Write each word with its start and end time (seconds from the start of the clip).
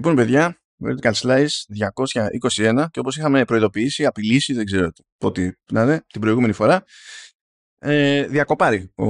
Λοιπόν, 0.00 0.14
παιδιά, 0.14 0.60
Vertical 0.84 1.12
Slice 1.12 1.46
221 2.40 2.86
και 2.90 2.98
όπως 3.00 3.16
είχαμε 3.16 3.44
προειδοποιήσει, 3.44 4.06
απειλήσει, 4.06 4.52
δεν 4.52 4.64
ξέρω 4.64 4.90
πότε 5.18 5.58
να 5.72 5.82
είναι, 5.82 6.04
την 6.06 6.20
προηγούμενη 6.20 6.52
φορά, 6.52 6.84
ε, 7.78 8.26
διακοπάρει 8.26 8.92
ο 8.94 9.06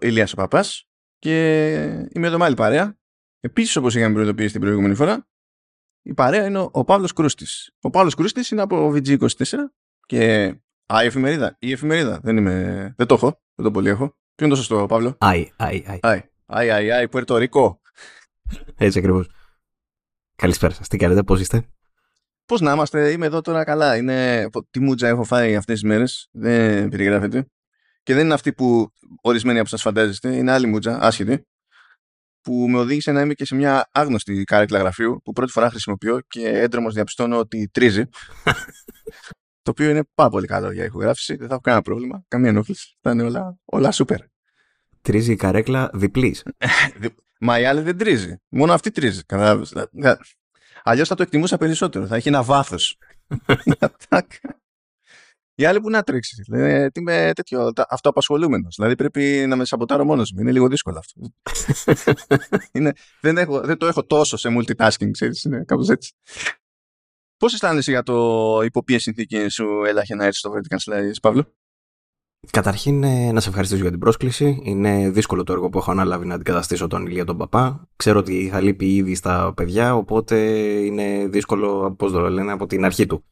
Ηλίας 0.00 0.32
ο 0.32 0.36
Παπάς 0.36 0.88
και 1.18 1.82
είμαι 2.12 2.26
εδώ 2.26 2.38
με 2.38 2.44
άλλη 2.44 2.54
παρέα. 2.54 2.98
Επίσης, 3.40 3.76
όπως 3.76 3.94
είχαμε 3.94 4.14
προειδοποιήσει 4.14 4.52
την 4.52 4.60
προηγούμενη 4.60 4.94
φορά, 4.94 5.28
η 6.02 6.14
παρέα 6.14 6.46
είναι 6.46 6.68
ο 6.70 6.84
Παύλος 6.84 7.12
Κρούστης. 7.12 7.70
Ο 7.80 7.90
Παύλος 7.90 8.14
Κρούστης 8.14 8.50
είναι 8.50 8.62
από 8.62 8.92
VG24 8.94 9.26
και... 10.06 10.44
Α, 10.86 11.02
η 11.02 11.06
εφημερίδα. 11.06 11.56
Η 11.58 11.72
εφημερίδα. 11.72 12.20
Δεν, 12.22 12.36
είμαι... 12.36 12.94
δεν 12.96 13.06
το 13.06 13.14
έχω. 13.14 13.40
Δεν 13.54 13.64
το 13.64 13.70
πολύ 13.70 13.88
έχω. 13.88 14.06
Ποιο 14.34 14.46
είναι 14.46 14.54
το 14.54 14.56
σωστό, 14.56 14.86
Παύλο; 14.86 15.16
Άι, 15.18 15.52
άι, 15.56 15.84
άι. 15.86 15.98
Άι, 16.02 16.20
άι, 16.46 16.70
άι, 16.70 16.90
άι, 16.90 17.08
Πουέρτο 17.08 17.36
Ρίκο. 17.36 17.80
Έτσι 18.76 18.98
ακριβώς. 18.98 19.35
Καλησπέρα 20.36 20.74
σας. 20.74 20.88
Τι 20.88 20.96
κάνετε, 20.96 21.22
πώς 21.22 21.40
είστε; 21.40 21.66
Πώς 22.46 22.60
να 22.60 22.72
είμαστε, 22.72 23.10
είμαι 23.10 23.26
εδώ 23.26 23.40
τώρα 23.40 23.64
καλά. 23.64 23.96
Είναι... 23.96 24.48
Τι 24.70 24.80
μουτζα 24.80 25.08
έχω 25.08 25.24
φάει 25.24 25.56
αυτές 25.56 25.80
τις 25.80 25.88
μέρες. 25.88 26.28
Δεν 26.32 26.88
περιγράφεται. 26.88 27.46
Και 28.02 28.14
δεν 28.14 28.24
είναι 28.24 28.34
αυτή 28.34 28.52
που 28.52 28.88
ορισμένοι 29.20 29.58
από 29.58 29.68
σας 29.68 29.82
φαντάζεστε. 29.82 30.36
Είναι 30.36 30.52
άλλη 30.52 30.66
μουτζα, 30.66 30.98
άσχετη. 31.00 31.46
Που 32.40 32.68
με 32.68 32.78
οδήγησε 32.78 33.12
να 33.12 33.20
είμαι 33.20 33.34
και 33.34 33.44
σε 33.44 33.54
μια 33.54 33.88
άγνωστη 33.92 34.44
κάρεκλα 34.44 34.78
γραφείου 34.78 35.20
που 35.24 35.32
πρώτη 35.32 35.52
φορά 35.52 35.70
χρησιμοποιώ 35.70 36.20
και 36.28 36.48
έντρομος 36.48 36.94
διαπιστώνω 36.94 37.38
ότι 37.38 37.68
τρίζει. 37.72 38.04
το 39.62 39.70
οποίο 39.70 39.90
είναι 39.90 40.02
πάρα 40.14 40.30
πολύ 40.30 40.46
καλό 40.46 40.72
για 40.72 40.84
ηχογράφηση. 40.84 41.36
Δεν 41.36 41.46
θα 41.46 41.52
έχω 41.52 41.62
κανένα 41.62 41.82
πρόβλημα. 41.82 42.24
Καμία 42.28 42.48
ενόχληση. 42.48 42.96
Θα 43.00 43.10
είναι 43.10 43.22
όλα, 43.22 43.58
όλα 43.64 43.92
super. 43.92 44.18
Τρίζει 45.02 45.32
η 45.32 45.36
καρέκλα 45.36 45.90
διπλής. 45.94 46.42
Μα 47.40 47.60
η 47.60 47.64
άλλη 47.64 47.80
δεν 47.80 47.98
τρίζει. 47.98 48.36
Μόνο 48.48 48.72
αυτή 48.72 48.90
τρίζει. 48.90 49.20
Αλλιώς 50.82 51.08
θα 51.08 51.14
το 51.14 51.22
εκτιμούσα 51.22 51.56
περισσότερο. 51.56 52.06
Θα 52.06 52.16
έχει 52.16 52.28
ένα 52.28 52.42
βάθος. 52.42 52.98
η 55.54 55.64
άλλη 55.64 55.80
που 55.80 55.90
να 55.90 56.02
τρέξει. 56.02 56.42
Δηλαδή, 56.42 56.90
τι 56.90 57.02
με 57.02 57.32
τέτοιο 57.34 57.72
αυτοαπασχολούμενο. 57.88 58.68
Δηλαδή 58.76 58.94
πρέπει 58.94 59.44
να 59.48 59.56
με 59.56 59.64
σαμποτάρω 59.64 60.04
μόνος 60.04 60.32
μου. 60.32 60.40
Είναι 60.40 60.52
λίγο 60.52 60.68
δύσκολο 60.68 60.98
αυτό. 60.98 61.32
είναι, 62.72 62.92
δεν, 63.20 63.38
έχω, 63.38 63.60
δεν 63.60 63.76
το 63.76 63.86
έχω 63.86 64.06
τόσο 64.06 64.36
σε 64.36 64.48
multitasking, 64.58 65.10
ξέρεις. 65.10 65.44
Είναι 65.44 65.64
κάπως 65.64 65.88
έτσι. 65.88 66.12
Πώς 67.36 67.52
αισθάνεσαι 67.52 67.90
για 67.90 68.02
το 68.02 68.60
υπό 68.64 68.84
ποιες 68.84 69.02
συνθήκες 69.02 69.54
σου 69.54 69.84
έλαχε 69.86 70.14
να 70.14 70.24
έρθεις 70.24 70.38
στο 70.38 70.52
Vertical 70.54 70.92
Slice, 70.92 71.20
Παύλο; 71.22 71.54
Καταρχήν 72.50 73.02
ε, 73.04 73.32
να 73.32 73.40
σε 73.40 73.48
ευχαριστήσω 73.48 73.82
για 73.82 73.90
την 73.90 74.00
πρόσκληση. 74.00 74.60
Είναι 74.62 75.10
δύσκολο 75.10 75.42
το 75.42 75.52
έργο 75.52 75.68
που 75.68 75.78
έχω 75.78 75.90
αναλάβει 75.90 76.26
να 76.26 76.34
αντικαταστήσω 76.34 76.86
τον 76.86 77.06
Ηλία 77.06 77.24
τον 77.24 77.36
Παπά. 77.36 77.88
Ξέρω 77.96 78.18
ότι 78.18 78.34
είχα 78.34 78.60
λείπει 78.60 78.94
ήδη 78.94 79.14
στα 79.14 79.52
παιδιά, 79.56 79.96
οπότε 79.96 80.36
είναι 80.84 81.26
δύσκολο, 81.28 81.94
πώς 81.98 82.12
το 82.12 82.30
λένε, 82.30 82.52
από 82.52 82.66
την 82.66 82.84
αρχή 82.84 83.06
του. 83.06 83.24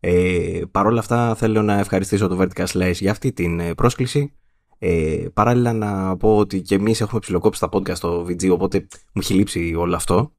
Ε, 0.00 0.60
Παρ' 0.70 0.86
όλα 0.86 0.98
αυτά 0.98 1.34
θέλω 1.34 1.62
να 1.62 1.78
ευχαριστήσω 1.78 2.28
το 2.28 2.38
Vertical 2.40 2.66
Slice 2.66 2.94
για 2.94 3.10
αυτή 3.10 3.32
την 3.32 3.60
ε, 3.60 3.74
πρόσκληση. 3.74 4.32
Ε, 4.78 5.26
παράλληλα 5.32 5.72
να 5.72 6.16
πω 6.16 6.36
ότι 6.36 6.60
και 6.60 6.74
εμείς 6.74 7.00
έχουμε 7.00 7.20
ψηλοκόψει 7.20 7.60
τα 7.60 7.68
podcast 7.72 7.96
στο 7.96 8.22
VG, 8.22 8.50
οπότε 8.50 8.86
μου 8.88 9.20
έχει 9.20 9.34
λείψει 9.34 9.74
όλο 9.74 9.94
αυτό. 9.96 10.32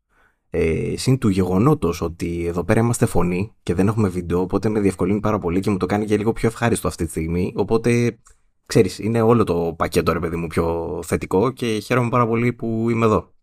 Ε, 0.55 0.97
συν 0.97 1.17
του 1.17 1.29
γεγονότος 1.29 2.01
ότι 2.01 2.45
εδώ 2.45 2.63
πέρα 2.63 2.79
είμαστε 2.79 3.05
φωνή 3.05 3.53
και 3.63 3.73
δεν 3.73 3.87
έχουμε 3.87 4.09
βίντεο, 4.09 4.39
οπότε 4.41 4.69
με 4.69 4.79
διευκολύνει 4.79 5.19
πάρα 5.19 5.39
πολύ 5.39 5.59
και 5.59 5.69
μου 5.69 5.77
το 5.77 5.85
κάνει 5.85 6.05
και 6.05 6.17
λίγο 6.17 6.33
πιο 6.33 6.47
ευχάριστο 6.47 6.87
αυτή 6.87 7.05
τη 7.05 7.09
στιγμή. 7.09 7.53
Οπότε, 7.55 8.19
ξέρεις, 8.65 8.99
είναι 8.99 9.21
όλο 9.21 9.43
το 9.43 9.73
πακέτο 9.77 10.13
ρε 10.13 10.19
παιδί 10.19 10.35
μου 10.35 10.47
πιο 10.47 10.99
θετικό 11.05 11.51
και 11.51 11.79
χαίρομαι 11.79 12.09
πάρα 12.09 12.27
πολύ 12.27 12.53
που 12.53 12.89
είμαι 12.89 13.05
εδώ. 13.05 13.33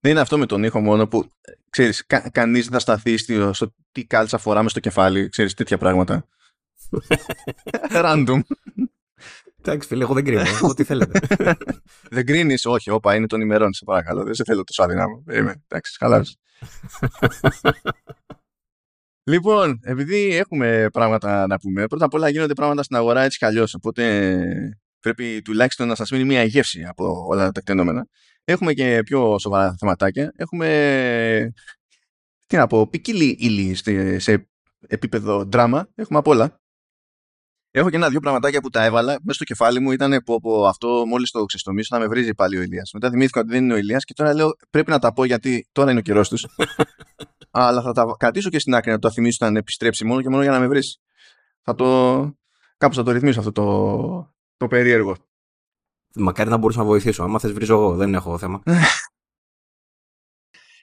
Δεν 0.00 0.10
είναι 0.10 0.20
αυτό 0.20 0.38
με 0.38 0.46
τον 0.46 0.64
ήχο 0.64 0.80
μόνο 0.80 1.06
που, 1.06 1.30
ξέρεις, 1.70 2.06
κα, 2.06 2.30
κανείς 2.30 2.62
δεν 2.62 2.72
θα 2.72 2.78
σταθεί 2.78 3.16
στο, 3.16 3.52
στο 3.52 3.74
τι 3.92 4.04
κάλτσα 4.04 4.38
φοράμε 4.38 4.68
στο 4.68 4.80
κεφάλι, 4.80 5.28
ξέρεις, 5.28 5.54
τέτοια 5.54 5.78
πράγματα. 5.78 6.28
Random. 8.04 8.40
Εντάξει, 9.60 9.88
φίλε, 9.88 10.02
εγώ 10.02 10.14
δεν 10.14 10.24
κρίνω. 10.24 10.42
Ό,τι 10.62 10.84
θέλετε. 10.84 11.20
δεν 12.16 12.26
κρίνεις, 12.26 12.66
όχι, 12.66 12.90
όπα, 12.90 13.14
είναι 13.14 13.26
των 13.26 13.40
ημερών, 13.40 13.72
σε 13.72 13.84
παρακαλώ. 13.84 14.24
Δεν 14.24 14.34
σε 14.34 14.44
θέλω 14.44 14.64
τόσο 14.64 14.82
αδυνάμω. 14.82 15.24
Είμαι, 15.32 15.62
εντάξει, 15.68 15.96
χαλάρωσε. 15.98 16.38
Λοιπόν, 19.30 19.80
επειδή 19.82 20.36
έχουμε 20.36 20.88
πράγματα 20.92 21.46
να 21.46 21.58
πούμε, 21.58 21.86
πρώτα 21.86 22.04
απ' 22.04 22.14
όλα 22.14 22.28
γίνονται 22.28 22.54
πράγματα 22.54 22.82
στην 22.82 22.96
αγορά 22.96 23.22
έτσι 23.22 23.38
κι 23.38 23.44
αλλιώς. 23.44 23.74
Οπότε 23.74 24.64
πρέπει 25.00 25.42
τουλάχιστον 25.42 25.88
να 25.88 25.94
σας 25.94 26.10
μείνει 26.10 26.24
μια 26.24 26.42
γεύση 26.42 26.84
από 26.84 27.26
όλα 27.28 27.42
τα 27.42 27.58
εκτενόμενα. 27.60 28.06
Έχουμε 28.44 28.72
και 28.72 29.02
πιο 29.04 29.38
σοβαρά 29.38 29.76
θεματάκια. 29.78 30.32
Έχουμε, 30.36 31.52
τι 32.46 32.56
να 32.56 32.66
πω, 32.66 32.86
ποικίλη 32.86 33.36
ύλη 33.38 33.74
σε 34.20 34.48
επίπεδο 34.86 35.44
δράμα. 35.44 35.88
Έχουμε 35.94 36.18
απ' 36.18 36.26
όλα. 36.26 36.60
Έχω 37.70 37.90
και 37.90 37.96
ένα-δύο 37.96 38.20
πραγματάκια 38.20 38.60
που 38.60 38.70
τα 38.70 38.84
έβαλα 38.84 39.12
μέσα 39.12 39.32
στο 39.32 39.44
κεφάλι 39.44 39.80
μου. 39.80 39.92
Ήταν 39.92 40.22
που, 40.24 40.40
που 40.40 40.66
αυτό 40.66 41.06
μόλις 41.06 41.30
το 41.30 41.44
ξεστομίσω 41.44 41.96
θα 41.96 42.00
με 42.00 42.08
βρίζει 42.08 42.34
πάλι 42.34 42.58
ο 42.58 42.62
Ηλίας. 42.62 42.90
Μετά 42.92 43.10
θυμήθηκα 43.10 43.40
ότι 43.40 43.48
δεν 43.48 43.64
είναι 43.64 43.72
ο 43.72 43.76
Ηλίας 43.76 44.04
και 44.04 44.14
τώρα 44.14 44.34
λέω 44.34 44.56
πρέπει 44.70 44.90
να 44.90 44.98
τα 44.98 45.12
πω 45.12 45.24
γιατί 45.24 45.68
τώρα 45.72 45.90
είναι 45.90 45.98
ο 45.98 46.02
καιρός 46.02 46.28
τους. 46.28 46.46
Αλλά 47.50 47.82
θα 47.82 47.92
τα 47.92 48.14
κρατήσω 48.18 48.50
και 48.50 48.58
στην 48.58 48.74
άκρη 48.74 48.90
να 48.90 48.98
το 48.98 49.10
θυμίσω 49.10 49.38
όταν 49.40 49.56
επιστρέψει 49.56 50.04
μόνο 50.04 50.22
και 50.22 50.28
μόνο 50.28 50.42
για 50.42 50.50
να 50.50 50.58
με 50.58 50.66
βρεις. 50.68 50.98
Θα 51.62 51.74
το. 51.74 51.86
Κάπως 52.78 52.96
θα 52.96 53.02
το 53.02 53.10
ρυθμίσω 53.10 53.38
αυτό 53.38 53.52
το, 53.52 54.34
το 54.56 54.66
περίεργο. 54.66 55.16
Μακάρι 56.14 56.50
να 56.50 56.56
μπορούσα 56.56 56.78
να 56.78 56.84
βοηθήσω. 56.84 57.22
Άμα 57.22 57.38
θες, 57.38 57.52
βρίζω 57.52 57.74
εγώ. 57.74 57.96
Δεν 57.96 58.14
έχω 58.14 58.38
θέμα. 58.38 58.62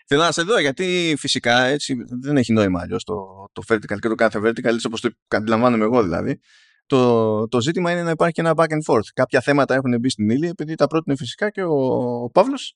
Θέλω 0.08 0.22
να 0.22 0.32
σε 0.32 0.42
δω 0.42 0.60
γιατί 0.60 1.16
φυσικά 1.18 1.64
έτσι 1.64 1.96
δεν 2.22 2.38
έχει 2.38 2.54
νόημα 2.54 2.82
αλλιώς 2.82 3.04
το, 3.04 3.46
το 3.52 3.64
vertical 3.68 4.00
και 4.00 4.08
το 4.08 4.16
κάθε 4.16 4.40
vertical 4.40 4.64
έτσι 4.64 4.88
όπως 4.88 5.02
το 5.02 5.10
αντιλαμβάνομαι 5.28 5.84
εγώ 5.84 6.04
δηλαδή. 6.04 6.40
Το, 6.86 7.48
το 7.48 7.62
ζήτημα 7.62 7.92
είναι 7.92 8.04
να 8.04 8.10
υπάρχει 8.10 8.34
και 8.34 8.42
ένα 8.42 8.54
back 8.56 8.68
and 8.68 8.82
forth. 8.86 9.08
Κάποια 9.14 9.42
θέματα 9.42 9.76
έχουν 9.76 10.00
μπει 10.00 10.10
στην 10.10 10.30
ύλη 10.30 10.48
επειδή 10.48 10.76
τα 10.76 10.88
πρότεινε 10.88 11.16
φυσικά 11.16 11.50
και 11.50 11.64
ο, 11.64 11.76
ο 12.24 12.30
Παύλος 12.30 12.76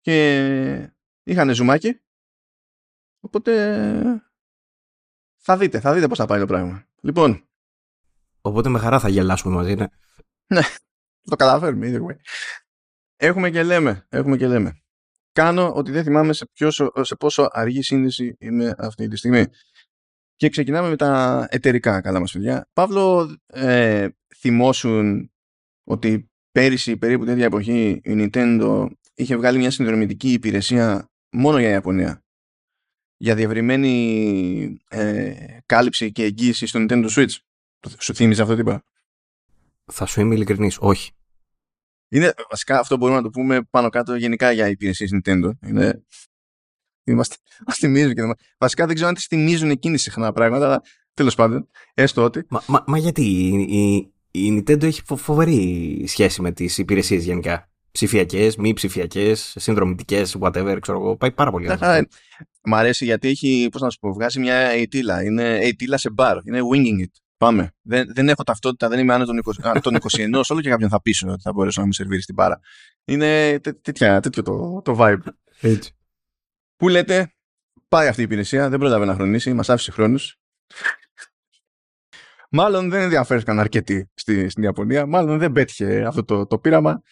και 0.00 0.92
είχαν 1.22 1.54
ζουμάκι. 1.54 2.00
Οπότε 3.20 4.22
θα 5.36 5.56
δείτε, 5.56 5.80
θα 5.80 5.94
δείτε 5.94 6.08
πώς 6.08 6.18
θα 6.18 6.26
πάει 6.26 6.40
το 6.40 6.46
πράγμα. 6.46 6.86
Λοιπόν. 7.00 7.48
Οπότε 8.40 8.68
με 8.68 8.78
χαρά 8.78 8.98
θα 9.00 9.08
γελάσουμε 9.08 9.54
μαζί, 9.54 9.74
ναι. 9.74 9.86
Ναι, 10.46 10.62
το 11.22 11.36
καταφέρουμε, 11.36 11.90
either 11.90 12.10
way. 12.10 12.16
Έχουμε 13.16 13.50
και 13.50 13.62
λέμε, 13.62 14.06
έχουμε 14.08 14.36
και 14.36 14.46
λέμε. 14.46 14.82
Κάνω 15.32 15.72
ότι 15.72 15.90
δεν 15.90 16.04
θυμάμαι 16.04 16.32
σε, 16.32 16.46
ποιο, 16.52 16.70
σε 17.00 17.16
πόσο 17.18 17.48
αργή 17.50 17.82
σύνδεση 17.82 18.36
είμαι 18.38 18.74
αυτή 18.78 19.08
τη 19.08 19.16
στιγμή. 19.16 19.46
Και 20.38 20.48
ξεκινάμε 20.48 20.88
με 20.88 20.96
τα 20.96 21.46
εταιρικά 21.50 22.00
καλά 22.00 22.20
μας 22.20 22.32
παιδιά. 22.32 22.68
Παύλο, 22.72 23.36
ε, 23.46 24.08
θυμώσουν 24.36 25.32
ότι 25.84 26.30
πέρυσι 26.52 26.96
περίπου 26.96 27.24
τέτοια 27.24 27.44
εποχή 27.44 28.00
η 28.04 28.12
Nintendo 28.14 28.88
είχε 29.14 29.36
βγάλει 29.36 29.58
μια 29.58 29.70
συνδρομητική 29.70 30.32
υπηρεσία 30.32 31.10
μόνο 31.30 31.58
για 31.58 31.68
Ιαπωνία. 31.68 32.24
Για 33.16 33.34
διευρυμένη 33.34 34.82
ε, 34.88 35.34
κάλυψη 35.66 36.12
και 36.12 36.22
εγγύηση 36.22 36.66
στο 36.66 36.84
Nintendo 36.88 37.08
Switch. 37.10 37.36
Σου 37.98 38.14
θύμιζε 38.14 38.42
αυτό 38.42 38.54
τίποτα. 38.54 38.84
Θα 39.92 40.06
σου 40.06 40.20
είμαι 40.20 40.34
ειλικρινής, 40.34 40.78
όχι. 40.80 41.10
Είναι 42.08 42.34
βασικά 42.50 42.78
αυτό 42.78 42.96
μπορούμε 42.96 43.18
να 43.18 43.24
το 43.24 43.30
πούμε 43.30 43.62
πάνω 43.62 43.88
κάτω 43.88 44.14
γενικά 44.14 44.52
για 44.52 44.68
υπηρεσίες 44.68 45.10
Nintendo. 45.12 45.50
Είναι 45.66 46.04
Είμαστε, 47.10 47.36
μας 47.66 47.76
θυμίζουν 47.76 48.14
και 48.14 48.22
Βασικά 48.58 48.86
δεν 48.86 48.94
ξέρω 48.94 49.08
αν 49.08 49.14
τις 49.14 49.26
θυμίζουν 49.26 49.70
εκείνοι 49.70 49.98
συχνά 49.98 50.32
πράγματα, 50.32 50.66
αλλά 50.66 50.82
τέλος 51.14 51.34
πάντων, 51.34 51.68
έστω 51.94 52.22
ότι. 52.22 52.44
Μα, 52.48 52.62
μα, 52.66 52.84
μα 52.86 52.98
γιατί 52.98 53.22
η, 53.22 53.48
η, 53.58 54.12
η 54.30 54.56
Nintendo 54.56 54.82
έχει 54.82 55.02
φοβερή 55.16 56.04
σχέση 56.08 56.42
με 56.42 56.52
τις 56.52 56.78
υπηρεσίες 56.78 57.24
γενικά. 57.24 57.68
Ψηφιακές, 57.90 58.56
μη 58.56 58.72
ψηφιακές, 58.72 59.54
συνδρομητικές, 59.58 60.36
whatever, 60.40 60.78
ξέρω 60.80 60.98
εγώ. 60.98 61.16
Πάει 61.16 61.32
πάρα 61.32 61.50
πολύ 61.50 61.66
καλά. 61.66 62.06
Μ' 62.64 62.74
αρέσει 62.74 63.04
γιατί 63.04 63.28
έχει, 63.28 63.68
πώς 63.72 63.80
να 63.80 63.90
σου 63.90 63.98
πω, 63.98 64.12
βγάζει 64.12 64.40
μια 64.40 64.54
αιτήλα. 64.54 65.24
Είναι 65.24 65.58
αιτήλα 65.58 65.96
σε 65.96 66.10
μπαρ. 66.10 66.36
Είναι 66.44 66.60
winging 66.72 67.02
it. 67.02 67.20
Πάμε. 67.36 67.70
Δεν, 67.82 68.12
δεν 68.14 68.28
έχω 68.28 68.42
ταυτότητα, 68.42 68.88
δεν 68.88 68.98
είμαι 68.98 69.14
άνω 69.14 69.24
των 69.24 69.40
20, 69.64 69.78
των 69.82 69.96
21, 70.00 70.42
όλο 70.48 70.60
και 70.60 70.68
κάποιον 70.68 70.90
θα 70.90 71.02
πείσω 71.02 71.28
ότι 71.28 71.42
θα 71.42 71.52
μπορέσω 71.52 71.80
να 71.80 71.86
μου 71.86 71.92
σερβίρει 71.92 72.22
στην 72.22 72.34
μπάρα. 72.34 72.60
Είναι 73.04 73.60
τέτοια, 73.82 74.20
τέτοιο 74.20 74.42
το, 74.42 74.82
το 74.84 74.96
vibe. 74.98 75.22
Έτσι. 75.60 75.92
Πού 76.78 76.88
λέτε, 76.88 77.34
πάει 77.88 78.08
αυτή 78.08 78.20
η 78.20 78.24
υπηρεσία, 78.24 78.68
δεν 78.68 78.78
πρόλαβε 78.78 79.04
να 79.04 79.14
χρονίσει, 79.14 79.52
μας 79.52 79.68
άφησε 79.68 79.90
χρόνους. 79.90 80.36
Μάλλον 82.50 82.90
δεν 82.90 83.00
ενδιαφέρθηκαν 83.00 83.58
αρκετοί 83.58 84.10
στη, 84.14 84.48
στην 84.48 84.62
Ιαπωνία, 84.62 85.06
μάλλον 85.06 85.38
δεν 85.38 85.52
πέτυχε 85.52 86.04
αυτό 86.04 86.24
το, 86.24 86.46
το 86.46 86.58
πείραμα. 86.58 87.02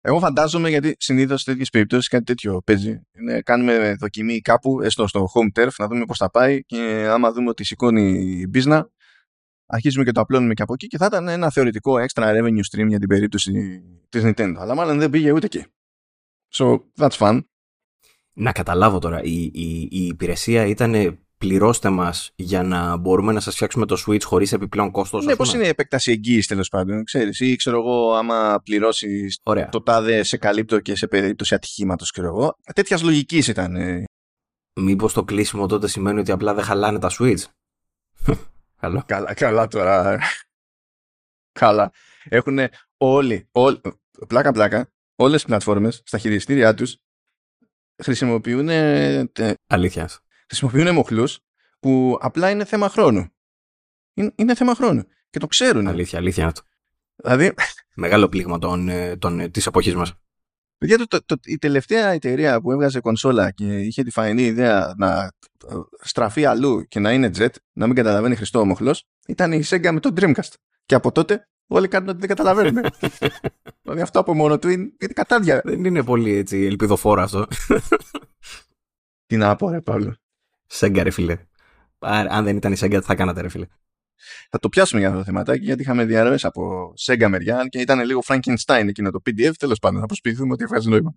Εγώ 0.00 0.18
φαντάζομαι 0.18 0.68
γιατί 0.68 0.96
συνήθως 0.98 1.40
σε 1.42 1.50
τέτοιες 1.50 1.70
περιπτώσεις 1.70 2.08
κάτι 2.08 2.24
τέτοιο 2.24 2.62
παίζει. 2.62 3.00
Είναι, 3.12 3.40
κάνουμε 3.40 3.94
δοκιμή 3.94 4.40
κάπου, 4.40 4.80
έστω 4.80 5.06
στο 5.06 5.28
home 5.34 5.60
turf, 5.60 5.72
να 5.78 5.86
δούμε 5.86 6.04
πώς 6.04 6.18
θα 6.18 6.30
πάει 6.30 6.64
και 6.64 7.06
άμα 7.08 7.32
δούμε 7.32 7.48
ότι 7.48 7.64
σηκώνει 7.64 8.38
η 8.40 8.46
μπίζνα, 8.48 8.90
αρχίζουμε 9.66 10.04
και 10.04 10.12
το 10.12 10.20
απλώνουμε 10.20 10.54
και 10.54 10.62
από 10.62 10.72
εκεί 10.72 10.86
και 10.86 10.96
θα 10.96 11.06
ήταν 11.06 11.28
ένα 11.28 11.50
θεωρητικό 11.50 11.94
extra 11.94 12.22
revenue 12.22 12.64
stream 12.70 12.88
για 12.88 12.98
την 12.98 13.08
περίπτωση 13.08 13.82
της 14.08 14.22
Nintendo. 14.24 14.54
Αλλά 14.58 14.74
μάλλον 14.74 14.98
δεν 14.98 15.10
πήγε 15.10 15.32
ούτε 15.32 15.46
εκεί. 15.46 15.66
So 16.52 16.78
that's 16.96 17.16
fun. 17.18 17.40
Να 18.32 18.52
καταλάβω 18.52 18.98
τώρα, 18.98 19.22
η, 19.22 19.42
η, 19.42 19.88
η 19.90 20.06
υπηρεσία 20.06 20.66
ήταν 20.66 21.18
πληρώστε 21.38 21.90
μας 21.90 22.32
για 22.34 22.62
να 22.62 22.96
μπορούμε 22.96 23.32
να 23.32 23.40
σας 23.40 23.54
φτιάξουμε 23.54 23.86
το 23.86 24.02
Switch 24.06 24.22
χωρίς 24.22 24.52
επιπλέον 24.52 24.90
κόστος. 24.90 25.24
Ναι, 25.24 25.36
πώς 25.36 25.54
είναι 25.54 25.64
η 25.64 25.68
επέκταση 25.68 26.10
εγγύηση 26.10 26.48
τέλος 26.48 26.68
πάντων, 26.68 27.04
ξέρεις. 27.04 27.40
Ή 27.40 27.56
ξέρω 27.56 27.78
εγώ, 27.78 28.12
άμα 28.12 28.60
πληρώσεις 28.64 29.40
το 29.70 29.82
τάδε 29.82 30.22
σε 30.22 30.36
καλύπτω 30.36 30.80
και 30.80 30.96
σε 30.96 31.06
περίπτωση 31.06 31.54
ατυχήματος, 31.54 32.10
ξέρω 32.10 32.26
εγώ. 32.26 32.56
Τέτοιας 32.74 33.02
λογικής 33.02 33.48
ήταν. 33.48 33.76
Ε. 33.76 34.04
Μήπως 34.74 35.12
το 35.12 35.24
κλείσιμο 35.24 35.66
τότε 35.66 35.88
σημαίνει 35.88 36.20
ότι 36.20 36.30
απλά 36.30 36.54
δεν 36.54 36.64
χαλάνε 36.64 36.98
τα 36.98 37.10
Switch; 37.18 37.42
Καλό. 38.80 39.02
Καλά, 39.06 39.34
καλά 39.34 39.66
τώρα. 39.66 40.18
καλά. 41.60 41.92
Έχουν 42.24 42.58
όλοι, 42.96 43.48
όλοι 43.52 43.80
πλάκα 44.28 44.52
πλάκα, 44.52 44.92
όλες 45.16 45.34
τις 45.34 45.44
πλατφόρμες 45.44 46.02
στα 46.04 46.18
χειριστήριά 46.18 46.74
τους 46.74 46.96
χρησιμοποιούν. 48.02 48.68
Αλήθειας 49.66 50.22
χρησιμοποιούν 50.52 50.94
μοχλούς 50.94 51.38
που 51.80 52.18
απλά 52.20 52.50
είναι 52.50 52.64
θέμα 52.64 52.88
χρόνου. 52.88 53.26
Είναι, 54.14 54.32
είναι 54.34 54.54
θέμα 54.54 54.74
χρόνου. 54.74 55.04
Και 55.30 55.38
το 55.38 55.46
ξέρουν. 55.46 55.86
Αλήθεια, 55.86 56.18
αλήθεια 56.18 56.46
αυτό. 56.46 56.60
Δηλαδή... 57.16 57.54
Μεγάλο 57.94 58.28
πλήγμα 58.28 58.58
των, 58.58 58.88
ε, 58.88 59.16
των, 59.16 59.40
ε, 59.40 59.48
της 59.48 59.66
εποχής 59.66 59.94
μας. 59.94 60.14
το, 60.78 61.06
το, 61.06 61.24
το, 61.26 61.36
η 61.44 61.58
τελευταία 61.58 62.08
εταιρεία 62.08 62.60
που 62.60 62.72
έβγαζε 62.72 63.00
κονσόλα 63.00 63.50
και 63.50 63.78
είχε 63.78 64.02
τη 64.02 64.10
φαϊνή 64.10 64.42
ιδέα 64.42 64.94
να 64.96 65.30
ε, 65.68 65.74
στραφεί 66.00 66.44
αλλού 66.44 66.86
και 66.88 67.00
να 67.00 67.12
είναι 67.12 67.30
jet, 67.36 67.54
να 67.72 67.86
μην 67.86 67.96
καταλαβαίνει 67.96 68.36
χρηστό 68.36 68.60
ο 68.60 68.64
μοχλός, 68.64 69.04
ήταν 69.26 69.52
η 69.52 69.62
Sega 69.66 69.90
με 69.92 70.00
το 70.00 70.12
Dreamcast. 70.16 70.52
Και 70.86 70.94
από 70.94 71.12
τότε 71.12 71.48
όλοι 71.72 71.88
κάνουν 71.88 72.08
ότι 72.08 72.18
δεν 72.18 72.28
καταλαβαίνουν. 72.28 72.84
δηλαδή 73.82 74.00
αυτό 74.00 74.20
από 74.20 74.34
μόνο 74.34 74.58
του 74.58 74.68
είναι, 74.68 74.82
είναι 74.82 75.12
κατάδια. 75.14 75.60
Δεν 75.64 75.84
είναι 75.84 76.04
πολύ 76.04 76.36
έτσι 76.36 76.64
ελπιδοφόρο 76.64 77.22
αυτό. 77.22 77.46
Τι 79.26 79.36
να 79.36 79.56
πω 79.56 79.70
ρε 79.70 79.80
Παύλο. 79.80 80.16
Σέγγα, 80.66 81.02
ρε 81.02 81.10
φίλε. 81.10 81.38
Αν 82.28 82.44
δεν 82.44 82.56
ήταν 82.56 82.72
η 82.72 82.76
Σέγγα, 82.76 83.00
τι 83.00 83.06
θα 83.06 83.14
κάνατε, 83.14 83.40
ρε 83.40 83.48
φίλε; 83.48 83.66
Θα 84.50 84.58
το 84.58 84.68
πιάσουμε 84.68 85.00
για 85.00 85.08
αυτό 85.08 85.20
το 85.20 85.26
θεματάκι, 85.26 85.64
γιατί 85.64 85.82
είχαμε 85.82 86.04
διαρροές 86.04 86.44
από 86.44 86.92
Σέγγα 86.96 87.28
μεριά 87.28 87.66
και 87.68 87.78
ήταν 87.78 88.00
λίγο 88.04 88.20
Frankenstein 88.26 88.84
εκείνο 88.88 89.10
το 89.10 89.20
PDF. 89.26 89.52
Τέλος 89.58 89.78
πάντων, 89.78 90.00
θα 90.00 90.06
προσποιηθούμε 90.06 90.52
ότι 90.52 90.64
βγάζει 90.64 90.88
νόημα. 90.88 91.12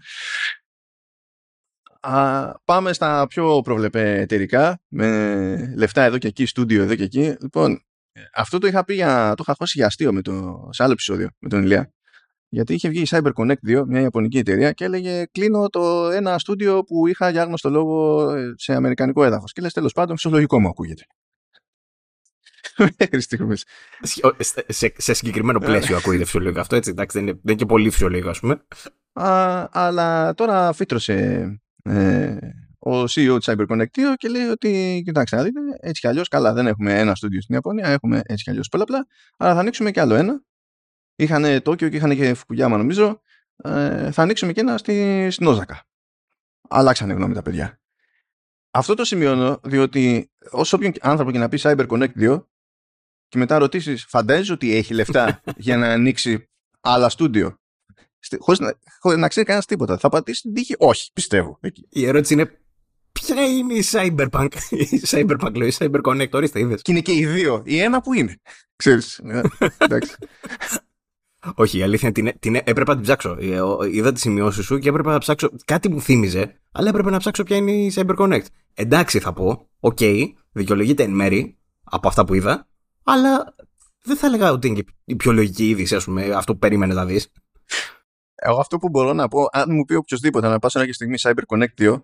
Α, 1.99 2.51
πάμε 2.65 2.93
στα 2.93 3.27
πιο 3.27 3.61
προβλεπέ 3.61 4.19
εταιρικά, 4.19 4.81
με 4.87 5.73
λεφτά 5.75 6.03
εδώ 6.03 6.17
και 6.17 6.27
εκεί, 6.27 6.45
στούντιο 6.45 6.83
εδώ 6.83 6.95
και 6.95 7.03
εκεί. 7.03 7.35
Λοιπόν, 7.41 7.85
αυτό 8.33 8.57
το 8.57 8.67
είχα 8.67 8.83
πει 8.83 8.93
για, 8.93 9.33
το 9.35 9.43
είχα 9.47 9.55
χώσει 9.57 9.77
για 9.77 9.85
αστείο 9.85 10.13
με 10.13 10.21
το, 10.21 10.67
σε 10.71 10.83
άλλο 10.83 10.91
επεισόδιο 10.91 11.29
με 11.39 11.49
τον 11.49 11.63
Ηλία. 11.63 11.89
Γιατί 12.49 12.73
είχε 12.73 12.89
βγει 12.89 13.01
η 13.01 13.07
CyberConnect 13.09 13.79
2, 13.79 13.83
μια 13.87 14.01
ιαπωνική 14.01 14.37
εταιρεία, 14.37 14.71
και 14.71 14.83
έλεγε 14.83 15.25
Κλείνω 15.31 15.69
το 15.69 16.09
ένα 16.09 16.39
στούντιο 16.39 16.83
που 16.83 17.07
είχα 17.07 17.29
για 17.29 17.41
άγνωστο 17.41 17.69
λόγο 17.69 18.29
ε, 18.31 18.53
σε 18.57 18.73
αμερικανικό 18.73 19.23
έδαφος. 19.23 19.51
Και 19.51 19.61
λες 19.61 19.73
τέλος 19.73 19.93
πάντων, 19.93 20.15
φυσιολογικό 20.15 20.59
μου 20.59 20.67
ακούγεται. 20.67 21.03
Μέχρι 22.99 23.21
στιγμής. 23.21 23.65
Σε, 24.67 24.93
σε 24.97 25.13
συγκεκριμένο 25.13 25.59
ε. 25.61 25.65
πλαίσιο 25.65 25.97
ακούγεται 25.97 26.23
φυσιολογικό 26.23 26.59
αυτό, 26.59 26.75
έτσι. 26.75 26.89
Εντάξει, 26.89 27.17
δεν 27.17 27.27
είναι, 27.27 27.39
δεν 27.43 27.53
είναι 27.53 27.61
και 27.61 27.65
πολύ 27.65 27.89
φυσιολογικό, 27.89 28.29
ας 28.29 28.39
πούμε. 28.39 28.61
Α, 29.13 29.67
αλλά 29.71 30.33
τώρα 30.33 30.73
φύτρωσε 30.73 31.47
ε, 31.83 32.37
ο 32.85 33.03
CEO 33.03 33.37
της 33.37 33.49
CyberConnect 33.49 33.85
2 33.95 34.13
και 34.15 34.27
λέει 34.27 34.47
ότι, 34.47 35.01
κοιτάξτε, 35.05 35.43
δείτε, 35.43 35.59
έτσι 35.79 36.01
κι 36.01 36.07
αλλιώς, 36.07 36.27
καλά, 36.27 36.53
δεν 36.53 36.67
έχουμε 36.67 36.99
ένα 36.99 37.15
στούντιο 37.15 37.41
στην 37.41 37.55
Ιαπωνία, 37.55 37.87
έχουμε 37.87 38.21
έτσι 38.25 38.43
κι 38.43 38.49
αλλιώς 38.49 38.69
πολλαπλά, 38.69 39.07
αλλά 39.37 39.53
θα 39.53 39.59
ανοίξουμε 39.59 39.91
κι 39.91 39.99
άλλο 39.99 40.15
ένα 40.15 40.43
Είχαν 41.15 41.61
Τόκιο 41.61 41.89
και 41.89 41.95
είχαν 41.95 42.15
και 42.15 42.33
Φουκουγιάμα 42.33 42.77
νομίζω. 42.77 43.21
Ε, 43.55 44.11
θα 44.11 44.21
ανοίξουμε 44.21 44.53
και 44.53 44.59
ένα 44.59 44.77
στη, 44.77 45.27
στην 45.31 45.47
Όζακα. 45.47 45.85
Αλλάξανε 46.69 47.13
γνώμη 47.13 47.33
τα 47.33 47.41
παιδιά. 47.41 47.79
Αυτό 48.71 48.93
το 48.93 49.05
σημειώνω 49.05 49.59
διότι 49.63 50.31
όσο 50.51 50.77
όποιον 50.77 50.93
άνθρωπο 51.01 51.31
και 51.31 51.37
να 51.37 51.49
πει 51.49 51.59
Cyber 51.61 51.87
Connect 51.87 52.33
2 52.33 52.43
και 53.27 53.37
μετά 53.37 53.57
ρωτήσεις, 53.57 54.05
φαντάζεσαι 54.05 54.51
ότι 54.51 54.75
έχει 54.75 54.93
λεφτά 54.93 55.41
για 55.57 55.77
να 55.77 55.91
ανοίξει 55.91 56.49
άλλα 56.81 57.09
στούντιο; 57.09 57.59
Χωρίς 58.39 58.59
να, 58.59 58.73
χωρίς 58.99 59.17
να 59.19 59.27
ξέρει 59.27 59.45
κανένας 59.45 59.65
τίποτα. 59.65 59.97
Θα 59.97 60.09
πατήσει 60.09 60.41
την 60.41 60.53
τύχη. 60.53 60.75
Όχι, 60.77 61.11
πιστεύω. 61.13 61.59
Η 61.89 62.05
ερώτηση 62.05 62.33
είναι 62.33 62.64
ποια 63.25 63.45
είναι 63.45 63.73
η 63.73 63.83
Cyberpunk. 63.91 64.47
Η 64.69 65.01
Cyberpunk 65.05 65.55
λέει, 65.55 65.67
η 65.67 65.73
CyberConnect, 65.77 66.31
ορίστε, 66.31 66.59
είδες. 66.59 66.81
Και 66.81 66.91
είναι 66.91 67.01
και 67.01 67.13
οι 67.13 67.25
δύο. 67.25 67.61
Η 67.65 67.79
ένα 67.79 68.01
που 68.01 68.13
είναι. 68.13 68.35
Ξέρεις. 68.75 69.17
Ε, 69.17 69.41
εντάξει. 69.77 70.15
Όχι, 71.55 71.77
η 71.77 71.83
αλήθεια 71.83 72.11
είναι 72.15 72.31
την, 72.31 72.39
την, 72.39 72.55
έπρεπε 72.55 72.85
να 72.85 72.93
την 72.93 73.01
ψάξω. 73.01 73.37
Ε, 73.39 73.59
είδα 73.91 74.11
τις 74.11 74.21
σημειώσεις 74.21 74.65
σου 74.65 74.79
και 74.79 74.89
έπρεπε 74.89 75.09
να 75.09 75.17
ψάξω. 75.17 75.49
Κάτι 75.65 75.89
μου 75.89 76.01
θύμιζε, 76.01 76.59
αλλά 76.71 76.89
έπρεπε 76.89 77.09
να 77.09 77.17
ψάξω 77.17 77.43
ποια 77.43 77.55
είναι 77.55 77.71
η 77.71 77.93
CyberConnect. 77.95 78.45
Εντάξει, 78.73 79.19
θα 79.19 79.33
πω. 79.33 79.69
OK, 79.79 79.97
okay, 79.99 80.23
δικαιολογείται 80.51 81.03
εν 81.03 81.11
μέρει 81.11 81.57
από 81.83 82.07
αυτά 82.07 82.25
που 82.25 82.33
είδα, 82.33 82.67
αλλά 83.03 83.55
δεν 84.03 84.17
θα 84.17 84.27
έλεγα 84.27 84.51
ότι 84.51 84.67
είναι 84.67 84.83
η 85.05 85.15
πιο 85.15 85.31
λογική 85.31 85.69
είδηση, 85.69 85.95
ας 85.95 86.03
πούμε, 86.03 86.23
αυτό 86.23 86.53
που 86.53 86.59
περίμενες 86.59 86.95
να 86.95 87.05
δεις. 87.05 87.31
Εγώ 88.35 88.59
αυτό 88.59 88.77
που 88.77 88.89
μπορώ 88.89 89.13
να 89.13 89.27
πω, 89.27 89.47
αν 89.51 89.65
μου 89.69 89.85
πει 89.85 89.93
οποιοδήποτε 89.95 90.47
να 90.47 90.59
πάω 90.59 90.69
ανά 90.73 90.85
πάσα 90.85 90.93
στιγμή 90.93 91.15
CyberConnect 91.19 91.81
2, 91.81 92.01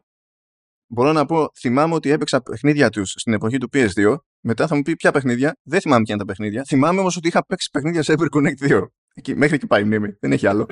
μπορώ 0.92 1.12
να 1.12 1.26
πω, 1.26 1.52
θυμάμαι 1.60 1.94
ότι 1.94 2.10
έπαιξα 2.10 2.42
παιχνίδια 2.42 2.90
τους 2.90 3.14
στην 3.18 3.34
εποχή 3.34 3.58
του 3.58 3.70
PS2. 3.74 4.16
Μετά 4.40 4.68
θα 4.68 4.76
μου 4.76 4.82
πει 4.82 4.96
ποια 4.96 5.12
παιχνίδια; 5.12 5.58
Δεν 5.64 5.82
θυμάμαι 5.82 6.04
ποια 6.04 6.14
είναι 6.14 6.24
τα 6.24 6.30
παιχνίδια. 6.30 6.64
Θυμάμαι 6.64 7.00
όμως 7.00 7.18
ότι 7.18 7.28
είχα 7.28 7.46
παίξει 7.46 7.70
παιχνίδια 7.72 8.04
CyberConnect 8.06 8.70
2. 8.70 8.88
Εκεί, 9.14 9.36
μέχρι 9.36 9.56
εκεί 9.56 9.68
πάει 9.68 9.82
η 9.82 9.86
μνήμη. 9.86 10.18
Δεν 10.20 10.32
έχει 10.32 10.48
άλλο. 10.48 10.68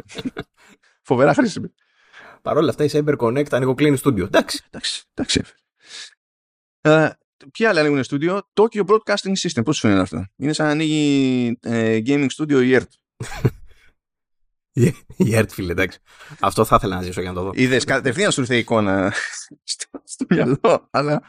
Φοβερά 1.10 1.33
χρήσιμη. 1.33 1.74
Παρ' 2.42 2.57
όλα 2.57 2.69
αυτά 2.69 2.83
η 2.83 2.89
CyberConnect 2.92 3.51
ανοιγοκλίνει 3.51 3.98
στούντιο. 3.98 4.25
Εντάξει. 4.25 4.63
Εντάξει. 4.68 5.04
εντάξει. 5.13 5.42
Uh, 6.81 7.10
ποια 7.51 7.69
άλλα 7.69 7.80
ανοίγουν 7.80 8.04
στούντιο; 8.04 8.42
Tokyo 8.54 8.86
Broadcasting 8.86 9.33
System. 9.42 9.62
Πώς 9.66 9.75
σου 9.75 9.81
φαίνεται 9.81 10.01
αυτό; 10.01 10.25
Είναι 10.36 10.54
σαν 10.54 10.66
να 10.66 10.71
ανοίγει 10.71 11.60
uh, 11.63 12.04
gaming 12.06 12.27
studio 12.38 12.63
η 12.63 12.77
ERT. 12.77 12.83
η 15.18 15.31
ERT, 15.36 15.50
φίλε, 15.50 15.72
εντάξει. 15.72 16.00
Αυτό 16.40 16.66
θα 16.66 16.76
ήθελα 16.76 16.96
να 16.96 17.02
ζήσω 17.02 17.22
για 17.22 17.30
να 17.30 17.36
το 17.36 17.44
δω. 17.44 17.52
Είδες 17.54 17.84
κατευθείαν 17.84 18.31
σου 18.31 18.42
ήρθε 18.42 18.56
η 18.56 18.60
εικόνα 18.60 19.14
στο, 19.64 20.02
στο 20.04 20.26
μυαλό, 20.30 20.88
αλλά. 20.92 21.24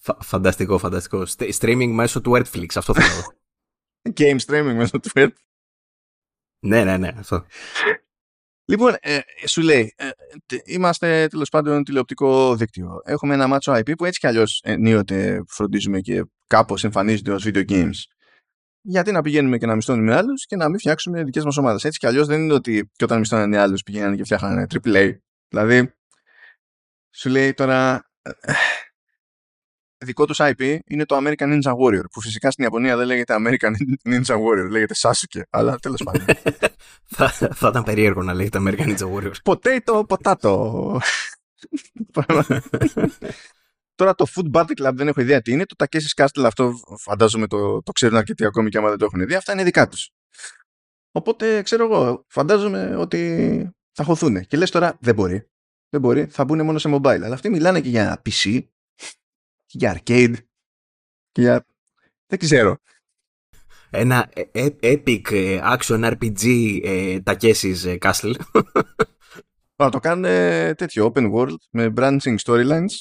Φα, 0.00 0.16
φανταστικό, 0.20 0.78
φανταστικό. 0.78 1.22
Streaming 1.58 1.90
μέσω 1.92 2.20
του 2.20 2.32
Netflix, 2.36 2.66
αυτό 2.74 2.94
θέλω. 2.94 3.38
Game 4.20 4.38
streaming 4.46 4.74
μέσω 4.74 5.00
του 5.00 5.10
Netflix. 5.14 5.30
Ναι, 6.58 6.84
ναι, 6.84 6.96
ναι, 6.96 7.12
αυτό. 7.18 7.46
Λοιπόν, 8.68 8.94
ε, 9.00 9.18
σου 9.46 9.62
λέει, 9.62 9.94
ε, 9.96 10.08
είμαστε 10.64 11.26
τέλος 11.26 11.48
πάντων 11.48 11.84
τηλεοπτικό 11.84 12.56
δίκτυο. 12.56 13.00
Έχουμε 13.04 13.34
ένα 13.34 13.46
μάτσο 13.46 13.72
IP 13.72 13.96
που 13.98 14.04
έτσι 14.04 14.20
κι 14.20 14.26
αλλιώς 14.26 14.60
ενίοτε 14.64 15.42
φροντίζουμε 15.48 16.00
και 16.00 16.24
κάπως 16.46 16.84
εμφανίζονται 16.84 17.32
ως 17.32 17.44
video 17.46 17.64
games. 17.68 18.15
Γιατί 18.88 19.12
να 19.12 19.22
πηγαίνουμε 19.22 19.58
και 19.58 19.66
να 19.66 19.74
μισθώνουμε 19.74 20.14
άλλους 20.14 20.46
και 20.46 20.56
να 20.56 20.68
μην 20.68 20.78
φτιάξουμε 20.78 21.24
δικές 21.24 21.44
μας 21.44 21.56
ομάδες. 21.56 21.84
Έτσι 21.84 21.98
κι 21.98 22.06
αλλιώς 22.06 22.26
δεν 22.26 22.40
είναι 22.40 22.52
ότι 22.52 22.90
και 22.96 23.04
όταν 23.04 23.18
μισθώνανε 23.18 23.58
άλλους 23.58 23.82
πηγαίνανε 23.82 24.16
και 24.16 24.24
φτιάχνανε 24.24 24.66
AAA. 24.84 25.16
Δηλαδή, 25.48 25.94
σου 27.10 27.28
λέει 27.28 27.54
τώρα, 27.54 28.10
δικό 29.98 30.26
τους 30.26 30.38
IP 30.40 30.78
είναι 30.86 31.04
το 31.04 31.16
American 31.16 31.60
Ninja 31.60 31.72
Warrior, 31.72 32.04
που 32.12 32.20
φυσικά 32.20 32.50
στην 32.50 32.64
Ιαπωνία 32.64 32.96
δεν 32.96 33.06
λέγεται 33.06 33.36
American 33.38 33.72
Ninja 34.10 34.34
Warrior, 34.34 34.68
λέγεται 34.70 34.94
Sasuke, 34.96 35.40
αλλά 35.50 35.76
τέλος 35.76 36.02
πάντων. 36.06 36.24
θα, 37.04 37.28
θα 37.28 37.68
ήταν 37.68 37.82
περίεργο 37.82 38.22
να 38.22 38.34
λέγεται 38.34 38.58
American 38.60 38.96
Ninja 38.96 39.12
Warrior. 39.12 39.32
Potato, 39.44 40.04
potato. 40.06 40.98
Τώρα 43.96 44.14
το 44.14 44.26
Food 44.34 44.50
Battle 44.52 44.86
Club 44.86 44.92
δεν 44.94 45.08
έχω 45.08 45.20
ιδέα 45.20 45.40
τι 45.42 45.52
είναι. 45.52 45.64
Το 45.66 45.74
Takeshi's 45.84 46.24
Castle 46.24 46.44
αυτό 46.44 46.72
φαντάζομαι 46.98 47.46
το, 47.46 47.82
το 47.82 47.92
ξέρουν 47.92 48.16
αρκετοί 48.16 48.44
ακόμη 48.44 48.68
και 48.68 48.78
άμα 48.78 48.88
δεν 48.88 48.98
το 48.98 49.04
έχουν 49.04 49.26
δει. 49.26 49.34
Αυτά 49.34 49.52
είναι 49.52 49.64
δικά 49.64 49.88
τους. 49.88 50.10
Οπότε 51.10 51.62
ξέρω 51.62 51.84
εγώ, 51.84 52.24
φαντάζομαι 52.28 52.96
ότι 52.96 53.70
θα 53.92 54.04
χωθούν. 54.04 54.46
Και 54.46 54.56
λες 54.56 54.70
τώρα 54.70 54.96
δεν 55.00 55.14
μπορεί. 55.14 55.48
Δεν 55.88 56.00
μπορεί, 56.00 56.26
θα 56.26 56.44
μπουν 56.44 56.64
μόνο 56.64 56.78
σε 56.78 56.90
mobile. 56.92 57.20
Αλλά 57.22 57.34
αυτοί 57.34 57.48
μιλάνε 57.48 57.80
και 57.80 57.88
για 57.88 58.22
PC 58.24 58.62
και 59.66 59.78
για 59.78 59.96
arcade 59.96 60.34
και 61.32 61.40
για... 61.40 61.66
δεν 62.26 62.38
ξέρω. 62.38 62.76
Ένα 63.90 64.30
ε, 64.34 64.42
ε, 64.52 64.68
epic 64.80 65.32
ε, 65.32 65.60
action 65.62 66.16
RPG 66.16 66.44
Takeshi's 67.24 67.98
Castle. 67.98 68.34
Θα 69.76 69.88
το 69.88 69.98
κάνουν 69.98 70.22
τέτοιο 70.76 71.12
open 71.14 71.32
world 71.32 71.56
με 71.70 71.92
branching 71.96 72.36
storylines 72.44 72.94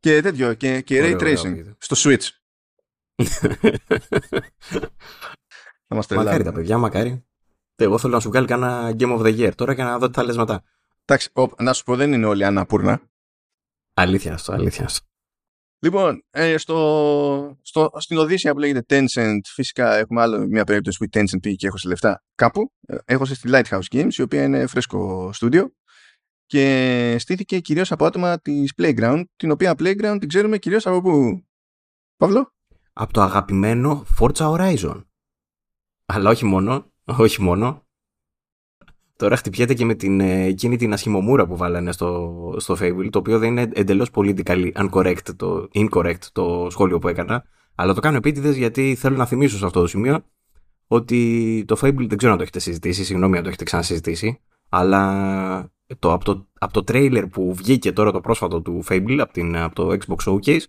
και 0.00 0.20
τέτοιο 0.20 0.54
και, 0.54 0.80
και 0.80 1.00
ray 1.02 1.20
tracing 1.20 1.74
στο 1.78 1.96
Switch. 1.98 2.28
μακάρι 6.10 6.44
τα 6.44 6.52
παιδιά, 6.52 6.78
μακάρι. 6.78 7.24
Εγώ 7.76 7.98
θέλω 7.98 8.12
να 8.12 8.20
σου 8.20 8.28
βγάλει 8.28 8.46
κανένα 8.46 8.96
Game 8.98 9.18
of 9.18 9.20
the 9.20 9.38
Year 9.38 9.54
τώρα 9.54 9.74
και 9.74 9.82
να 9.82 9.98
δω 9.98 10.06
τι 10.06 10.12
θα 10.14 10.24
λες 10.24 10.36
μετά. 10.36 10.64
Εντάξει, 11.04 11.30
να 11.58 11.72
σου 11.72 11.84
πω 11.84 11.96
δεν 11.96 12.12
είναι 12.12 12.26
όλοι 12.26 12.44
αναπούρνα. 12.44 13.00
Αλήθεια 13.94 14.34
αυτό, 14.34 14.52
αλήθεια 14.52 14.84
αυτό. 14.84 15.06
Λοιπόν, 15.84 16.24
ε, 16.30 16.56
στο, 16.56 17.58
στο, 17.62 17.90
στην 17.96 18.18
Οδύσσια 18.18 18.52
που 18.52 18.58
λέγεται 18.58 18.84
Tencent, 18.88 19.40
φυσικά 19.44 19.96
έχουμε 19.96 20.20
άλλο 20.20 20.46
μια 20.46 20.64
περίπτωση 20.64 20.98
που 20.98 21.04
η 21.04 21.08
Tencent 21.12 21.40
πήγε 21.40 21.54
και 21.54 21.66
έχω 21.66 21.76
σε 21.76 21.88
λεφτά 21.88 22.24
κάπου. 22.34 22.72
Ε, 22.86 22.96
έχω 23.04 23.24
στη 23.24 23.48
Lighthouse 23.52 23.86
Games, 23.90 24.12
η 24.12 24.22
οποία 24.22 24.42
είναι 24.42 24.66
φρέσκο 24.66 25.30
στούντιο. 25.32 25.72
Και 26.46 27.16
στήθηκε 27.18 27.60
κυρίως 27.60 27.92
από 27.92 28.04
άτομα 28.04 28.38
της 28.38 28.72
Playground, 28.76 29.22
την 29.36 29.50
οποία 29.50 29.74
Playground 29.78 30.16
την 30.18 30.28
ξέρουμε 30.28 30.58
κυρίως 30.58 30.86
από 30.86 31.00
πού. 31.00 31.44
Παύλο; 32.16 32.52
Από 32.92 33.12
το 33.12 33.20
αγαπημένο 33.20 34.04
Forza 34.18 34.54
Horizon. 34.54 35.04
Αλλά 36.06 36.30
όχι 36.30 36.44
μόνο, 36.44 36.92
όχι 37.04 37.42
μόνο. 37.42 37.82
Τώρα 39.16 39.36
χτυπιέται 39.36 39.74
και 39.74 39.84
με 39.84 39.94
την, 39.94 40.20
ε, 40.20 40.44
εκείνη 40.44 40.76
την 40.76 40.92
ασχημομούρα 40.92 41.46
που 41.46 41.56
βάλανε 41.56 41.92
στο, 41.92 42.54
στο 42.58 42.76
Fable, 42.80 43.08
το 43.10 43.18
οποίο 43.18 43.38
δεν 43.38 43.50
είναι 43.50 43.70
εντελώς 43.74 44.10
politically 44.14 44.72
incorrect 44.72 45.34
το, 45.36 45.68
incorrect 45.74 46.22
το 46.32 46.66
σχόλιο 46.70 46.98
που 46.98 47.08
έκανα, 47.08 47.44
αλλά 47.74 47.94
το 47.94 48.00
κάνω 48.00 48.16
επίτηδες 48.16 48.56
γιατί 48.56 48.94
θέλω 48.94 49.16
να 49.16 49.26
θυμίσω 49.26 49.56
σε 49.56 49.64
αυτό 49.64 49.80
το 49.80 49.86
σημείο 49.86 50.24
ότι 50.86 51.64
το 51.66 51.76
Fable 51.80 52.06
δεν 52.08 52.16
ξέρω 52.16 52.32
αν 52.32 52.38
το 52.38 52.42
έχετε 52.42 52.58
συζητήσει, 52.58 53.04
συγγνώμη 53.04 53.36
αν 53.36 53.42
το 53.42 53.48
έχετε 53.48 53.64
ξανασυζητήσει, 53.64 54.40
αλλά 54.68 55.72
το, 55.98 56.12
από, 56.12 56.24
το, 56.24 56.46
από 56.58 56.72
το 56.72 56.92
trailer 56.92 57.24
που 57.30 57.54
βγήκε 57.54 57.92
τώρα 57.92 58.12
το 58.12 58.20
πρόσφατο 58.20 58.62
του 58.62 58.84
Fable 58.88 59.18
από, 59.20 59.32
την, 59.32 59.56
από 59.56 59.74
το 59.74 59.88
Xbox 59.88 60.30
Showcase, 60.30 60.64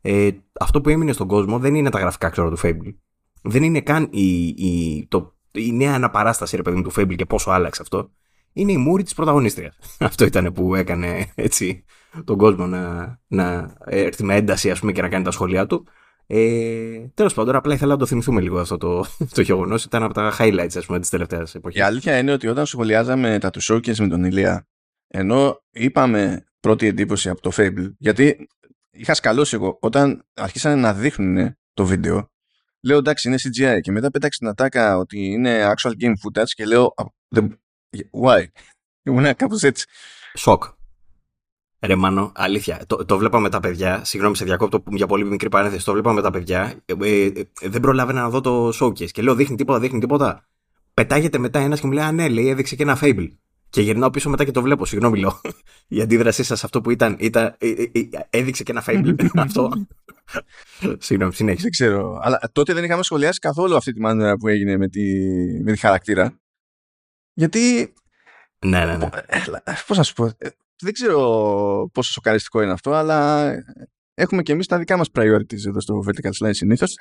ε, 0.00 0.30
αυτό 0.60 0.80
που 0.80 0.88
έμεινε 0.88 1.12
στον 1.12 1.26
κόσμο 1.28 1.58
δεν 1.58 1.74
είναι 1.74 1.90
τα 1.90 1.98
γραφικά 1.98 2.28
ξέρω 2.28 2.50
του 2.50 2.58
Fable. 2.62 2.94
Δεν 3.42 3.62
είναι 3.62 3.80
καν 3.80 4.08
η, 4.10 4.46
η, 4.46 5.06
το, 5.08 5.36
η 5.52 5.72
νέα 5.72 5.94
αναπαράσταση 5.94 6.56
ρε 6.56 6.62
παιδί 6.62 6.76
μου 6.76 6.82
του 6.82 6.92
Fable 6.96 7.14
και 7.16 7.26
πόσο 7.26 7.50
άλλαξε 7.50 7.82
αυτό. 7.82 8.10
Είναι 8.52 8.72
η 8.72 8.76
μούρη 8.76 9.02
της 9.02 9.14
πρωταγωνίστριας. 9.14 9.78
αυτό 9.98 10.24
ήταν 10.24 10.52
που 10.52 10.74
έκανε 10.74 11.32
έτσι 11.34 11.84
τον 12.24 12.38
κόσμο 12.38 12.66
να, 12.66 13.18
να 13.26 13.76
έρθει 13.84 14.24
με 14.24 14.34
ένταση 14.36 14.70
ας 14.70 14.80
πούμε, 14.80 14.92
και 14.92 15.02
να 15.02 15.08
κάνει 15.08 15.24
τα 15.24 15.30
σχόλιά 15.30 15.66
του. 15.66 15.86
Ε, 16.30 17.08
Τέλος 17.14 17.34
πάντων, 17.34 17.54
απλά 17.54 17.74
ήθελα 17.74 17.92
να 17.92 17.98
το 17.98 18.06
θυμηθούμε 18.06 18.40
λίγο 18.40 18.60
αυτό 18.60 18.76
το, 18.76 19.04
το 19.34 19.40
γεγονός. 19.40 19.84
Ήταν 19.84 20.02
από 20.02 20.14
τα 20.14 20.34
highlights 20.38 20.82
της 21.00 21.08
τελευταίας 21.08 21.54
εποχής. 21.54 21.80
Η 21.80 21.82
αλήθεια 21.82 22.18
είναι 22.18 22.32
ότι 22.32 22.48
όταν 22.48 22.66
σχολιάζαμε 22.66 23.38
τα 23.38 23.50
του 23.50 23.62
showcase 23.62 23.96
με 23.96 24.08
τον 24.08 24.24
Ηλία, 24.24 24.66
ενώ 25.06 25.62
είπαμε 25.70 26.44
πρώτη 26.60 26.86
εντύπωση 26.86 27.28
από 27.28 27.40
το 27.40 27.50
Fable, 27.56 27.92
γιατί 27.98 28.48
είχα 28.90 29.14
σκαλώσει 29.14 29.54
εγώ 29.54 29.78
όταν 29.80 30.24
αρχίσανε 30.34 30.74
να 30.74 30.94
δείχνουν 30.94 31.56
το 31.72 31.84
βίντεο, 31.84 32.30
λέω 32.82 32.98
εντάξει 32.98 33.28
είναι 33.28 33.38
CGI 33.42 33.80
και 33.80 33.90
μετά 33.90 34.10
πέταξε 34.10 34.38
την 34.38 34.48
ατάκα 34.48 34.96
ότι 34.96 35.18
είναι 35.18 35.72
actual 35.76 35.92
game 36.00 36.12
footage 36.12 36.48
και 36.48 36.64
λέω 36.64 36.94
why; 38.22 38.44
Ήμουν 39.08 39.34
κάπως 39.36 39.62
έτσι. 39.62 39.86
Σοκ. 40.34 40.64
Ρε 41.80 41.96
Μάνο, 41.96 42.32
αλήθεια, 42.34 42.80
το, 42.86 43.04
το 43.04 43.18
βλέπαμε 43.18 43.48
τα 43.48 43.60
παιδιά, 43.60 44.04
συγγνώμη 44.04 44.36
σε 44.36 44.44
διακόπτω 44.44 44.82
για 44.90 45.06
πολύ 45.06 45.24
μικρή 45.24 45.48
παρένθεση, 45.48 45.84
το 45.84 45.92
βλέπαμε 45.92 46.22
τα 46.22 46.30
παιδιά, 46.30 46.74
ε, 46.84 46.94
ε, 47.00 47.26
ε, 47.26 47.68
δεν 47.68 47.80
προλάβαινα 47.80 48.20
να 48.20 48.28
δω 48.28 48.40
το 48.40 48.68
showcase 48.68 49.10
και 49.10 49.22
λέω 49.22 49.34
δείχνει 49.34 49.56
τίποτα, 49.56 49.78
δείχνει 49.78 50.00
τίποτα. 50.00 50.44
Πετάγεται 50.94 51.38
μετά 51.38 51.58
ένας 51.58 51.80
και 51.80 51.86
μου 51.86 51.92
λέει, 51.92 52.04
Α, 52.04 52.12
ναι, 52.12 52.28
λέει, 52.28 52.48
έδειξε 52.48 52.76
και 52.76 52.82
ένα 52.82 52.98
Fable. 53.00 53.28
Και 53.70 53.80
γυρνάω 53.80 54.10
πίσω 54.10 54.30
μετά 54.30 54.44
και 54.44 54.50
το 54.50 54.62
βλέπω, 54.62 54.86
συγγνώμη 54.86 55.18
λέω. 55.18 55.40
Η 55.88 56.00
αντίδρασή 56.00 56.42
σας 56.42 56.64
αυτό 56.64 56.80
που 56.80 56.90
ήταν, 56.90 57.16
ήταν 57.18 57.54
ε, 57.58 57.68
ε, 57.68 57.90
ε, 57.92 58.08
έδειξε 58.30 58.62
και 58.62 58.72
ένα 58.72 58.84
Fable. 58.86 59.14
αυτό. 59.34 59.70
συγγνώμη, 60.98 61.32
συνέχισε. 61.32 61.62
Δεν 61.62 61.70
ξέρω. 61.70 62.18
Αλλά 62.22 62.40
τότε 62.52 62.72
δεν 62.72 62.84
είχαμε 62.84 63.02
σχολιάσει 63.02 63.38
καθόλου 63.38 63.76
αυτή 63.76 63.92
τη 63.92 64.00
μάνα 64.00 64.36
που 64.36 64.48
έγινε 64.48 64.76
με 64.76 64.88
τη, 64.88 65.02
με 65.62 65.72
τη 65.72 65.78
χαρακτήρα. 65.78 66.38
Γιατί. 67.34 67.92
Ναι, 68.66 68.84
ναι, 68.84 68.96
ναι. 68.96 69.08
Πώς 69.86 69.96
να 69.96 70.02
σου 70.02 70.14
πω 70.14 70.32
δεν 70.80 70.92
ξέρω 70.92 71.90
πόσο 71.92 72.12
σοκαριστικό 72.12 72.62
είναι 72.62 72.72
αυτό, 72.72 72.92
αλλά 72.92 73.50
έχουμε 74.14 74.42
και 74.42 74.52
εμείς 74.52 74.66
τα 74.66 74.78
δικά 74.78 74.96
μας 74.96 75.08
priorities 75.12 75.66
εδώ 75.66 75.80
στο 75.80 76.04
Vertical 76.06 76.30
Slice 76.40 76.54
συνήθως. 76.54 76.96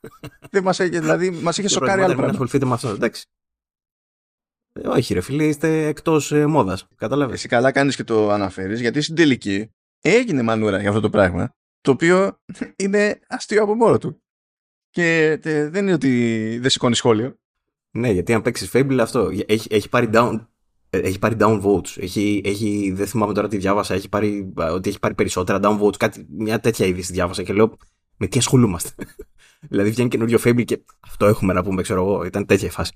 δεν 0.50 0.62
μας 0.62 0.80
έχει, 0.80 0.98
δηλαδή, 0.98 1.30
μας 1.30 1.58
είχε 1.58 1.68
σοκάρει 1.68 2.02
άλλο 2.02 2.14
πράγμα. 2.14 2.30
ασχοληθείτε 2.30 2.66
με 2.66 2.72
αυτό, 2.72 2.88
εντάξει. 2.88 3.26
Ε, 4.72 4.88
όχι 4.88 5.14
ρε 5.14 5.20
φίλε, 5.20 5.46
είστε 5.46 5.86
εκτός 5.86 6.32
ε, 6.32 6.46
μόδας, 6.46 6.86
κατάλαβες. 6.96 7.34
Εσύ 7.34 7.48
καλά 7.48 7.72
κάνεις 7.72 7.96
και 7.96 8.04
το 8.04 8.30
αναφέρεις, 8.30 8.80
γιατί 8.80 9.00
στην 9.00 9.14
τελική 9.14 9.70
έγινε 10.00 10.42
μανούρα 10.42 10.80
για 10.80 10.88
αυτό 10.88 11.00
το 11.00 11.10
πράγμα, 11.10 11.54
το 11.80 11.90
οποίο 11.90 12.38
είναι 12.82 13.20
αστείο 13.28 13.62
από 13.62 13.74
μόνο 13.74 13.98
του. 13.98 14.20
Και 14.90 15.38
δεν 15.42 15.82
είναι 15.82 15.92
ότι 15.92 16.58
δεν 16.60 16.70
σηκώνει 16.70 16.94
σχόλιο. 16.94 17.38
Ναι, 17.90 18.10
γιατί 18.10 18.32
αν 18.32 18.42
παίξεις 18.42 18.70
Fable 18.72 18.98
αυτό, 19.00 19.30
έχει, 19.46 19.74
έχει 19.74 19.88
πάρει 19.88 20.10
down 20.12 20.40
ε, 20.40 20.46
έχει 20.90 21.18
πάρει 21.18 21.36
down 21.38 21.62
votes. 21.62 21.96
Έχει, 21.96 22.40
έχει, 22.44 22.92
δεν 22.94 23.06
θυμάμαι 23.06 23.32
τώρα 23.32 23.48
τι 23.48 23.56
διάβασα. 23.56 23.94
Έχει 23.94 24.08
πάρει, 24.08 24.52
ότι 24.56 24.88
έχει 24.88 24.98
πάρει 24.98 25.14
περισσότερα 25.14 25.58
down 25.62 25.80
votes. 25.80 25.96
Κάτι, 25.96 26.26
μια 26.28 26.60
τέτοια 26.60 26.86
είδηση 26.86 27.12
διάβασα 27.12 27.42
και 27.42 27.52
λέω 27.52 27.76
με 28.16 28.26
τι 28.26 28.38
ασχολούμαστε; 28.38 28.90
δηλαδή 29.70 29.90
βγαίνει 29.90 30.08
καινούριο 30.08 30.38
Fable 30.44 30.64
και 30.64 30.84
αυτό 31.00 31.26
έχουμε 31.26 31.52
να 31.52 31.62
πούμε, 31.62 31.82
ξέρω 31.82 32.02
εγώ. 32.02 32.24
Ήταν 32.24 32.46
τέτοια 32.46 32.68
η 32.68 32.70
φάση. 32.70 32.92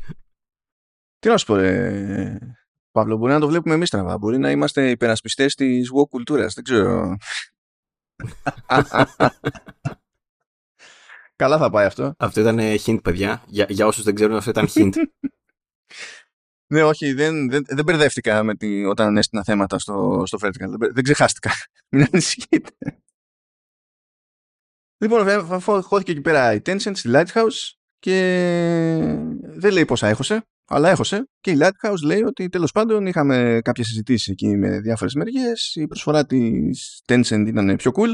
Τι 1.18 1.28
να 1.28 1.36
σου 1.36 1.46
πω, 1.46 1.56
ε, 1.56 2.56
Παύλο, 2.92 3.16
μπορεί 3.16 3.32
να 3.32 3.40
το 3.40 3.48
βλέπουμε 3.48 3.74
εμείς 3.74 3.90
τραβά. 3.90 4.18
Μπορεί 4.18 4.38
να 4.38 4.50
είμαστε 4.50 4.90
υπερασπιστές 4.90 5.54
της 5.54 5.90
woke 5.96 6.08
κουλτούρας. 6.08 6.54
Δεν 6.54 6.64
ξέρω. 6.64 7.16
Καλά 11.36 11.58
θα 11.58 11.70
πάει 11.70 11.86
αυτό. 11.86 12.14
Αυτό 12.18 12.40
ήταν 12.40 12.58
hint, 12.84 13.02
παιδιά. 13.02 13.42
Για, 13.46 13.66
για 13.68 13.86
όσους 13.86 14.04
δεν 14.04 14.14
ξέρουν, 14.14 14.36
αυτό 14.36 14.50
ήταν 14.50 14.66
hint. 14.74 14.92
Ναι, 16.72 16.82
όχι, 16.82 17.12
δεν, 17.12 17.50
δεν, 17.50 17.64
δεν 17.68 17.84
μπερδεύτηκα 17.84 18.42
με 18.42 18.54
τη, 18.54 18.84
όταν 18.84 19.16
έστεινα 19.16 19.44
θέματα 19.44 19.78
στο, 19.78 20.22
στο 20.26 20.38
Vertical. 20.40 20.68
Δεν, 20.78 20.92
δεν 20.92 21.02
ξεχάστηκα. 21.04 21.50
Μην 21.90 22.06
ανησυχείτε. 22.12 22.74
Λοιπόν, 24.98 25.50
χώθηκε 25.82 26.10
εκεί 26.10 26.20
πέρα 26.20 26.54
η 26.54 26.60
Tencent 26.66 26.92
στη 26.94 27.10
Lighthouse 27.12 27.74
και 27.98 28.16
δεν 29.40 29.72
λέει 29.72 29.84
πόσα 29.84 30.08
έχωσε, 30.08 30.42
αλλά 30.66 30.90
έχωσε. 30.90 31.28
Και 31.40 31.50
η 31.50 31.58
Lighthouse 31.60 32.00
λέει 32.04 32.22
ότι 32.22 32.48
τέλος 32.48 32.72
πάντων 32.72 33.06
είχαμε 33.06 33.60
κάποιες 33.64 33.86
συζητήσεις 33.86 34.28
εκεί 34.28 34.56
με 34.56 34.80
διάφορες 34.80 35.14
μεριές. 35.14 35.74
Η 35.74 35.86
προσφορά 35.86 36.26
της 36.26 37.02
Tencent 37.06 37.44
ήταν 37.46 37.76
πιο 37.76 37.90
cool, 37.94 38.12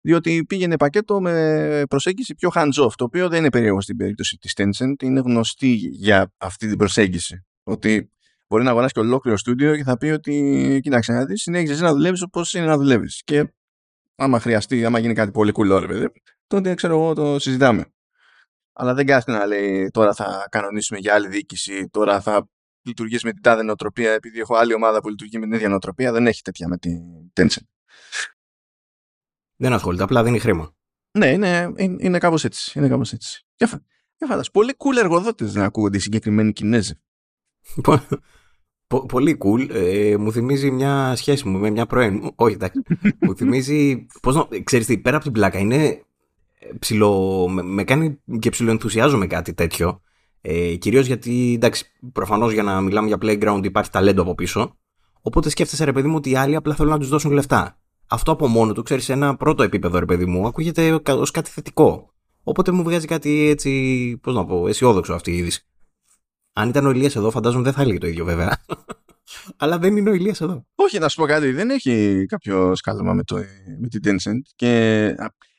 διότι 0.00 0.44
πήγαινε 0.44 0.76
πακέτο 0.76 1.20
με 1.20 1.82
προσέγγιση 1.88 2.34
πιο 2.34 2.50
hands-off, 2.54 2.92
το 2.96 3.04
οποίο 3.04 3.28
δεν 3.28 3.38
είναι 3.38 3.50
περίεργο 3.50 3.80
στην 3.80 3.96
περίπτωση 3.96 4.36
της 4.36 4.52
Tencent, 4.56 5.02
είναι 5.02 5.20
γνωστή 5.20 5.72
για 5.74 6.32
αυτή 6.38 6.68
την 6.68 6.76
προσέγγιση. 6.76 7.47
Ότι 7.68 8.12
μπορεί 8.48 8.64
να 8.64 8.70
αγοράσει 8.70 8.92
και 8.92 9.00
ολόκληρο 9.00 9.36
στούντιο 9.36 9.76
και 9.76 9.82
θα 9.82 9.96
πει 9.96 10.06
ότι 10.06 10.78
κοίταξε 10.82 11.12
να 11.12 11.24
δεις, 11.24 11.42
συνέχιζες 11.42 11.80
να 11.80 11.92
δουλεύεις 11.92 12.22
όπως 12.22 12.54
είναι 12.54 12.66
να 12.66 12.76
δουλεύεις. 12.76 13.22
Και 13.24 13.52
άμα 14.16 14.40
χρειαστεί, 14.40 14.84
άμα 14.84 14.98
γίνει 14.98 15.14
κάτι 15.14 15.30
πολύ 15.30 15.52
cool, 15.54 15.86
ρε 15.86 16.06
τότε 16.46 16.74
ξέρω 16.74 16.94
εγώ 16.94 17.14
το 17.14 17.38
συζητάμε. 17.38 17.92
Αλλά 18.72 18.94
δεν 18.94 19.06
κάθεται 19.06 19.38
να 19.38 19.46
λέει 19.46 19.90
τώρα 19.90 20.14
θα 20.14 20.46
κανονίσουμε 20.50 20.98
για 20.98 21.14
άλλη 21.14 21.28
διοίκηση, 21.28 21.88
τώρα 21.88 22.20
θα 22.20 22.48
λειτουργήσει 22.82 23.26
με 23.26 23.32
την 23.32 23.42
τάδε 23.42 23.62
νοοτροπία 23.62 24.12
επειδή 24.12 24.40
έχω 24.40 24.56
άλλη 24.56 24.74
ομάδα 24.74 25.00
που 25.00 25.08
λειτουργεί 25.08 25.38
με 25.38 25.44
την 25.44 25.54
ίδια 25.54 25.68
νοοτροπία. 25.68 26.12
Δεν 26.12 26.26
έχει 26.26 26.42
τέτοια 26.42 26.68
με 26.68 26.78
την 26.78 27.00
Tencent. 27.32 27.66
Δεν 29.56 29.72
ασχολείται, 29.72 30.02
απλά 30.02 30.24
δίνει 30.24 30.38
χρήμα. 30.38 30.76
Ναι, 31.18 31.26
είναι, 31.26 31.72
είναι, 31.76 31.96
είναι 31.98 32.18
κάπως 32.18 32.44
έτσι. 32.44 32.78
Είναι 32.78 32.88
κάπως 32.88 33.12
έτσι. 33.12 33.46
Για, 33.56 33.82
για 34.16 34.44
πολύ 34.52 34.74
cool 34.78 34.96
εργοδότες 34.96 35.54
να 35.54 35.64
ακούγονται 35.64 35.96
οι 35.96 36.00
συγκεκριμένοι 36.00 36.52
Κινέζοι. 36.52 37.00
Πολύ 39.08 39.38
cool. 39.44 39.70
Ε, 39.70 40.16
μου 40.16 40.32
θυμίζει 40.32 40.70
μια 40.70 41.16
σχέση 41.16 41.48
μου 41.48 41.58
με 41.58 41.70
μια 41.70 41.86
πρώην. 41.86 42.32
Όχι, 42.34 42.54
εντάξει. 42.54 42.82
μου 43.20 43.36
θυμίζει. 43.36 44.06
Πώς 44.22 44.34
να. 44.34 44.48
Ξέρεις 44.64 44.86
τι, 44.86 44.98
πέρα 44.98 45.16
από 45.16 45.24
την 45.24 45.34
πλάκα 45.34 45.58
είναι. 45.58 46.02
Ψιλο, 46.78 47.48
με, 47.48 47.62
με 47.62 47.84
κάνει 47.84 48.18
και 48.38 48.50
ψιλοενθουσιάζομαι 48.50 49.26
κάτι 49.26 49.54
τέτοιο. 49.54 50.00
Ε, 50.40 50.74
Κυρίως 50.74 51.06
γιατί, 51.06 51.52
εντάξει, 51.54 51.84
προφανώς 52.12 52.52
για 52.52 52.62
να 52.62 52.80
μιλάμε 52.80 53.06
για 53.06 53.18
playground 53.22 53.60
υπάρχει 53.64 53.90
ταλέντο 53.90 54.22
από 54.22 54.34
πίσω. 54.34 54.76
Οπότε 55.20 55.50
σκέφτεσαι, 55.50 55.84
ρε 55.84 55.92
παιδί 55.92 56.08
μου, 56.08 56.16
ότι 56.16 56.30
οι 56.30 56.36
άλλοι 56.36 56.56
απλά 56.56 56.74
θέλουν 56.74 56.92
να 56.92 56.98
τους 56.98 57.08
δώσουν 57.08 57.32
λεφτά. 57.32 57.78
Αυτό 58.08 58.32
από 58.32 58.46
μόνο 58.46 58.72
του, 58.72 58.82
ξέρεις, 58.82 59.04
σε 59.04 59.12
ένα 59.12 59.36
πρώτο 59.36 59.62
επίπεδο, 59.62 59.98
ρε 59.98 60.04
παιδί 60.04 60.26
μου, 60.26 60.46
ακούγεται 60.46 61.00
ως 61.06 61.30
κάτι 61.30 61.50
θετικό. 61.50 62.12
Οπότε 62.42 62.72
μου 62.72 62.82
βγάζει 62.82 63.06
κάτι 63.06 63.48
έτσι, 63.48 64.16
πώς 64.22 64.34
να 64.34 64.44
πω, 64.44 64.68
αισιόδοξο 64.68 65.14
αυτή 65.14 65.30
η 65.30 65.36
είδηση. 65.36 65.67
Αν 66.52 66.68
ήταν 66.68 66.86
ο 66.86 66.90
Ηλίας 66.90 67.16
εδώ, 67.16 67.30
φαντάζομαι 67.30 67.62
δεν 67.62 67.72
θα 67.72 67.82
έλεγε 67.82 67.98
το 67.98 68.06
ίδιο 68.06 68.24
βέβαια. 68.24 68.56
Αλλά 69.56 69.78
δεν 69.78 69.96
είναι 69.96 70.10
ο 70.10 70.12
Ηλίας 70.12 70.40
εδώ. 70.40 70.66
Όχι, 70.74 70.98
να 70.98 71.08
σου 71.08 71.16
πω 71.16 71.26
κάτι. 71.26 71.52
Δεν 71.52 71.70
έχει 71.70 72.24
κάποιο 72.28 72.74
σκάλωμα 72.74 73.12
με, 73.12 73.24
το, 73.24 73.36
με 73.80 73.88
την 73.88 74.00
Tencent. 74.04 74.40
Και, 74.54 75.14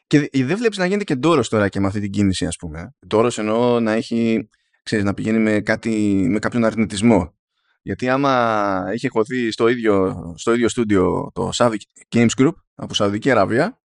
και 0.07 0.29
δεν 0.31 0.57
βλέπεις 0.57 0.77
να 0.77 0.85
γίνεται 0.85 1.03
και 1.03 1.15
ντόρος 1.15 1.49
τώρα 1.49 1.69
και 1.69 1.79
με 1.79 1.87
αυτή 1.87 1.99
την 1.99 2.11
κίνηση, 2.11 2.45
ας 2.45 2.55
πούμε. 2.55 2.93
Ντόρος 3.07 3.37
εννοώ 3.37 3.79
να 3.79 3.91
έχει, 3.91 4.49
ξέρεις, 4.83 5.05
να 5.05 5.13
πηγαίνει 5.13 5.39
με, 5.39 5.61
κάτι, 5.61 6.25
με 6.29 6.39
κάποιον 6.39 6.65
αρνητισμό. 6.65 7.33
Γιατί 7.81 8.09
άμα 8.09 8.83
είχε 8.93 9.09
χωθεί 9.09 9.51
στο 9.51 9.67
ίδιο, 9.67 10.15
στο 10.37 10.53
ίδιο 10.53 10.69
στούντιο 10.69 11.31
το 11.33 11.49
Saudi 11.53 11.75
Games 12.15 12.29
Group 12.37 12.53
από 12.75 12.93
Σαουδική 12.93 13.31
Αραβία, 13.31 13.81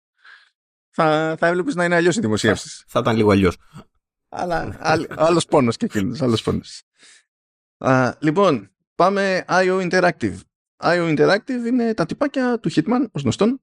θα, 0.90 1.36
θα 1.38 1.46
έβλεπες 1.46 1.74
να 1.74 1.84
είναι 1.84 1.94
αλλιώς 1.94 2.16
η 2.16 2.20
δημοσίευση. 2.20 2.68
Θα, 2.68 2.84
θα 2.86 3.00
ήταν 3.00 3.16
λίγο 3.16 3.30
αλλιώς. 3.30 3.56
Αλλά 4.28 4.76
άλλος 5.08 5.44
πόνος 5.44 5.76
και 5.76 5.84
εκείνος. 5.84 6.22
Άλλος 6.22 6.42
πόνος. 6.42 6.82
Λοιπόν, 8.18 8.70
πάμε 8.94 9.44
IO 9.48 9.90
Interactive. 9.90 10.36
IO 10.82 11.16
Interactive 11.16 11.66
είναι 11.66 11.94
τα 11.94 12.06
τυπάκια 12.06 12.58
του 12.60 12.70
Hitman, 12.70 13.04
ως 13.12 13.22
γνωστόν. 13.22 13.62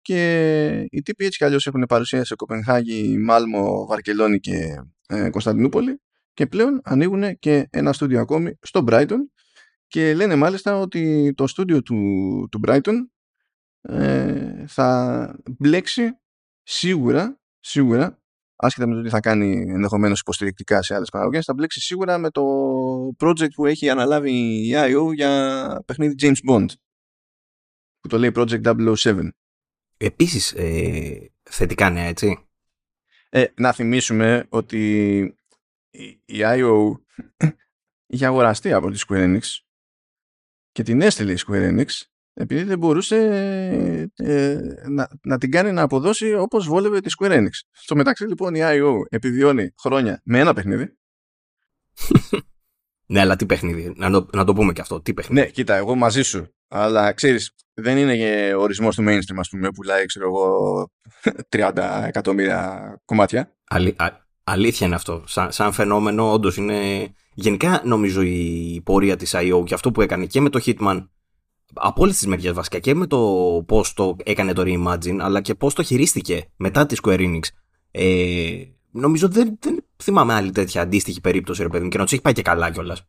Και 0.00 0.86
οι 0.90 1.02
τύποι 1.02 1.24
έτσι 1.24 1.38
κι 1.38 1.44
αλλιώς 1.44 1.66
έχουν 1.66 1.84
παρουσία 1.88 2.24
σε 2.24 2.34
Κοπενχάγη, 2.34 3.18
Μάλμο, 3.18 3.86
Βαρκελόνη 3.86 4.38
και 4.38 4.82
ε, 5.06 5.30
Κωνσταντινούπολη 5.30 6.00
και 6.34 6.46
πλέον 6.46 6.80
ανοίγουν 6.84 7.38
και 7.38 7.68
ένα 7.70 7.92
στούντιο 7.92 8.20
ακόμη 8.20 8.58
στο 8.62 8.84
Brighton 8.88 9.18
και 9.86 10.14
λένε 10.14 10.34
μάλιστα 10.34 10.78
ότι 10.78 11.32
το 11.36 11.46
στούντιο 11.46 11.82
του, 11.82 11.96
του 12.50 12.60
Brighton 12.66 12.94
ε, 13.80 14.64
θα 14.66 15.40
μπλέξει 15.58 16.18
σίγουρα, 16.62 17.40
σίγουρα 17.60 18.22
άσχετα 18.56 18.86
με 18.86 18.94
το 18.94 19.02
τι 19.02 19.08
θα 19.08 19.20
κάνει 19.20 19.64
ενδεχομένως 19.68 20.20
υποστηρικτικά 20.20 20.82
σε 20.82 20.94
άλλες 20.94 21.08
παραγωγές, 21.08 21.44
θα 21.44 21.54
μπλέξει 21.54 21.80
σίγουρα 21.80 22.18
με 22.18 22.30
το 22.30 22.42
project 23.18 23.52
που 23.54 23.66
έχει 23.66 23.88
αναλάβει 23.88 24.30
η 24.30 24.72
IO 24.74 25.14
για 25.14 25.82
παιχνίδι 25.86 26.14
James 26.18 26.50
Bond 26.50 26.66
που 28.00 28.08
το 28.08 28.18
λέει 28.18 28.32
Project 28.34 28.94
007. 28.96 29.28
Επίσης, 29.96 30.52
ε, 30.52 31.30
θετικά 31.42 31.90
νέα, 31.90 32.04
έτσι. 32.04 32.48
Ε, 33.28 33.44
να 33.54 33.72
θυμίσουμε 33.72 34.46
ότι 34.48 35.20
η 36.24 36.38
IO 36.38 36.92
είχε 38.06 38.26
αγοραστεί 38.26 38.72
από 38.72 38.90
τη 38.90 39.00
Square 39.08 39.24
Enix 39.24 39.40
και 40.72 40.82
την 40.82 41.00
έστειλε 41.00 41.32
η 41.32 41.38
Square 41.46 41.70
Enix 41.70 41.88
επειδή 42.38 42.62
δεν 42.62 42.78
μπορούσε 42.78 43.16
ε, 44.16 44.58
να, 44.88 45.08
να 45.22 45.38
την 45.38 45.50
κάνει 45.50 45.72
να 45.72 45.82
αποδώσει 45.82 46.34
όπως 46.34 46.66
βόλευε 46.66 47.00
τη 47.00 47.10
Square 47.18 47.32
Enix. 47.32 47.50
Στο 47.70 47.96
μεταξύ 47.96 48.24
λοιπόν 48.26 48.54
η 48.54 48.60
IO 48.62 48.92
επιβιώνει 49.08 49.74
χρόνια 49.80 50.20
με 50.24 50.38
ένα 50.38 50.52
παιχνίδι. 50.52 50.96
ναι, 53.12 53.20
αλλά 53.20 53.36
τι 53.36 53.46
παιχνίδι. 53.46 53.92
Να 53.96 54.10
το, 54.10 54.28
να 54.32 54.44
το 54.44 54.52
πούμε 54.52 54.72
και 54.72 54.80
αυτό. 54.80 55.00
Τι 55.00 55.14
παιχνίδι. 55.14 55.40
Ναι, 55.40 55.50
κοίτα, 55.50 55.74
εγώ 55.74 55.94
μαζί 55.94 56.22
σου. 56.22 56.54
Αλλά 56.68 57.12
ξέρεις, 57.12 57.54
δεν 57.74 57.96
είναι 57.96 58.16
και 58.16 58.54
ορισμός 58.58 58.96
του 58.96 59.04
mainstream, 59.08 59.36
ας 59.38 59.48
πούμε, 59.48 59.70
που 59.70 59.82
λέει, 59.82 60.04
ξέρω 60.04 60.26
εγώ, 60.26 60.90
30 61.56 62.04
εκατομμύρια 62.06 63.00
κομμάτια. 63.04 63.56
Αλή, 63.68 63.94
α, 63.98 64.08
αλήθεια 64.44 64.86
είναι 64.86 64.96
αυτό. 64.96 65.24
Σαν, 65.26 65.52
σαν 65.52 65.72
φαινόμενο, 65.72 66.32
όντως 66.32 66.56
είναι. 66.56 67.08
Γενικά, 67.34 67.82
νομίζω 67.84 68.22
η 68.22 68.80
πορεία 68.84 69.16
της 69.16 69.34
IO 69.36 69.62
και 69.64 69.74
αυτό 69.74 69.90
που 69.90 70.00
έκανε 70.02 70.26
και 70.26 70.40
με 70.40 70.48
το 70.48 70.60
Hitman 70.64 71.06
από 71.74 72.02
όλες 72.02 72.16
τις 72.16 72.26
μεριές 72.26 72.52
βασικά 72.52 72.78
και 72.78 72.94
με 72.94 73.06
το 73.06 73.18
πώς 73.66 73.92
το 73.92 74.16
έκανε 74.24 74.52
το 74.52 74.62
Reimagine, 74.66 75.18
αλλά 75.20 75.40
και 75.40 75.54
πώς 75.54 75.74
το 75.74 75.82
χειρίστηκε 75.82 76.48
μετά 76.56 76.86
τη 76.86 76.96
Square 77.02 77.18
Enix. 77.18 77.40
Ε, 77.90 78.62
νομίζω 78.90 79.28
δεν, 79.28 79.58
δεν 79.60 79.84
θυμάμαι 80.02 80.32
άλλη 80.32 80.50
τέτοια 80.50 80.80
αντίστοιχη 80.80 81.20
περίπτωση, 81.20 81.62
ρε 81.62 81.68
παιδί 81.68 81.84
μου, 81.84 81.90
και 81.90 81.98
να 81.98 82.02
τους 82.02 82.12
έχει 82.12 82.22
πάει 82.22 82.32
και 82.32 82.42
καλά 82.42 82.70
κιόλας. 82.70 83.06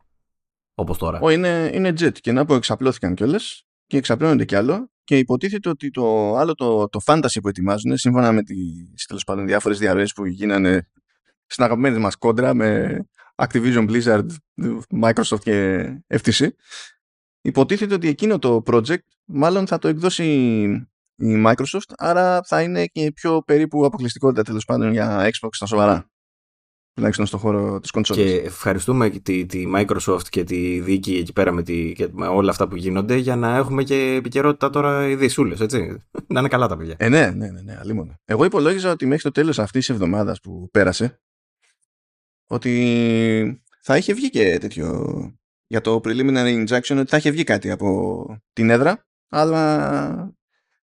Όπως 0.74 0.98
τώρα. 0.98 1.20
Ω, 1.20 1.30
είναι, 1.30 1.72
είναι 1.74 1.90
jet. 2.00 2.12
Και 2.22 2.32
να 2.32 2.46
πω 2.46 2.56
εξαπλώθηκαν 2.56 3.14
κιόλας 3.14 3.66
και 3.88 3.98
εξαπλώνονται 3.98 4.46
κι 4.46 4.56
άλλο. 4.56 4.92
Και 5.04 5.18
υποτίθεται 5.18 5.70
ότι 5.70 5.90
το 5.92 6.36
άλλο 6.36 6.54
το, 6.54 6.90
το 6.90 7.00
fantasy 7.06 7.38
που 7.42 7.48
ετοιμάζουν, 7.48 7.98
σύμφωνα 7.98 8.32
με 8.32 8.44
τις 8.44 9.06
τέλος 9.06 9.24
πάντων 9.24 9.46
διάφορες 9.46 9.80
διαρροές 9.80 10.14
που 10.14 10.26
γίνανε 10.26 10.88
στην 11.46 11.64
αγαπημένη 11.64 11.98
μας 11.98 12.16
κόντρα 12.16 12.54
με 12.54 13.00
Activision 13.36 13.90
Blizzard, 13.90 14.26
Microsoft 15.02 15.40
και 15.40 15.86
FTC, 16.08 16.48
υποτίθεται 17.41 17.94
ότι 17.94 18.08
εκείνο 18.08 18.39
το 18.39 18.63
project 18.65 18.98
μάλλον 19.25 19.67
θα 19.67 19.77
το 19.77 19.88
εκδώσει 19.88 20.24
η 21.15 21.44
Microsoft, 21.46 21.94
άρα 21.98 22.44
θα 22.44 22.62
είναι 22.62 22.86
και 22.86 23.12
πιο 23.12 23.41
περίπου 23.46 23.86
αποκλειστικότητα 23.86 24.44
τέλος 24.44 24.65
πάντων 24.65 24.91
για 24.91 25.29
Xbox 25.29 25.50
στα 25.51 25.65
σοβαρά. 25.65 26.10
Τουλάχιστον 26.94 27.25
στον 27.25 27.39
χώρο 27.39 27.79
της 27.79 27.91
κονσόλα. 27.91 28.24
Και 28.24 28.36
ευχαριστούμε 28.36 29.10
τη, 29.10 29.46
τη 29.46 29.63
Microsoft 29.75 30.27
και 30.29 30.44
τη 30.44 30.79
δίκη 30.79 31.15
εκεί 31.15 31.34
πέρα 31.34 31.51
με, 31.51 31.63
τη, 31.63 31.94
και 31.94 32.08
με 32.12 32.27
όλα 32.27 32.50
αυτά 32.50 32.67
που 32.67 32.75
γίνονται 32.75 33.15
για 33.15 33.36
να 33.36 33.56
έχουμε 33.56 33.84
και 33.84 33.96
επικαιρότητα 33.96 34.70
τώρα 34.70 35.08
οι 35.08 35.15
δυσούλες, 35.15 35.60
έτσι. 35.60 36.03
να 36.34 36.39
είναι 36.39 36.50
καλά 36.50 36.67
τα 36.67 36.77
παιδιά. 36.77 36.96
Ε, 36.98 37.10
ναι, 37.10 37.32
ναι, 37.32 37.50
ναι, 37.50 37.62
ναι 37.62 37.77
αλίμονο. 37.79 38.20
Εγώ 38.25 38.46
υπολόγιζα 38.46 38.91
ότι 38.91 39.06
μέχρι 39.06 39.24
το 39.24 39.32
τέλος 39.32 39.60
αυτής 39.60 39.86
της 39.86 39.96
εβδομάδας 39.96 40.39
που 40.39 40.70
πέρασε 40.72 41.22
ότι 42.48 43.63
θα 43.82 43.98
είχε 43.98 44.13
βγει 44.13 44.29
και 44.29 44.58
τέτοιο 44.58 45.06
για 45.68 45.82
το 45.82 46.02
preliminary 46.04 46.66
injunction 46.66 46.98
ότι 46.98 47.10
θα 47.10 47.18
είχε 47.18 47.32
βγει 47.32 47.44
κάτι 47.44 47.72
από 47.72 48.26
την 48.54 48.70
έδρα, 48.70 49.06
αλλά 49.30 50.34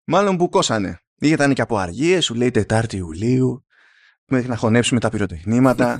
μάλλον 0.04 0.34
μπουκώσανε. 0.34 1.00
Ήταν 1.20 1.54
και 1.54 1.62
από 1.62 1.76
αργίες, 1.76 2.24
σου 2.24 2.34
λέει 2.34 2.50
Τετάρτη 2.50 2.96
Ιουλίου, 2.96 3.64
μέχρι 4.26 4.48
να 4.48 4.56
χωνέψουμε 4.56 5.00
τα 5.00 5.08
πυροτεχνήματα. 5.08 5.96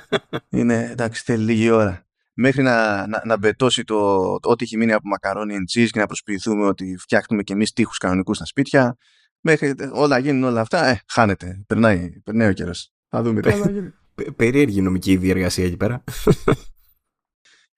Είναι 0.50 0.88
εντάξει, 0.90 1.22
θέλει 1.24 1.44
λίγη 1.44 1.70
ώρα. 1.70 2.06
Μέχρι 2.36 2.62
να, 2.62 3.06
να, 3.06 3.22
να 3.24 3.36
μπετώσει 3.36 3.84
το, 3.84 4.20
το, 4.38 4.50
ό,τι 4.50 4.64
έχει 4.64 4.76
μείνει 4.76 4.92
από 4.92 5.08
μακαρόνι 5.08 5.54
and 5.58 5.78
cheese 5.78 5.88
και 5.90 5.98
να 5.98 6.06
προσποιηθούμε 6.06 6.66
ότι 6.66 6.96
φτιάχνουμε 6.98 7.42
και 7.42 7.52
εμείς 7.52 7.72
τείχους 7.72 7.98
κανονικούς 7.98 8.36
στα 8.36 8.46
σπίτια. 8.46 8.96
Μέχρι 9.40 9.74
όλα 9.92 10.18
γίνουν 10.18 10.44
όλα 10.44 10.60
αυτά, 10.60 10.86
ε, 10.86 11.00
χάνεται. 11.08 11.64
Περνάει, 11.66 12.10
περνάει 12.24 12.48
ο 12.48 12.52
καιρός. 12.52 12.92
Θα 13.08 13.22
δούμε 13.22 13.40
τι 13.40 13.50
θα 13.50 13.70
γίνει. 13.70 13.92
Περίεργη 14.36 14.80
νομική 14.80 15.16
διεργασία 15.16 15.64
εκεί 15.64 15.76
πέρα. 15.76 16.04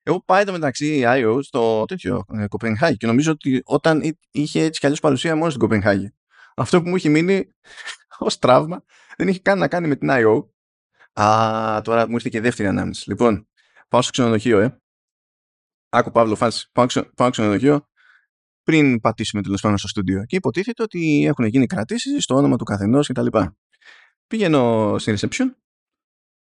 Εγώ 0.08 0.22
πάει 0.24 0.44
το 0.44 0.52
μεταξύ 0.52 1.02
IO 1.06 1.38
στο 1.42 1.84
τέτοιο 1.84 2.24
ε, 2.32 2.46
Κοπενχάγη 2.46 2.96
και 2.96 3.06
νομίζω 3.06 3.32
ότι 3.32 3.62
όταν 3.64 4.16
είχε 4.30 4.62
έτσι 4.62 4.80
κι 4.80 4.86
αλλιώς 4.86 5.00
παρουσία 5.00 5.36
μόνος 5.36 5.52
στην 5.52 5.60
Κοπενχάγη. 5.62 6.14
Αυτό 6.56 6.82
που 6.82 6.88
μου 6.88 6.96
είχε 6.96 7.08
μείνει 7.08 7.54
ως 8.18 8.38
τραύμα 8.38 8.84
δεν 9.16 9.28
είχε 9.28 9.38
καν 9.38 9.58
να 9.58 9.68
κάνει 9.68 9.88
με 9.88 9.96
την 9.96 10.08
IO. 10.10 10.48
Α, 11.20 11.80
τώρα 11.80 12.08
μου 12.08 12.14
ήρθε 12.14 12.28
και 12.28 12.40
δεύτερη 12.40 12.68
ανάμνηση. 12.68 13.08
Λοιπόν, 13.08 13.48
πάω 13.88 14.02
στο 14.02 14.10
ξενοδοχείο, 14.10 14.58
ε. 14.58 14.80
Άκου 15.88 16.10
Παύλο, 16.10 16.34
φάση. 16.34 16.68
Πάω, 16.72 16.86
ξε, 16.86 17.02
πάω 17.02 17.26
στο 17.26 17.30
ξενοδοχείο 17.30 17.88
πριν 18.62 19.00
πατήσουμε 19.00 19.42
τέλος 19.42 19.60
πάντων 19.60 19.78
στο 19.78 19.88
στούντιο. 19.88 20.24
Και 20.24 20.36
υποτίθεται 20.36 20.82
ότι 20.82 21.24
έχουν 21.26 21.44
γίνει 21.44 21.66
κρατήσεις 21.66 22.24
στο 22.24 22.34
όνομα 22.34 22.56
του 22.56 22.64
καθενός 22.64 23.08
κτλ. 23.08 23.26
Πηγαίνω 24.26 24.94
στην 24.98 25.16
reception. 25.18 25.46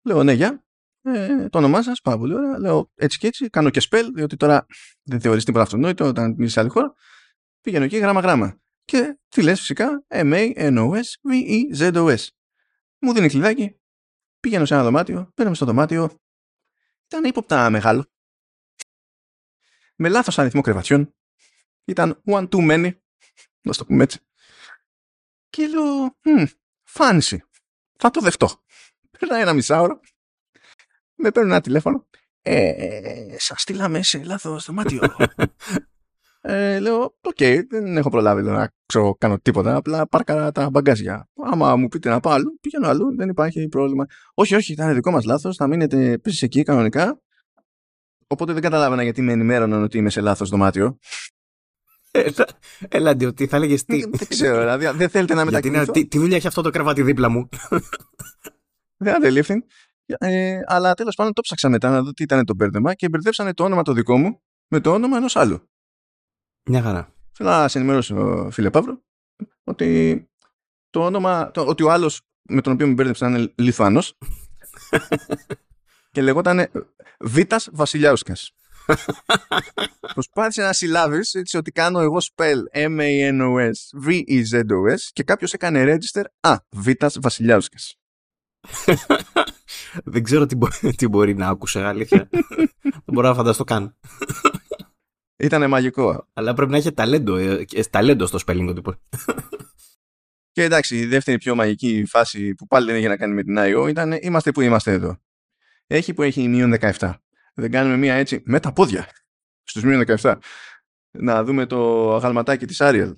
Λέω 0.03 0.23
ναι, 0.23 0.33
γεια 0.33 0.65
ε, 1.03 1.49
το 1.49 1.59
όνομά 1.59 1.83
σας, 1.83 2.01
πάρα 2.01 2.19
πολύ 2.19 2.35
ωραία. 2.35 2.59
Λέω 2.59 2.91
έτσι 2.95 3.19
και 3.19 3.27
έτσι, 3.27 3.49
κάνω 3.49 3.71
και 3.71 3.83
spell, 3.91 4.05
διότι 4.15 4.37
τώρα 4.37 4.67
δεν 5.03 5.21
θεωρείς 5.21 5.45
τίποτα 5.45 5.65
αυτονόητο 5.65 6.05
όταν 6.05 6.31
μιλήσει 6.31 6.53
σε 6.53 6.61
άλλη 6.61 6.69
χώρα. 6.69 6.95
Πήγαινω 7.61 7.85
εκεί 7.85 7.97
γράμμα-γράμμα. 7.97 8.61
Και 8.85 9.19
τι 9.29 9.43
λες, 9.43 9.59
φυσικά, 9.59 10.05
M-A-N-O-S-V-E-Z-O-S. 10.09 11.07
Μου 12.99 13.13
δίνει 13.13 13.29
κλειδάκι, 13.29 13.81
πήγαινω 14.41 14.65
σε 14.65 14.75
ένα 14.75 14.83
δωμάτιο, 14.83 15.31
παίρνω 15.35 15.55
στο 15.55 15.65
δωμάτιο. 15.67 16.21
Ήταν 17.07 17.25
ύποπτα 17.25 17.71
μεγάλο. 17.71 18.07
Με 19.97 20.09
λάθος 20.09 20.39
αριθμό 20.39 20.61
κρεβατιών. 20.61 21.15
Ήταν 21.85 22.23
one 22.27 22.49
too 22.49 22.71
many. 22.71 22.93
Να 23.63 23.73
το 23.73 23.85
πούμε 23.85 24.03
έτσι. 24.03 24.21
Και 25.49 25.67
λέω, 25.67 26.19
hm, 26.23 26.47
fancy. 26.93 27.37
Θα 27.99 28.11
το 28.11 28.21
δεχτώ. 28.21 28.49
Περνάει 29.19 29.41
ένα 29.41 29.53
μισάωρο 29.53 30.01
με 31.23 31.31
παίρνουν 31.31 31.53
ένα 31.53 31.61
τηλέφωνο. 31.61 32.07
Ε, 32.43 33.37
σας 33.39 33.61
στείλαμε 33.61 34.03
σε 34.03 34.23
λάθος 34.25 34.65
δωμάτιο. 34.65 35.01
ε, 36.41 36.79
λέω, 36.79 37.03
OK, 37.03 37.37
okay, 37.39 37.61
δεν 37.69 37.97
έχω 37.97 38.11
προλάβει 38.11 38.43
να 38.43 38.73
ξέρω, 38.87 39.15
κάνω 39.15 39.39
τίποτα. 39.39 39.77
Απλά 39.77 40.09
πάρκαρα 40.09 40.53
τα 40.53 40.71
μπαγκάζια. 40.71 41.29
Άμα 41.45 41.77
μου 41.77 41.89
πείτε 41.89 42.09
να 42.09 42.21
πάω 42.21 42.33
αλλού, 42.33 42.59
πηγαίνω 42.61 42.89
αλλού, 42.89 43.17
δεν 43.17 43.29
υπάρχει 43.29 43.69
πρόβλημα. 43.69 44.07
Όχι, 44.35 44.55
όχι, 44.55 44.73
ήταν 44.73 44.95
δικό 44.95 45.11
μας 45.11 45.25
λάθος. 45.25 45.57
Θα 45.57 45.67
μείνετε 45.67 46.11
επίσης 46.11 46.43
εκεί 46.43 46.63
κανονικά. 46.63 47.21
Οπότε 48.27 48.53
δεν 48.53 48.63
καταλάβαινα 48.63 49.03
γιατί 49.03 49.23
με 49.23 49.33
ενημέρωναν 49.33 49.83
ότι 49.83 49.99
είμαι 49.99 50.11
σε 50.11 50.21
λάθος 50.21 50.49
δωμάτιο. 50.49 50.99
Έλα, 52.89 53.17
ότι 53.27 53.47
θα 53.47 53.57
έλεγε 53.57 53.75
τι. 53.75 54.01
Δεν 54.01 54.29
ξέρω, 54.29 54.59
δηλαδή 54.59 54.99
δεν 54.99 55.09
θέλετε 55.09 55.35
να 55.35 55.45
μετακινηθώ. 55.45 55.93
Τι, 55.93 56.07
τι 56.07 56.19
δουλειά 56.19 56.37
έχει 56.37 56.47
αυτό 56.47 56.63
το 56.63 56.71
κρεβάτι 56.71 57.03
δίπλα 57.03 57.29
μου. 57.29 57.49
Δεν 58.97 59.15
αντελήφθη. 59.15 59.65
Ε, 60.19 60.61
αλλά 60.67 60.95
τέλος 60.95 61.15
πάντων 61.15 61.33
το 61.33 61.41
ψάξα 61.41 61.69
μετά 61.69 61.91
να 61.91 62.03
δω 62.03 62.13
τι 62.13 62.23
ήταν 62.23 62.45
το 62.45 62.55
μπέρδεμα 62.55 62.95
και 62.95 63.09
μπερδέψανε 63.09 63.55
το 63.55 63.65
όνομα 63.65 63.83
το 63.83 63.93
δικό 63.93 64.19
μου 64.19 64.41
με 64.69 64.81
το 64.81 64.93
όνομα 64.93 65.17
ενός 65.17 65.37
άλλου. 65.37 65.69
Μια 66.65 66.83
χαρά. 66.83 67.15
Θέλω 67.33 67.51
να 67.51 67.69
σε 67.69 67.79
ενημερώσω, 67.79 68.49
φίλε 68.51 68.71
Παύλο, 68.71 69.05
ότι 69.65 70.29
το 70.91 71.05
όνομα, 71.05 71.51
το, 71.51 71.67
ότι 71.67 71.83
ο 71.83 71.91
άλλος 71.91 72.21
με 72.43 72.61
τον 72.61 72.73
οποίο 72.73 72.87
με 72.87 72.93
μπέρδεψαν 72.93 73.35
είναι 73.35 73.53
Λιθουανό 73.55 74.03
και 76.13 76.23
λεγόταν 76.23 76.71
Βίτα 77.21 77.61
Βασιλιάουσκας. 77.73 78.53
Προσπάθησε 80.15 80.63
να 80.63 80.73
συλλάβεις 80.73 81.35
έτσι 81.35 81.57
ότι 81.57 81.71
κάνω 81.71 82.01
εγώ 82.01 82.19
spell 82.21 82.59
M-A-N-O-S 82.73 84.07
V-E-Z-O-S 84.07 85.01
και 85.13 85.23
κάποιος 85.23 85.53
έκανε 85.53 85.85
register 85.85 86.25
Α, 86.41 86.57
Βίτα 86.71 87.11
Βασιλιάουσκας. 87.21 87.97
Δεν 90.05 90.23
ξέρω 90.23 90.47
τι, 90.47 90.57
μπορεί, 90.57 90.95
τι 90.97 91.09
μπορεί 91.09 91.35
να 91.35 91.49
άκουσε, 91.49 91.83
αλήθεια. 91.85 92.29
Δεν 92.83 93.13
μπορώ 93.13 93.29
να 93.29 93.35
φανταστώ 93.35 93.65
καν. 93.65 93.97
Ήτανε 95.37 95.67
μαγικό. 95.67 96.29
Αλλά 96.33 96.55
πρέπει 96.55 96.71
να 96.71 96.77
έχει 96.77 96.93
ταλέντο, 96.93 97.37
ε, 97.37 97.65
ταλέντο 97.91 98.27
στο 98.27 98.39
spelling 98.47 98.73
τύπο. 98.75 98.95
Και 100.53 100.63
εντάξει, 100.63 100.97
η 100.97 101.07
δεύτερη 101.07 101.39
πιο 101.39 101.55
μαγική 101.55 102.05
φάση 102.07 102.55
που 102.55 102.67
πάλι 102.67 102.87
δεν 102.87 102.97
έχει 102.97 103.07
να 103.07 103.17
κάνει 103.17 103.35
με 103.35 103.43
την 103.43 103.57
IO 103.59 103.89
ήταν 103.89 104.13
είμαστε 104.21 104.53
που 104.53 104.61
είμαστε 104.61 104.93
εδώ. 104.93 105.17
Έχει 105.87 106.15
που 106.15 106.23
έχει 106.23 106.49
μείον 106.49 106.75
17. 106.81 107.13
Δεν 107.55 107.71
κάνουμε 107.71 107.97
μία 107.97 108.15
έτσι 108.15 108.43
με 108.45 108.61
τα 108.61 108.73
πόδια 108.73 109.09
στους 109.63 109.83
μείον 109.83 110.05
17. 110.21 110.37
Να 111.11 111.45
δούμε 111.45 111.67
το 111.67 112.15
αγαλματάκι 112.15 112.67
της 112.67 112.79
Ariel. 112.81 113.17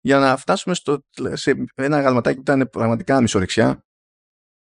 Για 0.00 0.18
να 0.18 0.36
φτάσουμε 0.36 0.74
στο, 0.74 1.04
σε 1.32 1.64
ένα 1.74 1.96
αγαλματάκι 1.96 2.36
που 2.36 2.52
ήταν 2.52 2.68
πραγματικά 2.70 3.20
μισορεξιά 3.20 3.87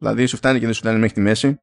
Δηλαδή 0.02 0.26
σου 0.26 0.38
φτάνει 0.38 0.60
και 0.60 0.66
δεν 0.66 0.74
σου 0.74 0.80
φτάνει 0.80 1.00
μέχρι 1.00 1.14
τη 1.14 1.22
μέση. 1.22 1.58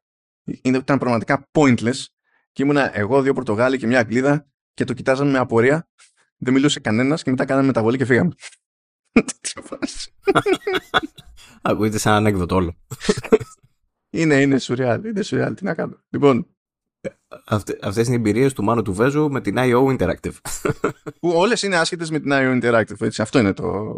Ήταν 0.61 0.97
πραγματικά 0.97 1.49
pointless. 1.51 2.05
Και 2.51 2.63
ήμουνα 2.63 2.97
εγώ, 2.97 3.21
δύο 3.21 3.33
Πορτογάλοι 3.33 3.77
και 3.77 3.87
μια 3.87 3.99
Αγγλίδα 3.99 4.47
και 4.73 4.83
το 4.83 4.93
κοιτάζαμε 4.93 5.31
με 5.31 5.37
απορία. 5.37 5.89
Δεν 6.37 6.53
μιλούσε 6.53 6.79
κανένας 6.79 7.23
και 7.23 7.29
μετά 7.29 7.45
κάναμε 7.45 7.67
μεταβολή 7.67 7.97
και 7.97 8.05
φύγαμε. 8.05 8.31
Ακούγεται 11.61 11.97
σαν 11.97 12.13
ανέκδοτο 12.13 12.55
όλο. 12.55 12.77
είναι, 14.09 14.41
είναι 14.41 14.59
σουρεάλ. 14.59 15.03
Είναι 15.03 15.21
σουρεάλ. 15.21 15.53
Τι 15.53 15.63
να 15.63 15.73
κάνω. 15.73 16.03
Λοιπόν, 16.09 16.47
Αυτέ 17.45 17.77
αυτές 17.81 18.05
είναι 18.05 18.15
οι 18.15 18.19
εμπειρίες 18.19 18.53
του 18.53 18.63
Μάνου 18.63 18.81
του 18.81 18.93
Βέζου 18.93 19.29
με 19.29 19.41
την 19.41 19.55
IO 19.57 19.97
Interactive. 19.97 20.33
που 21.19 21.29
όλες 21.29 21.61
είναι 21.61 21.77
άσχετες 21.77 22.09
με 22.09 22.19
την 22.19 22.31
IO 22.33 22.61
Interactive. 22.61 23.01
Έτσι. 23.01 23.21
Αυτό 23.21 23.39
είναι 23.39 23.53
το, 23.53 23.93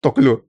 το 0.00 0.12
κλου. 0.12 0.48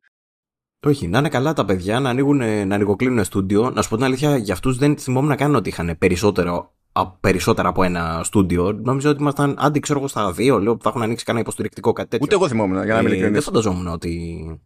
Όχι, 0.85 1.07
να 1.07 1.17
είναι 1.17 1.29
καλά 1.29 1.53
τα 1.53 1.65
παιδιά, 1.65 1.99
να, 1.99 2.09
ανοίγουν, 2.09 2.37
να 2.37 2.75
ανοιγοκλίνουν 2.75 3.23
στούντιο. 3.23 3.69
Να 3.69 3.81
σου 3.81 3.89
πω 3.89 3.95
την 3.95 4.05
αλήθεια, 4.05 4.37
για 4.37 4.53
αυτούς 4.53 4.77
δεν 4.77 4.97
θυμόμουν 4.97 5.29
να 5.29 5.35
κάνουν 5.35 5.55
ότι 5.55 5.69
είχαν 5.69 5.95
περισσότερο, 5.97 6.73
περισσότερα 7.19 7.69
από 7.69 7.83
ένα 7.83 8.21
στούντιο. 8.23 8.71
Νόμιζα 8.71 9.09
ότι 9.09 9.21
ήμασταν 9.21 9.55
άντι, 9.57 9.79
ξέρω 9.79 9.99
εγώ, 9.99 10.07
στα 10.07 10.31
δύο. 10.31 10.59
Λέω 10.59 10.71
ότι 10.71 10.83
θα 10.83 10.89
έχουν 10.89 11.01
ανοίξει 11.01 11.25
κανένα 11.25 11.43
υποστηρικτικό 11.43 11.93
κάτι 11.93 12.09
τέτοιο. 12.09 12.25
Ούτε 12.25 12.35
εγώ 12.35 12.47
θυμόμουν, 12.47 12.83
για 12.83 12.95
να 12.95 13.01
μην 13.01 13.23
ε, 13.23 13.29
Δεν 13.29 13.41
φανταζόμουν 13.41 13.87
ότι. 13.87 14.61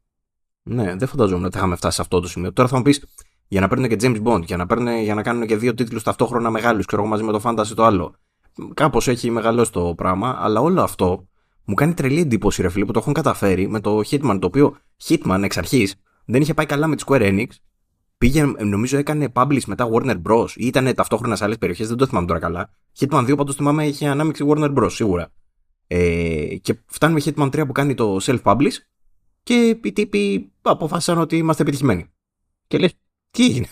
Ναι, 0.64 0.96
δεν 0.96 1.08
φανταζόμουν 1.08 1.44
ότι 1.44 1.54
θα 1.54 1.60
είχαμε 1.60 1.76
φτάσει 1.76 1.96
σε 1.96 2.02
αυτό 2.02 2.20
το 2.20 2.28
σημείο. 2.28 2.54
Τώρα 2.54 2.70
θα 2.70 2.78
μου 2.78 2.84
πεις, 2.84 3.06
για 3.48 3.62
να 3.62 3.68
παίρνουν 3.68 3.88
και 3.88 3.98
James 4.02 4.24
Bond, 4.24 4.44
για 4.46 4.58
να, 4.58 4.66
παίρνουν, 4.66 5.00
για 5.02 5.14
να 5.14 5.22
κάνουν 5.22 5.48
και 5.48 5.58
δύο 5.58 5.74
τίτλους 5.74 6.04
ταυτόχρονα 6.04 6.50
μεγάλους, 6.50 6.86
ξέρω 6.86 7.02
εγώ, 7.02 7.12
μαζί 7.12 7.24
με 7.24 7.32
το 7.32 7.42
Fantasy 7.44 7.72
το 7.76 7.84
άλλο. 7.84 8.16
Κάπως 8.74 9.08
έχει 9.08 9.30
μεγαλώσει 9.30 9.72
το 9.72 9.94
πράγμα, 9.98 10.38
αλλά 10.40 10.60
όλο 10.62 10.82
αυτό 10.82 11.28
μου 11.66 11.74
κάνει 11.74 11.94
τρελή 11.94 12.20
εντύπωση, 12.20 12.62
ρε 12.62 12.70
φίλε, 12.70 12.86
που 12.86 12.92
το 12.92 13.00
έχουν 13.00 13.14
καταφέρει 13.14 13.68
με 13.68 13.80
το 13.80 13.98
Hitman, 13.98 14.38
το 14.40 14.48
οποίο 14.48 14.78
Hitman 15.04 15.42
εξ 15.44 15.58
αρχής 15.58 15.96
δεν 16.26 16.42
είχε 16.42 16.54
πάει 16.54 16.66
καλά 16.66 16.88
με 16.88 16.96
τη 16.96 17.04
Square 17.08 17.22
Enix. 17.22 17.48
Πήγε, 18.18 18.44
νομίζω, 18.44 18.98
έκανε 18.98 19.32
publish 19.34 19.64
μετά 19.66 19.90
Warner 19.92 20.22
Bros. 20.22 20.50
ή 20.56 20.66
ήταν 20.66 20.94
ταυτόχρονα 20.94 21.36
σε 21.36 21.44
άλλες 21.44 21.58
περιοχές, 21.58 21.88
δεν 21.88 21.98
το 21.98 22.06
θυμάμαι 22.06 22.28
τώρα 22.28 22.40
καλά. 22.40 22.70
Hitman 23.00 23.30
2 23.30 23.38
πάντως 23.38 23.56
θυμάμαι 23.56 23.88
είχε 23.88 24.08
ανάμειξη 24.08 24.46
Warner 24.48 24.74
Bros. 24.78 24.92
σίγουρα. 24.92 25.32
Ε, 25.88 26.56
και 26.62 26.80
φτάνουμε 26.86 27.22
Hitman 27.26 27.50
3 27.50 27.64
που 27.66 27.72
κάνει 27.72 27.94
το 27.94 28.18
self-publish 28.22 28.74
και 29.44 29.80
οι 29.84 29.92
τύποι 29.92 30.52
αποφάσισαν 30.62 31.18
ότι 31.18 31.38
είμαστε 31.38 31.62
επιτυχημένοι. 31.62 32.12
Και 32.68 32.78
λες, 32.78 32.94
τι 33.32 33.46
έγινε; 33.46 33.68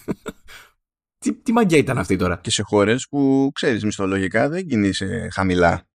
τι, 1.20 1.34
τι 1.34 1.52
μαγκιά 1.52 1.78
ήταν 1.78 1.98
αυτή 1.98 2.16
τώρα; 2.16 2.38
Και 2.38 2.52
σε 2.52 2.64
χώρες 2.64 3.08
που 3.08 3.52
ξέρεις 3.54 3.84
μισθολογικά 3.84 4.50
δεν 4.50 4.68
κινείσαι 4.68 5.28
χαμηλά. 5.32 5.88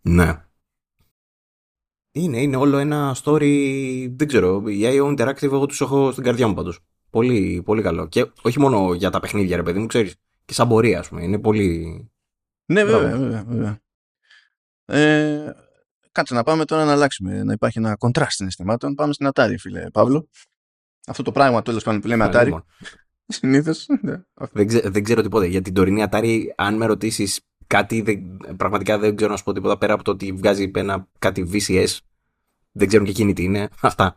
Ναι. 0.00 0.44
Είναι, 2.16 2.40
είναι 2.40 2.56
όλο 2.56 2.78
ένα 2.78 3.16
story. 3.22 4.12
Δεν 4.16 4.28
ξέρω. 4.28 4.62
Η 4.66 4.80
IO 4.82 5.16
Interactive, 5.16 5.42
εγώ 5.42 5.66
τους 5.66 5.80
έχω 5.80 6.12
στην 6.12 6.24
καρδιά 6.24 6.48
μου 6.48 6.54
πάντως. 6.54 6.78
Πολύ, 7.10 7.62
πολύ 7.64 7.82
καλό. 7.82 8.06
Και 8.08 8.30
όχι 8.42 8.60
μόνο 8.60 8.94
για 8.94 9.10
τα 9.10 9.20
παιχνίδια, 9.20 9.56
ρε 9.56 9.62
παιδί 9.62 9.78
μου, 9.78 9.86
ξέρεις. 9.86 10.14
Και 10.44 10.54
σαν 10.54 10.68
πορεία, 10.68 10.98
ας 10.98 11.08
πούμε. 11.08 11.22
Είναι 11.24 11.38
πολύ. 11.38 12.10
Ναι, 12.66 12.84
βέβαια, 12.84 13.16
βέβαια. 13.16 13.44
βέβαια. 13.48 13.80
Ε, 14.84 15.52
κάτσε 16.12 16.34
να 16.34 16.42
πάμε 16.42 16.64
τώρα 16.64 16.84
να 16.84 16.92
αλλάξουμε. 16.92 17.42
Να 17.42 17.52
υπάρχει 17.52 17.78
ένα 17.78 17.96
κοντράστ 17.96 18.36
συναισθημάτων. 18.36 18.94
Πάμε 18.94 19.12
στην 19.12 19.28
Atari, 19.32 19.54
φίλε 19.58 19.90
Παύλο. 19.90 20.28
Αυτό 21.06 21.22
το 21.22 21.32
πράγμα 21.32 21.62
τέλος 21.62 21.82
πάντων 21.82 22.00
που 22.00 22.06
λέμε 22.06 22.30
Atari. 22.32 22.58
Συνήθως. 23.26 23.86
Ναι. 24.00 24.22
Δεν, 24.52 24.66
ξέ, 24.66 24.80
δεν 24.84 25.04
ξέρω 25.04 25.22
τίποτα. 25.22 25.46
Για 25.46 25.62
την 25.62 25.74
τωρινή 25.74 26.04
Atari, 26.10 26.40
αν 26.56 26.76
με 26.76 26.86
ρωτήσεις 26.86 27.40
κάτι, 27.66 28.00
δεν, 28.00 28.36
πραγματικά 28.56 28.98
δεν 28.98 29.16
ξέρω 29.16 29.30
να 29.30 29.36
σου 29.36 29.44
πω 29.44 29.52
τίποτα 29.52 29.78
πέρα 29.78 29.92
από 29.92 30.04
το 30.04 30.10
ότι 30.10 30.32
βγάζει 30.32 30.70
ένα, 30.74 31.08
κάτι 31.18 31.50
VCS. 31.52 31.98
Δεν 32.72 32.88
ξέρουν 32.88 33.04
και 33.04 33.12
εκείνη 33.12 33.32
τι 33.32 33.42
είναι. 33.42 33.68
Αυτά. 33.80 34.16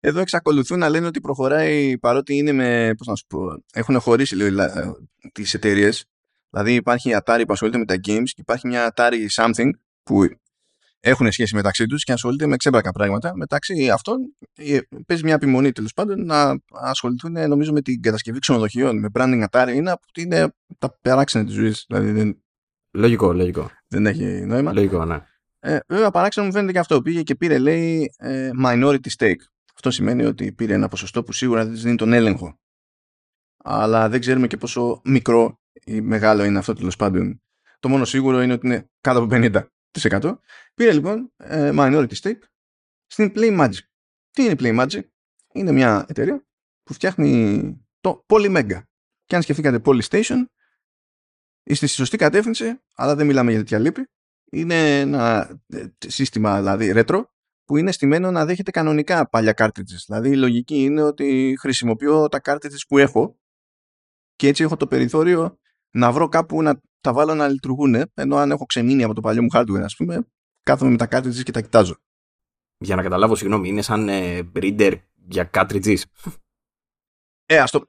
Εδώ 0.00 0.20
εξακολουθούν 0.20 0.78
να 0.78 0.88
λένε 0.88 1.06
ότι 1.06 1.20
προχωράει 1.20 1.98
παρότι 1.98 2.36
είναι 2.36 2.52
με. 2.52 2.94
Πώς 2.96 3.06
να 3.06 3.14
σου 3.14 3.26
πω. 3.26 3.64
Έχουν 3.72 4.00
χωρίσει 4.00 4.36
λίγο 4.36 4.64
τις 5.32 5.54
εταιρείες. 5.54 6.04
Δηλαδή 6.50 6.74
υπάρχει 6.74 7.10
η 7.10 7.16
Atari 7.24 7.42
που 7.46 7.52
ασχολείται 7.52 7.78
με 7.78 7.84
τα 7.84 7.94
games 7.94 8.24
και 8.24 8.40
υπάρχει 8.40 8.66
μια 8.66 8.92
Atari 8.96 9.26
Something 9.36 9.70
που 10.02 10.24
έχουν 11.08 11.32
σχέση 11.32 11.54
μεταξύ 11.54 11.86
τους 11.86 12.04
και 12.04 12.12
ασχολείται 12.12 12.46
με 12.46 12.56
ξέμπρακα 12.56 12.90
πράγματα. 12.90 13.32
Μεταξύ 13.36 13.90
αυτών 13.90 14.16
ε, 14.54 14.78
παίζει 15.06 15.24
μια 15.24 15.34
επιμονή 15.34 15.72
τέλος 15.72 15.92
πάντων 15.92 16.24
να 16.24 16.58
ασχοληθούν 16.70 17.36
ε, 17.36 17.46
νομίζω 17.46 17.72
με 17.72 17.80
την 17.80 18.02
κατασκευή 18.02 18.38
ξενοδοχείων, 18.38 18.98
με 18.98 19.08
branding 19.12 19.44
Atari. 19.50 19.72
Είναι 19.74 19.90
από 19.90 20.02
ότι 20.08 20.22
είναι 20.22 20.54
τα 20.78 20.98
περάξενα 21.00 21.44
της 21.44 21.54
ζωής. 21.54 21.84
Δηλαδή 21.88 22.10
δεν... 22.10 22.42
Λογικό, 22.90 23.32
λογικό. 23.32 23.70
Δεν 23.88 24.06
έχει 24.06 24.24
νόημα. 24.24 24.72
Λογικό, 24.72 25.04
ναι. 25.04 25.22
Ε, 25.58 25.78
βέβαια, 25.88 26.10
παράξενο 26.10 26.46
μου 26.46 26.52
φαίνεται 26.52 26.72
και 26.72 26.78
αυτό. 26.78 27.02
Πήγε 27.02 27.22
και 27.22 27.34
πήρε, 27.34 27.58
λέει, 27.58 28.14
ε, 28.16 28.50
minority 28.64 29.08
stake. 29.18 29.42
Αυτό 29.74 29.90
σημαίνει 29.90 30.24
ότι 30.24 30.52
πήρε 30.52 30.74
ένα 30.74 30.88
ποσοστό 30.88 31.22
που 31.22 31.32
σίγουρα 31.32 31.64
δεν 31.64 31.76
δίνει 31.76 31.96
τον 31.96 32.12
έλεγχο. 32.12 32.58
Αλλά 33.64 34.08
δεν 34.08 34.20
ξέρουμε 34.20 34.46
και 34.46 34.56
πόσο 34.56 35.00
μικρό 35.04 35.60
ή 35.84 36.00
μεγάλο 36.00 36.44
είναι 36.44 36.58
αυτό 36.58 36.72
τέλος 36.72 36.96
πάντων. 36.96 37.40
Το 37.80 37.88
μόνο 37.88 38.04
σίγουρο 38.04 38.42
είναι 38.42 38.52
ότι 38.52 38.66
είναι 38.66 38.90
κάτω 39.00 39.18
από 39.18 39.28
50%. 39.30 39.62
Πήρε 40.74 40.92
λοιπόν 40.92 41.32
ε, 41.36 41.70
minority 41.74 42.14
stake 42.22 42.42
στην 43.06 43.32
Playmagic. 43.34 43.78
Τι 44.30 44.44
είναι 44.44 44.54
Playmagic? 44.58 45.02
Είναι 45.52 45.72
μια 45.72 46.06
εταιρεία 46.08 46.46
που 46.82 46.92
φτιάχνει 46.92 47.86
το 48.00 48.24
Polymega. 48.28 48.82
Και 49.24 49.36
αν 49.36 49.42
σκεφτήκατε 49.42 49.80
Polystation, 49.84 50.44
είστε 51.62 51.86
στη 51.86 51.96
σωστή 51.96 52.16
κατεύθυνση, 52.16 52.80
αλλά 52.94 53.14
δεν 53.14 53.26
μιλάμε 53.26 53.50
για 53.50 53.60
τέτοια 53.60 53.78
λύπη. 53.78 54.08
Είναι 54.50 55.00
ένα 55.00 55.56
ε, 55.66 55.86
σύστημα, 56.06 56.56
δηλαδή 56.58 56.92
retro, 56.94 57.22
που 57.64 57.76
είναι 57.76 57.92
στημένο 57.92 58.30
να 58.30 58.44
δέχεται 58.44 58.70
κανονικά 58.70 59.28
παλιά 59.28 59.54
cartridges. 59.56 60.02
Δηλαδή 60.06 60.30
η 60.30 60.36
λογική 60.36 60.82
είναι 60.82 61.02
ότι 61.02 61.56
χρησιμοποιώ 61.60 62.28
τα 62.28 62.40
cartridges 62.44 62.86
που 62.88 62.98
έχω 62.98 63.38
και 64.36 64.48
έτσι 64.48 64.62
έχω 64.62 64.76
το 64.76 64.86
περιθώριο 64.86 65.58
να 65.90 66.12
βρω 66.12 66.28
κάπου 66.28 66.62
να 66.62 66.80
τα 67.00 67.12
βάλω 67.12 67.34
να 67.34 67.48
λειτουργούν, 67.48 67.94
ενώ 68.14 68.36
αν 68.36 68.50
έχω 68.50 68.64
ξεμείνει 68.64 69.02
από 69.02 69.14
το 69.14 69.20
παλιό 69.20 69.42
μου 69.42 69.48
hardware, 69.52 69.82
ας 69.82 69.96
πούμε, 69.96 70.26
κάθομαι 70.62 70.90
με 70.90 70.96
τα 70.96 71.08
cartridges 71.10 71.42
και 71.42 71.52
τα 71.52 71.60
κοιτάζω. 71.60 71.96
Για 72.78 72.96
να 72.96 73.02
καταλάβω, 73.02 73.34
συγγνώμη, 73.34 73.68
είναι 73.68 73.82
σαν 73.82 74.08
ε, 74.08 74.50
reader 74.54 74.94
για 75.28 75.50
cartridges. 75.52 76.00
Ε, 77.46 77.58
ας 77.58 77.70
το... 77.70 77.86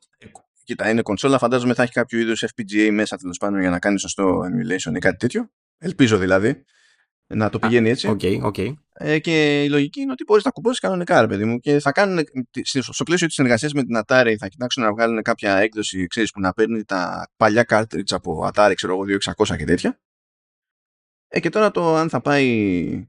Κοίτα, 0.64 0.90
είναι 0.90 1.02
κονσόλα, 1.02 1.38
φαντάζομαι 1.38 1.74
θα 1.74 1.84
έχει 1.84 1.92
κάποιο 1.92 2.20
είδους 2.20 2.44
FPGA 2.44 2.90
μέσα 2.92 3.18
τέλος 3.18 3.38
πάντων 3.38 3.60
για 3.60 3.70
να 3.70 3.80
κάνει 3.80 4.00
σωστό 4.00 4.40
emulation 4.40 4.96
ή 4.96 5.00
κάτι 5.00 5.18
τέτοιο. 5.18 5.50
Ελπίζω 5.78 6.18
δηλαδή 6.18 6.64
να 7.28 7.50
το 7.50 7.60
πηγαίνει 7.60 7.90
έτσι. 7.90 8.16
Okay, 8.20 8.42
okay. 8.42 8.74
Ε, 8.94 9.20
και 9.20 9.64
η 9.64 9.70
λογική 9.70 10.02
είναι 10.02 10.12
ότι 10.12 10.24
μπορείς 10.24 10.44
να 10.44 10.52
κουμπώσεις 10.52 10.80
κανονικά, 10.80 11.22
ρε 11.22 11.28
παιδί 11.28 11.46
μου. 11.46 11.60
Και 11.60 11.80
θα 11.80 11.92
κάνουν, 11.92 12.24
στο 12.80 13.04
πλαίσιο 13.04 13.28
της 13.28 13.36
συνεργασίας 13.36 13.74
με 13.74 13.84
την 13.84 14.00
Atari, 14.06 14.36
θα 14.40 14.48
κοιτάξουν 14.48 14.84
να 14.84 14.94
βγάλουν 14.94 15.22
κάποια 15.22 15.56
έκδοση, 15.56 16.08
ξέρεις, 16.08 16.32
που 16.32 16.40
να 16.40 16.54
παίρνει 16.54 16.84
τα 16.84 17.30
παλιά 17.38 17.66
cartridge 17.70 18.10
από 18.10 18.50
Atari, 18.54 18.72
ξέρω 18.76 18.94
εγώ, 18.94 19.04
2600 19.36 19.58
και 19.58 19.66
τέτοια. 19.66 20.00
Ε, 21.28 21.40
και 21.40 21.50
τώρα 21.50 21.72
το 21.72 21.96
αν 21.96 22.10
θα 22.10 22.22
πάει. 22.22 23.08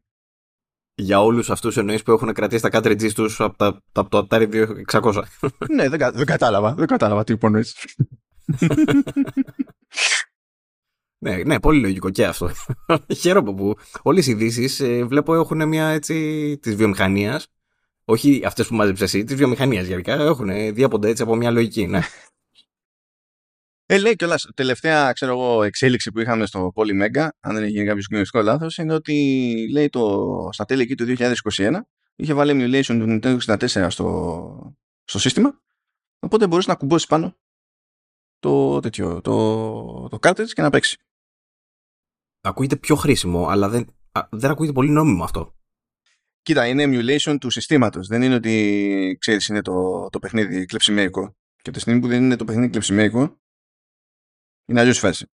Για 0.94 1.22
όλους 1.22 1.50
αυτούς 1.50 1.76
εννοείς 1.76 2.02
που 2.02 2.12
έχουν 2.12 2.32
κρατήσει 2.32 2.62
τα 2.62 2.68
cartridges 2.72 3.12
τους 3.12 3.40
από, 3.40 3.82
από 3.92 4.08
το 4.08 4.26
Atari 4.30 4.66
2600. 4.90 5.22
ναι, 5.74 5.88
δεν, 5.88 6.10
δεν 6.12 6.26
κατάλαβα. 6.26 6.74
Δεν 6.74 6.86
κατάλαβα 6.86 7.24
τι 7.24 7.32
υπονοείς. 7.32 7.74
Ναι, 11.18 11.36
ναι, 11.36 11.60
πολύ 11.60 11.80
λογικό 11.80 12.10
και 12.10 12.26
αυτό. 12.26 12.50
Χαίρομαι 13.20 13.54
που 13.54 13.74
όλες 14.02 14.26
οι 14.26 14.30
ειδήσεις 14.30 14.80
ε, 14.80 15.04
βλέπω 15.04 15.34
έχουν 15.34 15.68
μια 15.68 15.88
έτσι 15.88 16.58
της 16.62 16.74
βιομηχανίας. 16.74 17.46
Όχι 18.04 18.42
αυτές 18.44 18.66
που 18.66 18.74
μάζεψες 18.74 19.14
εσύ, 19.14 19.24
της 19.24 19.36
βιομηχανίας 19.36 19.86
γενικά. 19.86 20.14
Έχουν 20.14 20.74
διάπονται 20.74 21.08
έτσι 21.08 21.22
από 21.22 21.34
μια 21.34 21.50
λογική, 21.50 21.86
ναι. 21.86 22.00
Ε, 23.90 23.98
λέει 23.98 24.16
κιόλας, 24.16 24.48
τελευταία 24.54 25.12
ξέρω 25.12 25.32
εγώ, 25.32 25.62
εξέλιξη 25.62 26.12
που 26.12 26.20
είχαμε 26.20 26.46
στο 26.46 26.72
Polymega, 26.74 27.28
αν 27.40 27.54
δεν 27.54 27.62
έχει 27.62 27.72
γίνει 27.72 27.86
κάποιος 27.86 28.06
κοινωνιστικό 28.06 28.44
λάθος, 28.44 28.76
είναι 28.76 28.94
ότι 28.94 29.68
λέει 29.72 29.88
το, 29.88 30.48
στα 30.52 30.64
τέλη 30.64 30.82
εκεί 30.82 30.94
του 30.94 31.14
2021 31.18 31.80
είχε 32.18 32.34
βάλει 32.34 32.52
emulation 32.54 32.96
του 32.98 33.20
Nintendo 33.22 33.38
64 33.56 33.86
στο, 33.88 34.76
στο 35.04 35.18
σύστημα. 35.18 35.60
Οπότε 36.18 36.46
μπορούσε 36.46 36.70
να 36.70 36.76
κουμπώσεις 36.76 37.06
πάνω 37.06 37.36
το, 38.38 38.80
τέτοιο, 38.80 39.20
το, 39.20 40.08
το 40.08 40.18
cartridge 40.22 40.50
και 40.52 40.62
να 40.62 40.70
παίξεις 40.70 40.96
ακούγεται 42.48 42.76
πιο 42.76 42.96
χρήσιμο, 42.96 43.48
αλλά 43.48 43.68
δεν, 43.68 43.86
δεν 44.30 44.50
ακούγεται 44.50 44.74
πολύ 44.74 44.90
νόμιμο 44.90 45.24
αυτό. 45.24 45.56
Κοίτα, 46.42 46.66
είναι 46.66 46.84
emulation 46.86 47.36
του 47.40 47.50
συστήματος. 47.50 48.06
Δεν 48.06 48.22
είναι 48.22 48.34
ότι, 48.34 49.16
ξέρεις, 49.20 49.46
είναι 49.46 49.62
το, 49.62 50.08
το 50.08 50.18
παιχνίδι 50.18 50.64
κλεψιμέικο. 50.64 51.36
Και 51.62 51.70
τη 51.70 51.80
στιγμή 51.80 52.00
που 52.00 52.08
δεν 52.08 52.22
είναι 52.22 52.36
το 52.36 52.44
παιχνίδι 52.44 52.70
κλεψιμέικο, 52.70 53.40
είναι 54.66 54.80
αλλιώς 54.80 54.98
φάση. 54.98 55.26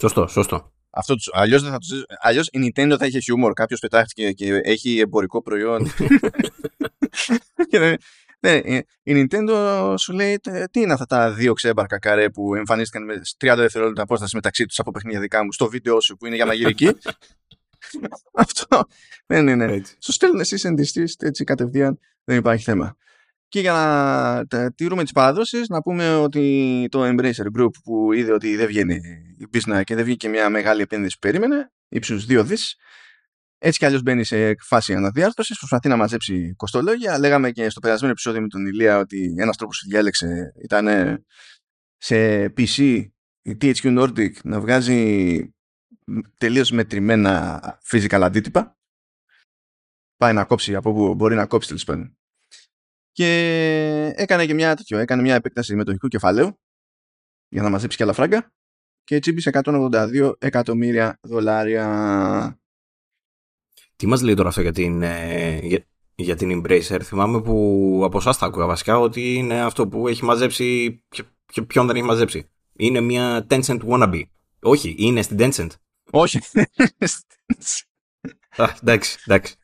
Σωστό, 0.00 0.26
σωστό. 0.26 0.72
Αυτό 0.90 1.14
τους, 1.14 1.30
αλλιώς, 1.32 1.62
δεν 1.62 1.70
θα 1.70 1.78
τους, 1.78 2.04
αλλιώς 2.20 2.48
η 2.52 2.58
Nintendo 2.58 2.96
θα 2.98 3.06
είχε 3.06 3.18
χιούμορ. 3.18 3.52
Κάποιος 3.52 3.80
πετάχτηκε 3.80 4.32
και 4.32 4.60
έχει 4.62 4.98
εμπορικό 4.98 5.42
προϊόν. 5.42 5.86
και 7.70 7.78
ναι, 7.78 7.94
η 9.02 9.26
Nintendo 9.26 9.94
σου 9.98 10.12
λέει 10.12 10.40
τι 10.70 10.80
είναι 10.80 10.92
αυτά 10.92 11.06
τα 11.06 11.32
δύο 11.32 11.52
ξέμπαρκα 11.52 11.98
καρέ 11.98 12.30
που 12.30 12.54
εμφανίστηκαν 12.54 13.04
με 13.04 13.20
30 13.38 13.54
δευτερόλεπτα 13.56 14.02
απόσταση 14.02 14.34
μεταξύ 14.34 14.66
τους 14.66 14.78
από 14.78 14.90
παιχνίδια 14.90 15.20
δικά 15.20 15.44
μου 15.44 15.52
στο 15.52 15.68
βίντεο 15.68 16.00
σου 16.00 16.16
που 16.16 16.26
είναι 16.26 16.34
για 16.34 16.46
μαγειρική. 16.46 16.88
Αυτό 18.32 18.84
δεν 19.26 19.48
είναι. 19.48 19.64
Έτσι. 19.64 19.96
Σου 20.00 20.12
στέλνουν 20.12 20.40
εσεί 20.40 20.68
εντιστή 20.68 21.04
έτσι 21.18 21.44
κατευθείαν, 21.44 21.98
δεν 22.24 22.36
υπάρχει 22.36 22.64
θέμα. 22.64 22.96
Και 23.48 23.60
για 23.60 23.72
να 23.72 24.70
τηρούμε 24.70 25.02
τις 25.02 25.12
παραδόσεις, 25.12 25.68
να 25.68 25.82
πούμε 25.82 26.16
ότι 26.16 26.86
το 26.90 27.04
Embracer 27.04 27.58
Group 27.58 27.70
που 27.84 28.12
είδε 28.12 28.32
ότι 28.32 28.56
δεν 28.56 28.66
βγαίνει 28.66 29.00
η 29.38 29.46
business 29.52 29.80
και 29.84 29.94
δεν 29.94 30.04
βγήκε 30.04 30.28
μια 30.28 30.48
μεγάλη 30.48 30.82
επένδυση 30.82 31.18
που 31.18 31.28
περίμενε, 31.28 31.72
ύψους 31.88 32.26
2 32.28 32.42
δις, 32.44 32.76
έτσι 33.64 33.78
κι 33.78 33.84
αλλιώς 33.84 34.02
μπαίνει 34.02 34.24
σε 34.24 34.54
φάση 34.58 34.94
αναδιάρθρωσης, 34.94 35.58
προσπαθεί 35.58 35.88
να 35.88 35.96
μαζέψει 35.96 36.54
κοστολόγια. 36.56 37.18
Λέγαμε 37.18 37.50
και 37.50 37.70
στο 37.70 37.80
περασμένο 37.80 38.12
επεισόδιο 38.12 38.40
με 38.40 38.48
τον 38.48 38.66
Ηλία 38.66 38.98
ότι 38.98 39.34
ένας 39.38 39.56
τρόπος 39.56 39.80
που 39.82 39.88
διάλεξε 39.88 40.52
ήταν 40.62 40.86
σε 41.96 42.44
PC 42.56 43.06
η 43.42 43.56
THQ 43.60 43.98
Nordic 43.98 44.32
να 44.44 44.60
βγάζει 44.60 45.40
τελείως 46.36 46.70
μετρημένα 46.70 47.60
physical 47.90 48.20
αντίτυπα. 48.22 48.76
Πάει 50.16 50.32
να 50.32 50.44
κόψει 50.44 50.74
από 50.74 50.90
όπου 50.90 51.14
μπορεί 51.14 51.34
να 51.34 51.46
κόψει 51.46 51.68
τέλος 51.68 51.84
πάντων. 51.84 52.16
Και 53.12 53.26
έκανε 54.16 54.46
και 54.46 54.54
μια 54.54 54.76
τέτοιο, 54.76 54.98
έκανε 54.98 55.22
μια 55.22 55.34
επέκταση 55.34 55.74
μετοχικού 55.74 56.08
κεφαλαίου 56.08 56.60
για 57.48 57.62
να 57.62 57.70
μαζέψει 57.70 57.96
και 57.96 58.02
άλλα 58.02 58.12
φράγκα 58.12 58.52
και 59.04 59.18
τσίπησε 59.18 59.50
182 59.52 60.32
εκατομμύρια 60.38 61.18
δολάρια. 61.22 62.56
Τι 64.02 64.08
μας 64.08 64.22
λέει 64.22 64.34
τώρα 64.34 64.48
αυτό 64.48 64.60
για 64.60 64.72
την, 64.72 65.02
ε, 65.02 65.58
για, 65.62 65.86
για 66.14 66.36
την 66.36 66.62
Embracer; 66.62 66.98
Θυμάμαι 67.02 67.42
που 67.42 68.00
από 68.04 68.18
εσάς 68.18 68.38
τα 68.38 68.46
άκουγα 68.46 68.66
βασικά 68.66 68.98
ότι 68.98 69.34
είναι 69.34 69.62
αυτό 69.62 69.88
που 69.88 70.08
έχει 70.08 70.24
μαζέψει 70.24 71.02
και 71.52 71.62
ποιον 71.62 71.86
δεν 71.86 71.96
έχει 71.96 72.04
μαζέψει. 72.04 72.50
Είναι 72.76 73.00
μια 73.00 73.46
Tencent 73.50 73.78
wannabe. 73.88 74.22
Όχι, 74.62 74.94
είναι 74.98 75.22
στην 75.22 75.36
Tencent. 75.40 75.66
Όχι. 76.10 76.38
Α, 78.56 78.68
εντάξει, 78.82 79.18
εντάξει. 79.26 79.54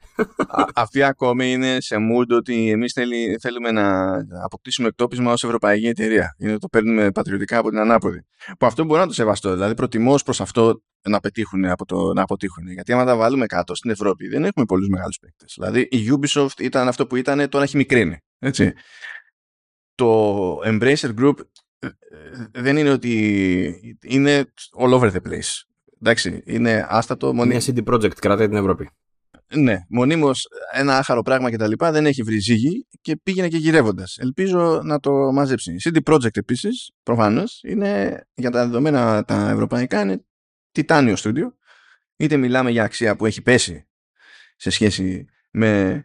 Αυτή 0.74 1.02
ακόμη 1.02 1.52
είναι 1.52 1.80
σε 1.80 1.96
mood 1.96 2.36
ότι 2.36 2.70
εμείς 2.70 2.92
θέλουμε 3.40 3.70
να 3.70 4.16
αποκτήσουμε 4.44 4.88
εκτόπισμα 4.88 5.32
ως 5.32 5.44
ευρωπαϊκή 5.44 5.86
εταιρεία. 5.86 6.34
Είναι 6.38 6.58
το 6.58 6.68
παίρνουμε 6.68 7.10
πατριωτικά 7.10 7.58
από 7.58 7.68
την 7.68 7.78
ανάποδη. 7.78 8.24
Που 8.58 8.66
αυτό 8.66 8.84
μπορεί 8.84 9.00
να 9.00 9.06
το 9.06 9.12
σεβαστώ. 9.12 9.52
Δηλαδή 9.52 9.74
προτιμώ 9.74 10.14
προς 10.24 10.40
αυτό 10.40 10.82
να 11.02 11.20
πετύχουν 11.20 11.64
από 11.64 11.84
το 11.84 12.12
να 12.12 12.22
αποτύχουν. 12.22 12.68
Γιατί 12.68 12.92
άμα 12.92 13.04
τα 13.04 13.16
βάλουμε 13.16 13.46
κάτω 13.46 13.74
στην 13.74 13.90
Ευρώπη 13.90 14.28
δεν 14.28 14.44
έχουμε 14.44 14.64
πολλούς 14.64 14.88
μεγάλους 14.88 15.18
παίκτες. 15.18 15.54
Δηλαδή 15.58 15.80
η 15.80 16.10
Ubisoft 16.10 16.60
ήταν 16.60 16.88
αυτό 16.88 17.06
που 17.06 17.16
ήταν, 17.16 17.48
τώρα 17.48 17.64
έχει 17.64 17.76
μικρύνει. 17.76 18.18
Έτσι. 18.38 18.72
Το 19.94 20.52
Embracer 20.64 21.14
Group 21.18 21.34
ε, 21.78 21.86
ε, 21.86 21.90
δεν 22.52 22.76
είναι 22.76 22.90
ότι 22.90 23.98
είναι 24.02 24.52
all 24.78 24.92
over 24.92 25.12
the 25.12 25.20
place. 25.28 25.62
Εντάξει, 26.00 26.42
είναι 26.46 26.86
άστατο. 26.88 27.34
Μονή... 27.34 27.48
Μια 27.48 27.60
CD 27.60 27.94
Projekt 27.94 28.14
κρατάει 28.14 28.48
την 28.48 28.56
Ευρώπη. 28.56 28.90
Ναι, 29.54 29.84
μονίμως 29.88 30.48
ένα 30.72 30.98
άχαρο 30.98 31.22
πράγμα 31.22 31.50
κτλ. 31.50 31.72
δεν 31.76 32.06
έχει 32.06 32.22
βρει 32.22 32.38
ζύγι 32.38 32.86
και 33.00 33.16
πήγαινε 33.16 33.48
και 33.48 33.56
γυρεύοντας. 33.56 34.18
Ελπίζω 34.18 34.80
να 34.84 35.00
το 35.00 35.32
μαζέψει. 35.32 35.76
CD 35.84 35.98
Projekt 36.02 36.36
επίσης, 36.36 36.90
προφανώς, 37.02 37.60
είναι 37.62 38.22
για 38.34 38.50
τα 38.50 38.64
δεδομένα 38.64 39.24
τα 39.24 39.50
ευρωπαϊκά, 39.50 40.00
είναι 40.00 40.24
τιτάνιο 40.72 41.16
στούντιο. 41.16 41.56
Είτε 42.16 42.36
μιλάμε 42.36 42.70
για 42.70 42.84
αξία 42.84 43.16
που 43.16 43.26
έχει 43.26 43.42
πέσει 43.42 43.88
σε 44.56 44.70
σχέση 44.70 45.26
με 45.50 46.04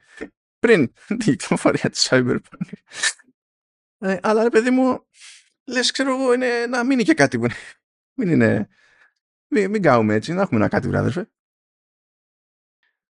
πριν 0.59 0.93
την 1.07 1.17
κυκλοφορία 1.17 1.89
της 1.89 2.07
Cyberpunk. 2.11 2.71
Ε, 3.97 4.17
αλλά 4.21 4.43
ρε 4.43 4.49
παιδί 4.49 4.69
μου, 4.69 5.05
λες, 5.65 5.91
ξέρω 5.91 6.13
εγώ, 6.13 6.33
είναι 6.33 6.65
να 6.69 6.83
μείνει 6.83 7.03
και 7.03 7.13
κάτι 7.13 7.39
που 7.39 7.47
μην 8.17 8.29
είναι. 8.29 8.67
Μην, 9.47 9.69
μην 9.69 9.81
κάνουμε 9.81 10.13
έτσι, 10.13 10.33
να 10.33 10.41
έχουμε 10.41 10.59
ένα 10.59 10.69
κάτι, 10.69 10.87
βράδερφε. 10.87 11.29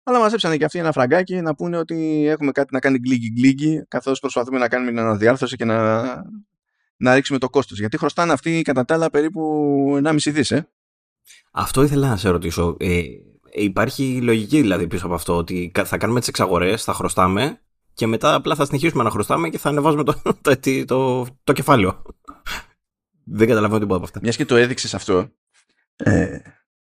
Αλλά 0.07 0.19
μαζέψανε 0.19 0.57
και 0.57 0.65
αυτοί 0.65 0.79
ένα 0.79 0.91
φραγκάκι 0.91 1.41
να 1.41 1.55
πούνε 1.55 1.77
ότι 1.77 2.25
έχουμε 2.27 2.51
κάτι 2.51 2.73
να 2.73 2.79
κάνει 2.79 2.97
γκλίγκι 2.97 3.29
γκλίγκι, 3.29 3.85
καθώς 3.87 4.19
προσπαθούμε 4.19 4.57
να 4.57 4.67
κάνουμε 4.67 4.91
μια 4.91 5.01
αναδιάρθρωση 5.01 5.55
και 5.55 5.65
να, 5.65 6.03
να 6.97 7.15
ρίξουμε 7.15 7.39
το 7.39 7.49
κόστος. 7.49 7.79
Γιατί 7.79 7.97
χρωστάνε 7.97 8.33
αυτοί 8.33 8.61
κατά 8.61 8.85
τα 8.85 8.93
άλλα 8.93 9.09
περίπου 9.09 9.41
1,5 10.03 10.15
δις, 10.31 10.51
ε. 10.51 10.69
Αυτό 11.51 11.83
ήθελα 11.83 12.07
να 12.07 12.17
σε 12.17 12.29
ρωτήσω. 12.29 12.75
Ε, 12.79 13.01
υπάρχει 13.51 14.21
λογική 14.21 14.61
δηλαδή 14.61 14.87
πίσω 14.87 15.05
από 15.05 15.15
αυτό 15.15 15.35
ότι 15.35 15.71
θα 15.85 15.97
κάνουμε 15.97 16.19
τις 16.19 16.27
εξαγορές, 16.27 16.83
θα 16.83 16.93
χρωστάμε 16.93 17.61
και 17.93 18.07
μετά 18.07 18.33
απλά 18.33 18.55
θα 18.55 18.65
συνεχίσουμε 18.65 19.03
να 19.03 19.09
χρωστάμε 19.09 19.49
και 19.49 19.57
θα 19.57 19.69
ανεβάζουμε 19.69 20.03
το, 20.03 20.21
το, 20.41 20.85
το, 20.85 21.25
το 21.43 21.53
κεφάλαιο. 21.53 22.01
Δεν 23.23 23.47
καταλαβαίνω 23.47 23.79
τίποτα 23.79 23.97
από 23.97 24.05
αυτά. 24.05 24.19
Μιας 24.21 24.35
και 24.35 24.45
το 24.45 24.55
έδειξες 24.55 24.93
αυτό. 24.93 25.29
Ε, 25.95 26.37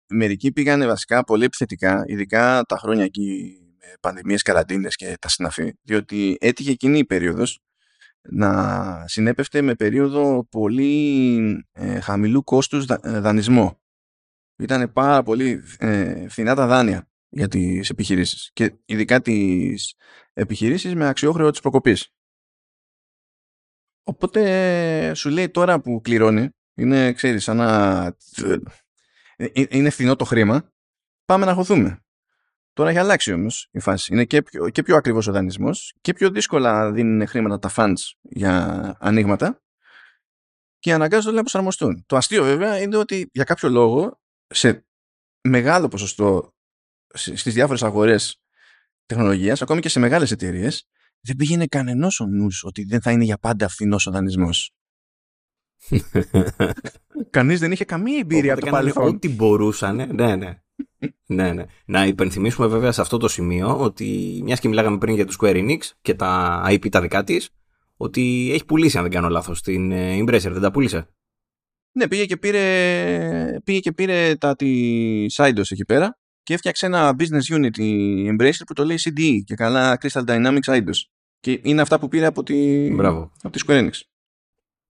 μερικοί 0.09 0.53
πήγανε 0.53 0.87
βασικά 0.87 1.25
πολύ 1.25 1.45
επιθετικά, 1.45 2.05
ειδικά 2.07 2.63
τα 2.69 2.77
χρόνια 2.77 3.05
εκεί 3.05 3.59
με 3.79 3.95
πανδημίες, 4.01 4.43
καραντίνες 4.43 4.97
και 4.97 5.17
τα 5.21 5.29
συναφή, 5.29 5.73
διότι 5.83 6.37
έτυχε 6.41 6.71
εκείνη 6.71 6.99
η 6.99 7.05
περίοδος 7.05 7.61
να 8.31 9.05
συνέπεφτε 9.09 9.63
με 9.63 9.75
περίοδο 9.75 10.47
πολύ 10.51 11.67
ε, 11.73 12.01
χαμηλού 12.01 12.45
κόστους 12.45 12.85
δα, 12.85 13.01
ε, 13.03 13.19
δανεισμό. 13.19 13.81
Ήταν 14.59 14.93
πάρα 14.93 15.23
πολύ 15.23 15.63
ε, 15.79 16.29
φθηνά 16.29 16.55
τα 16.55 16.67
δάνεια 16.67 17.09
για 17.29 17.49
τις 17.49 17.91
επιχειρήσεις 17.91 18.51
και 18.53 18.75
ειδικά 18.85 19.21
τις 19.21 19.95
επιχειρήσεις 20.33 20.95
με 20.95 21.09
αξιόχρεο 21.09 21.51
της 21.51 21.61
προκοπής. 21.61 22.09
Οπότε 24.05 25.15
σου 25.15 25.29
λέει 25.29 25.51
τώρα 25.51 25.81
που 25.81 26.01
κληρώνει, 26.01 26.49
είναι 26.75 27.13
ξέρεις 27.13 27.43
σαν 27.43 27.57
να 27.57 28.05
ε, 28.07 28.53
ε, 28.53 28.59
είναι 29.55 29.91
φθηνό 29.91 30.17
το 30.17 30.25
χρήμα, 30.25 30.73
πάμε 31.25 31.45
να 31.45 31.55
χωθούμε. 31.55 32.05
Τώρα 32.73 32.91
έχει 32.91 32.99
αλλάξει 32.99 33.33
όμως 33.33 33.69
η 33.71 33.81
φάση. 33.81 34.13
Είναι 34.13 34.25
και 34.25 34.43
πιο, 34.43 34.69
και 34.69 34.83
πιο 34.83 34.97
ακριβώ 34.97 35.19
ο 35.19 35.33
δανεισμός 35.33 35.95
και 36.01 36.13
πιο 36.13 36.31
δύσκολα 36.31 36.93
δίνουν 36.93 37.27
χρήματα 37.27 37.59
τα 37.59 37.71
funds 37.77 38.13
για 38.21 38.97
ανοίγματα 39.01 39.63
και 40.79 40.93
αναγκάζονται 40.93 41.35
να 41.37 41.41
προσαρμοστούν. 41.41 42.05
Το 42.07 42.17
αστείο 42.17 42.45
βέβαια 42.45 42.81
είναι 42.81 42.97
ότι 42.97 43.29
για 43.33 43.45
κάποιο 43.45 43.69
λόγο 43.69 44.21
σε 44.47 44.87
μεγάλο 45.41 45.89
ποσοστό 45.89 46.55
στις 47.15 47.55
διάφορες 47.55 47.83
αγορές 47.83 48.43
τεχνολογίας, 49.07 49.63
ακόμη 49.63 49.81
και 49.81 49.89
σε 49.89 50.01
μεγάλες 50.01 50.31
εταιρείες, 50.31 50.89
δεν 51.21 51.37
πήγαινε 51.37 51.67
κανένα 51.67 52.09
ο 52.21 52.27
νους 52.27 52.65
ότι 52.65 52.85
δεν 52.85 53.01
θα 53.01 53.11
είναι 53.11 53.25
για 53.25 53.39
πάντα 53.39 53.69
φθηνός 53.69 54.07
ο 54.07 54.11
δανεισμός. 54.11 54.75
Κανείς 57.31 57.61
δεν 57.61 57.73
είχε 57.73 57.85
καμία 57.85 58.19
εμπειρία 58.19 58.53
από 58.53 58.65
το 58.65 58.71
παρελθόν. 58.71 59.07
Ό,τι 59.07 59.29
μπορούσαν. 59.29 59.97
Ναι, 59.97 60.37
ναι. 60.37 60.59
ναι, 61.27 61.53
ναι. 61.53 61.65
Να 61.87 62.07
υπενθυμίσουμε 62.07 62.67
βέβαια 62.67 62.93
σε 62.93 63.01
αυτό 63.01 63.17
το 63.19 63.29
σημείο 63.29 63.81
ότι 63.81 64.41
μιας 64.45 64.61
και 64.61 64.69
μιλάγαμε 64.69 64.99
πριν 64.99 65.15
για 65.15 65.27
τους 65.27 65.37
Square 65.41 65.57
Enix 65.57 65.79
και 66.03 66.15
τα 66.15 66.63
IP 66.69 66.89
τα 66.89 67.01
δικά 67.01 67.25
της, 67.25 67.51
ότι 67.97 68.51
έχει 68.53 68.65
πουλήσει, 68.65 68.97
αν 68.97 69.03
δεν 69.03 69.13
κάνω 69.13 69.29
λάθος, 69.29 69.61
την 69.61 69.93
ε, 69.93 70.19
Embracer, 70.21 70.51
δεν 70.51 70.61
τα 70.61 70.71
πούλησε; 70.71 71.09
Ναι, 71.93 72.09
πήγε 72.09 72.25
και 72.25 72.37
πήρε, 72.37 73.61
πήγε 73.65 73.79
και 73.79 73.93
πήρε 73.93 74.35
τα 74.37 74.57
τη 74.57 75.27
Eidos 75.37 75.71
εκεί 75.71 75.85
πέρα 75.85 76.19
και 76.43 76.55
έφτιαξε 76.55 76.87
ένα 76.87 77.17
business 77.19 77.57
unit 77.57 77.79
η 77.79 78.29
Embracer 78.31 78.63
που 78.67 78.73
το 78.75 78.85
λέει 78.85 78.99
CDE 79.01 79.41
και 79.45 79.55
καλά 79.55 79.99
Crystal 80.01 80.25
Dynamics 80.25 80.75
Eidos. 80.75 81.01
Και 81.41 81.61
είναι 81.63 81.81
αυτά 81.81 81.99
που 81.99 82.09
πήρε 82.09 82.27
από 82.27 82.43
τη, 82.43 82.89
από 83.43 83.51
τη 83.51 83.61
Square 83.67 83.85
Enix. 83.85 84.01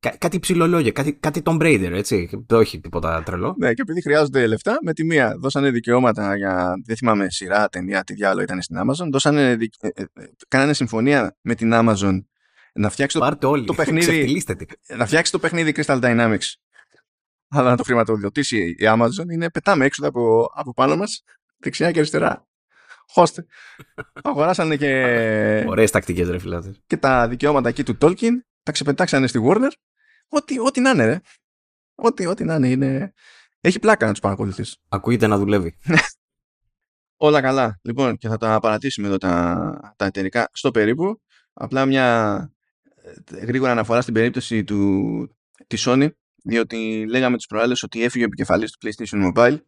Κά, 0.04 0.16
κάτι 0.18 0.38
ψηλολόγια, 0.38 0.90
κάτι, 0.90 1.12
κάτι 1.12 1.42
Tomb 1.44 1.60
Raider, 1.60 1.90
έτσι. 1.92 2.44
Όχι 2.50 2.80
τίποτα 2.80 3.22
τρελό. 3.22 3.54
Ναι, 3.58 3.72
και 3.74 3.82
επειδή 3.82 4.02
χρειάζονται 4.02 4.46
λεφτά, 4.46 4.78
με 4.82 4.92
τη 4.92 5.04
μία 5.04 5.36
δώσανε 5.38 5.70
δικαιώματα 5.70 6.36
για. 6.36 6.74
Δεν 6.84 6.96
θυμάμαι 6.96 7.30
σειρά, 7.30 7.68
ταινία, 7.68 8.04
τι 8.04 8.14
διάλογο 8.14 8.42
ήταν 8.42 8.62
στην 8.62 8.76
Amazon. 8.78 9.08
Δώσανε, 9.10 9.50
ε, 9.50 9.56
ε, 9.80 10.02
ε, 10.02 10.04
κάνανε 10.48 10.72
συμφωνία 10.72 11.36
με 11.40 11.54
την 11.54 11.70
Amazon 11.74 12.24
να 12.72 12.90
φτιάξει 12.90 13.18
το, 13.38 13.48
όλοι. 13.48 13.64
το 13.64 13.74
παιχνίδι. 13.74 14.42
να 14.96 15.06
φτιάξει 15.06 15.32
το 15.32 15.38
παιχνίδι 15.38 15.72
Crystal 15.76 16.00
Dynamics. 16.00 16.52
Αλλά 17.48 17.70
να 17.70 17.76
το 17.76 17.82
χρηματοδοτήσει 17.82 18.58
η 18.58 18.76
Amazon 18.80 19.32
είναι 19.32 19.50
πετάμε 19.50 19.84
έξω 19.84 20.06
από, 20.06 20.50
από 20.54 20.72
πάνω 20.72 20.96
μας, 20.96 21.22
δεξιά 21.56 21.90
και 21.90 21.98
αριστερά. 21.98 22.46
Χώστε. 23.08 23.46
Αγοράσανε 24.22 24.76
και. 24.76 25.64
Ωραίες 25.66 25.90
τακτικές, 25.90 26.28
ρε 26.28 26.38
φιλάτε. 26.38 26.74
Και 26.86 26.96
τα 26.96 27.28
δικαιώματα 27.28 27.68
εκεί 27.68 27.82
του 27.82 27.98
Tolkien 28.00 28.32
τα 28.62 28.72
ξεπετάξανε 28.72 29.26
στη 29.26 29.40
Warner 29.48 29.70
Ό,τι, 30.28 30.58
ό,τι 30.58 30.80
να 30.80 30.90
είναι, 30.90 31.04
ρε. 31.04 31.20
Ό,τι, 31.94 32.26
ό,τι 32.26 32.44
να 32.44 32.54
είναι, 32.54 32.68
είναι... 32.68 33.12
Έχει 33.60 33.78
πλάκα 33.78 34.06
να 34.06 34.10
τους 34.10 34.20
παρακολουθείς. 34.20 34.76
Ακούγεται 34.88 35.26
να 35.26 35.38
δουλεύει. 35.38 35.78
Όλα 37.16 37.40
καλά. 37.40 37.80
Λοιπόν, 37.82 38.16
και 38.16 38.28
θα 38.28 38.36
τα 38.36 38.60
παρατήσουμε 38.60 39.06
εδώ 39.06 39.18
τα, 39.18 39.94
τα 39.96 40.04
εταιρικά 40.04 40.48
στο 40.52 40.70
περίπου. 40.70 41.20
Απλά 41.52 41.86
μια 41.86 42.38
ε, 42.94 43.44
γρήγορα 43.44 43.70
αναφορά 43.72 44.00
στην 44.00 44.14
περίπτωση 44.14 44.64
του, 44.64 45.36
της 45.66 45.84
Sony, 45.86 46.08
διότι 46.44 47.06
λέγαμε 47.08 47.36
τις 47.36 47.46
προάλλες 47.46 47.82
ότι 47.82 48.02
έφυγε 48.02 48.24
ο 48.24 48.26
επικεφαλής 48.26 48.72
του 48.72 48.78
PlayStation 48.86 49.32
Mobile 49.32 49.58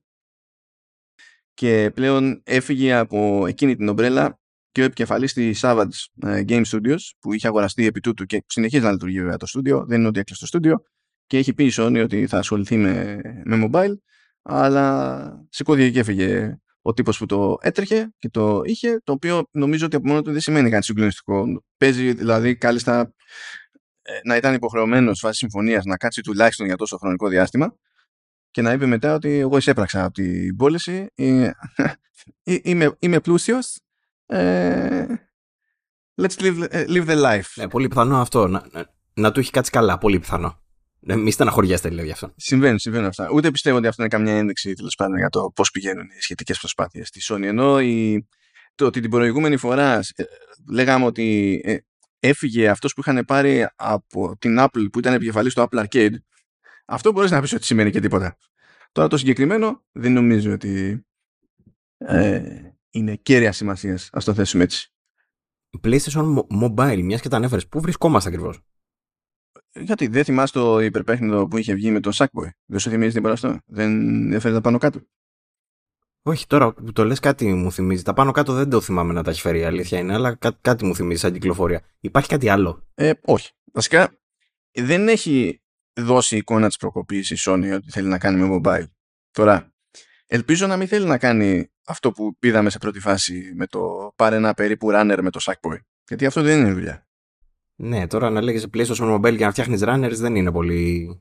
και 1.55 1.91
πλέον 1.95 2.43
έφυγε 2.45 2.95
από 2.95 3.47
εκείνη 3.47 3.77
την 3.77 3.89
ομπρέλα 3.89 4.41
και 4.77 4.83
ο 4.83 4.85
επικεφαλής 4.85 5.33
της 5.33 5.61
Savage 5.63 5.89
ε, 6.23 6.43
Game 6.49 6.63
Studios 6.65 6.99
που 7.21 7.33
είχε 7.33 7.47
αγοραστεί 7.47 7.87
επί 7.87 8.01
τούτου 8.01 8.25
και 8.25 8.45
συνεχίζει 8.47 8.85
να 8.85 8.93
λειτουργεί 8.93 9.21
βέβαια 9.21 9.37
το 9.37 9.47
στούντιο, 9.47 9.85
δεν 9.87 9.99
είναι 9.99 10.09
ότι 10.09 10.19
έκλεισε 10.19 10.41
το 10.41 10.47
στούντιο 10.47 10.83
και 11.27 11.39
έχει 11.39 11.55
πει 11.55 11.65
η 11.65 11.73
Sony 11.73 12.01
ότι 12.03 12.27
θα 12.27 12.39
ασχοληθεί 12.39 12.77
με, 12.77 13.21
με 13.45 13.69
mobile 13.71 13.95
αλλά 14.43 15.47
σηκώθηκε 15.51 15.91
και 15.91 16.01
έφυγε 16.01 16.59
ο 16.83 16.93
τύπος 16.93 17.19
που 17.19 17.27
το 17.27 17.57
έτρεχε 17.61 18.13
και 18.19 18.29
το 18.29 18.61
είχε, 18.65 19.01
το 19.05 19.13
οποίο 19.13 19.49
νομίζω 19.51 19.87
ότι 19.87 19.97
από 19.97 20.07
μόνο 20.09 20.23
του 20.23 20.33
δεν 20.33 20.41
σημαίνει 20.41 20.71
κάτι 20.71 20.85
συγκλονιστικό. 20.85 21.63
Παίζει 21.77 22.13
δηλαδή 22.13 22.57
κάλλιστα 22.57 23.15
ε, 24.03 24.13
να 24.25 24.37
ήταν 24.37 24.55
υποχρεωμένος 24.55 25.19
φάση 25.19 25.39
συμφωνίας 25.39 25.85
να 25.85 25.97
κάτσει 25.97 26.21
τουλάχιστον 26.21 26.67
για 26.67 26.77
τόσο 26.77 26.97
χρονικό 26.97 27.29
διάστημα 27.29 27.77
και 28.51 28.63
να 28.63 28.73
είπε 28.73 28.87
μετά 28.87 29.15
ότι 29.15 29.39
εγώ 29.39 29.57
εισέπραξα 29.57 30.05
από 30.05 30.13
την 30.13 30.57
πώληση, 30.57 31.07
ε, 31.15 31.51
είμαι, 32.63 32.97
είμαι 32.99 33.21
πλούσιος, 33.21 33.81
ε, 34.27 35.07
let's 36.23 36.41
live, 36.41 36.69
live 36.71 37.07
the 37.07 37.23
life. 37.23 37.49
Ναι, 37.55 37.69
πολύ 37.69 37.89
πιθανό 37.89 38.21
αυτό, 38.21 38.47
να, 38.47 38.67
να, 38.73 38.95
να 39.15 39.33
του 39.33 39.41
έχει 39.41 39.51
κάτσει 39.51 39.71
καλά, 39.71 39.99
πολύ 39.99 40.19
πιθανό. 40.19 40.61
Ναι, 41.01 41.17
μη 41.17 41.31
στεναχωριέστε 41.31 41.89
δηλαδή 41.89 42.11
αυτό. 42.11 42.33
Συμβαίνουν, 42.37 42.79
συμβαίνουν 42.79 43.07
αυτά. 43.07 43.31
Ούτε 43.33 43.51
πιστεύω 43.51 43.77
ότι 43.77 43.87
αυτό 43.87 44.03
είναι 44.03 44.11
καμιά 44.11 44.37
ένδειξη 44.37 44.73
τέλος 44.73 44.95
πάντων 44.95 45.17
για 45.17 45.29
το 45.29 45.53
πώς 45.55 45.71
πηγαίνουν 45.71 46.05
οι 46.05 46.21
σχετικές 46.21 46.59
προσπάθειες 46.59 47.09
στη 47.09 47.21
Sony. 47.23 47.43
Ενώ 47.43 47.81
η, 47.81 48.27
το 48.75 48.87
ότι 48.87 49.01
την 49.01 49.11
προηγούμενη 49.11 49.57
φορά 49.57 50.01
ε, 50.15 50.25
λέγαμε 50.71 51.05
ότι 51.05 51.61
ε, 51.65 51.77
έφυγε 52.19 52.69
αυτός 52.69 52.93
που 52.93 53.01
είχαν 53.01 53.25
πάρει 53.25 53.69
από 53.77 54.37
την 54.39 54.57
Apple 54.61 54.87
που 54.93 54.99
ήταν 54.99 55.15
επικεφαλής 55.15 55.53
στο 55.53 55.69
Apple 55.71 55.85
Arcade, 55.85 56.15
αυτό 56.87 57.13
μπορείς 57.13 57.31
να 57.31 57.41
πεις 57.41 57.53
ότι 57.53 57.65
σημαίνει 57.65 57.91
και 57.91 58.01
τίποτα. 58.01 58.37
Τώρα 58.93 59.09
το 59.09 59.17
συγκεκριμένο 59.17 59.85
δεν 59.93 60.13
νομίζω 60.13 60.53
ότι 60.53 61.05
ε, 61.99 62.61
είναι 62.97 63.17
κέρια 63.17 63.53
σημασίας. 63.53 64.11
Α 64.13 64.19
το 64.25 64.35
θέσουμε 64.35 64.63
έτσι. 64.63 64.91
PlayStation 65.83 66.45
Mobile, 66.63 67.01
μιας 67.03 67.21
και 67.21 67.29
τα 67.29 67.37
ανέφερες, 67.37 67.69
πού 67.69 67.81
βρισκόμαστε 67.81 68.29
ακριβώς; 68.29 68.61
Γιατί 69.73 70.07
δεν 70.07 70.25
θυμάσαι 70.25 70.53
το 70.53 70.81
υπερπέχνητο 70.81 71.47
που 71.47 71.57
είχε 71.57 71.75
βγει 71.75 71.91
με 71.91 72.01
τον 72.01 72.13
Sackboy; 72.15 72.49
Δεν 72.65 72.79
σου 72.79 72.91
θυμίζει 72.91 73.15
τίποτα 73.15 73.33
αυτό; 73.33 73.59
Δεν 73.67 74.33
έφερε 74.33 74.55
τα 74.55 74.61
πάνω 74.61 74.79
κάτω; 74.79 75.01
Όχι, 76.23 76.47
τώρα 76.47 76.73
που 76.73 76.93
το 76.93 77.05
λες 77.05 77.21
κάτι 77.21 77.53
μου 77.53 77.73
θυμίζει. 77.73 78.03
Τα 78.03 78.13
πάνω 78.13 78.31
κάτω 78.33 78.53
δεν 78.53 78.71
το 78.71 78.81
θυμάμαι 78.81 79.13
να 79.13 79.23
τα 79.23 79.31
έχει 79.31 79.41
φέρει, 79.41 79.59
η 79.59 79.65
αλήθεια 79.65 79.99
είναι, 79.99 80.15
αλλά 80.15 80.35
κά- 80.35 80.59
κάτι 80.61 80.85
μου 80.85 80.95
θυμίζει 80.95 81.21
σαν 81.21 81.33
κυκλοφορία. 81.33 81.83
Υπάρχει 82.01 82.29
κάτι 82.29 82.49
άλλο; 82.49 82.89
Ε, 82.95 83.13
όχι. 83.25 83.51
Βασικά 83.73 84.19
δεν 84.73 85.09
έχει 85.09 85.63
δώσει 86.01 86.37
εικόνα 86.37 86.67
της 86.67 86.77
προκοπής 86.77 87.31
η 87.31 87.37
Sony 87.39 87.71
ότι 87.75 87.91
θέλει 87.91 88.09
να 88.09 88.19
κάνει 88.19 88.49
με 88.49 88.61
mobile. 88.61 88.87
Τώρα, 89.31 89.75
ελπίζω 90.27 90.67
να 90.67 90.77
μην 90.77 90.89
θέλει 90.89 91.07
να 91.07 91.19
κάνει 91.19 91.71
αυτό 91.87 92.13
που 92.13 92.37
πήδαμε 92.39 92.71
σε 92.71 92.79
πρώτη 92.79 93.01
φάση 93.01 93.53
με 93.57 93.67
το 93.67 94.13
πάρε 94.17 94.37
ένα 94.37 94.55
περίπου 94.55 94.89
runner 94.93 95.19
με 95.23 95.31
το 95.31 95.41
Sackboy. 95.43 95.79
Γιατί 96.09 96.27
αυτό 96.27 96.43
δεν 96.43 96.61
είναι 96.61 96.73
δουλειά. 96.73 97.07
Ναι, 97.77 98.07
τώρα 98.07 98.31
να 98.31 98.41
λέγεσαι 98.41 98.69
PlayStation 98.73 99.15
Mobile 99.15 99.37
για 99.37 99.47
να 99.47 99.53
φτιάχνεις 99.53 99.81
runners 99.85 100.15
δεν 100.15 100.35
είναι 100.35 100.53
πολύ. 100.53 101.21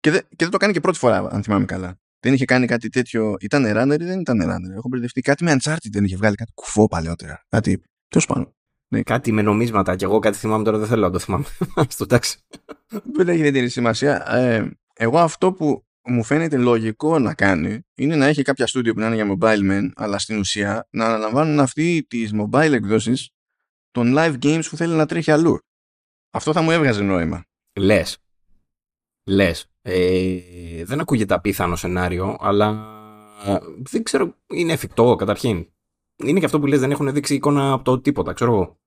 Και, 0.00 0.10
δε, 0.10 0.18
και 0.20 0.36
δεν 0.36 0.50
το 0.50 0.56
κάνει 0.56 0.72
και 0.72 0.80
πρώτη 0.80 0.98
φορά, 0.98 1.28
αν 1.30 1.42
θυμάμαι 1.42 1.64
καλά. 1.64 2.00
Δεν 2.20 2.34
είχε 2.34 2.44
κάνει 2.44 2.66
κάτι 2.66 2.88
τέτοιο. 2.88 3.36
Ήταν 3.40 3.64
runner 3.64 4.00
ή 4.00 4.04
δεν 4.04 4.20
ήταν 4.20 4.40
runner; 4.42 4.76
Έχω 4.76 4.88
μπερδευτεί. 4.88 5.20
Κάτι 5.20 5.44
με 5.44 5.56
Uncharted 5.58 5.88
δεν 5.92 6.04
είχε 6.04 6.16
βγάλει 6.16 6.34
κάτι 6.34 6.52
κουφό 6.54 6.88
παλαιότερα. 6.88 7.44
Κάτι. 7.48 7.82
Τέλος 8.08 8.26
πάνω. 8.26 8.54
Ναι. 8.88 9.02
Κάτι 9.02 9.32
με 9.32 9.42
νομίσματα. 9.42 9.96
Και 9.96 10.04
εγώ 10.04 10.18
κάτι 10.18 10.36
θυμάμαι 10.36 10.64
τώρα 10.64 10.78
δεν 10.78 10.86
θέλω 10.86 11.02
να 11.02 11.10
το 11.10 11.18
θυμάμαι. 11.18 11.44
Στο 11.88 12.04
εντάξει. 12.04 12.38
δεν 12.88 13.28
έχει 13.28 13.38
ιδιαίτερη 13.38 13.68
σημασία. 13.68 14.34
Ε, 14.36 14.70
εγώ 14.94 15.18
αυτό 15.18 15.52
που 15.52 15.84
μου 16.04 16.24
φαίνεται 16.24 16.56
λογικό 16.56 17.18
να 17.18 17.34
κάνει 17.34 17.80
είναι 17.94 18.16
να 18.16 18.26
έχει 18.26 18.42
κάποια 18.42 18.66
στούντιο 18.66 18.94
που 18.94 19.00
να 19.00 19.06
είναι 19.06 19.14
για 19.14 19.36
mobile 19.38 19.70
men, 19.70 19.90
αλλά 19.94 20.18
στην 20.18 20.38
ουσία 20.38 20.88
να 20.90 21.06
αναλαμβάνουν 21.06 21.60
αυτοί 21.60 22.06
τις 22.08 22.30
mobile 22.34 22.72
εκδόσεις 22.72 23.30
των 23.90 24.14
live 24.16 24.38
games 24.42 24.62
που 24.70 24.76
θέλει 24.76 24.94
να 24.94 25.06
τρέχει 25.06 25.30
αλλού. 25.30 25.58
Αυτό 26.30 26.52
θα 26.52 26.62
μου 26.62 26.70
έβγαζε 26.70 27.02
νόημα. 27.02 27.44
Λες. 27.78 28.18
Λες. 29.26 29.66
Ε, 29.82 30.84
δεν 30.84 31.00
ακούγεται 31.00 31.34
απίθανο 31.34 31.76
σενάριο, 31.76 32.36
αλλά 32.40 32.86
δεν 33.82 34.02
ξέρω, 34.02 34.36
είναι 34.46 34.72
εφικτό 34.72 35.14
καταρχήν. 35.14 35.66
Είναι 36.24 36.38
και 36.38 36.44
αυτό 36.44 36.60
που 36.60 36.66
λες, 36.66 36.80
δεν 36.80 36.90
έχουν 36.90 37.12
δείξει 37.12 37.34
εικόνα 37.34 37.72
από 37.72 37.84
το 37.84 38.00
τίποτα, 38.00 38.32
ξέρω 38.32 38.52
εγώ. 38.52 38.80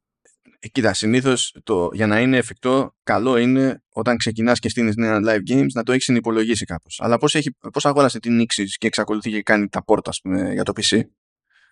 Ε, 0.65 0.67
κοίτα, 0.67 0.93
συνήθως 0.93 1.55
για 1.91 2.07
να 2.07 2.19
είναι 2.19 2.37
εφικτό, 2.37 2.95
καλό 3.03 3.37
είναι 3.37 3.83
όταν 3.89 4.17
ξεκινάς 4.17 4.59
και 4.59 4.69
στείλει 4.69 4.93
νέα 4.95 5.19
live 5.23 5.51
games 5.51 5.67
να 5.73 5.83
το 5.83 5.91
έχεις 5.91 6.03
συνυπολογίσει 6.03 6.65
κάπως. 6.65 6.99
Αλλά 7.01 7.17
πώς 7.17 7.37
πώς 7.73 7.85
αγόρασε 7.85 8.19
την 8.19 8.41
Nixis 8.41 8.67
και 8.77 8.87
εξακολουθεί 8.87 9.31
και 9.31 9.41
κάνει 9.41 9.67
τα 9.67 9.83
πόρτα 9.83 10.11
πούμε, 10.23 10.53
για 10.53 10.63
το 10.63 10.73
PC. 10.75 11.01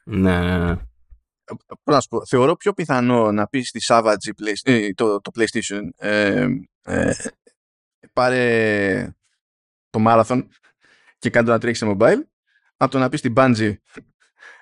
Ναι, 0.03 0.39
ναι, 0.39 0.58
ναι 0.58 0.77
πω, 1.84 2.25
θεωρώ 2.25 2.56
πιο 2.56 2.73
πιθανό 2.73 3.32
να 3.32 3.47
πεις 3.47 3.67
στη 3.67 3.79
Savage 3.88 4.15
ε, 4.63 4.93
το, 4.93 5.21
το 5.21 5.32
PlayStation 5.36 5.82
ε, 5.95 6.47
ε, 6.84 7.13
πάρε 8.13 9.15
το 9.89 10.03
Marathon 10.08 10.47
και 11.17 11.29
κάτω 11.29 11.51
να 11.51 11.60
τρέχει 11.60 11.77
σε 11.77 11.95
mobile 11.97 12.21
από 12.77 12.91
το 12.91 12.99
να 12.99 13.10
πεις 13.10 13.19
στην 13.19 13.34
Bungie 13.38 13.73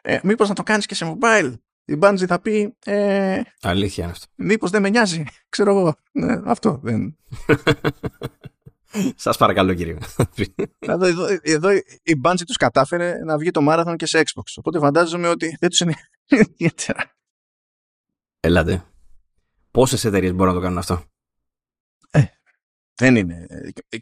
ε, 0.02 0.20
μήπως 0.24 0.50
να 0.50 0.56
το 0.56 0.64
κάνεις 0.64 0.86
και 0.86 0.96
σε 0.96 1.18
mobile 1.20 1.54
η 1.86 1.98
Bungie 2.02 2.26
θα 2.28 2.42
πει 2.42 2.78
ε, 2.86 3.42
αλήθεια 3.62 4.08
αυτό 4.08 4.26
μήπως 4.36 4.70
δεν 4.70 4.82
με 4.82 4.90
νοιάζει 4.90 5.24
ξέρω 5.50 5.78
εγώ 5.78 5.96
ναι, 6.12 6.42
αυτό 6.46 6.80
δεν 6.84 7.18
Σας 9.16 9.38
παρακαλώ 9.38 9.74
κύριε. 9.74 9.98
εδώ, 10.80 11.06
εδώ, 11.06 11.28
εδώ 11.42 11.70
η 12.04 12.22
Bungie 12.24 12.44
τους 12.46 12.58
κατάφερε 12.58 13.24
να 13.24 13.38
βγει 13.38 13.52
το 13.52 13.66
Marathon 13.70 13.96
και 13.98 14.06
σε 14.06 14.20
Xbox. 14.20 14.44
Οπότε 14.56 14.80
φαντάζομαι 14.80 15.28
ότι 15.28 15.58
δεν 15.60 15.70
τους 15.70 15.80
είναι 15.82 15.96
ιδιαίτερα. 16.28 17.16
Ελάτε. 18.40 18.86
Πόσες 19.72 20.06
εταιρείες 20.06 20.34
μπορούν 20.34 20.54
να 20.54 20.60
το 20.60 20.66
κάνουν 20.66 20.78
αυτό; 20.78 21.04
Ε, 22.12 22.24
δεν 22.96 23.16
είναι. 23.16 23.48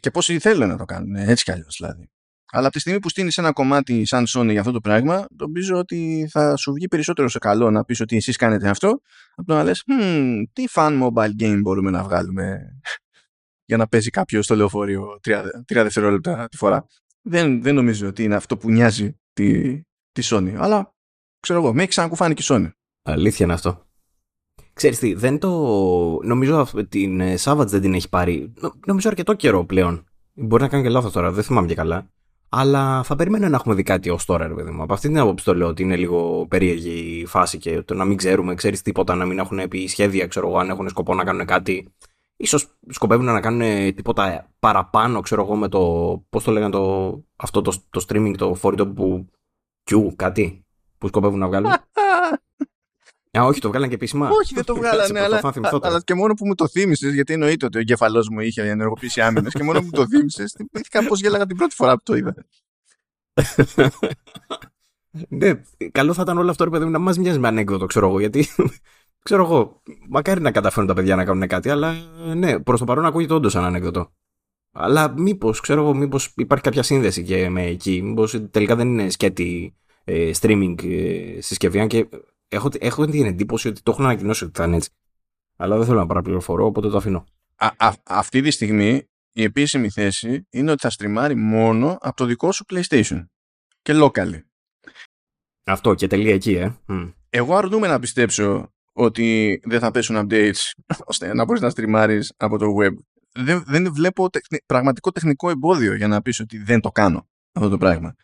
Και 0.00 0.10
πόσοι 0.10 0.38
θέλουν 0.38 0.68
να 0.68 0.76
το 0.76 0.84
κάνουν. 0.84 1.14
Έτσι 1.14 1.44
κι 1.44 1.50
αλλιώς 1.50 1.76
δηλαδή. 1.76 2.10
Αλλά 2.50 2.64
από 2.64 2.72
τη 2.72 2.80
στιγμή 2.80 2.98
που 2.98 3.08
στείνει 3.08 3.30
ένα 3.36 3.52
κομμάτι 3.52 4.06
σαν 4.06 4.24
Sony 4.28 4.50
για 4.50 4.60
αυτό 4.60 4.72
το 4.72 4.80
πράγμα, 4.80 5.26
νομίζω 5.38 5.76
ότι 5.76 6.28
θα 6.30 6.56
σου 6.56 6.72
βγει 6.72 6.88
περισσότερο 6.88 7.28
σε 7.28 7.38
καλό 7.38 7.70
να 7.70 7.84
πεις 7.84 8.00
ότι 8.00 8.16
εσείς 8.16 8.36
κάνετε 8.36 8.68
αυτό, 8.68 9.00
από 9.34 9.46
το 9.46 9.54
να 9.54 9.62
λες, 9.62 9.84
hm, 9.86 10.42
τι 10.52 10.64
fan 10.72 11.02
mobile 11.02 11.42
game 11.42 11.58
μπορούμε 11.62 11.90
να 11.90 12.02
βγάλουμε 12.02 12.58
για 13.70 13.76
να 13.76 13.86
παίζει 13.86 14.10
κάποιος 14.10 14.44
στο 14.44 14.54
λεωφορείο 14.54 15.18
τρία, 15.22 15.64
τρία 15.66 15.82
δευτερόλεπτα 15.82 16.48
τη 16.50 16.56
φορά. 16.56 16.86
Δεν, 17.22 17.62
δεν 17.62 17.74
νομίζω 17.74 18.08
ότι 18.08 18.22
είναι 18.22 18.34
αυτό 18.34 18.56
που 18.56 18.70
νοιάζει 18.70 19.18
τη, 19.32 19.80
τη 20.12 20.22
Sony. 20.24 20.54
Αλλά 20.58 20.94
ξέρω 21.40 21.58
εγώ, 21.58 21.74
με 21.74 21.80
έχει 21.80 21.90
ξανακουφάνει 21.90 22.34
και 22.34 22.42
η 22.42 22.46
Sony. 22.48 22.70
Αλήθεια 23.02 23.44
είναι 23.44 23.54
αυτό. 23.54 23.84
Ξέρεις 24.72 24.98
τι, 24.98 25.14
δεν 25.14 25.38
το... 25.38 25.50
Νομίζω 26.22 26.68
την 26.88 27.20
ε, 27.20 27.34
Savage 27.38 27.66
δεν 27.66 27.80
την 27.80 27.94
έχει 27.94 28.08
πάρει. 28.08 28.52
Νομίζω 28.86 29.08
αρκετό 29.08 29.34
καιρό 29.34 29.64
πλέον. 29.64 30.04
Μπορεί 30.32 30.62
να 30.62 30.68
κάνει 30.68 30.82
και 30.82 30.88
λάθος 30.88 31.12
τώρα, 31.12 31.32
δεν 31.32 31.44
θυμάμαι 31.44 31.66
και 31.66 31.74
καλά. 31.74 32.10
Αλλά 32.52 33.02
θα 33.02 33.16
περιμένω 33.16 33.48
να 33.48 33.56
έχουμε 33.56 33.74
δει 33.74 33.82
κάτι 33.82 34.10
ως 34.10 34.24
τώρα, 34.24 34.46
ρε 34.46 34.54
παιδί 34.54 34.70
μου. 34.70 34.82
Από 34.82 34.92
αυτή 34.92 35.08
την 35.08 35.18
άποψη 35.18 35.44
το 35.44 35.54
λέω 35.54 35.68
ότι 35.68 35.82
είναι 35.82 35.96
λίγο 35.96 36.46
περίεργη 36.48 37.20
η 37.20 37.26
φάση 37.26 37.58
και 37.58 37.82
το 37.82 37.94
να 37.94 38.04
μην 38.04 38.16
ξέρουμε, 38.16 38.54
ξέρεις 38.54 38.82
τίποτα, 38.82 39.14
να 39.14 39.24
μην 39.24 39.38
έχουν 39.38 39.68
πει 39.68 39.86
σχέδια, 39.86 40.26
ξέρω 40.26 40.48
εγώ, 40.48 40.58
αν 40.58 40.70
έχουν 40.70 40.88
σκοπό 40.88 41.14
να 41.14 41.24
κάνουν 41.24 41.46
κάτι 41.46 41.92
ίσως 42.40 42.66
σκοπεύουν 42.88 43.24
να 43.24 43.40
κάνουν 43.40 43.94
τίποτα 43.94 44.50
παραπάνω, 44.58 45.20
ξέρω 45.20 45.42
εγώ, 45.42 45.56
με 45.56 45.68
το, 45.68 45.80
πώς 46.28 46.44
το 46.44 46.50
λέγανε 46.50 46.72
το, 46.72 47.14
αυτό 47.36 47.62
το, 47.62 47.72
το 47.90 48.04
streaming, 48.08 48.34
το 48.36 48.54
φορητό 48.54 48.86
που, 48.86 49.26
Q, 49.90 50.08
κάτι, 50.16 50.64
που 50.98 51.08
σκοπεύουν 51.08 51.38
να 51.38 51.46
βγάλουν. 51.46 51.70
Α, 53.38 53.44
όχι, 53.44 53.60
το 53.60 53.68
βγάλανε 53.68 53.88
και 53.88 53.94
επίσημα. 53.94 54.28
Όχι, 54.28 54.54
δεν 54.54 54.64
το 54.64 54.74
βγάλανε, 54.80 55.20
αλλά, 55.20 55.40
αλλά 55.80 56.00
και 56.00 56.14
μόνο 56.14 56.34
που 56.34 56.46
μου 56.46 56.54
το 56.54 56.68
θύμισες, 56.68 57.14
γιατί 57.14 57.32
εννοείται 57.32 57.66
ότι 57.66 57.76
ο 57.76 57.80
εγκεφαλός 57.80 58.28
μου 58.28 58.40
είχε 58.40 58.62
ενεργοποιήσει 58.62 59.20
άμυνες 59.20 59.52
και 59.52 59.62
μόνο 59.62 59.78
που 59.78 59.84
μου 59.84 59.90
το 59.90 60.06
θύμισες, 60.06 60.52
θυμήθηκα 60.56 61.06
πώς 61.06 61.20
γέλαγα 61.20 61.46
την 61.46 61.56
πρώτη 61.56 61.74
φορά 61.74 61.96
που 61.96 62.02
το 62.02 62.14
είδα. 62.14 62.34
ναι, 65.28 65.60
καλό 65.92 66.12
θα 66.12 66.22
ήταν 66.22 66.38
όλο 66.38 66.50
αυτό, 66.50 66.64
ρε 66.64 66.70
παιδί 66.70 66.84
μου, 66.84 66.90
να 66.90 66.98
μας 66.98 67.18
μοιάζει 67.18 67.38
με 67.38 67.48
ανέκδοτο, 67.48 67.86
ξέρω 67.86 68.08
εγώ, 68.08 68.20
γιατί 68.20 68.46
ξέρω 69.24 69.44
εγώ, 69.44 69.82
μακάρι 70.08 70.40
να 70.40 70.50
καταφέρουν 70.50 70.88
τα 70.88 70.94
παιδιά 70.94 71.16
να 71.16 71.24
κάνουν 71.24 71.46
κάτι, 71.46 71.70
αλλά 71.70 71.94
ναι, 72.34 72.58
προς 72.58 72.78
το 72.78 72.84
παρόν 72.84 73.04
ακούγεται 73.04 73.34
όντως 73.34 73.54
ένα 73.54 73.66
ανέκδοτο. 73.66 74.12
Αλλά 74.72 75.14
μήπως, 75.16 75.60
ξέρω 75.60 75.80
εγώ, 75.80 75.94
μήπως 75.94 76.32
υπάρχει 76.36 76.64
κάποια 76.64 76.82
σύνδεση 76.82 77.22
και 77.22 77.48
με 77.48 77.62
εκεί, 77.62 78.02
μήπως 78.02 78.40
τελικά 78.50 78.76
δεν 78.76 78.88
είναι 78.88 79.10
σκέτη 79.10 79.74
ε, 80.04 80.30
streaming 80.40 80.74
ε, 80.84 81.40
συσκευή, 81.40 81.80
αν 81.80 81.88
και 81.88 82.08
έχω, 82.50 82.68
έχω 82.78 83.06
την 83.06 83.24
εντύπωση 83.24 83.68
ότι 83.68 83.82
το 83.82 83.90
έχουν 83.90 84.04
ανακοινώσει 84.04 84.44
ότι 84.44 84.58
θα 84.58 84.64
είναι 84.64 84.76
έτσι. 84.76 84.90
Αλλά 85.56 85.76
δεν 85.76 85.86
θέλω 85.86 85.98
να 85.98 86.06
παραπληροφορώ, 86.06 86.66
οπότε 86.66 86.88
το 86.88 86.96
αφήνω. 86.96 87.24
Α, 87.56 87.70
α, 87.76 87.92
αυτή 88.04 88.40
τη 88.40 88.50
στιγμή 88.50 89.08
η 89.32 89.42
επίσημη 89.42 89.90
θέση 89.90 90.46
είναι 90.50 90.70
ότι 90.70 90.80
θα 90.80 90.90
στριμάρει 90.90 91.34
μόνο 91.34 91.98
από 92.00 92.16
το 92.16 92.24
δικό 92.24 92.52
σου 92.52 92.64
PlayStation 92.72 93.24
και 93.82 93.92
locally. 93.94 94.40
Αυτό 95.64 95.94
και 95.94 96.06
τελεία 96.06 96.34
εκεί, 96.34 96.52
ε. 96.52 96.74
Εγώ 97.30 97.56
αρνούμαι 97.56 97.86
να 97.86 97.98
πιστέψω 97.98 98.72
ότι 98.92 99.60
δεν 99.64 99.80
θα 99.80 99.90
πέσουν 99.90 100.16
updates 100.16 100.60
ώστε 101.10 101.34
να 101.34 101.44
μπορείς 101.44 101.62
να 101.62 101.70
στριμάρεις 101.70 102.32
από 102.36 102.58
το 102.58 102.66
web. 102.80 102.94
Δεν, 103.32 103.64
δεν 103.66 103.92
βλέπω 103.92 104.28
πραγματικό 104.66 105.10
τεχνικό 105.10 105.50
εμπόδιο 105.50 105.94
για 105.94 106.08
να 106.08 106.22
πεις 106.22 106.40
ότι 106.40 106.58
δεν 106.58 106.80
το 106.80 106.90
κάνω 106.90 107.28
αυτό 107.52 107.68
το 107.68 107.78
πράγμα. 107.78 108.14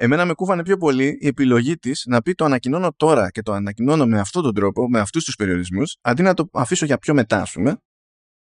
Εμένα 0.00 0.24
με 0.24 0.34
κούβανε 0.34 0.62
πιο 0.62 0.76
πολύ 0.76 1.18
η 1.20 1.26
επιλογή 1.26 1.76
της 1.76 2.04
να 2.06 2.22
πει 2.22 2.34
το 2.34 2.44
ανακοινώνω 2.44 2.92
τώρα 2.96 3.30
και 3.30 3.42
το 3.42 3.52
ανακοινώνω 3.52 4.06
με 4.06 4.20
αυτόν 4.20 4.42
τον 4.42 4.54
τρόπο, 4.54 4.88
με 4.88 5.00
αυτούς 5.00 5.24
τους 5.24 5.34
περιορισμούς, 5.34 5.96
αντί 6.00 6.22
να 6.22 6.34
το 6.34 6.48
αφήσω 6.52 6.84
για 6.84 6.98
πιο 6.98 7.14
μετά, 7.14 7.40
ας 7.40 7.52
πούμε, 7.52 7.76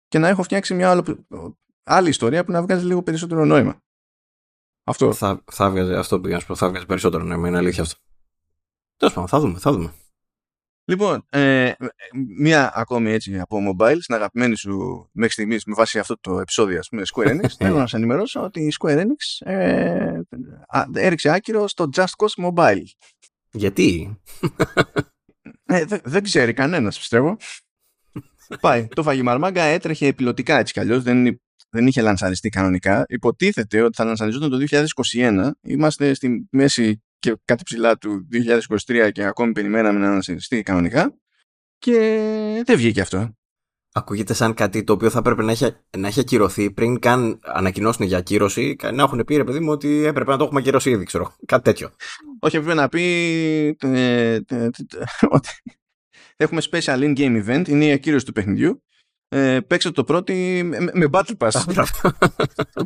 και 0.07 0.19
να 0.19 0.27
έχω 0.27 0.43
φτιάξει 0.43 0.73
μια 0.73 0.89
άλλη, 0.89 1.25
άλλη 1.83 2.09
ιστορία 2.09 2.45
που 2.45 2.51
να 2.51 2.61
βγάζει 2.61 2.85
λίγο 2.85 3.03
περισσότερο 3.03 3.45
νόημα. 3.45 3.81
Αυτό. 4.83 5.13
Θα, 5.13 5.43
θα 5.51 5.69
βγάζει, 5.69 5.93
αυτό 5.93 6.19
πήγα 6.19 6.33
να 6.33 6.39
σου 6.39 6.47
πω, 6.47 6.55
θα 6.55 6.69
βγάζει 6.69 6.85
περισσότερο 6.85 7.23
νόημα, 7.23 7.47
είναι 7.47 7.57
αλήθεια 7.57 7.83
αυτό. 7.83 7.99
Τέλος 8.97 9.13
πάντων, 9.13 9.29
θα 9.29 9.39
δούμε, 9.39 9.59
θα 9.59 9.71
δούμε. 9.71 9.93
Λοιπόν, 10.87 11.25
ε, 11.29 11.71
μία 12.37 12.71
ακόμη 12.75 13.11
έτσι 13.11 13.39
από 13.39 13.57
mobile, 13.69 13.97
στην 13.99 14.15
αγαπημένη 14.15 14.55
σου 14.55 15.05
μέχρι 15.11 15.31
στιγμής 15.31 15.65
με 15.65 15.73
βάση 15.73 15.99
αυτό 15.99 16.19
το 16.19 16.39
επεισόδιο, 16.39 16.79
ας 16.79 16.87
πούμε, 16.89 17.01
Square 17.13 17.27
Enix, 17.27 17.49
θέλω 17.59 17.77
να 17.77 17.87
σα 17.87 17.97
ενημερώσω 17.97 18.41
ότι 18.41 18.61
η 18.61 18.73
Square 18.79 18.97
Enix 19.01 19.47
ε, 19.47 20.19
έριξε 20.93 21.29
άκυρο 21.29 21.67
στο 21.67 21.89
Just 21.95 22.03
Cause 22.03 22.49
Mobile. 22.49 22.83
Γιατί; 23.51 24.19
Ε, 25.65 25.85
δεν 26.03 26.23
ξέρει 26.23 26.53
κανένας, 26.53 26.97
πιστεύω. 26.97 27.37
Πάει. 28.59 28.87
Το 28.87 29.03
Φαγιμαρμάγκα 29.03 29.63
έτρεχε 29.63 30.13
πιλωτικά 30.13 30.57
έτσι 30.57 30.73
κι 30.73 30.79
αλλιώς, 30.79 31.03
δεν, 31.03 31.41
δεν 31.69 31.87
είχε 31.87 32.01
λανσαριστεί 32.01 32.49
κανονικά. 32.49 33.05
Υποτίθεται 33.07 33.81
ότι 33.81 33.95
θα 33.95 34.05
λανσαριζόταν 34.05 34.49
το 34.49 34.57
2021. 35.15 35.49
Είμαστε 35.61 36.13
στη 36.13 36.47
μέση 36.51 37.03
και 37.25 37.37
κάτι 37.45 37.63
ψηλά 37.63 37.97
του 37.97 38.27
2023 38.87 39.09
και 39.11 39.23
ακόμη 39.23 39.51
περιμέναμε 39.51 39.99
να 39.99 40.09
λανσαριστεί 40.09 40.63
κανονικά. 40.63 41.17
Και 41.77 41.97
δεν 42.65 42.77
βγήκε 42.77 43.01
αυτό. 43.01 43.35
Ακούγεται 43.91 44.33
σαν 44.33 44.53
κάτι 44.53 44.83
το 44.83 44.93
οποίο 44.93 45.09
θα 45.09 45.19
έπρεπε 45.19 45.43
να 45.43 45.51
έχει, 45.51 45.75
να 45.97 46.07
έχει 46.07 46.19
ακυρωθεί 46.19 46.71
πριν 46.71 46.99
καν 46.99 47.39
ανακοινώσουν 47.43 48.05
για 48.05 48.17
ακύρωση. 48.17 48.75
Να 48.93 49.03
έχουν 49.03 49.23
πει 49.23 49.35
ρε 49.35 49.43
παιδί 49.43 49.59
μου 49.59 49.71
ότι 49.71 50.03
έπρεπε 50.03 50.31
να 50.31 50.37
το 50.37 50.43
έχουμε 50.43 50.59
ακυρώσει 50.59 50.89
ήδη, 50.89 51.03
ξέρω. 51.03 51.35
Κάτι 51.45 51.63
τέτοιο. 51.63 51.89
Όχι, 52.39 52.55
έπρεπε 52.55 52.75
να 52.75 52.89
πει 52.89 53.03
ε, 53.79 54.39
ότι 55.37 55.49
έχουμε 56.35 56.61
special 56.71 56.99
in-game 56.99 57.45
event, 57.45 57.67
είναι 57.67 57.85
η 57.85 57.91
ακύρωση 57.91 58.25
του 58.25 58.31
παιχνιδιού. 58.31 58.83
Ε, 59.27 59.59
παίξτε 59.59 59.91
το 59.91 60.03
πρώτο 60.03 60.33
με, 60.33 60.79
με 60.93 61.07
Battle 61.11 61.37
Pass. 61.37 61.83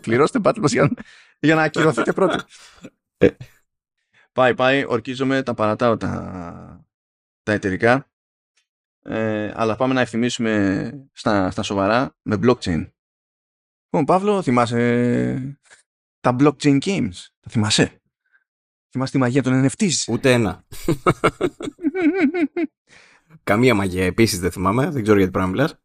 Πληρώστε 0.01 0.39
Battle 0.43 0.63
Pass 0.63 0.69
για, 0.69 0.93
για 1.39 1.55
να 1.55 1.61
ακυρωθείτε 1.61 2.13
πρώτοι. 2.13 2.43
Ε. 4.39 4.41
πάει, 4.41 4.55
πάει, 4.55 4.85
ορκίζομαι, 4.87 5.43
τα 5.43 5.53
παρατάω 5.53 5.97
τα, 5.97 6.85
τα 7.43 7.51
εταιρικά. 7.51 8.09
Ε, 9.03 9.51
αλλά 9.55 9.75
πάμε 9.75 9.93
να 9.93 10.01
ευθυμίσουμε 10.01 10.91
στα, 11.13 11.51
στα 11.51 11.63
σοβαρά 11.63 12.15
με 12.21 12.35
blockchain. 12.41 12.89
Λοιπόν, 13.83 14.05
Παύλο, 14.05 14.41
θυμάσαι 14.41 15.57
τα 16.19 16.35
blockchain 16.39 16.77
games; 16.85 17.13
Τα 17.39 17.49
θυμάσαι; 17.49 18.01
Θυμάσαι 18.91 19.11
τη 19.11 19.17
μαγεία 19.17 19.43
των 19.43 19.65
NFTs. 19.65 20.07
Ούτε 20.07 20.33
ένα. 20.33 20.63
Καμία 23.43 23.73
μαγεία 23.75 24.05
επίσης 24.05 24.39
δεν 24.39 24.51
θυμάμαι. 24.51 24.89
Δεν 24.89 25.03
ξέρω 25.03 25.17
γιατί 25.17 25.31
πρέπει 25.31 25.45
να 25.45 25.51
μιλάς. 25.51 25.79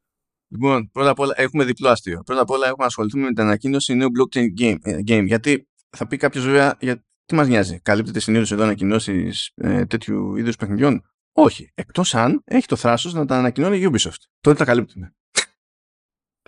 Λοιπόν, 0.49 0.91
πρώτα 0.91 1.11
απ' 1.11 1.19
όλα 1.19 1.33
έχουμε 1.37 1.65
διπλό 1.65 1.89
αστείο. 1.89 2.23
Πρώτα 2.23 2.41
απ' 2.41 2.51
όλα 2.51 2.67
έχουμε 2.67 2.85
ασχοληθεί 2.85 3.19
με 3.19 3.27
την 3.27 3.41
ανακοίνωση 3.41 3.95
νέου 3.95 4.09
blockchain 4.19 4.47
game. 4.61 4.77
Ε, 4.83 4.99
game 5.07 5.25
γιατί 5.27 5.69
θα 5.91 6.07
πει 6.07 6.17
κάποιος 6.17 6.45
βέβαια, 6.45 6.77
για... 6.81 7.05
τι 7.25 7.35
μας 7.35 7.49
νοιάζει. 7.49 7.81
Καλύπτεται 7.81 8.21
συνήθως 8.21 8.53
εδώ 8.53 8.63
ανακοινώσεις 8.63 9.51
ε, 9.55 9.87
τέτοιου 9.87 10.37
είδους 10.37 10.57
παιχνιδιών; 10.57 11.03
Όχι. 11.33 11.71
Εκτός 11.75 12.15
αν 12.15 12.43
έχει 12.45 12.67
το 12.67 12.77
θράσος 12.77 13.13
να 13.13 13.27
τα 13.27 13.39
ανακοινώνει 13.39 13.79
η 13.79 13.91
Ubisoft. 13.93 14.23
Τότε 14.41 14.57
τα 14.57 14.65
καλύπτουμε. 14.65 15.15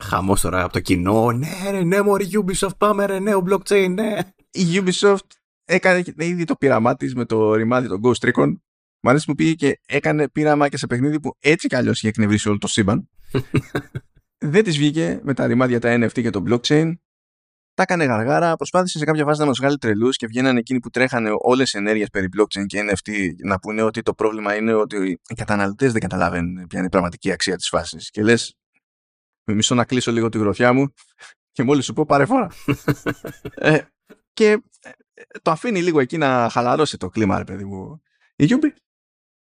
Χαμός 0.01 0.41
τώρα 0.41 0.63
από 0.63 0.73
το 0.73 0.81
κοινό. 0.81 1.33
Ναι, 1.33 1.71
ρε, 1.71 1.85
ναι, 1.85 2.03
μωρή 2.03 2.29
Ubisoft, 2.33 2.77
πάμε 2.79 3.07
ρε, 3.07 3.19
νέο 3.19 3.45
blockchain, 3.49 3.91
ναι. 3.91 4.19
Η 4.51 4.83
Ubisoft 4.85 5.27
έκανε 5.65 6.05
ήδη 6.17 6.45
το 6.45 6.55
πείραμά 6.55 6.97
της 6.97 7.15
με 7.15 7.25
το 7.25 7.55
ρημάδι 7.55 7.89
των 7.89 8.01
Ghost 8.05 8.31
Recon 8.31 8.53
Μ' 9.07 9.09
αρέσει 9.09 9.27
που 9.27 9.35
πήγε 9.35 9.55
και 9.55 9.81
έκανε 9.87 10.29
πείραμα 10.29 10.69
και 10.69 10.77
σε 10.77 10.87
παιχνίδι 10.87 11.21
που 11.21 11.37
έτσι 11.41 11.69
κι 11.69 11.77
αλλιώς 11.77 11.99
είχε 11.99 12.09
εκνευρίσει 12.09 12.49
όλο 12.49 12.59
το 12.59 12.67
σύμπαν. 12.67 13.09
Δεν 14.39 14.65
της 14.65 14.77
βγήκε 14.77 15.21
με 15.23 15.35
τα 15.35 15.47
ρημάδια 15.47 15.81
τα 15.81 15.95
NFT 15.95 16.23
και 16.23 16.31
το 16.31 16.43
blockchain. 16.49 16.93
Τα 17.77 17.83
έκανε 17.83 18.05
γαργάρα. 18.05 18.57
Προσπάθησε 18.57 18.99
σε 18.99 19.05
κάποια 19.05 19.25
φάση 19.25 19.41
να 19.41 19.47
μας 19.47 19.59
βγάλει 19.59 19.79
τρελούς 19.79 20.17
και 20.17 20.27
βγαίνανε 20.27 20.59
εκείνοι 20.59 20.81
που 20.81 20.91
τρέχανε 20.91 21.31
όλες 21.39 21.71
τι 21.71 21.79
ενέργειες 21.79 22.09
περί 22.09 22.29
blockchain 22.37 22.67
και 22.67 22.81
NFT 22.81 23.11
να 23.45 23.59
πούνε 23.59 23.83
ότι 23.83 24.03
το 24.03 24.15
πρόβλημα 24.15 24.57
είναι 24.57 24.73
ότι 24.75 25.21
οι 25.29 25.35
καταναλωτές 25.35 25.93
δεν 25.93 26.01
καταλαβαίνουν 26.01 26.67
ποια 26.67 26.79
είναι 26.79 26.87
η 26.87 26.91
πραγματική 26.91 27.33
αξία 27.33 27.57
της 27.57 27.69
φάσης. 27.69 28.11
Και 28.11 28.23
λες, 28.23 28.55
με 29.45 29.55
μισό 29.55 29.75
να 29.75 29.85
κλείσω 29.85 30.13
λίγο 30.13 30.29
τη 30.29 30.39
γροθιά 30.39 30.73
μου 30.73 30.95
και 31.53 31.63
μόλις 31.63 31.85
σου 31.85 31.93
πω 31.93 32.05
πάρε 32.07 32.25
φόρα. 32.25 32.51
ε, 33.55 33.79
και 34.33 34.51
ε, 34.51 34.91
το 35.43 35.51
αφήνει 35.51 35.83
λίγο 35.83 36.01
εκεί 36.01 36.19
να 36.19 36.49
χαλαρώσει 36.51 36.97
το 36.97 37.09
κλίμα, 37.09 37.39
ρε 37.39 37.45
παιδί 37.45 37.65
μου. 37.65 38.03
Η 38.37 38.47
Yubi 38.51 38.71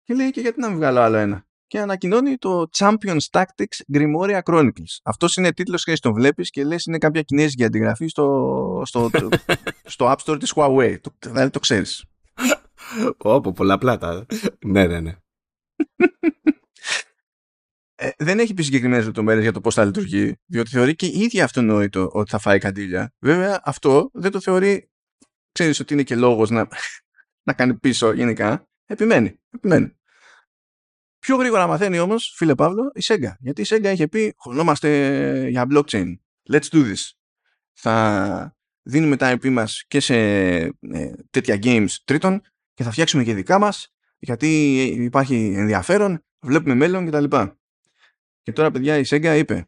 και 0.03 0.13
λέει 0.13 0.31
και 0.31 0.41
γιατί 0.41 0.59
να 0.59 0.67
μην 0.67 0.77
βγάλω 0.77 0.99
άλλο 0.99 1.17
ένα; 1.17 1.47
Και 1.75 1.81
ανακοινώνει 1.81 2.37
το 2.37 2.69
Champions 2.77 3.19
Tactics 3.31 3.93
Grimoria 3.93 4.41
Chronicles. 4.43 4.99
Αυτός 5.03 5.35
είναι 5.35 5.53
τίτλος 5.53 5.83
και 5.83 5.93
τον 5.93 6.13
βλέπεις 6.13 6.49
και 6.49 6.63
λες 6.63 6.85
είναι 6.85 6.97
κάποια 6.97 7.21
κινέζικη 7.21 7.63
αντιγραφή 7.63 8.07
στο, 8.07 8.81
στο, 8.85 9.09
στο 9.83 10.11
App 10.11 10.15
Store 10.25 10.39
της 10.39 10.53
Huawei. 10.55 10.95
Το, 11.01 11.15
δηλαδή 11.19 11.49
το 11.49 11.59
ξέρεις. 11.59 12.05
Όπω 13.17 13.51
πολλά 13.51 13.77
πλάτα. 13.77 14.25
ναι, 14.65 14.87
ναι, 14.87 14.99
ναι. 14.99 15.15
Ε, 17.95 18.09
δεν 18.17 18.39
έχει 18.39 18.53
πει 18.53 18.63
συγκεκριμένες 18.63 19.05
λεπτομέρειες 19.05 19.43
για 19.43 19.53
το 19.53 19.61
πώς 19.61 19.73
θα 19.73 19.85
λειτουργεί, 19.85 20.35
διότι 20.45 20.69
θεωρεί 20.69 20.95
και 20.95 21.05
η 21.05 21.19
ίδια 21.19 21.43
αυτονόητο 21.43 22.09
ότι 22.13 22.29
θα 22.29 22.37
φάει 22.37 22.59
καντήλια. 22.59 23.13
Βέβαια, 23.19 23.61
αυτό 23.63 24.09
δεν 24.13 24.31
το 24.31 24.39
θεωρεί. 24.39 24.89
Ξέρεις 25.51 25.79
ότι 25.79 25.93
είναι 25.93 26.03
και 26.03 26.15
λόγος 26.15 26.49
να, 26.49 26.67
να 27.43 27.53
κάνει 27.53 27.75
πίσω 27.75 28.11
γενικά. 28.11 28.67
Επιμένει. 28.85 29.39
επιμένει. 29.49 29.95
Πιο 31.25 31.35
γρήγορα 31.35 31.67
μαθαίνει 31.67 31.99
όμως, 31.99 32.33
φίλε 32.35 32.55
Παύλο, 32.55 32.91
η 32.93 32.99
Sega. 33.03 33.31
Γιατί 33.39 33.61
η 33.61 33.65
Sega 33.69 33.91
είχε 33.93 34.07
πει, 34.07 34.33
χωνόμαστε 34.37 35.47
για 35.49 35.67
blockchain. 35.71 36.13
Let's 36.51 36.67
do 36.71 36.91
this. 36.91 37.11
Θα 37.73 38.55
δίνουμε 38.81 39.15
τα 39.15 39.33
IP 39.35 39.49
μας 39.49 39.83
και 39.87 39.99
σε 39.99 40.15
ε, 40.15 40.71
τέτοια 41.29 41.59
games 41.63 41.89
τρίτων 42.03 42.41
και 42.73 42.83
θα 42.83 42.91
φτιάξουμε 42.91 43.23
και 43.23 43.33
δικά 43.33 43.59
μας 43.59 43.93
γιατί 44.17 44.73
υπάρχει 44.83 45.53
ενδιαφέρον, 45.55 46.23
βλέπουμε 46.39 46.73
μέλλον 46.73 47.05
κτλ. 47.05 47.37
Και 48.41 48.51
τώρα, 48.51 48.71
παιδιά, 48.71 48.97
η 48.97 49.03
Sega 49.05 49.35
είπε 49.37 49.67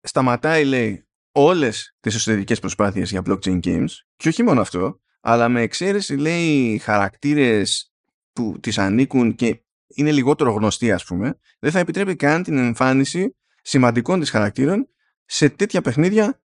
σταματάει, 0.00 0.64
λέει, 0.64 1.06
όλες 1.32 1.96
τις 2.00 2.14
εσωτερικές 2.14 2.60
προσπάθειες 2.60 3.10
για 3.10 3.22
blockchain 3.26 3.60
games 3.64 3.90
και 4.16 4.28
όχι 4.28 4.42
μόνο 4.42 4.60
αυτό, 4.60 5.00
αλλά 5.20 5.48
με 5.48 5.60
εξαίρεση, 5.60 6.16
λέει, 6.16 6.78
χαρακτήρες 6.78 7.92
που 8.32 8.58
τις 8.60 8.78
ανήκουν 8.78 9.34
και 9.34 9.63
είναι 9.86 10.12
λιγότερο 10.12 10.52
γνωστοί 10.52 10.92
ας 10.92 11.04
πούμε, 11.04 11.38
δεν 11.58 11.70
θα 11.70 11.78
επιτρέπει 11.78 12.16
καν 12.16 12.42
την 12.42 12.58
εμφάνιση 12.58 13.36
σημαντικών 13.62 14.20
της 14.20 14.30
χαρακτήρων 14.30 14.88
σε 15.24 15.48
τέτοια 15.48 15.80
παιχνίδια 15.80 16.42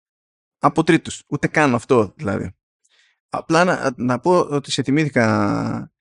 από 0.59 0.83
τρίτους. 0.83 1.23
Ούτε 1.27 1.47
καν 1.47 1.73
αυτό 1.73 2.13
δηλαδή. 2.15 2.55
Απλά 3.29 3.63
να, 3.63 3.93
να 3.95 4.19
πω 4.19 4.39
ότι 4.39 4.71
σε 4.71 4.81
τιμήθηκα 4.81 5.91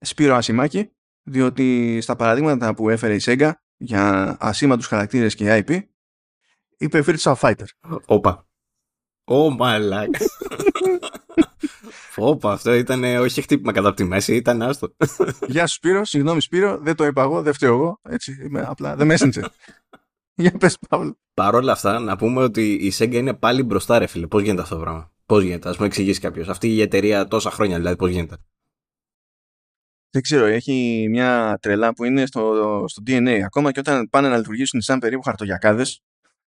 Σπύρο 0.00 0.34
Ασημάκη, 0.34 0.90
διότι 1.22 1.98
στα 2.00 2.16
παραδείγματα 2.16 2.74
που 2.74 2.88
έφερε 2.88 3.14
η 3.14 3.20
Sega 3.24 3.52
για 3.76 4.36
ασήμαντους 4.40 4.86
χαρακτήρες 4.86 5.34
και 5.34 5.64
IP, 5.66 5.82
είπε 6.76 7.04
Virtual 7.06 7.34
Fighter. 7.34 7.64
Όπα. 8.06 8.48
Ω 9.24 9.50
μαλάκα. 9.50 10.18
Φόπα, 12.20 12.52
αυτό 12.52 12.74
ήταν 12.74 13.04
όχι 13.04 13.42
χτύπημα 13.42 13.72
κατά 13.72 13.94
τη 13.94 14.04
μέση, 14.04 14.34
ήταν 14.34 14.62
άστο. 14.62 14.94
Γεια 15.48 15.66
σου 15.66 15.74
Σπύρο, 15.74 16.04
συγγνώμη 16.04 16.40
Σπύρο, 16.40 16.78
δεν 16.78 16.94
το 16.96 17.04
είπα 17.04 17.22
εγώ, 17.22 17.42
δεν 17.42 17.52
φταίω 17.52 17.74
εγώ. 17.74 18.00
Έτσι, 18.02 18.36
είμαι 18.44 18.64
απλά, 18.68 18.96
δεν 18.96 19.08
messenger. 19.10 19.44
Για 20.42 20.52
πες 20.58 20.78
Παύλο. 20.88 21.18
Παρ' 21.34 21.54
όλα 21.54 21.72
αυτά, 21.72 21.98
να 21.98 22.16
πούμε 22.16 22.42
ότι 22.42 22.72
η 22.72 22.92
Sega 22.98 23.12
είναι 23.12 23.34
πάλι 23.34 23.62
μπροστά, 23.62 23.98
ρε 23.98 24.06
φίλε. 24.06 24.26
Πώς 24.26 24.42
γίνεται 24.42 24.62
αυτό 24.62 24.74
το 24.74 24.80
πράγμα; 24.80 25.12
Πώς 25.26 25.42
γίνεται, 25.42 25.68
ας 25.68 25.76
μου 25.76 25.84
εξηγήσει 25.84 26.20
κάποιος. 26.20 26.48
Αυτή 26.48 26.74
η 26.74 26.80
εταιρεία 26.80 27.28
τόσα 27.28 27.50
χρόνια, 27.50 27.76
δηλαδή, 27.76 27.96
πώς 27.96 28.10
γίνεται; 28.10 28.36
Δεν 30.10 30.22
ξέρω, 30.22 30.44
έχει 30.44 31.06
μια 31.10 31.58
τρελά 31.60 31.92
που 31.92 32.04
είναι 32.04 32.26
στο, 32.26 32.84
στο 32.86 33.02
DNA. 33.06 33.40
Ακόμα 33.44 33.72
και 33.72 33.80
όταν 33.80 34.08
πάνε 34.08 34.28
να 34.28 34.36
λειτουργήσουν 34.36 34.80
σαν 34.80 34.98
περίπου 34.98 35.22
χαρτογιακάδες, 35.22 36.00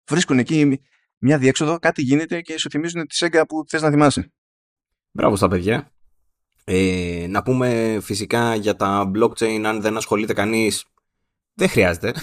βρίσκουν 0.09 0.39
εκεί 0.39 0.81
μια 1.17 1.37
διέξοδο, 1.37 1.79
κάτι 1.79 2.01
γίνεται 2.01 2.41
και 2.41 2.59
σου 2.59 2.69
θυμίζουν 2.69 3.07
τη 3.07 3.17
Sega 3.19 3.43
που 3.47 3.63
θες 3.67 3.81
να 3.81 3.89
θυμάσαι. 3.89 4.31
Μπράβο 5.15 5.35
στα 5.35 5.47
παιδιά. 5.47 5.91
Ε, 6.63 7.25
να 7.29 7.43
πούμε 7.43 7.97
φυσικά 8.01 8.55
για 8.55 8.75
τα 8.75 9.11
blockchain, 9.15 9.61
αν 9.65 9.81
δεν 9.81 9.97
ασχολείται 9.97 10.33
κανείς, 10.33 10.85
δεν 11.53 11.69
χρειάζεται. 11.69 12.13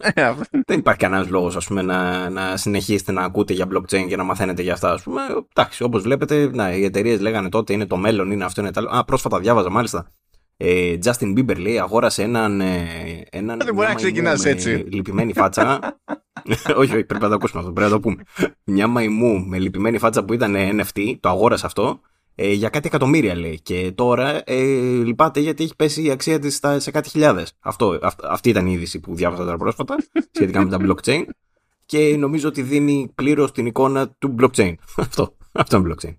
δεν 0.66 0.78
υπάρχει 0.78 1.00
κανένας 1.00 1.28
λόγος 1.28 1.70
να, 1.70 2.30
να 2.30 2.56
συνεχίσετε 2.56 3.12
να 3.12 3.22
ακούτε 3.22 3.52
για 3.52 3.66
blockchain 3.72 4.06
και 4.08 4.16
να 4.16 4.24
μαθαίνετε 4.24 4.62
για 4.62 4.72
αυτά. 4.72 4.92
Ας 4.92 5.02
πούμε. 5.02 5.20
Εντάξει, 5.54 5.82
όπως 5.82 6.02
βλέπετε, 6.02 6.50
να, 6.52 6.72
οι 6.72 6.84
εταιρείες 6.84 7.20
λέγανε 7.20 7.48
τότε 7.48 7.72
είναι 7.72 7.86
το 7.86 7.96
μέλλον, 7.96 8.30
είναι 8.30 8.44
αυτό, 8.44 8.60
είναι 8.60 8.70
το 8.70 8.80
άλλο. 8.80 8.88
Α, 8.92 9.04
πρόσφατα 9.04 9.38
διάβαζα 9.38 9.70
μάλιστα. 9.70 10.10
Ε, 10.56 10.98
Justin 11.04 11.38
Bieber 11.38 11.58
λέει 11.58 11.78
αγόρασε 11.78 12.22
έναν. 12.22 12.60
Ε, 12.60 12.84
έναν 13.30 13.58
δεν 13.64 13.74
μπορεί 13.74 13.88
να 13.88 13.94
ξεκινάς 13.94 14.44
έτσι. 14.44 14.70
Λυπημένη 14.70 15.32
φάτσα. 15.32 15.78
όχι, 16.76 16.94
όχι, 16.94 17.04
πρέπει 17.04 17.22
να 17.22 17.28
το 17.28 17.34
ακούσουμε 17.34 17.60
αυτό. 17.60 17.72
Πρέπει 17.72 17.90
να 17.90 17.96
το 17.96 18.00
πούμε. 18.00 18.22
Μια 18.64 18.86
μαϊμού 18.86 19.44
με 19.46 19.58
λυπημένη 19.58 19.98
φάτσα 19.98 20.24
που 20.24 20.32
ήταν 20.32 20.54
NFT, 20.56 21.14
το 21.20 21.28
αγόρασε 21.28 21.66
αυτό 21.66 22.00
ε, 22.34 22.52
για 22.52 22.68
κάτι 22.68 22.86
εκατομμύρια 22.86 23.36
λέει. 23.36 23.60
Και 23.62 23.92
τώρα 23.94 24.42
ε, 24.44 24.62
λυπάται 25.04 25.40
γιατί 25.40 25.64
έχει 25.64 25.76
πέσει 25.76 26.02
η 26.02 26.10
αξία 26.10 26.38
της 26.38 26.60
σε 26.76 26.90
κάτι 26.90 27.08
χιλιάδες. 27.08 27.52
Αυτό, 27.60 27.98
αυτή 28.28 28.48
ήταν 28.48 28.66
η 28.66 28.72
είδηση 28.72 29.00
που 29.00 29.14
διάβασα 29.14 29.44
τώρα 29.44 29.56
πρόσφατα 29.56 29.96
σχετικά 30.34 30.64
με 30.64 30.70
τα 30.70 30.78
blockchain. 30.80 31.22
Και 31.86 32.16
νομίζω 32.16 32.48
ότι 32.48 32.62
δίνει 32.62 33.12
πλήρως 33.14 33.52
την 33.52 33.66
εικόνα 33.66 34.08
του 34.08 34.34
blockchain. 34.38 34.74
αυτό, 34.96 35.36
αυτό 35.52 35.76
είναι 35.76 35.94
blockchain. 35.94 36.16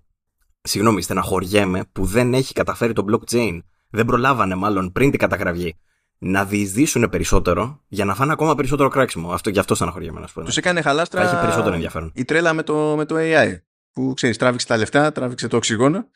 Συγγνώμη, 0.62 1.02
στεναχωριέμαι 1.02 1.84
που 1.92 2.04
δεν 2.04 2.34
έχει 2.34 2.52
καταφέρει 2.52 2.92
το 2.92 3.04
blockchain. 3.10 3.58
Δεν 3.90 4.04
προλάβανε 4.04 4.54
μάλλον 4.54 4.92
πριν 4.92 5.10
την 5.10 5.18
καταγραφή 5.18 5.74
να 6.18 6.44
διεισδύσουν 6.44 7.08
περισσότερο 7.10 7.80
για 7.88 8.04
να 8.04 8.14
φάνε 8.14 8.32
ακόμα 8.32 8.54
περισσότερο 8.54 8.88
κράξιμο. 8.88 9.30
Αυτό, 9.30 9.50
γι' 9.50 9.58
αυτό 9.58 9.74
στεναχωριέμαι 9.74 10.20
να 10.20 10.26
σου 10.26 10.34
πω. 10.34 10.42
Τους 10.42 10.56
έκανε 10.56 10.82
χαλάστρα. 10.82 11.22
Θα 11.22 11.30
έχει 11.30 11.40
περισσότερο 11.40 11.74
ενδιαφέρον. 11.74 12.12
Η 12.14 12.24
τρέλα 12.24 12.52
με 12.52 12.62
το, 12.62 12.94
με 12.96 13.04
το 13.04 13.14
AI. 13.18 13.56
Που 13.96 14.12
ξέρεις, 14.14 14.36
τράβηξε 14.36 14.66
τα 14.66 14.76
λεφτά, 14.76 15.12
τράβηξε 15.12 15.48
το 15.48 15.56
οξυγόνο. 15.56 16.10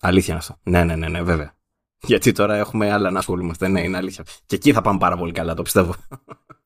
Αλήθεια 0.00 0.34
είναι 0.34 0.42
αυτό. 0.42 0.60
Ναι, 0.70 0.84
ναι, 0.84 0.96
ναι, 0.96 1.08
ναι, 1.08 1.22
βέβαια. 1.22 1.56
Γιατί 2.02 2.32
τώρα 2.32 2.56
έχουμε 2.56 2.90
άλλα 2.90 3.10
να 3.10 3.18
ασχολούμαστε. 3.18 3.68
Ναι, 3.68 3.82
είναι 3.82 3.96
αλήθεια. 3.96 4.24
Και 4.46 4.54
εκεί 4.54 4.72
θα 4.72 4.80
πάμε 4.80 4.98
πάρα 4.98 5.16
πολύ 5.16 5.32
καλά, 5.32 5.54
το 5.54 5.62
πιστεύω. 5.62 5.94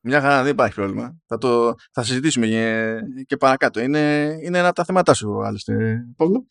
Μια 0.01 0.21
χαρά, 0.21 0.43
δεν 0.43 0.51
υπάρχει 0.51 0.75
πρόβλημα. 0.75 1.17
Θα, 1.25 1.37
το, 1.37 1.75
θα 1.91 2.03
συζητήσουμε 2.03 2.47
και, 2.47 2.99
και 3.25 3.37
παρακάτω. 3.37 3.79
Είναι, 3.79 4.35
είναι 4.43 4.57
ένα 4.57 4.67
από 4.67 4.75
τα 4.75 4.83
θέματα 4.83 5.13
σου, 5.13 5.45
άλλωστε, 5.45 6.05
Παύλο. 6.15 6.45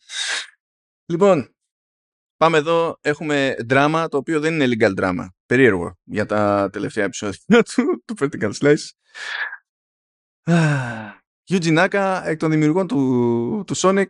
Λοιπόν, 1.05 1.55
πάμε 2.37 2.57
εδώ. 2.57 2.97
Έχουμε 3.01 3.55
δράμα, 3.67 4.07
το 4.07 4.17
οποίο 4.17 4.39
δεν 4.39 4.53
είναι 4.53 4.75
legal 4.79 4.99
drama. 4.99 5.27
Περίεργο 5.45 5.97
για 6.03 6.25
τα 6.25 6.69
τελευταία 6.71 7.03
επεισόδια 7.05 7.63
του, 7.75 8.03
του 8.05 8.15
Vertical 8.19 8.51
Slice. 8.59 8.87
Yuji 11.49 11.77
Naka, 11.77 12.21
εκ 12.25 12.39
των 12.39 12.51
δημιουργών 12.51 12.87
του, 12.87 13.63
του 13.67 13.75
Sonic, 13.77 14.05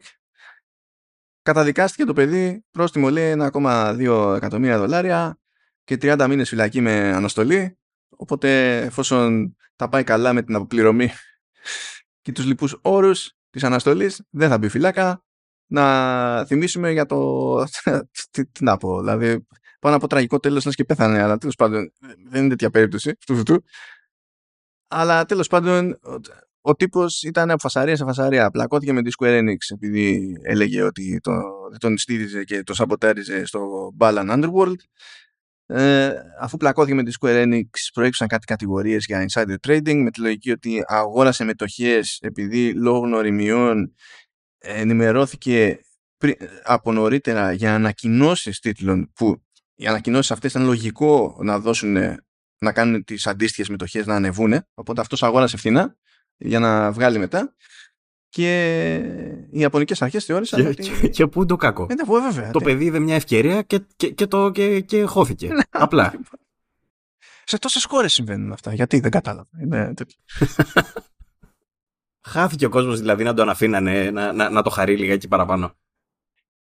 καταδικάστηκε 1.41 2.03
το 2.03 2.13
παιδί 2.13 2.65
προς 2.71 2.91
τιμολή 2.91 3.35
1,2 3.37 4.33
εκατομμύρια 4.35 4.77
δολάρια 4.77 5.39
και 5.83 5.97
30 6.01 6.25
μήνες 6.29 6.49
φυλακή 6.49 6.81
με 6.81 7.13
αναστολή. 7.13 7.77
Οπότε 8.09 8.77
εφόσον 8.81 9.55
τα 9.75 9.89
πάει 9.89 10.03
καλά 10.03 10.33
με 10.33 10.41
την 10.41 10.55
αποπληρωμή 10.55 11.11
και 12.21 12.31
τους 12.31 12.45
λοιπούς 12.45 12.79
όρους 12.81 13.33
της 13.49 13.63
αναστολής 13.63 14.21
δεν 14.29 14.49
θα 14.49 14.57
μπει 14.57 14.69
φυλάκα. 14.69 15.23
Να 15.65 16.45
θυμίσουμε 16.45 16.91
για 16.91 17.05
το 17.05 17.65
τι, 18.31 18.45
τι 18.45 18.63
να 18.63 18.77
πω 18.77 18.99
δηλαδή 18.99 19.47
πάνω 19.79 19.95
από 19.95 20.07
τραγικό 20.07 20.39
τέλος 20.39 20.65
να 20.65 20.71
και 20.71 20.85
πέθανε 20.85 21.21
αλλά 21.21 21.37
τέλος 21.37 21.55
πάντων 21.55 21.91
δεν 22.29 22.39
είναι 22.41 22.49
τέτοια 22.49 22.69
περίπτωση 22.69 23.17
αλλά 24.87 25.25
τέλος 25.25 25.47
πάντων 25.47 25.99
ο 26.65 26.75
τύπος 26.75 27.23
ήταν 27.23 27.49
από 27.51 27.59
φασαρία 27.59 27.95
σε 27.95 28.03
φασαρία. 28.03 28.49
Πλακώθηκε 28.51 28.93
με 28.93 29.01
τη 29.01 29.11
Square 29.19 29.39
Enix 29.39 29.57
επειδή 29.73 30.35
έλεγε 30.43 30.81
ότι 30.81 31.19
το, 31.19 31.31
τον 31.79 31.97
στήριζε 31.97 32.43
και 32.43 32.63
το 32.63 32.73
σαμποτάριζε 32.73 33.45
στο 33.45 33.93
Balan 33.99 34.29
Underworld. 34.29 34.75
Ε, 35.65 36.13
αφού 36.39 36.57
πλακώθηκε 36.57 36.95
με 36.95 37.03
τη 37.03 37.11
Square 37.19 37.43
Enix 37.43 37.69
προέκυψαν 37.93 38.27
κάτι 38.27 38.45
κατηγορίες 38.45 39.05
για 39.05 39.25
insider 39.29 39.55
trading 39.67 39.95
με 39.95 40.11
τη 40.11 40.21
λογική 40.21 40.51
ότι 40.51 40.83
αγόρασε 40.87 41.43
μετοχές 41.43 42.19
επειδή 42.21 42.73
λόγω 42.73 42.99
γνωριμιών 42.99 43.93
ενημερώθηκε 44.57 45.79
από 46.63 46.91
νωρίτερα 46.91 47.51
για 47.51 47.75
ανακοινώσεις 47.75 48.59
τίτλων 48.59 49.11
που 49.15 49.43
οι 49.75 49.87
ανακοινώσεις 49.87 50.31
αυτές 50.31 50.51
ήταν 50.51 50.65
λογικό 50.65 51.37
να 51.41 51.59
δώσουν 51.59 51.97
να 52.57 52.71
κάνουν 52.71 53.03
τις 53.03 53.27
αντίστοιχες 53.27 53.69
μετοχές 53.69 54.05
να 54.05 54.15
ανεβούν 54.15 54.65
οπότε 54.73 55.01
αυτός 55.01 55.23
αγόρασε 55.23 55.57
φθηνά 55.57 55.97
για 56.37 56.59
να 56.59 56.91
βγάλει 56.91 57.17
μετά. 57.17 57.55
Και 58.29 58.95
οι 59.51 59.59
Ιαπωνικές 59.59 60.01
αρχές 60.01 60.25
θεώρησαν 60.25 60.61
και, 60.61 60.67
ότι... 60.67 60.81
Και, 60.81 61.07
και 61.07 61.27
πού 61.27 61.45
το 61.45 61.55
κακό. 61.55 61.87
Ε, 61.89 61.93
ναι, 61.93 62.03
βέβαια, 62.21 62.51
το 62.51 62.59
παιδί 62.59 62.85
είδε 62.85 62.99
μια 62.99 63.15
ευκαιρία 63.15 63.61
και, 63.61 63.85
και, 63.95 64.09
και, 64.09 64.27
το, 64.27 64.51
και, 64.51 64.81
και 64.81 65.03
χώθηκε. 65.03 65.47
Ναι, 65.53 65.61
Απλά. 65.69 66.13
Σε 67.43 67.57
τόσες 67.57 67.85
χώρες 67.85 68.13
συμβαίνουν 68.13 68.51
αυτά. 68.51 68.73
Γιατί 68.73 68.99
δεν 68.99 69.11
κατάλαβα. 69.11 69.49
Είναι 69.61 69.93
Χάθηκε 72.25 72.65
ο 72.65 72.69
κόσμος 72.69 72.99
δηλαδή 72.99 73.23
να 73.23 73.33
τον 73.33 73.49
αφήνανε 73.49 74.11
να, 74.11 74.33
να, 74.33 74.49
να 74.49 74.61
το 74.61 74.69
χαρεί 74.69 74.97
λίγα 74.97 75.13
εκεί 75.13 75.27
παραπάνω. 75.27 75.75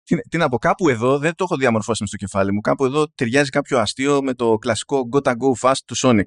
Τι, 0.02 0.16
τι 0.20 0.36
να 0.36 0.48
πω, 0.48 0.58
κάπου 0.58 0.88
εδώ 0.88 1.18
δεν 1.18 1.34
το 1.34 1.44
έχω 1.44 1.56
διαμορφώσει 1.56 2.06
στο 2.06 2.16
κεφάλι 2.16 2.52
μου. 2.52 2.60
Κάπου 2.60 2.84
εδώ 2.84 3.08
ταιριάζει 3.14 3.50
κάποιο 3.50 3.78
αστείο 3.78 4.22
με 4.22 4.34
το 4.34 4.58
κλασικό 4.58 5.08
Gotta 5.12 5.30
Go 5.30 5.60
Fast 5.60 5.78
του 5.84 5.96
Sonic. 5.96 6.24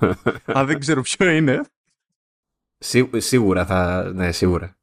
Αν 0.58 0.66
δεν 0.66 0.78
ξέρω 0.78 1.02
ποιο 1.02 1.28
είναι. 1.28 1.60
Σί, 2.82 3.10
σίγουρα 3.16 3.66
θα. 3.66 4.10
Ναι, 4.14 4.32
σίγουρα. 4.32 4.74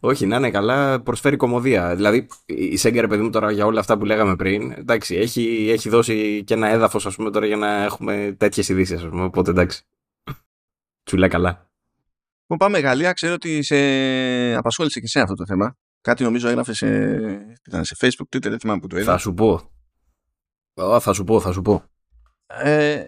Όχι, 0.00 0.26
να 0.26 0.36
είναι 0.36 0.50
καλά, 0.50 1.00
προσφέρει 1.00 1.36
κομμωδία. 1.36 1.96
Δηλαδή, 1.96 2.26
η 2.46 2.76
Σέγκερ, 2.76 3.06
παιδί 3.06 3.22
μου, 3.22 3.30
τώρα 3.30 3.50
για 3.50 3.66
όλα 3.66 3.80
αυτά 3.80 3.98
που 3.98 4.04
λέγαμε 4.04 4.36
πριν, 4.36 4.72
εντάξει, 4.72 5.14
έχει, 5.14 5.68
έχει 5.70 5.88
δώσει 5.88 6.44
και 6.44 6.54
ένα 6.54 6.68
έδαφος, 6.68 7.06
ας 7.06 7.16
πούμε, 7.16 7.30
τώρα 7.30 7.46
για 7.46 7.56
να 7.56 7.82
έχουμε 7.82 8.34
τέτοιες 8.38 8.68
ειδήσεις, 8.68 8.96
ας 8.96 9.08
πούμε. 9.08 9.24
Οπότε 9.24 9.50
εντάξει. 9.50 9.82
Τσουλά 11.02 11.28
καλά. 11.28 11.70
Λοιπόν, 12.40 12.58
πάμε 12.58 12.78
Γαλλία. 12.78 13.12
Ξέρω 13.12 13.34
ότι 13.34 13.62
σε 13.62 13.76
απασχόλησε 14.54 15.00
και 15.00 15.06
σε 15.06 15.20
αυτό 15.20 15.34
το 15.34 15.46
θέμα. 15.46 15.76
Κάτι 16.00 16.22
νομίζω 16.22 16.48
έγραφε 16.48 16.72
σε, 16.72 16.86
ήταν 17.66 17.84
σε 17.84 17.96
Facebook, 18.00 18.36
Twitter, 18.36 18.48
δεν 18.48 18.58
θυμάμαι 18.58 18.80
που 18.80 18.86
το 18.86 18.98
είδα. 18.98 19.12
Θα 19.12 19.18
σου 19.18 19.34
πω. 19.34 19.72
θα 21.00 21.12
σου 21.12 21.24
πω, 21.24 21.40
θα 21.40 21.52
σου 21.52 21.62
πω. 21.62 21.84
Ε, 22.46 23.02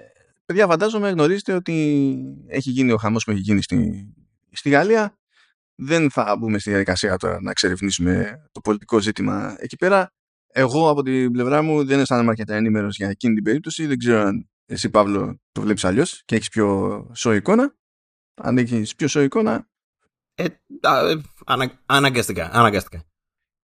παιδιά, 0.45 0.66
φαντάζομαι 0.66 1.11
γνωρίζετε 1.11 1.53
ότι 1.53 2.14
έχει 2.49 2.70
γίνει 2.70 2.93
ο 2.93 2.97
χαμός 2.97 3.24
που 3.24 3.30
έχει 3.30 3.41
γίνει 3.41 3.62
στη, 3.62 4.07
στη 4.53 4.68
Γαλλία. 4.70 5.16
Δεν 5.74 6.11
θα 6.11 6.36
μπούμε 6.36 6.59
στη 6.59 6.70
διαδικασία 6.70 7.16
τώρα 7.16 7.40
να 7.40 7.50
εξερευνήσουμε 7.50 8.44
το 8.53 8.61
πολιτικό 8.61 9.00
ζήτημα 9.00 9.57
εκεί 9.59 9.76
πέρα. 9.76 10.09
Εγώ 10.55 10.88
από 10.88 11.03
την 11.03 11.32
πλευρά 11.32 11.62
μου 11.62 11.84
δεν 11.84 12.00
αισθάνομαι 12.00 12.30
αρκετά 12.30 12.55
ενήμερος 12.55 12.96
για 12.96 13.09
εκείνη 13.09 13.34
την 13.34 13.44
περίπτωση. 13.44 13.86
Δεν 13.86 13.98
ξέρω 13.98 14.20
αν 14.20 14.50
εσύ, 14.66 14.90
Παύλο, 14.90 15.40
το 15.53 15.61
βλέπεις 15.61 15.84
αλλιώς 15.84 16.22
και 16.24 16.34
έχεις 16.34 16.48
πιο 16.48 17.11
σοϊ 17.14 17.36
εικόνα. 17.36 17.76
Αν 18.34 18.59
έχεις 18.59 18.94
πιο 18.94 19.09
σοϊ 19.09 19.24
εικόνα. 19.24 19.68
Ε, 20.34 20.44
α, 20.80 21.00
ανα, 21.46 21.82
αναγκαστικά. 21.86 22.50
αναγκαστικά. 22.53 23.05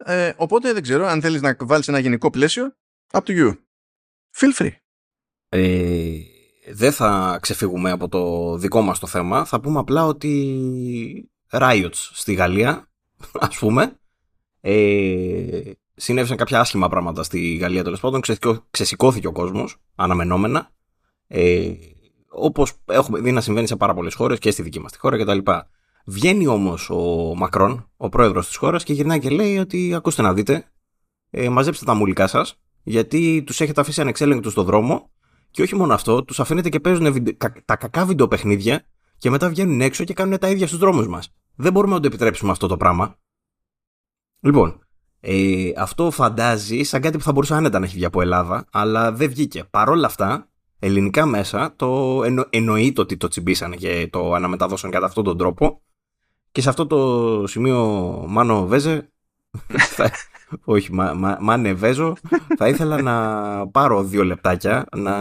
Ε, 0.06 0.34
οπότε 0.38 0.74
δεν 0.74 0.82
ξέρω 0.82 1.06
αν 1.06 1.22
θέλεις 1.22 1.42
να 1.42 1.56
βάλεις 1.60 1.88
ένα 1.88 2.00
γενικό 2.00 2.30
πλαίσιο. 2.30 2.74
Up 3.12 3.22
to 3.24 3.30
you. 3.30 3.58
Feel 4.36 4.54
free. 4.58 4.72
Ε, 5.50 6.20
δεν 6.74 6.92
θα 6.92 7.38
ξεφύγουμε 7.42 7.92
από 7.92 8.08
το 8.08 8.56
δικό 8.58 8.82
μας 8.82 9.00
το 9.00 9.08
θέμα. 9.08 9.46
Θα 9.46 9.60
πούμε 9.60 9.80
απλά 9.80 10.06
ότι 10.06 11.32
riots 11.52 11.90
στη 11.94 12.34
Γαλλία, 12.34 12.90
ας 13.48 13.58
πούμε, 13.58 14.00
ε, 14.62 15.72
συνέβησαν 15.96 16.38
κάποια 16.38 16.60
άσχημα 16.60 16.90
πράγματα 16.90 17.24
στη 17.24 17.56
Γαλλία 17.56 17.84
τέλος 17.84 18.00
πάντων. 18.00 18.22
Ξεσηκώθηκε 18.72 19.28
ο 19.28 19.32
κόσμος, 19.32 19.78
αναμενόμενα. 19.96 20.72
Ε, 21.28 21.72
Όπως 22.34 22.74
έχουμε 22.86 23.20
δει 23.20 23.32
να 23.32 23.42
συμβαίνει 23.42 23.68
σε 23.68 23.76
πάρα 23.76 23.94
πολλές 23.94 24.14
χώρες 24.14 24.40
και 24.40 24.52
στη 24.52 24.62
δική 24.62 24.80
μας 24.80 24.92
τη 24.92 24.98
χώρα 24.98 25.18
κτλ. 25.18 25.52
Βγαίνει 26.06 26.48
όμως 26.48 26.90
ο 26.90 27.34
Μακρόν, 27.36 27.90
ο 27.98 28.10
πρόεδρος 28.10 28.48
της 28.48 28.56
χώρας, 28.56 28.84
και 28.84 28.94
γυρνάει 28.94 29.20
και 29.20 29.30
λέει 29.30 29.58
ότι 29.58 29.94
ακούστε 29.94 30.22
να 30.22 30.34
δείτε, 30.34 30.72
ε, 31.30 31.50
μαζέψτε 31.50 31.86
τα 31.86 31.94
μουλικά 31.94 32.28
σας, 32.28 32.60
γιατί 32.84 33.44
τους 33.46 33.62
έχετε 33.62 33.82
αφήσει 33.82 34.02
ανεξέλεγκτους 34.02 34.52
στο 34.52 34.64
δρόμο 34.64 35.12
και 35.52 35.62
όχι 35.62 35.76
μόνο 35.76 35.94
αυτό, 35.94 36.24
τους 36.24 36.40
αφήνετε 36.40 36.70
και 36.70 36.80
παίζουν 36.80 37.24
τα 37.66 37.76
κακά 37.76 38.06
βιντεοπαιχνίδια 38.06 38.86
και 39.18 39.30
μετά 39.30 39.50
βγαίνουν 39.50 39.82
έξω 39.82 40.04
και 40.04 40.14
κάνουν 40.14 40.38
τα 40.38 40.50
ίδια 40.50 40.68
στους 40.68 40.80
δρόμους 40.80 41.08
μας. 41.08 41.34
Δεν 41.56 41.72
μπορούμε 41.72 41.94
να 41.94 42.00
το 42.00 42.08
επιτρέψουμε 42.08 42.52
αυτό 42.52 42.68
το 42.68 42.78
πράγμα. 42.78 43.16
Λοιπόν, 44.40 44.80
ε, 45.20 45.72
αυτό 45.78 46.12
φαντάζει 46.12 46.84
σαν 46.84 47.02
κάτι 47.02 47.18
που 47.18 47.24
θα 47.24 47.32
μπορούσε 47.32 47.54
άνετα 47.54 47.80
να 47.80 47.86
έχει 47.86 47.96
βγει 47.96 48.06
από 48.06 48.22
Ελλάδα, 48.22 48.66
αλλά 48.72 49.12
δεν 49.12 49.30
βγήκε. 49.30 49.64
Παρ' 49.64 49.90
όλα 49.90 50.08
αυτά, 50.08 50.50
ελληνικά 50.80 51.26
μέσα 51.26 51.74
το 51.76 52.22
εννο, 52.24 52.46
εννοείται 52.50 53.02
ότι 53.02 53.18
το 53.18 53.28
τσιμπήσανε 53.28 53.76
και 53.76 54.08
το 54.12 54.34
αναμεταδώσαν 54.34 54.92
κατά 54.92 55.06
αυτόν 55.06 55.24
τον 55.24 55.38
τρόπο. 55.38 55.82
Και 56.52 56.62
σε 56.62 56.70
αυτό 56.70 56.88
το 56.88 57.44
σημείο, 57.48 57.80
Μάνο 58.28 58.66
Βέζε, 58.66 59.12
όχι, 60.64 60.94
μα, 60.94 61.14
μα, 61.14 61.38
μα 61.42 61.76
θα 62.58 62.68
ήθελα 62.68 63.02
να 63.02 63.68
πάρω 63.68 64.04
δύο 64.04 64.24
λεπτάκια 64.24 64.86
να 64.96 65.16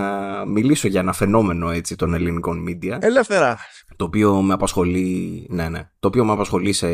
μιλήσω 0.46 0.88
για 0.88 1.00
ένα 1.00 1.12
φαινόμενο 1.12 1.70
έτσι 1.70 1.96
των 1.96 2.14
ελληνικών 2.14 2.64
media. 2.68 2.96
Ελεύθερα. 3.00 3.58
Το 3.96 4.04
οποίο 4.04 4.42
με 4.42 4.52
απασχολεί, 4.52 5.46
ναι, 5.50 5.68
ναι, 5.68 5.90
το 5.98 6.08
οποίο 6.08 6.24
με 6.24 6.32
απασχολεί 6.32 6.72
σε, 6.72 6.88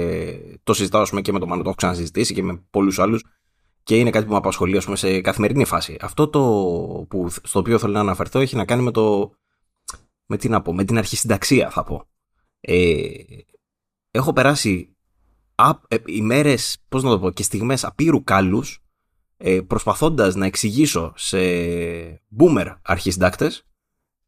το 0.63 0.75
συζητάω 0.75 1.03
πούμε, 1.03 1.21
και 1.21 1.33
με 1.33 1.39
τον 1.39 1.49
Μάνο, 1.49 1.63
το 1.63 1.69
έχω 1.69 1.77
ξανασυζητήσει 1.77 2.35
και 2.35 2.43
με 2.43 2.65
πολλούς 2.71 2.99
άλλους 2.99 3.25
και 3.83 3.97
είναι 3.97 4.11
κάτι 4.11 4.25
που 4.25 4.31
με 4.31 4.37
απασχολεί 4.37 4.81
πούμε, 4.85 4.97
σε 4.97 5.21
καθημερινή 5.21 5.65
φάση. 5.65 5.97
Αυτό 6.01 6.29
το 6.29 6.41
που, 7.09 7.29
στο 7.43 7.59
οποίο 7.59 7.79
θέλω 7.79 7.93
να 7.93 8.01
αναφερθώ 8.01 8.41
έχει 8.41 8.57
να 8.57 8.65
κάνει 8.65 8.83
με 8.83 8.91
το, 8.91 9.31
με 10.27 10.37
τι 10.37 10.49
να 10.49 10.63
πω, 10.63 10.75
με 10.75 10.85
την 10.85 10.99
αρχισυνταξία 10.99 11.71
θα 11.71 11.85
πω. 11.85 12.09
Ε, 12.61 13.07
έχω 14.11 14.33
περάσει 14.33 14.96
ε, 15.89 15.97
ημέρες, 16.07 16.77
πώς 16.89 17.03
να 17.03 17.11
το 17.11 17.19
πω, 17.19 17.31
και 17.31 17.43
στιγμές 17.43 17.85
απείρου 17.85 18.25
κάλους 18.25 18.81
ε, 19.37 19.61
προσπαθώντας 19.61 20.35
να 20.35 20.47
εξηγήσω 20.47 21.13
σε 21.17 21.39
boomer 22.39 22.77
αρχισυντάκτες 22.83 23.67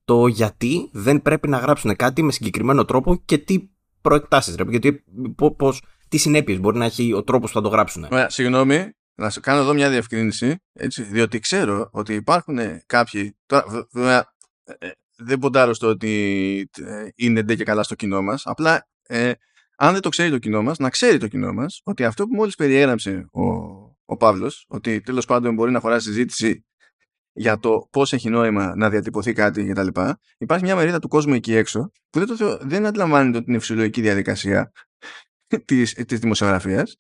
το 0.05 0.26
γιατί 0.26 0.91
δεν 0.93 1.22
πρέπει 1.22 1.49
να 1.49 1.59
γράψουν 1.59 1.97
κάτι 1.97 2.22
με 2.22 2.33
συγκεκριμένο 2.33 2.85
τρόπο 2.85 3.22
και 3.24 3.39
τι 3.39 3.68
προεκτάσεις, 4.01 4.55
ρε, 4.55 4.64
γιατί, 4.68 5.05
πώς, 5.57 5.83
τι 6.09 6.16
συνέπειες 6.16 6.61
μπορεί 6.61 6.79
να 6.79 6.85
έχει 6.85 7.12
ο 7.12 7.22
τρόπος 7.22 7.51
που 7.51 7.57
θα 7.57 7.62
το 7.62 7.68
γράψουν. 7.68 8.07
Ωραία, 8.11 8.29
συγγνώμη, 8.29 8.93
να 9.14 9.31
σου 9.31 9.41
κάνω 9.41 9.61
εδώ 9.61 9.72
μια 9.72 9.91
διευκρίνηση, 9.91 10.57
έτσι, 10.72 11.03
διότι 11.03 11.39
ξέρω 11.39 11.89
ότι 11.93 12.14
υπάρχουν 12.14 12.59
κάποιοι, 12.87 13.37
τώρα 13.47 13.87
βέβαια 13.93 14.35
ε, 14.64 14.91
δεν 15.16 15.39
ποντάρω 15.39 15.74
στο 15.74 15.89
ότι 15.89 16.70
είναι 17.14 17.43
ντε 17.43 17.55
και 17.55 17.64
καλά 17.64 17.83
στο 17.83 17.95
κοινό 17.95 18.22
μας, 18.22 18.43
απλά 18.47 18.89
ε, 19.03 19.33
αν 19.81 19.93
δεν 19.93 20.01
το 20.03 20.09
ξέρει 20.09 20.31
το 20.31 20.39
κοινό 20.39 20.62
μας, 20.62 20.79
να 20.79 20.91
ξέρει 20.91 21.18
το 21.18 21.29
κοινό 21.29 21.53
μας 21.53 21.81
ότι 21.85 22.05
αυτό 22.05 22.26
που 22.26 22.35
μόλις 22.35 22.55
περιέγραψε 22.55 23.26
ο, 23.31 23.43
ο 24.05 24.16
Παύλος, 24.16 24.64
ότι 24.68 25.01
τέλος 25.01 25.24
πάντων 25.24 25.55
μπορεί 25.55 25.70
να 25.70 25.81
χωράσει 25.81 26.07
συζήτηση 26.07 26.64
για 27.33 27.59
το 27.59 27.89
πώς 27.91 28.12
έχει 28.12 28.29
νόημα 28.29 28.76
να 28.76 28.91
διατυπωθεί 28.91 29.33
κάτι 29.33 29.64
κτλ. 29.64 30.01
Υπάρχει 30.39 30.64
μια 30.64 30.76
μερίδα 30.76 30.99
του 30.99 31.09
κόσμου 31.09 31.35
εκεί 31.35 31.55
έξω 31.55 31.91
που 32.11 32.18
δεν, 32.18 32.37
το 32.37 32.59
δεν 32.61 32.87
αντιλαμβάνεται 32.87 33.39
ότι 33.39 33.51
είναι 33.51 33.59
φυσιολογική 33.59 34.01
διαδικασία 34.01 34.72
της 35.64 35.95
της 35.95 36.18
δημοσιογραφίας, 36.18 36.95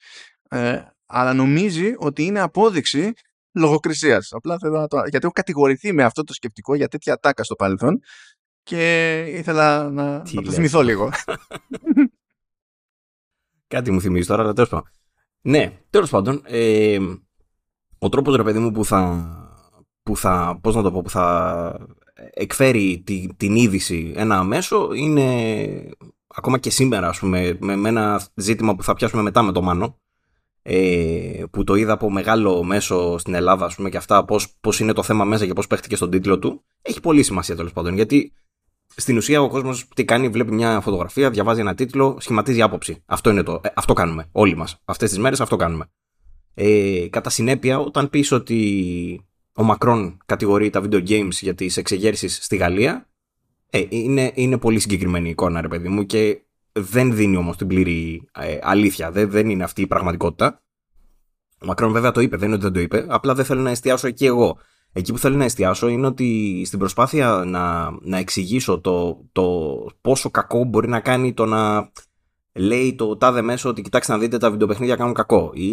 ε, 0.48 0.80
αλλά 1.06 1.32
νομίζει 1.34 1.94
ότι 1.96 2.24
είναι 2.24 2.40
απόδειξη 2.40 3.12
λογοκρισίας. 3.52 4.32
Απλά 4.32 4.58
θέλω 4.58 4.78
να 4.78 4.86
το. 4.86 4.96
Γιατί 4.96 5.18
έχω 5.22 5.32
κατηγορηθεί 5.32 5.92
με 5.92 6.04
αυτό 6.04 6.24
το 6.24 6.32
σκεπτικό 6.32 6.74
για 6.74 6.88
τέτοια 6.88 7.16
τάκα 7.16 7.44
στο 7.44 7.54
παρελθόν 7.54 7.98
και 8.62 9.24
ήθελα 9.28 9.90
να, 9.90 10.22
να 10.32 10.42
το 10.42 10.50
θυμηθώ 10.50 10.82
λίγο. 10.82 11.10
Κάτι 13.68 13.90
μου 13.90 14.00
θυμίζει 14.00 14.26
τώρα, 14.26 14.42
αλλά 14.42 14.52
τέλος 14.52 14.70
πάντων. 14.70 14.88
Ναι, 15.40 15.78
τέλος 15.90 16.10
πάντων, 16.10 16.42
ε, 16.44 16.98
ο 17.98 18.08
τρόπος 18.08 18.36
ρε 18.36 18.42
παιδί 18.42 18.58
μου 18.58 18.70
που 18.70 18.84
θα, 18.84 19.32
που 20.02 20.16
θα, 20.16 20.58
πώς 20.62 20.74
να 20.74 20.82
το 20.82 20.92
πω, 20.92 21.02
που 21.02 21.10
θα 21.10 21.88
εκφέρει 22.30 23.02
τη, 23.06 23.26
την 23.36 23.56
είδηση 23.56 24.12
ένα 24.16 24.42
μέσο 24.42 24.92
είναι 24.92 25.24
ακόμα 26.26 26.58
και 26.58 26.70
σήμερα, 26.70 27.08
ας 27.08 27.18
πούμε, 27.18 27.56
με, 27.60 27.76
με 27.76 27.88
ένα 27.88 28.22
ζήτημα 28.34 28.74
που 28.74 28.82
θα 28.82 28.94
πιάσουμε 28.94 29.22
μετά 29.22 29.42
με 29.42 29.52
το 29.52 29.62
Μάνο, 29.62 29.98
ε, 30.62 31.44
που 31.50 31.64
το 31.64 31.74
είδα 31.74 31.92
από 31.92 32.10
μεγάλο 32.10 32.62
μέσο 32.62 33.18
στην 33.18 33.34
Ελλάδα, 33.34 33.64
ας 33.64 33.74
πούμε, 33.74 33.90
και 33.90 33.96
αυτά, 33.96 34.24
πώς, 34.24 34.54
πώς 34.60 34.80
είναι 34.80 34.92
το 34.92 35.02
θέμα 35.02 35.24
μέσα 35.24 35.46
και 35.46 35.52
πώς 35.52 35.66
παίχτηκε 35.66 35.96
στον 35.96 36.10
τίτλο 36.10 36.38
του, 36.38 36.64
έχει 36.82 37.00
πολύ 37.00 37.22
σημασία 37.22 37.56
τέλος 37.56 37.72
πάντων, 37.72 37.94
γιατί 37.94 38.32
στην 39.00 39.16
ουσία 39.16 39.42
ο 39.42 39.48
κόσμος 39.48 39.88
τι 39.94 40.04
κάνει, 40.04 40.28
βλέπει 40.28 40.52
μια 40.52 40.80
φωτογραφία, 40.80 41.30
διαβάζει 41.30 41.60
ένα 41.60 41.74
τίτλο, 41.74 42.16
σχηματίζει 42.20 42.62
άποψη. 42.62 43.02
Αυτό, 43.06 43.30
είναι 43.30 43.42
το, 43.42 43.60
ε, 43.64 43.68
αυτό 43.74 43.92
κάνουμε 43.92 44.28
όλοι 44.32 44.56
μας. 44.56 44.80
Αυτές 44.84 45.08
τις 45.08 45.18
μέρες 45.18 45.40
αυτό 45.40 45.56
κάνουμε. 45.56 45.90
Ε, 46.54 47.06
κατά 47.10 47.30
συνέπεια, 47.30 47.78
όταν 47.78 48.10
πεις 48.10 48.32
ότι 48.32 49.26
ο 49.52 49.62
Μακρόν 49.62 50.18
κατηγορεί 50.26 50.70
τα 50.70 50.82
video 50.84 51.08
games 51.08 51.30
για 51.30 51.54
τις 51.54 51.76
εξεγέρσεις 51.76 52.38
στη 52.42 52.56
Γαλλία, 52.56 53.08
ε, 53.70 53.84
είναι, 53.88 54.32
είναι 54.34 54.58
πολύ 54.58 54.78
συγκεκριμένη 54.78 55.30
εικόνα, 55.30 55.60
ρε 55.60 55.68
παιδί 55.68 55.88
μου, 55.88 56.06
και 56.06 56.42
δεν 56.72 57.14
δίνει 57.14 57.36
όμως 57.36 57.56
την 57.56 57.66
πλήρη 57.66 58.28
ε, 58.40 58.58
αλήθεια. 58.62 59.10
Δεν, 59.10 59.30
δεν 59.30 59.50
είναι 59.50 59.64
αυτή 59.64 59.82
η 59.82 59.86
πραγματικότητα. 59.86 60.62
Ο 61.62 61.66
Μακρόν 61.66 61.92
βέβαια 61.92 62.10
το 62.10 62.20
είπε, 62.20 62.36
δεν 62.36 62.46
είναι 62.46 62.56
ότι 62.56 62.64
δεν 62.64 62.72
το 62.72 62.80
είπε. 62.80 63.04
Απλά 63.08 63.34
δεν 63.34 63.44
θέλω 63.44 63.60
να 63.60 63.70
εστιάσω 63.70 64.06
εκεί 64.06 64.26
εγώ. 64.26 64.58
Εκεί 64.92 65.12
που 65.12 65.18
θέλω 65.18 65.36
να 65.36 65.44
εστιάσω 65.44 65.88
είναι 65.88 66.06
ότι 66.06 66.62
στην 66.66 66.78
προσπάθεια 66.78 67.42
να, 67.46 67.90
να 68.00 68.18
εξηγήσω 68.18 68.80
το, 68.80 69.24
το 69.32 69.76
πόσο 70.00 70.30
κακό 70.30 70.64
μπορεί 70.64 70.88
να 70.88 71.00
κάνει 71.00 71.34
το 71.34 71.46
να 71.46 71.90
λέει 72.58 72.94
το 72.94 73.16
τάδε 73.16 73.42
μέσο 73.42 73.68
ότι 73.68 73.82
κοιτάξτε 73.82 74.12
να 74.12 74.18
δείτε 74.18 74.38
τα 74.38 74.50
βιντεοπαιχνίδια 74.50 74.96
κάνουν 74.96 75.14
κακό. 75.14 75.50
Ή, 75.54 75.66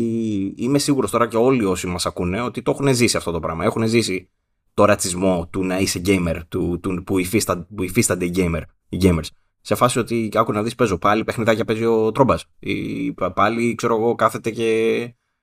είμαι 0.56 0.78
σίγουρος 0.78 1.12
τώρα 1.12 1.28
και 1.28 1.38
όλοι 1.38 1.66
όσοι 1.66 1.88
μας 1.88 2.06
ακούνε 2.06 2.42
ότι 2.42 2.62
το 2.62 2.72
έχουν 2.72 2.94
ζήσει 2.94 3.18
αυτό 3.18 3.32
το 3.32 3.40
πράγμα. 3.40 3.64
Έχουν 3.64 3.88
ζήσει 3.88 4.30
το 4.74 4.86
ρατσισμό 4.86 5.48
του 5.52 5.64
να 5.64 5.80
είσαι 5.80 6.02
gamer, 6.06 6.40
του, 6.48 6.80
του, 6.80 7.04
που, 7.06 7.20
υφίστα, 7.20 7.68
που 7.76 7.84
υφίστανται 7.84 8.26
οι, 8.26 8.32
gamer, 8.36 8.62
οι 8.90 8.98
gamers. 9.02 9.28
Σε 9.62 9.76
φάση 9.76 10.00
ότι 10.00 10.30
άκου 10.34 10.52
να 10.52 10.64
δεις 10.64 10.76
παίζω 10.76 10.98
πάλι 10.98 11.24
παιχνιδάκια 11.24 11.66
παίζει 11.66 11.86
ο 11.86 12.12
Τρόμπας. 12.12 12.46
Ή 12.60 13.14
πάλι 13.34 13.76
ξέρω 13.76 13.96
εγώ 13.96 14.16
κάθεται 14.16 14.52
και 14.52 15.00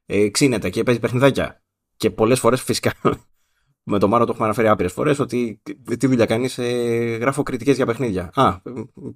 ε, 0.06 0.28
ξύνεται 0.28 0.70
και 0.70 0.82
παίζει 0.82 1.00
παιχνιδάκια. 1.00 1.62
Και 1.96 2.10
πολλές 2.10 2.40
φορές 2.40 2.62
φυσικά 2.62 2.92
με 3.82 3.98
το 3.98 4.08
Μάρο 4.08 4.24
το 4.24 4.30
έχουμε 4.30 4.46
αναφέρει 4.46 4.68
άπειρες 4.68 4.92
φορές 4.92 5.18
ότι 5.18 5.62
τι 5.98 6.06
δουλειά 6.06 6.26
κάνεις, 6.26 6.58
ε, 6.58 7.16
γράφω 7.20 7.42
κριτικές 7.42 7.76
για 7.76 7.86
παιχνίδια. 7.86 8.30
Α, 8.34 8.60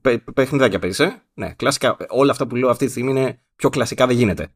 παι, 0.00 0.18
παιχνιδάκια 0.34 0.78
παίζεις, 0.78 0.98
ε. 0.98 1.22
Ναι, 1.34 1.52
κλασικά. 1.52 1.96
Όλα 2.08 2.30
αυτά 2.30 2.46
που 2.46 2.56
λέω 2.56 2.70
αυτή 2.70 2.84
τη 2.84 2.90
στιγμή 2.90 3.10
είναι 3.10 3.40
πιο 3.56 3.68
κλασικά 3.68 4.06
δεν 4.06 4.16
γίνεται. 4.16 4.48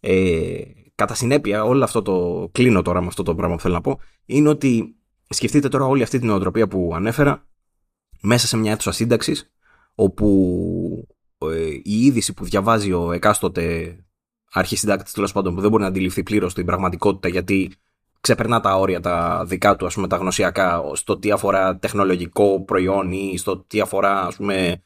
Ε, 0.00 0.60
κατά 0.94 1.14
συνέπεια, 1.14 1.64
όλο 1.64 1.84
αυτό 1.84 2.02
το. 2.02 2.48
Κλείνω 2.52 2.82
τώρα 2.82 3.00
με 3.00 3.06
αυτό 3.06 3.22
το 3.22 3.34
πράγμα 3.34 3.54
που 3.54 3.62
θέλω 3.62 3.74
να 3.74 3.80
πω. 3.80 4.00
Είναι 4.26 4.48
ότι 4.48 4.96
σκεφτείτε 5.28 5.68
τώρα 5.68 5.84
όλη 5.84 6.02
αυτή 6.02 6.18
την 6.18 6.26
νοοτροπία 6.26 6.68
που 6.68 6.92
ανέφερα 6.94 7.46
μέσα 8.20 8.46
σε 8.46 8.56
μια 8.56 8.72
αίθουσα 8.72 8.92
σύνταξης, 8.92 9.52
όπου 9.94 11.08
ε, 11.38 11.68
η 11.82 12.04
είδηση 12.04 12.34
που 12.34 12.44
διαβάζει 12.44 12.92
ο 12.92 13.12
εκάστοτε 13.12 13.96
αρχισυντάκτης 14.52 15.12
τέλος 15.12 15.32
πάντων 15.32 15.54
που 15.54 15.60
δεν 15.60 15.70
μπορεί 15.70 15.82
να 15.82 15.88
αντιληφθεί 15.88 16.22
πλήρως 16.22 16.54
την 16.54 16.66
πραγματικότητα 16.66 17.28
γιατί 17.28 17.72
ξεπερνά 18.26 18.60
τα 18.60 18.76
όρια 18.76 19.00
τα 19.00 19.44
δικά 19.46 19.76
του, 19.76 19.86
ας 19.86 19.94
πούμε, 19.94 20.08
τα 20.08 20.16
γνωσιακά, 20.16 20.82
στο 20.92 21.18
τι 21.18 21.30
αφορά 21.30 21.76
τεχνολογικό 21.76 22.64
προϊόν 22.64 23.12
ή 23.12 23.36
στο 23.38 23.58
τι 23.58 23.80
αφορά, 23.80 24.26
ας 24.26 24.36
πούμε, 24.36 24.82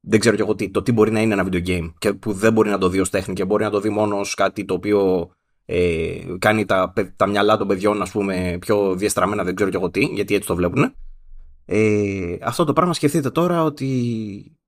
δεν 0.00 0.20
ξέρω 0.20 0.36
κι 0.36 0.42
εγώ 0.42 0.54
τι, 0.54 0.70
το 0.70 0.82
τι 0.82 0.92
μπορεί 0.92 1.10
να 1.10 1.20
είναι 1.20 1.32
ένα 1.32 1.46
video 1.50 1.66
game 1.66 1.92
και 1.98 2.12
που 2.12 2.32
δεν 2.32 2.52
μπορεί 2.52 2.70
να 2.70 2.78
το 2.78 2.88
δει 2.88 3.00
ως 3.00 3.10
τέχνη 3.10 3.34
και 3.34 3.44
μπορεί 3.44 3.64
να 3.64 3.70
το 3.70 3.80
δει 3.80 3.88
μόνο 3.88 4.18
ως 4.18 4.34
κάτι 4.34 4.64
το 4.64 4.74
οποίο 4.74 5.30
ε, 5.64 6.18
κάνει 6.38 6.64
τα, 6.64 6.92
τα 7.16 7.26
μυαλά 7.26 7.56
των 7.56 7.66
παιδιών, 7.66 8.02
ας 8.02 8.10
πούμε, 8.10 8.56
πιο 8.60 8.94
διαστραμμένα, 8.94 9.44
δεν 9.44 9.54
ξέρω 9.54 9.70
κι 9.70 9.76
εγώ 9.76 9.90
τι, 9.90 10.04
γιατί 10.04 10.34
έτσι 10.34 10.48
το 10.48 10.54
βλέπουν. 10.54 10.94
Ε, 11.64 12.36
αυτό 12.42 12.64
το 12.64 12.72
πράγμα 12.72 12.94
σκεφτείτε 12.94 13.30
τώρα 13.30 13.62
ότι 13.62 13.88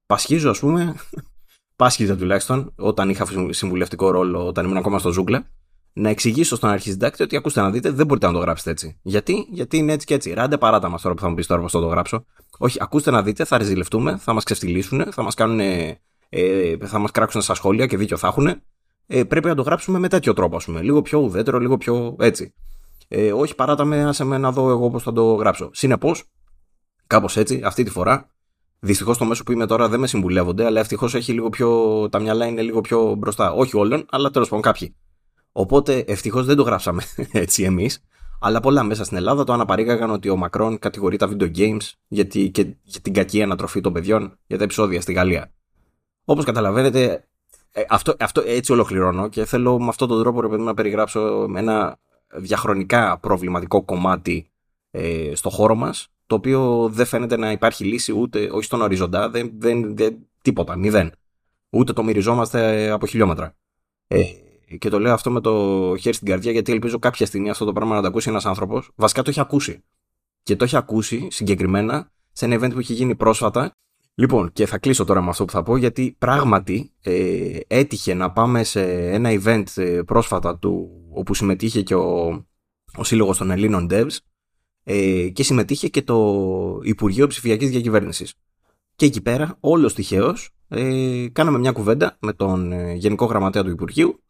πασχίζω, 0.06 0.50
ας 0.50 0.58
πούμε, 0.58 0.94
πάσχιζε 1.76 2.16
τουλάχιστον, 2.16 2.72
όταν 2.76 3.08
είχα 3.08 3.26
συμβουλευτικό 3.50 4.10
ρόλο, 4.10 4.46
όταν 4.46 4.64
ήμουν 4.64 4.76
ακόμα 4.76 4.98
στο 4.98 5.12
Ζούγκλε, 5.12 5.42
να 5.96 6.08
εξηγήσω 6.08 6.56
στον 6.56 6.70
αρχισυντάκτη 6.70 7.22
ότι 7.22 7.36
ακούστε 7.36 7.60
να 7.60 7.70
δείτε, 7.70 7.90
δεν 7.90 8.06
μπορείτε 8.06 8.26
να 8.26 8.32
το 8.32 8.38
γράψετε 8.38 8.70
έτσι. 8.70 8.98
Γιατί, 9.02 9.46
Γιατί 9.50 9.76
είναι 9.76 9.92
έτσι 9.92 10.06
και 10.06 10.14
έτσι. 10.14 10.32
Ράντε 10.32 10.58
παράτα 10.58 10.88
μας 10.88 11.02
τώρα 11.02 11.14
που 11.14 11.20
θα 11.20 11.28
μου 11.28 11.34
πεις 11.34 11.46
τώρα 11.46 11.60
πώς 11.60 11.72
θα 11.72 11.80
το 11.80 11.86
γράψω. 11.86 12.24
Όχι, 12.58 12.78
ακούστε 12.80 13.10
να 13.10 13.22
δείτε, 13.22 13.44
θα 13.44 13.58
ρεζιλευτούμε, 13.58 14.16
θα 14.16 14.32
μας 14.32 14.44
ξεφτυλίσουν, 14.44 15.12
θα 15.12 15.22
μας 15.22 15.34
κάνουν. 15.34 15.60
Ε, 16.28 16.76
θα 16.84 16.98
μας 16.98 17.10
κράξουν 17.10 17.40
στα 17.40 17.54
σχόλια 17.54 17.86
και 17.86 17.96
δίκιο 17.96 18.16
θα 18.16 18.26
έχουν. 18.26 18.46
Ε, 19.06 19.24
πρέπει 19.24 19.46
να 19.46 19.54
το 19.54 19.62
γράψουμε 19.62 19.98
με 19.98 20.08
τέτοιο 20.08 20.32
τρόπο, 20.32 20.56
ας 20.56 20.64
πούμε. 20.64 20.82
Λίγο 20.82 21.02
πιο 21.02 21.18
ουδέτερο, 21.18 21.58
λίγο 21.58 21.76
πιο 21.76 22.16
έτσι. 22.18 22.54
Ε, 23.08 23.32
όχι, 23.32 23.54
παράτα 23.54 23.84
με, 23.84 24.04
άσε 24.04 24.24
με 24.24 24.38
να 24.38 24.52
δω 24.52 24.70
εγώ 24.70 24.90
πώς 24.90 25.02
θα 25.02 25.12
το 25.12 25.34
γράψω. 25.34 25.70
Συνεπώς, 25.72 26.24
κάπως 27.06 27.36
έτσι, 27.36 27.60
αυτή 27.64 27.82
τη 27.82 27.90
φορά, 27.90 28.28
Δυστυχώς 28.84 29.18
το 29.18 29.24
μέσο 29.24 29.42
που 29.42 29.52
είμαι 29.52 29.66
τώρα 29.66 29.88
δεν 29.88 30.00
με 30.00 30.06
συμβουλεύονται, 30.06 30.64
αλλά 30.64 30.80
ευτυχώς 30.80 31.14
έχει 31.14 31.32
λίγο 31.32 31.48
πιο. 31.48 32.08
Τα 32.10 32.18
μυαλά 32.18 32.46
είναι 32.46 32.62
λίγο 32.62 32.80
πιο 32.80 33.14
μπροστά. 33.14 33.52
Όχι 33.52 33.76
όλων, 33.76 34.06
αλλά 34.10 34.30
τέλος 34.30 34.48
πάντων 34.48 34.62
κάποιοι. 34.62 34.96
Οπότε 35.56 36.04
ευτυχώς 36.06 36.46
δεν 36.46 36.56
το 36.56 36.62
γράψαμε 36.62 37.02
έτσι 37.32 37.62
εμείς. 37.62 38.02
Αλλά 38.40 38.60
πολλά 38.60 38.82
μέσα 38.82 39.04
στην 39.04 39.16
Ελλάδα 39.16 39.44
το 39.44 39.52
αναπαρήγαγαν 39.52 40.10
ότι 40.10 40.28
ο 40.28 40.36
Μακρόν 40.36 40.78
κατηγορεί 40.78 41.16
τα 41.16 41.28
video 41.32 41.56
games 41.56 41.92
γιατί, 42.08 42.50
και 42.50 42.66
για 42.82 43.00
την 43.00 43.12
κακή 43.12 43.42
ανατροφή 43.42 43.80
των 43.80 43.92
παιδιών 43.92 44.38
για 44.46 44.58
τα 44.58 44.64
επεισόδια 44.64 45.00
στη 45.00 45.12
Γαλλία. 45.12 45.52
Όπως 46.24 46.44
καταλαβαίνετε, 46.44 47.28
ε, 47.72 47.82
αυτό, 47.88 48.14
αυτό 48.18 48.42
έτσι 48.46 48.72
ολοκληρώνω 48.72 49.28
και 49.28 49.44
θέλω 49.44 49.78
με 49.78 49.88
αυτόν 49.88 50.08
τον 50.08 50.22
τρόπο 50.22 50.56
να 50.56 50.74
περιγράψω 50.74 51.46
ένα 51.56 51.98
διαχρονικά 52.34 53.18
προβληματικό 53.18 53.82
κομμάτι 53.82 54.50
ε, 54.90 55.32
στο 55.34 55.50
χώρο 55.50 55.74
μας, 55.74 56.08
το 56.26 56.34
οποίο 56.34 56.88
δεν 56.92 57.06
φαίνεται 57.06 57.36
να 57.36 57.50
υπάρχει 57.50 57.84
λύση 57.84 58.12
ούτε 58.12 58.48
όχι 58.52 58.64
στον 58.64 58.80
οριζοντά, 58.80 59.30
δεν, 59.30 59.52
δεν, 59.58 59.96
δεν, 59.96 60.16
τίποτα, 60.42 60.76
μηδέν. 60.76 61.12
Ούτε 61.70 61.92
το 61.92 62.02
μυριζόμαστε 62.02 62.90
από 62.90 63.06
χιλιόμετρα. 63.06 63.54
Ε, 64.06 64.22
και 64.78 64.88
το 64.88 65.00
λέω 65.00 65.12
αυτό 65.12 65.30
με 65.30 65.40
το 65.40 65.52
χέρι 66.00 66.14
στην 66.14 66.28
καρδιά 66.28 66.52
γιατί 66.52 66.72
ελπίζω 66.72 66.98
κάποια 66.98 67.26
στιγμή 67.26 67.50
αυτό 67.50 67.64
το 67.64 67.72
πράγμα 67.72 67.94
να 67.94 68.00
το 68.00 68.06
ακούσει 68.06 68.28
ένας 68.28 68.46
άνθρωπος. 68.46 68.90
Βασικά 68.94 69.22
το 69.22 69.30
έχει 69.30 69.40
ακούσει. 69.40 69.84
Και 70.42 70.56
το 70.56 70.64
έχει 70.64 70.76
ακούσει 70.76 71.28
συγκεκριμένα 71.30 72.12
σε 72.32 72.44
ένα 72.44 72.56
event 72.56 72.72
που 72.72 72.78
έχει 72.78 72.92
γίνει 72.92 73.14
πρόσφατα. 73.14 73.72
Λοιπόν, 74.14 74.52
και 74.52 74.66
θα 74.66 74.78
κλείσω 74.78 75.04
τώρα 75.04 75.22
με 75.22 75.28
αυτό 75.28 75.44
που 75.44 75.52
θα 75.52 75.62
πω 75.62 75.76
γιατί 75.76 76.16
πράγματι 76.18 76.92
ε, 77.02 77.58
έτυχε 77.66 78.14
να 78.14 78.32
πάμε 78.32 78.64
σε 78.64 79.10
ένα 79.10 79.30
event 79.42 79.64
ε, 79.74 80.02
πρόσφατα 80.02 80.58
του, 80.58 80.90
όπου 81.10 81.34
συμμετείχε 81.34 81.82
και 81.82 81.94
ο, 81.94 82.44
ο 82.96 83.04
Σύλλογος 83.04 83.38
των 83.38 83.50
Ελλήνων 83.50 83.88
Devs 83.90 84.16
ε, 84.84 85.28
και 85.28 85.42
συμμετείχε 85.42 85.88
και 85.88 86.02
το 86.02 86.80
Υπουργείο 86.82 87.26
Ψηφιακής 87.26 87.70
Διακυβέρνησης. 87.70 88.34
Και 88.96 89.06
εκεί 89.06 89.22
πέρα, 89.22 89.56
όλος 89.60 89.94
τυχαίως, 89.94 90.50
ε, 90.68 91.26
κάναμε 91.32 91.58
μια 91.58 91.72
κουβέντα 91.72 92.16
με 92.20 92.32
τον 92.32 92.72
ε, 92.72 92.92
Γενικό 92.92 93.24
Γραμματέα 93.24 93.62
του 93.64 93.70
Υπουργείου 93.70 94.22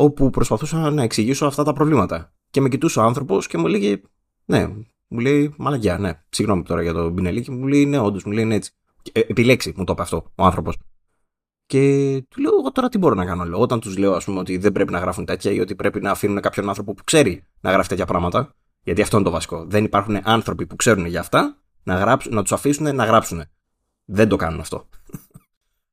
όπου 0.00 0.30
προσπαθούσα 0.30 0.90
να 0.90 1.02
εξηγήσω 1.02 1.46
αυτά 1.46 1.62
τα 1.62 1.72
προβλήματα. 1.72 2.32
Και 2.50 2.60
με 2.60 2.68
κοιτούσε 2.68 2.98
ο 2.98 3.02
άνθρωπος 3.02 3.46
και 3.46 3.58
μου 3.58 3.66
λέγε, 3.66 4.00
Ναι, 4.44 4.66
μου 5.08 5.18
λέει, 5.18 5.54
Μαλαγιά, 5.56 5.98
ναι, 5.98 6.22
συγγνώμη 6.28 6.62
τώρα 6.62 6.82
για 6.82 6.92
το 6.92 7.10
Μπινελίκη, 7.10 7.50
μου 7.50 7.66
λέει, 7.66 7.86
Ναι, 7.86 7.98
όντως, 7.98 8.24
μου 8.24 8.32
λέει, 8.32 8.44
Ναι, 8.44 8.54
έτσι. 8.54 8.72
Ε, 9.12 9.20
επιλέξει, 9.20 9.72
μου 9.76 9.84
το 9.84 9.92
είπε 9.92 10.02
αυτό 10.02 10.32
ο 10.34 10.44
άνθρωπος. 10.44 10.76
Και 11.66 11.78
του 12.28 12.40
λέω, 12.40 12.50
Εγώ 12.58 12.72
τώρα 12.72 12.88
τι 12.88 12.98
μπορώ 12.98 13.14
να 13.14 13.24
κάνω, 13.24 13.44
λέω. 13.44 13.60
Όταν 13.60 13.80
τους 13.80 13.96
λέω, 13.96 14.12
ας 14.12 14.24
πούμε, 14.24 14.38
ότι 14.38 14.56
δεν 14.56 14.72
πρέπει 14.72 14.92
να 14.92 14.98
γράφουν 14.98 15.24
τέτοια 15.24 15.50
ή 15.52 15.60
ότι 15.60 15.74
πρέπει 15.74 16.00
να 16.00 16.10
αφήνουν 16.10 16.40
κάποιον 16.40 16.68
άνθρωπο 16.68 16.94
που 16.94 17.04
ξέρει 17.04 17.44
να 17.60 17.70
γράφει 17.72 17.88
τέτοια 17.88 18.06
πράγματα. 18.06 18.54
Γιατί 18.82 19.02
αυτό 19.02 19.16
είναι 19.16 19.24
το 19.24 19.30
βασικό. 19.30 19.64
Δεν 19.64 19.84
υπάρχουν 19.84 20.18
άνθρωποι 20.22 20.66
που 20.66 20.76
ξέρουν 20.76 21.06
για 21.06 21.20
αυτά 21.20 21.58
να, 21.82 21.94
γράψουν, 21.94 22.34
να 22.34 22.42
τους 22.42 22.52
αφήσουν 22.52 22.94
να 22.94 23.04
γράψουν. 23.04 23.42
Δεν 24.04 24.28
το 24.28 24.36
κάνουν 24.36 24.60
αυτό. 24.60 24.88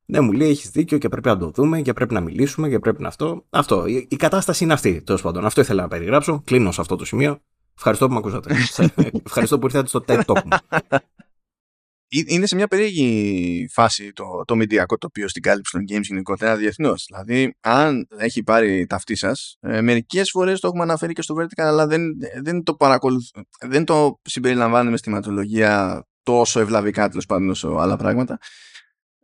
Ναι, 0.06 0.20
μου 0.20 0.32
λέει: 0.32 0.48
Έχεις 0.48 0.70
δίκιο 0.70 0.98
και 0.98 1.08
πρέπει 1.08 1.28
να 1.28 1.38
το 1.38 1.50
δούμε 1.50 1.82
και 1.82 1.92
πρέπει 1.92 2.14
να 2.14 2.20
μιλήσουμε 2.20 2.68
και 2.68 2.78
πρέπει 2.78 3.02
να 3.02 3.08
αυτό. 3.08 3.46
Αυτό. 3.50 3.86
Η, 3.86 4.06
η 4.10 4.16
κατάσταση 4.16 4.64
είναι 4.64 4.72
αυτή, 4.72 5.02
τέλος 5.02 5.22
πάντων. 5.22 5.44
Αυτό 5.44 5.60
ήθελα 5.60 5.82
να 5.82 5.88
περιγράψω. 5.88 6.42
Κλείνω 6.44 6.72
σε 6.72 6.80
αυτό 6.80 6.96
το 6.96 7.04
σημείο. 7.04 7.40
Ευχαριστώ 7.76 8.06
που 8.06 8.12
με 8.12 8.18
ακούσατε. 8.18 8.54
Ευχαριστώ 9.26 9.58
που 9.58 9.66
ήρθατε 9.66 9.88
στο 9.88 10.04
TED 10.06 10.20
Talk 10.24 10.42
μου. 10.44 10.80
είναι 12.08 12.46
σε 12.46 12.54
μια 12.54 12.66
περίεργη 12.66 13.68
φάση 13.72 14.12
το, 14.12 14.24
το 14.44 14.56
μηντιακό 14.56 14.98
τοπίο 14.98 15.28
στην 15.28 15.42
κάλυψη 15.42 15.72
των 15.72 15.84
games 15.88 16.02
γενικότερα 16.02 16.56
διεθνώς. 16.56 17.04
Δηλαδή, 17.08 17.56
αν 17.60 18.06
έχει 18.16 18.42
πάρει 18.42 18.86
ταυτή 18.86 19.14
σας, 19.16 19.56
ε, 19.60 19.80
μερικές 19.80 20.30
φορές 20.30 20.60
το 20.60 20.66
έχουμε 20.66 20.82
αναφέρει 20.82 21.12
και 21.12 21.22
στο 21.22 21.34
Vertical, 21.38 21.64
αλλά 21.64 21.86
δεν, 21.86 22.02
δεν, 22.42 22.62
το, 22.62 22.76
δεν 23.66 23.84
το 23.84 24.20
συμπεριλαμβάνουμε 24.22 24.96
στη 24.96 25.10
ματολογία 25.10 26.04
τόσο 26.22 26.60
ευλαβικά 26.60 27.08
τέλος 27.08 27.26
πάντων 27.26 27.50
όσο 27.50 27.68
άλλα 27.68 27.96
πράγματα. 27.96 28.38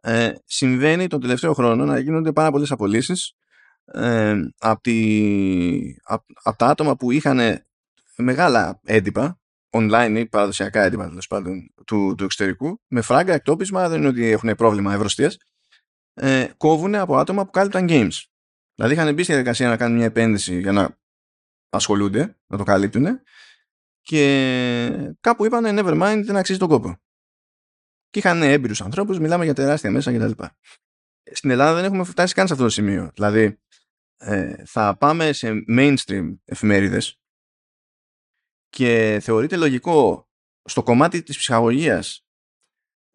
Ε, 0.05 0.33
συμβαίνει 0.45 1.07
τον 1.07 1.21
τελευταίο 1.21 1.53
χρόνο 1.53 1.85
να 1.85 1.99
γίνονται 1.99 2.33
πάρα 2.33 2.51
πολλές 2.51 2.71
απολύσεις 2.71 3.33
ε, 3.85 4.35
από, 4.59 4.81
από 6.43 6.59
τα 6.59 6.67
άτομα 6.67 6.97
που 6.97 7.11
είχαν 7.11 7.65
μεγάλα 8.17 8.81
έντυπα 8.85 9.41
online 9.71 10.15
ή 10.17 10.27
παραδοσιακά 10.27 10.83
έντυπα 10.83 11.09
τέλος 11.09 11.27
πάντων 11.27 11.75
του, 11.87 12.15
του 12.17 12.25
εξωτερικού, 12.25 12.81
με 12.87 13.01
φράγκα 13.01 13.35
εκτόπισμα, 13.35 13.89
δεν 13.89 13.99
είναι 13.99 14.09
ότι 14.09 14.31
έχουν 14.31 14.55
πρόβλημα 14.55 14.95
ευρωστίας, 14.95 15.37
ε, 16.15 16.47
κόβουν 16.57 16.95
από 16.95 17.17
άτομα 17.17 17.45
που 17.45 17.51
κάλυπταν 17.51 17.87
games. 17.89 18.23
Δηλαδή 18.75 18.95
είχαν 18.95 19.15
μπει 19.15 19.23
στη 19.23 19.33
διαδικασία 19.33 19.69
να 19.69 19.77
κάνουν 19.77 19.97
μια 19.97 20.07
επένδυση 20.07 20.61
για 20.61 20.73
να 20.73 20.99
ασχολούνται, 21.71 22.37
να 22.47 22.59
το 22.59 22.65
καλύπτουν 22.65 23.07
και 24.03 25.13
κάπου 25.21 25.45
είπαν 25.45 25.79
never 25.79 26.03
mind, 26.03 26.23
δεν 26.25 26.37
αξίζει 26.37 26.59
τον 26.59 26.69
κόπο. 26.69 26.97
Και 28.13 28.19
είχαν 28.19 28.43
έμπειρους 28.43 28.81
ανθρώπους, 28.81 29.19
μιλάμε 29.19 29.45
για 29.45 29.55
τεράστια 29.55 29.91
μέσα 29.91 30.13
κτλ. 30.13 30.43
Στην 31.33 31.51
Ελλάδα 31.51 31.75
δεν 31.75 31.85
έχουμε 31.85 32.05
φτάσει 32.05 32.35
καν 32.35 32.47
σε 32.47 32.53
αυτό 32.53 32.65
το 32.65 32.71
σημείο. 32.71 33.11
Δηλαδή, 33.15 33.59
ε, 34.17 34.65
θα 34.67 34.97
πάμε 34.97 35.33
σε 35.33 35.65
mainstream 35.69 36.37
εφημερίδες 36.45 37.21
και 38.69 39.19
θεωρείται 39.23 39.57
λογικό 39.57 40.29
στο 40.65 40.83
κομμάτι 40.83 41.23
της 41.23 41.37
ψυχαγωγίας 41.37 42.25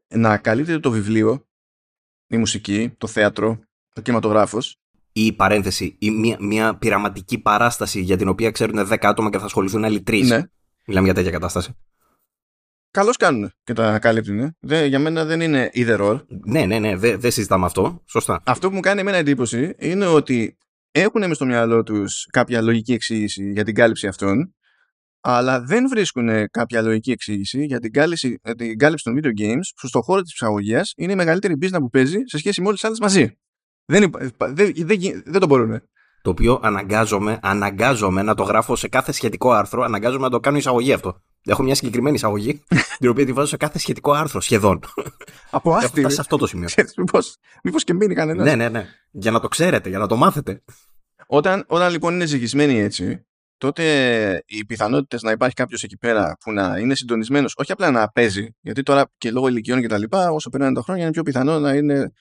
να 0.08 0.38
καλύπτεται 0.38 0.80
το 0.80 0.92
βιβλίο, 0.92 1.48
η 2.28 2.38
μουσική, 2.38 2.90
το 2.98 3.08
θέατρο, 3.08 3.60
το 3.94 4.02
κινηματογράφος. 4.02 4.80
Ή 5.12 5.34
παρένθεση, 5.34 5.96
ή 6.00 6.12
μια, 6.12 6.38
μια 6.40 6.78
πειραματική 6.78 7.40
παράσταση 7.40 8.02
για 8.02 8.18
την 8.18 8.28
οποία 8.28 8.52
ξέρουν 8.52 8.88
10 8.88 8.98
άτομα 9.02 9.30
και 9.30 9.38
θα 9.38 9.46
ασχοληθούν 9.46 9.84
άλλοι 9.84 10.04
3. 10.08 10.26
Ναι. 10.26 10.44
Μιλάμε 10.86 11.06
για 11.06 11.14
τέτοια 11.14 11.32
κατάσταση. 11.32 11.76
Καλώς 12.98 13.18
κάνουν 13.18 13.52
και 13.64 13.74
τα 13.74 14.00
καλύπτουν. 14.00 14.56
για 14.88 15.00
μένα 15.00 15.26
δεν 15.26 15.42
είναι 15.42 15.70
either 15.74 16.00
or. 16.00 16.20
Ναι, 16.46 16.66
ναι, 16.66 16.80
ναι, 16.80 16.96
δεν 16.96 17.20
δε 17.20 17.30
συζητάμε 17.30 17.66
αυτό. 17.66 18.04
Σωστά. 18.06 18.42
Αυτό 18.46 18.70
που 18.70 18.76
μου 18.76 18.80
κάνει 18.80 19.00
εμένα 19.00 19.18
εντύπωση 19.18 19.76
είναι 19.80 20.06
ότι 20.06 20.58
έχουν 20.92 21.28
με 21.28 21.34
στο 21.34 21.46
μυαλό 21.46 21.84
τους 21.84 22.28
κάποια 22.32 22.62
λογική 22.62 22.94
εξήγηση 22.94 23.52
για 23.52 23.64
την 23.64 23.76
κάλυψη 23.76 24.08
αυτών 24.08 24.56
αλλά 25.20 25.62
δεν 25.62 25.90
βρίσκουν 25.90 26.50
κάποια 26.50 26.82
λογική 26.82 27.12
εξήγηση 27.12 27.66
για 27.66 27.80
την 27.80 27.92
κάλυψη, 27.92 28.40
ε, 28.42 28.54
την 28.54 28.78
κάλυψη 28.78 29.04
των 29.04 29.20
video 29.20 29.42
games 29.42 29.68
που 29.82 29.88
στον 29.88 30.02
χώρο 30.02 30.22
της 30.22 30.34
ψαγωγία 30.34 30.86
είναι 30.96 31.12
η 31.12 31.16
μεγαλύτερη 31.16 31.58
business 31.62 31.80
που 31.80 31.90
παίζει 31.90 32.20
σε 32.26 32.38
σχέση 32.38 32.62
με 32.62 32.68
όλες 32.68 32.80
τις 32.80 32.90
άλλες 32.90 33.00
μαζί. 33.00 33.38
Δεν, 33.86 34.12
δεν, 34.38 34.72
δεν, 34.76 35.00
δεν 35.26 35.40
το 35.40 35.46
μπορούν. 35.46 35.82
Το 36.22 36.30
οποίο 36.30 36.60
αναγκάζομαι, 36.64 37.40
αναγκάζομαι 37.42 38.22
να 38.22 38.36
το 38.36 38.44
γράφω 38.44 38.76
σε 38.76 38.88
κάθε 38.88 39.12
σχετικό 39.12 39.52
άρθρο, 39.52 39.84
αναγκάζομαι 39.84 40.24
να 40.24 40.30
το 40.30 40.40
κάνω 40.40 40.58
εισαγωγή 40.58 40.94
αυτό. 40.94 41.22
Έχω 41.48 41.64
μια 41.64 41.76
συγκεκριμένη 41.76 42.16
εισαγωγή, 42.16 42.64
την 43.00 43.10
οποία 43.10 43.26
τη 43.26 43.34
βάζω 43.34 43.48
σε 43.48 43.58
κάθε 43.58 43.80
σχετικό 43.80 44.12
άρθρο 44.12 44.42
σχεδόν. 44.42 44.80
Από 45.50 45.74
άστι. 45.74 46.10
σε 46.12 46.22
αυτό 46.22 46.38
το 46.38 46.48
σημείο. 46.48 46.68
Μήπω 47.64 47.80
και 47.80 47.94
μείνει 47.94 48.14
κανένας. 48.14 48.46
Ναι, 48.46 48.56
ναι, 48.56 48.70
ναι. 48.70 48.86
Για 49.12 49.32
να 49.32 49.40
το 49.40 49.48
ξέρετε, 49.48 49.90
για 49.90 49.98
να 49.98 50.08
το 50.08 50.16
μάθετε. 50.16 50.64
Όταν, 51.28 51.64
όταν 51.68 51.92
λοιπόν 51.92 52.14
είναι 52.14 52.26
ζυγισμένοι 52.26 52.80
έτσι, 52.80 53.26
τότε 53.58 53.84
οι 54.46 54.66
πιθανότητες 54.66 55.22
να 55.22 55.32
υπάρχει 55.32 55.56
κάποιος 55.56 55.84
εκεί 55.84 55.98
πέρα 55.98 56.38
που 56.40 56.52
να 56.52 56.78
είναι 56.78 56.96
συντονισμένος, 56.96 57.54
όχι 57.58 57.72
απλά 57.72 57.92
να 57.92 58.10
παίζει, 58.10 58.56
γιατί 58.60 58.84
τώρα 58.84 59.12
και 59.18 59.32
λόγω 59.32 59.48
ηλικιών 59.48 59.82
και 59.82 59.88
τα 59.88 59.98
λοιπά, 59.98 60.32
όσο 60.32 60.50
περνάνε 60.50 60.74
τα 60.74 60.82
χρόνια, 60.82 61.04
είναι 61.04 61.12
πιο 61.12 61.24
πιθανό 61.24 61.60
να 61.60 61.74
είναι 61.74 62.12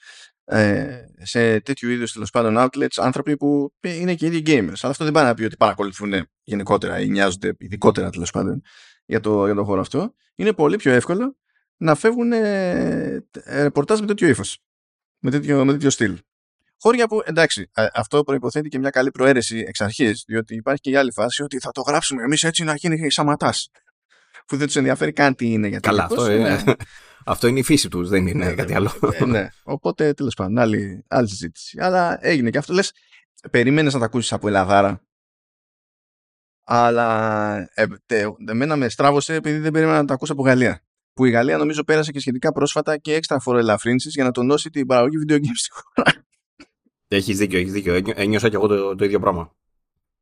ε, 0.45 0.99
σε 1.22 1.61
τέτοιου 1.61 1.91
είδους 1.91 2.12
τέλος 2.12 2.31
πάντων 2.31 2.57
outlets 2.59 2.97
άνθρωποι 2.97 3.37
που 3.37 3.72
είναι 3.81 4.14
και 4.14 4.27
ίδιοι 4.27 4.43
gamers. 4.47 4.81
Αλλά 4.81 4.93
αυτό 4.93 5.05
δεν 5.05 5.12
πάει 5.12 5.24
να 5.24 5.35
πει 5.35 5.45
ότι 5.45 5.57
παρακολουθούν 5.57 6.12
γενικότερα 6.43 7.01
ή 7.01 7.09
νοιάζονται 7.09 7.55
ειδικότερα 7.59 8.11
τέλος 8.11 8.31
πάντων 8.31 8.62
για 9.07 9.20
το, 9.20 9.44
για 9.44 9.54
το 9.54 9.64
χώρο 9.64 9.80
αυτό. 9.80 10.14
Είναι 10.34 10.52
πολύ 10.52 10.76
πιο 10.76 10.92
εύκολο 10.92 11.36
να 11.76 11.94
φεύγουν 11.94 12.32
ε, 12.32 13.24
ρεπορτάζ 13.46 14.00
με 14.00 14.07
τέτοιο 14.07 14.28
ύφος. 14.28 14.59
Με 15.18 15.30
τέτοιο, 15.30 15.64
με 15.64 15.72
τέτοιο 15.72 15.90
στυλ. 15.90 16.18
Χώρια 16.80 17.07
που 17.07 17.22
εντάξει, 17.24 17.70
αυτό 17.94 18.24
προποθέτει 18.24 18.68
και 18.68 18.78
μια 18.78 18.90
καλή 18.90 19.11
προαίρεση 19.11 19.64
εξ 19.68 19.80
αρχής, 19.80 20.24
διότι 20.26 20.54
υπάρχει 20.54 20.80
και 20.80 20.90
η 20.90 20.96
άλλη 20.96 21.12
φάση 21.12 21.42
ότι 21.42 21.59
θα 21.59 21.70
το 21.70 21.80
γράψουμε 21.80 22.22
εμείς 22.22 22.42
έτσι 22.42 22.64
να 22.64 22.74
γίνει 22.74 23.11
σαματάς. 23.11 23.70
Που 24.46 24.57
δεν 24.57 24.66
τους 24.66 24.76
ενδιαφέρει 24.76 25.12
καν 25.12 25.34
τι 25.34 25.52
είναι. 25.52 25.68
Γιατί 25.68 25.88
Καλά, 25.88 26.04
αυτό 26.04 26.30
είναι, 26.30 26.64
αυτό 27.26 27.46
είναι 27.46 27.59
η 27.59 27.62
φύση 27.62 27.88
τους, 27.88 28.09
δεν 28.09 28.26
είναι 28.26 28.44
ναι, 28.44 28.54
κάτι 28.54 28.74
άλλο. 28.74 28.92
Ε, 29.12 29.24
ναι, 29.24 29.48
οπότε 29.62 30.12
τέλος 30.12 30.34
πάντων, 30.34 30.59
άλλη, 30.59 31.04
άλλη 31.09 31.28
συζήτηση. 31.28 31.78
Αλλά 31.80 32.18
έγινε 32.20 32.50
και 32.50 32.59
αυτό. 32.59 32.72
Λες, 32.72 32.92
περίμενε 33.50 33.90
να 33.92 33.98
τα 33.98 34.04
ακούσεις 34.04 34.32
από 34.32 34.48
Ελλαδάρα. 34.48 35.05
Αλλά 36.68 37.56
ε, 37.74 37.86
εμένα 38.48 38.76
με 38.76 38.88
στράβωσε 38.88 39.34
επειδή 39.34 39.58
δεν 39.58 39.72
περίμενα 39.72 39.98
να 39.98 40.04
τα 40.04 40.14
ακούσω 40.14 40.32
από 40.32 40.42
Γαλλία. 40.42 40.80
Που 41.12 41.24
η 41.24 41.30
Γαλλία 41.30 41.56
νομίζω 41.56 41.84
πέρασε 41.84 42.12
και 42.12 42.20
σχετικά 42.20 42.52
πρόσφατα 42.52 42.96
και 42.96 43.14
έξτρα 43.14 43.38
φοροελαφρύνσει 43.38 44.08
για 44.08 44.24
να 44.24 44.30
τονώσει 44.30 44.70
την 44.70 44.86
παραγωγή 44.86 45.16
video 45.26 45.34
games 45.34 45.54
στη 45.54 45.70
χώρα. 45.70 46.26
Έχεις 47.08 47.38
δίκιο, 47.38 47.58
έχεις 47.58 47.72
δίκιο. 47.72 48.02
Ένιωσα 48.14 48.48
και 48.48 48.54
εγώ 48.54 48.66
το, 48.66 48.94
το 48.94 49.04
ίδιο 49.04 49.20
πράγμα. 49.20 49.54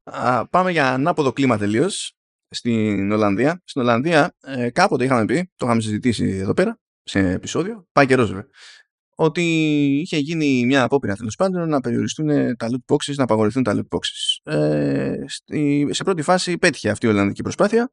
Α, 0.05 0.49
πάμε 0.49 0.71
για 0.71 0.93
ανάποδο 0.93 1.33
κλίμα 1.33 1.59
τελείως 1.59 2.17
στην 2.49 3.13
Ολλανδία. 3.13 3.63
Στην 3.65 3.83
Ολλανδία 3.83 4.37
ε, 4.41 4.71
κάποτε 4.71 5.05
είχαμε 5.05 5.25
πει, 5.25 5.53
το 5.57 5.67
είχαμε 5.67 5.81
συζητήσει 5.81 6.25
εδώ 6.25 6.55
πέρα, 6.55 6.81
σε 7.03 7.19
επεισόδιο, 7.19 7.87
πάει 7.93 8.07
καιρός 8.07 8.29
βέβαια, 8.29 8.47
ότι 9.15 9.43
είχε 10.01 10.17
γίνει 10.17 10.67
μια 10.67 10.83
απόπειρα 10.83 11.15
τέλος 11.15 11.35
πάντων 11.37 11.69
να 11.69 11.81
περιοριστούν 11.81 12.57
τα 12.57 12.69
loot 12.71 12.95
boxes, 12.95 13.15
να 13.17 13.23
απαγορευτούν 13.23 13.63
τα 13.63 13.75
loot 13.75 13.97
boxes. 13.97 14.53
Ε, 14.53 15.15
στη, 15.27 15.89
σε 15.91 16.05
πρώτη 16.05 16.23
φάση 16.23 16.59
πέτυχε 16.59 16.91
αυτή 16.91 17.07
η 17.07 17.09
Ολλανδική 17.09 17.43
προσπάθεια 17.43 17.91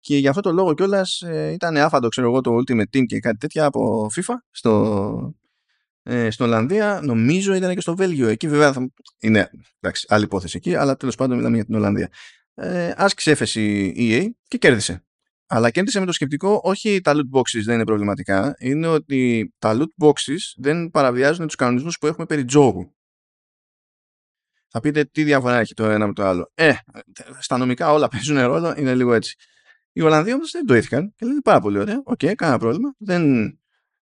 και 0.00 0.16
για 0.16 0.30
αυτό 0.30 0.42
το 0.42 0.52
λόγο 0.52 0.74
κιόλας 0.74 1.20
ε, 1.20 1.50
ήταν 1.52 1.76
άφαντο, 1.76 2.08
ξέρω 2.08 2.28
εγώ, 2.28 2.40
το 2.40 2.56
Ultimate 2.56 2.96
Team 2.96 3.04
και 3.06 3.18
κάτι 3.18 3.36
τέτοια 3.36 3.64
από 3.64 4.10
FIFA 4.14 4.34
στο, 4.50 5.34
ε, 6.02 6.30
στην 6.30 6.44
Ολλανδία, 6.44 7.00
νομίζω 7.04 7.54
ήταν 7.54 7.74
και 7.74 7.80
στο 7.80 7.96
Βέλγιο. 7.96 8.28
Εκεί 8.28 8.48
βέβαια 8.48 8.72
θα... 8.72 8.90
είναι 9.20 9.50
εντάξει, 9.80 10.06
άλλη 10.08 10.24
υπόθεση 10.24 10.56
εκεί, 10.56 10.74
αλλά 10.74 10.96
τέλος 10.96 11.14
πάντων 11.14 11.36
μιλάμε 11.36 11.56
για 11.56 11.64
την 11.64 11.74
Ολλανδία. 11.74 12.08
Ε, 12.54 12.92
άσκησε 12.96 13.30
έφεση 13.30 13.92
η 13.96 14.10
EA 14.12 14.26
και 14.48 14.58
κέρδισε. 14.58 15.04
Αλλά 15.52 15.70
κέρδισε 15.70 16.00
με 16.00 16.06
το 16.06 16.12
σκεπτικό, 16.12 16.60
όχι 16.62 17.00
τα 17.00 17.12
loot 17.14 17.38
boxes 17.38 17.62
δεν 17.64 17.74
είναι 17.74 17.84
προβληματικά, 17.84 18.54
είναι 18.58 18.86
ότι 18.86 19.52
τα 19.58 19.78
loot 19.78 20.06
boxes 20.06 20.38
δεν 20.56 20.90
παραβιάζουν 20.90 21.46
τους 21.46 21.54
κανονισμούς 21.54 21.98
που 21.98 22.06
έχουμε 22.06 22.26
περί 22.26 22.44
τζόγου. 22.44 22.94
Θα 24.68 24.80
πείτε 24.80 25.04
τι 25.04 25.22
διαφορά 25.22 25.58
έχει 25.58 25.74
το 25.74 25.84
ένα 25.84 26.06
με 26.06 26.12
το 26.12 26.24
άλλο. 26.24 26.50
Ε, 26.54 26.74
στα 27.38 27.56
νομικά 27.56 27.92
όλα 27.92 28.08
παίζουν 28.08 28.40
ρόλο, 28.40 28.74
είναι 28.76 28.94
λίγο 28.94 29.12
έτσι. 29.12 29.34
Οι 29.92 30.00
Ολλανδοί 30.00 30.32
όμως 30.32 30.50
δεν 30.50 30.66
το 30.66 30.74
πτοήθηκαν 30.74 31.14
και 31.16 31.26
λένε 31.26 31.40
πάρα 31.40 31.60
πολύ 31.60 31.78
ωραία. 31.78 32.00
OK, 32.04 32.18
okay, 32.22 32.34
κανένα 32.34 32.58
πρόβλημα. 32.58 32.94
Δεν 32.98 33.44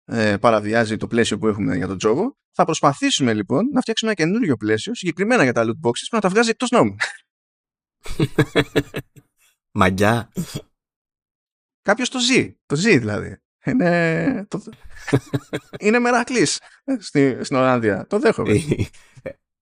ε, 0.04 0.36
παραβιάζει 0.36 0.96
το 0.96 1.06
πλαίσιο 1.06 1.38
που 1.38 1.46
έχουμε 1.46 1.76
για 1.76 1.86
τον 1.86 1.98
τζόγο. 1.98 2.38
Θα 2.52 2.64
προσπαθήσουμε 2.64 3.34
λοιπόν 3.34 3.68
να 3.72 3.80
φτιάξουμε 3.80 4.12
ένα 4.16 4.24
καινούριο 4.24 4.56
πλαίσιο, 4.56 4.94
συγκεκριμένα 4.94 5.42
για 5.42 5.52
τα 5.52 5.64
loot 5.64 5.88
boxes, 5.88 6.06
που 6.10 6.16
να 6.16 6.20
τα 6.20 6.28
βγάζει 6.28 6.50
εκτός 6.50 6.70
νόμου. 6.70 6.96
Μαγκιά. 9.80 10.32
Κάποιος 11.84 12.08
το 12.08 12.18
ζει. 12.18 12.56
Το 12.66 12.76
ζει 12.76 12.98
δηλαδή. 12.98 13.38
Είναι, 13.64 14.46
το... 14.48 14.62
είναι 15.84 15.98
μερακλής 15.98 16.60
στη, 16.98 17.44
στην 17.44 17.56
Ολλανδία. 17.56 18.06
Το 18.06 18.18
δέχομαι. 18.18 18.54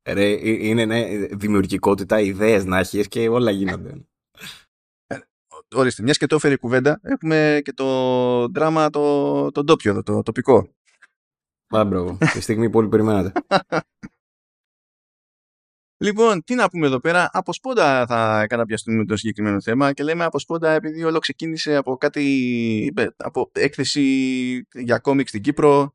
Ρε, 0.09 0.27
είναι 0.67 0.85
ναι, 0.85 1.27
δημιουργικότητα, 1.27 2.21
ιδέες 2.21 2.65
να 2.65 2.79
έχεις 2.79 3.09
και 3.09 3.29
όλα 3.29 3.51
γίνονται 3.51 4.05
ορίστε, 5.75 6.03
μιας 6.03 6.19
και 6.19 6.27
το 6.27 6.35
έφερε 6.35 6.55
η 6.55 6.57
κουβέντα, 6.57 7.01
έχουμε 7.03 7.61
και 7.65 7.73
το 7.73 8.49
δράμα 8.49 8.91
το, 8.91 9.51
το 9.51 9.65
ντόπιο, 9.65 10.03
το 10.03 10.23
τοπικό. 10.23 10.69
Μπράβο, 11.69 12.19
τη 12.33 12.41
στιγμή 12.41 12.71
που 12.71 12.79
όλοι 12.79 12.89
περιμένατε. 12.89 13.33
Λοιπόν, 16.03 16.43
τι 16.45 16.55
να 16.55 16.69
πούμε 16.69 16.87
εδώ 16.87 17.01
πέρα. 17.01 17.29
Από 17.33 17.53
σπόντα 17.53 18.07
θα 18.07 18.47
καταπιαστούμε 18.47 19.05
το 19.05 19.17
συγκεκριμένο 19.17 19.61
θέμα 19.61 19.93
και 19.93 20.03
λέμε 20.03 20.25
από 20.25 20.39
σπόντα 20.39 20.71
επειδή 20.71 21.05
όλο 21.05 21.19
ξεκίνησε 21.19 21.77
από 21.77 21.97
κάτι, 21.97 22.93
από 23.17 23.51
έκθεση 23.53 24.03
για 24.73 24.99
κόμικ 24.99 25.29
στην 25.29 25.43
Κύπρο 25.43 25.93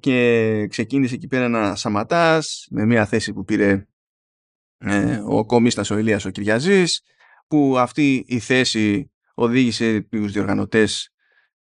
και 0.00 0.66
ξεκίνησε 0.70 1.14
εκεί 1.14 1.26
πέρα 1.26 1.44
ένα 1.44 1.74
Σαματάς 1.74 2.66
με 2.70 2.84
μια 2.84 3.06
θέση 3.06 3.32
που 3.32 3.44
πήρε 3.44 3.86
ε, 4.78 5.22
ο 5.26 5.46
κομίστας 5.46 5.90
ο 5.90 5.98
Ηλίας 5.98 6.24
ο 6.24 6.30
Κυριαζής 6.30 7.02
που 7.48 7.78
αυτή 7.78 8.24
η 8.28 8.38
θέση 8.38 9.10
οδήγησε 9.34 10.00
τους 10.00 10.32
διοργανωτές 10.32 11.10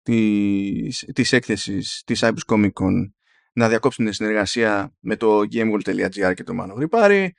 της, 0.01 1.09
της 1.13 1.33
έκθεσης 1.33 2.03
της 2.05 2.23
Cyprus 2.23 2.53
Comic 2.53 2.71
Con 2.73 3.11
να 3.53 3.69
διακόψουν 3.69 4.05
την 4.05 4.13
συνεργασία 4.13 4.95
με 4.99 5.15
το 5.15 5.39
gameworld.gr 5.51 6.33
και 6.33 6.43
το 6.43 6.53
Μάνο 6.53 6.73
Γρυπάρη. 6.73 7.35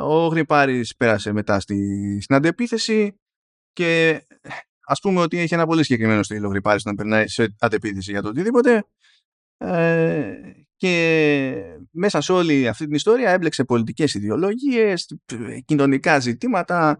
Ο 0.00 0.26
Γρυπάρης 0.26 0.96
πέρασε 0.96 1.32
μετά 1.32 1.60
στη, 1.60 2.20
στην 2.20 2.34
αντεπίθεση 2.34 3.20
και 3.72 4.22
ας 4.86 5.00
πούμε 5.00 5.20
ότι 5.20 5.38
έχει 5.38 5.54
ένα 5.54 5.66
πολύ 5.66 5.82
συγκεκριμένο 5.82 6.22
στυλ 6.22 6.44
ο 6.44 6.48
Γρυπάρης 6.48 6.84
να 6.84 6.94
περνάει 6.94 7.28
σε 7.28 7.54
αντεπίδηση 7.58 8.10
για 8.10 8.22
το 8.22 8.28
οτιδήποτε 8.28 8.84
ε, 9.56 10.52
και 10.76 11.78
μέσα 11.90 12.20
σε 12.20 12.32
όλη 12.32 12.68
αυτή 12.68 12.84
την 12.84 12.94
ιστορία 12.94 13.30
έμπλεξε 13.30 13.64
πολιτικές 13.64 14.14
ιδεολογίες, 14.14 15.18
κοινωνικά 15.64 16.18
ζητήματα 16.18 16.98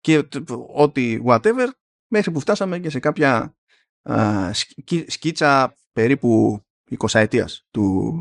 και 0.00 0.28
ό,τι 0.74 1.18
whatever 1.26 1.68
μέχρι 2.12 2.30
που 2.30 2.40
φτάσαμε 2.40 2.78
και 2.78 2.90
σε 2.90 2.98
κάποια 2.98 3.56
α, 4.02 4.50
σκίτσα 5.06 5.76
περίπου 5.92 6.62
20 6.98 7.20
ετίας 7.20 7.66
του, 7.70 8.12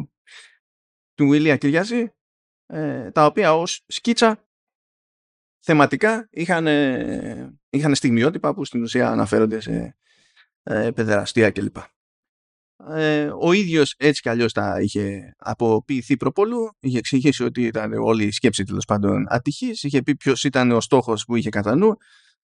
του 1.14 1.34
Ηλία 1.34 1.58
Κυριάζη 1.58 2.12
ε, 2.68 3.12
τα 3.12 3.26
οποία 3.26 3.56
ως 3.56 3.84
σκίτσα 3.88 4.46
θεματικά 5.60 6.28
είχαν, 6.32 6.68
είχαν 7.70 7.96
στιγμιότυπα 7.96 8.54
που 8.54 8.66
στην 8.66 8.82
ουσία 8.82 9.10
αναφέρονται 9.10 9.60
σε 9.60 9.96
ε, 10.64 10.92
παιδεραστία 10.92 11.52
κλπ. 11.52 11.78
Ε, 12.90 13.32
ο 13.40 13.52
ίδιος 13.52 13.96
έτσι 13.98 14.22
κι 14.22 14.30
αλλιώς 14.30 14.54
τα 14.54 14.82
είχε 14.82 15.34
αποποιηθεί 15.38 16.18
προπολού, 16.18 16.70
είχε 16.80 16.98
εξηγήσει 16.98 17.44
ότι 17.44 17.64
ήταν 17.64 17.94
όλη 17.94 18.26
η 18.26 18.32
σκέψη 18.32 18.64
τέλος 18.64 18.86
πάντων 18.86 19.26
ατυχής, 19.30 19.84
είχε 19.84 20.02
πει 20.02 20.16
ποιος 20.16 20.44
ήταν 20.44 20.72
ο 20.72 20.82
στόχος 20.82 21.26
που 21.26 21.36
είχε 21.36 21.50
κατά 21.50 21.76
νου 21.76 21.98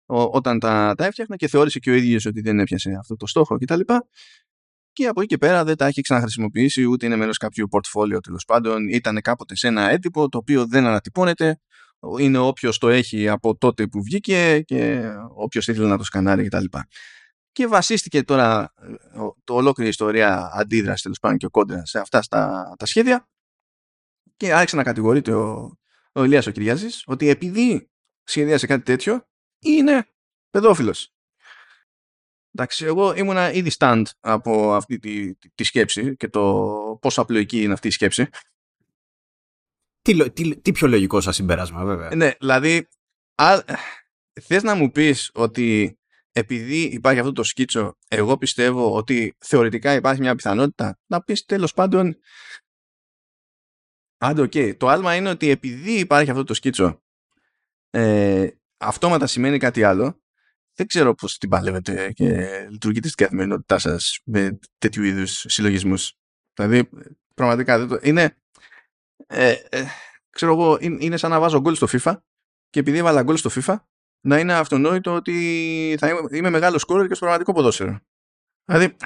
όταν 0.07 0.59
τα, 0.59 0.95
τα 0.97 1.05
έφτιαχνα 1.05 1.37
και 1.37 1.49
θεώρησε 1.49 1.79
και 1.79 1.91
ο 1.91 1.95
ίδιος 1.95 2.27
ότι 2.27 2.41
δεν 2.41 2.59
έπιασε 2.59 2.97
αυτό 2.99 3.17
το 3.17 3.27
στόχο 3.27 3.57
κτλ. 3.59 3.81
Και 4.93 5.07
από 5.07 5.21
εκεί 5.21 5.29
και 5.29 5.39
πέρα 5.39 5.65
δεν 5.65 5.77
τα 5.77 5.87
έχει 5.87 6.01
ξαναχρησιμοποιήσει 6.01 6.85
ούτε 6.85 7.07
είναι 7.07 7.17
μέρος 7.17 7.37
κάποιου 7.37 7.67
πορτφόλιο 7.71 8.21
τέλος 8.21 8.45
πάντων. 8.45 8.89
Ήταν 8.89 9.21
κάποτε 9.21 9.57
σε 9.57 9.67
ένα 9.67 9.91
έντυπο 9.91 10.29
το 10.29 10.39
οποίο 10.39 10.67
δεν 10.67 10.87
ανατυπώνεται. 10.87 11.61
Είναι 12.19 12.39
όποιος 12.39 12.79
το 12.79 12.89
έχει 12.89 13.29
από 13.29 13.57
τότε 13.57 13.87
που 13.87 14.03
βγήκε 14.03 14.61
και 14.61 15.03
όποιος 15.35 15.69
ήθελε 15.69 15.87
να 15.87 15.97
το 15.99 16.05
σκανάρει 16.05 16.49
κτλ. 16.49 16.65
Και 17.53 17.67
βασίστηκε 17.67 18.23
τώρα 18.23 18.73
ε, 18.83 18.95
το 19.45 19.55
ολόκληρη 19.55 19.91
ιστορία 19.91 20.51
αντίδραση 20.55 21.03
τέλος 21.03 21.19
πάντων 21.19 21.37
και 21.37 21.47
ο 21.47 21.51
κόντρας 21.51 21.91
σε 21.91 21.99
αυτά 21.99 22.23
στα, 22.23 22.75
τα 22.79 22.87
σχέδια 22.87 23.29
και 24.37 24.53
άρχισε 24.53 24.77
να 24.77 24.83
κατηγορείται 24.83 25.33
ο, 25.33 25.79
ο 26.13 26.25
Ηλίας 26.25 26.47
ο 26.47 26.51
Κυριάζης 26.51 27.03
ότι 27.07 27.29
επειδή 27.29 27.91
σχεδίασε 28.25 28.67
κάτι 28.67 28.83
τέτοιο 28.83 29.29
είναι 29.59 30.07
παιδόφιλος. 30.51 31.13
Εντάξει, 32.55 32.85
εγώ 32.85 33.15
ήμουνα 33.15 33.53
ήδη 33.53 33.71
stand 33.79 34.03
από 34.21 34.75
αυτή 34.75 34.99
τη, 34.99 35.35
τη, 35.35 35.65
σκέψη 35.65 36.17
και 36.17 36.29
το 36.29 36.99
πόσο 37.01 37.21
απλοϊκή 37.21 37.63
είναι 37.63 37.73
αυτή 37.73 37.89
η 37.89 37.91
σκέψη. 37.91 38.27
Τι, 40.03 40.31
τι, 40.31 40.61
τι 40.61 40.73
πιο 40.73 40.89
λογικό 40.89 41.21
σας 41.21 41.35
συμπέρασμα 41.35 41.85
βέβαια. 41.85 42.15
Ναι, 42.15 42.33
δηλαδή 42.39 42.89
α, 43.35 43.63
θες 44.41 44.63
να 44.63 44.75
μου 44.75 44.91
πεις 44.91 45.31
ότι 45.35 45.99
επειδή 46.33 46.83
υπάρχει 46.83 47.19
αυτό 47.19 47.33
το 47.33 47.43
σκίτσο 47.43 47.97
εγώ 48.09 48.39
πιστεύω 48.39 48.95
ότι 48.95 49.37
θεωρητικά 49.39 49.95
υπάρχει 49.95 50.21
μια 50.21 50.35
πιθανότητα; 50.35 50.99
Να 51.07 51.23
πεις 51.23 51.45
τέλος 51.45 51.73
πάντων 51.73 52.17
Άντε, 54.19 54.43
οκ. 54.43 54.77
Το 54.77 54.89
άλμα 54.89 55.15
είναι 55.15 55.29
ότι 55.29 55.49
επειδή 55.49 55.99
υπάρχει 55.99 56.31
αυτό 56.31 56.45
το 56.45 56.55
σκίτσο 56.55 57.03
ε, 57.91 58.49
αυτόματα 58.77 59.27
σημαίνει 59.27 59.59
κάτι 59.59 59.83
άλλο 59.83 60.22
δεν 60.75 60.87
ξέρω 60.87 61.15
πώς 61.15 61.39
την 61.39 61.49
παλεύετε 61.49 62.13
και 62.13 62.27
λειτουργείτε 62.71 63.09
στην 63.09 63.25
καθημερινότητά 63.25 63.79
σας 63.79 64.21
με 64.25 64.59
τέτοιου 64.79 65.03
είδους 65.03 65.45
συλλογισμούς. 65.49 66.13
Δηλαδή, 66.55 66.89
πραγματικά, 67.35 67.79
δεν 67.79 67.89
το... 67.89 67.99
είναι, 68.03 68.37
ε, 69.27 69.55
ε, 69.69 69.85
ξέρω 70.31 70.53
εγώ, 70.53 70.79
είναι 70.81 71.17
σαν 71.17 71.31
να 71.31 71.41
βάζω 71.41 71.61
γκολ 71.61 71.75
στο 71.75 71.87
FIFA 71.91 72.17
και 72.71 72.81
επειδή 72.81 72.99
έβαλα 72.99 73.23
γκολ 73.23 73.37
στο 73.37 73.51
FIFA, 73.55 73.77
να 74.27 74.39
είναι 74.39 74.53
αυτονόητο 74.53 75.15
ότι 75.15 75.97
θα 75.99 76.09
είμαι, 76.09 76.21
είμαι 76.31 76.51
μεγάλος 76.51 76.81
σκόρερ 76.81 77.07
και 77.07 77.15
στο 77.15 77.25
πραγματικό 77.25 77.53
ποδόσφαιρο. 77.53 78.01
Δηλαδή, 78.65 78.97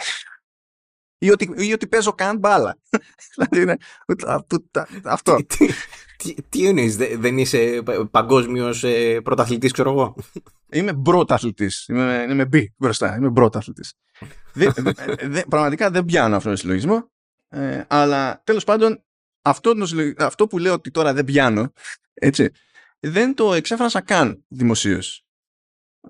ή 1.19 1.31
ότι, 1.31 1.55
ή 1.57 1.73
ότι 1.73 1.87
παίζω 1.87 2.13
καν 2.13 2.39
μπάλα. 2.39 2.79
δηλαδή 3.35 3.61
είναι 3.61 3.77
αυτό. 5.05 5.37
Τι, 5.47 5.67
τι, 6.17 6.35
τι 6.49 6.67
εννοείς, 6.67 6.97
δεν 6.97 7.39
είσαι 7.39 7.83
παγκόσμιος 8.11 8.85
ε, 8.85 9.21
πρωταθλητής, 9.21 9.73
ξέρω 9.73 9.91
εγώ; 9.91 10.17
Είμαι 10.71 10.93
μπρόταθλητη. 10.93 11.71
Είμαι, 11.89 12.27
είμαι 12.31 12.49
B 12.53 12.65
μπροστά. 12.77 13.17
Είμαι 13.17 13.29
μπρόταθλητη. 13.29 13.89
πραγματικά 15.49 15.91
δεν 15.91 16.05
πιάνω 16.05 16.37
αυτόν 16.37 16.51
τον 16.51 16.61
συλλογισμό. 16.61 17.11
Ε, 17.49 17.85
αλλά 17.89 18.41
τέλος 18.45 18.65
πάντων, 18.65 19.05
αυτό, 19.43 19.73
αυτό 20.19 20.47
που 20.47 20.59
λέω 20.59 20.73
ότι 20.73 20.91
τώρα 20.91 21.13
δεν 21.13 21.25
πιάνω, 21.25 21.73
έτσι, 22.15 22.51
δεν 23.01 23.35
το 23.35 23.55
εξέφρασα 23.55 24.01
καν 24.01 24.45
δημοσίως. 24.49 25.25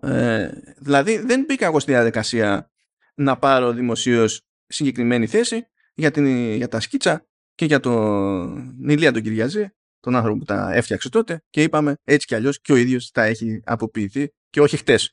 Ε, 0.00 0.50
δηλαδή, 0.78 1.18
δεν 1.18 1.44
μπήκα 1.44 1.66
εγώ 1.66 1.80
στη 1.80 1.92
διαδικασία 1.92 2.70
να 3.14 3.38
πάρω 3.38 3.72
δημοσίως 3.72 4.40
συγκεκριμένη 4.66 5.26
θέση 5.26 5.66
για, 5.94 6.10
την, 6.10 6.54
για 6.54 6.68
τα 6.68 6.80
σκίτσα 6.80 7.26
και 7.54 7.64
για 7.64 7.80
τον 7.80 8.88
Ηλία 8.88 9.12
τον 9.12 9.22
Κυριαζή, 9.22 9.68
τον 10.00 10.16
άνθρωπο 10.16 10.38
που 10.38 10.44
τα 10.44 10.72
έφτιαξε 10.72 11.08
τότε 11.08 11.42
και 11.50 11.62
είπαμε 11.62 11.96
έτσι 12.04 12.26
κι 12.26 12.34
αλλιώς 12.34 12.60
και 12.60 12.72
ο 12.72 12.76
ίδιος 12.76 13.10
τα 13.10 13.22
έχει 13.22 13.60
αποποιηθεί 13.64 14.32
και 14.50 14.60
όχι 14.60 14.76
χτες 14.76 15.12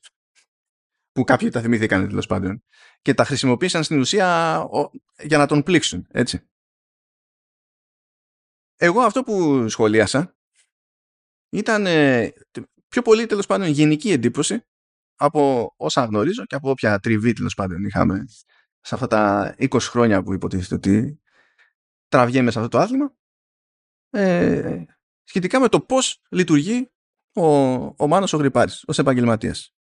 που 1.12 1.24
κάποιοι 1.24 1.50
τα 1.50 1.62
θυμήθηκαν 1.62 2.08
τέλος 2.08 2.26
πάντων 2.26 2.64
και 3.02 3.14
τα 3.14 3.26
χρησιμοποίησαν 3.26 3.84
στην 3.84 4.00
ουσία 4.00 4.60
για 5.24 5.38
να 5.38 5.48
τον 5.48 5.64
πλήξουν 5.64 6.08
έτσι. 6.10 6.48
Εγώ 8.76 9.02
αυτό 9.02 9.24
που 9.24 9.68
σχολίασα 9.70 10.36
ήταν 11.50 11.86
ε, 11.86 12.34
πιο 12.88 13.02
πολύ 13.02 13.26
τέλος 13.26 13.46
πάντων 13.46 13.68
γενική 13.68 14.12
εντύπωση 14.12 14.66
από 15.16 15.74
όσα 15.78 16.06
γνωρίζω 16.06 16.46
και 16.46 16.56
από 16.56 16.70
όποια 16.70 17.00
τριβή 17.00 17.34
τέλος 17.34 17.54
πάντων 17.54 17.84
είχαμε 17.84 18.26
σε 18.80 18.96
αυτά 18.96 19.08
τα 19.08 19.56
20 19.58 19.78
χρόνια 19.80 20.24
που 20.24 20.34
υποτίθεται 20.34 20.76
ότι 20.76 21.22
τραβιέμαι 22.08 22.52
σε 22.52 22.60
αυτό 22.60 22.70
το 22.70 22.84
άθλημα 22.84 23.14
ε, 24.10 24.84
σχετικά 25.24 25.60
με 25.60 25.70
το 25.70 25.82
πώς 25.82 26.22
λειτουργεί 26.30 26.92
ο, 27.34 27.46
ο 27.98 28.08
Μάνος 28.08 28.34
ο 28.34 28.38
Γρυπάρης 28.38 28.84
ως 28.88 29.00
επαγγελματίας. 29.00 29.74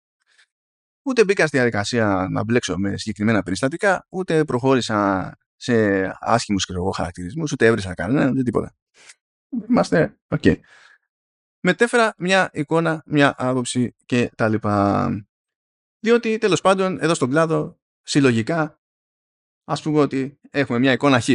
Ούτε 1.02 1.24
μπήκα 1.24 1.46
στη 1.46 1.56
διαδικασία 1.56 2.28
να 2.30 2.44
μπλέξω 2.44 2.78
με 2.78 2.96
συγκεκριμένα 2.96 3.42
περιστατικά, 3.42 4.06
ούτε 4.08 4.44
προχώρησα 4.44 5.32
σε 5.56 6.02
άσχημους 6.20 6.66
και 6.66 6.72
εγώ 6.72 6.90
χαρακτηρισμούς, 6.90 7.52
ούτε 7.52 7.66
έβρισα 7.66 7.94
κανέναν, 7.94 8.30
ούτε 8.30 8.42
τίποτα. 8.42 8.74
Είμαστε, 9.68 10.18
OK. 10.28 10.40
Okay. 10.42 10.60
Μετέφερα 11.60 12.14
μια 12.18 12.50
εικόνα, 12.52 13.02
μια 13.06 13.34
άποψη 13.38 13.94
και 14.06 14.30
τα 14.36 14.48
λοιπά. 14.48 15.08
Διότι 16.00 16.38
τέλος 16.38 16.60
πάντων 16.60 16.98
εδώ 17.00 17.14
στον 17.14 17.30
κλάδο 17.30 17.80
συλλογικά 18.02 18.80
ας 19.64 19.82
πούμε 19.82 19.98
ότι 19.98 20.38
έχουμε 20.50 20.78
μια 20.78 20.92
εικόνα 20.92 21.20
χ. 21.20 21.28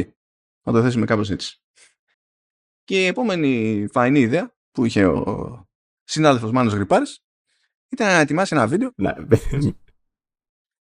Να 0.64 0.74
το 0.74 0.82
θέσουμε 0.82 1.06
κάπως 1.06 1.30
έτσι. 1.30 1.62
Και 2.84 3.02
η 3.02 3.06
επόμενη 3.06 3.86
φαεινή 3.92 4.20
ιδέα 4.20 4.56
που 4.72 4.86
είχε 4.86 5.06
ο 5.06 5.67
συνάδελφος 6.08 6.52
Μάνος 6.52 6.74
Γρυπάρης 6.74 7.20
ήταν 7.90 8.08
να 8.08 8.20
ετοιμάσει 8.20 8.56
ένα 8.56 8.68
βίντεο. 8.68 8.94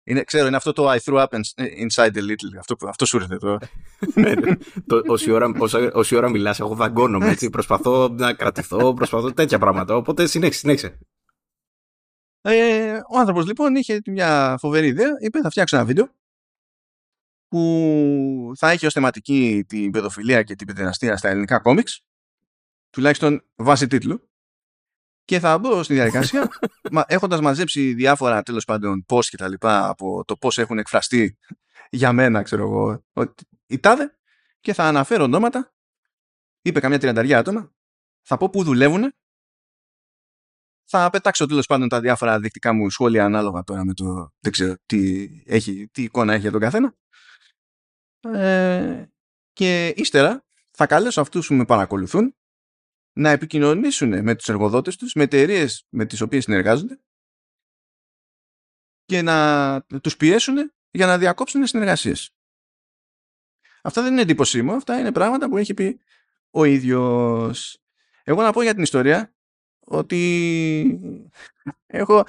είναι, 0.03 0.23
ξέρω, 0.23 0.47
είναι 0.47 0.55
αυτό 0.55 0.73
το 0.73 0.91
I 0.91 0.97
threw 0.97 1.17
up 1.17 1.27
inside 1.57 2.15
a 2.15 2.21
little. 2.21 2.57
Αυτό, 2.59 2.75
αυτό 2.87 3.05
σου 3.05 3.17
ήρθε 3.17 3.37
τώρα. 3.37 3.57
Ναι, 4.15 4.33
ναι. 4.33 4.55
όση, 5.07 5.31
ώρα, 5.31 5.51
όση 5.93 6.15
ώρα 6.15 6.29
μιλάς, 6.29 6.59
εγώ 6.59 6.75
δαγκώνομαι 6.75 7.29
έτσι. 7.29 7.49
Προσπαθώ 7.49 8.07
να 8.07 8.33
κρατηθώ, 8.33 8.93
προσπαθώ 8.93 9.33
τέτοια 9.33 9.59
πράγματα. 9.59 9.95
Οπότε 9.95 10.27
συνέχισε, 10.27 10.59
συνέχισε. 10.59 10.99
Ε, 12.41 12.99
ο 13.09 13.19
άνθρωπος 13.19 13.45
λοιπόν 13.45 13.75
είχε 13.75 14.01
μια 14.05 14.57
φοβερή 14.59 14.87
ιδέα. 14.87 15.11
Είπε 15.19 15.41
θα 15.41 15.49
φτιάξω 15.49 15.75
ένα 15.75 15.85
βίντεο 15.85 16.09
που 17.47 18.51
θα 18.55 18.69
έχει 18.69 18.85
ως 18.85 18.93
θεματική 18.93 19.65
την 19.67 19.91
παιδοφιλία 19.91 20.43
και 20.43 20.55
την 20.55 20.67
παιδεραστία 20.67 21.17
στα 21.17 21.29
ελληνικά 21.29 21.59
κόμιξ, 21.59 22.01
τουλάχιστον 22.89 23.43
βάση 23.55 23.87
τίτλου, 23.87 24.29
και 25.25 25.39
θα 25.39 25.57
μπω 25.57 25.83
στη 25.83 25.93
διαδικασία, 25.93 26.51
μα, 26.91 27.03
έχοντας 27.07 27.41
μαζέψει 27.41 27.93
διάφορα 27.93 28.43
τέλος 28.43 28.65
πάντων 28.65 29.03
πώς 29.05 29.29
και 29.29 29.37
τα 29.37 29.47
λοιπά 29.47 29.87
από 29.87 30.23
το 30.25 30.37
πώς 30.37 30.57
έχουν 30.57 30.77
εκφραστεί 30.77 31.37
για 31.89 32.13
μένα, 32.13 32.41
ξέρω 32.41 32.63
εγώ, 32.63 33.03
η 33.65 33.79
τάδε, 33.79 34.17
και 34.59 34.73
θα 34.73 34.83
αναφέρω 34.83 35.23
ονόματα, 35.23 35.73
είπε 36.61 36.79
καμιά 36.79 36.99
τριανταριά 36.99 37.37
άτομα, 37.37 37.73
θα 38.21 38.37
πω 38.37 38.49
που 38.49 38.63
δουλεύουν, 38.63 39.13
θα 40.85 41.09
πετάξω 41.09 41.45
τέλος 41.45 41.65
πάντων 41.65 41.89
τα 41.89 41.99
διάφορα 41.99 42.39
δεικτικά 42.39 42.73
μου 42.73 42.89
σχόλια 42.89 43.25
ανάλογα 43.25 43.63
τώρα 43.63 43.85
με 43.85 43.93
το 43.93 44.31
δεν 44.39 44.51
ξέρω 44.51 44.75
τι, 44.85 45.27
έχει, 45.45 45.87
τι 45.91 46.03
εικόνα 46.03 46.33
έχει 46.33 46.41
για 46.41 46.51
τον 46.51 46.59
καθένα. 46.59 46.95
Ε, 48.19 49.05
και 49.53 49.87
ύστερα 49.87 50.45
θα 50.71 50.87
καλέσω 50.87 51.21
αυτούς 51.21 51.47
που 51.47 51.53
με 51.53 51.65
παρακολουθούν 51.65 52.35
να 53.13 53.29
επικοινωνήσουν 53.29 54.23
με 54.23 54.35
τους 54.35 54.49
εργοδότες 54.49 54.95
τους, 54.95 55.13
με 55.13 55.23
εταιρείες 55.23 55.85
με 55.89 56.05
τις 56.05 56.21
οποίες 56.21 56.43
συνεργάζονται 56.43 56.99
και 59.05 59.21
να 59.21 59.81
τους 60.01 60.17
πιέσουν 60.17 60.73
για 60.91 61.05
να 61.05 61.17
διακόψουν 61.17 61.65
συνεργασίες. 61.65 62.31
Αυτά 63.81 64.01
δεν 64.01 64.11
είναι 64.11 64.21
εντύπωσή 64.21 64.61
μου, 64.61 64.73
αυτά 64.73 64.99
είναι 64.99 65.11
πράγματα 65.11 65.49
που 65.49 65.57
έχει 65.57 65.73
πει 65.73 65.99
ο 66.49 66.63
ίδιος. 66.63 67.77
Εγώ 68.23 68.41
να 68.41 68.51
πω 68.51 68.61
για 68.61 68.73
την 68.73 68.83
ιστορία 68.83 69.33
ότι 69.79 70.99
έχω 71.85 72.25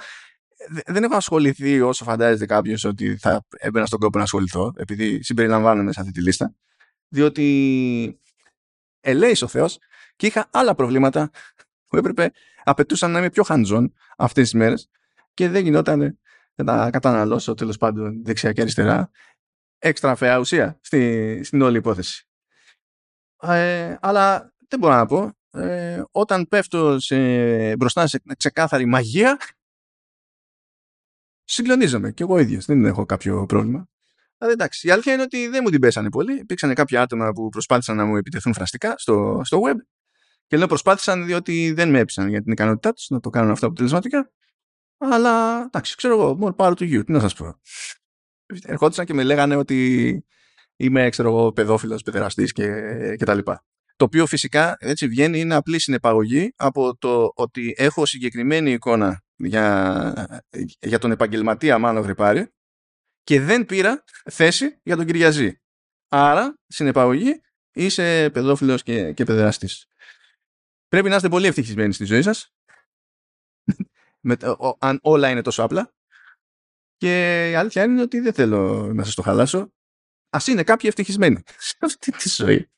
δεν 0.85 1.03
έχω 1.03 1.15
ασχοληθεί 1.15 1.81
όσο 1.81 2.03
φαντάζεται 2.03 2.45
κάποιος 2.45 2.83
ότι 2.83 3.17
θα 3.17 3.45
έμπαινα 3.49 3.85
στον 3.85 3.99
κόπο 3.99 4.17
να 4.17 4.23
ασχοληθώ, 4.23 4.73
επειδή 4.77 5.23
συμπεριλαμβάνομαι 5.23 5.91
σε 5.91 5.99
αυτή 5.99 6.11
τη 6.11 6.21
λίστα. 6.21 6.55
Διότι 7.07 8.19
ελέησε 8.99 9.43
ο 9.43 9.47
Θεός 9.47 9.79
και 10.15 10.27
είχα 10.27 10.47
άλλα 10.51 10.75
προβλήματα 10.75 11.29
που 11.87 11.97
έπρεπε, 11.97 12.31
απαιτούσαν 12.63 13.11
να 13.11 13.19
είμαι 13.19 13.29
πιο 13.29 13.43
hands-on 13.47 13.85
αυτές 14.17 14.43
τις 14.43 14.53
μέρες 14.53 14.89
και 15.33 15.49
δεν 15.49 15.63
γινόταν 15.63 16.19
να 16.55 16.65
τα 16.65 16.89
καταναλώσω 16.89 17.53
τέλος 17.53 17.77
πάντων 17.77 18.23
δεξιά 18.23 18.51
και 18.51 18.61
αριστερά. 18.61 19.09
Έξτρα 19.77 20.15
φαιά 20.15 20.39
ουσία 20.39 20.79
στη, 20.81 21.41
στην 21.43 21.61
όλη 21.61 21.77
υπόθεση. 21.77 22.27
Ε, 23.41 23.97
αλλά 24.01 24.53
δεν 24.67 24.79
μπορώ 24.79 24.93
να 24.93 25.05
πω. 25.05 25.31
Ε, 25.51 26.03
όταν 26.11 26.47
πέφτω 26.47 26.99
σε, 26.99 27.75
μπροστά 27.75 28.07
σε 28.07 28.21
ξεκάθαρη 28.37 28.85
μαγεία, 28.85 29.39
συγκλονίζομαι 31.43 32.11
και 32.11 32.23
εγώ 32.23 32.39
ίδιος. 32.39 32.65
Δεν 32.65 32.85
έχω 32.85 33.05
κάποιο 33.05 33.45
πρόβλημα. 33.45 33.87
Αλλά 34.37 34.51
εντάξει, 34.51 34.87
η 34.87 34.91
αλήθεια 34.91 35.13
είναι 35.13 35.21
ότι 35.21 35.47
δεν 35.47 35.61
μου 35.63 35.69
την 35.69 35.79
πέσανε 35.79 36.09
πολύ. 36.09 36.39
Υπήρξαν 36.39 36.73
κάποια 36.73 37.01
άτομα 37.01 37.31
που 37.31 37.49
προσπάθησαν 37.49 37.95
να 37.95 38.05
μου 38.05 38.15
επιτεθούν 38.15 38.53
φραστικά 38.53 38.93
στο, 38.97 39.41
στο 39.43 39.61
web 39.65 39.75
και 40.47 40.57
λέω 40.57 40.67
προσπάθησαν 40.67 41.25
διότι 41.25 41.71
δεν 41.71 41.89
με 41.89 41.99
έπεισαν 41.99 42.29
για 42.29 42.41
την 42.41 42.51
ικανότητά 42.51 42.93
τους 42.93 43.09
να 43.09 43.19
το 43.19 43.29
κάνουν 43.29 43.51
αυτό 43.51 43.65
αποτελεσματικά. 43.65 44.31
Αλλά 44.97 45.61
εντάξει, 45.61 45.95
ξέρω 45.95 46.13
εγώ, 46.13 46.37
more 46.41 46.55
power 46.55 46.73
to 46.73 46.83
you, 46.93 47.05
τι 47.05 47.11
να 47.11 47.19
σας 47.19 47.33
πω. 47.33 47.59
Ερχόντουσαν 48.63 49.05
και 49.05 49.13
με 49.13 49.23
λέγανε 49.23 49.55
ότι 49.55 50.25
είμαι, 50.75 51.09
ξέρω 51.09 51.29
εγώ, 51.29 51.51
παιδόφιλος, 51.51 52.01
παιδεραστής 52.01 52.51
και, 52.51 52.65
και 53.17 53.25
τα 53.25 53.33
λοιπά. 53.33 53.65
Το 53.95 54.05
οποίο 54.05 54.25
φυσικά 54.25 54.75
έτσι 54.79 55.07
βγαίνει 55.07 55.39
είναι 55.39 55.55
απλή 55.55 55.79
συνεπαγωγή 55.79 56.53
από 56.55 56.97
το 56.97 57.31
ότι 57.35 57.73
έχω 57.77 58.05
συγκεκριμένη 58.05 58.71
εικόνα 58.71 59.23
για, 59.35 60.41
για 60.79 60.99
τον 60.99 61.11
επαγγελματία 61.11 61.77
Μάνο 61.77 61.99
Γρυπάρη 61.99 62.53
και 63.23 63.41
δεν 63.41 63.65
πήρα 63.65 64.03
θέση 64.31 64.79
για 64.83 64.95
τον 64.95 65.05
Κυριαζή. 65.05 65.59
Άρα, 66.07 66.57
συνεπαγωγή, 66.67 67.41
είσαι 67.71 68.29
παιδόφιλος 68.29 68.83
και, 68.83 69.11
και 69.11 69.23
παιδεραστής. 69.23 69.87
Πρέπει 70.87 71.09
να 71.09 71.15
είστε 71.15 71.29
πολύ 71.29 71.47
ευτυχισμένοι 71.47 71.93
στη 71.93 72.05
ζωή 72.05 72.21
σας 72.21 72.53
με, 74.19 74.37
αν 74.79 74.99
όλα 75.01 75.29
είναι 75.29 75.41
τόσο 75.41 75.63
απλά 75.63 75.93
και 76.97 77.49
η 77.49 77.55
αλήθεια 77.55 77.83
είναι 77.83 78.01
ότι 78.01 78.19
δεν 78.19 78.33
θέλω 78.33 78.91
να 78.93 79.03
σας 79.03 79.15
το 79.15 79.21
χαλάσω 79.21 79.73
Α 80.29 80.39
είναι 80.47 80.63
κάποιοι 80.63 80.89
ευτυχισμένοι 80.89 81.43
σε 81.67 81.75
αυτή 81.79 82.11
τη 82.11 82.29
ζωή. 82.29 82.69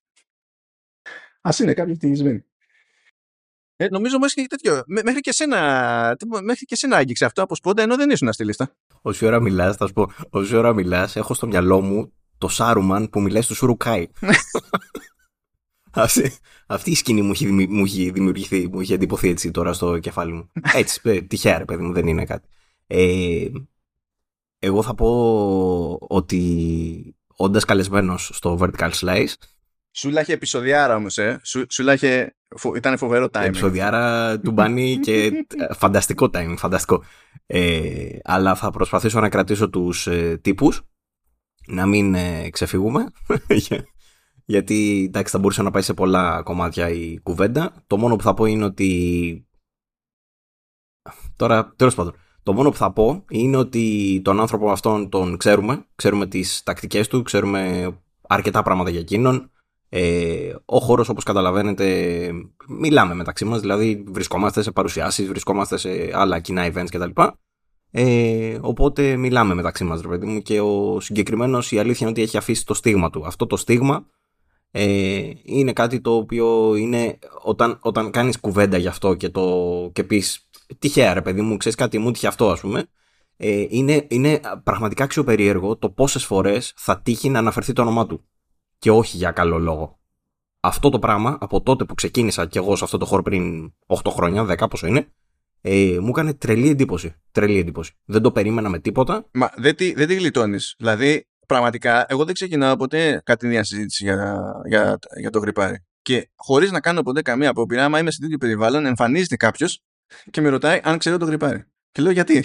Α 1.41 1.49
είναι 1.59 1.73
κάποιοι 1.73 1.91
ευτυχισμένοι. 1.95 2.45
Ε, 3.75 3.87
νομίζω 3.89 4.19
μέχρι 4.19 4.41
και 4.41 4.47
τέτοιο. 4.47 4.83
Μέχρι 4.87 5.21
και 5.21 5.31
σένα, 5.31 6.17
μέχρι 6.43 6.65
και 6.65 6.75
σένα 6.75 6.97
άγγιξε 6.97 7.25
αυτό 7.25 7.41
από 7.41 7.55
σπόντα 7.55 7.81
ενώ 7.81 7.95
δεν 7.95 8.09
ήσουν 8.09 8.33
στη 8.33 8.45
λίστα. 8.45 8.75
Όση 9.01 9.25
ώρα 9.25 9.39
μιλάς, 9.39 9.75
θα 9.75 9.87
σου 9.87 9.93
πω, 9.93 10.11
όση 10.29 10.55
ώρα 10.55 10.73
μιλάς, 10.73 11.15
έχω 11.15 11.33
στο 11.33 11.47
μυαλό 11.47 11.81
μου 11.81 12.13
το 12.37 12.47
Σάρουμαν 12.47 13.09
που 13.09 13.21
μιλάει 13.21 13.41
στο 13.41 13.55
Σουρουκάι. 13.55 14.07
αυτή, 15.91 16.31
αυτή 16.67 16.91
η 16.91 16.95
σκηνή 16.95 17.21
μου 17.21 17.31
έχει, 17.31 17.47
μου 17.51 17.83
έχει 17.83 18.11
δημιουργηθεί, 18.11 18.67
μου 18.71 18.79
έχει 18.79 18.93
εντυπωθεί 18.93 19.29
έτσι 19.29 19.51
τώρα 19.51 19.73
στο 19.73 19.99
κεφάλι 19.99 20.33
μου. 20.33 20.51
Έτσι, 20.73 21.01
ε, 21.03 21.21
τυχαία 21.21 21.57
ρε 21.57 21.65
παιδί 21.65 21.83
μου, 21.83 21.93
δεν 21.93 22.07
είναι 22.07 22.25
κάτι. 22.25 22.47
Ε, 22.87 23.47
εγώ 24.59 24.83
θα 24.83 24.95
πω 24.95 25.07
ότι 26.01 27.15
όντας 27.35 27.65
καλεσμένος 27.65 28.29
στο 28.33 28.57
Vertical 28.61 28.91
Slice. 28.91 29.33
Σούλα 29.91 30.21
είχε 30.21 30.33
επεισοδιάρα 30.33 30.95
όμως, 30.95 31.17
ε. 31.17 31.39
Σου, 31.43 31.65
σούλα 31.69 31.93
είχε. 31.93 32.35
Ήταν 32.75 32.97
φοβερό 32.97 33.25
timing. 33.31 33.45
Επεισοδιάρα 33.45 34.39
του 34.39 34.51
μπάνι 34.51 34.97
και 34.97 35.23
ε, 35.23 35.73
φανταστικό 35.73 36.29
timing, 36.33 36.55
φανταστικό. 36.57 37.03
Ε, 37.45 38.07
αλλά 38.23 38.55
θα 38.55 38.71
προσπαθήσω 38.71 39.19
να 39.19 39.29
κρατήσω 39.29 39.69
τους 39.69 40.07
ε, 40.07 40.39
τύπους, 40.41 40.81
να 41.67 41.85
μην 41.85 42.15
ε, 42.15 42.49
ξεφύγουμε. 42.49 43.05
Γιατί 44.49 45.05
εντάξει, 45.07 45.31
θα 45.31 45.39
μπορούσε 45.39 45.61
να 45.61 45.71
πάει 45.71 45.81
σε 45.81 45.93
πολλά 45.93 46.41
κομμάτια 46.43 46.89
η 46.89 47.19
κουβέντα. 47.23 47.83
Το 47.87 47.97
μόνο 47.97 48.15
που 48.15 48.23
θα 48.23 48.33
πω 48.33 48.45
είναι 48.45 48.65
ότι. 48.65 49.47
Τώρα, 51.35 51.73
τέλος 51.75 51.95
πάντων. 51.95 52.13
Το 52.43 52.53
μόνο 52.53 52.69
που 52.69 52.75
θα 52.75 52.91
πω 52.91 53.25
είναι 53.29 53.57
ότι 53.57 54.21
τον 54.23 54.39
άνθρωπο 54.39 54.71
αυτόν 54.71 55.09
τον 55.09 55.37
ξέρουμε, 55.37 55.85
ξέρουμε 55.95 56.27
τις 56.27 56.63
τακτικές 56.63 57.07
του, 57.07 57.21
ξέρουμε 57.21 57.89
αρκετά 58.27 58.63
πράγματα 58.63 58.89
για 58.89 58.99
εκείνον. 58.99 59.51
Ε, 59.89 60.55
ο 60.65 60.79
χώρος 60.79 61.09
όπως 61.09 61.23
καταλαβαίνετε 61.23 62.29
μιλάμε 62.67 63.13
μεταξύ 63.13 63.45
μας, 63.45 63.59
δηλαδή 63.59 64.03
βρισκόμαστε 64.07 64.61
σε 64.61 64.71
παρουσιάσεις, 64.71 65.27
βρισκόμαστε 65.27 65.77
σε 65.77 65.89
άλλα 66.13 66.39
κοινά 66.39 66.71
events 66.73 66.87
κτλ. 66.89 67.21
Ε, 67.91 68.57
οπότε 68.61 69.15
μιλάμε 69.15 69.53
μεταξύ 69.53 69.83
μας 69.83 70.01
ρε 70.01 70.07
παιδί 70.07 70.25
μου 70.25 70.41
και 70.41 70.61
ο 70.61 70.99
συγκεκριμένος 70.99 71.71
η 71.71 71.79
αλήθεια 71.79 72.07
είναι 72.07 72.09
ότι 72.09 72.21
έχει 72.21 72.37
αφήσει 72.37 72.65
το 72.65 72.73
στίγμα 72.73 73.09
του. 73.09 73.25
Αυτό 73.25 73.45
το 73.47 73.57
στίγμα 73.57 74.05
ε, 74.71 75.31
είναι 75.43 75.73
κάτι 75.73 76.01
το 76.01 76.15
οποίο 76.15 76.75
είναι 76.75 77.19
όταν, 77.43 77.79
όταν 77.81 78.11
κάνεις 78.11 78.39
κουβέντα 78.39 78.77
γι' 78.77 78.87
αυτό 78.87 79.13
και, 79.13 79.29
το, 79.29 79.89
και 79.93 80.03
πεις 80.03 80.49
τυχαία 80.79 81.13
ρε 81.13 81.21
παιδί 81.21 81.41
μου, 81.41 81.57
ξέρεις 81.57 81.77
κάτι 81.77 81.97
μου 81.97 82.11
τυχαία 82.11 82.29
αυτό 82.29 82.49
ας 82.51 82.59
πούμε. 82.59 82.85
Ε, 83.37 83.65
είναι, 83.69 84.05
είναι 84.09 84.39
πραγματικά 84.63 85.03
αξιοπερίεργο 85.03 85.77
το 85.77 85.89
πόσες 85.89 86.25
φορές 86.25 86.73
θα 86.75 87.01
τύχει 87.01 87.29
να 87.29 87.39
αναφερθεί 87.39 87.73
το 87.73 87.81
όνομά 87.81 88.07
του. 88.07 88.25
Και 88.79 88.91
όχι 88.91 89.17
για 89.17 89.31
καλό 89.31 89.59
λόγο. 89.59 89.99
Αυτό 90.59 90.89
το 90.89 90.99
πράγμα 90.99 91.37
από 91.39 91.61
τότε 91.61 91.85
που 91.85 91.93
ξεκίνησα 91.93 92.45
κι 92.45 92.57
εγώ 92.57 92.75
σε 92.75 92.83
αυτό 92.83 92.97
το 92.97 93.05
χώρο 93.05 93.21
πριν 93.21 93.73
8 93.87 93.95
χρόνια, 94.11 94.45
10 94.59 94.69
πόσο 94.69 94.87
είναι, 94.87 95.07
ε, 95.61 95.97
μου 96.01 96.09
έκανε 96.09 96.33
τρελή 96.33 96.69
εντύπωση. 96.69 97.15
Τρελή 97.31 97.57
εντύπωση. 97.57 97.93
Δεν 98.05 98.21
το 98.21 98.31
περίμενα 98.31 98.69
με 98.69 98.79
τίποτα. 98.79 99.29
Μα 99.31 99.51
δεν 99.55 99.75
τη, 99.75 99.93
δεν 99.93 100.07
τη 100.07 100.15
γλιτώνεις. 100.15 100.75
Δηλαδή, 100.77 101.27
πραγματικά, 101.47 102.05
εγώ 102.09 102.25
δεν 102.25 102.33
ξεκινάω 102.33 102.75
ποτέ 102.75 103.21
κάτι 103.23 103.47
μια 103.47 103.63
συζήτηση 103.63 104.03
για, 104.03 104.51
για, 104.65 104.99
για 105.19 105.29
το 105.29 105.39
γρυπάρι. 105.39 105.85
Και 106.01 106.29
χωρίς 106.35 106.71
να 106.71 106.79
κάνω 106.79 107.01
ποτέ 107.01 107.21
καμία 107.21 107.49
απόπειρα, 107.49 107.83
άμα 107.85 107.99
είμαι 107.99 108.11
σε 108.11 108.21
τέτοιο 108.21 108.37
περιβάλλον, 108.37 108.85
εμφανίζεται 108.85 109.35
κάποιος 109.35 109.83
και 110.31 110.41
με 110.41 110.49
ρωτάει 110.49 110.79
αν 110.83 110.97
ξέρω 110.97 111.17
το 111.17 111.25
γρυπάρι. 111.25 111.63
Και 111.91 112.01
λέω 112.01 112.11
γιατί; 112.11 112.43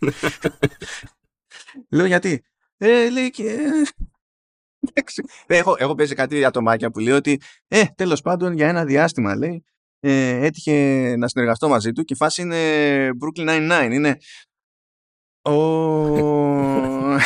λέω 1.96 2.06
γιατί; 2.06 2.44
Ε, 2.76 3.10
λέει 3.10 3.30
και... 3.30 3.58
έχω, 5.46 5.76
έχω 5.78 5.94
πέσει 5.94 6.14
κάτι 6.14 6.44
ατομάκια 6.44 6.90
που 6.90 6.98
λέει 6.98 7.14
ότι 7.14 7.40
ε, 7.68 7.84
τέλος 7.94 8.20
πάντων 8.20 8.52
για 8.52 8.68
ένα 8.68 8.84
διάστημα 8.84 9.36
λέει 9.36 9.64
ε, 10.04 10.44
έτυχε 10.44 11.14
να 11.16 11.28
συνεργαστώ 11.28 11.68
μαζί 11.68 11.92
του 11.92 12.04
και 12.04 12.12
η 12.12 12.16
φάση 12.16 12.42
είναι 12.42 12.56
Brooklyn 13.08 13.48
Nine-Nine. 13.48 13.90
Είναι... 13.92 14.16
Oh... 15.42 17.18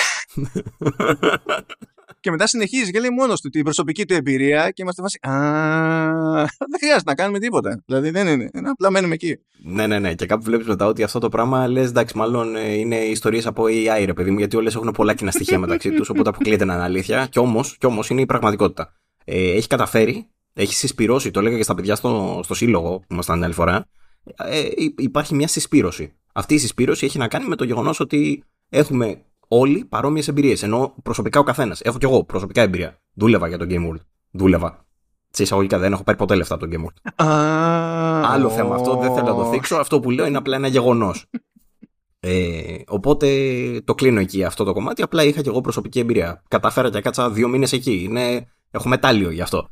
Και 2.26 2.32
μετά 2.32 2.46
συνεχίζεις 2.46 2.90
και 2.90 3.00
λέει 3.00 3.10
μόνος 3.10 3.40
του 3.40 3.48
την 3.48 3.64
προσωπική 3.64 4.06
του 4.06 4.14
εμπειρία 4.14 4.70
και 4.70 4.82
είμαστε 4.82 5.02
βάσει. 5.02 5.18
Α, 5.22 5.30
δεν 6.42 6.78
χρειάζεται 6.80 7.10
να 7.10 7.14
κάνουμε 7.14 7.38
τίποτα. 7.38 7.82
Δηλαδή 7.86 8.10
δεν 8.10 8.26
είναι. 8.26 8.50
είναι 8.54 8.68
απλά 8.68 8.90
μένουμε 8.90 9.14
εκεί. 9.14 9.38
Ναι, 9.62 9.86
ναι, 9.86 9.98
ναι. 9.98 10.14
Και 10.14 10.26
κάπου 10.26 10.44
βλέπεις 10.44 10.66
μετά 10.66 10.86
ότι 10.86 11.02
αυτό 11.02 11.18
το 11.18 11.28
πράγμα 11.28 11.68
λες, 11.68 11.88
εντάξει, 11.88 12.16
μάλλον 12.16 12.56
ε, 12.56 12.72
είναι 12.72 12.96
ιστορίες 12.96 13.46
από 13.46 13.64
AI, 13.64 14.02
ρε 14.04 14.12
παιδί 14.12 14.30
μου, 14.30 14.38
γιατί 14.38 14.56
όλες 14.56 14.74
έχουν 14.74 14.90
πολλά 14.90 15.14
κοινά 15.14 15.30
στοιχεία 15.30 15.58
μεταξύ 15.58 15.90
τους. 15.90 16.08
Οπότε 16.08 16.28
αποκλείεται 16.28 16.64
να 16.64 16.74
είναι 16.74 16.82
αλήθεια. 16.82 17.26
Κι 17.30 17.38
όμως 17.38 17.78
όμως 17.82 18.10
είναι 18.10 18.20
η 18.20 18.26
πραγματικότητα. 18.26 18.92
Ε, 19.24 19.52
έχει 19.52 19.66
καταφέρει, 19.66 20.28
έχει 20.52 20.74
συσπυρώσει, 20.74 21.30
το 21.30 21.40
έλεγα 21.40 21.56
και 21.56 21.62
στα 21.62 21.74
παιδιά 21.74 21.94
στο, 21.94 22.40
στο 22.44 22.54
σύλλογο 22.54 22.98
που 22.98 23.06
ήμασταν 23.10 23.34
την 23.34 23.44
άλλη 23.44 23.54
φορά. 23.54 23.86
Ε, 24.36 24.62
υπάρχει 24.96 25.34
μια 25.34 25.48
συσπήρωση. 25.48 26.12
Αυτή 26.38 26.54
η 26.54 26.58
συσπήρωση 26.58 27.04
έχει 27.06 27.18
να 27.18 27.28
κάνει 27.28 27.48
με 27.48 27.56
το 27.56 27.64
γεγονός 27.64 28.00
ότι 28.00 28.44
έχουμε 28.68 29.22
όλοι 29.48 29.84
παρόμοιες 29.84 30.28
εμπειρίες. 30.28 30.62
Ενώ 30.62 30.94
προσωπικά 31.02 31.40
ο 31.40 31.42
καθένας. 31.42 31.80
Έχω 31.80 31.98
κι 31.98 32.04
εγώ 32.04 32.24
προσωπικά 32.24 32.62
εμπειρία. 32.62 33.00
Δούλευα 33.14 33.48
για 33.48 33.58
το 33.58 33.66
Game 33.68 33.90
World. 33.90 34.00
Δούλευα. 34.30 34.86
Σε 35.30 35.42
εισαγωγικά 35.42 35.78
δεν 35.78 35.92
έχω 35.92 36.02
πάρει 36.02 36.18
ποτέ 36.18 36.34
λεφτά 36.34 36.54
από 36.54 36.68
το 36.68 36.76
Game 36.76 36.84
World. 36.84 37.12
Άλλο 38.24 38.50
θέμα 38.50 38.74
αυτό, 38.74 38.96
δεν 38.96 39.14
θέλω 39.14 39.26
να 39.26 39.34
το 39.34 39.44
θίξω. 39.44 39.76
Αυτό 39.76 40.00
που 40.00 40.10
λέω 40.10 40.26
είναι 40.26 40.36
απλά 40.36 40.56
ένα 40.56 40.68
γεγονός. 40.68 41.24
Ε, 42.20 42.78
οπότε 42.86 43.28
το 43.84 43.94
κλείνω 43.94 44.20
εκεί 44.20 44.44
αυτό 44.44 44.64
το 44.64 44.72
κομμάτι. 44.72 45.02
Απλά 45.02 45.24
είχα 45.24 45.42
κι 45.42 45.48
εγώ 45.48 45.60
προσωπική 45.60 45.98
εμπειρία. 45.98 46.42
Κατάφερα 46.48 46.90
και 46.90 47.00
κάτσα 47.00 47.30
δύο 47.30 47.48
μήνες 47.48 47.72
εκεί. 47.72 48.02
Είναι, 48.02 48.46
έχω 48.70 48.88
μετάλλιο 48.88 49.30
γι' 49.30 49.42
αυτό. 49.42 49.68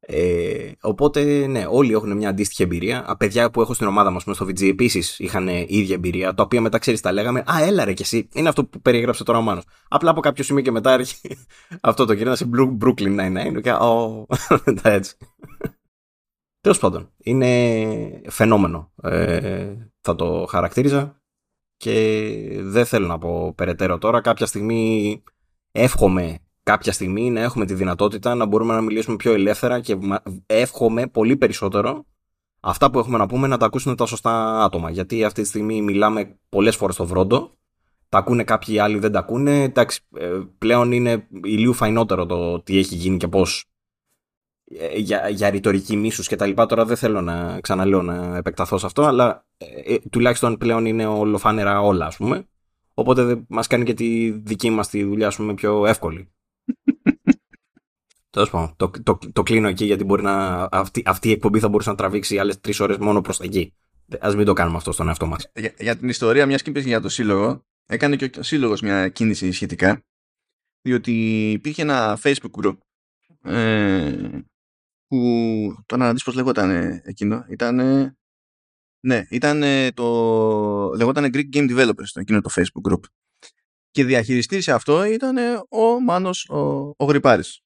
Ε, 0.00 0.72
οπότε, 0.80 1.46
ναι, 1.46 1.66
όλοι 1.68 1.92
έχουν 1.92 2.16
μια 2.16 2.28
αντίστοιχη 2.28 2.62
εμπειρία. 2.62 3.16
παιδιά 3.18 3.50
που 3.50 3.60
έχω 3.60 3.74
στην 3.74 3.86
ομάδα 3.86 4.10
μα 4.10 4.20
στο 4.20 4.46
VG 4.46 4.62
επίσης 4.62 5.18
είχαν 5.18 5.48
ίδια 5.48 5.94
εμπειρία, 5.94 6.34
τα 6.34 6.42
οποία 6.42 6.60
μετά 6.60 6.78
ξέρεις, 6.78 7.00
τα 7.00 7.12
λέγαμε. 7.12 7.40
Α, 7.40 7.62
έλα 7.62 7.84
ρε 7.84 7.92
κι 7.92 8.02
εσύ. 8.02 8.28
Είναι 8.32 8.48
αυτό 8.48 8.64
που 8.64 8.80
περιγράψε 8.80 9.24
τώρα 9.24 9.38
ο 9.38 9.42
Μάνος. 9.42 9.64
Απλά 9.88 10.10
από 10.10 10.20
κάποιο 10.20 10.44
σημείο 10.44 10.62
και 10.62 10.70
μετά 10.70 10.92
έρχεται 10.92 11.36
αυτό 11.80 12.04
το 12.04 12.12
γυρνάς 12.12 12.38
σε 12.38 12.50
Brooklyn 12.54 13.20
Nine-Nine. 13.20 13.60
Και, 13.62 13.74
oh, 13.80 14.24
μετά 14.64 14.90
έτσι. 14.90 15.16
Τέλος 16.60 16.78
πάντων, 16.78 17.12
είναι 17.16 18.22
φαινόμενο. 18.28 18.92
Ε, 19.02 19.74
θα 20.00 20.14
το 20.14 20.46
χαρακτήριζα 20.48 21.22
και 21.76 22.58
δεν 22.60 22.84
θέλω 22.86 23.06
να 23.06 23.18
πω 23.18 23.54
περαιτέρω 23.54 23.98
τώρα. 23.98 24.20
Κάποια 24.20 24.46
στιγμή 24.46 25.22
εύχομαι 25.72 26.38
κάποια 26.70 26.92
στιγμή 26.92 27.30
να 27.30 27.40
έχουμε 27.40 27.64
τη 27.66 27.74
δυνατότητα 27.74 28.34
να 28.34 28.46
μπορούμε 28.46 28.74
να 28.74 28.80
μιλήσουμε 28.80 29.16
πιο 29.16 29.32
ελεύθερα 29.32 29.80
και 29.80 29.98
εύχομαι 30.46 31.06
πολύ 31.06 31.36
περισσότερο 31.36 32.04
αυτά 32.60 32.90
που 32.90 32.98
έχουμε 32.98 33.18
να 33.18 33.26
πούμε 33.26 33.46
να 33.46 33.56
τα 33.56 33.66
ακούσουν 33.66 33.96
τα 33.96 34.06
σωστά 34.06 34.64
άτομα. 34.64 34.90
Γιατί 34.90 35.24
αυτή 35.24 35.42
τη 35.42 35.48
στιγμή 35.48 35.82
μιλάμε 35.82 36.38
πολλές 36.48 36.76
φορές 36.76 36.94
στο 36.94 37.06
βρόντο. 37.06 37.50
Τα 38.08 38.18
ακούνε 38.18 38.44
κάποιοι 38.44 38.78
άλλοι 38.78 38.98
δεν 38.98 39.12
τα 39.12 39.18
ακούνε. 39.18 39.62
Εντάξει, 39.62 40.00
ε, 40.16 40.40
πλέον 40.58 40.92
είναι 40.92 41.26
ηλίου 41.42 41.72
φαϊνότερο 41.72 42.26
το 42.26 42.60
τι 42.60 42.78
έχει 42.78 42.94
γίνει 42.94 43.16
και 43.16 43.28
πώς 43.28 43.64
ε, 44.64 44.98
για, 44.98 45.28
για 45.28 45.50
ρητορική 45.50 45.96
μίσους 45.96 46.28
και 46.28 46.36
τα 46.36 46.46
λοιπά. 46.46 46.66
Τώρα 46.66 46.84
δεν 46.84 46.96
θέλω 46.96 47.20
να 47.20 47.60
ξαναλέω 47.60 48.02
να 48.02 48.36
επεκταθώ 48.36 48.78
σε 48.78 48.86
αυτό, 48.86 49.02
αλλά 49.02 49.46
ε, 49.56 49.96
τουλάχιστον 50.10 50.56
πλέον 50.56 50.84
είναι 50.86 51.06
ολοφάνερα 51.06 51.80
όλα, 51.80 52.06
ας 52.06 52.16
πούμε. 52.16 52.44
Οπότε 52.94 53.44
μας 53.48 53.66
κάνει 53.66 53.84
και 53.84 53.94
τη 53.94 54.30
δική 54.30 54.70
μας 54.70 54.88
τη 54.88 55.04
δουλειά, 55.04 55.26
ας 55.26 55.36
πούμε, 55.36 55.54
πιο 55.54 55.86
εύκολη. 55.86 56.28
Τέλος 58.30 58.50
πάντων, 58.50 58.76
το, 58.76 58.90
το, 59.02 59.18
το, 59.32 59.42
κλείνω 59.42 59.68
εκεί 59.68 59.84
γιατί 59.84 60.04
μπορεί 60.04 60.22
να, 60.22 60.68
αυτή, 60.70 61.02
αυτή 61.06 61.28
η 61.28 61.32
εκπομπή 61.32 61.58
θα 61.58 61.68
μπορούσε 61.68 61.90
να 61.90 61.96
τραβήξει 61.96 62.38
άλλες 62.38 62.60
τρεις 62.60 62.80
ώρες 62.80 62.96
μόνο 62.96 63.20
προς 63.20 63.36
τα 63.36 63.44
εκεί. 63.44 63.74
Α 64.20 64.32
μην 64.36 64.44
το 64.44 64.52
κάνουμε 64.52 64.76
αυτό 64.76 64.92
στον 64.92 65.08
εαυτό 65.08 65.26
μας. 65.26 65.50
Για, 65.54 65.74
για, 65.78 65.96
την 65.96 66.08
ιστορία, 66.08 66.46
μιας 66.46 66.62
και 66.62 66.70
για 66.70 67.00
το 67.00 67.08
σύλλογο, 67.08 67.64
έκανε 67.86 68.16
και 68.16 68.30
ο 68.38 68.42
σύλλογος 68.42 68.80
μια 68.80 69.08
κίνηση 69.08 69.52
σχετικά. 69.52 70.04
Διότι 70.82 71.50
υπήρχε 71.50 71.82
ένα 71.82 72.18
Facebook 72.22 72.64
group 72.64 72.76
ε, 73.42 74.42
που 75.06 75.16
τώρα 75.86 76.04
να 76.04 76.12
δεις 76.12 76.22
πώς 76.22 76.34
λεγόταν 76.34 76.70
εκείνο 77.04 77.44
ήταν 77.48 77.76
ναι, 79.00 79.26
ήταν 79.30 79.62
το 79.94 80.04
λεγόταν 80.96 81.30
Greek 81.32 81.48
Game 81.52 81.70
Developers 81.70 82.08
το 82.12 82.20
εκείνο 82.20 82.40
το 82.40 82.50
Facebook 82.54 82.92
group 82.92 83.00
και 83.90 84.04
διαχειριστής 84.04 84.64
σε 84.64 84.72
αυτό 84.72 85.04
ήταν 85.04 85.36
ο 85.68 86.00
Μάνος 86.00 86.48
ο, 86.48 86.58
ο 86.96 87.04
Γρυπάρης 87.04 87.62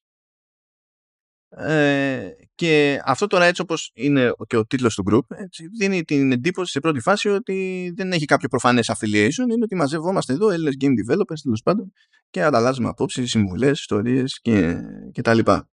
ε, 1.57 2.31
και 2.55 3.01
αυτό 3.05 3.27
τώρα 3.27 3.45
έτσι 3.45 3.63
όπως 3.63 3.91
είναι 3.95 4.33
και 4.47 4.57
ο 4.57 4.67
τίτλος 4.67 4.95
του 4.95 5.05
group 5.11 5.37
έτσι, 5.37 5.69
δίνει 5.79 6.05
την 6.05 6.33
εντύπωση 6.33 6.73
σε 6.73 6.81
πρώτη 6.81 7.01
φάση 7.01 7.29
ότι 7.29 7.93
δεν 7.97 8.13
έχει 8.13 8.25
κάποιο 8.25 8.49
προφανές 8.49 8.91
affiliation 8.95 9.51
είναι 9.53 9.63
ότι 9.63 9.75
μαζευόμαστε 9.75 10.33
εδώ 10.33 10.51
Έλληνες 10.51 10.77
game 10.81 11.13
developers 11.13 11.39
τέλος 11.43 11.63
πάντων 11.63 11.93
και 12.31 12.43
ανταλλάζουμε 12.43 12.89
απόψεις, 12.89 13.31
συμβουλές, 13.31 13.81
ιστορίες 13.81 14.41
και, 14.41 14.77
και 15.13 15.23
τα 15.23 15.35
λοιπά. 15.35 15.69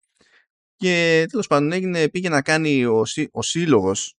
Και 0.77 1.27
τέλος 1.31 1.47
πάντων 1.47 1.73
έγινε, 1.73 2.09
πήγε 2.09 2.29
να 2.29 2.43
κάνει 2.43 2.85
ο, 2.85 3.03
ο 3.31 3.43
σύλλογος 3.43 4.15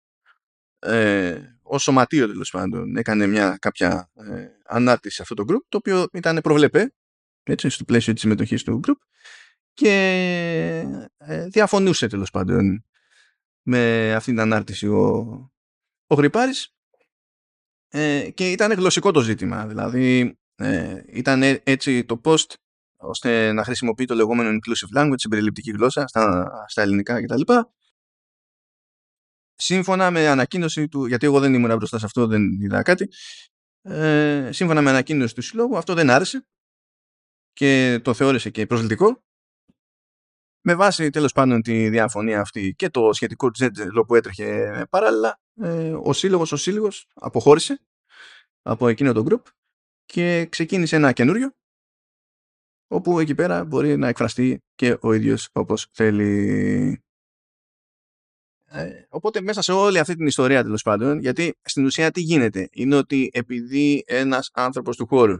ε, 0.79 1.37
ο 1.61 1.77
σωματείο 1.77 2.27
τέλος 2.27 2.49
πάντων 2.49 2.95
έκανε 2.95 3.27
μια 3.27 3.57
κάποια 3.59 4.09
ε, 4.13 4.47
ανάρτηση 4.65 5.15
σε 5.15 5.21
αυτό 5.21 5.35
το 5.35 5.43
group 5.47 5.61
το 5.69 5.77
οποίο 5.77 6.07
ήταν 6.13 6.39
προβλεπέ 6.41 6.93
έτσι, 7.43 7.69
στο 7.69 7.83
πλαίσιο 7.83 8.13
της 8.13 8.21
συμμετοχής 8.21 8.63
του 8.63 8.79
group 8.87 8.95
και 9.73 9.93
ε, 11.17 11.47
διαφωνούσε 11.47 12.07
τέλος 12.07 12.29
πάντων 12.31 12.85
με 13.61 14.13
αυτήν 14.13 14.33
την 14.33 14.41
ανάρτηση 14.41 14.87
ο, 14.87 15.07
ο 16.07 16.15
Γρυπάρης 16.15 16.75
ε, 17.87 18.29
και 18.33 18.51
ήταν 18.51 18.71
γλωσσικό 18.71 19.11
το 19.11 19.21
ζήτημα 19.21 19.67
δηλαδή 19.67 20.37
ε, 20.55 21.03
ήταν 21.07 21.41
έτσι 21.63 22.05
το 22.05 22.21
post 22.23 22.53
ώστε 23.01 23.51
να 23.51 23.63
χρησιμοποιεί 23.63 24.05
το 24.05 24.15
λεγόμενο 24.15 24.49
inclusive 24.49 24.97
language, 24.99 25.13
συμπεριληπτική 25.15 25.71
γλώσσα 25.71 26.07
στα, 26.07 26.49
στα 26.67 26.81
ελληνικά 26.81 27.23
κτλ. 27.23 27.41
Σύμφωνα 29.55 30.11
με 30.11 30.27
ανακοίνωση 30.27 30.87
του, 30.87 31.05
γιατί 31.05 31.25
εγώ 31.25 31.39
δεν 31.39 31.53
ήμουν 31.53 31.75
μπροστά 31.75 31.99
σε 31.99 32.05
αυτό, 32.05 32.27
δεν 32.27 32.61
είδα 32.61 32.81
κάτι, 32.81 33.07
ε, 33.81 34.49
σύμφωνα 34.51 34.81
με 34.81 34.89
ανακοίνωση 34.89 35.35
του 35.35 35.41
συλλόγου, 35.41 35.77
αυτό 35.77 35.93
δεν 35.93 36.09
άρεσε 36.09 36.47
και 37.53 37.99
το 38.03 38.13
θεώρησε 38.13 38.49
και 38.49 38.65
προσλητικό. 38.65 39.23
Με 40.61 40.75
βάση 40.75 41.09
τέλος 41.09 41.31
πάντων 41.31 41.61
τη 41.61 41.89
διαφωνία 41.89 42.39
αυτή 42.39 42.73
και 42.75 42.89
το 42.89 43.13
σχετικό 43.13 43.51
τζέτζελο 43.51 44.05
που 44.05 44.15
έτρεχε 44.15 44.85
παράλληλα, 44.89 45.39
ε, 45.61 45.93
ο 46.03 46.13
σύλλογος 46.13 46.51
ο 46.51 46.55
σύλλογος 46.55 47.07
αποχώρησε 47.13 47.81
από 48.61 48.87
εκείνο 48.87 49.13
το 49.13 49.25
group 49.29 49.41
και 50.05 50.45
ξεκίνησε 50.45 50.95
ένα 50.95 51.11
καινούριο 51.11 51.51
όπου 52.87 53.19
εκεί 53.19 53.35
πέρα 53.35 53.65
μπορεί 53.65 53.97
να 53.97 54.07
εκφραστεί 54.07 54.63
και 54.75 54.97
ο 55.01 55.13
ίδιος 55.13 55.49
όπως 55.51 55.87
θέλει. 55.91 57.03
Ε, 58.65 59.05
οπότε 59.09 59.41
μέσα 59.41 59.61
σε 59.61 59.71
όλη 59.71 59.99
αυτή 59.99 60.15
την 60.15 60.25
ιστορία 60.25 60.63
τέλος 60.63 60.81
πάντων, 60.81 61.19
γιατί 61.19 61.57
στην 61.61 61.85
ουσία 61.85 62.11
τι 62.11 62.21
γίνεται, 62.21 62.69
είναι 62.71 62.95
ότι 62.95 63.29
επειδή 63.33 64.03
ένας 64.07 64.49
άνθρωπος 64.53 64.97
του 64.97 65.07
χώρου 65.07 65.37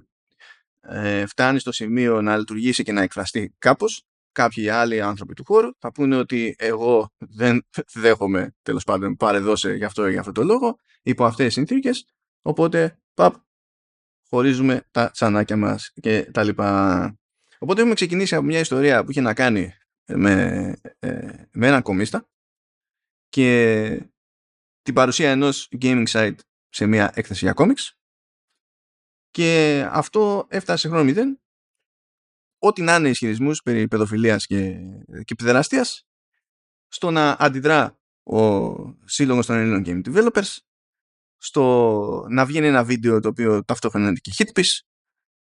ε, 0.82 1.26
φτάνει 1.26 1.60
στο 1.60 1.72
σημείο 1.72 2.22
να 2.22 2.38
λειτουργήσει 2.38 2.84
και 2.84 2.92
να 2.92 3.02
εκφραστεί 3.02 3.56
κάπως, 3.58 4.04
κάποιοι 4.32 4.70
άλλοι 4.70 5.02
άνθρωποι 5.02 5.34
του 5.34 5.44
χώρου 5.46 5.70
θα 5.78 5.92
πούνε 5.92 6.16
ότι 6.16 6.56
εγώ 6.58 7.10
δεν 7.18 7.68
δέχομαι 8.04 8.56
τέλος 8.62 8.84
πάντων 8.84 9.16
παρεδώσε 9.16 9.74
γι' 9.74 9.84
αυτό 9.84 10.08
ή 10.08 10.12
για 10.12 10.20
αυτό 10.20 10.32
το 10.32 10.44
λόγο 10.44 10.78
υπό 11.02 11.26
αυτές 11.26 11.46
τις 11.46 11.54
συνθήκες 11.54 12.06
οπότε 12.42 13.00
παπ 13.14 13.36
χωρίζουμε 14.32 14.88
τα 14.92 15.12
τσανάκια 15.12 15.58
μας 15.58 15.92
και 16.02 16.32
τα 16.32 16.44
λοιπά. 16.44 17.20
Οπότε 17.60 17.80
έχουμε 17.80 17.96
ξεκινήσει 17.96 18.36
από 18.36 18.46
μια 18.46 18.60
ιστορία 18.60 19.04
που 19.04 19.12
είχε 19.12 19.22
να 19.22 19.34
κάνει 19.34 19.74
με, 20.06 20.76
ε, 21.00 21.44
με 21.52 21.68
έναν 21.68 21.82
κομίστα 21.82 22.30
και 23.30 24.10
την 24.82 24.94
παρουσία 24.94 25.32
ενός 25.32 25.70
gaming 25.82 26.08
site 26.08 26.36
σε 26.70 26.86
μια 26.86 27.12
έκθεση 27.16 27.46
για 27.46 27.54
κόμιξ 27.54 27.98
και 29.30 29.82
αυτό 29.92 30.46
έφτασε 30.50 30.88
χρόνο 30.88 31.04
μηδέν 31.04 31.41
ό,τι 32.64 32.82
να 32.82 32.96
είναι 32.96 33.10
ισχυρισμούς 33.10 33.62
περί 33.62 33.88
παιδοφιλίας 33.88 34.46
και, 34.46 34.80
και 35.24 35.36
παιδεραστίας 35.36 36.08
στο 36.88 37.12
να 37.12 37.36
αντιδρά 37.40 38.00
ο 38.24 38.74
σύλλογος 39.06 39.46
των 39.46 39.56
Ελλήνων 39.56 39.84
Game 39.86 40.08
Developers 40.08 40.58
στο 41.38 42.26
να 42.30 42.46
βγαίνει 42.46 42.68
ένα 42.68 42.84
βίντεο 42.84 43.20
το 43.20 43.28
οποίο 43.28 43.64
ταυτόχρονα 43.64 44.08
είναι 44.08 44.18
και 44.22 44.32
hit 44.38 44.60
piece 44.60 44.80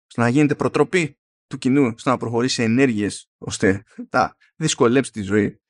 στο 0.06 0.20
να 0.20 0.28
γίνεται 0.28 0.54
προτροπή 0.54 1.18
του 1.46 1.58
κοινού 1.58 1.98
στο 1.98 2.10
να 2.10 2.16
προχωρήσει 2.16 2.62
ενέργειες 2.62 3.30
ώστε 3.38 3.82
να 4.10 4.36
δυσκολέψει 4.56 5.12
τη 5.12 5.22
ζωή 5.22 5.60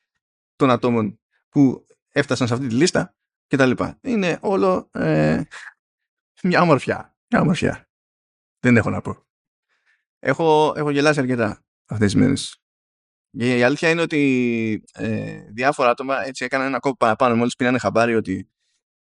των 0.56 0.70
ατόμων 0.70 1.20
που 1.48 1.86
έφτασαν 2.08 2.46
σε 2.46 2.54
αυτή 2.54 2.66
τη 2.66 2.74
λίστα 2.74 3.14
και 3.46 3.56
τα 3.56 3.66
λοιπά. 3.66 3.98
Είναι 4.02 4.38
όλο 4.40 4.90
ε, 4.92 5.42
μια 6.42 6.62
ομορφιά. 6.62 7.16
Μια 7.30 7.40
ομορφιά. 7.40 7.88
Δεν 8.60 8.76
έχω 8.76 8.90
να 8.90 9.00
πω. 9.00 9.25
Έχω, 10.18 10.72
έχω 10.76 10.90
γελάσει 10.90 11.20
αρκετά 11.20 11.64
αυτές 11.86 12.12
τις 12.12 12.20
μέρες. 12.20 12.60
Και 13.38 13.56
η 13.56 13.62
αλήθεια 13.62 13.90
είναι 13.90 14.00
ότι 14.00 14.84
ε, 14.92 15.40
διάφορα 15.52 15.90
άτομα 15.90 16.26
έτσι 16.26 16.44
έκαναν 16.44 16.66
ένα 16.66 16.78
κόπο 16.78 16.96
παραπάνω 16.96 17.36
μόλις 17.36 17.56
πήραν 17.56 17.78
χαμπάρι 17.78 18.14
ότι 18.14 18.50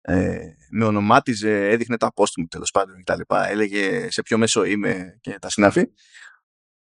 ε, 0.01 0.39
με 0.69 0.85
ονομάτιζε, 0.85 1.69
έδειχνε 1.69 1.97
τα 1.97 2.11
post 2.15 2.31
μου 2.37 2.47
τέλος 2.47 2.71
πάντων 2.71 3.03
κτλ. 3.03 3.21
Έλεγε 3.47 4.11
σε 4.11 4.21
ποιο 4.21 4.37
μέσο 4.37 4.63
είμαι 4.63 5.17
και 5.21 5.39
τα 5.39 5.49
συνάφη 5.49 5.85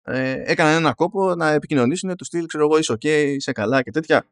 ε, 0.03 0.43
έκαναν 0.45 0.73
ένα 0.75 0.93
κόπο 0.93 1.35
να 1.35 1.49
επικοινωνήσουν 1.49 2.15
του 2.15 2.25
στυλ, 2.25 2.45
ξέρω 2.45 2.63
εγώ, 2.63 2.77
είσαι 2.77 2.93
ok, 2.93 3.05
είσαι 3.05 3.51
καλά 3.51 3.81
και 3.81 3.91
τέτοια. 3.91 4.29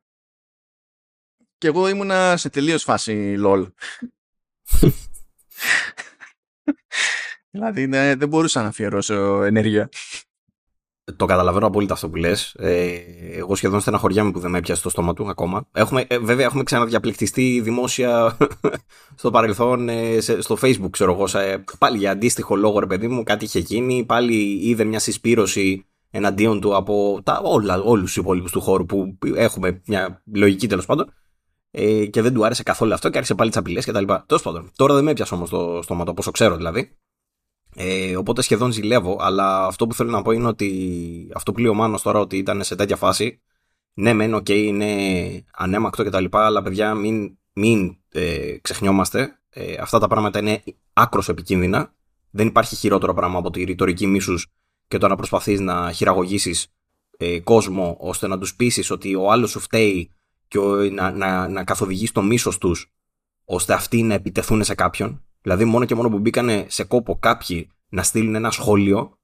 Και 1.57 1.67
εγώ 1.67 1.87
ήμουνα 1.89 2.37
σε 2.37 2.49
τελείως 2.49 2.83
φάση 2.83 3.35
lol. 3.39 3.67
δηλαδή 7.59 7.87
ναι, 7.87 8.15
δεν 8.15 8.27
μπορούσα 8.27 8.61
να 8.61 8.67
αφιερώσω 8.67 9.43
ενέργεια. 9.43 9.89
Το 11.15 11.25
καταλαβαίνω 11.25 11.67
απόλυτα 11.67 11.93
αυτό 11.93 12.09
που 12.09 12.15
λες. 12.15 12.55
Ε, 12.57 12.89
εγώ 13.31 13.55
σχεδόν 13.55 13.79
στεναχωριάμαι 13.79 14.31
που 14.31 14.39
δεν 14.39 14.51
με 14.51 14.57
έπιασε 14.57 14.81
το 14.81 14.89
στόμα 14.89 15.13
του 15.13 15.29
ακόμα. 15.29 15.67
Έχουμε, 15.71 16.05
ε, 16.07 16.17
βέβαια, 16.17 16.45
έχουμε 16.45 16.63
ξαναδιαπληκτιστεί 16.63 17.59
δημόσια 17.63 18.37
στο 19.19 19.31
παρελθόν, 19.31 19.89
ε, 19.89 20.19
σε, 20.19 20.41
στο 20.41 20.57
Facebook, 20.61 20.89
ξέρω 20.89 21.13
εγώ. 21.13 21.27
Σε, 21.27 21.63
πάλι 21.77 21.97
για 21.97 22.11
αντίστοιχο 22.11 22.55
λόγο, 22.55 22.79
ρε 22.79 22.85
παιδί 22.85 23.07
μου, 23.07 23.23
κάτι 23.23 23.45
είχε 23.45 23.59
γίνει. 23.59 24.05
Πάλι 24.05 24.59
είδε 24.61 24.83
μια 24.83 24.99
συσπήρωση 24.99 25.85
εναντίον 26.11 26.59
του 26.61 26.75
από 26.75 27.19
τα, 27.23 27.41
όλα, 27.43 27.81
όλους 27.81 28.05
τους 28.05 28.17
υπόλοιπους 28.17 28.51
του 28.51 28.61
χώρου 28.61 28.85
που 28.85 29.17
έχουμε 29.35 29.81
μια 29.85 30.21
λογική 30.33 30.67
τέλος 30.67 30.85
πάντων. 30.85 31.13
Ε, 31.71 32.05
και 32.05 32.21
δεν 32.21 32.33
του 32.33 32.45
άρεσε 32.45 32.63
καθόλου 32.63 32.93
αυτό 32.93 33.09
και 33.09 33.17
άρχισε 33.17 33.35
πάλι 33.35 33.49
τις 33.49 33.59
απειλές 33.59 33.85
κτλ. 33.85 34.05
Τέλος 34.25 34.43
πάντων. 34.43 34.71
Τώρα 34.75 34.93
δεν 34.93 35.03
με 35.03 35.11
έπιασε 35.11 35.33
όμως 35.33 35.49
το 35.49 35.79
στόμα 35.83 36.05
του, 36.05 36.13
όσο 36.17 36.31
ξέρω 36.31 36.55
δηλαδή. 36.55 36.97
Ε, 37.75 38.15
οπότε 38.15 38.41
σχεδόν 38.41 38.71
ζηλεύω, 38.71 39.17
αλλά 39.19 39.65
αυτό 39.65 39.87
που 39.87 39.93
θέλω 39.93 40.09
να 40.09 40.21
πω 40.21 40.31
είναι 40.31 40.47
ότι 40.47 41.31
αυτό 41.35 41.51
που 41.51 41.59
λέει 41.59 41.71
ο 41.71 41.73
Μάνος 41.73 42.01
τώρα 42.01 42.19
ότι 42.19 42.37
ήταν 42.37 42.63
σε 42.63 42.75
τέτοια 42.75 42.95
φάση, 42.95 43.41
ναι 43.93 44.13
μεν, 44.13 44.33
OK, 44.33 44.45
okay, 44.49 44.55
είναι 44.55 44.87
αναίμακτο 45.53 46.03
κτλ, 46.03 46.25
αλλά 46.29 46.61
παιδιά 46.61 46.93
μην, 46.93 47.37
μην 47.53 47.97
ε, 48.09 48.57
ξεχνιόμαστε, 48.61 49.39
ε, 49.49 49.75
αυτά 49.79 49.99
τα 49.99 50.07
πράγματα 50.07 50.39
είναι 50.39 50.63
άκρως 50.93 51.29
επικίνδυνα, 51.29 51.93
δεν 52.29 52.47
υπάρχει 52.47 52.75
χειρότερο 52.75 53.13
πράγμα 53.13 53.37
από 53.37 53.49
τη 53.49 53.63
ρητορική 53.63 54.07
μίσους 54.07 54.47
και 54.87 54.97
το 54.97 55.07
να 55.07 55.15
προσπαθείς 55.15 55.59
να 55.59 55.91
χειραγωγήσεις 55.91 56.67
ε, 57.17 57.39
κόσμο 57.39 57.97
ώστε 57.99 58.27
να 58.27 58.37
τους 58.37 58.55
πείσεις 58.55 58.93
ότι 58.93 59.15
ο 59.15 59.31
άλλος 59.31 59.49
σου 59.49 59.59
φταίει 59.59 60.11
και 60.47 60.59
να, 60.91 61.11
να, 61.11 61.47
να 61.47 61.63
καθοδηγείς 61.63 62.11
το 62.11 62.21
μίσος 62.21 62.57
τους 62.57 62.91
ώστε 63.45 63.73
αυτοί 63.73 64.03
να 64.03 64.13
επιτεθούν 64.13 64.63
σε 64.63 64.75
κάποιον 64.75 65.23
Δηλαδή, 65.41 65.65
μόνο 65.65 65.85
και 65.85 65.95
μόνο 65.95 66.09
που 66.09 66.19
μπήκανε 66.19 66.65
σε 66.69 66.83
κόπο 66.83 67.17
κάποιοι 67.19 67.69
να 67.89 68.03
στείλουν 68.03 68.35
ένα 68.35 68.51
σχόλιο, 68.51 69.17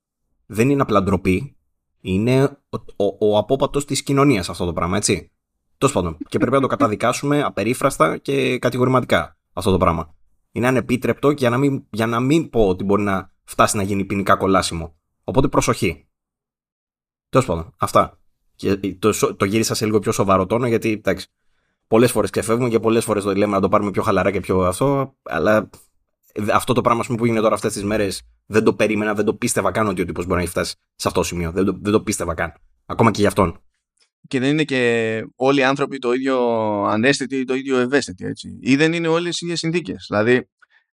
δεν 0.46 0.70
είναι 0.70 0.82
απλά 0.82 1.04
ντροπή. 1.04 1.58
Είναι 2.02 2.44
ο, 2.70 3.06
ο, 3.06 3.18
ο 3.32 3.38
απόπατος 3.38 3.86
της 3.86 4.04
κοινωνίας 4.04 4.50
αυτό 4.50 4.66
το 4.66 4.74
πράγμα, 4.74 4.98
έτσι. 4.98 5.32
Τέλος 5.78 5.94
πάντων. 5.94 6.18
Και 6.30 6.38
πρέπει 6.38 6.56
να 6.56 6.62
το 6.62 6.68
καταδικάσουμε 6.68 7.44
απερίφραστα 7.44 8.18
και 8.18 8.60
κατηγορηματικά 8.60 9.38
αυτό 9.54 9.72
το 9.72 9.78
πράγμα. 9.78 10.16
Είναι 10.52 10.68
ανεπίτρεπτο 10.68 11.30
για 11.30 11.50
να 11.50 11.58
μην, 11.58 11.86
για 11.90 12.06
να 12.06 12.20
μην 12.20 12.50
πω 12.50 12.68
ότι 12.68 12.84
μπορεί 12.84 13.04
να 13.04 13.32
φτάσει 13.44 13.78
να 13.78 13.84
γίνει 13.84 14.06
ποινικά 14.06 14.36
κολάσιμο. 14.36 14.96
Οπότε 15.24 15.48
προσοχή. 15.48 16.08
Τέλος 17.30 17.46
πάντων, 17.46 17.74
αυτά. 17.78 18.20
Και 18.56 18.78
το, 19.00 19.36
το 19.36 19.46
γύρισα 19.46 19.74
σε 19.74 19.86
λίγο 19.86 20.00
πιο 20.00 20.12
σοβαρό 20.12 20.46
τόνο 20.46 20.68
γιατί 20.68 20.92
εντάξει, 20.92 21.28
πολλές 21.88 22.12
φορές 22.12 22.30
ξεφεύγουμε 22.30 22.70
και 22.70 22.80
πολλές 22.80 23.04
φορές 23.04 23.24
το 23.24 23.36
λέμε 23.36 23.54
να 23.54 23.62
το 23.62 23.70
πάρουμε 23.70 23.92
πιο 23.92 24.02
χαλαρά 24.02 24.32
και 24.32 24.40
πιο 24.40 24.60
αυτό. 24.60 25.16
Αλλά 25.24 25.70
αυτό 26.54 26.74
το 26.74 26.82
πράγμα 26.82 27.04
που 27.08 27.26
έγινε 27.26 27.40
τώρα 27.40 27.56
αυτές 27.56 27.74
τις 27.74 27.84
μέρες 27.84 28.22
δεν 28.46 28.64
το 28.64 28.74
περίμενα, 28.74 29.14
δεν 29.14 29.26
το 29.26 29.34
πίστευα 29.34 29.72
καν 29.72 29.88
ότι 29.88 30.02
ο 30.02 30.06
τύπος 30.06 30.24
μπορεί 30.26 30.36
να 30.36 30.42
έχει 30.42 30.52
φτάσει 30.52 30.76
σε 30.96 31.08
αυτό 31.08 31.20
το 31.20 31.26
σημείο. 31.26 31.52
Δεν 31.52 31.66
το, 31.66 31.78
δεν 31.82 31.92
το 31.92 32.02
πίστευα 32.02 32.34
καν. 32.34 32.54
Ακόμα 32.86 33.12
και 33.12 33.20
για 33.20 33.28
αυτόν. 33.28 33.60
Και 34.28 34.40
δεν 34.40 34.50
είναι 34.50 34.64
και 34.64 35.24
όλοι 35.36 35.60
οι 35.60 35.64
άνθρωποι 35.64 35.98
το 35.98 36.14
ίδιο 36.14 36.38
ανέστητοι 36.84 37.36
ή 37.36 37.44
το 37.44 37.54
ίδιο 37.54 37.78
ευαίσθητοι. 37.78 38.26
Έτσι. 38.26 38.58
Ή 38.62 38.76
δεν 38.76 38.94
είναι 38.94 39.08
όλες 39.08 39.36
οι 39.36 39.46
ίδιες 39.46 39.60
συνθήκες. 39.60 40.06
Δηλαδή, 40.10 40.50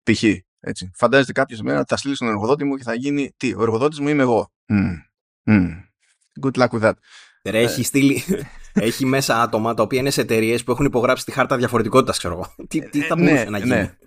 π.χ. 0.03 0.23
Έτσι. 0.59 0.91
Φαντάζεται 0.93 1.31
κάποιος 1.31 1.61
μέρα 1.61 1.83
θα 1.87 1.97
στείλει 1.97 2.15
στον 2.15 2.27
εργοδότη 2.27 2.63
μου 2.63 2.75
και 2.75 2.83
θα 2.83 2.93
γίνει 2.93 3.33
τι, 3.37 3.53
ο 3.53 3.61
εργοδότης 3.61 3.99
μου 3.99 4.07
είμαι 4.07 4.21
εγώ. 4.21 4.51
Mm. 4.67 4.93
Mm. 5.51 5.69
Good 6.41 6.61
luck 6.61 6.69
with 6.69 6.81
that. 6.81 6.93
Ρε, 7.43 7.59
έχει, 7.59 7.83
στείλει, 7.83 8.23
έχει 8.73 9.05
μέσα 9.05 9.41
άτομα 9.41 9.73
τα 9.73 9.83
οποία 9.83 9.99
είναι 9.99 10.09
σε 10.09 10.21
εταιρείες 10.21 10.63
που 10.63 10.71
έχουν 10.71 10.85
υπογράψει 10.85 11.25
τη 11.25 11.31
χάρτα 11.31 11.57
διαφορετικότητας, 11.57 12.17
ξέρω 12.17 12.33
εγώ. 12.33 12.67
Τι, 12.67 12.89
τι 12.89 13.01
θα 13.01 13.15
ε, 13.17 13.21
μπορούσε 13.21 13.43
ναι, 13.43 13.49
να 13.49 13.57
γίνει; 13.57 13.69
Ναι. 13.69 13.97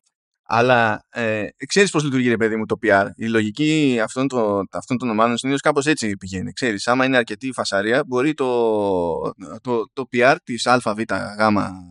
Αλλά 0.54 1.06
ε, 1.10 1.46
ξέρεις 1.66 1.90
πώς 1.90 2.04
λειτουργεί, 2.04 2.28
ρε 2.28 2.36
παιδί 2.36 2.56
μου, 2.56 2.66
το 2.66 2.78
PR. 2.82 3.06
Η 3.16 3.28
λογική 3.28 3.98
αυτών, 4.02 4.28
το, 4.28 4.62
αυτών 4.70 4.98
των 4.98 5.10
ομάδων 5.10 5.36
συνήθως 5.36 5.60
κάπως 5.60 5.86
έτσι 5.86 6.16
πηγαίνει. 6.16 6.52
Ξέρεις, 6.52 6.88
άμα 6.88 7.04
είναι 7.04 7.16
αρκετή 7.16 7.52
φασαρία, 7.52 8.04
μπορεί 8.06 8.34
το, 8.34 8.46
το, 9.60 9.90
το 9.92 10.08
PR 10.12 10.36
της 10.44 10.66
ΑΒΓ 10.66 11.00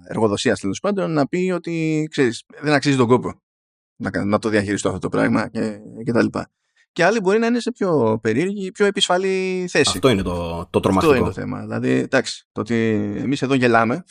εργοδοσίας 0.08 0.60
τέλος 0.60 0.80
πάντων 0.80 1.12
να 1.14 1.28
πει 1.28 1.52
ότι 1.56 2.08
ξέρεις, 2.12 2.44
δεν 2.62 2.74
αξίζει 2.74 2.98
τον 2.98 3.08
κόπο 3.08 3.42
να, 3.96 4.26
να 4.26 4.40
το 4.40 4.50
διαχειριστώ 4.50 4.88
αυτό 4.88 5.00
το 5.00 5.10
πράγμα 5.10 5.48
και, 5.50 5.78
και 6.06 6.12
τα 6.12 6.24
λοιπά. 6.24 6.50
Και 6.92 7.04
άλλοι 7.04 7.20
μπορεί 7.20 7.40
να 7.40 7.46
είναι 7.46 7.60
σε 7.60 7.72
πιο 7.72 8.20
περίεργη, 8.22 8.72
πιο 8.72 8.86
επισφαλή 8.86 9.66
θέση. 9.70 9.92
Αυτό 9.96 10.10
είναι 10.10 10.22
το, 10.22 10.68
το 10.70 10.80
τρομακτικό. 10.80 11.14
Αυτό 11.14 11.26
είναι 11.26 11.34
το 11.34 11.42
θέμα. 11.42 11.62
Δηλαδή, 11.62 11.90
εντάξει, 11.92 12.48
το 12.52 12.62
ότι 12.62 12.76
εμείς 13.18 13.42
εδώ 13.42 13.54
γελάμε 13.54 14.04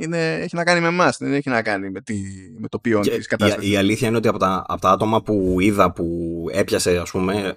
είναι, 0.00 0.34
έχει 0.34 0.56
να 0.56 0.64
κάνει 0.64 0.80
με 0.80 0.86
εμάς, 0.86 1.16
δεν 1.18 1.32
έχει 1.32 1.48
να 1.48 1.62
κάνει 1.62 1.90
με, 1.90 2.00
τη, 2.00 2.14
με 2.58 2.68
το 2.68 2.78
ποιόν 2.78 3.02
της 3.02 3.26
κατάστασης. 3.26 3.68
Η, 3.68 3.72
η, 3.72 3.76
αλήθεια 3.76 4.08
είναι 4.08 4.16
ότι 4.16 4.28
από 4.28 4.38
τα, 4.38 4.64
από 4.68 4.80
τα 4.80 4.90
άτομα 4.90 5.22
που 5.22 5.56
είδα 5.60 5.92
που 5.92 6.46
έπιασε, 6.52 6.98
ας 6.98 7.10
πούμε, 7.10 7.56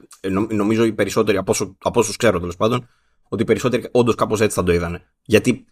νομίζω 0.49 0.85
οι 0.85 0.93
περισσότεροι 0.93 1.37
από, 1.37 1.51
όσο, 1.51 1.75
από 1.81 1.99
όσους 1.99 2.15
ξέρω 2.15 2.39
τέλος 2.39 2.55
πάντων, 2.55 2.87
ότι 3.29 3.41
οι 3.41 3.45
περισσότεροι 3.45 3.87
όντως 3.91 4.15
κάπως 4.15 4.41
έτσι 4.41 4.55
θα 4.55 4.63
το 4.63 4.73
είδανε. 4.73 5.03
Γιατί 5.25 5.65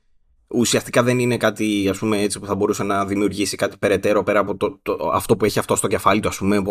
ουσιαστικά 0.48 1.04
δεν 1.04 1.20
είναι 1.20 1.38
κάτι 1.38 1.88
ας 1.90 1.98
πούμε, 1.98 2.22
έτσι 2.22 2.40
που 2.40 2.46
θα 2.46 2.56
μπορούσε 2.56 2.84
να 2.84 3.06
δημιουργήσει 3.06 3.56
κάτι 3.56 3.78
περαιτέρω 3.78 4.24
πέρα 4.24 4.40
από 4.40 4.58
το, 4.58 4.80
το, 4.82 5.12
αυτό 5.14 5.38
που 5.38 5.46
έχει 5.46 5.60
αυτό 5.60 5.76
στο 5.76 5.88
κεφάλι 5.88 6.20
του. 6.20 6.28
Α 6.28 6.32
πούμε, 6.38 6.62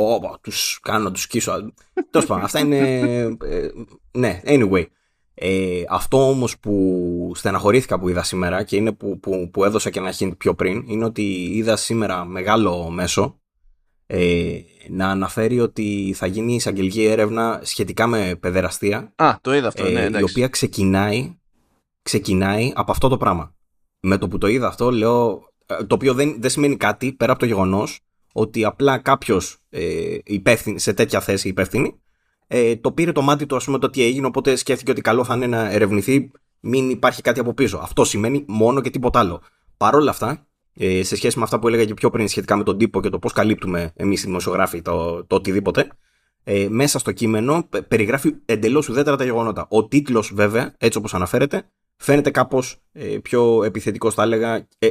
τους 0.41 0.79
κάνω, 0.83 1.11
τους 1.11 1.23
σκίσω. 1.23 1.73
Τέλος 2.11 2.27
πάντων, 2.27 2.45
αυτά 2.45 2.59
είναι. 2.59 2.79
Ε, 3.43 3.69
ναι, 4.11 4.41
anyway. 4.45 4.85
Ε, 5.41 5.83
αυτό 5.89 6.29
όμως 6.29 6.59
που 6.59 7.33
στεναχωρήθηκα 7.35 7.99
που 7.99 8.09
είδα 8.09 8.23
σήμερα 8.23 8.63
και 8.63 8.77
είναι 8.77 8.93
που, 8.93 9.21
που, 9.21 9.51
που 9.53 9.65
έδωσα 9.65 9.91
και 9.91 9.99
ένα 9.99 10.15
hint 10.19 10.33
πιο 10.39 10.55
πριν 10.55 10.85
είναι 10.87 11.05
ότι 11.05 11.23
είδα 11.53 11.77
σήμερα 11.77 12.25
μεγάλο 12.25 12.91
μέσο 12.91 13.41
ε, 14.07 14.59
να 14.89 15.09
αναφέρει 15.09 15.61
ότι 15.61 16.15
θα 16.17 16.27
γίνει 16.27 16.55
εισαγγελική 16.55 17.05
έρευνα 17.05 17.61
σχετικά 17.63 18.07
με 18.07 18.37
παιδεραστία 18.41 19.13
Α, 19.17 19.35
το 19.41 19.55
είδα 19.55 19.69
αυτό, 19.69 19.89
ναι, 19.89 20.09
η 20.19 20.23
οποία 20.23 20.49
ξεκινάει, 20.49 21.37
ξεκινάει 22.03 22.73
από 22.75 22.91
αυτό 22.91 23.09
το 23.09 23.17
πράγμα 23.17 23.55
με 24.01 24.19
το 24.19 24.29
που 24.29 24.39
το 24.39 24.47
είδα 24.47 24.67
αυτό, 24.67 24.91
λέω. 24.91 25.49
Ε, 25.67 25.85
το 25.85 25.95
οποίο 25.95 26.15
δεν, 26.15 26.37
δεν 26.41 26.51
σημαίνει 26.51 26.77
κάτι 26.77 27.13
πέρα 27.13 27.31
από 27.31 27.41
το 27.41 27.47
γεγονός 27.47 28.01
ότι 28.33 28.65
απλά 28.65 28.99
κάποιος 28.99 29.59
ε, 29.71 30.17
σε 30.75 30.93
τέτοια 30.93 31.21
θέση 31.21 31.49
υπεύθυνη 31.49 32.01
ε, 32.49 32.77
το 32.77 32.93
πήρε 32.93 33.13
το 33.13 33.23
μάτι 33.23 33.47
του, 33.47 33.57
ας 33.57 33.65
πούμε, 33.65 33.79
το 33.79 33.91
τι 33.91 34.03
έγινε. 34.03 34.27
Οπότε 34.27 34.57
σκέφτηκε 34.57 34.91
ότι 34.91 35.01
καλό 35.01 35.25
θα 35.25 35.35
είναι 35.35 35.47
να 35.47 35.71
ερευνηθεί, 35.71 36.31
μην 36.61 36.91
υπάρχει 36.91 37.23
κάτι 37.23 37.41
από 37.41 37.55
πίσω. 37.55 37.79
Αυτό 37.79 38.05
σημαίνει 38.05 38.45
μόνο 38.49 38.81
και 38.81 38.91
τίποτα 38.91 39.19
άλλο. 39.19 39.41
Παρ' 39.77 39.95
όλα 39.95 40.11
αυτά, 40.11 40.47
ε, 40.75 41.03
σε 41.03 41.17
σχέση 41.17 41.39
με 41.39 41.45
αυτά 41.45 41.59
που 41.59 41.69
έλεγα 41.69 41.85
και 41.85 41.95
πιο 41.95 42.11
πριν 42.11 42.29
σχετικά 42.29 42.57
με 42.57 42.63
τον 42.63 42.79
τύπο 42.79 43.01
και 43.01 43.09
το 43.09 43.19
πώς 43.19 43.33
καλύπτουμε 43.33 43.93
εμείς 43.97 44.23
οι 44.23 44.27
δημοσιογράφοι 44.27 44.83
το, 44.83 45.25
το 45.25 45.37
οτιδήποτε, 45.37 45.89
ε, 46.45 46.67
μέσα 46.71 46.99
στο 46.99 47.13
κείμενο 47.13 47.69
περιγράφει 47.89 48.35
εντελώς 48.45 48.89
ουδέτερα 48.89 49.17
τα 49.17 49.25
γεγονότα. 49.25 49.67
Ο 49.71 49.87
τίτλος, 49.87 50.33
βέβαια, 50.35 50.75
έτσι 50.79 50.99
όπως 50.99 51.15
αναφέρεται, 51.15 51.71
φαίνεται 51.97 52.31
κάπως 52.31 52.77
ε, 52.93 53.19
πιο 53.23 53.65
επιθετικός, 53.65 54.15
θα 54.15 54.23
έλεγα. 54.23 54.67
Ε, 54.79 54.89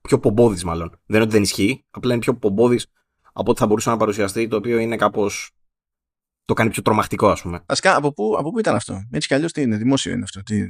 πιο 0.00 0.18
πομπόδης, 0.18 0.64
μάλλον. 0.64 0.88
Δεν 0.88 1.00
είναι 1.06 1.22
ότι 1.22 1.32
δεν 1.32 1.42
ισχύει, 1.42 1.84
απλά 1.90 2.12
είναι 2.12 2.22
πιο 2.22 2.34
πομπόδης 2.34 2.86
από 3.32 3.50
ό,τι 3.50 3.60
θα 3.60 3.66
μπορούσε 3.66 3.90
να 3.90 3.96
παρουσιαστεί, 3.96 4.48
το 4.48 4.56
οποίο 4.56 4.78
είναι 4.78 4.96
κάπως. 4.96 5.50
Το 6.44 6.54
κάνει 6.54 6.70
πιο 6.70 6.82
τρομακτικό, 6.82 7.28
ας 7.28 7.42
πούμε. 7.42 7.64
Βασικά, 7.66 7.96
από 7.96 8.12
πού, 8.12 8.36
από 8.38 8.50
πού 8.50 8.58
ήταν 8.58 8.74
αυτό; 8.74 9.02
Έτσι 9.10 9.28
κι 9.28 9.34
αλλιώς 9.34 9.52
τι 9.52 9.62
είναι, 9.62 9.76
δημόσιο 9.76 10.12
είναι 10.12 10.22
αυτό. 10.22 10.42
Τι, 10.42 10.62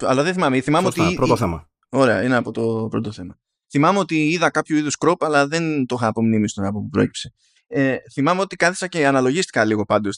Αλλά 0.00 0.22
δεν 0.22 0.32
θυμάμαι. 0.32 0.60
Θυμάμαι 0.60 0.86
Σωστά, 0.86 1.06
ότι. 1.06 1.14
Πρώτο 1.14 1.36
θέμα. 1.36 1.68
Ωραία, 1.88 2.22
είναι 2.22 2.36
από 2.36 2.50
το 2.50 2.86
πρώτο 2.90 3.12
θέμα. 3.12 3.38
Θυμάμαι 3.70 3.98
ότι 3.98 4.28
είδα 4.28 4.50
κάποιο 4.50 4.76
είδους 4.76 4.96
κρόπ, 4.96 5.24
αλλά 5.24 5.46
δεν 5.46 5.86
το 5.86 5.94
είχα 5.98 6.06
απομνήμει 6.06 6.48
στον 6.48 6.64
από 6.64 6.80
που 6.80 6.88
προέκυψε. 6.88 7.32
Ε, 7.66 7.96
θυμάμαι 8.12 8.40
ότι 8.40 8.56
κάθισα 8.56 8.86
και 8.86 9.06
αναλογίστηκα 9.06 9.64
λίγο 9.64 9.84
πάντως 9.84 10.16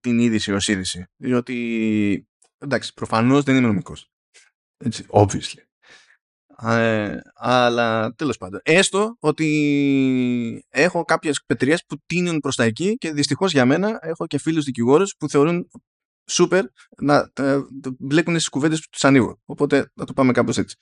την 0.00 0.18
είδηση 0.18 0.52
ως 0.52 0.68
είδηση. 0.68 1.06
Διότι. 1.16 2.26
Εντάξει, 2.58 2.94
προφανώς 2.94 3.42
δεν 3.44 3.56
είμαι 3.56 3.66
νομικός. 3.66 4.10
Έτσι, 4.84 5.06
obviously. 5.08 5.67
Ε, 6.62 7.20
αλλά 7.34 8.14
τέλος 8.14 8.36
πάντων. 8.36 8.60
Έστω 8.62 9.16
ότι 9.20 10.64
έχω 10.68 11.04
κάποιες 11.04 11.42
πετριές 11.46 11.84
που 11.86 11.96
τίνουν 12.06 12.40
προς 12.40 12.56
τα 12.56 12.64
εκεί 12.64 12.96
και 12.96 13.12
δυστυχώς 13.12 13.52
για 13.52 13.64
μένα 13.64 13.98
έχω 14.02 14.26
και 14.26 14.38
φίλους 14.38 14.64
δικηγόρους 14.64 15.14
που 15.18 15.28
θεωρούν 15.28 15.68
σούπερ 16.30 16.64
να 17.00 17.30
ε, 17.34 17.58
μπλέκουν 17.98 18.34
στις 18.34 18.48
κουβέντες 18.48 18.80
που 18.80 18.86
τους 18.90 19.04
ανοίγω. 19.04 19.40
Οπότε 19.44 19.92
θα 19.94 20.04
το 20.04 20.12
πάμε 20.12 20.32
κάπως 20.32 20.58
έτσι. 20.58 20.76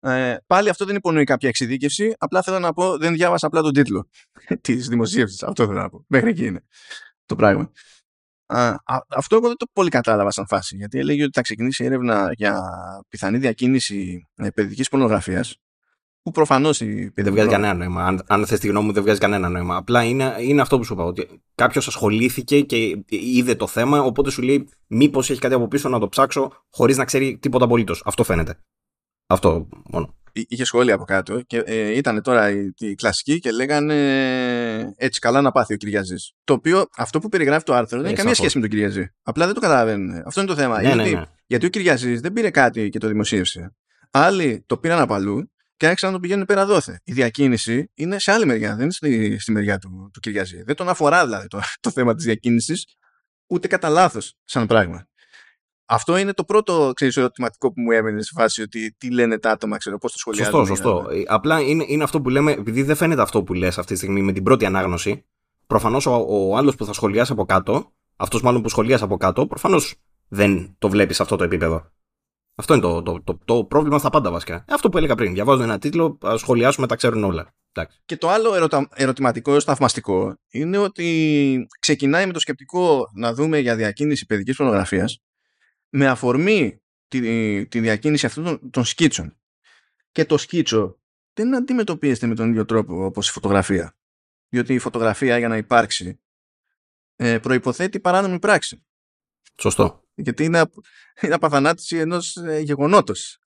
Ε, 0.00 0.36
πάλι 0.46 0.68
αυτό 0.68 0.84
δεν 0.84 0.96
υπονοεί 0.96 1.24
κάποια 1.24 1.48
εξειδίκευση. 1.48 2.14
Απλά 2.18 2.42
θέλω 2.42 2.58
να 2.58 2.72
πω, 2.72 2.98
δεν 2.98 3.12
διάβασα 3.12 3.46
απλά 3.46 3.62
τον 3.62 3.72
τίτλο 3.72 4.08
της 4.60 4.88
δημοσίευσης. 4.88 5.42
Αυτό 5.42 5.66
θέλω 5.66 5.80
να 5.80 5.88
πω. 5.88 6.04
Μέχρι 6.08 6.30
εκεί 6.30 6.44
είναι 6.44 6.64
το 7.26 7.36
πράγμα. 7.36 7.70
Α, 8.48 8.74
αυτό 9.08 9.36
εγώ 9.36 9.46
δεν 9.46 9.56
το 9.56 9.66
πολύ 9.72 9.90
κατάλαβα 9.90 10.30
σαν 10.30 10.46
φάση. 10.46 10.76
Γιατί 10.76 10.98
έλεγε 10.98 11.22
ότι 11.22 11.32
θα 11.34 11.42
ξεκινήσει 11.42 11.84
έρευνα 11.84 12.32
για 12.36 12.62
πιθανή 13.08 13.38
διακίνηση 13.38 14.26
ε, 14.34 14.50
παιδικής 14.50 14.88
πορνογραφίας. 14.88 15.56
Που 16.22 16.30
προφανώς. 16.30 16.78
Δεν 17.14 17.30
βγάζει 17.30 17.48
κανένα 17.48 17.74
νόημα. 17.74 18.04
Αν, 18.04 18.22
αν 18.26 18.46
θες 18.46 18.60
τη 18.60 18.68
γνώμη 18.68 18.86
μου, 18.86 18.92
δεν 18.92 19.02
βγάζει 19.02 19.18
κανένα 19.18 19.48
νόημα. 19.48 19.76
Απλά 19.76 20.02
είναι, 20.02 20.36
είναι 20.40 20.60
αυτό 20.60 20.78
που 20.78 20.84
σου 20.84 20.92
είπα. 20.92 21.04
Ότι 21.04 21.42
κάποιος 21.54 21.86
ασχολήθηκε 21.86 22.60
και 22.60 23.04
είδε 23.08 23.54
το 23.54 23.66
θέμα, 23.66 24.02
οπότε 24.02 24.30
σου 24.30 24.42
λέει 24.42 24.68
μήπως 24.86 25.30
έχει 25.30 25.40
κάτι 25.40 25.54
από 25.54 25.68
πίσω 25.68 25.88
να 25.88 25.98
το 25.98 26.08
ψάξω 26.08 26.52
χωρίς 26.70 26.96
να 26.96 27.04
ξέρει 27.04 27.38
τίποτα 27.38 27.64
απολύτως. 27.64 28.02
Αυτό 28.04 28.24
φαίνεται. 28.24 28.58
Αυτό 29.26 29.68
μόνο 29.90 30.17
είχε 30.32 30.64
σχόλια 30.64 30.94
από 30.94 31.04
κάτω 31.04 31.40
και 31.40 31.58
ε, 31.58 31.96
ήταν 31.96 32.22
τώρα 32.22 32.50
η, 32.50 32.70
η, 32.78 32.94
κλασική 32.94 33.38
και 33.38 33.50
λέγανε 33.50 33.94
έτσι 34.96 35.20
καλά 35.20 35.40
να 35.40 35.50
πάθει 35.50 35.74
ο 35.74 35.76
Κυριαζής. 35.76 36.32
Το 36.44 36.52
οποίο 36.52 36.86
αυτό 36.96 37.18
που 37.18 37.28
περιγράφει 37.28 37.64
το 37.64 37.74
άρθρο 37.74 37.98
δεν 37.98 38.06
έχει 38.06 38.16
καμία 38.16 38.34
σχέση 38.34 38.56
με 38.56 38.60
τον 38.60 38.70
Κυριαζή. 38.70 39.12
Απλά 39.22 39.44
δεν 39.44 39.54
το 39.54 39.60
καταλαβαίνουν. 39.60 40.22
Αυτό 40.26 40.40
είναι 40.40 40.50
το 40.50 40.56
θέμα. 40.56 40.80
Ναι, 40.80 40.88
γιατί, 40.88 41.10
ναι, 41.10 41.18
ναι. 41.18 41.24
γιατί 41.46 41.66
ο 41.66 41.68
Κυριαζής 41.68 42.20
δεν 42.20 42.32
πήρε 42.32 42.50
κάτι 42.50 42.88
και 42.88 42.98
το 42.98 43.08
δημοσίευσε. 43.08 43.74
Άλλοι 44.10 44.64
το 44.66 44.76
πήραν 44.76 45.00
από 45.00 45.14
αλλού 45.14 45.50
και 45.76 45.86
άρχισαν 45.86 46.08
να 46.08 46.14
το 46.14 46.20
πηγαίνουν 46.20 46.44
πέρα 46.44 46.66
δόθε. 46.66 47.00
Η 47.04 47.12
διακίνηση 47.12 47.90
είναι 47.94 48.18
σε 48.18 48.32
άλλη 48.32 48.46
μεριά, 48.46 48.74
δεν 48.74 48.82
είναι 48.82 48.92
στη, 48.92 49.38
στη 49.38 49.52
μεριά 49.52 49.78
του, 49.78 50.10
του 50.12 50.20
Κυριαζή. 50.20 50.62
Δεν 50.62 50.74
τον 50.74 50.88
αφορά 50.88 51.24
δηλαδή 51.24 51.46
το, 51.46 51.60
το 51.80 51.90
θέμα 51.90 52.14
της 52.14 52.24
διακίνησης 52.24 52.84
ούτε 53.46 53.68
κατά 53.68 53.88
λάθος 53.88 54.34
σαν 54.44 54.66
πράγμα. 54.66 55.07
Αυτό 55.90 56.16
είναι 56.16 56.32
το 56.32 56.44
πρώτο 56.44 56.92
ξέρεις, 56.94 57.16
ερωτηματικό 57.16 57.72
που 57.72 57.80
μου 57.80 57.90
έμενε 57.90 58.22
σε 58.22 58.32
φάση 58.34 58.62
ότι 58.62 58.94
τι 58.98 59.10
λένε 59.10 59.38
τα 59.38 59.50
άτομα, 59.50 59.76
ξέρω 59.76 59.98
πώς 59.98 60.12
το 60.12 60.18
σχολιάζουν. 60.18 60.52
Σωστό, 60.52 60.74
σωστό. 60.74 60.98
Δηλαδή. 60.98 61.24
Απλά 61.28 61.60
είναι, 61.60 61.84
είναι 61.88 62.02
αυτό 62.02 62.20
που 62.20 62.28
λέμε, 62.28 62.52
επειδή 62.52 62.82
δεν 62.82 62.96
φαίνεται 62.96 63.22
αυτό 63.22 63.42
που 63.42 63.54
λες 63.54 63.78
αυτή 63.78 63.92
τη 63.92 63.98
στιγμή 63.98 64.22
με 64.22 64.32
την 64.32 64.42
πρώτη 64.42 64.64
ανάγνωση. 64.64 65.24
Προφανώς 65.66 66.06
ο, 66.06 66.26
ο 66.28 66.56
άλλος 66.56 66.74
που 66.74 66.84
θα 66.84 66.92
σχολιάσει 66.92 67.32
από 67.32 67.44
κάτω, 67.44 67.92
αυτός 68.16 68.42
μάλλον 68.42 68.62
που 68.62 68.68
σχολιάσει 68.68 69.04
από 69.04 69.16
κάτω, 69.16 69.46
προφανώς 69.46 69.94
δεν 70.28 70.74
το 70.78 70.88
βλέπει 70.88 71.14
σε 71.14 71.22
αυτό 71.22 71.36
το 71.36 71.44
επίπεδο. 71.44 71.90
Αυτό 72.54 72.72
είναι 72.74 72.82
το, 72.82 73.02
το, 73.02 73.22
το, 73.24 73.38
το, 73.44 73.64
πρόβλημα 73.64 73.98
στα 73.98 74.10
πάντα 74.10 74.30
βασικά. 74.30 74.64
Αυτό 74.68 74.88
που 74.88 74.98
έλεγα 74.98 75.14
πριν. 75.14 75.34
Διαβάζω 75.34 75.62
ένα 75.62 75.78
τίτλο, 75.78 76.18
α 76.26 76.36
σχολιάσουμε, 76.36 76.86
τα 76.86 76.96
ξέρουν 76.96 77.24
όλα. 77.24 77.54
Εντάξει. 77.72 78.00
Και 78.04 78.16
το 78.16 78.28
άλλο 78.28 78.54
ερωτα... 78.54 78.88
ερωτηματικό, 78.94 79.60
θαυμαστικό, 79.60 80.34
είναι 80.50 80.78
ότι 80.78 81.66
ξεκινάει 81.80 82.26
με 82.26 82.32
το 82.32 82.38
σκεπτικό 82.38 83.10
να 83.14 83.34
δούμε 83.34 83.58
για 83.58 83.76
διακίνηση 83.76 84.26
παιδικής 84.26 84.56
πορνογραφίας 84.56 85.22
με 85.88 86.06
αφορμή 86.06 86.82
τη, 87.08 87.66
τη 87.66 87.80
διακίνηση 87.80 88.26
αυτών 88.26 88.44
των, 88.44 88.70
των 88.70 88.84
σκίτσων. 88.84 89.36
Και 90.12 90.24
το 90.24 90.38
σκίτσο 90.38 91.00
δεν 91.32 91.54
αντιμετωπίζεται 91.54 92.26
με 92.26 92.34
τον 92.34 92.50
ίδιο 92.50 92.64
τρόπο 92.64 93.04
όπως 93.04 93.28
η 93.28 93.32
φωτογραφία. 93.32 93.96
Διότι 94.48 94.74
η 94.74 94.78
φωτογραφία 94.78 95.38
για 95.38 95.48
να 95.48 95.56
υπάρξει 95.56 96.20
ε, 97.16 97.38
προϋποθέτει 97.38 98.00
παράνομη 98.00 98.38
πράξη. 98.38 98.86
Σωστό. 99.60 100.02
Γιατί 100.14 100.44
είναι, 100.44 100.62
είναι 101.22 101.34
απαθανάτηση 101.34 101.96
ενός 101.96 102.36
ε, 102.36 102.58
γεγονότος. 102.58 103.38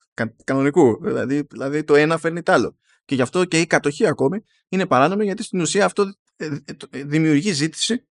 κανονικού. 0.43 0.99
Δηλαδή, 1.01 1.47
δηλαδή 1.49 1.83
το 1.83 1.95
ένα 1.95 2.17
φέρνει 2.17 2.41
το 2.43 2.51
άλλο. 2.51 2.77
Και 3.05 3.15
γι' 3.15 3.21
αυτό 3.21 3.45
και 3.45 3.59
η 3.59 3.67
κατοχή 3.67 4.07
ακόμη 4.07 4.43
είναι 4.69 4.85
παράνομη 4.85 5.23
γιατί 5.23 5.43
στην 5.43 5.61
ουσία 5.61 5.85
αυτό 5.85 6.13
ε, 6.35 6.45
ε, 6.45 6.59
ε, 6.89 7.03
δημιουργεί 7.03 7.51
ζήτηση 7.51 8.07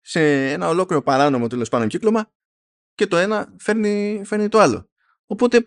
σε 0.00 0.50
ένα 0.50 0.68
ολόκληρο 0.68 1.02
παράνομο 1.02 1.46
τέλος 1.46 1.68
πάντων 1.68 1.88
κύκλωμα 1.88 2.32
και 2.94 3.06
το 3.06 3.16
ένα 3.16 3.54
φέρνει, 3.58 4.22
φέρνει 4.24 4.48
το 4.48 4.58
άλλο. 4.58 4.88
Οπότε 5.26 5.66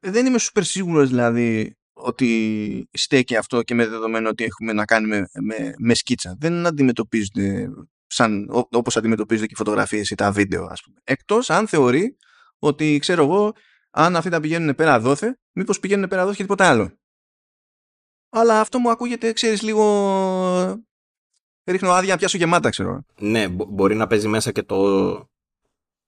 δεν 0.00 0.26
είμαι 0.26 0.38
σούπερ 0.38 0.64
σίγουρος 0.64 1.08
δηλαδή 1.08 1.76
ότι 1.92 2.88
στέκει 2.92 3.36
αυτό 3.36 3.62
και 3.62 3.74
με 3.74 3.86
δεδομένο 3.86 4.28
ότι 4.28 4.44
έχουμε 4.44 4.72
να 4.72 4.84
κάνουμε 4.84 5.28
με, 5.42 5.74
με 5.78 5.94
σκίτσα. 5.94 6.36
Δεν 6.38 6.66
αντιμετωπίζονται 6.66 7.68
σαν, 8.06 8.48
όπως 8.70 8.96
αντιμετωπίζονται 8.96 9.46
και 9.46 9.52
οι 9.54 9.58
φωτογραφίες 9.58 10.10
ή 10.10 10.14
τα 10.14 10.32
βίντεο 10.32 10.64
ας 10.70 10.82
πούμε. 10.82 10.96
Εκτός 11.04 11.50
αν 11.50 11.68
θεωρεί 11.68 12.16
ότι 12.58 12.98
ξέρω 12.98 13.22
εγώ 13.24 13.52
αν 13.90 14.16
αυτοί 14.16 14.30
τα 14.30 14.40
πηγαίνουν 14.40 14.74
πέρα 14.74 15.00
δόθε 15.00 15.38
μήπως 15.52 15.80
πηγαίνουν 15.80 16.08
πέρα 16.08 16.22
δόθε 16.22 16.36
και 16.36 16.42
τίποτα 16.42 16.68
άλλο. 16.68 16.98
Αλλά 18.30 18.60
αυτό 18.60 18.78
μου 18.78 18.90
ακούγεται 18.90 19.32
ξέρεις 19.32 19.62
λίγο 19.62 19.84
ρίχνω 21.64 21.90
άδεια 21.90 22.12
να 22.12 22.18
πιάσω 22.18 22.36
γεμάτα 22.36 22.70
ξέρω. 22.70 23.04
Ναι 23.18 23.48
μπορεί 23.48 23.94
να 23.94 24.06
παίζει 24.06 24.28
μέσα 24.28 24.52
και 24.52 24.62
το 24.62 25.28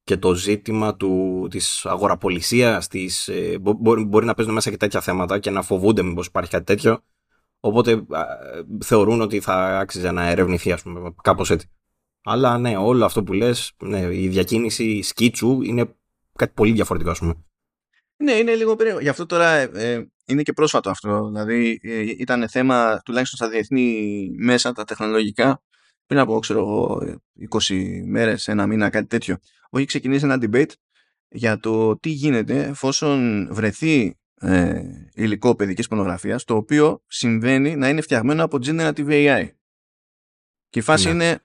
και 0.07 0.17
το 0.17 0.35
ζήτημα 0.35 0.97
του, 0.97 1.47
της 1.51 1.87
αγοραπολισίας, 1.87 2.89
της, 2.89 3.29
ε, 3.29 3.59
μπορεί, 3.59 4.05
μπορεί 4.05 4.27
να 4.27 4.35
παίζουν 4.35 4.55
μέσα 4.55 4.71
και 4.71 4.77
τέτοια 4.77 5.01
θέματα 5.01 5.39
και 5.39 5.51
να 5.51 5.63
φοβούνται 5.63 6.03
μήπως 6.03 6.27
υπάρχει 6.27 6.51
κάτι 6.51 6.65
τέτοιο. 6.65 7.03
Οπότε 7.61 8.07
θεωρούν 8.85 9.21
ότι 9.21 9.41
θα 9.41 9.79
άξιζε 9.79 10.11
να 10.11 10.27
ερευνηθεί, 10.29 10.73
ας 10.73 10.83
πούμε, 10.83 11.15
κάπως 11.23 11.51
έτσι. 11.51 11.71
Αλλά 12.23 12.59
ναι, 12.59 12.77
όλο 12.77 13.05
αυτό 13.05 13.23
που 13.23 13.33
λες, 13.33 13.73
ναι, 13.83 13.99
η 14.15 14.29
διακίνηση 14.29 15.03
σκίτσου 15.03 15.63
είναι 15.63 15.97
κάτι 16.37 16.53
πολύ 16.55 16.73
διαφορετικό, 16.73 17.11
ας 17.11 17.19
πούμε. 17.19 17.45
Ναι, 18.17 18.33
είναι 18.33 18.55
λίγο 18.55 18.77
περίεργο. 18.77 19.01
Γι' 19.01 19.09
αυτό 19.09 19.27
τώρα 19.27 19.51
ε, 19.51 20.11
είναι 20.27 20.43
και 20.43 20.53
πρόσφατο 20.53 20.91
αυτό. 20.91 21.27
Δηλαδή, 21.27 21.81
ε, 21.83 22.01
ήταν 22.01 22.49
θέμα 22.49 23.01
τουλάχιστον 23.05 23.39
στα 23.39 23.49
διεθνή 23.49 24.29
μέσα, 24.39 24.73
τα 24.73 24.85
τεχνολογικά, 24.85 25.63
πριν 26.07 26.21
από, 26.21 26.39
ξέρω 26.39 26.99
20 27.69 28.03
μέρες, 28.07 28.49
ένα 28.49 28.67
μήνα, 28.67 28.91
κάτι 28.91 29.07
τέτοιο 29.07 29.37
που 29.71 29.79
έχει 29.79 29.87
ξεκινήσει 29.87 30.25
ένα 30.25 30.39
debate 30.41 30.73
για 31.29 31.59
το 31.59 31.99
τι 31.99 32.09
γίνεται 32.09 32.63
εφόσον 32.63 33.49
βρεθεί 33.51 34.19
ε, 34.41 34.83
υλικό 35.15 35.57
παιδικής 35.57 35.89
πορνογραφίας 35.89 36.45
το 36.45 36.57
οποίο 36.57 37.03
συμβαίνει 37.07 37.77
να 37.77 37.89
είναι 37.89 38.01
φτιαγμένο 38.01 38.45
από 38.45 38.59
generative 38.63 39.09
AI. 39.09 39.49
Και 40.69 40.79
η 40.79 40.83
φάση 40.83 41.07
ναι. 41.07 41.13
είναι 41.13 41.41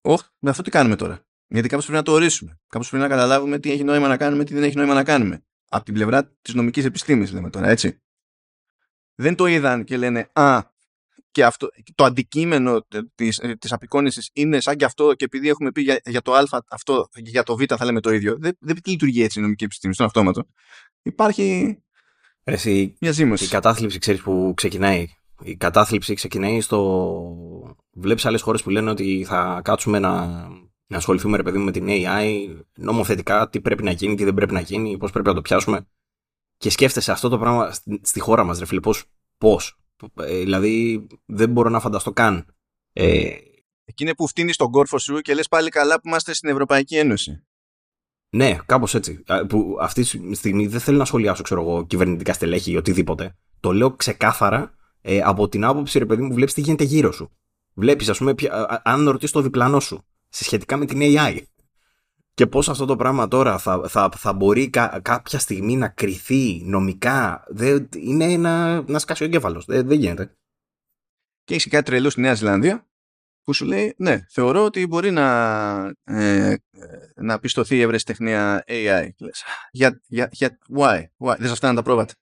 όχι, 0.00 0.24
με 0.38 0.50
αυτό 0.50 0.62
τι 0.62 0.70
κάνουμε 0.70 0.96
τώρα; 0.96 1.26
Γιατί 1.46 1.68
κάπως 1.68 1.84
πρέπει 1.84 1.98
να 1.98 2.04
το 2.04 2.12
ορίσουμε. 2.12 2.60
Κάπως 2.68 2.88
πρέπει 2.88 3.02
να 3.02 3.08
καταλάβουμε 3.08 3.58
τι 3.58 3.72
έχει 3.72 3.84
νόημα 3.84 4.08
να 4.08 4.16
κάνουμε, 4.16 4.44
τι 4.44 4.54
δεν 4.54 4.62
έχει 4.62 4.76
νόημα 4.76 4.94
να 4.94 5.04
κάνουμε. 5.04 5.44
Από 5.68 5.84
την 5.84 5.94
πλευρά 5.94 6.32
της 6.42 6.54
νομικής 6.54 6.84
επιστήμης 6.84 7.32
λέμε 7.32 7.50
τώρα, 7.50 7.68
έτσι. 7.68 8.00
Δεν 9.14 9.34
το 9.34 9.46
είδαν 9.46 9.84
και 9.84 9.96
λένε 9.96 10.30
«Α, 10.32 10.62
και 11.30 11.44
αυτό, 11.44 11.68
το 11.94 12.04
αντικείμενο 12.04 12.86
της, 13.14 13.38
ε, 13.38 13.54
της 13.54 13.72
απεικόνησης 13.72 14.30
είναι 14.32 14.60
σαν 14.60 14.76
και 14.76 14.84
αυτό 14.84 15.14
και 15.14 15.24
επειδή 15.24 15.48
έχουμε 15.48 15.70
πει 15.72 15.82
για, 15.82 16.00
για 16.04 16.22
το 16.22 16.32
α 16.32 16.44
αυτό 16.70 17.08
και 17.12 17.22
για 17.24 17.42
το 17.42 17.56
β 17.56 17.62
θα 17.76 17.84
λέμε 17.84 18.00
το 18.00 18.10
ίδιο 18.10 18.36
δεν, 18.38 18.56
δεν 18.60 18.76
λειτουργεί 18.84 19.22
έτσι 19.22 19.38
η 19.38 19.42
νομική 19.42 19.64
επιστήμη 19.64 19.94
στον 19.94 20.06
αυτόματο. 20.06 20.44
Υπάρχει 21.02 21.78
Εσύ, 22.44 22.96
μια 23.00 23.12
ζήμωση. 23.12 23.44
η 23.44 23.48
κατάθλιψη 23.48 23.98
ξέρεις 23.98 24.20
που 24.20 24.52
ξεκινάει. 24.56 25.06
Η 25.42 25.56
κατάθλιψη 25.56 26.14
ξεκινάει 26.14 26.60
στο 26.60 27.00
βλέπεις 27.92 28.26
άλλες 28.26 28.42
χώρες 28.42 28.62
που 28.62 28.70
λένε 28.70 28.90
ότι 28.90 29.24
θα 29.26 29.60
κάτσουμε 29.64 29.98
να, 29.98 30.26
να 30.86 30.96
ασχοληθούμε 30.96 31.36
ρε 31.36 31.42
παιδί 31.42 31.58
με 31.58 31.70
την 31.70 31.86
AI 31.88 32.62
νομοθετικά 32.76 33.48
τι 33.48 33.60
πρέπει 33.60 33.82
να 33.82 33.90
γίνει, 33.90 34.14
τι 34.14 34.24
δεν 34.24 34.34
πρέπει 34.34 34.52
να 34.52 34.60
γίνει 34.60 34.96
πώς 34.96 35.10
πρέπει 35.10 35.28
να 35.28 35.34
το 35.34 35.40
πιάσουμε. 35.40 35.86
Και 36.56 36.70
σκέφτεσαι 36.70 37.12
αυτό 37.12 37.28
το 37.28 37.38
πράγμα 37.38 37.72
στη 38.02 38.20
χώρα 38.20 38.44
μας 38.44 38.58
ρε 38.58 38.66
φίλε 38.66 38.80
πώς, 38.80 39.04
πώς 39.38 39.78
ε, 39.78 39.89
δηλαδή 40.14 41.06
δεν 41.26 41.50
μπορώ 41.50 41.68
να 41.68 41.80
φανταστώ 41.80 42.12
καν. 42.12 42.46
Ε, 42.92 43.30
Εκείνη 43.90 44.14
που 44.14 44.26
φτύνεις 44.26 44.56
τον 44.56 44.70
κόρφο 44.70 44.98
σου 44.98 45.20
και 45.20 45.34
λες 45.34 45.48
πάλι 45.48 45.68
καλά 45.68 45.94
που 45.94 46.08
είμαστε 46.08 46.34
στην 46.34 46.48
Ευρωπαϊκή 46.48 46.96
Ένωση. 46.96 47.44
Ναι, 48.30 48.58
κάπως 48.66 48.94
έτσι. 48.94 49.22
Που 49.48 49.76
αυτή 49.80 50.02
τη 50.02 50.34
στιγμή 50.34 50.66
δεν 50.66 50.80
θέλω 50.80 50.98
να 50.98 51.04
σχολιάσω, 51.04 51.42
ξέρω 51.42 51.60
εγώ, 51.60 51.86
κυβερνητικά 51.86 52.32
στελέχη 52.32 52.70
ή 52.70 52.76
οτιδήποτε. 52.76 53.36
Το 53.60 53.72
λέω 53.72 53.90
ξεκάθαρα 53.90 54.74
ε, 55.00 55.20
από 55.20 55.48
την 55.48 55.64
άποψη, 55.64 55.98
ρε 55.98 56.06
παιδί 56.06 56.22
μου, 56.22 56.34
βλέπεις 56.34 56.54
τι 56.54 56.60
γίνεται 56.60 56.84
γύρω 56.84 57.12
σου. 57.12 57.30
Βλέπεις, 57.74 58.08
ας 58.08 58.18
πούμε, 58.18 58.34
αν 58.82 59.08
ρωτήσεις 59.08 59.32
το 59.32 59.40
διπλανό 59.40 59.80
σου 59.80 60.04
σε 60.28 60.44
σχετικά 60.44 60.76
με 60.76 60.86
την 60.86 60.98
AI 61.02 61.40
και 62.40 62.46
πώς 62.46 62.68
αυτό 62.68 62.84
το 62.84 62.96
πράγμα 62.96 63.28
τώρα 63.28 63.58
θα, 63.58 63.88
θα, 63.88 64.10
θα 64.16 64.32
μπορεί 64.32 64.70
κάποια 65.02 65.38
στιγμή 65.38 65.76
να 65.76 65.88
κρυθεί 65.88 66.62
νομικά. 66.64 67.44
Δεν, 67.48 67.88
είναι 67.96 68.36
να, 68.36 68.82
να 68.82 68.98
σκάσει 68.98 69.22
ο 69.22 69.26
εγκέφαλος 69.26 69.64
δεν, 69.64 69.86
δεν 69.86 69.98
γίνεται. 69.98 70.36
Και 71.44 71.54
έχει 71.54 71.70
κάτι 71.70 71.84
τρελό 71.84 72.10
στη 72.10 72.20
Νέα 72.20 72.34
Ζηλανδία 72.34 72.88
που 73.42 73.52
σου 73.52 73.64
λέει 73.64 73.94
ναι 73.96 74.24
θεωρώ 74.28 74.64
ότι 74.64 74.86
μπορεί 74.86 75.10
να, 75.10 75.26
ε, 76.04 76.56
να 77.14 77.38
πιστωθεί 77.38 77.76
η 77.76 77.80
ευρεσιτεχνία 77.80 78.64
AI 78.66 79.08
για, 79.70 80.00
για, 80.06 80.28
για, 80.32 80.58
why, 80.76 81.04
why, 81.18 81.36
δεν 81.38 81.48
σας 81.48 81.56
φτάνουν 81.56 81.76
τα 81.76 81.82
πρόβατα; 81.82 82.14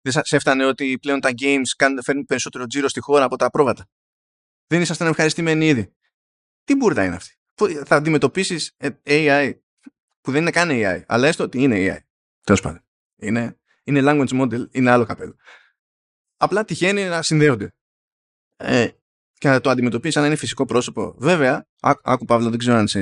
Δεν 0.00 0.12
σας 0.12 0.32
έφτανε 0.32 0.64
ότι 0.64 0.98
πλέον 0.98 1.20
τα 1.20 1.30
games 1.38 2.00
φέρνουν 2.02 2.24
περισσότερο 2.24 2.66
τζίρο 2.66 2.88
στη 2.88 3.00
χώρα 3.00 3.24
από 3.24 3.36
τα 3.36 3.50
πρόβατα; 3.50 3.88
Δεν 4.66 4.80
ήσασταν 4.80 5.08
ευχαριστημένοι 5.08 5.66
ήδη; 5.66 5.92
Τι 6.64 6.76
μπουρδα 6.76 7.04
είναι 7.04 7.14
αυτή; 7.14 7.37
Θα 7.84 7.96
αντιμετωπίσεις 7.96 8.74
ε, 8.76 8.88
AI 9.04 9.52
που 10.20 10.30
δεν 10.30 10.40
είναι 10.40 10.50
καν 10.50 10.68
AI, 10.72 11.02
αλλά 11.06 11.26
έστω 11.26 11.44
ότι 11.44 11.62
είναι 11.62 11.76
AI. 11.78 11.98
Τέλος 12.44 12.60
πάντων. 12.60 12.82
Είναι, 13.16 13.58
είναι 13.84 14.00
language 14.04 14.40
model, 14.40 14.66
είναι 14.70 14.90
άλλο 14.90 15.04
καπέλο. 15.04 15.36
Απλά 16.36 16.64
τυχαίνει 16.64 17.04
να 17.04 17.22
συνδέονται. 17.22 17.74
Ε, 18.56 18.88
και 19.32 19.48
να 19.48 19.60
το 19.60 19.70
αντιμετωπίσεις 19.70 20.14
σαν 20.14 20.22
να 20.22 20.28
είναι 20.28 20.38
φυσικό 20.38 20.64
πρόσωπο. 20.64 21.14
Βέβαια, 21.18 21.66
άκου 21.80 22.24
Παύλο, 22.24 22.50
δεν 22.50 22.58
ξέρω 22.58 22.76
αν, 22.76 22.88
σε, 22.88 23.00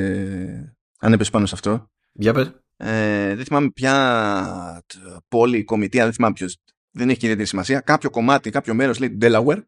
αν 0.98 1.12
έπεσες 1.12 1.30
πάνω 1.30 1.46
σε 1.46 1.54
αυτό. 1.54 1.90
Για 2.12 2.32
πες. 2.32 2.52
Ε, 2.76 3.34
δεν 3.34 3.44
θυμάμαι 3.44 3.70
ποια 3.70 4.84
πόλη, 5.28 5.64
κομιτεία, 5.64 6.04
δεν 6.04 6.12
θυμάμαι 6.12 6.34
ποιος. 6.34 6.58
Δεν 6.90 7.08
έχει 7.08 7.18
ιδιαίτερη 7.22 7.48
σημασία. 7.48 7.80
Κάποιο 7.80 8.10
κομμάτι, 8.10 8.50
κάποιο 8.50 8.74
μέρος 8.74 8.98
λέει 8.98 9.18
Delaware. 9.20 9.62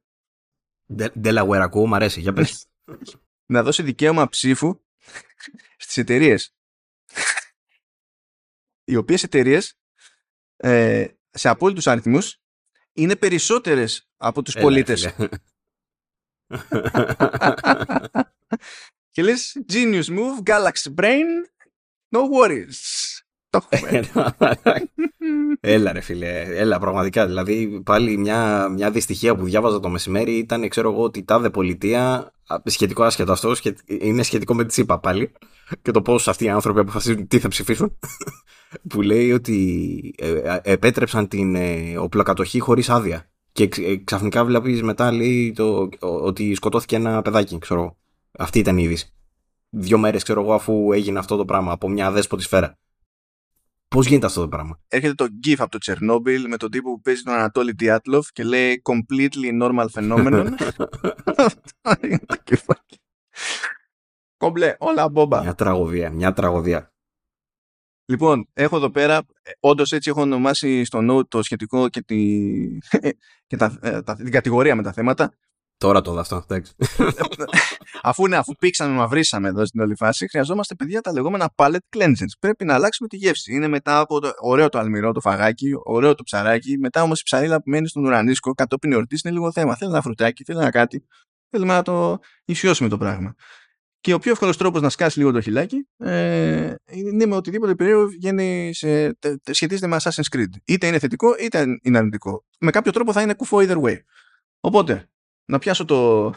Delaware 1.23 1.60
ακούω, 1.60 1.86
μου 1.86 1.94
αρέσει. 1.94 2.20
Για 2.20 2.32
πες. 2.32 2.66
να 3.48 3.62
δώσει 3.62 3.82
δικαίωμα 3.82 4.28
ψήφου 4.28 4.80
στις 5.76 5.96
εταιρείες. 5.96 6.54
Οι 8.84 8.96
οποίες 8.96 9.22
εταιρείες 9.22 9.78
ε, 10.56 11.06
σε 11.30 11.48
απόλυτους 11.48 11.86
αριθμούς 11.86 12.40
είναι 12.92 13.16
περισσότερες 13.16 14.08
από 14.16 14.42
τους 14.42 14.54
πολίτες. 14.54 15.14
και 19.10 19.22
λες 19.22 19.62
genius 19.72 20.04
move, 20.04 20.42
galaxy 20.44 20.94
brain, 20.94 21.26
no 22.10 22.20
worries. 22.32 23.18
Έλα. 25.60 25.92
Ρε 25.92 26.00
φίλε, 26.00 26.42
έλα 26.42 26.78
πραγματικά. 26.78 27.26
Δηλαδή 27.26 27.80
πάλι 27.84 28.16
μια, 28.16 28.68
μια 28.68 28.90
δυστυχία 28.90 29.36
που 29.36 29.44
διάβαζα 29.44 29.80
το 29.80 29.88
μεσημέρι 29.88 30.32
ήταν 30.32 30.68
ξέρω 30.68 30.90
εγώ 30.90 31.02
ότι 31.02 31.18
η 31.18 31.24
τάδε 31.24 31.50
πολιτεία 31.50 32.32
σχετικό 32.64 33.02
άσχετο 33.02 33.32
αυτό 33.32 33.52
είναι 33.86 34.22
σχετικό 34.22 34.54
με 34.54 34.64
τη 34.64 34.72
ΣΥΠΑ 34.72 34.98
πάλι. 34.98 35.32
Και 35.82 35.90
το 35.90 36.02
πώς 36.02 36.28
αυτοί 36.28 36.44
οι 36.44 36.48
άνθρωποι 36.48 36.80
αποφασίζουν 36.80 37.26
τι 37.26 37.38
θα 37.38 37.48
ψηφίσουν. 37.48 37.98
Που 38.88 39.02
λέει 39.02 39.32
ότι 39.32 40.14
ε, 40.18 40.30
ε, 40.30 40.60
επέτρεψαν 40.62 41.28
την 41.28 41.54
ε, 41.54 41.98
οπλοκατοχή 41.98 42.58
χωρίς 42.58 42.88
άδεια. 42.90 43.30
Και 43.52 43.68
ξαφνικά 44.04 44.44
βλέπεις 44.44 44.82
μετά 44.82 45.12
λέει 45.12 45.52
το, 45.56 45.88
ότι 45.98 46.54
σκοτώθηκε 46.54 46.96
ένα 46.96 47.22
παιδάκι 47.22 47.58
ξέρω 47.58 47.96
αυτή 48.38 48.58
ήταν 48.58 48.78
η 48.78 48.82
είδηση. 48.84 49.12
Δύο 49.70 49.98
μέρες 49.98 50.22
ξέρω 50.22 50.40
εγώ 50.40 50.54
αφού 50.54 50.92
έγινε 50.92 51.18
αυτό 51.18 51.36
το 51.36 51.44
πράγμα 51.44 51.72
από 51.72 51.88
μια 51.88 52.06
αδέσποτη 52.06 52.42
σφαίρα 52.42 52.78
Πώς 53.89 54.06
γίνεται 54.06 54.27
αυτό 54.27 54.40
το 54.40 54.48
πράγμα; 54.48 54.81
Έρχεται 54.89 55.15
το 55.15 55.27
GIF 55.47 55.56
από 55.59 55.70
το 55.70 55.78
Τσερνόμπιλ 55.78 56.48
με 56.48 56.56
τον 56.56 56.70
τύπο 56.70 56.90
που 56.90 57.01
παίζει 57.01 57.23
τον 57.23 57.35
Ανατόλη 57.35 57.73
Διάτλοφ 57.73 58.28
και 58.32 58.44
λέει 58.44 58.82
completely 58.85 59.62
normal 59.62 59.86
phenomenon. 59.94 60.51
Κομπλέ, 64.39 64.77
όλα 64.78 65.09
μπόμπα. 65.09 65.43
Μια 65.43 65.55
τραγωδία, 65.55 66.10
μια 66.10 66.32
τραγωδία. 66.32 66.93
Λοιπόν, 68.10 68.48
έχω 68.52 68.77
εδώ 68.77 68.90
πέρα, 68.90 69.16
ε, 69.43 69.51
όντως 69.60 69.93
έτσι 69.93 70.10
έχω 70.10 70.20
ονομάσει 70.20 70.85
στο 70.85 70.98
note 71.10 71.28
το 71.28 71.43
σχετικό 71.43 71.89
και, 71.89 72.02
τη, 72.02 72.16
και 73.48 73.56
τα, 73.56 73.78
ε, 73.82 74.02
τα, 74.02 74.16
την 74.16 74.31
κατηγορία 74.31 74.74
με 74.74 74.82
τα 74.82 74.93
θέματα. 74.93 75.32
Τώρα 75.78 76.00
το 76.00 76.12
δω 76.12 76.20
αυτό, 76.20 76.44
αφού, 78.02 78.28
ναι, 78.28 78.36
αφού 78.36 78.55
πήξαμε, 78.55 78.94
μαυρίσαμε 78.94 79.48
εδώ 79.48 79.66
στην 79.66 79.80
όλη 79.80 79.96
φάση, 79.96 80.28
χρειαζόμαστε 80.28 80.74
παιδιά 80.74 81.00
τα 81.00 81.12
λεγόμενα 81.12 81.52
palette 81.55 81.96
cleansings. 81.96 82.32
Πρέπει 82.40 82.64
να 82.64 82.74
αλλάξουμε 82.74 83.09
τη 83.09 83.16
γεύση. 83.16 83.55
Είναι 83.55 83.68
μετά 83.68 83.98
από 83.98 84.20
το 84.20 84.32
ωραίο 84.38 84.68
το 84.68 84.78
αλμυρό, 84.78 85.12
το 85.12 85.20
φαγάκι, 85.20 85.72
ωραίο 85.84 86.14
το 86.14 86.22
ψαράκι, 86.22 86.78
μετά 86.78 87.02
όμως 87.02 87.20
η 87.20 87.22
ψαρίλα 87.22 87.56
που 87.56 87.70
μένει 87.70 87.88
στον 87.88 88.05
ουρανίσκο 88.05 88.52
κατόπιν 88.52 88.92
εορτή 88.92 89.18
είναι 89.24 89.34
λίγο 89.34 89.52
θέμα. 89.52 89.76
Θέλει 89.76 89.90
ένα 89.90 90.02
φρουτάκι, 90.02 90.44
θέλει 90.44 90.59
ένα 90.59 90.70
κάτι. 90.70 91.06
Θέλουμε 91.50 91.72
να 91.72 91.82
το 91.82 92.18
ισιώσουμε 92.44 92.88
το 92.88 92.98
πράγμα. 92.98 93.34
Και 94.00 94.14
ο 94.14 94.18
πιο 94.18 94.30
εύκολος 94.30 94.56
τρόπος 94.56 94.80
να 94.80 94.88
σκάσει 94.88 95.18
λίγο 95.18 95.32
το 95.32 95.40
χιλάκι 95.40 95.88
ε, 95.96 96.74
είναι 96.90 97.09
είναι 97.10 97.26
με 97.26 97.36
οτιδήποτε 97.36 97.74
περίεργο 97.74 98.06
βγαίνει 98.06 98.74
σε, 98.74 99.18
σχετίζεται 99.50 99.86
με 99.86 99.96
Assassin's 100.00 100.36
Creed. 100.36 100.50
Είτε 100.64 100.86
είναι 100.86 100.98
θετικό 100.98 101.36
είτε 101.38 101.64
είναι 101.82 101.98
αρνητικό. 101.98 102.44
Με 102.59 102.70
κάποιο 102.70 102.92
τρόπο 102.92 103.12
θα 103.12 103.22
είναι 103.22 103.34
κουφό 103.34 103.59
either 103.60 103.80
way. 103.82 103.96
Οπότε, 104.60 105.10
να 105.48 105.58
πιάσω 105.58 105.84
το... 105.84 106.30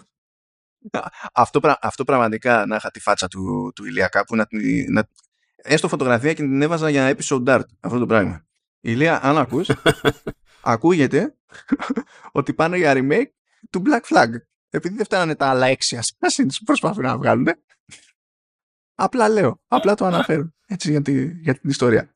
Αυτό, 1.34 1.60
αυτό 1.82 2.04
πραγματικά 2.04 2.66
να 2.66 2.76
είχα 2.76 2.92
τη 2.92 3.00
φάτσα 3.00 3.28
του, 3.28 3.72
του 3.76 3.86
Ηλία 3.86 4.08
κάπου, 4.08 4.36
να, 4.36 4.48
να, 4.92 5.08
έστω 5.56 5.88
φωτογραφία 5.88 6.34
και 6.34 6.42
την 6.42 6.62
έβαζα 6.62 6.90
για 6.90 7.16
episode 7.18 7.48
art 7.48 7.64
αυτό 7.80 8.00
το 8.00 8.06
πράγμα. 8.06 8.46
Ηλία, 8.80 9.26
αν 9.26 9.38
ακούς, 9.38 9.70
ακούγεται 10.62 11.36
ότι 12.32 12.54
πάνε 12.54 12.78
για 12.78 12.94
remake 12.96 13.30
του 13.70 13.82
Black 13.86 14.16
Flag. 14.16 14.30
Επειδή 14.70 14.96
δεν 14.96 15.06
φτάνανε 15.06 15.36
τα 15.36 15.48
άλλα 15.50 15.68
έξι 15.68 16.00
Assassins 16.02 16.56
που 16.58 16.64
προσπαθούν 16.66 17.04
να 17.04 17.18
βγάλουν, 17.18 17.48
απλά 18.96 19.30
λέω, 19.30 19.62
απλά 19.68 19.96
το 19.96 20.06
αναφέρω. 20.06 20.54
Έτσι 20.66 20.92
για, 20.92 21.02
τη, 21.02 21.42
για 21.42 21.54
την 21.54 21.70
ιστορία. 21.70 22.16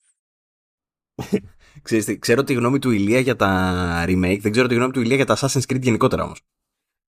Ξέρετε, 1.82 2.16
ξέρω 2.16 2.44
τη 2.44 2.54
γνώμη 2.54 2.80
του 2.80 2.92
Ηλία 2.92 3.20
για 3.20 3.36
τα 3.36 4.04
remake, 4.08 4.40
δεν 4.42 4.52
ξέρω 4.52 4.68
τη 4.68 4.76
γνώμη 4.76 4.92
του 4.92 5.02
Ηλία 5.02 5.16
για 5.16 5.26
τα 5.26 5.38
Assassin's 5.38 5.62
Creed 5.72 5.82
γενικότερα 5.82 6.24
όμως. 6.24 6.42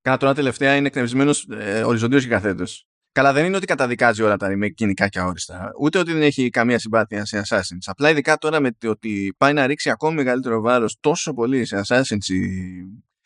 Κάνα 0.07 0.19
τώρα 0.19 0.33
τελευταία 0.33 0.75
είναι 0.75 0.87
εκνευρισμένο 0.87 1.33
ε, 1.49 1.83
οριζοντίως 1.83 2.23
και 2.23 2.29
καθέτος. 2.29 2.87
Καλά, 3.11 3.33
δεν 3.33 3.45
είναι 3.45 3.55
ότι 3.55 3.65
καταδικάζει 3.65 4.23
όλα 4.23 4.37
τα 4.37 4.47
remake 4.51 4.73
γενικά 4.73 5.07
και 5.07 5.19
αόριστα. 5.19 5.71
Ούτε 5.79 5.99
ότι 5.99 6.11
δεν 6.11 6.21
έχει 6.21 6.49
καμία 6.49 6.79
συμπάθεια 6.79 7.25
σε 7.25 7.41
Assassins. 7.45 7.83
Απλά 7.85 8.09
ειδικά 8.09 8.37
τώρα 8.37 8.59
με 8.59 8.71
το 8.71 8.89
ότι 8.89 9.33
πάει 9.37 9.53
να 9.53 9.67
ρίξει 9.67 9.89
ακόμη 9.89 10.15
μεγαλύτερο 10.15 10.61
βάρος 10.61 10.97
τόσο 10.99 11.33
πολύ 11.33 11.65
σε 11.65 11.81
Assassins 11.85 12.25
η, 12.27 12.75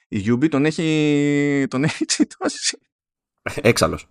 η 0.08 0.26
Ubi, 0.28 0.50
τον 0.50 0.66
έχει, 0.66 1.66
τον 1.70 1.84
έχει 1.84 2.06
τσιτώσει. 2.06 2.80
Έξαλλος. 3.56 4.08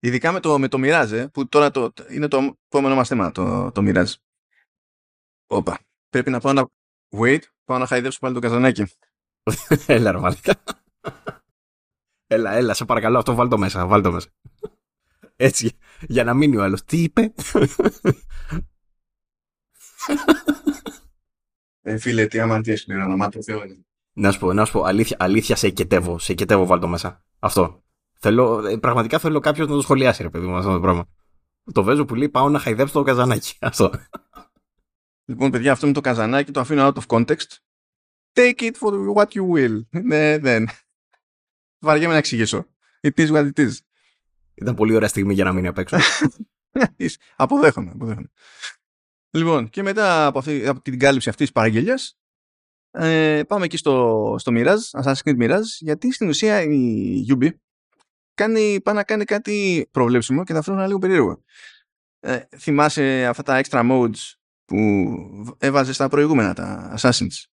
Ειδικά 0.00 0.32
με 0.32 0.40
το, 0.40 0.58
με 0.58 0.68
το 0.68 0.78
Mirage, 0.80 1.12
ε, 1.12 1.26
που 1.26 1.48
τώρα 1.48 1.70
το, 1.70 1.92
είναι 2.10 2.28
το 2.28 2.56
επόμενο 2.66 2.94
μας 2.94 3.08
θέμα, 3.08 3.32
το, 3.32 3.70
το 3.72 3.82
Mirage. 3.84 4.12
Όπα. 5.46 5.78
Πρέπει 6.08 6.30
να 6.30 6.40
πάω 6.40 6.52
να. 6.52 6.68
Wait, 7.16 7.40
πάω 7.64 7.78
να 7.78 7.86
χαϊδέψω 7.86 8.18
πάλι 8.18 8.34
το 8.34 8.40
καζανάκι. 8.40 8.84
Έλα, 9.86 10.12
ρε 10.12 10.18
Έλα, 12.26 12.52
έλα, 12.52 12.74
σε 12.74 12.84
παρακαλώ, 12.84 13.18
αυτό 13.18 13.34
βάλ 13.34 13.48
το 13.48 13.58
μέσα, 13.58 13.86
βάλ 13.86 14.02
το 14.02 14.12
μέσα. 14.12 14.28
Έτσι, 15.36 15.78
για 16.00 16.24
να 16.24 16.34
μείνει 16.34 16.56
ο 16.56 16.62
άλλος. 16.62 16.84
Τι 16.84 17.02
είπε; 17.02 17.32
Ε, 21.86 21.98
φίλε, 21.98 22.26
τι 22.26 22.38
αμαρτίες 22.38 22.84
είναι, 22.84 23.02
όνομα 23.02 23.28
το 23.28 23.42
Θεό 23.42 23.64
είναι. 23.64 23.86
Να 24.12 24.30
σου 24.30 24.38
πω, 24.38 24.52
να 24.52 24.64
σου 24.64 24.72
πω, 24.72 24.82
αλήθεια, 24.82 25.16
αλήθεια 25.20 25.56
σε 25.56 25.66
εκετεύω, 25.66 26.18
σε 26.18 26.32
εκετεύω 26.32 26.66
βάλ 26.66 26.80
το 26.80 26.88
μέσα. 26.88 27.24
Αυτό. 27.38 27.82
Θέλω, 28.18 28.66
ε, 28.66 28.76
πραγματικά 28.76 29.18
θέλω 29.18 29.40
κάποιος 29.40 29.68
να 29.68 29.74
το 29.74 29.80
σχολιάσει, 29.80 30.22
ρε 30.22 30.30
παιδί 30.30 30.46
μου, 30.46 30.56
αυτό 30.56 30.72
το 30.72 30.80
πράγμα. 30.80 31.06
Το 31.72 31.82
βέζω 31.82 32.04
που 32.04 32.14
λέει 32.14 32.28
πάω 32.28 32.48
να 32.48 32.58
χαϊδέψω 32.58 32.92
το 32.92 33.02
καζανάκι. 33.02 33.56
Αυτό. 33.70 33.92
Λοιπόν, 35.24 35.50
παιδιά, 35.50 35.72
αυτό 35.72 35.86
με 35.86 35.92
το 35.92 36.00
καζανάκι 36.00 36.52
το 36.52 36.60
αφήνω 36.60 36.86
out 36.86 36.94
of 36.94 37.06
context. 37.06 37.58
Take 38.32 38.60
it 38.60 38.72
for 38.80 39.14
what 39.14 39.28
you 39.28 39.54
will. 39.54 40.02
Ναι, 40.02 40.38
δεν 40.38 40.68
βαριέμαι 41.84 42.12
να 42.12 42.18
εξηγήσω. 42.18 42.66
It 43.00 43.12
is 43.16 43.30
what 43.30 43.50
it 43.54 43.58
is. 43.58 43.72
Ήταν 44.54 44.74
πολύ 44.74 44.94
ωραία 44.94 45.08
στιγμή 45.08 45.34
για 45.34 45.44
να 45.44 45.52
μείνει 45.52 45.66
απ' 45.66 45.78
έξω. 45.78 45.96
αποδέχομαι, 47.36 47.90
αποδέχομαι. 47.94 48.30
Λοιπόν, 49.30 49.68
και 49.68 49.82
μετά 49.82 50.26
από, 50.26 50.38
αυτή, 50.38 50.66
από 50.66 50.80
την 50.80 50.98
κάλυψη 50.98 51.28
αυτής 51.28 51.44
της 51.46 51.54
παραγγελίας, 51.54 52.18
ε, 52.90 53.42
πάμε 53.48 53.64
εκεί 53.64 53.76
στο, 53.76 54.36
στο 54.38 54.52
Mirage, 54.54 55.02
Assassin's 55.02 55.22
Creed 55.24 55.38
Mirage, 55.42 55.62
γιατί 55.78 56.12
στην 56.12 56.28
ουσία 56.28 56.62
η 56.62 57.26
Ubi 57.28 57.48
κάνει, 58.34 58.80
πάει 58.80 58.94
να 58.94 59.04
κάνει 59.04 59.24
κάτι 59.24 59.88
προβλέψιμο 59.90 60.44
και 60.44 60.52
ταυτόχρονα 60.52 60.86
λίγο 60.86 60.98
περίεργο. 60.98 61.42
Ε, 62.20 62.40
θυμάσαι 62.58 63.26
αυτά 63.26 63.42
τα 63.42 63.60
extra 63.64 63.90
modes 63.90 64.34
που 64.64 64.76
έβαζες 65.58 65.94
στα 65.94 66.08
προηγούμενα 66.08 66.54
τα 66.54 66.96
Assassins; 66.98 67.44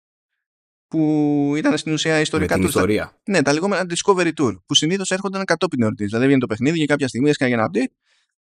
Που 0.91 1.53
ήταν 1.57 1.77
στην 1.77 1.93
ουσία 1.93 2.19
ιστορικά 2.19 2.55
τους. 2.55 2.65
ιστορία. 2.65 3.19
Ναι, 3.29 3.41
τα 3.41 3.53
λεγόμενα 3.53 3.85
Discovery 3.89 4.31
Tour, 4.41 4.55
που 4.65 4.75
συνήθως 4.75 5.11
έρχονταν 5.11 5.45
κατόπιν 5.45 5.81
εορτής. 5.81 6.05
Δηλαδή 6.05 6.23
έβγαινε 6.23 6.41
το 6.41 6.47
παιχνίδι 6.47 6.77
και 6.77 6.85
κάποια 6.85 7.07
στιγμή 7.07 7.29
έσκαγε 7.29 7.53
ένα 7.53 7.69
update 7.73 7.93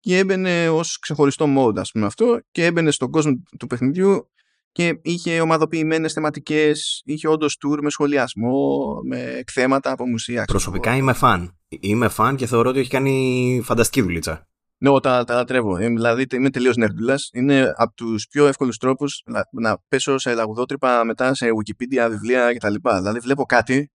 και 0.01 0.19
έμπαινε 0.19 0.69
ως 0.69 0.99
ξεχωριστό 0.99 1.47
mode, 1.57 1.77
ας 1.77 1.91
πούμε 1.91 2.07
αυτό, 2.07 2.41
και 2.51 2.65
έμπαινε 2.65 2.91
στον 2.91 3.11
κόσμο 3.11 3.43
του 3.59 3.67
παιχνιδιού 3.67 4.31
και 4.73 4.99
είχε 5.03 5.41
ομαδοποιημένες 5.41 6.13
θεματικές, 6.13 7.03
είχε 7.05 7.29
όντως 7.29 7.59
tour 7.65 7.79
με 7.83 7.91
σχολιασμό, 7.91 8.79
με 9.05 9.21
εκθέματα 9.21 9.91
από 9.91 10.07
μουσεία. 10.07 10.45
Προσωπικά 10.45 10.97
είμαι 10.97 11.13
φαν. 11.13 11.59
Είμαι 11.69 12.09
φαν 12.09 12.37
και 12.37 12.47
θεωρώ 12.47 12.71
ότι 12.71 12.79
έχει 12.79 12.91
κάνει 12.91 13.61
φανταστική 13.65 14.03
δουλίτσα. 14.03 14.49
Ναι, 14.83 15.01
τα, 15.01 15.25
τα 15.25 15.35
λατρεύω. 15.35 15.77
Ε, 15.77 15.87
δηλαδή 15.87 16.27
είμαι 16.33 16.51
τελείως 16.51 16.77
νερντούλας. 16.77 17.31
Είναι 17.33 17.73
από 17.77 17.95
τους 17.95 18.27
πιο 18.27 18.47
εύκολους 18.47 18.77
τρόπους 18.77 19.23
να, 19.25 19.49
να 19.51 19.79
πέσω 19.89 20.19
σε 20.19 20.35
λαγουδότρυπα 20.35 21.05
μετά 21.05 21.35
σε 21.35 21.47
Wikipedia, 21.47 22.07
βιβλία 22.11 22.55
κτλ. 22.55 22.75
Δηλαδή 22.83 23.19
βλέπω 23.19 23.45
κάτι 23.45 23.91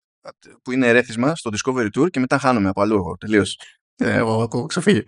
που 0.61 0.71
είναι 0.71 0.87
ερέθισμα 0.87 1.35
στο 1.35 1.51
Discovery 1.53 1.87
Tour 1.97 2.09
και 2.09 2.19
μετά 2.19 2.37
χάνομαι 2.37 2.69
από 2.69 2.81
αλλού 2.81 2.95
εγώ 2.95 3.15
τελείως. 3.19 3.59
Ε, 3.95 4.13
εγώ 4.13 4.41
έχω 4.41 4.65
ξεφύγει. 4.65 5.03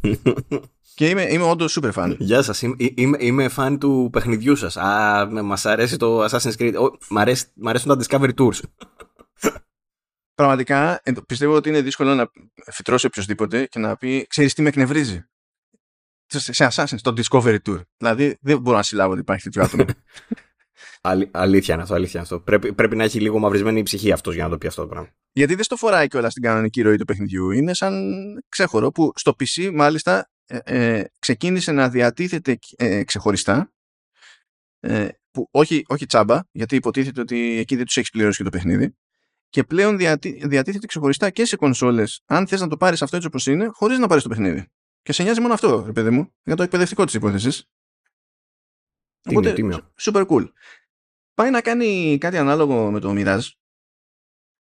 και 0.94 1.08
είμαι, 1.08 1.22
είμαι 1.22 1.44
όντως 1.44 1.78
super 1.80 1.92
fan. 1.92 2.14
Γεια 2.18 2.42
σας. 2.42 2.62
Είμαι, 2.62 2.76
είμαι, 2.94 3.16
είμαι 3.20 3.50
fan 3.56 3.76
του 3.80 4.08
παιχνιδιού 4.12 4.56
σας. 4.56 4.76
Α, 4.76 5.28
μας 5.42 5.66
αρέσει 5.66 5.96
το 5.96 6.24
Assassin's 6.24 6.56
Creed. 6.58 6.72
Μ' 7.54 7.68
αρέσουν 7.68 7.98
τα 7.98 7.98
Discovery 7.98 8.34
Tours 8.38 8.60
πραγματικά 10.38 11.02
πιστεύω 11.26 11.54
ότι 11.54 11.68
είναι 11.68 11.80
δύσκολο 11.80 12.14
να 12.14 12.30
φυτρώσει 12.72 13.06
οποιοδήποτε 13.06 13.66
και 13.66 13.78
να 13.78 13.96
πει 13.96 14.26
ξέρεις 14.26 14.54
τι 14.54 14.62
με 14.62 14.68
εκνευρίζει; 14.68 15.24
Σε 16.26 16.68
Assassin's, 16.72 17.00
το 17.02 17.12
Discovery 17.16 17.58
Tour. 17.66 17.80
Δηλαδή 17.96 18.38
δεν 18.40 18.60
μπορώ 18.60 18.76
να 18.76 18.82
συλλάβω 18.82 19.10
ότι 19.10 19.20
υπάρχει 19.20 19.42
τέτοιο 19.42 19.62
άτομο. 19.62 19.84
αλήθεια 21.30 21.74
είναι 21.74 21.82
αυτό, 21.82 21.94
αλήθεια 21.94 22.20
αυτό. 22.20 22.40
Πρέπει, 22.40 22.72
πρέπει 22.72 22.96
να 22.96 23.04
έχει 23.04 23.20
λίγο 23.20 23.38
μαυρισμένη 23.38 23.78
η 23.78 23.82
ψυχή 23.82 24.12
αυτός 24.12 24.34
για 24.34 24.44
να 24.44 24.50
το 24.50 24.58
πει 24.58 24.66
αυτό 24.66 24.82
το 24.82 24.88
πράγμα. 24.88 25.08
Γιατί 25.32 25.54
δεν 25.54 25.64
στο 25.64 25.76
φοράει 25.76 26.08
κιόλας 26.08 26.30
στην 26.30 26.42
κανονική 26.42 26.82
ροή 26.82 26.96
του 26.96 27.04
παιχνιδιού. 27.04 27.50
Είναι 27.50 27.74
σαν 27.74 28.14
ξέχωρο 28.48 28.90
που 28.90 29.12
στο 29.14 29.36
PC 29.38 29.70
μάλιστα 29.74 30.30
ε, 30.46 30.58
ε, 30.64 31.04
ξεκίνησε 31.18 31.72
να 31.72 31.88
διατίθεται 31.88 32.58
ε, 32.76 33.04
ξεχωριστά. 33.04 33.72
Ε, 34.80 35.08
που 35.30 35.48
όχι, 35.50 35.84
όχι 35.88 36.06
τσάμπα, 36.06 36.40
γιατί 36.50 36.76
υποτίθεται 36.76 37.20
ότι 37.20 37.56
εκεί 37.58 37.76
δεν 37.76 37.84
τους 37.84 37.96
έχεις 37.96 38.10
πληρώσει 38.10 38.36
και 38.36 38.44
το 38.44 38.50
παιχνίδι 38.50 38.94
και 39.48 39.64
πλέον 39.64 39.96
διατίθεται 39.96 40.86
ξεχωριστά 40.86 41.30
και 41.30 41.44
σε 41.44 41.56
κονσόλες, 41.56 42.22
αν 42.26 42.46
θες 42.46 42.60
να 42.60 42.68
το 42.68 42.76
πάρεις 42.76 43.02
αυτό 43.02 43.16
έτσι 43.16 43.28
όπως 43.28 43.46
είναι, 43.46 43.66
χωρίς 43.66 43.98
να 43.98 44.06
πάρεις 44.06 44.22
το 44.22 44.28
παιχνίδι. 44.28 44.66
Και 45.02 45.12
σε 45.12 45.22
νοιάζει 45.22 45.40
μόνο 45.40 45.54
αυτό, 45.54 45.82
ρε 45.86 45.92
παιδί 45.92 46.10
μου, 46.10 46.34
για 46.42 46.56
το 46.56 46.62
εκπαιδευτικό 46.62 47.04
της 47.04 47.14
υπόθεσης. 47.14 47.64
Οπότε, 49.28 49.52
τίμιο. 49.52 49.92
super 50.00 50.26
cool. 50.26 50.48
Πάει 51.34 51.50
να 51.50 51.60
κάνει 51.60 52.18
κάτι 52.18 52.36
ανάλογο 52.36 52.90
με 52.90 53.00
το 53.00 53.12
Mirage, 53.16 53.50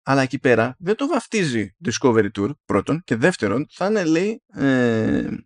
αλλά 0.03 0.23
εκεί 0.23 0.39
πέρα 0.39 0.77
δεν 0.79 0.97
το 0.97 1.07
βαφτίζει 1.07 1.77
Discovery 1.85 2.31
Tour 2.39 2.51
πρώτον 2.65 3.03
και 3.05 3.17
δεύτερον 3.17 3.67
θα 3.71 3.87
είναι 3.87 4.05
λέει 4.05 4.43
ε, 4.47 5.37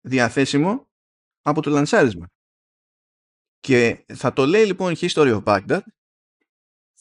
διαθέσιμο 0.00 0.88
από 1.42 1.62
το 1.62 1.70
λανσάρισμα. 1.70 2.26
Και 3.58 4.04
θα 4.14 4.32
το 4.32 4.46
λέει 4.46 4.64
λοιπόν 4.64 4.94
History 4.96 5.42
of 5.42 5.44
Baghdad 5.44 5.80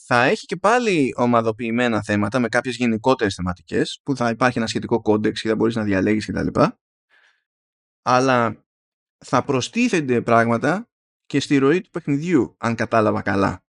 θα 0.10 0.24
έχει 0.24 0.46
και 0.46 0.56
πάλι 0.56 1.14
ομαδοποιημένα 1.18 2.04
θέματα 2.04 2.40
με 2.40 2.48
κάποιες 2.48 2.76
γενικότερες 2.76 3.36
θεματικές 3.36 4.00
που 4.04 4.16
θα 4.16 4.30
υπάρχει 4.30 4.58
ένα 4.58 4.68
σχετικό 4.68 5.02
context 5.02 5.42
και 5.42 5.48
θα 5.48 5.56
μπορείς 5.56 5.76
να 5.76 5.84
διαλέγεις 5.84 6.26
κτλ. 6.26 6.62
Αλλά 8.02 8.66
θα 9.18 9.44
προστίθενται 9.44 10.22
πράγματα 10.22 10.90
και 11.26 11.40
στη 11.40 11.58
ροή 11.58 11.82
του 11.82 11.90
παιχνιδιού, 11.90 12.56
αν 12.58 12.76
κατάλαβα 12.76 13.22
καλά. 13.22 13.64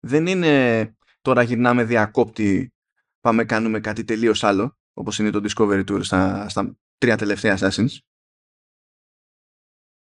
Δεν 0.00 0.26
είναι 0.26 0.96
τώρα 1.20 1.42
γυρνάμε 1.42 1.84
διακόπτη, 1.84 2.72
πάμε 3.20 3.44
κάνουμε 3.44 3.80
κάτι 3.80 4.04
τελείως 4.04 4.44
άλλο, 4.44 4.78
όπως 4.92 5.18
είναι 5.18 5.30
το 5.30 5.44
Discovery 5.44 5.84
Tour 5.90 6.00
στα, 6.02 6.48
στα 6.48 6.78
τρία 6.98 7.16
τελευταία 7.16 7.58
Assassins. 7.60 7.98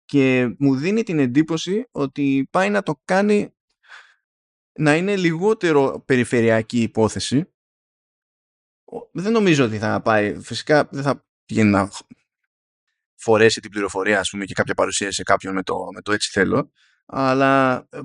Και 0.06 0.56
μου 0.60 0.76
δίνει 0.76 1.04
την 1.04 1.20
εντύπωση 1.20 1.88
ότι 1.92 2.48
πάει 2.52 2.70
να 2.70 2.84
το 2.84 3.02
κάνει 3.06 3.57
να 4.78 4.96
είναι 4.96 5.16
λιγότερο 5.16 6.04
περιφερειακή 6.06 6.82
υπόθεση. 6.82 7.52
Δεν 9.12 9.32
νομίζω 9.32 9.66
ότι 9.66 9.78
θα 9.78 10.02
πάει, 10.02 10.40
φυσικά 10.40 10.88
δεν 10.92 11.04
θα 11.04 11.26
πηγαίνει 11.46 11.70
να 11.70 11.90
φορέσει 13.18 13.62
την 13.62 13.72
πληροφορία 13.72 14.20
ας 14.20 14.30
πούμε 14.30 14.46
και 14.46 14.54
κάποια 14.54 14.74
παρουσία 14.74 15.12
σε 15.12 15.24
κάποιον 15.24 15.54
με 15.54 15.64
το, 15.64 15.76
με 15.94 16.02
το 16.02 16.12
έτσι 16.12 16.30
θέλω 16.32 16.72
αλλά 17.06 17.76
ε, 17.90 18.00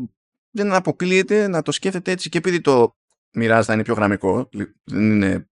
δεν 0.50 0.72
αποκλείεται 0.72 1.48
να 1.48 1.62
το 1.62 1.72
σκέφτεται 1.72 2.10
έτσι 2.10 2.28
και 2.28 2.38
επειδή 2.38 2.60
το 2.60 2.96
μοιράζει 3.32 3.66
θα 3.66 3.72
είναι 3.72 3.82
πιο 3.82 3.94
γραμμικό 3.94 4.48
δεν 4.84 5.10
είναι 5.10 5.48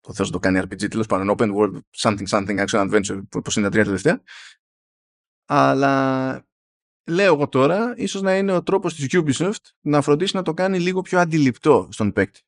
το 0.00 0.12
θέλω 0.12 0.28
να 0.28 0.30
το 0.30 0.38
κάνει 0.38 0.60
RPG 0.62 0.90
τέλος 0.90 1.06
πάντων 1.06 1.34
open 1.38 1.54
world 1.56 1.78
something 1.96 2.26
something 2.28 2.64
action 2.66 2.90
adventure 2.90 3.22
όπως 3.34 3.56
είναι 3.56 3.64
τα 3.64 3.70
τρία 3.70 3.84
τελευταία 3.84 4.22
αλλά 5.44 6.47
λέω 7.08 7.34
εγώ 7.34 7.48
τώρα, 7.48 7.94
ίσως 7.96 8.22
να 8.22 8.36
είναι 8.36 8.52
ο 8.52 8.62
τρόπος 8.62 8.94
της 8.94 9.06
Ubisoft 9.10 9.72
να 9.80 10.02
φροντίσει 10.02 10.36
να 10.36 10.42
το 10.42 10.54
κάνει 10.54 10.80
λίγο 10.80 11.00
πιο 11.00 11.18
αντιληπτό 11.18 11.88
στον 11.90 12.12
παίκτη. 12.12 12.40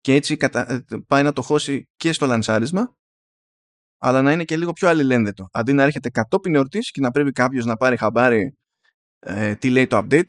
Και 0.00 0.14
έτσι 0.14 0.36
ε, 0.40 0.78
πάει 1.06 1.22
να 1.22 1.32
το 1.32 1.42
χώσει 1.42 1.88
και 1.96 2.12
στο 2.12 2.26
λανσάρισμα 2.26 2.96
αλλά 3.98 4.22
να 4.22 4.32
είναι 4.32 4.44
και 4.44 4.56
λίγο 4.56 4.72
πιο 4.72 4.88
αλληλένδετο. 4.88 5.48
Αντί 5.52 5.72
να 5.72 5.82
έρχεται 5.82 6.10
κατόπιν 6.10 6.54
εορτής 6.54 6.90
και 6.90 7.00
να 7.00 7.10
πρέπει 7.10 7.32
κάποιος 7.32 7.64
να 7.64 7.76
πάρει 7.76 7.96
χαμπάρι 7.96 8.56
ε, 9.18 9.54
τι 9.54 9.70
λέει 9.70 9.86
το 9.86 9.98
update 9.98 10.28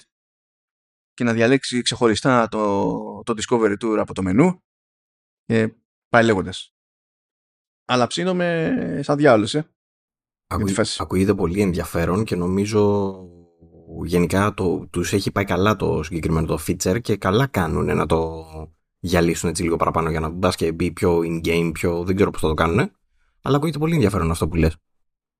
και 1.13 1.23
να 1.23 1.33
διαλέξει 1.33 1.81
ξεχωριστά 1.81 2.47
το, 2.47 3.23
το 3.23 3.33
Discovery 3.37 3.75
Tour 3.83 3.97
από 3.99 4.13
το 4.13 4.21
μενού 4.21 4.63
και 5.45 5.75
πάει 6.09 6.23
λέγοντας. 6.25 6.73
Αλλά 7.85 8.07
ψήνομαι 8.07 8.99
σαν 9.03 9.17
διάολος, 9.17 9.55
ε. 9.55 9.69
Ακούγεται 10.97 11.33
πολύ 11.33 11.61
ενδιαφέρον 11.61 12.23
και 12.23 12.35
νομίζω 12.35 13.13
γενικά 14.03 14.53
το, 14.53 14.87
τους 14.89 15.13
έχει 15.13 15.31
πάει 15.31 15.45
καλά 15.45 15.75
το 15.75 16.03
συγκεκριμένο 16.03 16.47
το 16.47 16.59
feature 16.67 17.01
και 17.01 17.15
καλά 17.15 17.47
κάνουν 17.47 17.85
να 17.95 18.05
το 18.05 18.45
γυαλίσουν 18.99 19.49
έτσι 19.49 19.63
λίγο 19.63 19.75
παραπάνω 19.75 20.09
για 20.09 20.19
να 20.19 20.29
μπας 20.29 20.55
και 20.55 20.71
μπει 20.71 20.91
πιο 20.91 21.19
in-game, 21.19 21.71
πιο 21.73 22.03
δεν 22.03 22.15
ξέρω 22.15 22.31
πώς 22.31 22.41
θα 22.41 22.47
το 22.47 22.53
κάνουν. 22.53 22.91
Αλλά 23.41 23.55
ακούγεται 23.55 23.77
πολύ 23.77 23.93
ενδιαφέρον 23.93 24.31
αυτό 24.31 24.47
που 24.47 24.55
λες. 24.55 24.75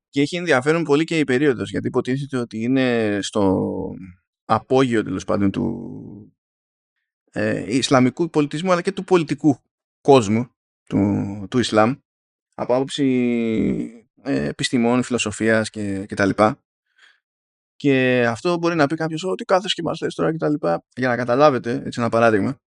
Και 0.10 0.22
έχει 0.22 0.36
ενδιαφέρον 0.36 0.84
πολύ 0.84 1.04
και 1.04 1.20
η 1.20 1.24
περίοδος, 1.24 1.70
γιατί 1.70 1.88
υποτίθεται 1.88 2.38
ότι 2.38 2.62
είναι 2.62 3.18
στο 3.22 3.68
απόγειο 4.46 5.04
τέλος 5.04 5.26
πάντων 5.26 5.52
του 5.52 6.34
ε, 7.32 7.76
Ισλαμικού 7.76 8.30
πολιτισμού 8.30 8.72
αλλά 8.72 8.82
και 8.82 8.92
του 8.92 9.04
πολιτικού 9.04 9.58
κόσμου 10.02 10.48
του, 10.86 11.46
του 11.50 11.60
Ισλάμ 11.60 11.96
από 12.56 12.76
άποψη 12.76 13.06
ε, 13.96 13.99
επιστημών, 14.24 15.04
φιλοσοφίας 15.04 15.70
και, 15.70 16.06
και 16.06 16.16
τα 16.16 16.26
λοιπά. 16.26 16.64
Και 17.76 18.26
αυτό 18.28 18.58
μπορεί 18.58 18.76
να 18.76 18.88
πει 18.88 18.96
κάποιος 18.96 19.24
ότι 19.24 19.44
κάθε 19.44 19.68
και 19.72 19.82
μας 19.82 20.02
λες 20.02 20.16
τώρα 20.16 20.32
και 20.32 20.38
τα 20.38 20.50
λοιπά. 20.50 20.84
Για 20.96 21.08
να 21.08 21.16
καταλάβετε, 21.16 21.82
έτσι 21.86 22.00
ένα 22.00 22.10
παράδειγμα. 22.10 22.60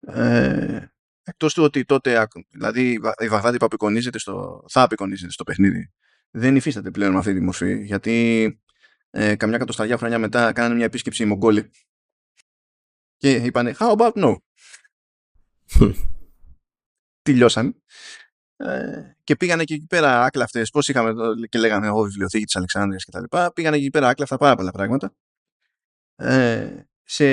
Ε, 0.00 0.86
εκτός 1.22 1.54
του 1.54 1.62
ότι 1.62 1.84
τότε, 1.84 2.26
δηλαδή 2.50 3.00
η 3.18 3.28
Βαγδάτη 3.28 3.56
που 3.56 3.64
απεικονίζεται 3.64 4.18
στο, 4.18 4.64
θα 4.68 4.82
απεικονίζεται 4.82 5.32
στο 5.32 5.44
παιχνίδι, 5.44 5.92
δεν 6.30 6.56
υφίσταται 6.56 6.90
πλέον 6.90 7.12
με 7.12 7.18
αυτή 7.18 7.34
τη 7.34 7.40
μορφή. 7.40 7.84
Γιατί 7.84 8.60
ε, 9.10 9.36
καμιά 9.36 9.58
κατοσταριά 9.58 9.96
χρόνια 9.96 10.18
μετά 10.18 10.52
κάνανε 10.52 10.74
μια 10.74 10.84
επίσκεψη 10.84 11.22
οι 11.22 11.26
Μογγόλοι 11.26 11.70
και 13.16 13.32
είπανε 13.32 13.74
How 13.78 13.96
about 13.96 14.12
no? 14.12 14.36
Τελειώσαν. 17.22 17.82
Ε, 18.60 19.14
και 19.24 19.36
πήγανε 19.36 19.64
και 19.64 19.74
εκεί 19.74 19.86
πέρα 19.86 20.24
άκλαυτε. 20.24 20.62
Πώς 20.72 20.88
είχαμε 20.88 21.12
και 21.48 21.58
λέγανε 21.58 21.86
εγώ 21.86 22.02
βιβλιοθήκη 22.02 22.44
της 22.44 22.56
Αλεξάνδρειας 22.56 23.04
κτλ. 23.04 23.36
Πήγανε 23.54 23.76
εκεί 23.76 23.90
πέρα 23.90 24.08
άκλαυτα 24.08 24.36
πάρα 24.36 24.54
πολλά 24.54 24.70
πράγματα. 24.70 25.14
Ε, 26.16 26.68
σε, 27.04 27.24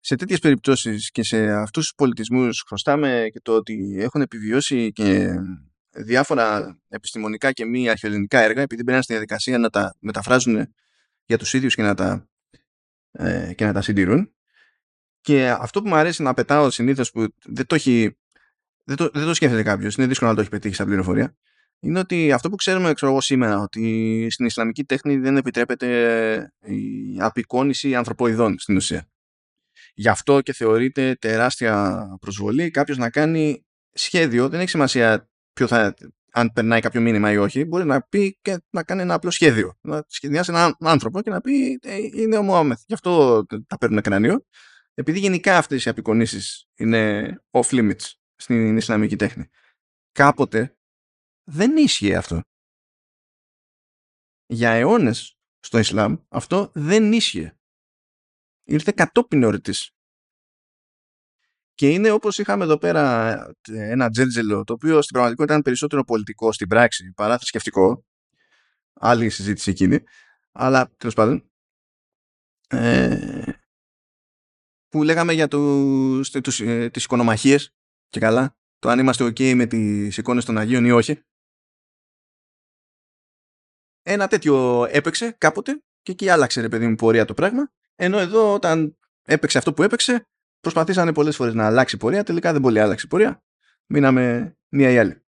σε 0.00 0.16
τέτοιες 0.16 0.38
περιπτώσεις 0.38 1.10
και 1.10 1.22
σε 1.22 1.50
αυτούς 1.50 1.84
τους 1.84 1.94
πολιτισμούς 1.96 2.64
χρωστάμε 2.66 3.28
και 3.32 3.40
το 3.42 3.54
ότι 3.54 3.96
έχουν 3.98 4.20
επιβιώσει 4.20 4.92
και 4.92 5.34
διάφορα 5.90 6.78
επιστημονικά 6.88 7.52
και 7.52 7.64
μη 7.64 7.88
αρχαιοελληνικά 7.88 8.40
έργα 8.40 8.62
επειδή 8.62 8.82
μπαίνουν 8.82 9.02
στη 9.02 9.12
διαδικασία 9.12 9.58
να 9.58 9.70
τα 9.70 9.94
μεταφράζουν 10.00 10.74
για 11.24 11.38
τους 11.38 11.52
ίδιους 11.52 11.74
και 11.74 11.82
να 11.82 11.94
τα, 11.94 12.28
ε, 13.12 13.52
και 13.54 13.64
να 13.64 13.72
τα 13.72 13.82
συντηρούν 13.82 14.32
και 15.20 15.48
αυτό 15.48 15.82
που 15.82 15.88
μου 15.88 15.94
αρέσει 15.94 16.22
να 16.22 16.34
πετάω 16.34 16.70
συνήθως 16.70 17.10
που 17.10 17.26
δεν 17.44 17.66
το, 17.66 17.74
έχει, 17.74 18.16
δεν 18.88 18.96
το, 18.96 19.10
δεν 19.14 19.24
το 19.24 19.34
σκέφτεται 19.34 19.62
κάποιος, 19.62 19.94
είναι 19.94 20.06
δύσκολο 20.06 20.30
να 20.30 20.36
το 20.36 20.42
έχει 20.42 20.50
πετύχει 20.50 20.74
σαν 20.74 20.86
πληροφορία 20.86 21.36
είναι 21.80 21.98
ότι 21.98 22.32
αυτό 22.32 22.48
που 22.48 22.56
ξέρουμε 22.56 22.92
ξέρω 22.92 23.10
εγώ, 23.10 23.20
σήμερα 23.20 23.58
ότι 23.58 24.26
στην 24.30 24.46
Ισλαμική 24.46 24.84
τέχνη 24.84 25.16
δεν 25.16 25.36
επιτρέπεται 25.36 26.52
η 26.60 27.16
απεικόνηση 27.18 27.94
ανθρωποειδών 27.94 28.58
στην 28.58 28.76
ουσία. 28.76 29.08
Γι' 29.94 30.08
αυτό 30.08 30.40
και 30.40 30.52
θεωρείται 30.52 31.14
τεράστια 31.20 32.04
προσβολή 32.20 32.70
κάποιος 32.70 32.96
να 32.96 33.10
κάνει 33.10 33.66
σχέδιο, 33.92 34.48
δεν 34.48 34.60
έχει 34.60 34.68
σημασία 34.68 35.30
ποιο 35.52 35.66
θα, 35.66 35.94
αν 36.32 36.52
περνάει 36.52 36.80
κάποιο 36.80 37.00
μήνυμα 37.00 37.32
ή 37.32 37.36
όχι, 37.36 37.64
μπορεί 37.64 37.84
να 37.84 38.02
πει 38.02 38.38
και 38.42 38.58
να 38.70 38.82
κάνει 38.82 39.00
ένα 39.00 39.14
απλό 39.14 39.30
σχέδιο. 39.30 39.78
Να 39.80 40.04
σχεδιάσει 40.06 40.50
έναν 40.50 40.76
άνθρωπο 40.80 41.22
και 41.22 41.30
να 41.30 41.40
πει 41.40 41.78
ε, 41.82 41.96
είναι 42.14 42.36
ο 42.36 42.42
Μωάμεθ. 42.42 42.80
Γι' 42.86 42.94
αυτό 42.94 43.44
τα 43.66 43.78
παίρνουν 43.78 44.00
κρανίο. 44.00 44.44
Επειδή 44.94 45.18
γενικά 45.18 45.56
αυτές 45.56 45.84
οι 45.84 45.88
απεικονίσεις 45.88 46.66
είναι 46.76 47.32
off 47.50 47.68
limits 47.70 48.17
στην 48.38 48.76
Ισλαμική 48.76 49.16
τέχνη. 49.16 49.48
Κάποτε 50.12 50.76
δεν 51.44 51.76
ίσχυε 51.76 52.16
αυτό. 52.16 52.40
Για 54.46 54.70
αιώνες 54.70 55.38
στο 55.60 55.78
Ισλάμ 55.78 56.16
αυτό 56.28 56.70
δεν 56.74 57.12
ίσχυε. 57.12 57.58
Ήρθε 58.64 58.92
κατόπιν 58.96 59.44
ορτής 59.44 59.92
και 61.78 61.90
είναι 61.90 62.10
όπως 62.10 62.38
είχαμε 62.38 62.64
εδώ 62.64 62.78
πέρα 62.78 63.54
ένα 63.68 64.10
τζέντζελο, 64.10 64.64
το 64.64 64.72
οποίο 64.72 65.02
στην 65.02 65.12
πραγματικότητα 65.12 65.52
ήταν 65.52 65.62
περισσότερο 65.62 66.04
πολιτικό 66.04 66.52
στην 66.52 66.68
πράξη 66.68 67.12
παρά 67.12 67.36
θρησκευτικό. 67.36 68.04
Άλλη 68.92 69.30
συζήτηση 69.30 69.70
εκείνη. 69.70 70.02
Αλλά 70.52 70.90
τέλος 70.96 71.14
πάντων. 71.14 71.50
Ε, 72.68 73.52
που 74.88 75.02
λέγαμε 75.02 75.32
για 75.32 75.48
τους, 75.48 76.30
τους, 76.30 76.60
ε, 76.60 76.88
τις 76.90 77.04
οικονομαχίες 77.04 77.74
και 78.08 78.20
καλά. 78.20 78.56
Το 78.78 78.88
αν 78.88 78.98
είμαστε 78.98 79.24
ok 79.24 79.54
με 79.54 79.66
τις 79.66 80.18
εικόνες 80.18 80.44
των 80.44 80.58
Αγίων 80.58 80.84
ή 80.84 80.90
όχι. 80.90 81.20
Ένα 84.02 84.26
τέτοιο 84.26 84.84
έπαιξε 84.90 85.34
κάποτε 85.38 85.82
και 86.02 86.12
εκεί 86.12 86.28
άλλαξε 86.28 86.60
ρε 86.60 86.68
παιδί 86.68 86.86
μου 86.86 86.94
πορεία 86.94 87.24
το 87.24 87.34
πράγμα. 87.34 87.70
Ενώ 87.94 88.18
εδώ 88.18 88.54
όταν 88.54 88.98
έπαιξε 89.22 89.58
αυτό 89.58 89.72
που 89.72 89.82
έπαιξε 89.82 90.26
προσπαθήσανε 90.60 91.12
πολλές 91.12 91.36
φορές 91.36 91.54
να 91.54 91.66
αλλάξει 91.66 91.96
πορεία, 91.96 92.24
τελικά 92.24 92.52
δεν 92.52 92.60
πολύ 92.60 92.80
άλλαξε 92.80 93.06
πορεία. 93.06 93.42
Μείναμε 93.86 94.56
μία 94.68 94.90
ή 94.90 94.98
άλλη. 94.98 95.22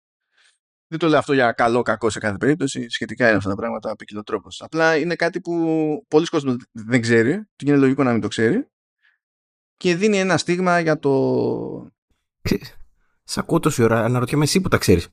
Δεν 0.87 0.99
το 0.99 1.07
λέω 1.07 1.19
αυτό 1.19 1.33
για 1.33 1.51
καλό 1.51 1.81
κακό 1.81 2.09
σε 2.09 2.19
κάθε 2.19 2.37
περίπτωση. 2.37 2.89
Σχετικά 2.89 3.27
είναι 3.27 3.37
αυτά 3.37 3.49
τα 3.49 3.55
πράγματα 3.55 3.95
ποικιλοτρόπως. 3.95 4.61
Απλά 4.61 4.97
είναι 4.97 5.15
κάτι 5.15 5.41
που 5.41 6.05
πολλοί 6.07 6.25
κόσμοι 6.25 6.55
δεν 6.71 7.01
ξέρει 7.01 7.43
και 7.55 7.65
είναι 7.67 7.77
λογικό 7.77 8.03
να 8.03 8.11
μην 8.11 8.21
το 8.21 8.27
ξέρει 8.27 8.67
και 9.77 9.95
δίνει 9.95 10.19
ένα 10.19 10.37
στίγμα 10.37 10.79
για 10.79 10.99
το... 10.99 11.91
Σ' 13.23 13.37
ακούω 13.37 13.59
τόση 13.59 13.83
ώρα, 13.83 14.03
αναρωτιέμαι 14.03 14.43
εσύ 14.43 14.61
που 14.61 14.67
τα 14.67 14.77
ξέρεις. 14.77 15.07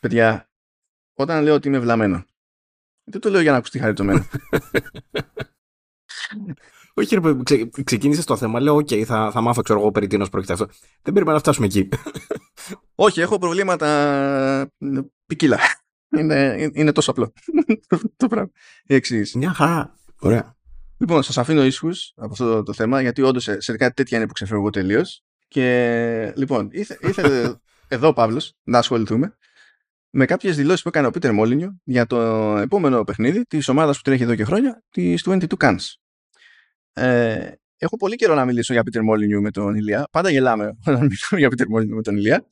Παιδιά, 0.00 0.50
όταν 1.14 1.42
λέω 1.42 1.54
ότι 1.54 1.68
είμαι 1.68 1.78
βλαμμένο, 1.78 2.24
δεν 3.04 3.20
το 3.20 3.30
λέω 3.30 3.40
για 3.40 3.50
να 3.50 3.56
ακουστεί 3.56 3.78
χαριτωμένο. 3.78 4.26
Όχι, 6.94 7.14
ρε, 7.14 7.42
ξε, 7.42 7.68
ξεκίνησε 7.84 8.24
το 8.24 8.36
θέμα. 8.36 8.60
Λέω, 8.60 8.76
OK, 8.76 9.02
θα, 9.04 9.30
θα 9.30 9.40
μάθω, 9.40 9.62
ξέρω 9.62 9.80
εγώ, 9.80 9.90
περί 9.90 10.06
τίνος 10.06 10.28
πρόκειται 10.28 10.52
αυτό. 10.52 10.66
Δεν 11.02 11.14
πρέπει 11.14 11.30
να 11.30 11.38
φτάσουμε 11.38 11.66
εκεί. 11.66 11.88
Όχι, 12.94 13.20
έχω 13.20 13.38
προβλήματα 13.38 14.70
ποικίλα. 15.26 15.58
Είναι, 16.18 16.70
είναι 16.72 16.92
τόσο 16.92 17.10
απλό 17.10 17.32
το 18.16 18.26
πράγμα. 18.26 18.50
Η 18.84 18.94
εξή. 18.94 19.30
Μια 19.34 19.52
χαρά. 19.52 19.94
Ωραία. 20.18 20.56
Λοιπόν, 20.98 21.22
σας 21.22 21.38
αφήνω 21.38 21.64
ίσχους 21.64 22.12
από 22.16 22.32
αυτό 22.32 22.62
το, 22.62 22.72
θέμα, 22.72 23.00
γιατί 23.00 23.22
όντως 23.22 23.42
σε, 23.42 23.60
σε 23.60 23.76
κάτι 23.76 23.94
τέτοια 23.94 24.16
είναι 24.16 24.26
που 24.26 24.32
ξεφεύγω 24.32 24.70
τελείως. 24.70 25.24
Και 25.48 26.32
λοιπόν, 26.36 26.68
ήθε, 26.72 26.98
ήθελε 27.02 27.54
εδώ 27.88 28.08
ο 28.08 28.12
Παύλος 28.12 28.54
να 28.62 28.78
ασχοληθούμε 28.78 29.36
με 30.10 30.24
κάποιες 30.24 30.56
δηλώσεις 30.56 30.82
που 30.82 30.88
έκανε 30.88 31.06
ο 31.06 31.10
Πίτερ 31.10 31.32
Μόλινιο 31.32 31.80
για 31.84 32.06
το 32.06 32.18
επόμενο 32.56 33.04
παιχνίδι 33.04 33.42
της 33.42 33.68
ομάδας 33.68 33.96
που 33.96 34.02
τρέχει 34.02 34.22
εδώ 34.22 34.34
και 34.34 34.44
χρόνια, 34.44 34.82
της 34.90 35.22
22 35.26 35.46
Cans. 35.58 35.78
Ε, 36.92 37.52
έχω 37.76 37.96
πολύ 37.96 38.16
καιρό 38.16 38.34
να 38.34 38.44
μιλήσω 38.44 38.72
για 38.72 38.82
Peter 38.90 38.98
Molyneux 38.98 39.40
με 39.40 39.50
τον 39.50 39.74
Ηλία. 39.74 40.08
Πάντα 40.10 40.30
γελάμε 40.30 40.76
όταν 40.86 41.00
μιλήσω 41.06 41.36
για 41.36 41.48
Peter 41.48 41.76
Molyneux 41.76 41.94
με 41.94 42.02
τον 42.02 42.16
Ηλία. 42.16 42.46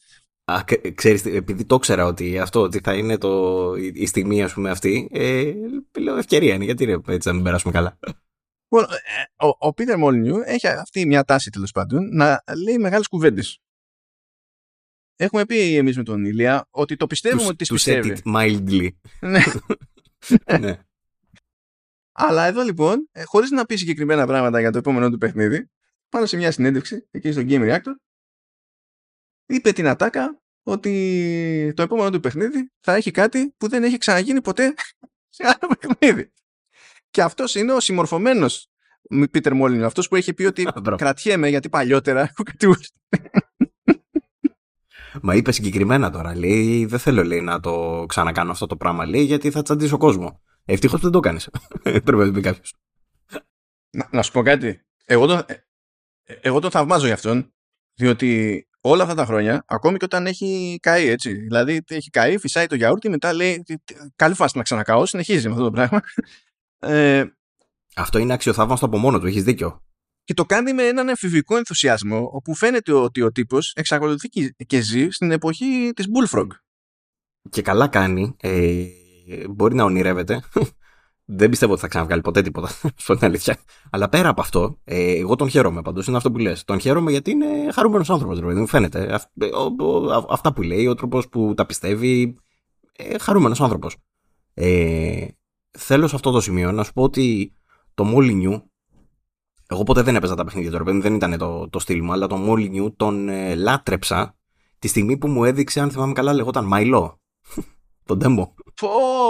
Α, 0.45 0.65
ξέρεις, 0.95 1.25
επειδή 1.25 1.65
το 1.65 1.75
ήξερα 1.75 2.05
ότι 2.05 2.39
αυτό 2.39 2.61
ότι 2.61 2.81
θα 2.83 2.95
είναι 2.95 3.19
το, 3.19 3.73
η 3.93 4.07
στιγμή 4.07 4.43
ας 4.43 4.53
πούμε 4.53 4.71
αυτή, 4.71 5.09
ε, 5.13 5.53
λέω 5.99 6.17
ευκαιρία 6.17 6.55
είναι, 6.55 6.65
γιατί 6.65 6.85
ρε, 6.85 6.97
έτσι 7.07 7.29
να 7.29 7.35
μην 7.35 7.43
περάσουμε 7.43 7.73
καλά. 7.73 7.99
Well, 8.69 8.85
ε, 8.89 9.47
ο, 9.47 9.69
ο 9.69 9.73
Peter 9.77 10.05
Molyneux 10.05 10.43
έχει 10.45 10.67
αυτή 10.67 11.07
μια 11.07 11.25
τάση 11.25 11.51
τέλος 11.51 11.73
πάντων 11.73 12.09
να 12.17 12.43
λέει 12.65 12.79
μεγάλες 12.79 13.09
κουβέντες. 13.09 13.61
Έχουμε 15.17 15.47
πει 15.47 15.77
εμείς 15.77 15.97
με 15.97 16.03
τον 16.03 16.25
Ηλία 16.25 16.67
ότι 16.71 16.97
το 16.97 17.07
πιστεύουμε 17.07 17.47
ότι 17.47 17.57
τις 17.57 17.71
πιστεύει. 17.71 18.13
To 18.15 18.17
set 18.17 18.35
it 18.35 18.37
mildly. 18.37 18.89
ναι. 19.21 19.43
ναι. 20.61 20.81
Αλλά 22.13 22.45
εδώ 22.45 22.63
λοιπόν, 22.63 23.09
ε, 23.13 23.23
χωρίς 23.23 23.51
να 23.51 23.65
πει 23.67 23.77
συγκεκριμένα 23.77 24.27
πράγματα 24.27 24.61
για 24.61 24.71
το 24.71 24.79
επόμενο 24.79 25.11
του 25.11 25.19
παιχνίδι, 25.19 25.71
πάνω 26.09 26.27
σε 26.27 26.37
μια 26.37 26.53
συνέντευξη 26.53 27.09
εκεί 27.11 27.33
στο 27.33 27.43
Game 27.45 27.75
Reactor, 27.75 27.95
είπε 29.47 29.73
την 29.73 29.87
ατάκα 29.87 30.41
ότι 30.63 31.73
το 31.77 31.83
επόμενο 31.83 32.11
του 32.11 32.21
παιχνίδι 32.21 32.73
θα 32.81 32.95
έχει 32.95 33.11
κάτι 33.11 33.55
που 33.57 33.69
δεν 33.69 33.85
έχει 33.85 33.99
ξαναγίνει 33.99 34.41
ποτέ 34.41 34.75
σε 35.29 35.45
άλλο 35.47 35.77
παιχνίδι. 35.79 36.33
Και 37.17 37.23
αυτός 37.23 37.55
είναι 37.55 37.73
ο 37.73 37.81
συμμορφωμένος 37.81 38.69
Πίτερ 39.31 39.55
Μόλιν, 39.55 39.85
αυτός 39.85 40.09
που 40.09 40.17
έχει 40.17 40.35
πει 40.35 40.45
ότι 40.45 40.67
κρατιέμαι 40.97 41.49
γιατί 41.49 41.69
παλιότερα 41.69 42.21
έχω 42.21 42.43
κάτι 42.43 42.67
Μα 45.23 45.35
είπε 45.35 45.53
συγκεκριμένα 45.53 46.11
τώρα, 46.11 46.37
λέει, 46.37 46.87
δεν 46.87 46.99
θέλω 46.99 47.25
λέει, 47.25 47.41
να 47.41 47.61
το 47.61 48.05
ξανακάνω 48.09 48.51
αυτό 48.51 48.67
το 48.67 48.77
πράγμα, 48.77 49.07
λέει, 49.07 49.23
γιατί 49.23 49.51
θα 49.51 49.63
τσαντήσω 49.63 49.97
κόσμο. 49.97 50.43
Ευτυχώς 50.65 51.01
δεν 51.01 51.11
το 51.11 51.21
κάνεις. 51.21 51.51
Πρέπει 51.83 52.17
να 52.17 52.33
πει 52.33 52.41
κάποιος. 52.41 52.75
Να, 53.91 54.09
να, 54.11 54.23
σου 54.23 54.33
πω 54.33 54.43
κάτι. 54.43 54.81
Εγώ 55.05 55.27
τον, 55.27 55.43
ε, 55.47 55.55
εγώ 56.41 56.61
τον 56.61 56.71
θαυμάζω 56.71 57.05
για 57.05 57.15
αυτόν. 57.15 57.55
Διότι 57.95 58.63
όλα 58.81 59.03
αυτά 59.03 59.15
τα 59.15 59.25
χρόνια, 59.25 59.65
ακόμη 59.67 59.99
και 59.99 60.05
όταν 60.05 60.27
έχει 60.27 60.79
καεί 60.83 61.09
έτσι. 61.09 61.35
Δηλαδή 61.35 61.83
έχει 61.89 62.11
καεί, 62.11 62.39
φυσάει 62.39 62.67
το 62.67 62.75
γιαούρτι, 62.75 63.09
μετά 63.09 63.33
λέει 63.33 63.65
καλή 64.17 64.35
φάση 64.35 64.57
να 64.57 64.63
ξανακαώ, 64.63 65.07
συνεχίζει 65.07 65.47
με 65.49 65.53
αυτό 65.53 65.65
το 65.65 65.71
πράγμα. 65.71 66.01
Ε, 66.87 67.25
αυτό 67.97 68.19
είναι 68.19 68.33
αξιοθαύμαστο 68.33 68.87
από 68.87 68.99
μόνο 68.99 69.19
του, 69.19 69.27
έχεις 69.27 69.43
δίκιο. 69.43 69.85
Και 70.25 70.35
το 70.35 70.45
κάνει 70.45 70.73
με 70.73 70.83
έναν 70.83 71.09
εμφυβικό 71.09 71.57
ενθουσιασμό, 71.57 72.31
όπου 72.33 72.55
φαίνεται 72.55 72.93
ότι 72.93 73.23
ο 73.23 73.33
τύπος 73.33 73.73
εξακολουθεί 73.77 74.29
και 74.67 74.81
ζει 74.81 75.09
στην 75.11 75.31
εποχή 75.31 75.91
της 75.95 76.07
Bullfrog. 76.07 76.47
Και 77.51 77.63
καλά 77.63 77.89
κάνει. 77.89 78.37
Ε, 78.41 78.85
μπορεί 79.51 79.75
να 79.75 79.85
ονειρεύεται. 79.85 80.43
Δεν 81.29 81.51
πιστεύω 81.51 81.73
ότι 81.73 81.81
θα 81.81 81.89
ξαναβγάλει 81.89 82.21
ποτέ 82.21 82.43
τίποτα, 82.43 82.69
σου 83.03 83.15
την 83.15 83.27
αλήθεια. 83.27 83.57
Αλλά 83.91 84.09
πέρα 84.09 84.29
από 84.29 84.41
αυτό, 84.41 84.81
ε, 84.85 85.19
εγώ 85.19 85.37
τον 85.37 85.49
χαίρομαι 85.49 85.83
πάντω. 85.83 86.03
Είναι 86.09 86.17
αυτό 86.17 86.31
που 86.31 86.39
λες. 86.39 86.65
Τον 86.65 86.81
χαίρομαι 86.81 87.11
γιατί 87.11 87.31
είναι 87.31 87.73
χαρούμενος 87.73 88.11
άνθρωπος, 88.11 88.41
μου 88.41 88.67
φαίνεται. 88.67 89.15
Α, 89.15 89.31
ε, 89.41 89.49
αυτά 90.29 90.53
που 90.53 90.63
λέει, 90.63 90.87
ο 90.87 90.95
τρόπος 90.95 91.29
που 91.29 91.55
τα 91.57 91.67
πιστεύει. 91.67 92.37
Ε, 92.97 93.19
χαρούμενος 93.19 93.61
άνθρωπος. 93.61 93.97
Ε, 94.55 95.27
θέλω 95.77 96.09
σε 96.09 96.15
αυτό 96.15 96.31
το 96.31 96.41
σημείο 96.41 96.73
να 96.73 96.85
σου 96.85 96.93
πω 96.93 97.03
ότι 97.03 97.53
το 97.95 98.13
Molyneux 98.15 98.61
εγώ 99.69 99.83
ποτέ 99.83 100.03
δεν 100.03 100.17
έπαιζα 100.17 100.35
τα 100.35 100.45
παιχνίδια 100.45 100.79
του, 100.79 101.01
δεν 101.01 101.15
ήταν 101.15 101.39
το, 101.39 101.69
το 101.69 101.79
στυλ 101.79 102.03
μου, 102.03 102.13
αλλά 102.13 102.27
το 102.27 102.45
Molyneux 102.49 102.93
τον 102.97 103.29
ε, 103.29 103.55
λάτρεψα 103.55 104.37
τη 104.79 104.89
στιγμή 104.89 105.17
που 105.17 105.29
μου 105.29 105.45
έδειξε, 105.45 105.81
αν 105.81 105.91
θυμάμαι 105.91 106.13
καλά, 106.13 106.33
λεγόταν 106.33 106.65
Μαϊλό. 106.65 107.21
το 108.05 108.19
demo. 108.23 108.45
Πω, 108.75 108.89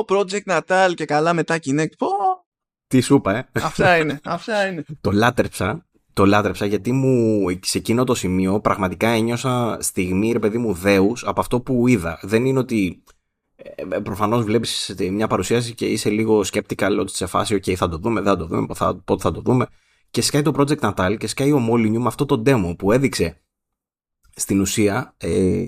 Project 0.09 0.59
Natal 0.59 0.94
και 0.94 1.05
καλά 1.05 1.35
μετά 1.35 1.59
Kinect. 1.64 1.97
Πω. 1.98 2.09
Τι 2.86 3.01
σου 3.01 3.14
είπα, 3.14 3.36
ε. 3.36 3.48
Αυτά 3.52 3.97
είναι, 3.97 4.20
αυτά 4.24 4.66
είναι. 4.66 4.85
το 5.01 5.10
λάτρεψα. 5.10 5.86
Το 6.12 6.27
λάτρεψα 6.27 6.66
γιατί 6.66 6.93
μου 6.93 7.44
σε 7.62 7.78
εκείνο 7.78 8.05
το 8.05 8.14
σημείο 8.14 8.60
πραγματικά 8.60 9.09
ένιωσα 9.09 9.77
στιγμή, 9.81 10.32
ρε 10.32 10.39
παιδί 10.39 10.59
μου, 10.59 10.73
δέους 10.73 11.24
από 11.27 11.40
αυτό 11.40 11.60
που 11.60 11.89
είδα. 11.89 12.18
Δεν 12.23 12.44
είναι 12.44 12.59
ότι 12.59 13.02
ε, 13.06 13.06
προφανώς 14.02 14.44
βλέπεις 14.44 14.94
μια 15.10 15.26
παρουσίαση 15.26 15.74
και 15.74 15.86
είσαι 15.86 16.10
λίγο 16.10 16.44
skeptical 16.52 16.97
ότι 17.01 17.16
σε 17.16 17.26
φάση 17.26 17.60
ok 17.60 17.74
θα 17.74 17.88
το 17.88 17.98
δούμε, 17.98 18.20
δεν 18.20 18.32
θα 18.32 18.38
το 18.38 18.47
δούμε, 18.47 18.66
πότε 19.05 19.22
θα 19.22 19.32
το 19.32 19.40
δούμε 19.40 19.66
και 20.10 20.22
σκάει 20.22 20.43
το 20.43 20.52
Project 20.56 20.78
Natal 20.78 21.16
και 21.18 21.26
σκάει 21.26 21.52
ο 21.52 21.68
Molyneux 21.70 21.98
με 21.98 22.06
αυτό 22.06 22.26
το 22.26 22.43
demo 22.47 22.74
που 22.78 22.93
έδειξε 22.93 23.40
στην 24.34 24.60
ουσία 24.60 25.14
ε, 25.16 25.64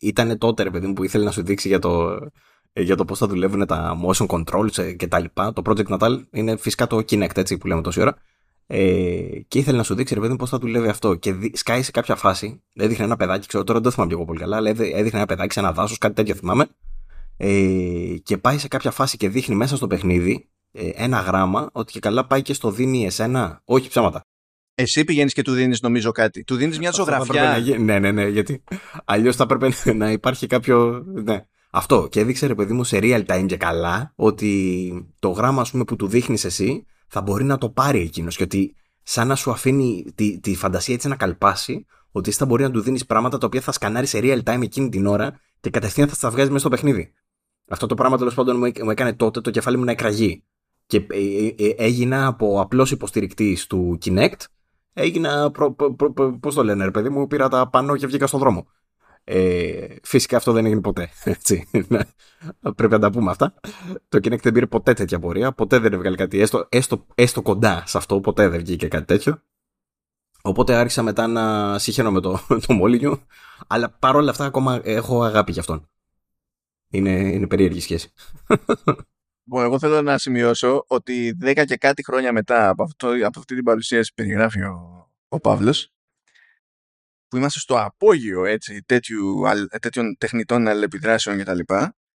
ήταν 0.00 0.38
τότε 0.38 0.62
ρε 0.62 0.70
παιδί 0.70 0.86
μου 0.86 0.92
που 0.92 1.04
ήθελε 1.04 1.24
να 1.24 1.30
σου 1.30 1.42
δείξει 1.42 1.68
για 1.68 1.78
το, 1.78 2.18
ε, 2.72 2.82
για 2.82 2.96
το 2.96 3.04
πώς 3.04 3.18
θα 3.18 3.26
δουλεύουν 3.26 3.66
τα 3.66 3.98
motion 4.06 4.26
controls 4.26 4.78
ε, 4.78 4.92
και 4.92 5.06
τα 5.06 5.18
λοιπά. 5.18 5.52
Το 5.52 5.62
Project 5.64 5.98
Natal 5.98 6.22
είναι 6.30 6.56
φυσικά 6.56 6.86
το 6.86 6.96
Kinect 6.96 7.36
έτσι 7.36 7.58
που 7.58 7.66
λέμε 7.66 7.82
τόση 7.82 8.00
ώρα. 8.00 8.16
Ε, 8.66 9.40
και 9.48 9.58
ήθελε 9.58 9.76
να 9.76 9.82
σου 9.82 9.94
δείξει 9.94 10.14
ρε 10.14 10.20
παιδί 10.20 10.32
μου 10.32 10.38
πώς 10.38 10.50
θα 10.50 10.58
δουλεύει 10.58 10.88
αυτό. 10.88 11.14
Και 11.14 11.32
δι, 11.32 11.52
σκάει 11.54 11.82
σε 11.82 11.90
κάποια 11.90 12.14
φάση, 12.14 12.62
έδειχνε 12.74 13.04
ένα 13.04 13.16
παιδάκι, 13.16 13.46
ξέρω 13.46 13.64
τώρα 13.64 13.80
δεν 13.80 13.88
το 13.88 13.94
θυμάμαι 13.94 14.14
πιο 14.14 14.24
πολύ 14.24 14.38
καλά, 14.38 14.56
αλλά 14.56 14.68
έδειχνε 14.70 15.18
ένα 15.18 15.26
παιδάκι 15.26 15.52
σε 15.52 15.60
ένα 15.60 15.72
δάσος, 15.72 15.98
κάτι 15.98 16.14
τέτοιο 16.14 16.34
θυμάμαι. 16.34 16.66
Ε, 17.36 18.16
και 18.22 18.38
πάει 18.38 18.58
σε 18.58 18.68
κάποια 18.68 18.90
φάση 18.90 19.16
και 19.16 19.28
δείχνει 19.28 19.54
μέσα 19.54 19.76
στο 19.76 19.86
παιχνίδι 19.86 20.50
ε, 20.72 20.88
ένα 20.94 21.20
γράμμα 21.20 21.70
ότι 21.72 21.92
και 21.92 22.00
καλά 22.00 22.26
πάει 22.26 22.42
και 22.42 22.52
στο 22.52 22.70
δίνει 22.70 23.06
εσένα. 23.06 23.62
Όχι 23.64 23.88
ψέματα. 23.88 24.20
Εσύ 24.74 25.04
πηγαίνεις 25.04 25.32
και 25.32 25.42
του 25.42 25.52
δίνεις, 25.52 25.80
νομίζω, 25.80 26.12
κάτι. 26.12 26.44
Του 26.44 26.56
δίνεις 26.56 26.78
μια 26.78 26.90
ζωγραφιά. 26.90 27.58
Ναι, 27.78 27.98
ναι, 27.98 28.12
ναι, 28.12 28.26
γιατί 28.26 28.64
αλλιώς 29.04 29.36
θα 29.36 29.42
έπρεπε 29.42 29.72
να 29.92 30.10
υπάρχει 30.10 30.46
κάποιο. 30.46 31.04
Ναι. 31.06 31.44
Αυτό. 31.70 32.08
Και 32.10 32.20
έδειξε 32.20 32.46
ρε 32.46 32.54
παιδί 32.54 32.72
μου 32.72 32.84
σε 32.84 32.98
real 33.02 33.24
time 33.26 33.44
και 33.46 33.56
καλά 33.56 34.12
ότι 34.16 34.92
το 35.18 35.30
γράμμα, 35.30 35.60
ας 35.60 35.70
πούμε, 35.70 35.84
που 35.84 35.96
του 35.96 36.06
δείχνεις 36.06 36.44
εσύ 36.44 36.86
θα 37.06 37.20
μπορεί 37.20 37.44
να 37.44 37.58
το 37.58 37.70
πάρει 37.70 38.00
εκείνος. 38.00 38.36
Και 38.36 38.42
ότι 38.42 38.74
σαν 39.02 39.28
να 39.28 39.34
σου 39.34 39.50
αφήνει 39.50 40.12
τη, 40.14 40.40
τη 40.40 40.54
φαντασία 40.54 40.94
έτσι 40.94 41.08
να 41.08 41.16
καλπάσει, 41.16 41.86
ότι 42.10 42.28
εσύ 42.28 42.38
θα 42.38 42.46
μπορεί 42.46 42.62
να 42.62 42.70
του 42.70 42.80
δίνεις 42.80 43.06
πράγματα 43.06 43.38
τα 43.38 43.46
οποία 43.46 43.60
θα 43.60 43.72
σκανάρει 43.72 44.06
σε 44.06 44.18
real 44.22 44.42
time 44.42 44.62
εκείνη 44.62 44.88
την 44.88 45.06
ώρα 45.06 45.40
και 45.60 45.70
κατευθείαν 45.70 46.08
θα 46.08 46.16
τα 46.20 46.30
βγάζει 46.30 46.48
μέσα 46.48 46.58
στο 46.58 46.68
παιχνίδι. 46.68 47.12
Αυτό 47.68 47.86
το 47.86 47.94
πράγμα 47.94 48.16
τέλος 48.18 48.34
πάντων 48.34 48.56
μου 48.56 48.90
έκανε 48.90 49.12
τότε 49.12 49.40
το 49.40 49.50
κεφάλι 49.50 49.76
μου 49.76 49.84
να 49.84 49.90
εκραγεί 49.90 50.44
και 50.86 50.96
ε, 50.96 51.46
ε, 51.46 51.54
ε, 51.58 51.74
έγινα 51.76 52.26
από 52.26 52.60
απλός 52.60 52.90
υποστηρικτής 52.90 53.66
του 53.66 53.98
Kinect 54.04 54.44
έγινα, 54.92 55.50
προ, 55.50 55.72
προ, 55.72 56.12
προ, 56.12 56.38
πώς 56.40 56.54
το 56.54 56.64
λένε 56.64 56.84
ρε 56.84 56.90
παιδί 56.90 57.08
μου, 57.08 57.26
πήρα 57.26 57.48
τα 57.48 57.68
πάνω 57.68 57.96
και 57.96 58.06
βγήκα 58.06 58.26
στον 58.26 58.40
δρόμο. 58.40 58.66
Ε, 59.24 59.86
φυσικά 60.02 60.36
αυτό 60.36 60.52
δεν 60.52 60.66
έγινε 60.66 60.80
ποτέ. 60.80 61.08
Έτσι. 61.24 61.68
Πρέπει 62.76 62.92
να 62.92 62.98
τα 62.98 63.10
πούμε 63.10 63.30
αυτά. 63.30 63.54
Το 64.08 64.18
Kinect 64.18 64.40
δεν 64.40 64.52
πήρε 64.52 64.66
ποτέ 64.66 64.92
τέτοια 64.92 65.18
πορεία. 65.18 65.52
Ποτέ 65.52 65.78
δεν 65.78 65.92
έβγαλε 65.92 66.16
κάτι 66.16 66.40
έστω, 66.40 66.66
έστω, 66.68 67.06
έστω 67.14 67.42
κοντά 67.42 67.82
σε 67.86 67.98
αυτό. 67.98 68.20
Ποτέ 68.20 68.48
δεν 68.48 68.60
βγήκε 68.60 68.88
κάτι 68.88 69.04
τέτοιο. 69.04 69.42
Οπότε 70.42 70.74
άρχισα 70.74 71.02
μετά 71.02 71.26
να 71.26 71.78
συχαίνω 71.78 72.10
με 72.10 72.20
το, 72.20 72.40
το 72.66 72.80
Molyneux. 72.82 73.18
Αλλά 73.66 73.90
παρόλα 73.90 74.30
αυτά 74.30 74.44
ακόμα 74.44 74.80
έχω 74.84 75.22
αγάπη 75.22 75.52
για 75.52 75.60
αυτόν. 75.60 75.88
Είναι, 76.92 77.10
είναι 77.10 77.46
περίεργη 77.46 77.80
σχέση. 77.80 78.12
Λοιπόν, 79.44 79.64
εγώ 79.64 79.78
θέλω 79.78 80.02
να 80.02 80.18
σημειώσω 80.18 80.84
ότι 80.86 81.36
10 81.42 81.64
και 81.66 81.76
κάτι 81.76 82.04
χρόνια 82.04 82.32
μετά 82.32 82.68
από, 82.68 82.82
αυτό, 82.82 83.08
από 83.08 83.38
αυτή 83.38 83.54
την 83.54 83.64
παρουσίαση 83.64 84.08
που 84.08 84.22
περιγράφει 84.22 84.62
ο, 84.62 85.10
ο 85.28 85.40
Παύλος, 85.40 85.92
που 87.28 87.36
είμαστε 87.36 87.58
στο 87.58 87.78
απόγειο 87.78 88.44
έτσι, 88.44 88.82
τέτοιου, 88.86 89.42
τέτοιων 89.80 90.16
τεχνητών 90.18 90.68
αλληλεπιδράσεων 90.68 91.38
κτλ. 91.38 91.58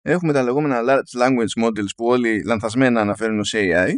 Έχουμε 0.02 0.32
τα 0.32 0.42
λεγόμενα 0.42 0.80
large 0.82 1.22
language 1.22 1.64
models 1.64 1.94
που 1.96 2.06
όλοι 2.06 2.42
λανθασμένα 2.44 3.00
αναφέρουν 3.00 3.38
ως 3.38 3.52
AI, 3.56 3.90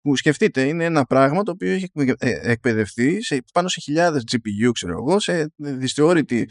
που 0.00 0.16
σκεφτείτε 0.16 0.62
είναι 0.62 0.84
ένα 0.84 1.04
πράγμα 1.04 1.42
το 1.42 1.50
οποίο 1.50 1.72
έχει 1.72 1.90
ε, 2.18 2.50
εκπαιδευτεί 2.50 3.22
σε, 3.22 3.44
πάνω 3.52 3.68
σε 3.68 3.80
χιλιάδες 3.80 4.22
GPU, 4.32 4.70
ξέρω 4.72 4.92
εγώ, 4.92 5.20
σε 5.20 5.52
δυσθεώρητη 5.56 6.40
ε, 6.40 6.44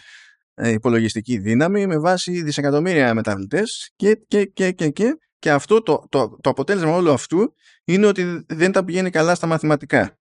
υπολογιστική 0.64 1.38
δύναμη 1.38 1.88
με 1.88 2.00
βάση 2.00 2.42
δισεκατομμύρια 2.42 3.14
μεταβλητές 3.14 3.92
και, 3.96 4.16
και, 4.28 4.46
και, 4.46 4.72
και, 4.72 4.90
και 4.90 5.18
και 5.46 5.52
αυτό 5.52 5.82
το, 5.82 6.08
το, 6.10 6.38
το 6.42 6.50
αποτέλεσμα 6.50 6.96
όλου 6.96 7.12
αυτού 7.12 7.54
είναι 7.84 8.06
ότι 8.06 8.46
δεν 8.48 8.72
τα 8.72 8.84
πηγαίνει 8.84 9.10
καλά 9.10 9.36
στα 9.36 9.48
μαθηματικά. 9.48 10.20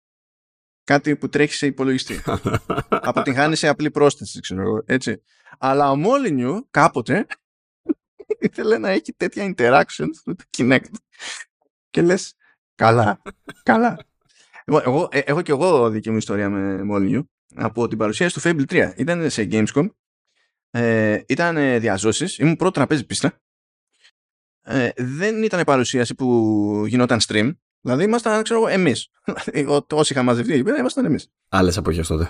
Κάτι 0.84 1.15
που 1.15 1.30
τρέχει 1.30 1.53
σε 1.53 1.65
υπολογιστή. 1.65 2.22
Αποτυγχάνει 2.89 3.55
σε 3.55 3.68
απλή 3.68 3.91
πρόσθεση, 3.91 4.39
ξέρω 4.39 4.61
εγώ. 4.61 4.84
Έτσι. 4.85 5.22
Αλλά 5.60 5.91
ο 5.91 5.95
Μόλινιου 5.95 6.68
κάποτε 6.72 7.26
ήθελε 8.47 8.77
να 8.77 8.89
έχει 8.89 9.14
τέτοια 9.14 9.53
interactions 9.55 10.15
με 10.26 10.34
το 10.34 10.43
Kinect. 10.57 10.93
Και 11.89 12.01
λες, 12.01 12.35
καλά, 12.76 13.22
καλά. 13.64 13.99
Εγώ, 14.65 14.81
εγώ, 14.85 15.07
ε, 15.11 15.19
έχω 15.19 15.41
και 15.41 15.51
εγώ 15.51 15.89
δική 15.89 16.11
μου 16.11 16.18
ιστορία 16.18 16.49
με 16.49 16.84
Μόλινιου 16.84 17.30
από 17.55 17.88
την 17.88 17.97
παρουσίαση 17.97 18.34
του 18.34 18.41
Fable 18.43 18.72
3. 18.72 18.93
Ήταν 18.97 19.30
σε 19.30 19.47
Gamescom, 19.51 19.88
ε, 20.74 21.22
ήταν 21.28 21.80
διαζώσεις, 21.80 22.38
ήμουν 22.38 22.56
πρώτο 22.56 22.72
τραπέζι 22.72 23.06
πίστα 23.06 23.41
ε, 24.64 24.90
δεν 24.98 25.44
ήταν 25.44 25.64
παρουσίαση 25.64 26.16
που 26.16 26.84
γινόταν 26.88 27.20
stream. 27.28 27.52
Δηλαδή 27.82 28.04
ήμασταν, 28.04 28.44
ξέρω 28.44 28.60
εγώ, 28.60 28.68
εμείς. 28.68 29.10
Όσοι 29.91 30.14
είχαν 30.14 30.26
μαζευτεί 30.26 30.54
εκεί 30.54 30.64
πέρα, 30.64 30.78
ήμασταν 30.78 31.06
εμείς. 31.06 31.32
Άλλες 31.50 31.78
εποχέ 31.78 32.02
τότε. 32.02 32.30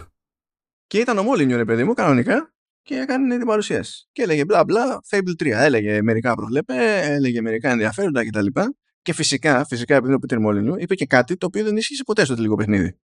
Και 0.87 0.97
ήταν 0.97 1.17
ο 1.17 1.23
Μόλινιο, 1.23 1.57
ρε 1.57 1.65
παιδί 1.65 1.83
μου, 1.83 1.93
κανονικά, 1.93 2.53
και 2.81 2.95
έκανε 2.95 3.37
την 3.37 3.47
παρουσίαση. 3.47 4.09
Και 4.11 4.21
έλεγε 4.21 4.45
μπλα 4.45 4.63
μπλα, 4.63 5.01
Fable 5.09 5.43
3. 5.43 5.47
Έλεγε 5.47 6.01
μερικά 6.01 6.33
προβλέπε, 6.33 6.73
έλεγε 7.01 7.41
μερικά 7.41 7.69
ενδιαφέροντα 7.69 8.25
κτλ. 8.25 8.45
Και, 8.45 8.75
και 9.01 9.13
φυσικά, 9.13 9.65
φυσικά, 9.65 9.93
επειδή 9.93 10.07
είναι 10.07 10.15
ο 10.15 10.19
Πίτερ 10.19 10.39
Μόλινιο, 10.39 10.75
είπε 10.77 10.95
και 10.95 11.05
κάτι 11.05 11.37
το 11.37 11.45
οποίο 11.45 11.63
δεν 11.63 11.77
ίσχυσε 11.77 12.03
ποτέ 12.03 12.25
στο 12.25 12.35
τελικό 12.35 12.55
παιχνίδι. 12.55 12.99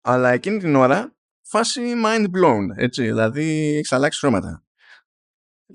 Αλλά 0.00 0.30
εκείνη 0.30 0.58
την 0.58 0.74
ώρα, 0.74 1.16
φάση 1.42 1.80
mind 2.04 2.24
blown, 2.24 2.66
έτσι. 2.76 3.02
Δηλαδή, 3.02 3.76
έχει 3.76 3.94
αλλάξει 3.94 4.18
χρώματα 4.18 4.62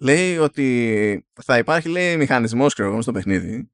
λέει 0.01 0.37
ότι 0.37 1.25
θα 1.43 1.57
υπάρχει 1.57 1.89
λέει, 1.89 2.17
μηχανισμός 2.17 2.73
ξέρω, 2.73 3.01
στο 3.01 3.11
παιχνίδι 3.11 3.71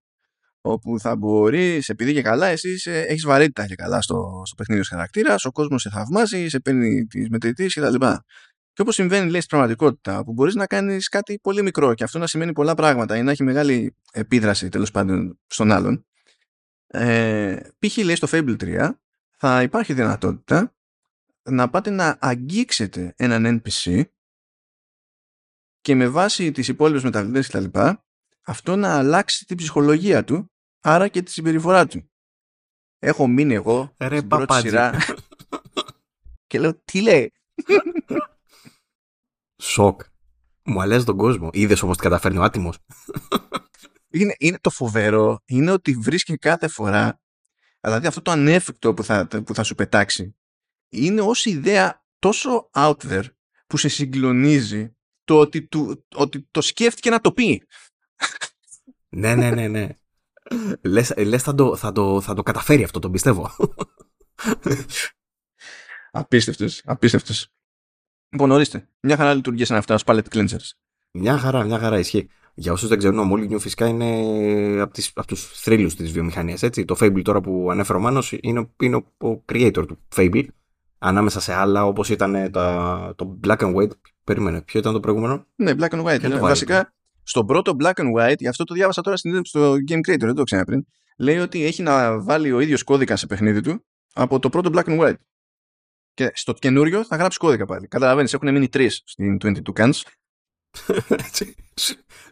όπου 0.65 0.99
θα 0.99 1.15
μπορείς, 1.15 1.89
επειδή 1.89 2.13
και 2.13 2.21
καλά 2.21 2.47
εσύ 2.47 2.91
έχεις 2.91 3.25
βαρύτητα 3.25 3.65
και 3.65 3.75
καλά 3.75 4.01
στο, 4.01 4.41
στο 4.45 4.55
παιχνίδι 4.55 4.81
ως 4.81 4.87
χαρακτήρας, 4.87 5.45
ο 5.45 5.51
κόσμος 5.51 5.81
σε 5.81 5.89
θαυμάζει, 5.89 6.47
σε 6.47 6.59
παίρνει 6.59 7.05
τις 7.05 7.29
μετρητής 7.29 7.73
κτλ. 7.73 7.95
Και 8.73 8.81
όπως 8.81 8.95
συμβαίνει 8.95 9.29
λέει 9.29 9.39
στην 9.39 9.49
πραγματικότητα, 9.49 10.23
που 10.23 10.33
μπορείς 10.33 10.55
να 10.55 10.67
κάνεις 10.67 11.07
κάτι 11.07 11.39
πολύ 11.39 11.61
μικρό 11.61 11.93
και 11.93 12.03
αυτό 12.03 12.19
να 12.19 12.27
σημαίνει 12.27 12.53
πολλά 12.53 12.75
πράγματα 12.75 13.17
ή 13.17 13.23
να 13.23 13.31
έχει 13.31 13.43
μεγάλη 13.43 13.95
επίδραση 14.11 14.69
τέλος 14.69 14.91
πάντων 14.91 15.39
στον 15.47 15.71
άλλον. 15.71 16.05
Ε, 16.87 17.57
π.χ. 17.79 17.97
λέει 17.97 18.15
στο 18.15 18.27
Fable 18.31 18.55
3 18.63 18.89
θα 19.37 19.61
υπάρχει 19.61 19.93
δυνατότητα 19.93 20.75
να 21.49 21.69
πάτε 21.69 21.89
να 21.89 22.17
αγγίξετε 22.21 23.13
έναν 23.17 23.61
NPC 23.63 24.03
και 25.81 25.95
με 25.95 26.07
βάση 26.07 26.51
τις 26.51 26.67
υπόλοιπες 26.67 27.03
μεταβλητές 27.03 27.45
και 27.45 27.51
τα 27.51 27.59
λοιπά, 27.59 28.05
αυτό 28.45 28.75
να 28.75 28.97
αλλάξει 28.97 29.45
την 29.45 29.57
ψυχολογία 29.57 30.23
του, 30.23 30.51
άρα 30.81 31.07
και 31.07 31.21
τη 31.21 31.31
συμπεριφορά 31.31 31.87
του. 31.87 32.11
Έχω 32.99 33.27
μείνει 33.27 33.53
εγώ 33.53 33.93
Ρε, 33.97 34.17
στην 34.17 34.27
πρώτη 34.27 34.53
σειρά 34.53 34.93
και 36.47 36.59
λέω 36.59 36.81
τι 36.83 37.01
λέει; 37.01 37.31
Σοκ. 39.61 40.01
Μου 40.65 40.81
αλλάζει 40.81 41.05
τον 41.05 41.17
κόσμο. 41.17 41.49
Είδες 41.53 41.81
όμως 41.81 41.97
τι 41.97 42.03
καταφέρνει 42.03 42.37
ο 42.37 42.43
άτιμος. 42.43 42.77
είναι, 44.09 44.35
είναι 44.39 44.57
το 44.61 44.69
φοβερό. 44.69 45.39
Είναι 45.45 45.71
ότι 45.71 45.93
βρίσκει 45.93 46.37
κάθε 46.37 46.67
φορά. 46.67 47.21
Δηλαδή 47.79 48.07
αυτό 48.07 48.21
το 48.21 48.31
ανέφικτο 48.31 48.93
που 48.93 49.03
θα, 49.03 49.27
που 49.27 49.53
θα 49.53 49.63
σου 49.63 49.75
πετάξει 49.75 50.35
είναι 50.93 51.21
ως 51.21 51.45
ιδέα 51.45 52.05
τόσο 52.19 52.69
out 52.73 52.97
there 52.97 53.25
που 53.67 53.77
σε 53.77 53.87
συγκλονίζει 53.87 54.95
το 55.23 55.39
ότι, 55.39 55.67
του, 55.67 56.05
ότι 56.15 56.47
το 56.51 56.61
σκέφτηκε 56.61 57.09
να 57.09 57.19
το 57.21 57.31
πει. 57.31 57.67
ναι, 59.09 59.35
ναι, 59.35 59.49
ναι, 59.49 59.67
ναι. 59.67 59.89
Λες, 60.81 61.13
λες 61.17 61.43
θα, 61.43 61.55
το, 61.55 61.75
θα, 61.75 61.91
το, 61.91 62.21
θα 62.21 62.33
το 62.33 62.43
καταφέρει 62.43 62.83
αυτό, 62.83 62.99
το 62.99 63.09
πιστεύω. 63.09 63.51
απίστευτος, 66.11 66.81
απίστευτος. 66.85 67.47
Λοιπόν, 68.29 68.51
ορίστε. 68.51 68.89
Μια 68.99 69.15
χαρά 69.15 69.33
λειτουργήσαν 69.33 69.77
αυτά 69.77 69.93
ως 69.93 70.03
palette 70.05 70.27
cleansers. 70.29 70.71
Μια 71.11 71.37
χαρά, 71.37 71.63
μια 71.63 71.79
χαρά 71.79 71.99
ισχύει. 71.99 72.29
Για 72.55 72.71
όσους 72.71 72.89
δεν 72.89 72.97
ξέρουν, 72.97 73.19
ο 73.19 73.33
Molyneux 73.33 73.59
φυσικά 73.59 73.87
είναι 73.87 74.81
από, 74.81 74.93
τις, 74.93 75.11
από 75.13 75.27
τους 75.27 75.61
θρύλους 75.61 75.95
της 75.95 76.11
βιομηχανίας. 76.11 76.63
Έτσι. 76.63 76.85
Το 76.85 76.95
Fable 76.99 77.21
τώρα 77.23 77.41
που 77.41 77.71
ανέφερε 77.71 77.97
ο 77.97 78.01
Μάνος 78.01 78.31
είναι, 78.41 78.69
είναι 78.79 78.95
ο 78.95 79.43
creator 79.51 79.87
του 79.87 79.99
Fable. 80.15 80.45
Ανάμεσα 81.05 81.39
σε 81.39 81.53
άλλα 81.53 81.85
όπως 81.85 82.09
ήταν 82.09 82.51
τα, 82.51 83.13
το 83.17 83.39
Black 83.43 83.57
and 83.57 83.75
White. 83.75 83.91
Περίμενε, 84.23 84.61
ποιο 84.61 84.79
ήταν 84.79 84.93
το 84.93 84.99
προηγούμενο; 84.99 85.45
Ναι, 85.55 85.71
Black 85.77 85.89
and 85.89 86.05
White. 86.05 86.23
Είναι, 86.23 86.37
βασικά, 86.37 86.93
στον 87.23 87.45
πρώτο 87.45 87.75
Black 87.79 87.93
and 87.93 88.13
White, 88.17 88.37
γι' 88.37 88.47
αυτό 88.47 88.63
το 88.63 88.73
διάβασα 88.73 89.01
τώρα 89.01 89.17
στην 89.17 89.45
στο 89.45 89.75
Game 89.89 90.09
Creator, 90.09 90.19
δεν 90.19 90.35
το 90.35 90.43
ξένα 90.43 90.63
πριν, 90.63 90.85
λέει 91.17 91.37
ότι 91.37 91.63
έχει 91.65 91.81
να 91.81 92.21
βάλει 92.21 92.51
ο 92.51 92.59
ίδιος 92.59 92.83
κώδικα 92.83 93.15
σε 93.15 93.27
παιχνίδι 93.27 93.61
του 93.61 93.85
από 94.13 94.39
το 94.39 94.49
πρώτο 94.49 94.69
Black 94.73 94.85
and 94.85 94.99
White. 95.01 95.17
Και 96.13 96.31
στο 96.33 96.53
καινούριο 96.53 97.03
θα 97.03 97.15
γράψει 97.15 97.37
κώδικα 97.37 97.65
πάλι. 97.65 97.87
Καταλαβαίνεις, 97.87 98.33
έχουν 98.33 98.51
μείνει 98.51 98.69
τρεις 98.69 99.01
στην 99.05 99.37
22 99.41 99.51
Cans. 99.73 100.01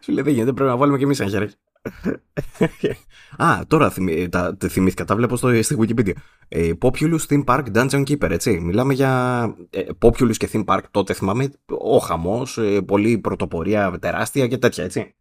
Σου 0.01 0.11
λέει 0.11 0.23
δεν 0.23 0.33
γίνεται, 0.33 0.53
πρέπει 0.53 0.69
να 0.69 0.77
βάλουμε 0.77 0.97
και 0.97 1.03
εμείς 1.03 1.19
ένα 1.19 1.29
χέρι. 1.29 1.49
Α, 3.37 3.61
τώρα 3.67 3.89
θυμή, 3.89 4.29
τα, 4.29 4.57
θυμήθηκα, 4.67 5.05
τα 5.05 5.15
βλέπω 5.15 5.35
στο, 5.35 5.63
στη 5.63 5.77
Wikipedia. 5.79 6.11
Ε, 6.47 6.71
Populous 6.81 7.19
Theme 7.29 7.43
Park 7.43 7.63
Dungeon 7.73 8.03
Keeper, 8.03 8.29
έτσι. 8.29 8.59
Μιλάμε 8.59 8.93
για 8.93 9.43
ε, 9.69 9.83
Populous 10.01 10.37
και 10.37 10.49
Theme 10.53 10.65
Park, 10.65 10.81
τότε 10.91 11.13
θυμάμαι, 11.13 11.51
ο 11.65 11.97
χαμός, 11.97 12.57
ε, 12.57 12.81
πολύ 12.81 13.17
πρωτοπορία 13.17 13.97
τεράστια 13.99 14.47
και 14.47 14.57
τέτοια, 14.57 14.83
έτσι. 14.83 15.15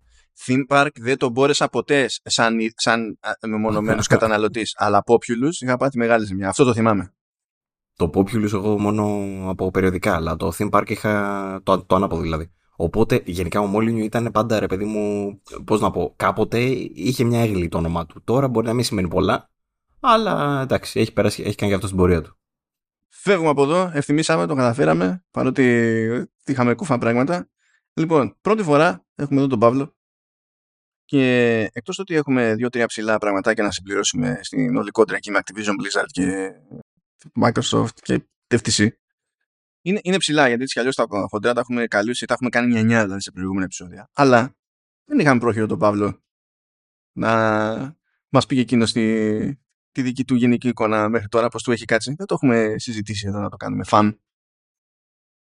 Theme 0.47 0.77
Park 0.77 0.91
δεν 1.01 1.17
το 1.17 1.29
μπόρεσα 1.29 1.69
ποτέ 1.69 2.07
σαν, 2.23 2.57
σαν 2.77 3.19
μεμονωμένος 3.47 4.07
καταναλωτής, 4.15 4.75
αλλά 4.77 5.03
Populous 5.07 5.63
είχα 5.63 5.77
πάθει 5.77 5.99
μεγάλη 5.99 6.25
ζημιά. 6.25 6.49
Αυτό 6.49 6.65
το 6.65 6.75
θυμάμαι. 6.75 7.13
Το 7.95 8.11
Populous 8.15 8.53
εγώ 8.53 8.79
μόνο 8.79 9.27
από 9.49 9.71
περιοδικά, 9.71 10.15
αλλά 10.15 10.37
το 10.37 10.53
Theme 10.59 10.71
Park 10.71 10.91
είχα 10.91 11.61
το, 11.63 11.85
το 11.85 11.95
άναπο 11.95 12.21
δηλαδή. 12.21 12.51
Οπότε 12.83 13.23
γενικά 13.25 13.61
ο 13.61 13.67
Μόλινιου 13.67 14.05
ήταν 14.05 14.31
πάντα 14.33 14.59
ρε 14.59 14.67
παιδί 14.67 14.85
μου, 14.85 15.41
πώς 15.65 15.81
να 15.81 15.91
πω, 15.91 16.15
κάποτε 16.17 16.59
είχε 16.95 17.25
μια 17.25 17.41
έγκλη 17.41 17.69
το 17.69 17.79
όνομά 17.79 18.07
του. 18.07 18.23
Τώρα 18.25 18.49
μπορεί 18.49 18.67
να 18.67 18.73
μην 18.73 18.85
σημαίνει 18.85 19.09
πολλά, 19.09 19.51
αλλά 20.01 20.61
εντάξει, 20.63 21.01
έχει, 21.01 21.13
περάσει, 21.13 21.43
έχει 21.43 21.55
κάνει 21.55 21.71
και 21.71 21.75
αυτός 21.75 21.91
στην 21.91 22.01
πορεία 22.01 22.23
του. 22.23 22.39
Φεύγουμε 23.09 23.49
από 23.49 23.63
εδώ, 23.63 23.91
ευθυμίσαμε, 23.95 24.47
το 24.47 24.55
καταφέραμε, 24.55 25.25
παρότι 25.31 26.29
είχαμε 26.47 26.75
κούφα 26.75 26.99
πράγματα. 26.99 27.49
Λοιπόν, 27.95 28.37
πρώτη 28.41 28.63
φορά 28.63 29.05
έχουμε 29.15 29.39
εδώ 29.39 29.49
τον 29.49 29.59
Παύλο 29.59 29.97
και 31.05 31.59
εκτός 31.73 31.99
ότι 31.99 32.15
έχουμε 32.15 32.55
δύο-τρία 32.55 32.87
ψηλά 32.87 33.19
πραγματάκια 33.19 33.65
να 33.65 33.71
συμπληρώσουμε 33.71 34.41
στην 34.43 34.77
όλη 34.77 34.91
κόντρα 34.91 35.17
εκεί 35.17 35.31
με 35.31 35.39
Activision 35.45 35.73
Blizzard 35.73 36.11
και 36.11 36.51
Microsoft 37.43 37.99
και 38.03 38.23
FTC 38.49 38.89
είναι, 39.83 40.01
είναι 40.03 40.17
ψηλά 40.17 40.47
γιατί 40.47 40.63
έτσι 40.63 40.75
κι 40.75 40.79
αλλιώς 40.79 40.97
τα 40.97 41.07
χοντρά 41.29 41.55
τα 41.55 41.61
έχουμε 41.61 41.87
καλούσει, 41.87 42.27
τα 42.27 42.35
έχουμε 42.35 42.49
κάνει 42.49 42.73
μια 42.73 42.83
νιά 42.83 43.03
δηλαδή, 43.03 43.21
σε 43.21 43.31
προηγούμενα 43.31 43.65
επεισόδια. 43.65 44.11
Αλλά 44.13 44.57
δεν 45.05 45.19
είχαμε 45.19 45.41
πρόχειρο 45.41 45.67
τον 45.67 45.79
Παύλο 45.79 46.23
να 47.13 47.97
μας 48.29 48.47
πήγε 48.47 48.61
εκείνος 48.61 48.91
στη, 48.91 49.61
τη 49.93 50.03
δική 50.03 50.25
του 50.25 50.35
γενική 50.35 50.69
εικόνα 50.69 51.09
μέχρι 51.09 51.29
τώρα, 51.29 51.49
πώς 51.49 51.63
του 51.63 51.73
έχει 51.73 51.85
κάτσει. 51.85 52.15
Δεν 52.17 52.27
το 52.27 52.35
έχουμε 52.35 52.75
συζητήσει 52.79 53.27
εδώ 53.29 53.41
να 53.41 53.49
το 53.49 53.57
κάνουμε 53.57 53.85
φαν. 53.85 54.21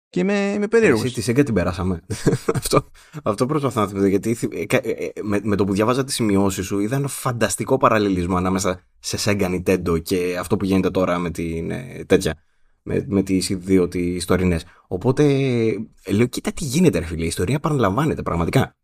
Και 0.10 0.20
είμαι, 0.20 0.52
είμαι 0.56 0.68
περίεργος. 0.68 1.04
Εσύ 1.04 1.14
τη 1.14 1.22
Σέγγα 1.22 1.44
την 1.44 1.54
περάσαμε. 1.54 2.02
αυτό, 2.60 2.90
αυτό 3.24 3.46
προσπαθώ 3.46 3.82
να 3.82 3.88
θυμηθώ. 3.88 4.08
Γιατί 4.08 4.38
ε, 4.52 4.78
ε, 4.78 5.12
με, 5.22 5.40
με, 5.44 5.56
το 5.56 5.64
που 5.64 5.74
διάβαζα 5.74 6.04
τις 6.04 6.16
σημειώσεις 6.16 6.66
σου, 6.66 6.80
είδα 6.80 6.96
ένα 6.96 7.08
φανταστικό 7.08 7.78
παραλληλισμό 7.78 8.38
ανάμεσα 8.38 8.84
σε 9.00 9.18
Σέγγα 9.18 9.50
Nintendo 9.52 10.02
και 10.04 10.38
αυτό 10.40 10.58
που 10.58 10.66
γίνεται 10.66 10.90
τώρα 10.90 11.18
με 11.18 11.32
την 11.32 11.72
ε, 11.72 12.04
τέτοια 12.06 12.44
με, 12.84 13.06
με 13.08 13.24
τις 13.24 13.48
δύο 13.48 13.88
τις 13.88 14.26
τωρινές. 14.26 14.66
Οπότε 14.88 15.24
λέω 16.10 16.26
κοίτα 16.26 16.52
τι 16.52 16.64
γίνεται 16.64 17.00
ρε 17.00 17.06
φίλε, 17.06 17.24
η 17.24 17.28
ιστορία 17.28 17.60
παραλαμβάνεται 17.60 18.22
πραγματικά. 18.22 18.76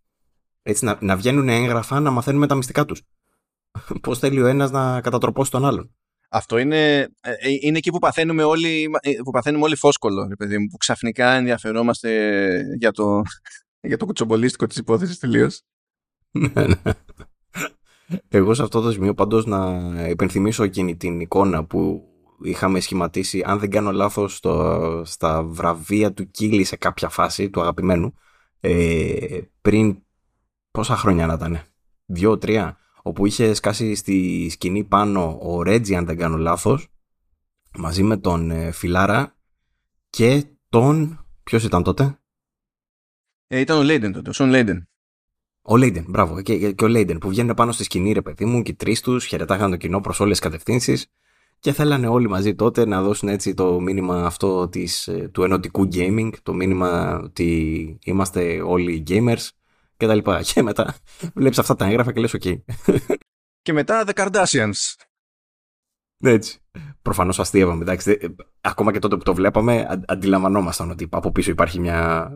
Έτσι 0.61 0.85
να, 0.85 0.97
να 1.01 1.15
βγαίνουν 1.15 1.49
έγγραφα 1.49 1.99
να 1.99 2.11
μαθαίνουμε 2.11 2.47
τα 2.47 2.55
μυστικά 2.55 2.85
τους. 2.85 3.01
Πώς 4.01 4.19
θέλει 4.19 4.41
ο 4.41 4.47
ένας 4.47 4.71
να 4.71 5.01
κατατροπώσει 5.01 5.51
τον 5.51 5.65
άλλον. 5.65 5.93
Αυτό 6.29 6.57
είναι, 6.57 6.97
ε, 7.21 7.31
ε, 7.31 7.49
είναι 7.61 7.77
εκεί 7.77 7.89
που 7.91 7.99
παθαίνουμε 7.99 8.43
όλοι, 8.43 8.89
ε, 9.01 9.11
που 9.23 9.31
παθαίνουμε 9.31 9.63
όλοι 9.63 9.75
φόσκολο, 9.75 10.27
ρε 10.27 10.35
παιδί 10.35 10.57
μου, 10.57 10.67
που 10.67 10.77
ξαφνικά 10.77 11.33
ενδιαφερόμαστε 11.33 12.09
για 12.77 12.91
το, 12.91 13.21
για 13.89 13.97
το 13.97 14.05
κουτσομπολίστικο 14.05 14.67
της 14.67 14.77
υπόθεσης 14.77 15.19
τελείως. 15.19 15.61
Ναι, 16.53 16.65
ναι. 16.67 16.93
Εγώ 18.27 18.53
σε 18.53 18.63
αυτό 18.63 18.81
το 18.81 18.91
σημείο 18.91 19.13
πάντως 19.13 19.45
να 19.45 19.79
υπενθυμίσω 20.09 20.63
εκείνη 20.63 20.97
την 20.97 21.19
εικόνα 21.19 21.65
που 21.65 22.08
είχαμε 22.41 22.79
σχηματίσει, 22.79 23.43
αν 23.45 23.59
δεν 23.59 23.69
κάνω 23.69 23.91
λάθος, 23.91 24.35
στο, 24.35 25.01
στα 25.05 25.43
βραβεία 25.43 26.13
του 26.13 26.31
Κίλι 26.31 26.63
σε 26.63 26.75
κάποια 26.75 27.09
φάση 27.09 27.49
του 27.49 27.61
αγαπημένου, 27.61 28.13
ε, 28.59 29.39
πριν 29.61 29.97
πόσα 30.71 30.95
χρόνια 30.95 31.25
να 31.25 31.33
ήταν, 31.33 31.61
δύο-τρία, 32.05 32.77
όπου 33.01 33.25
είχε 33.25 33.53
σκάσει 33.53 33.95
στη 33.95 34.47
σκηνή 34.51 34.83
πάνω 34.83 35.39
ο 35.41 35.63
Ρέτζι, 35.63 35.95
αν 35.95 36.05
δεν 36.05 36.17
κάνω 36.17 36.37
λάθος, 36.37 36.87
μαζί 37.77 38.03
με 38.03 38.17
τον 38.17 38.51
ε, 38.51 38.71
Φιλάρα 38.71 39.35
και 40.09 40.45
τον... 40.69 41.23
Ποιος 41.43 41.63
ήταν 41.63 41.83
τότε; 41.83 42.19
Ε, 43.47 43.59
ήταν 43.59 43.77
ο 43.77 43.83
Λέιντεν 43.83 44.11
τότε, 44.11 44.29
ο 44.29 44.33
Σον 44.33 44.49
Λέιντεν. 44.49 44.89
Ο 45.61 45.77
Λέιντεν, 45.77 46.05
μπράβο. 46.07 46.41
Και, 46.41 46.71
και 46.71 46.83
ο 46.83 46.87
Λέιντεν 46.87 47.17
που 47.17 47.29
βγαίνουν 47.29 47.53
πάνω 47.53 47.71
στη 47.71 47.83
σκηνή, 47.83 48.11
ρε 48.11 48.21
παιδί 48.21 48.45
μου, 48.45 48.61
και 48.61 48.73
τρεις 48.73 49.01
τους 49.01 49.25
χαιρετάγαν 49.25 49.69
το 49.69 49.77
κοινό 49.77 50.01
προς 50.01 50.19
όλες 50.19 50.39
τις 50.39 50.49
κατευθύνσεις 50.49 51.11
και 51.59 51.71
θέλανε 51.71 52.07
όλοι 52.07 52.29
μαζί 52.29 52.55
τότε 52.55 52.85
να 52.85 53.01
δώσουν 53.01 53.29
έτσι 53.29 53.53
το 53.53 53.79
μήνυμα 53.79 54.25
αυτό 54.25 54.69
της, 54.69 55.07
ε, 55.07 55.29
του 55.33 55.43
ενωτικού 55.43 55.87
gaming, 55.91 56.29
το 56.43 56.53
μήνυμα 56.53 57.19
ότι 57.23 57.99
είμαστε 58.03 58.61
όλοι 58.61 59.03
gamers 59.07 59.47
και 59.97 60.05
τα 60.07 60.15
λοιπά. 60.15 60.41
Και 60.41 60.61
μετά 60.61 60.95
βλέπεις 61.33 61.59
αυτά 61.59 61.75
τα 61.75 61.85
έγγραφα 61.85 62.13
και 62.13 62.19
λες 62.19 62.35
ok. 62.39 62.61
Και 63.61 63.73
μετά 63.73 64.03
The 64.07 64.13
Kardashians. 64.13 64.95
Έτσι. 66.23 66.59
Προφανώς 67.01 67.39
αστείευαμε. 67.39 67.81
Εντάξει, 67.81 68.35
ακόμα 68.61 68.91
και 68.91 68.99
τότε 68.99 69.17
που 69.17 69.23
το 69.23 69.33
βλέπαμε, 69.33 70.03
αντιλαμβανόμασταν 70.07 70.89
ότι 70.89 71.07
από 71.09 71.31
πίσω 71.31 71.51
υπάρχει 71.51 71.79
μια, 71.79 72.31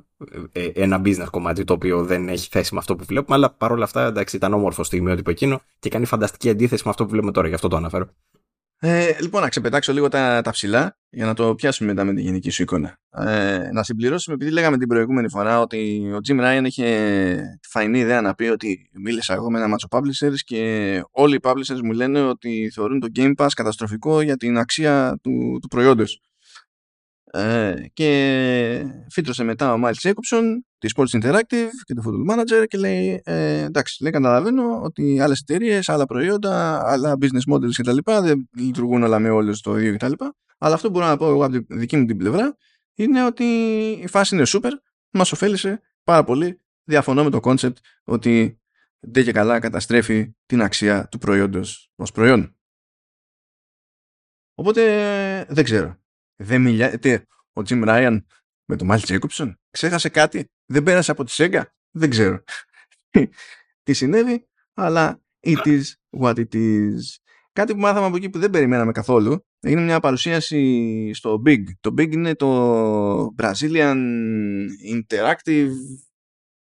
ε, 0.52 0.66
ένα 0.66 1.02
business 1.06 1.28
κομμάτι 1.32 1.64
το 1.64 1.74
οποίο 1.74 2.06
δεν 2.06 2.30
έχει 2.30 2.50
θέση 2.50 2.74
με 2.74 2.80
αυτό 2.80 2.96
που 2.96 3.04
βλέπουμε. 3.06 3.36
Αλλά 3.36 3.50
παρόλα 3.50 3.84
αυτά, 3.84 4.06
εντάξει, 4.06 4.36
ήταν 4.36 4.54
όμορφο 4.54 4.84
στιγμιότυπο 4.84 5.30
εκείνο 5.30 5.62
και 5.80 5.90
κάνει 5.90 6.06
φανταστική 6.06 6.50
αντίθεση 6.50 6.82
με 6.86 6.90
αυτό 6.90 7.04
που 7.04 7.10
βλέπουμε 7.10 7.32
τώρα. 7.32 7.48
Γι' 7.48 7.54
αυτό 7.54 7.68
το 7.68 7.76
αναφέρω. 7.76 8.10
Ε, 8.86 9.16
λοιπόν, 9.20 9.42
να 9.42 9.50
ξεπετάξω 9.50 9.94
λίγο 9.94 10.08
τα, 10.08 10.42
τα 10.42 10.52
ψηλά 10.52 10.98
για 11.10 11.26
να 11.26 11.34
το 11.34 11.56
πιάσουμε 11.56 11.90
μετά 11.90 12.04
με 12.04 12.14
τη 12.14 12.22
γενική 12.22 12.50
σου 12.50 12.62
εικόνα. 12.62 13.00
Ε, 13.10 13.70
να 13.72 13.84
συμπληρώσουμε, 13.84 14.36
επειδή 14.36 14.52
λέγαμε 14.52 14.78
την 14.78 14.88
προηγούμενη 14.88 15.30
φορά 15.30 15.60
ότι 15.60 16.10
ο 16.14 16.18
Jim 16.28 16.40
Ryan 16.40 16.64
είχε 16.66 17.58
τη 17.62 17.68
φαϊνή 17.70 18.00
ιδέα 18.00 18.22
να 18.22 18.36
πει 18.36 18.44
ότι 18.44 18.90
μίλησα 18.94 19.34
εγώ 19.34 19.52
με 19.52 19.58
ένα 19.58 19.68
μάτσο 19.68 19.88
publishers 19.92 20.36
και 20.46 21.02
όλοι 21.12 21.36
οι 21.36 21.40
publishers 21.44 21.82
μου 21.84 21.92
λένε 21.92 22.22
ότι 22.22 22.72
θεωρούν 22.74 23.00
το 23.00 23.08
Game 23.16 23.34
Pass 23.38 23.48
καταστροφικό 23.56 24.22
για 24.22 24.38
την 24.38 24.58
αξία 24.58 25.20
του, 25.22 25.58
του 25.62 25.68
προϊόντος. 25.68 26.22
Ε, 27.32 27.74
και 27.94 28.86
φύτρωσε 29.10 29.44
μετά 29.44 29.74
ο 29.74 29.78
Miles 29.84 30.10
Jacobson 30.10 30.44
της 30.84 30.94
Sports 30.96 31.22
Interactive 31.22 31.70
και 31.84 31.94
το 31.94 32.02
Football 32.06 32.34
Manager 32.34 32.68
και 32.68 32.78
λέει 32.78 33.22
ε, 33.24 33.64
εντάξει, 33.64 34.04
λέει 34.04 34.12
καταλαβαίνω 34.12 34.82
ότι 34.82 35.20
άλλες 35.20 35.40
εταιρείες, 35.40 35.90
άλλα 35.90 36.06
προϊόντα, 36.06 36.82
άλλα 36.92 37.18
business 37.22 37.54
models 37.54 37.72
κτλ. 37.76 37.98
δεν 38.22 38.50
λειτουργούν 38.58 39.04
όλα 39.04 39.20
με 39.20 39.30
όλους 39.30 39.62
το 39.62 39.78
ίδιο 39.78 39.98
κτλ. 39.98 40.12
Αλλά 40.58 40.74
αυτό 40.74 40.88
που 40.88 40.94
μπορώ 40.94 41.06
να 41.06 41.18
πω 41.18 41.30
εγώ 41.30 41.46
από 41.46 41.64
τη 41.64 41.76
δική 41.76 41.98
μου 41.98 42.06
την 42.06 42.18
πλευρά 42.18 42.58
είναι 42.94 43.26
ότι 43.26 43.44
η 44.02 44.08
φάση 44.08 44.36
είναι 44.36 44.44
super, 44.48 44.72
μας 45.10 45.32
ωφέλησε 45.32 45.82
πάρα 46.04 46.24
πολύ. 46.24 46.62
Διαφωνώ 46.84 47.24
με 47.24 47.30
το 47.30 47.40
concept 47.44 47.76
ότι 48.04 48.62
δεν 49.00 49.24
και 49.24 49.32
καλά 49.32 49.60
καταστρέφει 49.60 50.36
την 50.46 50.62
αξία 50.62 51.08
του 51.08 51.18
προϊόντος 51.18 51.92
ως 51.96 52.12
προϊόν. 52.12 52.56
Οπότε 54.54 54.84
δεν 55.50 55.64
ξέρω. 55.64 55.98
Δεν 56.36 56.62
μιλάτε 56.62 57.26
ο 57.54 57.62
Jim 57.70 57.88
Ryan 57.88 58.22
με 58.66 58.76
τον 58.76 58.88
Μάλτ 58.88 59.06
Jacobson. 59.08 59.54
Ξέχασε 59.70 60.10
κάτι; 60.10 60.53
Δεν 60.66 60.84
πέρασε 60.84 61.12
από 61.12 61.24
τη 61.24 61.32
Σέγγα; 61.32 61.76
Δεν 61.92 62.10
ξέρω. 62.10 62.44
Τι 63.84 63.94
συνέβη, 63.94 64.48
αλλά 64.74 65.22
it 65.40 65.66
is 65.66 65.82
what 66.20 66.36
it 66.36 66.54
is. 66.56 67.00
Κάτι 67.54 67.74
που 67.74 67.80
μάθαμε 67.80 68.06
από 68.06 68.16
εκεί 68.16 68.30
που 68.30 68.40
δεν 68.40 68.50
περιμέναμε 68.50 68.92
καθόλου. 68.92 69.46
Έγινε 69.60 69.82
μια 69.82 70.00
παρουσίαση 70.00 71.12
στο 71.14 71.42
Big. 71.46 71.64
Το 71.80 71.94
Big 71.98 72.12
είναι 72.12 72.36
το 72.36 73.36
Brazilian 73.38 73.98
Interactive 74.94 75.70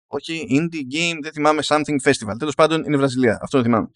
όχι, 0.08 0.48
Indie 0.50 0.94
Game, 0.96 1.20
δεν 1.22 1.32
θυμάμαι, 1.32 1.62
Something 1.66 1.98
Festival. 2.04 2.36
Τέλος 2.40 2.56
πάντων 2.56 2.84
είναι 2.84 2.98
Βραζιλία. 2.98 3.40
Αυτό 3.42 3.58
το 3.58 3.64
θυμάμαι. 3.64 3.88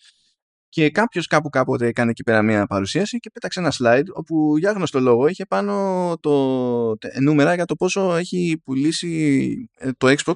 Και 0.69 0.89
κάποιος 0.89 1.27
κάπου 1.27 1.49
κάποτε 1.49 1.87
έκανε 1.87 2.09
εκεί 2.11 2.23
πέρα 2.23 2.41
μια 2.41 2.65
παρουσίαση 2.65 3.17
και 3.17 3.29
πέταξε 3.29 3.59
ένα 3.59 3.73
slide 3.77 4.07
όπου 4.13 4.57
για 4.57 4.71
γνωστό 4.71 4.99
λόγο 4.99 5.27
είχε 5.27 5.45
πάνω 5.45 6.13
το, 6.19 6.97
το 6.97 7.07
νούμερα 7.19 7.53
για 7.53 7.65
το 7.65 7.75
πόσο 7.75 8.15
έχει 8.15 8.61
πουλήσει 8.63 9.69
ε, 9.77 9.91
το 9.97 10.15
Xbox, 10.17 10.35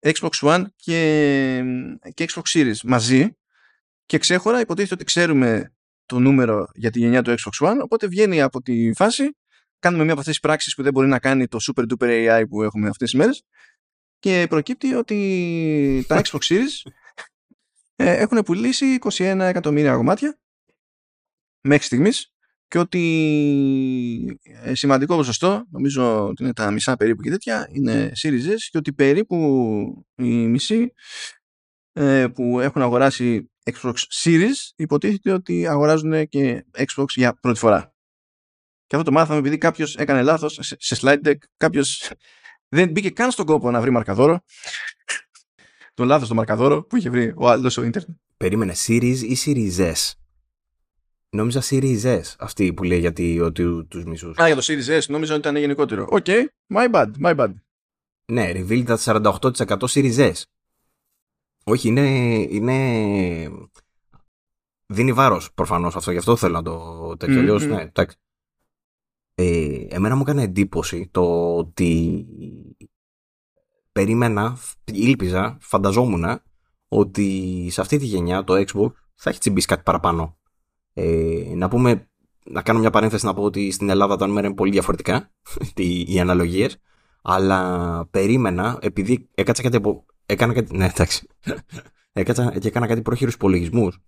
Xbox 0.00 0.30
One 0.40 0.64
και, 0.76 1.62
και 2.14 2.26
Xbox 2.28 2.42
Series 2.58 2.80
μαζί. 2.84 3.36
Και 4.06 4.18
ξέχωρα 4.18 4.60
υποτίθεται 4.60 4.94
ότι 4.94 5.04
ξέρουμε 5.04 5.72
το 6.06 6.18
νούμερο 6.18 6.68
για 6.74 6.90
τη 6.90 6.98
γενιά 6.98 7.22
του 7.22 7.30
Xbox 7.30 7.68
One 7.68 7.76
οπότε 7.82 8.06
βγαίνει 8.06 8.42
από 8.42 8.62
τη 8.62 8.92
φάση 8.94 9.36
κάνουμε 9.78 10.02
μια 10.02 10.12
από 10.12 10.20
αυτές 10.20 10.34
τις 10.34 10.42
πράξεις 10.42 10.74
που 10.74 10.82
δεν 10.82 10.92
μπορεί 10.92 11.08
να 11.08 11.18
κάνει 11.18 11.46
το 11.48 11.58
super 11.60 11.82
duper 11.82 12.08
AI 12.08 12.42
που 12.48 12.62
έχουμε 12.62 12.88
αυτές 12.88 13.10
τις 13.10 13.18
μέρες 13.18 13.42
και 14.18 14.46
προκύπτει 14.48 14.94
ότι 14.94 16.04
τα 16.08 16.20
Xbox 16.24 16.38
Series 16.38 16.90
ε, 18.00 18.12
έχουν 18.12 18.42
πουλήσει 18.42 18.98
21 19.00 19.20
εκατομμύρια 19.40 19.94
κομμάτια 19.94 20.38
μέχρι 21.60 21.84
στιγμής 21.84 22.32
και 22.68 22.78
ότι 22.78 24.38
ε, 24.42 24.74
σημαντικό 24.74 25.16
ποσοστό, 25.16 25.64
νομίζω 25.70 26.26
ότι 26.26 26.42
είναι 26.42 26.52
τα 26.52 26.70
μισά 26.70 26.96
περίπου 26.96 27.22
και 27.22 27.30
τέτοια, 27.30 27.68
είναι 27.72 28.12
Series 28.22 28.46
S 28.46 28.56
και 28.70 28.78
ότι 28.78 28.92
περίπου 28.92 29.36
οι 30.14 30.46
μισοί 30.46 30.92
ε, 31.92 32.26
που 32.34 32.60
έχουν 32.60 32.82
αγοράσει 32.82 33.50
Xbox 33.72 33.94
Series 34.22 34.72
υποτίθεται 34.76 35.32
ότι 35.32 35.66
αγοράζουν 35.66 36.28
και 36.28 36.64
Xbox 36.76 37.06
για 37.14 37.38
πρώτη 37.40 37.58
φορά. 37.58 37.94
Και 38.86 38.96
αυτό 38.96 39.10
το 39.10 39.16
μάθαμε 39.16 39.38
επειδή 39.38 39.58
κάποιος 39.58 39.96
έκανε 39.96 40.22
λάθος 40.22 40.58
σε 40.78 40.96
slide 41.00 41.26
deck, 41.26 41.36
κάποιος 41.56 42.12
δεν 42.68 42.90
μπήκε 42.90 43.10
καν 43.10 43.30
στον 43.30 43.46
κόπο 43.46 43.70
να 43.70 43.80
βρει 43.80 43.90
μαρκαδόρο 43.90 44.40
το 45.98 46.04
λάθος 46.04 46.28
το 46.28 46.34
μαρκαδόρο 46.34 46.82
που 46.82 46.96
είχε 46.96 47.10
βρει 47.10 47.32
ο 47.36 47.48
άλλος 47.48 47.72
στο 47.72 47.82
ίντερνετ. 47.82 48.16
Περίμενε, 48.36 48.74
Series 48.86 49.16
ή 49.16 49.36
Series 49.44 49.92
S; 49.92 50.12
Νόμιζα 51.30 51.62
Series 51.62 52.02
S 52.02 52.20
αυτή 52.38 52.72
που 52.72 52.82
λέει 52.82 52.98
γιατί 52.98 53.40
ότι 53.40 53.84
τους 53.88 54.04
μισούς. 54.04 54.38
Α, 54.38 54.46
για 54.46 54.56
το 54.56 54.62
Series 54.64 54.98
S 54.98 55.06
νόμιζα 55.08 55.32
ότι 55.32 55.40
ήταν 55.40 55.56
γενικότερο. 55.56 56.06
OK, 56.10 56.24
okay. 56.26 56.44
my 56.74 56.90
bad, 56.90 57.10
my 57.22 57.36
bad. 57.36 57.54
Ναι, 58.32 58.50
reveal 58.54 58.84
τα 58.84 58.98
48% 59.04 59.78
Series 59.78 60.32
S. 60.32 60.42
Όχι, 61.64 61.88
είναι, 61.88 62.08
είναι... 62.50 63.50
Δίνει 64.86 65.12
βάρος 65.12 65.52
προφανώς 65.52 65.96
αυτό, 65.96 66.10
γι' 66.10 66.18
αυτό 66.18 66.36
θέλω 66.36 66.52
να 66.52 66.62
το 66.62 67.16
τέτοιο. 67.16 67.54
Mm-hmm. 67.54 67.66
ναι, 67.66 67.82
εντάξει. 67.82 68.16
Ε, 69.34 69.86
εμένα 69.88 70.14
μου 70.14 70.22
έκανε 70.22 70.42
εντύπωση 70.42 71.08
το 71.10 71.56
ότι 71.56 72.26
περίμενα, 73.98 74.56
ήλπιζα, 74.84 75.56
φανταζόμουν 75.60 76.24
ότι 76.88 77.66
σε 77.70 77.80
αυτή 77.80 77.98
τη 77.98 78.04
γενιά 78.04 78.44
το 78.44 78.54
Xbox 78.54 78.90
θα 79.14 79.30
έχει 79.30 79.38
τσιμπήσει 79.38 79.66
κάτι 79.66 79.82
παραπάνω. 79.82 80.38
Ε, 80.94 81.52
να 81.54 81.68
πούμε, 81.68 82.08
να 82.44 82.62
κάνω 82.62 82.78
μια 82.78 82.90
παρένθεση 82.90 83.26
να 83.26 83.34
πω 83.34 83.42
ότι 83.42 83.70
στην 83.70 83.88
Ελλάδα 83.88 84.16
τα 84.16 84.26
νούμερα 84.26 84.46
είναι 84.46 84.56
πολύ 84.56 84.70
διαφορετικά, 84.70 85.30
οι 86.06 86.20
αναλογίες, 86.20 86.80
αλλά 87.22 88.06
περίμενα, 88.10 88.78
επειδή 88.80 89.28
έκατσα 89.34 89.62
κάτι 89.62 89.76
από... 89.76 90.04
Έκανα 90.26 90.52
κάτι... 90.52 90.76
Ναι, 90.76 90.84
εντάξει. 90.84 91.26
έκατσα 92.12 92.58
και 92.58 92.68
έκανα 92.68 92.86
κάτι 92.86 93.02
πρόχειρους 93.02 93.34
υπολογισμούς 93.34 93.98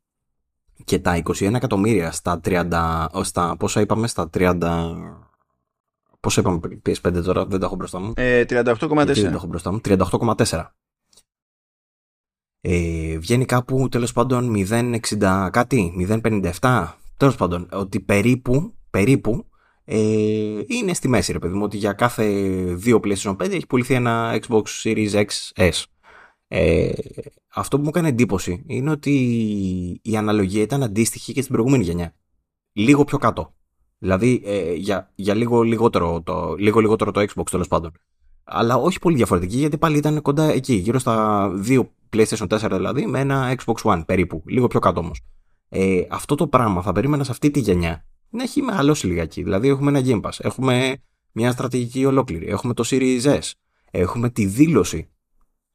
και 0.85 0.99
τα 0.99 1.23
21 1.25 1.55
εκατομμύρια 1.55 2.11
στα 2.11 2.41
30... 2.45 3.07
Στα, 3.23 3.57
πόσα 3.57 3.81
είπαμε, 3.81 4.07
στα 4.07 4.31
30 4.35 4.57
Πόσο 6.21 6.41
είπαμε 6.41 6.61
PS5 6.87 7.23
τώρα, 7.25 7.47
δεν 7.47 7.61
τα 7.61 7.67
έχω 7.67 7.77
μπροστά 7.77 8.01
μου. 8.01 8.13
Ε, 8.17 8.45
38,4. 8.45 8.47
Δεν 8.47 8.65
τα 9.15 9.31
έχω 9.31 9.47
μπροστά 9.47 9.73
μου; 9.73 9.81
38,4. 9.85 10.65
Ε, 12.61 13.19
βγαίνει 13.19 13.45
κάπου 13.45 13.89
τέλος 13.89 14.13
πάντων 14.13 14.55
0,60 14.57 15.49
κάτι, 15.53 15.93
0,57. 16.09 16.87
Τέλος 17.17 17.37
πάντων, 17.37 17.69
ότι 17.73 18.01
περίπου, 18.01 18.75
περίπου 18.91 19.47
ε, 19.85 20.61
είναι 20.67 20.95
στη 20.95 21.09
μέση, 21.09 21.33
ρε 21.33 21.39
παιδί 21.39 21.55
μου, 21.55 21.63
ότι 21.65 21.77
για 21.77 21.93
κάθε 21.93 22.25
δύο 22.75 23.01
PlayStation 23.05 23.37
5 23.37 23.41
έχει 23.41 23.67
πουληθεί 23.67 23.95
ένα 23.95 24.39
Xbox 24.43 24.63
Series 24.83 25.25
XS. 25.25 25.83
Ε, 26.49 26.93
αυτό 27.55 27.77
που 27.77 27.83
μου 27.83 27.89
έκανε 27.89 28.09
εντύπωση 28.09 28.65
είναι 28.67 28.91
ότι 28.91 29.11
η 30.03 30.17
αναλογία 30.17 30.63
ήταν 30.63 30.83
αντίστοιχη 30.83 31.33
και 31.33 31.41
στην 31.41 31.53
προηγούμενη 31.53 31.85
γενιά. 31.85 32.15
Λίγο 32.73 33.05
πιο 33.05 33.19
κάτω. 33.19 33.55
Δηλαδή 34.03 34.43
ε, 34.45 34.73
για, 34.73 35.11
για 35.15 35.35
λίγο, 35.35 35.63
λιγότερο 35.63 36.23
το, 36.23 36.55
λίγο 36.59 36.81
λιγότερο 36.81 37.11
το 37.11 37.21
Xbox 37.21 37.45
τέλος 37.51 37.69
πάντων. 37.69 37.93
Αλλά 38.45 38.77
όχι 38.77 38.99
πολύ 38.99 39.17
διαφορετική 39.17 39.57
γιατί 39.57 39.79
πάλι 39.79 39.97
ήταν 39.97 40.23
κοντά 40.23 40.45
εκεί, 40.45 40.75
γύρω 40.75 40.99
στα 40.99 41.49
δύο 41.55 41.91
PlayStation 42.13 42.47
4 42.47 42.69
δηλαδή, 42.73 43.07
με 43.07 43.21
ένα 43.21 43.55
Xbox 43.65 43.75
One 43.83 44.03
περίπου. 44.07 44.43
Λίγο 44.47 44.67
πιο 44.67 44.81
κάτω 44.81 45.01
όμως. 45.01 45.21
Ε, 45.69 46.03
αυτό 46.11 46.35
το 46.35 46.47
πράγμα 46.47 46.83
θα 46.83 46.93
περίμενα 46.93 47.25
σε 47.25 47.31
αυτή 47.31 47.51
τη 47.51 47.61
γενιά 47.61 48.05
να 48.31 48.43
έχει 48.43 48.63
μεγαλώσει 48.63 49.07
λιγάκι. 49.07 49.43
Δηλαδή 49.43 49.69
έχουμε 49.69 49.99
ένα 49.99 50.01
Game 50.05 50.21
Pass, 50.21 50.37
έχουμε 50.39 51.03
μια 51.33 51.53
στρατηγική 51.53 52.05
ολόκληρη, 52.05 52.47
έχουμε 52.47 52.75
το 52.75 52.85
Series 52.87 53.23
S, 53.23 53.51
έχουμε 53.91 54.31
τη 54.31 54.47
δήλωση 54.47 55.09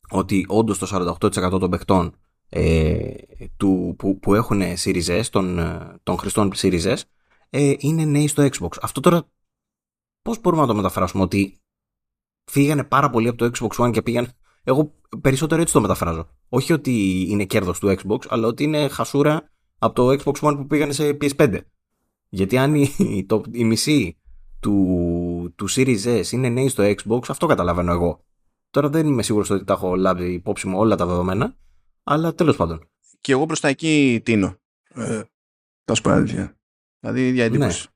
ότι 0.10 0.46
όντως 0.48 0.78
το 0.78 1.16
48% 1.22 1.60
των 1.60 1.70
παιχτών 1.70 2.16
ε, 2.50 3.12
του, 3.58 3.96
που, 3.98 4.20
που 4.20 4.34
έχουν 4.34 4.62
Series 4.84 5.20
S, 5.20 5.24
των, 5.30 5.60
ε, 5.60 5.96
των 6.04 6.18
χρηστών 6.18 6.52
Series 6.56 6.84
S, 6.84 6.98
ε, 7.58 7.74
είναι 7.78 8.06
νέοι 8.06 8.28
στο 8.28 8.44
Xbox. 8.44 8.70
Αυτό 8.82 9.00
τώρα 9.00 9.30
πώς 10.22 10.42
μπορούμε 10.42 10.62
να 10.62 10.68
το 10.68 10.76
μεταφράσουμε 10.76 11.24
ότι 11.24 11.62
φύγανε 12.46 12.84
πάρα 12.84 13.10
πολύ 13.10 13.28
από 13.28 13.38
το 13.38 13.52
Xbox 13.54 13.86
One 13.86 13.92
και 13.92 14.02
πήγαν... 14.02 14.32
Εγώ 14.64 14.94
περισσότερο 15.22 15.62
έτσι 15.62 15.74
το 15.74 15.82
μεταφράζω. 15.82 16.30
Όχι 16.50 16.74
ότι 16.74 17.26
είναι 17.30 17.46
κέρδος 17.46 17.80
του 17.80 17.96
Xbox, 17.98 18.18
αλλά 18.28 18.48
ότι 18.48 18.64
είναι 18.64 18.88
χασούρα 18.88 19.50
από 19.78 19.96
το 19.96 20.10
Xbox 20.10 20.50
One 20.50 20.56
που 20.58 20.68
πήγανε 20.68 20.94
σε 20.94 21.18
PS5. 21.22 21.60
Γιατί 22.30 22.58
αν 22.58 22.76
η, 22.98 23.26
το, 23.26 23.44
η 23.52 23.64
μισή 23.64 24.18
του, 24.60 25.54
του 25.56 25.70
Series 25.70 26.22
S 26.22 26.32
είναι 26.32 26.50
νέοι 26.50 26.70
στο 26.70 26.84
Xbox, 26.84 27.20
αυτό 27.28 27.46
καταλαβαίνω 27.46 27.92
εγώ. 27.92 28.26
Τώρα 28.70 28.90
δεν 28.90 29.08
είμαι 29.08 29.24
σίγουρος 29.24 29.50
ότι 29.50 29.64
τα 29.64 29.74
έχω 29.74 29.96
λάβει 29.96 30.34
υπόψη 30.34 30.68
μου 30.68 30.80
όλα 30.80 30.96
τα 30.96 31.06
δεδομένα, 31.06 31.56
αλλά 32.04 32.34
τέλος 32.34 32.56
πάντων. 32.56 32.90
Και 33.22 33.32
εγώ 33.32 33.46
προς 33.46 33.60
τα 33.60 33.68
εκεί 33.68 34.22
τίνω. 34.26 34.56
Ε, 34.88 35.22
θα 35.86 35.94
σου 35.94 36.02
πω 36.02 36.10
αλήθεια. 36.10 36.58
Δηλαδή 37.06 37.26
η 37.26 37.28
ίδια 37.28 37.44
εντύπωση. 37.44 37.88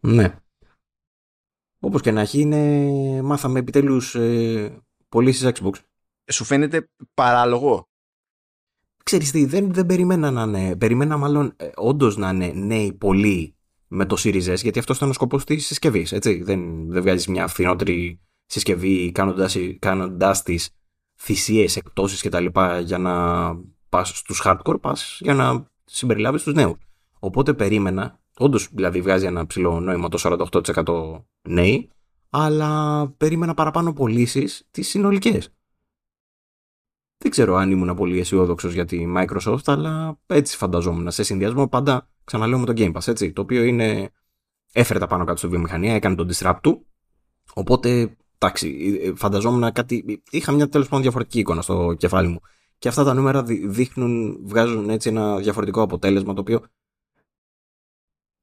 Ναι. 0.00 0.22
ναι. 0.22 0.36
Όπως 1.80 2.00
και 2.00 2.10
να 2.10 2.20
έχει 2.20 2.40
είναι 2.40 3.22
μάθαμε 3.22 3.58
επιτέλους 3.58 4.14
ε, 4.14 4.82
πωλήσει 5.08 5.50
Xbox. 5.54 5.72
Ε, 6.24 6.32
σου 6.32 6.44
φαίνεται 6.44 6.90
παράλογο. 7.14 7.88
Ξέρεις 9.04 9.30
τι, 9.30 9.44
δεν, 9.44 9.72
δεν 9.72 9.86
περιμένα 9.86 10.30
να 10.30 10.42
είναι, 10.42 10.76
περιμένα 10.76 11.16
μάλλον 11.16 11.52
ε, 11.56 11.70
όντως 11.74 12.16
να 12.16 12.30
είναι 12.30 12.52
νέοι 12.54 12.92
πολλοί 12.92 13.56
με 13.88 14.06
το 14.06 14.16
Series 14.18 14.52
S, 14.52 14.56
γιατί 14.56 14.78
αυτό 14.78 14.92
ήταν 14.92 15.08
ο 15.08 15.12
σκοπός 15.12 15.44
της 15.44 15.66
συσκευής, 15.66 16.12
έτσι. 16.12 16.42
Δεν, 16.42 16.90
δεν 16.90 17.02
βγάζεις 17.02 17.26
μια 17.26 17.46
φθηνότερη 17.46 18.20
συσκευή 18.46 19.12
κάνοντας, 19.12 19.56
κάνοντας 19.78 20.42
τις 20.42 20.70
θυσίες, 21.16 21.76
εκτόσεις 21.76 22.22
κτλ. 22.22 22.46
για 22.82 22.98
να 22.98 23.54
πας 23.88 24.08
στους 24.08 24.42
hardcore, 24.44 24.80
πας 24.80 25.18
για 25.20 25.34
να 25.34 25.70
συμπεριλάβεις 25.84 26.42
τους 26.42 26.54
νέους. 26.54 26.87
Οπότε 27.18 27.54
περίμενα, 27.54 28.20
όντως 28.38 28.68
δηλαδή 28.72 29.00
βγάζει 29.00 29.26
ένα 29.26 29.46
ψηλό 29.46 29.80
νόημα 29.80 30.08
το 30.08 30.46
48% 30.84 31.22
νέοι, 31.48 31.90
αλλά 32.30 33.08
περίμενα 33.16 33.54
παραπάνω 33.54 33.92
πωλήσεις 33.92 34.68
τις 34.70 34.88
συνολικές. 34.88 35.52
Δεν 37.18 37.30
ξέρω 37.30 37.54
αν 37.56 37.70
ήμουν 37.70 37.94
πολύ 37.94 38.18
αισιόδοξος 38.18 38.72
για 38.72 38.84
τη 38.84 39.06
Microsoft, 39.16 39.62
αλλά 39.64 40.20
έτσι 40.26 40.56
φανταζόμουν. 40.56 41.10
Σε 41.10 41.22
συνδυασμό 41.22 41.68
πάντα 41.68 42.08
ξαναλέω 42.24 42.58
με 42.58 42.66
το 42.66 42.72
Game 42.76 42.92
Pass, 42.92 43.08
έτσι, 43.08 43.32
το 43.32 43.40
οποίο 43.40 43.62
είναι 43.62 44.10
έφερε 44.72 44.98
τα 44.98 45.06
πάνω 45.06 45.24
κάτω 45.24 45.38
στη 45.38 45.46
βιομηχανία, 45.46 45.94
έκανε 45.94 46.14
τον 46.14 46.28
disrupt 46.32 46.58
του. 46.62 46.86
Οπότε, 47.54 48.16
εντάξει, 48.38 49.12
φανταζόμουν 49.16 49.72
κάτι. 49.72 50.22
Είχα 50.30 50.52
μια 50.52 50.68
τέλος 50.68 50.86
πάντων 50.86 51.02
διαφορετική 51.02 51.38
εικόνα 51.38 51.62
στο 51.62 51.94
κεφάλι 51.98 52.28
μου. 52.28 52.40
Και 52.78 52.88
αυτά 52.88 53.04
τα 53.04 53.14
νούμερα 53.14 53.42
δείχνουν, 53.42 54.40
βγάζουν 54.42 54.90
έτσι 54.90 55.08
ένα 55.08 55.38
διαφορετικό 55.38 55.82
αποτέλεσμα 55.82 56.34
το 56.34 56.40
οποίο 56.40 56.60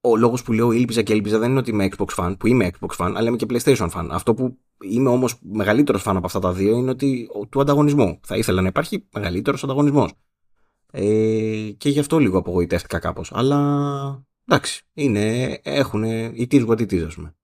ο 0.05 0.15
λόγος 0.15 0.43
που 0.43 0.51
λέω 0.53 0.71
ήλπιζα 0.71 1.01
και 1.01 1.13
ήλπιζα 1.13 1.39
δεν 1.39 1.49
είναι 1.49 1.59
ότι 1.59 1.69
είμαι 1.69 1.87
Xbox 1.97 2.15
fan, 2.15 2.35
που 2.39 2.47
είμαι 2.47 2.69
Xbox 2.71 3.05
fan, 3.05 3.11
αλλά 3.15 3.27
είμαι 3.27 3.37
και 3.37 3.45
PlayStation 3.49 3.89
fan. 3.89 4.07
Αυτό 4.11 4.33
που 4.33 4.57
είμαι 4.83 5.09
όμως 5.09 5.39
μεγαλύτερος 5.41 6.03
fan 6.05 6.13
από 6.15 6.25
αυτά 6.25 6.39
τα 6.39 6.53
δύο 6.53 6.77
είναι 6.77 6.89
ότι 6.89 7.29
του 7.49 7.61
ανταγωνισμού. 7.61 8.19
Θα 8.23 8.37
ήθελα 8.37 8.61
να 8.61 8.67
υπάρχει 8.67 9.07
μεγαλύτερος 9.13 9.63
ανταγωνισμός. 9.63 10.11
Ε, 10.91 11.69
και 11.77 11.89
γι' 11.89 11.99
αυτό 11.99 12.19
λίγο 12.19 12.37
απογοητεύτηκα 12.37 12.99
κάπως. 12.99 13.31
Αλλά 13.33 14.25
εντάξει, 14.47 14.83
είναι, 14.93 15.59
έχουν 15.63 16.03
it 16.37 16.51
is 16.51 16.67
what 16.67 16.77
it 16.77 16.91
is, 16.91 17.03
ας 17.05 17.15
πούμε. 17.15 17.35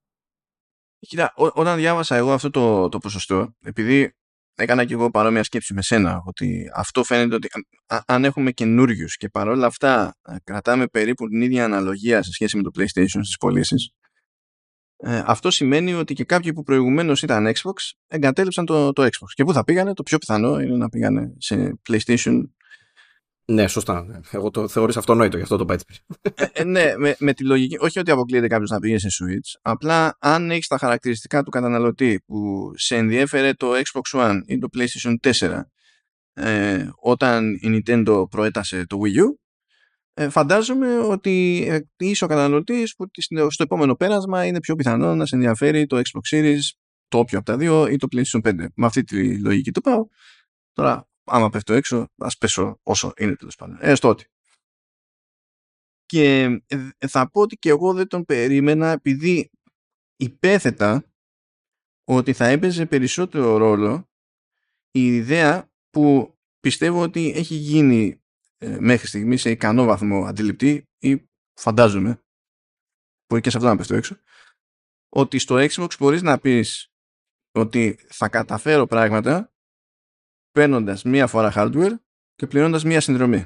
Κοίτα, 1.00 1.34
ό, 1.36 1.46
όταν 1.54 1.78
διάβασα 1.78 2.16
εγώ 2.16 2.32
αυτό 2.32 2.50
το, 2.50 2.90
το 2.90 2.98
ποσοστό, 2.98 3.56
επειδή 3.64 4.16
έκανα 4.56 4.86
και 4.86 4.94
εγώ 4.94 5.12
παρόμοια 5.12 5.44
σκέψη 5.44 5.74
με 5.74 5.82
σένα 5.82 6.22
ότι 6.26 6.72
αυτό 6.74 7.04
φαίνεται 7.04 7.36
ότι 7.36 7.48
αν 8.06 8.26
έχουμε 8.26 8.52
καινούριους 8.52 9.18
και 9.18 9.30
παρόλα 9.30 9.66
αυτά 9.66 10.16
ε, 10.22 10.36
κρατάμε 10.44 10.88
περίπου 10.88 11.28
την 11.28 11.42
ίδια 11.42 11.64
αναλογία 11.66 12.24
σε 12.24 12.32
σχέση 12.32 12.58
με 12.58 12.64
το 12.64 12.72
PlayStation 12.78 13.06
στις 13.06 13.38
πωλήσεις. 13.38 13.92
Ε, 15.04 15.24
αυτό 15.26 15.52
σημαίνει 15.52 15.94
ότι 15.94 16.14
και 16.14 16.24
κάποιοι 16.24 16.54
που 16.54 16.64
προηγουμένως 16.64 17.22
ήταν 17.22 17.48
Xbox 17.48 17.92
εγκατέλειψαν 18.08 18.66
το, 18.66 18.92
το 18.92 19.04
Xbox. 19.04 19.28
Και 19.34 19.44
πού 19.44 19.54
θα 19.54 19.64
πήγανε, 19.64 19.94
το 19.94 20.04
πιο 20.04 20.18
πιθανό 20.18 20.60
είναι 20.60 20.78
να 20.78 20.90
πήγανε 20.90 21.34
σε 21.38 21.80
PlayStation 21.90 22.42
Ναι, 23.52 23.68
σωστά. 23.68 24.22
Εγώ 24.32 24.50
το 24.50 24.68
θεωρείς 24.68 24.98
αυτονόητο, 24.98 25.38
γι' 25.38 25.44
αυτό 25.44 25.58
το 25.58 25.66
πάει 25.66 25.78
ε, 26.36 26.46
ε, 26.52 26.64
ναι, 26.64 26.94
με, 26.98 27.16
με 27.20 27.34
τη 27.34 27.44
λογική, 27.44 27.78
όχι 27.80 28.00
ότι 28.00 28.12
αποκλείεται 28.12 28.48
κάποιος 28.48 28.70
να 28.70 28.80
πηγαίνει 28.80 29.00
σε 29.00 29.08
Switch, 29.10 29.60
απλά 29.62 30.18
αν 30.20 30.52
έχεις 30.52 30.68
τα 30.68 30.78
χαρακτηριστικά 30.78 31.44
του 31.44 31.50
καταναλωτή 31.50 32.24
που 32.26 32.72
σε 32.76 32.96
ενδιέφερε 32.96 33.54
το 33.54 33.72
Xbox 33.72 34.20
One 34.20 34.40
ή 34.46 34.58
το 34.58 34.68
PlayStation 34.78 35.16
4 35.40 35.62
ε, 36.34 36.90
όταν 36.96 37.54
η 37.54 37.82
Nintendo 37.86 38.30
προέτασε 38.30 38.86
το 38.86 39.00
Wii 39.04 39.20
U, 39.20 39.26
ε, 40.14 40.30
φαντάζομαι 40.30 40.98
ότι 40.98 41.66
ε, 41.70 41.80
είσαι 41.98 42.24
ο 42.24 42.28
καταναλωτής 42.28 42.96
που 42.96 43.06
στο 43.50 43.64
επόμενο 43.64 43.96
πέρασμα 43.96 44.46
είναι 44.46 44.60
πιο 44.60 44.76
πιθανό 44.76 45.16
να 45.16 45.26
σε 45.26 45.36
ενδιαφέρει 45.36 45.86
το 45.86 45.98
Xbox 45.98 46.36
Series, 46.36 46.60
το 47.08 47.18
όποιο 47.18 47.38
από 47.38 47.48
τα 47.48 47.58
δύο 47.58 47.88
ή 47.88 47.96
το 47.96 48.08
PlayStation 48.12 48.50
5. 48.50 48.54
Με 48.76 48.86
αυτή 48.86 49.04
τη 49.04 49.40
λογική 49.40 49.72
το 49.72 49.82
πάω. 49.82 50.06
Τώρα, 50.74 51.10
άμα 51.24 51.50
πέφτω 51.50 51.74
έξω, 51.74 52.08
ας 52.18 52.38
πέσω 52.38 52.80
όσο 52.84 53.14
είναι 53.18 53.36
τέλος 53.36 53.56
πάντων. 53.56 53.78
Έστω 53.82 54.08
ότι. 54.08 54.26
Και 56.06 56.44
ε, 56.68 57.08
θα 57.08 57.30
πω 57.30 57.42
ότι 57.42 57.56
και 57.58 57.70
εγώ 57.70 57.94
δεν 57.94 58.08
τον 58.08 58.26
περίμενα 58.26 58.88
επειδή 58.92 59.50
υπέθετα 60.16 61.06
ότι 62.04 62.34
θα 62.34 62.46
έπαιζε 62.46 62.86
περισσότερο 62.86 63.58
ρόλο 63.58 64.10
η 64.92 65.16
ιδέα 65.16 65.72
που 65.90 66.36
πιστεύω 66.60 67.02
ότι 67.02 67.32
έχει 67.36 67.56
γίνει 67.56 68.22
ε, 68.58 68.80
μέχρι 68.80 69.08
στιγμή 69.08 69.38
σε 69.38 69.50
ικανό 69.50 69.86
βαθμό 69.86 70.26
αντιληπτή 70.26 70.88
ή 71.00 71.30
φαντάζομαι 71.54 72.22
μπορεί 73.28 73.42
και 73.42 73.50
σε 73.50 73.58
αυτό 73.58 73.70
να 73.70 73.76
πέφτω 73.76 73.96
έξω 73.96 74.18
ότι 75.10 75.40
στο 75.40 75.56
Xbox 75.56 75.90
μπορείς 76.00 76.22
να 76.22 76.40
πεις 76.40 76.92
ότι 77.52 78.00
θα 78.10 78.30
καταφέρω 78.30 78.88
πράγματα 78.88 79.54
παίρνοντας 80.52 81.04
μία 81.04 81.28
φορά 81.28 81.52
hardware 81.56 81.94
και 82.36 82.48
πληρώνοντας 82.48 82.84
μία 82.84 83.02
συνδρομή. 83.02 83.46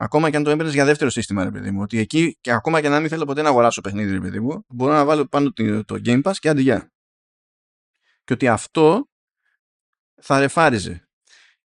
Ακόμα 0.00 0.30
και 0.30 0.36
αν 0.36 0.42
το 0.42 0.50
έμπαιρνες 0.50 0.74
για 0.74 0.84
δεύτερο 0.84 1.10
σύστημα, 1.10 1.44
ρε 1.44 1.50
παιδί 1.50 1.70
μου. 1.70 1.80
Ότι 1.82 1.98
εκεί, 1.98 2.38
και 2.40 2.52
ακόμα 2.52 2.80
και 2.80 2.88
να 2.88 3.00
μην 3.00 3.08
θέλω 3.08 3.24
ποτέ 3.24 3.42
να 3.42 3.48
αγοράσω 3.48 3.80
παιχνίδι, 3.80 4.12
ρε 4.12 4.20
παιδί 4.20 4.40
μου, 4.40 4.64
μπορώ 4.68 4.92
να 4.92 5.04
βάλω 5.04 5.26
πάνω 5.26 5.52
το 5.84 6.00
Game 6.04 6.22
Pass 6.22 6.34
και 6.38 6.48
αντί 6.48 6.64
Και 8.24 8.32
ότι 8.32 8.48
αυτό 8.48 9.08
θα 10.20 10.38
ρεφάριζε. 10.38 11.08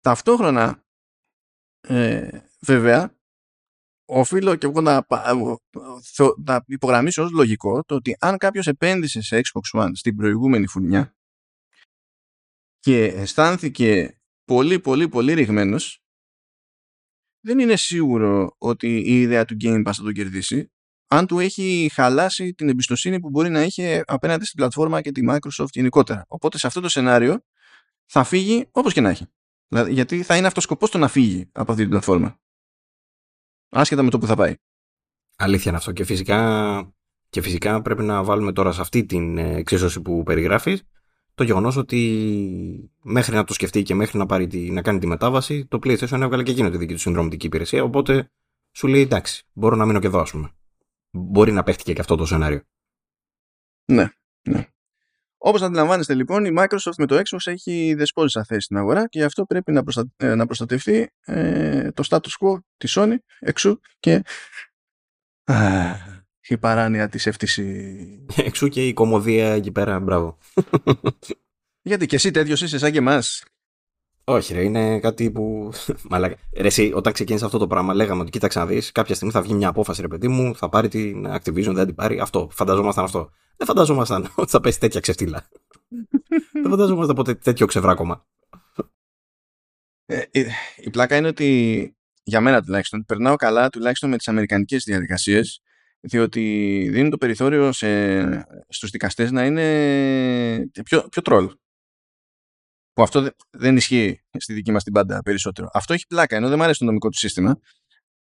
Ταυτόχρονα, 0.00 0.84
ε, 1.80 2.40
βέβαια, 2.60 3.16
οφείλω 4.04 4.56
και 4.56 4.66
εγώ 4.66 4.80
να, 4.80 5.06
να 6.44 6.64
υπογραμμίσω 6.66 7.22
ως 7.22 7.30
λογικό 7.30 7.84
το 7.84 7.94
ότι 7.94 8.16
αν 8.20 8.36
κάποιος 8.36 8.66
επένδυσε 8.66 9.20
σε 9.22 9.40
Xbox 9.40 9.80
One 9.80 9.90
στην 9.94 10.16
προηγούμενη 10.16 10.66
φουνιά 10.66 11.17
και 12.78 13.04
αισθάνθηκε 13.04 14.20
πολύ 14.44 14.80
πολύ 14.80 15.08
πολύ 15.08 15.32
ρηγμένος 15.32 16.02
δεν 17.40 17.58
είναι 17.58 17.76
σίγουρο 17.76 18.54
ότι 18.58 18.96
η 18.96 19.20
ιδέα 19.20 19.44
του 19.44 19.56
Game 19.60 19.86
Pass 19.86 19.92
θα 19.94 20.02
τον 20.02 20.12
κερδίσει 20.12 20.70
αν 21.10 21.26
του 21.26 21.38
έχει 21.38 21.90
χαλάσει 21.92 22.54
την 22.54 22.68
εμπιστοσύνη 22.68 23.20
που 23.20 23.30
μπορεί 23.30 23.50
να 23.50 23.62
είχε 23.62 24.02
απέναντι 24.06 24.44
στην 24.44 24.56
πλατφόρμα 24.56 25.00
και 25.00 25.12
τη 25.12 25.20
Microsoft 25.28 25.70
γενικότερα. 25.70 26.24
Οπότε 26.28 26.58
σε 26.58 26.66
αυτό 26.66 26.80
το 26.80 26.88
σενάριο 26.88 27.40
θα 28.06 28.24
φύγει 28.24 28.68
όπως 28.70 28.92
και 28.92 29.00
να 29.00 29.08
έχει. 29.08 29.26
Δηλαδή, 29.68 29.92
γιατί 29.92 30.22
θα 30.22 30.36
είναι 30.36 30.46
αυτός 30.46 30.62
σκοπός 30.62 30.90
το 30.90 30.98
να 30.98 31.08
φύγει 31.08 31.50
από 31.52 31.70
αυτή 31.70 31.82
την 31.82 31.90
πλατφόρμα. 31.90 32.40
Άσχετα 33.68 34.02
με 34.02 34.10
το 34.10 34.18
που 34.18 34.26
θα 34.26 34.36
πάει. 34.36 34.54
Αλήθεια 35.36 35.70
είναι 35.70 35.76
αυτό. 35.76 35.92
Και 35.92 36.04
φυσικά, 36.04 36.92
και 37.28 37.40
φυσικά 37.40 37.82
πρέπει 37.82 38.02
να 38.02 38.24
βάλουμε 38.24 38.52
τώρα 38.52 38.72
σε 38.72 38.80
αυτή 38.80 39.04
την 39.04 39.38
εξίσωση 39.38 40.00
που 40.00 40.22
περιγράφεις 40.22 40.82
το 41.38 41.44
γεγονός 41.44 41.76
ότι 41.76 42.90
μέχρι 43.02 43.34
να 43.34 43.44
το 43.44 43.52
σκεφτεί 43.52 43.82
και 43.82 43.94
μέχρι 43.94 44.18
να, 44.18 44.26
πάρει 44.26 44.46
τη, 44.46 44.70
να 44.70 44.82
κάνει 44.82 44.98
τη 44.98 45.06
μετάβαση, 45.06 45.66
το 45.66 45.78
PlayStation 45.82 46.20
έβγαλε 46.20 46.42
και 46.42 46.50
εκείνο 46.50 46.70
τη 46.70 46.76
δική 46.76 46.92
του 46.92 47.00
συνδρομητική 47.00 47.46
υπηρεσία. 47.46 47.82
Οπότε 47.82 48.30
σου 48.72 48.86
λέει 48.86 49.00
εντάξει, 49.00 49.46
μπορώ 49.52 49.76
να 49.76 49.86
μείνω 49.86 49.98
και 49.98 50.06
εδώ, 50.06 50.20
ας 50.20 50.30
πούμε. 50.30 50.50
Μπορεί 51.10 51.52
να 51.52 51.62
παίχτηκε 51.62 51.92
και 51.92 52.00
αυτό 52.00 52.16
το 52.16 52.26
σενάριο. 52.26 52.62
Ναι, 53.84 54.08
ναι. 54.48 54.68
Όπως 55.38 55.62
αντιλαμβάνεστε 55.62 56.14
λοιπόν 56.14 56.44
η 56.44 56.54
Microsoft 56.58 56.96
με 56.98 57.06
το 57.06 57.16
Xbox 57.16 57.38
έχει 57.44 57.94
δεσπόζησα 57.94 58.44
θέση 58.44 58.60
στην 58.60 58.76
αγορά 58.76 59.06
και 59.08 59.18
γι' 59.18 59.24
αυτό 59.24 59.44
πρέπει 59.44 59.72
να, 59.72 59.82
προστα... 59.82 60.12
Ε, 60.16 60.34
να 60.34 60.46
προστατευτεί 60.46 61.10
ε, 61.24 61.92
το 61.92 62.02
status 62.08 62.18
quo 62.40 62.58
της 62.76 62.96
Sony 62.98 63.16
εξού 63.38 63.80
και 63.98 64.22
η 66.48 66.58
παράνοια 66.58 67.08
της 67.08 67.28
FTC. 67.28 67.62
Εξού 68.46 68.68
και 68.68 68.86
η 68.86 68.92
κομμωδία 68.92 69.48
εκεί 69.48 69.72
πέρα, 69.72 70.00
μπράβο. 70.00 70.38
Γιατί 71.82 72.06
και 72.06 72.16
εσύ 72.16 72.30
τέτοιος 72.30 72.62
είσαι 72.62 72.78
σαν 72.78 72.92
και 72.92 72.98
εμάς. 72.98 73.44
Όχι, 74.24 74.54
ρε, 74.54 74.62
είναι 74.62 75.00
κάτι 75.00 75.30
που. 75.30 75.72
Μαλάκα. 76.10 76.36
Ρε, 76.56 76.66
εσύ, 76.66 76.92
όταν 76.94 77.12
ξεκίνησε 77.12 77.44
αυτό 77.44 77.58
το 77.58 77.66
πράγμα, 77.66 77.94
λέγαμε 77.94 78.20
ότι 78.20 78.30
κοίταξε 78.30 78.58
να 78.58 78.66
δεις, 78.66 78.92
κάποια 78.92 79.14
στιγμή 79.14 79.32
θα 79.32 79.42
βγει 79.42 79.54
μια 79.54 79.68
απόφαση, 79.68 80.00
ρε 80.00 80.08
παιδί 80.08 80.28
μου, 80.28 80.56
θα 80.56 80.68
πάρει 80.68 80.88
την 80.88 81.26
Activision, 81.26 81.72
δεν 81.72 81.86
την 81.86 81.94
πάρει. 81.94 82.20
Αυτό. 82.20 82.48
Φανταζόμασταν 82.52 83.04
αυτό. 83.04 83.30
Δεν 83.56 83.66
φανταζόμασταν 83.66 84.32
ότι 84.34 84.50
θα 84.50 84.60
πέσει 84.60 84.80
τέτοια 84.80 85.00
ξεφτύλα. 85.00 85.48
δεν 86.52 86.70
φανταζόμασταν 86.70 87.16
ποτέ 87.16 87.34
τέτοιο 87.34 87.66
ξεβράκωμα. 87.66 88.26
Ε, 90.06 90.22
η, 90.30 90.44
η 90.76 90.90
πλάκα 90.90 91.16
είναι 91.16 91.28
ότι 91.28 91.96
για 92.22 92.40
μένα 92.40 92.62
τουλάχιστον 92.62 93.04
περνάω 93.04 93.36
καλά 93.36 93.68
τουλάχιστον 93.68 94.10
με 94.10 94.16
τις 94.16 94.28
αμερικανικές 94.28 94.84
διαδικασίες, 94.84 95.62
διότι 96.00 96.40
δίνουν 96.90 97.10
το 97.10 97.18
περιθώριο 97.18 97.72
σε, 97.72 98.20
στους 98.68 98.90
δικαστές 98.90 99.30
να 99.30 99.44
είναι 99.44 100.70
πιο, 100.84 101.08
πιο 101.08 101.22
τρόλ 101.22 101.50
που 102.98 103.04
αυτό 103.04 103.28
δεν 103.50 103.76
ισχύει 103.76 104.20
στη 104.38 104.52
δική 104.52 104.72
μας 104.72 104.84
την 104.84 104.92
πάντα 104.92 105.22
περισσότερο. 105.22 105.70
Αυτό 105.72 105.92
έχει 105.94 106.06
πλάκα, 106.06 106.36
ενώ 106.36 106.48
δεν 106.48 106.56
μου 106.58 106.64
αρέσει 106.64 106.78
το 106.78 106.84
νομικό 106.84 107.08
του 107.08 107.18
σύστημα. 107.18 107.60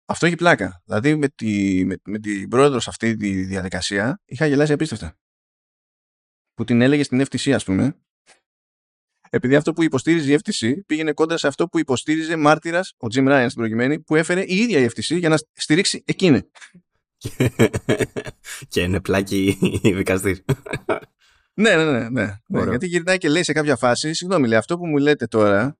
Αυτό 0.06 0.26
έχει 0.26 0.36
πλάκα. 0.36 0.82
Δηλαδή 0.86 1.16
με, 1.16 1.28
τη, 1.28 1.84
με, 1.86 1.96
με 2.04 2.20
την 2.20 2.50
πρόεδρος 2.50 2.84
σε 2.84 2.90
αυτή 2.90 3.16
τη 3.16 3.44
διαδικασία 3.44 4.22
είχα 4.26 4.46
γελάσει 4.46 4.74
απίστευτα. 4.74 5.18
Που 6.54 6.64
την 6.64 6.82
έλεγε 6.82 7.04
στην 7.04 7.22
FTC, 7.22 7.52
ας 7.52 7.64
πούμε, 7.64 7.96
επειδή 9.30 9.56
αυτό 9.56 9.74
που 9.74 9.84
υποστήριζε 9.84 10.34
η 10.34 10.40
FTC 10.44 10.74
πήγαινε 10.86 11.14
κόντρα 11.14 11.38
σε 11.38 11.48
αυτό 11.48 11.68
που 11.68 11.80
υποστήριζε 11.80 12.36
μάρτυρας 12.36 12.94
ο 12.98 13.08
Jim 13.14 13.28
Ryan 13.28 13.46
στην 13.46 13.58
προηγουμένη, 13.58 14.00
που 14.00 14.16
έφερε 14.16 14.42
η 14.42 14.56
ίδια 14.56 14.80
η 14.80 14.88
FTC 14.96 15.20
για 15.20 15.30
να 15.30 15.38
στηρίξει 15.54 16.04
εκείνη. 16.06 16.42
και 18.72 18.82
είναι 18.82 19.00
πλάκι 19.00 19.58
η 19.82 19.94
δικαστή. 19.94 20.46
Ναι, 21.54 21.76
ναι, 21.76 21.84
ναι. 21.84 22.10
ναι. 22.10 22.40
ναι 22.48 22.70
γιατί 22.70 22.88
γυρνάει 22.88 23.18
και 23.18 23.30
λέει 23.30 23.44
σε 23.44 23.54
κάποια 23.54 23.76
φάση, 23.76 24.14
συγγνώμη, 24.14 24.48
λέει, 24.48 24.58
αυτό 24.58 24.78
που 24.78 24.88
μου 24.88 24.98
λέτε 24.98 25.28
τώρα 25.28 25.78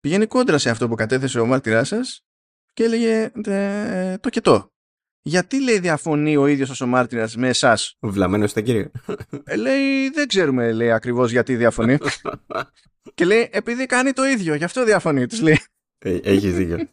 πηγαίνει 0.00 0.26
κόντρα 0.26 0.58
σε 0.58 0.70
αυτό 0.70 0.88
που 0.88 0.94
κατέθεσε 0.94 1.40
ο 1.40 1.46
μάρτυρά 1.46 1.84
σας 1.84 2.24
και 2.72 2.84
έλεγε 2.84 3.30
ε, 3.46 4.18
το 4.18 4.28
και 4.28 4.40
το. 4.40 4.70
Γιατί 5.22 5.62
λέει 5.62 5.78
διαφωνεί 5.78 6.36
ο 6.36 6.46
ίδιος 6.46 6.80
ο 6.80 6.86
μάρτυρας 6.86 7.36
με 7.36 7.48
εσάς; 7.48 7.96
Βλαμμένος 8.00 8.46
είστε 8.46 8.62
κύριε. 8.62 8.90
Ε, 9.44 9.56
λέει, 9.56 10.10
δεν 10.10 10.28
ξέρουμε, 10.28 10.72
λέει 10.72 10.90
ακριβώς 10.90 11.30
γιατί 11.30 11.56
διαφωνεί. 11.56 11.98
και 13.14 13.24
λέει, 13.24 13.48
επειδή 13.52 13.86
κάνει 13.86 14.12
το 14.12 14.24
ίδιο, 14.24 14.54
γι' 14.54 14.64
αυτό 14.64 14.84
διαφωνεί, 14.84 15.26
του 15.26 15.42
λέει. 15.42 15.60
Ε, 15.98 16.18
Έχεις 16.22 16.54
δίκιο. 16.54 16.88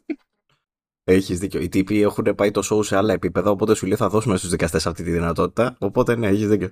Έχεις 1.03 1.39
δίκιο. 1.39 1.61
Οι 1.61 1.69
τύποι 1.69 2.01
έχουν 2.01 2.35
πάει 2.35 2.51
το 2.51 2.61
show 2.71 2.85
σε 2.85 2.95
άλλα 2.95 3.13
επίπεδα, 3.13 3.49
οπότε 3.49 3.75
σου 3.75 3.85
λέει 3.85 3.97
θα 3.97 4.09
δώσουμε 4.09 4.37
στους 4.37 4.49
δικαστές 4.49 4.87
αυτή 4.87 5.03
τη 5.03 5.11
δυνατότητα. 5.11 5.75
Οπότε 5.79 6.15
ναι, 6.15 6.27
έχεις 6.27 6.47
δίκιο. 6.47 6.69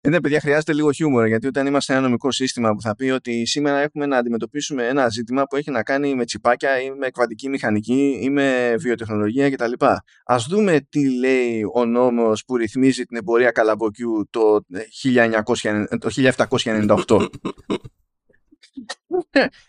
Ε, 0.00 0.08
ναι, 0.08 0.20
παιδιά, 0.20 0.40
χρειάζεται 0.40 0.72
λίγο 0.72 0.92
χιούμορ, 0.92 1.26
γιατί 1.26 1.46
όταν 1.46 1.66
είμαστε 1.66 1.92
ένα 1.92 2.02
νομικό 2.02 2.30
σύστημα 2.30 2.72
που 2.72 2.80
θα 2.80 2.94
πει 2.94 3.10
ότι 3.10 3.46
σήμερα 3.46 3.78
έχουμε 3.78 4.06
να 4.06 4.16
αντιμετωπίσουμε 4.16 4.86
ένα 4.86 5.08
ζήτημα 5.08 5.44
που 5.44 5.56
έχει 5.56 5.70
να 5.70 5.82
κάνει 5.82 6.14
με 6.14 6.24
τσιπάκια 6.24 6.80
ή 6.82 6.90
με 6.90 7.06
εκβατική 7.06 7.48
μηχανική 7.48 8.18
ή 8.22 8.30
με 8.30 8.74
βιοτεχνολογία 8.78 9.50
κτλ. 9.50 9.72
Α 10.24 10.36
δούμε 10.48 10.80
τι 10.88 11.18
λέει 11.18 11.62
ο 11.74 11.84
νόμος 11.84 12.44
που 12.44 12.56
ρυθμίζει 12.56 13.04
την 13.04 13.16
εμπορία 13.16 13.50
καλαμποκιού 13.50 14.28
το, 14.30 14.60
1900, 15.02 15.84
το 15.98 16.10
1798. 17.06 17.26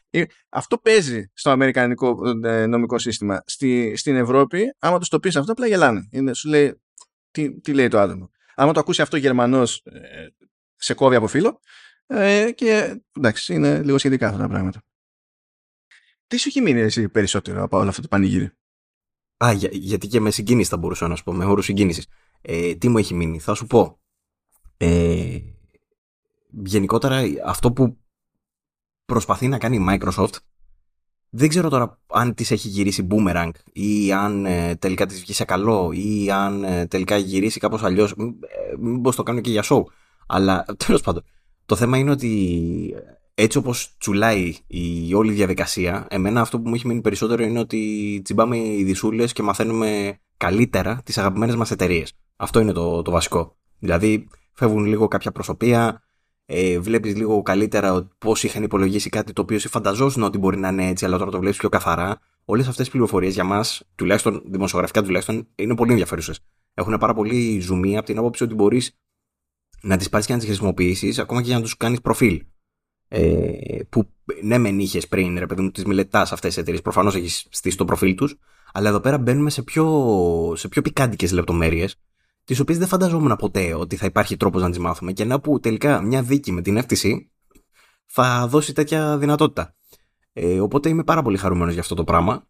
Ε, 0.09 0.23
αυτό 0.49 0.77
παίζει 0.77 1.31
στο 1.33 1.49
αμερικανικό 1.49 2.21
ε, 2.43 2.65
νομικό 2.65 2.97
σύστημα. 2.97 3.43
Στη, 3.45 3.93
στην 3.95 4.15
Ευρώπη, 4.15 4.75
άμα 4.79 4.99
τους 4.99 5.09
το 5.09 5.19
πεις 5.19 5.35
αυτό, 5.35 5.51
απλά 5.51 5.67
γελάνε. 5.67 6.07
Είναι, 6.11 6.33
σου 6.33 6.49
λέει, 6.49 6.81
τι, 7.31 7.61
τι 7.61 7.73
λέει 7.73 7.87
το 7.87 7.99
άτομο 7.99 8.31
άμα 8.59 8.73
το 8.73 8.79
ακούσει 8.79 9.01
αυτό 9.01 9.17
ο 9.17 9.19
Γερμανός 9.19 9.81
ε, 9.85 10.27
σε 10.75 10.93
κόβει 10.93 11.15
από 11.15 11.27
φίλο 11.27 11.59
ε, 12.07 12.51
και 12.55 13.01
εντάξει 13.17 13.53
είναι 13.53 13.81
λίγο 13.83 13.97
σχετικά 13.97 14.27
αυτά 14.27 14.39
τα 14.39 14.47
πράγματα. 14.47 14.83
Τι 16.27 16.37
σου 16.37 16.47
έχει 16.47 16.61
μείνει 16.61 16.79
εσύ 16.79 17.09
περισσότερο 17.09 17.63
από 17.63 17.77
όλο 17.77 17.89
αυτό 17.89 18.01
το 18.01 18.07
πανηγύρι; 18.07 18.51
Α, 19.37 19.51
για, 19.51 19.69
γιατί 19.71 20.07
και 20.07 20.19
με 20.19 20.31
συγκίνηση 20.31 20.69
θα 20.69 20.77
μπορούσα 20.77 21.07
να 21.07 21.15
σου 21.15 21.23
πω, 21.23 21.33
με 21.33 21.45
όρους 21.45 21.65
συγκίνησης. 21.65 22.07
Ε, 22.41 22.75
τι 22.75 22.89
μου 22.89 22.97
έχει 22.97 23.13
μείνει, 23.13 23.39
θα 23.39 23.53
σου 23.53 23.67
πω. 23.67 23.99
Ε, 24.77 25.39
γενικότερα 26.49 27.21
αυτό 27.45 27.71
που 27.71 27.97
προσπαθεί 29.07 29.47
να 29.47 29.57
κάνει 29.57 29.75
η 29.75 29.85
Microsoft 29.89 30.35
δεν 31.29 31.49
ξέρω 31.49 31.69
τώρα 31.69 31.99
αν 32.07 32.33
τη 32.33 32.45
έχει 32.49 32.67
γυρίσει 32.67 33.07
boomerang 33.11 33.49
ή 33.73 34.11
αν 34.11 34.45
ε, 34.45 34.75
τελικά 34.75 35.05
της 35.05 35.19
βγει 35.19 35.33
σε 35.33 35.45
καλό 35.45 35.91
ή 35.93 36.31
αν 36.31 36.63
ε, 36.63 36.85
τελικά 36.85 37.15
έχει 37.15 37.25
γυρίσει 37.25 37.59
κάπως 37.59 37.83
αλλιώς. 37.83 38.11
Ε, 38.11 38.15
μήπως 38.79 39.15
το 39.15 39.23
κάνουν 39.23 39.41
και 39.41 39.49
για 39.49 39.63
show. 39.69 39.83
Αλλά 40.27 40.65
τέλος 40.85 41.01
πάντων, 41.01 41.23
το 41.65 41.75
θέμα 41.75 41.97
είναι 41.97 42.11
ότι 42.11 42.95
έτσι 43.33 43.57
όπως 43.57 43.95
τσουλάει 43.97 44.55
η 44.67 45.13
όλη 45.13 45.33
διαδικασία, 45.33 46.07
εμένα 46.09 46.41
αυτό 46.41 46.59
που 46.59 46.69
μου 46.69 46.75
έχει 46.75 46.87
μείνει 46.87 47.01
περισσότερο 47.01 47.43
είναι 47.43 47.59
ότι 47.59 48.21
τσιμπάμε 48.23 48.57
οι 48.57 48.83
δισούλες 48.83 49.33
και 49.33 49.43
μαθαίνουμε 49.43 50.19
καλύτερα 50.37 51.01
τις 51.03 51.17
αγαπημένες 51.17 51.55
μας 51.55 51.71
εταιρείες. 51.71 52.13
Αυτό 52.35 52.59
είναι 52.59 52.71
το, 52.71 53.01
το 53.01 53.11
βασικό. 53.11 53.55
Δηλαδή 53.79 54.27
φεύγουν 54.53 54.85
λίγο 54.85 55.07
κάποια 55.07 55.31
προσωπία, 55.31 56.01
ε, 56.49 56.79
βλέπεις 56.79 57.15
λίγο 57.15 57.41
καλύτερα 57.41 58.07
πώς 58.17 58.43
είχαν 58.43 58.63
υπολογίσει 58.63 59.09
κάτι 59.09 59.33
το 59.33 59.41
οποίο 59.41 59.59
φανταζόσουν 59.59 60.23
ότι 60.23 60.37
μπορεί 60.37 60.57
να 60.57 60.67
είναι 60.67 60.87
έτσι, 60.87 61.05
αλλά 61.05 61.17
τώρα 61.17 61.31
το 61.31 61.39
βλέπεις 61.39 61.57
πιο 61.57 61.69
καθαρά. 61.69 62.19
Όλες 62.45 62.67
αυτές 62.67 62.87
οι 62.87 62.91
πληροφορίες 62.91 63.33
για 63.33 63.43
μας, 63.43 63.83
τουλάχιστον 63.95 64.43
δημοσιογραφικά 64.45 65.03
τουλάχιστον, 65.03 65.47
είναι 65.55 65.75
πολύ 65.75 65.91
ενδιαφέρουσες. 65.91 66.39
Έχουν 66.73 66.97
πάρα 66.97 67.13
πολύ 67.13 67.59
ζουμί 67.59 67.97
από 67.97 68.05
την 68.05 68.17
άποψη 68.17 68.43
ότι 68.43 68.53
μπορείς 68.53 68.97
να 69.81 69.97
τις 69.97 70.09
πάρεις 70.09 70.25
και 70.25 70.31
να 70.33 70.37
τις 70.37 70.47
χρησιμοποιήσεις, 70.47 71.19
ακόμα 71.19 71.41
και 71.41 71.47
για 71.47 71.55
να 71.55 71.61
τους 71.61 71.77
κάνεις 71.77 72.01
προφίλ 72.01 72.45
ε, 73.07 73.51
που 73.89 74.09
ναι, 74.41 74.57
μεν 74.57 74.79
είχες 74.79 75.07
πριν, 75.07 75.39
ρε 75.39 75.45
παιδί 75.45 75.61
μου, 75.61 75.71
τις 75.71 75.85
μελετάς 75.85 76.31
αυτές 76.31 76.49
τις 76.49 76.57
εταιρείες. 76.57 76.81
Προφανώς 76.81 77.15
έχεις 77.15 77.47
στήσει 77.49 77.77
το 77.77 77.85
προφίλ 77.85 78.15
τους. 78.15 78.35
Αλλά 78.73 78.89
εδώ 78.89 78.99
πέρα 78.99 79.17
μπαίνουμε 79.17 79.49
σε 79.49 79.61
πιο, 79.61 80.53
σε 80.55 80.67
πιο 80.67 80.81
πικάντικες 80.81 81.31
λεπτομέρειες, 81.31 81.95
τις 82.47 82.59
οποίες 82.59 82.77
δεν 82.77 82.87
φανταζόμουν 82.87 83.35
ποτέ 83.35 83.73
ότι 83.73 83.95
θα 83.95 84.05
υπάρχει 84.05 84.37
τρόπος 84.37 84.61
να 84.61 84.69
τις 84.69 84.79
μάθουμε. 84.79 85.11
Και 85.11 85.25
να 85.25 85.39
που 85.39 85.59
τελικά 85.59 86.01
μια 86.01 86.21
δίκη 86.21 86.51
με 86.51 86.61
την 86.61 86.81
FTC 86.81 87.17
θα 88.05 88.47
δώσει 88.47 88.73
τέτοια 88.73 89.17
δυνατότητα. 89.17 89.75
Ε, 90.33 90.59
οπότε 90.59 90.89
είμαι 90.89 91.03
πάρα 91.03 91.21
πολύ 91.21 91.37
χαρούμενος 91.37 91.73
για 91.73 91.81
αυτό 91.81 91.95
το 91.95 92.03
πράγμα. 92.03 92.47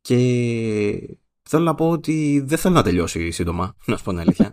Και 0.00 1.18
θέλω 1.42 1.64
να 1.64 1.74
πω 1.74 1.90
ότι 1.90 2.42
δεν 2.46 2.58
θέλω 2.58 2.74
να 2.74 2.82
τελειώσει 2.82 3.30
σύντομα, 3.30 3.76
να 3.86 3.96
σου 3.96 4.04
πω 4.04 4.10
την 4.10 4.20
αλήθεια. 4.20 4.50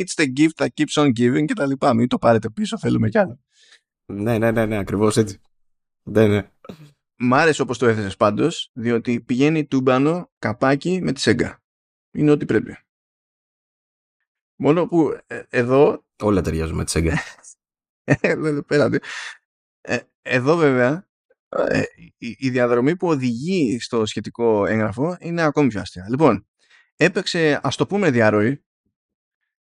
It's 0.00 0.22
the 0.22 0.26
gift 0.38 0.64
that 0.64 0.68
keeps 0.74 1.02
on 1.02 1.06
giving 1.06 1.44
και 1.44 1.54
τα 1.54 1.66
λοιπά. 1.66 1.94
Μην 1.94 2.08
το 2.08 2.18
πάρετε 2.18 2.50
πίσω, 2.50 2.78
θέλουμε 2.78 3.08
κι 3.08 3.18
άλλο. 3.18 3.40
Ναι, 4.06 4.38
ναι, 4.38 4.50
ναι, 4.50 4.66
ναι 4.66 4.78
ακριβώς 4.78 5.16
έτσι. 5.16 5.40
Ναι, 6.02 6.26
ναι. 6.26 6.50
Μ' 7.16 7.34
άρεσε 7.34 7.62
όπως 7.62 7.78
το 7.78 7.86
έθεσες 7.86 8.16
πάντως, 8.16 8.70
διότι 8.72 9.20
πηγαίνει 9.20 9.66
τούμπανο 9.66 10.30
καπάκι 10.38 11.00
με 11.02 11.12
τη 11.12 11.20
σέγγα. 11.20 11.61
Είναι 12.12 12.30
ό,τι 12.30 12.44
πρέπει. 12.44 12.76
Μόνο 14.56 14.86
που 14.86 15.18
ε, 15.26 15.42
εδώ... 15.48 16.04
Όλα 16.22 16.40
ταιριάζουν 16.40 16.76
με 16.76 16.84
τη 16.84 16.90
σέγγα. 16.90 17.18
ε, 19.80 19.98
εδώ 20.22 20.56
βέβαια 20.56 21.08
ε, 21.48 21.82
η, 21.96 22.36
η 22.38 22.50
διαδρομή 22.50 22.96
που 22.96 23.08
οδηγεί 23.08 23.80
στο 23.80 24.06
σχετικό 24.06 24.66
έγγραφο 24.66 25.16
είναι 25.20 25.42
ακόμη 25.42 25.68
πιο 25.68 25.80
αστεία. 25.80 26.06
Λοιπόν, 26.08 26.46
έπαιξε, 26.96 27.60
ας 27.62 27.76
το 27.76 27.86
πούμε 27.86 28.10
διαρροή, 28.10 28.64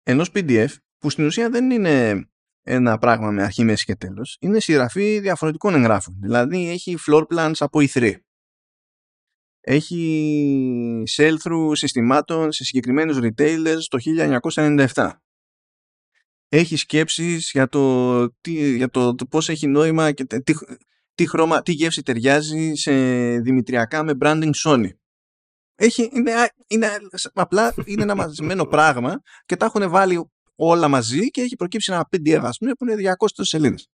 ενός 0.03 0.31
PDF 0.33 0.69
που 0.97 1.09
στην 1.09 1.25
ουσία 1.25 1.49
δεν 1.49 1.71
είναι 1.71 2.27
ένα 2.61 2.97
πράγμα 2.97 3.31
με 3.31 3.43
αρχή, 3.43 3.63
μέση 3.63 3.85
και 3.85 3.95
τέλος. 3.95 4.37
Είναι 4.39 4.59
συγγραφή 4.59 5.19
διαφορετικών 5.19 5.75
εγγράφων. 5.75 6.17
Δηλαδή 6.21 6.69
έχει 6.69 6.97
floor 7.07 7.23
plans 7.33 7.53
από 7.59 7.79
E3. 7.81 8.15
Έχει 9.61 11.03
sell-through 11.18 11.72
συστημάτων 11.72 12.52
σε 12.52 12.64
συγκεκριμένους 12.64 13.18
retailers 13.22 13.81
το 13.88 13.98
1997. 14.94 15.11
Έχει 16.49 16.76
σκέψεις 16.76 17.49
για 17.52 17.68
το, 17.68 18.30
τι, 18.31 18.76
για 18.76 18.90
το, 18.90 19.15
το 19.15 19.26
πώς 19.26 19.49
έχει 19.49 19.68
νόημα 19.68 20.11
και 20.11 20.26
τι, 20.26 20.53
τι, 21.15 21.27
χρώμα, 21.27 21.61
τι 21.61 21.72
γεύση 21.72 22.03
ταιριάζει 22.03 22.73
σε 22.73 22.91
δημητριακά 23.40 24.03
με 24.03 24.14
branding 24.22 24.52
Sony. 24.65 24.90
Έχει, 25.76 26.10
είναι, 26.14 26.31
είναι, 26.68 26.90
απλά 27.34 27.73
είναι 27.86 28.02
ένα 28.02 28.15
μαζεμένο 28.15 28.65
πράγμα 28.65 29.22
και 29.45 29.56
τα 29.56 29.65
έχουν 29.65 29.90
βάλει 29.90 30.30
όλα 30.56 30.88
μαζί 30.88 31.30
και 31.30 31.41
έχει 31.41 31.56
προκύψει 31.56 31.91
ένα 31.91 32.07
PDF 32.11 32.40
ας 32.44 32.57
πούμε 32.57 32.72
που 32.73 32.86
είναι 32.86 33.15
200 33.19 33.27
σελίδες. 33.30 33.90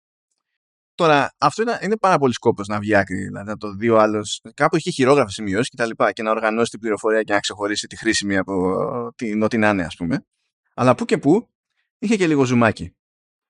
Τώρα, 0.95 1.33
αυτό 1.37 1.61
είναι, 1.61 1.79
είναι 1.81 1.97
πάρα 1.97 2.17
πολύ 2.17 2.33
σκόπος 2.33 2.67
να 2.67 2.79
βγει 2.79 2.95
άκρη. 2.95 3.15
Δηλαδή, 3.15 3.47
να 3.47 3.57
το 3.57 3.71
δει 3.71 3.89
ο 3.89 3.99
άλλος. 3.99 4.41
Κάπου 4.53 4.75
έχει 4.75 4.91
χειρόγραφες 4.91 5.33
σημειώσεις 5.33 5.69
και 5.69 5.77
τα 5.77 5.85
λοιπά 5.85 6.11
και 6.11 6.23
να 6.23 6.31
οργανώσει 6.31 6.69
την 6.69 6.79
πληροφορία 6.79 7.23
και 7.23 7.33
να 7.33 7.39
ξεχωρίσει 7.39 7.87
τη 7.87 7.97
χρήσιμη 7.97 8.37
από 8.37 8.75
την 9.15 9.43
ό,τι 9.43 9.57
να 9.57 9.69
είναι, 9.69 9.83
ας 9.83 9.95
πούμε. 9.95 10.25
Αλλά 10.73 10.95
που 10.95 11.05
και 11.05 11.17
που 11.17 11.49
είχε 11.97 12.15
και 12.15 12.27
λίγο 12.27 12.43
ζουμάκι. 12.43 12.95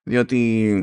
Διότι 0.02 0.76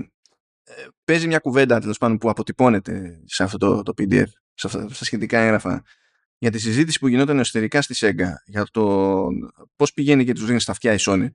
ε, 0.63 0.87
παίζει 1.03 1.27
μια 1.27 1.39
κουβέντα 1.39 1.79
τέλος 1.79 1.97
πάντων 1.97 2.17
που 2.17 2.29
αποτυπώνεται 2.29 3.21
σε 3.25 3.43
αυτό 3.43 3.57
το, 3.57 3.81
το 3.83 3.93
PDF, 3.97 4.27
σε 4.53 4.67
αυτά, 4.67 4.87
στα 4.89 5.05
σχετικά 5.05 5.39
έγγραφα 5.39 5.83
για 6.37 6.51
τη 6.51 6.59
συζήτηση 6.59 6.99
που 6.99 7.07
γινόταν 7.07 7.39
εσωτερικά 7.39 7.81
στη 7.81 7.93
ΣΕΓΑ 7.93 8.43
για 8.45 8.65
το 8.71 9.25
πώς 9.75 9.93
πηγαίνει 9.93 10.25
και 10.25 10.33
τους 10.33 10.45
δίνει 10.45 10.59
στα 10.59 10.71
αυτιά 10.71 10.93
η 10.93 10.97
Sony. 10.99 11.27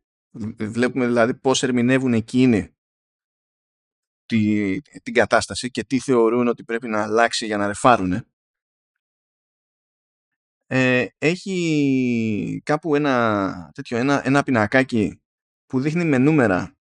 Βλέπουμε 0.58 1.06
δηλαδή 1.06 1.34
πώς 1.34 1.62
ερμηνεύουν 1.62 2.12
εκείνοι 2.12 2.75
τη, 4.26 4.80
την 4.80 5.14
κατάσταση 5.14 5.70
και 5.70 5.84
τι 5.84 6.00
θεωρούν 6.00 6.48
ότι 6.48 6.64
πρέπει 6.64 6.88
να 6.88 7.02
αλλάξει 7.02 7.46
για 7.46 7.56
να 7.56 7.66
ρεφάρουν. 7.66 8.26
Ε, 10.66 11.06
έχει 11.18 12.62
κάπου 12.64 12.94
ένα, 12.94 13.70
τέτοιο, 13.74 13.96
ένα, 13.96 14.26
ένα 14.26 14.42
πινακάκι 14.42 15.20
που 15.66 15.80
δείχνει 15.80 16.04
με 16.04 16.18
νούμερα 16.18 16.76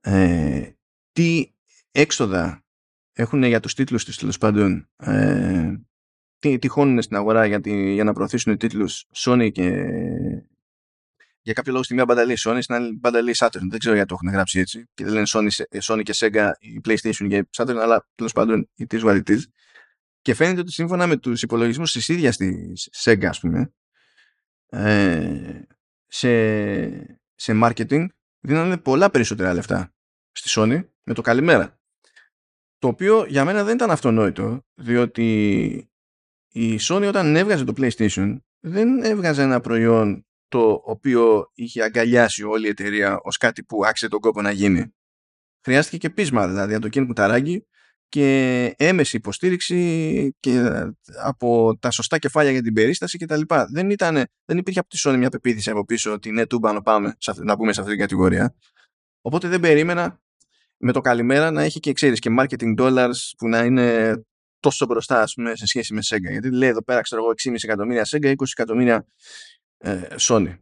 ε, 0.00 0.72
τι 1.12 1.52
έξοδα 1.90 2.64
έχουν 3.12 3.42
για 3.42 3.60
τους 3.60 3.74
τίτλους 3.74 4.04
τους 4.04 4.18
τέλος 4.18 4.38
πάντων 4.38 4.88
ε, 4.96 5.80
τι 6.38 6.58
τυχώνουν 6.58 7.02
στην 7.02 7.16
αγορά 7.16 7.46
για, 7.46 7.60
τη, 7.60 7.92
για 7.92 8.04
να 8.04 8.12
προωθήσουν 8.12 8.56
τίτλους 8.56 9.06
Sony 9.14 9.52
και 9.52 9.86
για 11.42 11.52
κάποιο 11.52 11.72
λόγο 11.72 11.84
στη 11.84 11.94
μία 11.94 12.04
μπανταλή 12.04 12.36
Sony, 12.38 12.58
στην 12.60 12.74
άλλη 12.74 12.92
μπανταλή 12.92 13.34
Saturn. 13.38 13.66
Δεν 13.68 13.78
ξέρω 13.78 13.94
γιατί 13.94 14.08
το 14.08 14.16
έχουν 14.20 14.32
γράψει 14.32 14.58
έτσι. 14.58 14.88
Και 14.94 15.04
δεν 15.04 15.12
λένε 15.12 15.26
Sony, 15.28 15.48
Sony 15.82 16.02
και 16.02 16.14
Sega 16.16 16.50
η 16.58 16.80
PlayStation 16.88 17.26
και 17.28 17.48
Saturn, 17.56 17.76
αλλά 17.76 18.08
τέλος 18.14 18.32
πάντων 18.32 18.68
η 18.74 18.86
is 18.90 19.02
what 19.02 19.22
it 19.24 19.30
is. 19.30 19.40
Και 20.22 20.34
φαίνεται 20.34 20.60
ότι 20.60 20.72
σύμφωνα 20.72 21.06
με 21.06 21.16
τους 21.16 21.42
υπολογισμούς 21.42 21.92
της 21.92 22.08
ίδιας 22.08 22.36
της 22.36 22.88
Sega, 23.04 23.24
ας 23.24 23.40
πούμε, 23.40 23.72
ε, 24.66 25.60
σε, 26.06 27.20
σε 27.34 27.60
marketing 27.62 28.06
δίνανε 28.40 28.76
πολλά 28.78 29.10
περισσότερα 29.10 29.54
λεφτά 29.54 29.94
στη 30.32 30.50
Sony 30.54 30.84
με 31.02 31.14
το 31.14 31.22
καλημέρα. 31.22 31.78
Το 32.78 32.88
οποίο 32.88 33.24
για 33.24 33.44
μένα 33.44 33.64
δεν 33.64 33.74
ήταν 33.74 33.90
αυτονόητο, 33.90 34.64
διότι 34.74 35.90
η 36.52 36.78
Sony 36.80 37.06
όταν 37.08 37.36
έβγαζε 37.36 37.64
το 37.64 37.72
PlayStation 37.76 38.36
δεν 38.60 39.02
έβγαζε 39.02 39.42
ένα 39.42 39.60
προϊόν 39.60 40.24
το 40.50 40.82
οποίο 40.84 41.50
είχε 41.54 41.82
αγκαλιάσει 41.82 42.42
όλη 42.44 42.66
η 42.66 42.68
εταιρεία 42.68 43.18
ως 43.22 43.36
κάτι 43.36 43.64
που 43.64 43.84
άξιζε 43.84 44.10
τον 44.10 44.20
κόπο 44.20 44.42
να 44.42 44.50
γίνει. 44.50 44.94
Χρειάστηκε 45.64 45.96
και 45.96 46.10
πείσμα 46.10 46.48
δηλαδή 46.48 46.74
από 46.74 46.88
το 46.88 47.00
Ken 47.00 47.06
Κουταράκη 47.06 47.66
και 48.08 48.74
έμεση 48.76 49.16
υποστήριξη 49.16 50.36
και 50.40 50.62
από 51.22 51.78
τα 51.78 51.90
σωστά 51.90 52.18
κεφάλια 52.18 52.50
για 52.50 52.62
την 52.62 52.72
περίσταση 52.72 53.18
κτλ. 53.18 53.40
Δεν, 53.72 53.90
ήταν, 53.90 54.24
δεν 54.44 54.58
υπήρχε 54.58 54.78
από 54.78 54.88
τη 54.88 54.98
Sony 55.04 55.16
μια 55.16 55.28
πεποίθηση 55.28 55.70
από 55.70 55.84
πίσω 55.84 56.12
ότι 56.12 56.30
ναι, 56.30 56.46
τούμπα 56.46 56.82
πάμε 56.82 57.16
να 57.36 57.56
πούμε 57.56 57.72
σε 57.72 57.80
αυτή 57.80 57.92
την 57.92 58.00
κατηγορία. 58.00 58.54
Οπότε 59.20 59.48
δεν 59.48 59.60
περίμενα 59.60 60.20
με 60.76 60.92
το 60.92 61.00
καλημέρα 61.00 61.50
να 61.50 61.62
έχει 61.62 61.80
και 61.80 61.92
ξέρεις 61.92 62.18
και 62.18 62.36
marketing 62.38 62.80
dollars 62.80 63.18
που 63.38 63.48
να 63.48 63.64
είναι 63.64 64.20
τόσο 64.60 64.86
μπροστά 64.86 65.22
ας 65.22 65.34
πούμε, 65.34 65.56
σε 65.56 65.66
σχέση 65.66 65.94
με 65.94 66.00
Sega. 66.04 66.30
Γιατί 66.30 66.50
λέει 66.50 66.68
εδώ 66.68 66.82
πέρα, 66.82 67.00
ξέρω 67.00 67.22
εγώ, 67.22 67.32
6,5 67.44 67.54
εκατομμύρια 67.62 68.06
Sega, 68.10 68.30
20 68.30 68.34
εκατομμύρια 68.52 68.94
ε, 68.94 69.59
Sony. 70.18 70.58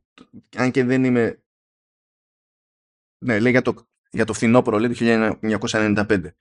Αν 0.57 0.70
και 0.70 0.85
δεν 0.85 1.05
είμαι... 1.05 1.43
Ναι, 3.24 3.39
λέει 3.39 3.51
για 3.51 3.62
το, 3.62 3.89
για 4.11 4.24
το 4.24 4.32
φθινόπωρο, 4.32 4.78
λέει 4.78 4.93
το 4.93 5.39
1995. 5.40 6.32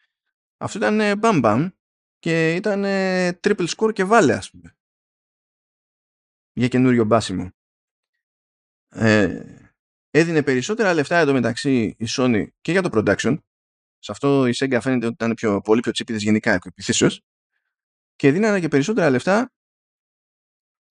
Αυτό 0.57 0.77
ήταν 0.77 0.99
ε, 0.99 1.15
μπαμ 1.15 1.39
μπαμ 1.39 1.69
και 2.19 2.55
ήταν 2.55 2.83
ε, 2.83 3.39
triple 3.43 3.67
score 3.67 3.93
και 3.93 4.03
βάλε, 4.03 4.33
ας 4.33 4.49
πούμε. 4.49 4.77
Για 6.53 6.67
καινούριο 6.67 7.05
μπάσιμο. 7.05 7.51
Ε, 8.89 9.41
έδινε 10.09 10.43
περισσότερα 10.43 10.93
λεφτά 10.93 11.17
εδώ 11.17 11.33
μεταξύ 11.33 11.95
η 11.99 12.05
Sony 12.09 12.47
και 12.61 12.71
για 12.71 12.81
το 12.81 12.89
production. 12.93 13.37
Σε 13.99 14.11
αυτό 14.11 14.47
η 14.47 14.53
Sega 14.55 14.77
φαίνεται 14.81 15.05
ότι 15.05 15.13
ήταν 15.13 15.33
πιο, 15.33 15.61
πολύ 15.61 15.81
πιο 15.81 15.91
τσίπιδες 15.91 16.23
γενικά 16.23 16.53
επιθύσεως 16.53 17.21
και 18.15 18.31
δίνανε 18.31 18.59
και 18.59 18.67
περισσότερα 18.67 19.09
λεφτά 19.09 19.51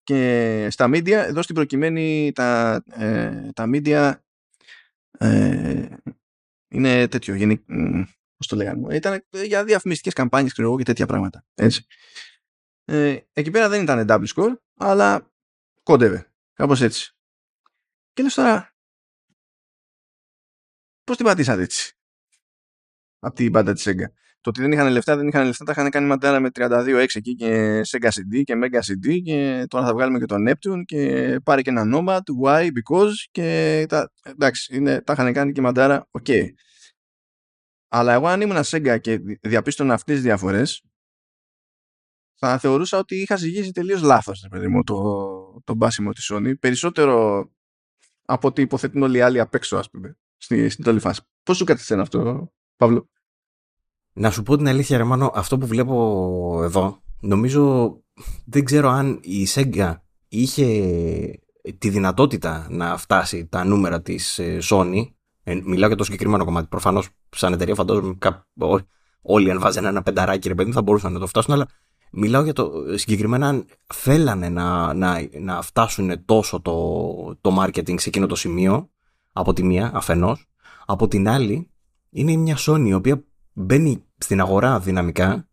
και 0.02 0.68
στα 0.70 0.88
media, 0.88 1.10
εδώ 1.10 1.42
στην 1.42 1.54
προκειμένη 1.54 2.32
τα, 2.32 2.82
ε, 2.90 3.50
τα 3.54 3.70
media 3.72 4.14
ε, 5.18 5.96
είναι 6.68 7.08
τέτοιο, 7.08 7.34
γενικ, 7.34 7.64
πώς 8.36 8.46
το 8.46 8.56
λέγανε, 8.56 8.96
ήταν 8.96 9.24
για 9.44 9.64
διαφημιστικές 9.64 10.12
καμπάνιες 10.12 10.52
ξέρω, 10.52 10.76
και 10.76 10.82
τέτοια 10.82 11.06
πράγματα. 11.06 11.44
Έτσι. 11.54 11.86
Ε, 12.84 13.18
εκεί 13.32 13.50
πέρα 13.50 13.68
δεν 13.68 13.82
ήταν 13.82 14.06
double 14.08 14.26
score, 14.34 14.54
αλλά 14.76 15.32
κόντευε, 15.82 16.32
κάπως 16.52 16.80
έτσι. 16.80 17.16
Και 18.12 18.22
λες 18.22 18.34
τώρα, 18.34 18.74
πώς 21.04 21.16
την 21.16 21.26
πατήσατε 21.26 21.62
έτσι, 21.62 21.96
από 23.18 23.34
την 23.34 23.52
μπάντα 23.52 23.72
της 23.72 23.88
Sega; 23.88 24.06
Το 24.42 24.50
ότι 24.50 24.60
δεν 24.60 24.72
είχαν 24.72 24.92
λεφτά, 24.92 25.16
δεν 25.16 25.28
είχαν 25.28 25.46
λεφτά, 25.46 25.64
τα 25.64 25.72
είχαν 25.72 25.90
κάνει 25.90 26.06
μαντάρα 26.06 26.40
με 26.40 26.48
32 26.54 27.06
εκεί 27.14 27.34
και 27.34 27.80
Sega 27.86 28.08
CD 28.08 28.42
και 28.44 28.54
Mega 28.62 28.78
CD 28.78 29.22
και 29.24 29.64
τώρα 29.68 29.86
θα 29.86 29.92
βγάλουμε 29.92 30.18
και 30.18 30.24
το 30.24 30.36
Neptune 30.48 30.82
και 30.84 31.36
πάρε 31.44 31.62
και 31.62 31.70
ένα 31.70 31.82
Nomad, 31.94 32.44
why, 32.44 32.62
because 32.62 33.12
και 33.30 33.86
τα, 33.88 34.10
εντάξει, 34.22 34.76
είναι, 34.76 35.00
τα 35.00 35.12
είχαν 35.12 35.32
κάνει 35.32 35.52
και 35.52 35.60
μαντάρα, 35.60 36.06
OK. 36.10 36.24
Okay. 36.28 36.46
Αλλά 37.88 38.12
εγώ 38.12 38.26
αν 38.26 38.40
ήμουν 38.40 38.56
Sega 38.64 38.98
και 39.00 39.20
διαπίστωνα 39.40 39.94
αυτές 39.94 40.14
τις 40.14 40.24
διαφορές 40.24 40.82
θα 42.44 42.58
θεωρούσα 42.58 42.98
ότι 42.98 43.16
είχα 43.16 43.36
ζυγίσει 43.36 43.72
τελείως 43.72 44.02
λάθος 44.02 44.46
παιδί 44.50 44.68
μου, 44.68 44.82
το, 44.82 45.60
το 45.64 45.74
μπάσιμο 45.74 46.12
της 46.12 46.30
Sony. 46.32 46.58
Περισσότερο 46.60 47.46
από 48.24 48.48
ό,τι 48.48 48.62
υποθέτουν 48.62 49.02
όλοι 49.02 49.16
οι 49.16 49.20
άλλοι 49.20 49.40
απ' 49.40 49.54
έξω, 49.54 49.76
ας 49.76 49.90
πούμε, 49.90 50.18
στη, 50.36 50.68
στην 50.68 50.88
όλη 50.88 51.00
φάση. 51.00 51.20
Πώς 51.42 51.56
σου 51.56 51.64
κάθισε 51.64 51.94
αυτό, 51.94 52.52
Παύλο; 52.76 53.10
Να 54.12 54.30
σου 54.30 54.42
πω 54.42 54.56
την 54.56 54.68
αλήθεια, 54.68 54.96
Ρεμάνο, 54.96 55.30
αυτό 55.34 55.58
που 55.58 55.66
βλέπω 55.66 56.60
εδώ, 56.62 57.02
νομίζω 57.20 57.96
δεν 58.44 58.64
ξέρω 58.64 58.88
αν 58.88 59.18
η 59.22 59.46
Sega 59.54 59.94
είχε 60.28 60.66
τη 61.78 61.88
δυνατότητα 61.88 62.66
να 62.70 62.96
φτάσει 62.96 63.46
τα 63.46 63.64
νούμερα 63.64 64.02
της 64.02 64.38
ε, 64.38 64.58
Sony. 64.62 65.06
Ε, 65.42 65.54
μιλάω 65.64 65.86
για 65.88 65.96
το 65.96 66.04
συγκεκριμένο 66.04 66.44
κομμάτι. 66.44 66.66
Προφανώς 66.68 67.08
σαν 67.30 67.52
εταιρεία 67.52 67.74
φαντάζομαι 67.74 68.16
όλοι 69.22 69.50
αν 69.50 69.60
βάζανε 69.60 69.88
ένα 69.88 70.02
πενταράκι 70.02 70.48
ρε 70.48 70.54
παιδί 70.54 70.72
θα 70.72 70.82
μπορούσαν 70.82 71.12
να 71.12 71.18
το 71.18 71.26
φτάσουν, 71.26 71.54
αλλά 71.54 71.68
μιλάω 72.10 72.42
για 72.42 72.52
το 72.52 72.72
συγκεκριμένα 72.94 73.48
αν 73.48 73.64
θέλανε 73.94 74.48
να, 74.48 74.94
να, 74.94 75.28
να 75.40 75.62
φτάσουν 75.62 76.24
τόσο 76.24 76.60
το, 76.60 76.74
το 77.40 77.62
marketing 77.62 78.00
σε 78.00 78.08
εκείνο 78.08 78.26
το 78.26 78.34
σημείο 78.34 78.90
από 79.32 79.52
τη 79.52 79.62
μία 79.62 79.90
αφενός, 79.94 80.46
από 80.86 81.08
την 81.08 81.28
άλλη 81.28 81.70
είναι 82.10 82.36
μια 82.36 82.56
Sony 82.58 82.84
η 82.86 82.92
οποία 82.94 83.24
μπαίνει 83.52 84.04
στην 84.18 84.40
αγορά 84.40 84.78
δυναμικά 84.78 85.46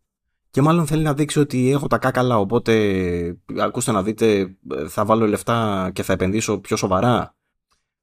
και 0.50 0.62
μάλλον 0.62 0.86
θέλει 0.86 1.02
να 1.02 1.14
δείξει 1.14 1.38
ότι 1.38 1.70
έχω 1.70 1.86
τα 1.86 1.98
κάκαλα, 1.98 2.38
οπότε 2.38 3.36
ακούστε 3.58 3.92
να 3.92 4.02
δείτε, 4.02 4.56
θα 4.88 5.04
βάλω 5.04 5.26
λεφτά 5.26 5.90
και 5.94 6.02
θα 6.02 6.12
επενδύσω 6.12 6.58
πιο 6.58 6.76
σοβαρά. 6.76 7.34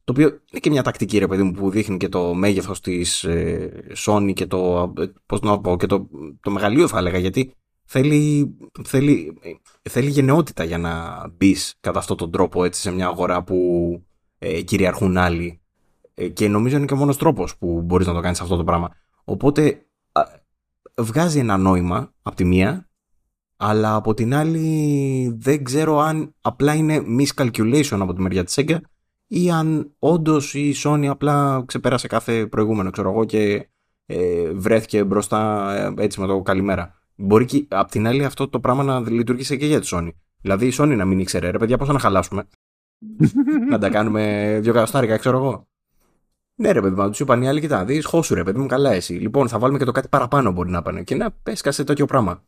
Το 0.04 0.14
οποίο 0.14 0.28
είναι 0.28 0.60
και 0.60 0.70
μια 0.70 0.84
τακτική, 0.84 1.18
ρε 1.18 1.28
παιδί 1.28 1.44
μου, 1.44 1.52
που 1.52 1.70
δείχνει 1.70 1.98
και 1.98 2.10
το 2.10 2.34
μέγεθος 2.34 2.82
της 2.82 3.24
ε, 3.24 3.84
Sony 4.06 4.34
και 4.34 4.46
το, 4.46 4.94
πώς 5.26 5.42
να 5.42 5.60
πω, 5.60 5.78
και 5.78 5.86
το, 5.86 6.08
το 6.42 6.52
μεγαλείο, 6.52 6.88
θα 6.88 6.98
έλεγα, 6.98 7.18
γιατί 7.18 7.52
θέλει, 7.86 8.56
θέλει, 8.84 9.38
θέλει 9.82 10.10
γενναιότητα 10.10 10.64
για 10.64 10.78
να 10.78 11.24
μπεις 11.38 11.76
κατά 11.80 12.00
αυτόν 12.00 12.18
τον 12.18 12.32
τρόπο 12.32 12.64
έτσι, 12.64 12.82
σε 12.82 12.92
μια 12.92 13.08
αγορά 13.08 13.44
που 13.44 13.58
ε, 14.38 14.62
κυριαρχούν 14.62 15.18
άλλοι. 15.18 15.62
Ε, 16.14 16.28
και 16.28 16.48
νομίζω 16.48 16.78
είναι 16.78 16.86
και 16.86 16.94
ο 16.94 16.98
μόνος 16.98 17.18
τρόπος 17.18 17.58
που 17.58 17.82
μπορείς 17.82 18.08
να 18.08 18.14
το 18.14 18.20
κάνεις 18.20 18.42
αυτό 18.42 18.56
το 18.56 18.64
πράγμα. 18.64 18.90
Οπότε 19.24 19.87
βγάζει 21.02 21.40
ένα 21.40 21.58
νόημα 21.58 22.14
από 22.22 22.36
τη 22.36 22.44
μία, 22.44 22.90
αλλά 23.58 23.96
από 23.96 24.14
την 24.14 24.36
άλλη 24.36 25.36
δεν 25.40 25.64
ξέρω 25.64 26.00
αν 26.00 26.36
απλά 26.42 26.74
είναι 26.74 27.04
miscalculation 27.20 27.98
από 28.00 28.14
τη 28.14 28.22
μεριά 28.22 28.44
της 28.44 28.60
Sega 28.60 28.78
ή 29.28 29.52
αν 29.52 29.94
όντως 30.00 30.54
η 30.54 30.74
Sony 30.84 31.06
απλά 31.06 31.64
ξεπέρασε 31.66 32.08
κάθε 32.08 32.48
προηγούμενο, 32.48 32.90
ξέρω 32.90 33.12
εγώ, 33.12 33.26
και 33.26 33.70
ε, 34.06 34.52
βρέθηκε 34.52 35.04
μπροστά 35.04 35.72
ε, 35.76 36.04
έτσι 36.04 36.20
με 36.20 36.28
το 36.28 36.42
καλημέρα. 36.42 36.96
Μπορεί 37.16 37.46
και 37.46 37.66
απ' 37.70 37.90
την 37.90 38.08
άλλη 38.08 38.26
αυτό 38.26 38.50
το 38.50 38.60
πράγμα 38.60 38.84
να 38.84 39.00
λειτουργήσει 39.00 39.58
και 39.58 39.66
για 39.66 39.80
τη 39.80 39.88
Sony. 39.92 40.10
Δηλαδή 40.42 40.68
η 40.68 40.74
Sony 40.78 40.96
να 40.96 41.06
μην 41.06 41.20
ήξερε, 41.20 41.50
ρε 41.50 41.58
παιδιά, 41.58 41.78
πώς 41.78 41.88
να 41.88 42.00
χαλάσουμε. 42.00 42.48
να 43.70 43.78
τα 43.78 43.90
κάνουμε 43.90 44.58
δύο 44.62 44.74
καταστάρικα, 44.74 45.18
ξέρω 45.18 45.38
εγώ. 45.38 45.68
Ναι, 46.60 46.72
ρε 46.72 46.82
παιδί 46.82 47.02
μου, 47.02 47.10
τους 47.10 47.20
είπαν 47.20 47.42
οι 47.42 47.48
άλλοι, 47.48 47.60
κοιτά, 47.60 47.86
δεις, 47.86 48.06
χώσου 48.06 48.36
ρε 48.36 48.44
παιδί 48.44 48.60
μου, 48.60 48.66
καλά 48.66 48.92
εσύ. 48.92 49.14
Λοιπόν, 49.14 49.50
θα 49.50 49.60
βάλουμε 49.60 49.80
και 49.80 49.86
το 49.86 49.92
κάτι 49.92 50.08
παραπάνω 50.08 50.52
μπορεί 50.52 50.70
να 50.70 50.82
πάνε. 50.82 51.04
Και 51.04 51.16
να 51.16 51.32
πέσκασε 51.32 51.84
τέτοιο 51.84 52.06
πράγμα. 52.06 52.44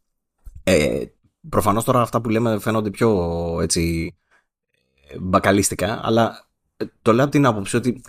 Ε, 0.63 1.03
Προφανώς 1.49 1.83
τώρα 1.83 2.01
αυτά 2.01 2.21
που 2.21 2.29
λέμε 2.29 2.59
φαίνονται 2.59 2.89
πιο 2.89 3.59
έτσι 3.61 4.15
μπακαλίστικα, 5.19 5.99
αλλά 6.03 6.47
ε, 6.77 6.85
το 7.01 7.13
λέω 7.13 7.23
από 7.23 7.33
την 7.33 7.45
άποψη 7.45 7.75
ότι 7.75 8.01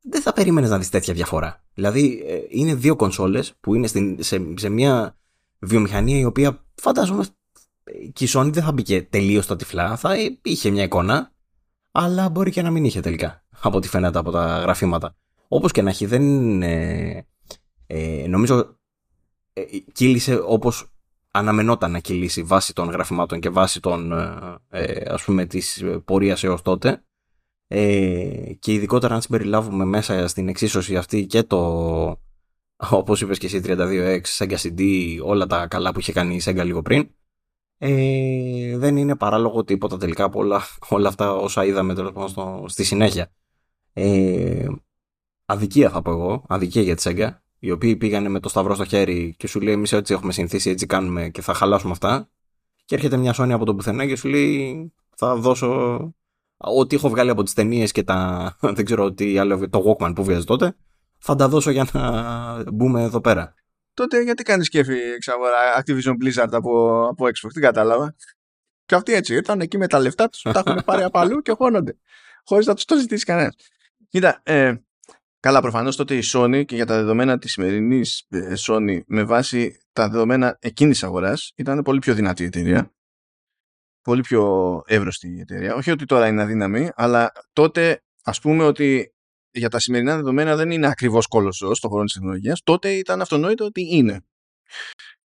δεν 0.00 0.22
θα 0.22 0.32
περίμενες 0.32 0.70
να 0.70 0.78
δεις 0.78 0.88
τέτοια 0.88 1.14
διαφορά. 1.14 1.64
Δηλαδή, 1.74 2.24
ε, 2.26 2.38
είναι 2.48 2.74
δύο 2.74 2.96
κονσόλες 2.96 3.54
που 3.60 3.74
είναι 3.74 3.86
στην, 3.86 4.22
σε, 4.22 4.54
σε 4.56 4.68
μια 4.68 5.16
βιομηχανία 5.58 6.18
η 6.18 6.24
οποία 6.24 6.64
φαντάζομαι 6.74 7.24
και 8.12 8.24
η 8.24 8.28
Sony 8.30 8.50
δεν 8.52 8.62
θα 8.62 8.72
μπήκε 8.72 9.02
τελείως 9.02 9.44
στα 9.44 9.56
τυφλά, 9.56 9.96
θα 9.96 10.14
είχε 10.42 10.70
μια 10.70 10.82
εικόνα, 10.82 11.32
αλλά 11.92 12.28
μπορεί 12.28 12.50
και 12.50 12.62
να 12.62 12.70
μην 12.70 12.84
είχε 12.84 13.00
τελικά, 13.00 13.44
από 13.60 13.76
ό,τι 13.76 13.88
φαίνεται 13.88 14.18
από 14.18 14.30
τα 14.30 14.58
γραφήματα. 14.58 15.16
Όπως 15.54 15.72
και 15.72 15.82
να 15.82 15.90
έχει, 15.90 16.06
δεν 16.06 16.62
ε, 16.62 17.26
ε, 17.86 18.26
νομίζω 18.28 18.78
ε, 19.52 19.62
κύλησε 19.92 20.42
όπως 20.46 20.92
αναμενόταν 21.30 21.90
να 21.90 21.98
κυλήσει 21.98 22.42
βάσει 22.42 22.72
των 22.72 22.88
γραφημάτων 22.88 23.40
και 23.40 23.48
βάσει 23.48 23.80
των, 23.80 24.12
ε, 24.12 24.58
ε 24.68 25.12
ας 25.12 25.24
πούμε, 25.24 25.46
της 25.46 25.84
πορείας 26.04 26.44
έως 26.44 26.62
τότε. 26.62 27.04
Ε, 27.66 28.52
και 28.58 28.72
ειδικότερα 28.72 29.14
αν 29.14 29.22
συμπεριλάβουμε 29.22 29.84
μέσα 29.84 30.28
στην 30.28 30.48
εξίσωση 30.48 30.96
αυτή 30.96 31.26
και 31.26 31.42
το, 31.42 31.60
όπως 32.90 33.20
είπες 33.20 33.38
και 33.38 33.46
εσύ, 33.46 33.60
32X, 33.64 34.20
Sega 34.38 34.56
CD, 34.56 34.82
όλα 35.22 35.46
τα 35.46 35.66
καλά 35.66 35.92
που 35.92 35.98
είχε 35.98 36.12
κάνει 36.12 36.34
η 36.34 36.40
Sega 36.44 36.64
λίγο 36.64 36.82
πριν, 36.82 37.10
ε, 37.78 38.78
δεν 38.78 38.96
είναι 38.96 39.16
παράλογο 39.16 39.64
τίποτα 39.64 39.96
τελικά 39.96 40.24
από 40.24 40.38
όλα, 40.38 40.62
όλα 40.88 41.08
αυτά 41.08 41.32
όσα 41.34 41.64
είδαμε 41.64 41.94
τέλος 41.94 42.34
στη 42.66 42.84
συνέχεια. 42.84 43.32
Ε, 43.92 44.66
αδικία 45.44 45.90
θα 45.90 46.02
πω 46.02 46.10
εγώ, 46.10 46.44
αδικία 46.48 46.82
για 46.82 46.94
τη 46.94 47.00
Σέγγα, 47.00 47.42
οι 47.58 47.70
οποίοι 47.70 47.96
πήγανε 47.96 48.28
με 48.28 48.40
το 48.40 48.48
σταυρό 48.48 48.74
στο 48.74 48.84
χέρι 48.84 49.34
και 49.38 49.46
σου 49.46 49.60
λέει 49.60 49.74
εμείς 49.74 49.92
έτσι 49.92 50.12
έχουμε 50.12 50.32
συνηθίσει, 50.32 50.70
έτσι 50.70 50.86
κάνουμε 50.86 51.28
και 51.28 51.42
θα 51.42 51.54
χαλάσουμε 51.54 51.92
αυτά. 51.92 52.28
Και 52.84 52.94
έρχεται 52.94 53.16
μια 53.16 53.34
Sony 53.38 53.50
από 53.50 53.64
το 53.64 53.74
πουθενά 53.74 54.06
και 54.06 54.16
σου 54.16 54.28
λέει 54.28 54.92
θα 55.16 55.36
δώσω 55.36 55.98
ό,τι 56.56 56.96
έχω 56.96 57.08
βγάλει 57.08 57.30
από 57.30 57.42
τις 57.42 57.52
ταινίες 57.52 57.92
και 57.92 58.02
τα. 58.02 58.56
δεν 58.76 58.84
ξέρω 58.84 59.12
τι 59.12 59.38
άλλο, 59.38 59.68
το 59.68 59.96
Walkman 59.98 60.12
που 60.14 60.24
βγάζει 60.24 60.44
τότε. 60.44 60.76
Θα 61.18 61.34
τα 61.34 61.48
δώσω 61.48 61.70
για 61.70 61.86
να 61.92 62.72
μπούμε 62.72 63.02
εδώ 63.02 63.20
πέρα. 63.20 63.54
Τότε 63.94 64.22
γιατί 64.22 64.42
κάνεις 64.42 64.68
κέφι 64.68 64.98
εξαγορά 64.98 65.56
Activision 65.78 66.12
Blizzard 66.24 66.48
από, 66.50 67.04
από 67.08 67.24
Xbox, 67.24 67.50
δεν 67.52 67.62
κατάλαβα. 67.62 68.14
Και 68.86 68.94
αυτοί 68.94 69.12
έτσι 69.12 69.34
ήρθαν 69.34 69.60
εκεί 69.60 69.78
με 69.78 69.86
τα 69.86 69.98
λεφτά 69.98 70.28
τους, 70.28 70.42
τα 70.42 70.62
έχουν 70.66 70.82
πάρει 70.84 71.02
από 71.02 71.18
αλλού 71.18 71.40
και 71.40 71.52
χώνονται. 71.52 71.96
Χωρίς 72.48 72.66
να 72.66 72.74
τους 72.74 72.84
το 72.84 72.96
ζητήσει 72.96 73.24
κανένας. 73.24 73.54
Κοίτα, 74.08 74.40
ε, 74.42 74.74
Καλά, 75.44 75.60
προφανώς 75.60 75.96
τότε 75.96 76.16
η 76.16 76.22
Sony 76.32 76.64
και 76.66 76.74
για 76.74 76.86
τα 76.86 76.96
δεδομένα 76.96 77.38
της 77.38 77.52
σημερινής 77.52 78.26
ε, 78.28 78.52
Sony 78.66 79.00
με 79.06 79.24
βάση 79.24 79.78
τα 79.92 80.08
δεδομένα 80.08 80.56
εκείνης 80.60 81.02
αγοράς 81.02 81.52
ήταν 81.56 81.82
πολύ 81.82 81.98
πιο 81.98 82.14
δυνατή 82.14 82.42
η 82.42 82.46
εταιρεία. 82.46 82.92
Πολύ 84.02 84.20
πιο 84.20 84.82
εύρωστη 84.86 85.28
η 85.28 85.40
εταιρεία. 85.40 85.74
Όχι 85.74 85.90
ότι 85.90 86.04
τώρα 86.04 86.26
είναι 86.26 86.42
αδύναμη, 86.42 86.90
αλλά 86.94 87.32
τότε 87.52 88.02
ας 88.22 88.40
πούμε 88.40 88.64
ότι 88.64 89.14
για 89.50 89.68
τα 89.68 89.78
σημερινά 89.78 90.16
δεδομένα 90.16 90.56
δεν 90.56 90.70
είναι 90.70 90.86
ακριβώς 90.86 91.26
κόλοσο 91.26 91.74
στον 91.74 91.90
χώρο 91.90 92.04
της 92.04 92.12
τεχνολογίας. 92.12 92.62
Τότε 92.62 92.92
ήταν 92.92 93.20
αυτονόητο 93.20 93.64
ότι 93.64 93.96
είναι. 93.96 94.24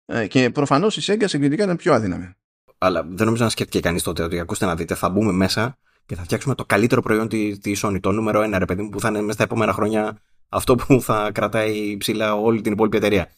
Ε, 0.04 0.26
και 0.26 0.50
προφανώς 0.50 0.96
η 0.96 1.12
Sega 1.12 1.24
συγκριτικά 1.26 1.64
ήταν 1.64 1.76
πιο 1.76 1.92
αδύναμη. 1.92 2.34
Αλλά 2.78 3.02
δεν 3.02 3.26
νομίζω 3.26 3.44
να 3.44 3.50
σκέφτηκε 3.50 3.80
κανείς 3.80 4.02
τότε 4.02 4.22
ότι 4.22 4.38
ακούστε 4.38 4.66
να 4.66 4.76
δείτε, 4.76 4.94
θα 4.94 5.08
μπούμε 5.08 5.32
μέσα 5.32 5.78
και 6.06 6.14
θα 6.14 6.22
φτιάξουμε 6.22 6.54
το 6.54 6.64
καλύτερο 6.64 7.02
προϊόν 7.02 7.28
τη, 7.28 7.58
τη 7.58 7.72
Sony, 7.76 7.98
το 8.00 8.12
νούμερο 8.12 8.42
ένα, 8.42 8.58
ρε 8.58 8.64
παιδί 8.64 8.82
μου, 8.82 8.88
που 8.88 9.00
θα 9.00 9.08
είναι 9.08 9.20
μέσα 9.20 9.32
στα 9.32 9.42
επόμενα 9.42 9.72
χρόνια 9.72 10.22
αυτό 10.48 10.74
που 10.74 11.00
θα 11.00 11.30
κρατάει 11.32 11.96
ψηλά 11.96 12.34
όλη 12.34 12.60
την 12.60 12.72
υπόλοιπη 12.72 12.96
εταιρεία. 12.96 13.32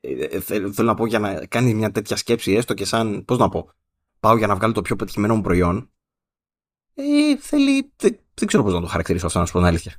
Ε, 0.00 0.24
ε, 0.24 0.40
θέλω 0.40 0.72
να 0.76 0.94
πω 0.94 1.06
για 1.06 1.18
να 1.18 1.46
κάνει 1.46 1.74
μια 1.74 1.90
τέτοια 1.90 2.16
σκέψη, 2.16 2.52
έστω 2.52 2.74
και 2.74 2.84
σαν, 2.84 3.24
πώς 3.24 3.38
να 3.38 3.48
πω, 3.48 3.70
πάω 4.20 4.36
για 4.36 4.46
να 4.46 4.54
βγάλω 4.54 4.72
το 4.72 4.82
πιο 4.82 4.96
πετυχημένο 4.96 5.34
μου 5.34 5.42
προϊόν. 5.42 5.90
Ε, 6.94 7.36
θέλει. 7.36 7.92
Δεν, 7.96 8.18
δεν 8.34 8.48
ξέρω 8.48 8.62
πώς 8.62 8.72
να 8.72 8.80
το 8.80 8.86
χαρακτηρίσω 8.86 9.26
αυτό, 9.26 9.38
να 9.38 9.46
σου 9.46 9.52
πω 9.52 9.58
την 9.58 9.68
αλήθεια. 9.68 9.92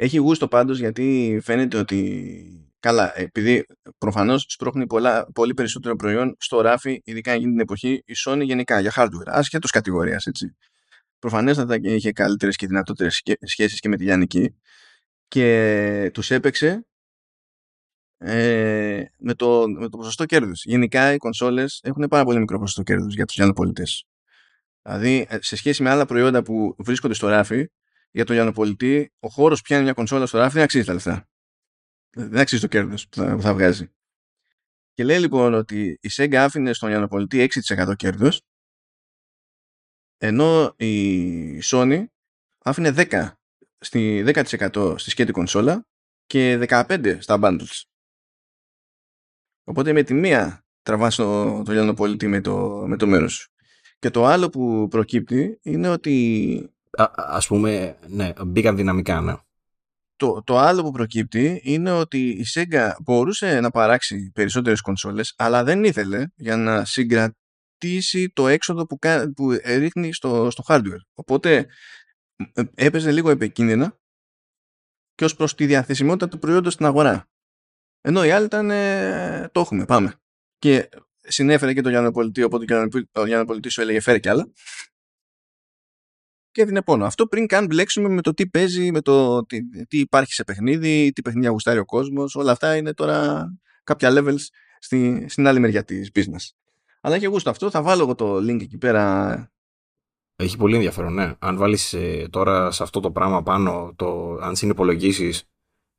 Έχει 0.00 0.18
γούστο 0.18 0.48
πάντως 0.48 0.78
γιατί 0.78 1.38
φαίνεται 1.42 1.78
ότι 1.78 2.67
Καλά, 2.80 3.18
επειδή 3.18 3.66
προφανώς 3.98 4.44
σπρώχνει 4.48 4.86
πολλά, 4.86 5.32
πολύ 5.32 5.54
περισσότερο 5.54 5.96
προϊόν 5.96 6.36
στο 6.38 6.60
ράφι, 6.60 7.00
ειδικά 7.04 7.32
εκείνη 7.32 7.50
την 7.50 7.60
εποχή, 7.60 8.02
η 8.06 8.12
Sony 8.26 8.42
γενικά 8.44 8.80
για 8.80 8.92
hardware, 8.96 9.26
ασχέτω 9.26 9.68
κατηγορίας 9.68 10.26
έτσι. 10.26 10.56
Προφανέστατα 11.18 11.78
είχε 11.82 12.12
καλύτερες 12.12 12.56
και 12.56 12.66
δυνατότερες 12.66 13.22
σχέσεις 13.42 13.80
και 13.80 13.88
με 13.88 13.96
τη 13.96 14.04
Λιανική 14.04 14.56
και 15.28 16.10
τους 16.14 16.30
έπαιξε 16.30 16.86
ε, 18.18 19.04
με, 19.16 19.34
το, 19.34 19.68
με 19.68 19.88
το 19.88 19.96
ποσοστό 19.96 20.24
κέρδους. 20.24 20.64
Γενικά 20.64 21.12
οι 21.12 21.16
κονσόλες 21.16 21.80
έχουν 21.82 22.08
πάρα 22.08 22.24
πολύ 22.24 22.38
μικρό 22.38 22.58
ποσοστό 22.58 22.82
κέρδους 22.82 23.14
για 23.14 23.24
τους 23.24 23.36
λιανοπολιτέ. 23.36 23.82
Δηλαδή, 24.82 25.26
ε, 25.28 25.38
σε 25.40 25.56
σχέση 25.56 25.82
με 25.82 25.90
άλλα 25.90 26.06
προϊόντα 26.06 26.42
που 26.42 26.74
βρίσκονται 26.78 27.14
στο 27.14 27.28
ράφι, 27.28 27.66
για 28.10 28.24
τον 28.24 28.34
λιανοπολιτή, 28.34 29.12
ο 29.20 29.28
χώρος 29.28 29.58
που 29.58 29.64
πιάνει 29.64 29.82
μια 29.82 29.92
κονσόλα 29.92 30.26
στο 30.26 30.38
ράφι 30.38 30.54
δεν 30.54 30.62
αξίζει 30.62 30.84
τα 30.84 30.92
λεφτά 30.92 31.28
δεν 32.10 32.38
αξίζει 32.38 32.60
το 32.60 32.66
κέρδος 32.66 33.08
που 33.08 33.16
θα, 33.16 33.34
που 33.34 33.42
θα 33.42 33.54
βγάζει. 33.54 33.90
Και 34.92 35.04
λέει 35.04 35.18
λοιπόν 35.18 35.54
ότι 35.54 35.98
η 36.00 36.08
Sega 36.12 36.34
άφηνε 36.34 36.72
στον 36.72 36.90
Ιαννοπολιτή 36.90 37.48
6% 37.68 37.96
κέρδος 37.96 38.42
ενώ 40.18 40.74
η 40.76 41.58
Sony 41.62 42.04
άφηνε 42.58 42.92
10% 42.96 43.30
στη 43.78 44.24
10% 44.26 44.94
στη 44.98 45.10
σκέτη 45.10 45.32
κονσόλα 45.32 45.86
και 46.26 46.66
15% 46.68 47.16
στα 47.20 47.38
bundles. 47.42 47.82
Οπότε 49.64 49.92
με 49.92 50.02
τη 50.02 50.14
μία 50.14 50.64
τραβάς 50.82 51.14
το, 51.14 51.62
το 51.62 51.94
Πολίτη 51.94 52.26
με 52.26 52.40
το, 52.40 52.84
με 52.86 52.96
το 52.96 53.06
μέρος 53.06 53.34
σου. 53.34 53.50
Και 53.98 54.10
το 54.10 54.24
άλλο 54.24 54.48
που 54.48 54.88
προκύπτει 54.88 55.58
είναι 55.62 55.88
ότι... 55.88 56.70
Α, 56.90 57.10
ας 57.14 57.46
πούμε, 57.46 57.98
ναι, 58.06 58.32
μπήκαν 58.46 58.76
δυναμικά, 58.76 59.20
ναι 59.20 59.34
το, 60.18 60.42
το 60.44 60.58
άλλο 60.58 60.82
που 60.82 60.90
προκύπτει 60.90 61.60
είναι 61.64 61.90
ότι 61.90 62.28
η 62.28 62.44
Sega 62.54 62.92
μπορούσε 63.02 63.60
να 63.60 63.70
παράξει 63.70 64.30
περισσότερες 64.34 64.80
κονσόλες 64.80 65.34
αλλά 65.36 65.64
δεν 65.64 65.84
ήθελε 65.84 66.26
για 66.36 66.56
να 66.56 66.84
συγκρατήσει 66.84 68.30
το 68.32 68.48
έξοδο 68.48 68.86
που, 68.86 68.98
που 69.36 69.50
ρίχνει 69.64 70.12
στο, 70.12 70.50
στο 70.50 70.64
hardware. 70.66 71.00
Οπότε 71.14 71.66
ε, 72.52 72.62
έπαιζε 72.74 73.12
λίγο 73.12 73.30
επικίνδυνα 73.30 73.98
και 75.14 75.24
ως 75.24 75.34
προς 75.34 75.54
τη 75.54 75.66
διαθεσιμότητα 75.66 76.28
του 76.28 76.38
προϊόντος 76.38 76.72
στην 76.72 76.86
αγορά. 76.86 77.28
Ενώ 78.00 78.24
οι 78.24 78.30
άλλοι 78.30 78.44
ήταν 78.44 78.70
ε, 78.70 79.48
το 79.52 79.60
έχουμε, 79.60 79.84
πάμε. 79.84 80.14
Και 80.58 80.88
συνέφερε 81.18 81.72
και 81.72 81.80
το 81.80 81.88
Γιάννη 81.88 82.12
Πολιτή, 82.12 82.42
οπότε 82.42 82.90
ο 83.12 83.26
Γιάννη 83.26 83.46
Πολιτή 83.46 83.68
σου 83.68 83.80
έλεγε 83.80 84.00
φέρει 84.00 84.20
κι 84.20 84.28
άλλα 84.28 84.52
και 86.58 86.64
έδινε 86.64 86.82
πόνο. 86.82 87.04
Αυτό 87.04 87.26
πριν 87.26 87.46
καν 87.46 87.66
μπλέξουμε 87.66 88.08
με 88.08 88.22
το 88.22 88.34
τι 88.34 88.46
παίζει, 88.46 88.92
με 88.92 89.00
το 89.00 89.46
τι, 89.46 89.68
τι 89.86 89.98
υπάρχει 89.98 90.32
σε 90.32 90.44
παιχνίδι, 90.44 91.12
τι 91.12 91.22
παιχνίδια 91.22 91.50
γουστάρει 91.50 91.78
ο 91.78 91.84
κόσμος. 91.84 92.34
Όλα 92.34 92.52
αυτά 92.52 92.76
είναι 92.76 92.94
τώρα 92.94 93.48
κάποια 93.84 94.10
levels 94.12 94.46
στη, 94.78 95.26
στην 95.28 95.46
άλλη 95.46 95.58
μεριά 95.58 95.84
της 95.84 96.10
business. 96.14 96.54
Αλλά 97.00 97.14
έχει 97.14 97.26
γούστο 97.26 97.50
αυτό. 97.50 97.70
Θα 97.70 97.82
βάλω 97.82 98.02
εγώ 98.02 98.14
το 98.14 98.36
link 98.36 98.62
εκεί 98.62 98.78
πέρα. 98.78 99.52
Έχει 100.36 100.56
πολύ 100.56 100.74
ενδιαφέρον, 100.74 101.14
ναι. 101.14 101.32
Αν 101.38 101.56
βάλεις 101.56 101.92
ε, 101.92 102.28
τώρα 102.30 102.70
σε 102.70 102.82
αυτό 102.82 103.00
το 103.00 103.10
πράγμα 103.10 103.42
πάνω, 103.42 103.92
το, 103.96 104.38
αν 104.40 104.56
συνυπολογίσεις 104.56 105.44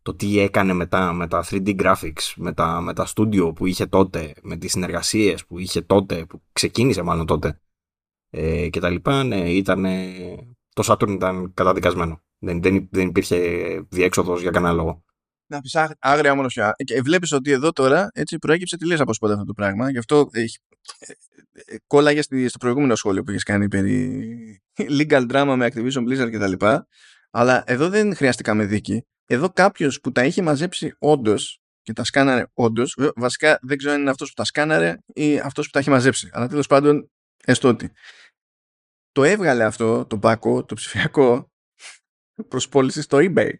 το 0.01 0.15
τι 0.15 0.39
έκανε 0.39 0.73
μετά 0.73 1.13
με 1.13 1.27
τα 1.27 1.45
3D 1.49 1.81
graphics, 1.81 2.33
με 2.35 2.53
τα, 2.53 2.81
με 2.81 2.93
τα 2.93 3.07
studio 3.15 3.55
που 3.55 3.65
είχε 3.65 3.85
τότε, 3.85 4.33
με 4.41 4.57
τις 4.57 4.71
συνεργασίες 4.71 5.45
που 5.45 5.59
είχε 5.59 5.81
τότε, 5.81 6.25
που 6.25 6.41
ξεκίνησε 6.51 7.01
μάλλον 7.01 7.25
τότε, 7.25 7.59
ε, 8.29 8.69
και 8.69 8.79
τα 8.79 8.89
λοιπά, 8.89 9.23
ναι, 9.23 9.49
ήταν, 9.49 9.85
το 10.73 10.83
Saturn 10.85 11.09
ήταν 11.09 11.53
καταδικασμένο. 11.53 12.21
Δεν, 12.39 12.61
δεν, 12.61 12.87
δεν 12.91 13.07
υπήρχε 13.07 13.37
διέξοδος 13.89 14.41
για 14.41 14.51
κανένα 14.51 14.73
λόγο. 14.73 15.03
Να 15.51 15.61
πεις 15.61 15.75
άγρια 15.99 16.35
μονοσιά. 16.35 16.73
Και 16.83 17.01
βλέπεις 17.01 17.31
ότι 17.31 17.51
εδώ 17.51 17.71
τώρα 17.71 18.09
έτσι 18.13 18.37
προέκυψε 18.37 18.77
τελείω 18.77 18.97
από 18.99 19.13
σπόντα 19.13 19.33
αυτό 19.33 19.45
το 19.45 19.53
πράγμα. 19.53 19.89
Γι' 19.91 19.97
αυτό 19.97 20.29
έχει, 20.31 20.57
ε, 20.99 21.11
ε, 21.73 21.77
κόλλαγες 21.87 22.25
στο 22.25 22.57
προηγούμενο 22.59 22.95
σχόλιο 22.95 23.23
που 23.23 23.31
έχει 23.31 23.43
κάνει 23.43 23.67
περί 23.67 24.61
legal 24.77 25.31
drama 25.31 25.53
με 25.57 25.67
Activision 25.71 26.03
Blizzard 26.07 26.29
κτλ. 26.31 26.65
Αλλά 27.31 27.63
εδώ 27.65 27.89
δεν 27.89 28.15
χρειαστήκαμε 28.15 28.65
δίκη. 28.65 29.05
Εδώ 29.25 29.49
κάποιος 29.49 29.99
που 29.99 30.11
τα 30.11 30.25
είχε 30.25 30.41
μαζέψει 30.41 30.95
όντως 30.99 31.59
και 31.81 31.93
τα 31.93 32.03
σκάναρε 32.03 32.45
όντως, 32.53 32.97
βασικά 33.15 33.59
δεν 33.61 33.77
ξέρω 33.77 33.93
αν 33.93 34.01
είναι 34.01 34.09
αυτός 34.09 34.27
που 34.27 34.33
τα 34.35 34.43
σκάναρε 34.43 34.97
ή 35.13 35.39
αυτός 35.39 35.65
που 35.65 35.71
τα 35.71 35.79
έχει 35.79 35.89
μαζέψει. 35.89 36.29
Αλλά 36.31 36.47
τέλος 36.47 36.67
πάντων 36.67 37.09
Έστω 37.49 37.67
ότι 37.67 37.91
το 39.11 39.23
έβγαλε 39.23 39.63
αυτό 39.63 40.05
το 40.05 40.19
πάκο, 40.19 40.65
το 40.65 40.75
ψηφιακό, 40.75 41.51
προς 42.47 42.69
πώληση 42.69 43.01
στο 43.01 43.17
eBay. 43.21 43.51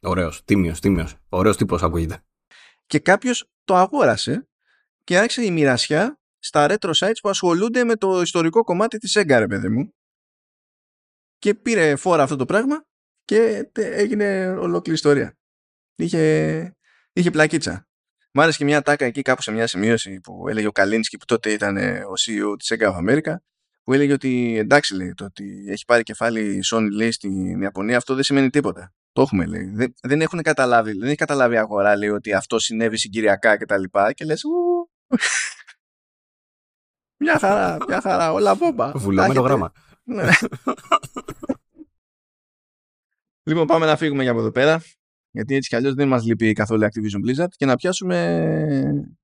Ωραίος, 0.00 0.44
τίμιος, 0.44 0.80
τίμιος. 0.80 1.16
Ωραίος 1.28 1.56
τύπος 1.56 1.82
ακούγεται. 1.82 2.24
Και 2.86 2.98
κάποιος 2.98 3.50
το 3.64 3.74
αγόρασε 3.74 4.48
και 5.04 5.18
άρχισε 5.18 5.44
η 5.44 5.50
μοιρασιά 5.50 6.20
στα 6.38 6.66
retro 6.70 6.92
sites 6.94 7.18
που 7.22 7.28
ασχολούνται 7.28 7.84
με 7.84 7.96
το 7.96 8.20
ιστορικό 8.20 8.64
κομμάτι 8.64 8.98
της 8.98 9.18
Sega, 9.18 9.36
ρε 9.38 9.46
παιδί 9.46 9.68
μου. 9.68 9.94
Και 11.38 11.54
πήρε 11.54 11.96
φόρα 11.96 12.22
αυτό 12.22 12.36
το 12.36 12.44
πράγμα 12.44 12.86
και 13.24 13.70
έγινε 13.74 14.48
ολόκληρη 14.48 14.96
ιστορία. 14.96 15.38
Είχε, 15.94 16.76
είχε 17.12 17.30
πλακίτσα. 17.30 17.87
Μ' 18.30 18.40
άρεσε 18.40 18.58
και 18.58 18.64
μια 18.64 18.82
τάκα 18.82 19.04
εκεί 19.04 19.22
κάπου 19.22 19.42
σε 19.42 19.50
μια 19.50 19.66
σημείωση 19.66 20.20
που 20.20 20.48
έλεγε 20.48 20.66
ο 20.66 20.72
Καλίνσκι 20.72 21.16
που 21.16 21.24
τότε 21.24 21.52
ήταν 21.52 21.76
ε, 21.76 22.04
ο 22.04 22.12
CEO 22.18 22.54
της 22.58 22.74
Sega 22.74 22.92
of 22.92 22.96
America 22.96 23.34
που 23.82 23.92
έλεγε 23.92 24.12
ότι 24.12 24.58
εντάξει 24.58 24.94
λέει 24.94 25.14
το 25.14 25.24
ότι 25.24 25.64
έχει 25.68 25.84
πάρει 25.84 26.02
κεφάλι 26.02 26.56
η 26.56 26.60
Sony 26.72 26.88
λέει 26.92 27.10
στην 27.10 27.62
Ιαπωνία 27.62 27.96
αυτό 27.96 28.14
δεν 28.14 28.22
σημαίνει 28.22 28.50
τίποτα. 28.50 28.92
Το 29.12 29.22
έχουμε 29.22 29.46
λέει. 29.46 29.70
Δεν, 29.74 29.94
δεν 30.02 30.20
έχουν 30.20 30.42
καταλάβει, 30.42 30.92
δεν 30.92 31.06
έχει 31.06 31.16
καταλάβει 31.16 31.54
η 31.54 31.58
αγορά 31.58 31.96
λέει 31.96 32.08
ότι 32.08 32.32
αυτό 32.32 32.58
συνέβη 32.58 32.98
συγκυριακά 32.98 33.56
και 33.56 33.64
τα 33.64 33.78
λοιπά 33.78 34.12
και 34.12 34.24
λες 34.24 34.42
μια 37.24 37.38
χαρά, 37.38 37.76
μια 37.88 38.00
χαρά, 38.00 38.32
όλα 38.32 38.54
μπόμπα. 38.54 38.92
Βουλωμένο 38.92 39.40
γράμμα. 39.40 39.72
Ναι. 40.02 40.24
λοιπόν 43.48 43.66
πάμε 43.66 43.86
να 43.86 43.96
φύγουμε 43.96 44.22
για 44.22 44.30
από 44.30 44.40
εδώ 44.40 44.50
πέρα 44.50 44.82
γιατί 45.30 45.54
έτσι 45.54 45.68
κι 45.68 45.76
αλλιώς 45.76 45.94
δεν 45.94 46.08
μας 46.08 46.24
λείπει 46.24 46.52
καθόλου 46.52 46.82
Activision 46.82 47.28
Blizzard 47.28 47.48
και 47.56 47.66
να 47.66 47.76
πιάσουμε 47.76 49.18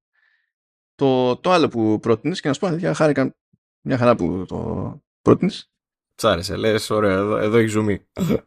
το, 0.94 1.36
το 1.36 1.51
άλλο 1.51 1.68
που 1.68 1.98
πρότεινες 2.01 2.40
και 2.40 2.48
να 2.48 2.55
σου 2.55 2.60
πω 2.60 2.66
αλήθεια 2.66 2.94
χάρηκα 2.94 3.36
μια 3.85 3.98
χαρά 3.98 4.14
που 4.16 4.44
το 4.48 5.01
πρότεινες. 5.22 5.70
Τσ' 6.14 6.24
άρεσε, 6.24 6.56
λες 6.56 6.90
ωραία, 6.90 7.12
εδώ, 7.12 7.36
εδώ 7.36 7.56
έχει 7.56 7.68
ζουμί. 7.68 8.06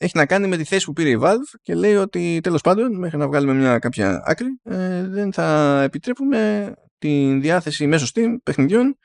Έχει 0.00 0.16
να 0.16 0.26
κάνει 0.26 0.46
με 0.46 0.56
τη 0.56 0.64
θέση 0.64 0.84
που 0.84 0.92
πήρε 0.92 1.08
η 1.10 1.18
Valve 1.22 1.58
και 1.62 1.74
λέει 1.74 1.94
ότι 1.94 2.40
τέλος 2.42 2.60
πάντων 2.60 2.98
μέχρι 2.98 3.18
να 3.18 3.26
βγάλουμε 3.26 3.54
μια 3.54 3.78
κάποια 3.78 4.22
άκρη 4.24 4.60
ε, 4.62 5.06
δεν 5.06 5.32
θα 5.32 5.80
επιτρέπουμε 5.82 6.72
τη 6.98 7.38
διάθεση 7.38 7.86
μέσω 7.86 8.06
Steam 8.14 8.36
παιχνιδιών 8.42 8.98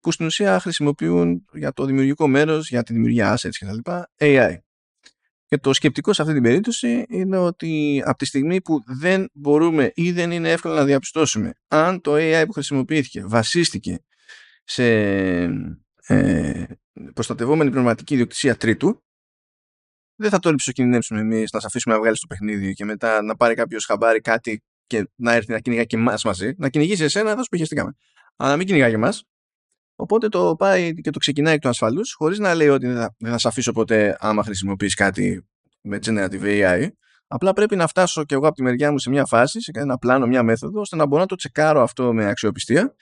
που 0.00 0.12
στην 0.12 0.26
ουσία 0.26 0.60
χρησιμοποιούν 0.60 1.44
για 1.52 1.72
το 1.72 1.84
δημιουργικό 1.84 2.28
μέρος, 2.28 2.68
για 2.68 2.82
τη 2.82 2.92
δημιουργία 2.92 3.36
assets 3.36 3.56
κτλ. 3.58 3.90
AI. 4.18 4.54
Και 5.50 5.58
το 5.58 5.72
σκεπτικό 5.72 6.12
σε 6.12 6.22
αυτή 6.22 6.34
την 6.34 6.42
περίπτωση 6.42 7.04
είναι 7.08 7.36
ότι 7.36 8.02
από 8.04 8.18
τη 8.18 8.24
στιγμή 8.24 8.60
που 8.60 8.82
δεν 8.86 9.30
μπορούμε 9.32 9.92
ή 9.94 10.12
δεν 10.12 10.30
είναι 10.30 10.50
εύκολο 10.50 10.74
να 10.74 10.84
διαπιστώσουμε 10.84 11.52
αν 11.68 12.00
το 12.00 12.14
AI 12.14 12.44
που 12.46 12.52
χρησιμοποιήθηκε 12.52 13.24
βασίστηκε 13.24 14.04
σε 14.64 14.84
ε, 16.06 16.64
προστατευόμενη 17.14 17.70
πνευματική 17.70 18.14
ιδιοκτησία 18.14 18.56
τρίτου, 18.56 19.04
δεν 20.14 20.30
θα 20.30 20.38
το 20.38 20.50
ρηψοκινδυνεύσουμε 20.50 21.20
εμείς 21.20 21.52
να 21.52 21.60
σα 21.60 21.66
αφήσουμε 21.66 21.94
να 21.94 22.00
βγάλεις 22.00 22.20
το 22.20 22.26
παιχνίδι 22.26 22.72
και 22.72 22.84
μετά 22.84 23.22
να 23.22 23.36
πάρει 23.36 23.54
κάποιος 23.54 23.84
χαμπάρι 23.84 24.20
κάτι 24.20 24.62
και 24.86 25.10
να 25.14 25.32
έρθει 25.32 25.52
να 25.52 25.58
κυνηγά 25.58 25.84
και 25.84 25.96
εμάς 25.96 26.24
μαζί. 26.24 26.54
Να 26.56 26.68
κυνηγήσει 26.68 27.04
εσένα, 27.04 27.34
θα 27.34 27.42
σου 27.42 27.48
πιχεστήκαμε. 27.48 27.92
Αλλά 28.36 28.50
να 28.50 28.56
μην 28.56 28.66
κυνηγά 28.66 28.88
και 28.88 28.94
εμάς. 28.94 29.24
Οπότε 30.00 30.28
το 30.28 30.56
πάει 30.58 30.94
και 30.94 31.10
το 31.10 31.18
ξεκινάει 31.18 31.54
εκ 31.54 31.60
του 31.60 31.68
ασφαλούς, 31.68 32.12
χωρίς 32.12 32.38
να 32.38 32.54
λέει 32.54 32.68
ότι 32.68 32.86
δεν 32.86 32.96
θα, 32.96 33.14
δεν 33.18 33.30
θα 33.30 33.38
σε 33.38 33.48
αφήσω 33.48 33.72
ποτέ 33.72 34.16
άμα 34.20 34.42
χρησιμοποιήσει 34.42 34.94
κάτι 34.94 35.48
με 35.80 35.98
generative 36.06 36.42
AI. 36.42 36.88
Απλά 37.26 37.52
πρέπει 37.52 37.76
να 37.76 37.86
φτάσω 37.86 38.24
και 38.24 38.34
εγώ 38.34 38.46
από 38.46 38.56
τη 38.56 38.62
μεριά 38.62 38.90
μου 38.92 38.98
σε 38.98 39.10
μια 39.10 39.24
φάση, 39.24 39.60
σε 39.60 39.70
ένα 39.74 39.98
πλάνο, 39.98 40.26
μια 40.26 40.42
μέθοδο, 40.42 40.80
ώστε 40.80 40.96
να 40.96 41.06
μπορώ 41.06 41.20
να 41.20 41.26
το 41.26 41.34
τσεκάρω 41.34 41.82
αυτό 41.82 42.12
με 42.12 42.26
αξιοπιστία, 42.26 42.94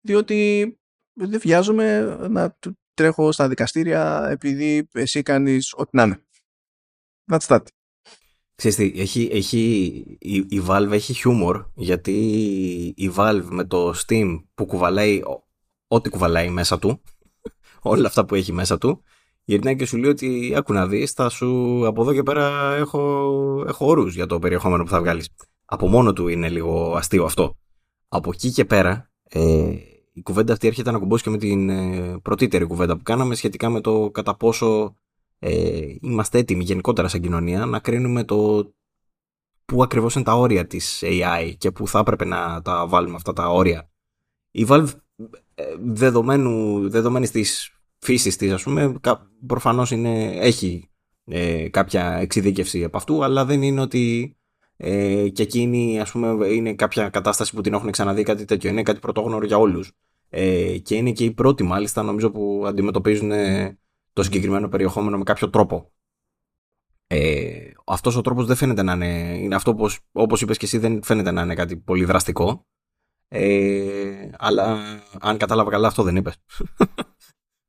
διότι 0.00 0.72
δεν 1.12 1.40
βιάζομαι 1.40 2.16
να 2.28 2.56
τρέχω 2.94 3.32
στα 3.32 3.48
δικαστήρια 3.48 4.28
επειδή 4.30 4.88
εσύ 4.92 5.22
κάνεις 5.22 5.72
ό,τι 5.76 5.96
να 5.96 6.02
είναι. 6.02 6.22
That's 7.32 7.46
that. 7.46 7.62
Ξέρεις 8.54 8.76
τι, 8.76 9.00
έχει, 9.00 9.28
έχει, 9.32 9.58
η, 10.18 10.36
η 10.36 10.62
Valve 10.68 10.90
έχει 10.90 11.12
χιούμορ 11.12 11.66
γιατί 11.74 12.12
η 12.96 13.12
Valve 13.16 13.46
με 13.50 13.64
το 13.64 13.94
Steam 14.06 14.42
που 14.54 14.66
κουβαλάει 14.66 15.20
ό,τι 15.88 16.08
κουβαλάει 16.08 16.50
μέσα 16.50 16.78
του, 16.78 17.00
όλα 17.82 18.06
αυτά 18.06 18.24
που 18.24 18.34
έχει 18.34 18.52
μέσα 18.52 18.78
του, 18.78 19.02
γυρνάει 19.44 19.76
και 19.76 19.86
σου 19.86 19.96
λέει 19.96 20.10
ότι 20.10 20.54
άκου 20.56 20.72
να 20.72 20.86
δεις, 20.86 21.12
θα 21.12 21.28
σου 21.28 21.82
από 21.86 22.02
εδώ 22.02 22.12
και 22.14 22.22
πέρα 22.22 22.74
έχω, 22.74 23.00
έχω 23.66 23.86
όρους 23.86 24.14
για 24.14 24.26
το 24.26 24.38
περιεχόμενο 24.38 24.84
που 24.84 24.90
θα 24.90 25.00
βγάλεις. 25.00 25.28
Από 25.64 25.88
μόνο 25.88 26.12
του 26.12 26.28
είναι 26.28 26.48
λίγο 26.48 26.94
αστείο 26.96 27.24
αυτό. 27.24 27.56
Από 28.08 28.30
εκεί 28.34 28.50
και 28.50 28.64
πέρα, 28.64 29.10
ε, 29.28 29.74
η 30.12 30.22
κουβέντα 30.22 30.52
αυτή 30.52 30.66
έρχεται 30.66 30.90
να 30.90 30.98
κουμπώσει 30.98 31.22
και 31.22 31.30
με 31.30 31.38
την 31.38 31.68
ε, 31.68 32.18
πρωτήτερη 32.22 32.64
κουβέντα 32.64 32.96
που 32.96 33.02
κάναμε 33.02 33.34
σχετικά 33.34 33.70
με 33.70 33.80
το 33.80 34.10
κατά 34.10 34.36
πόσο 34.36 34.96
ε, 35.38 35.80
είμαστε 36.00 36.38
έτοιμοι 36.38 36.64
γενικότερα 36.64 37.08
σαν 37.08 37.20
κοινωνία 37.20 37.66
να 37.66 37.78
κρίνουμε 37.78 38.24
το 38.24 38.70
πού 39.64 39.82
ακριβώς 39.82 40.14
είναι 40.14 40.24
τα 40.24 40.34
όρια 40.34 40.66
της 40.66 41.02
AI 41.04 41.54
και 41.58 41.70
πού 41.70 41.88
θα 41.88 41.98
έπρεπε 41.98 42.24
να 42.24 42.62
τα 42.62 42.86
βάλουμε 42.86 43.14
αυτά 43.14 43.32
τα 43.32 43.48
όρια. 43.48 43.90
Η 44.50 44.66
Valve 44.68 44.90
δεδομένου, 45.80 46.88
δεδομένης 46.90 47.30
της 47.30 47.72
φύσης 47.98 48.36
της 48.36 48.52
ας 48.52 48.62
πούμε 48.62 48.94
προφανώς 49.46 49.90
είναι, 49.90 50.36
έχει 50.36 50.90
ε, 51.24 51.68
κάποια 51.68 52.12
εξειδίκευση 52.12 52.84
από 52.84 52.96
αυτού 52.96 53.24
αλλά 53.24 53.44
δεν 53.44 53.62
είναι 53.62 53.80
ότι 53.80 54.36
ε, 54.80 55.28
και 55.28 55.42
εκείνη 55.42 56.00
ας 56.00 56.10
πούμε 56.10 56.46
είναι 56.46 56.74
κάποια 56.74 57.08
κατάσταση 57.08 57.54
που 57.54 57.60
την 57.60 57.72
έχουν 57.72 57.90
ξαναδεί 57.90 58.22
κάτι 58.22 58.44
τέτοιο. 58.44 58.70
Είναι 58.70 58.82
κάτι 58.82 58.98
πρωτόγνωρο 58.98 59.46
για 59.46 59.56
όλους. 59.56 59.92
Ε, 60.28 60.78
και 60.78 60.94
είναι 60.94 61.12
και 61.12 61.24
οι 61.24 61.30
πρώτοι 61.30 61.62
μάλιστα 61.62 62.02
νομίζω 62.02 62.30
που 62.30 62.64
αντιμετωπίζουν 62.66 63.30
ε, 63.30 63.78
το 64.12 64.22
συγκεκριμένο 64.22 64.68
περιεχόμενο 64.68 65.18
με 65.18 65.24
κάποιο 65.24 65.50
τρόπο. 65.50 65.92
Ε, 67.06 67.70
αυτός 67.86 68.16
ο 68.16 68.20
τρόπος 68.20 68.46
δεν 68.46 68.56
φαίνεται 68.56 68.82
να 68.82 68.92
είναι, 68.92 69.38
είναι 69.38 69.54
αυτό 69.54 69.70
όπως, 69.70 70.00
όπως 70.12 70.40
είπες 70.40 70.56
και 70.56 70.64
εσύ 70.64 70.78
δεν 70.78 71.02
φαίνεται 71.02 71.30
να 71.30 71.42
είναι 71.42 71.54
κάτι 71.54 71.76
πολύ 71.76 72.04
δραστικό 72.04 72.66
ε, 73.28 74.30
αλλά 74.38 74.78
αν 75.20 75.36
κατάλαβα 75.36 75.70
καλά 75.70 75.88
αυτό 75.88 76.02
δεν 76.02 76.16
είπες. 76.16 76.34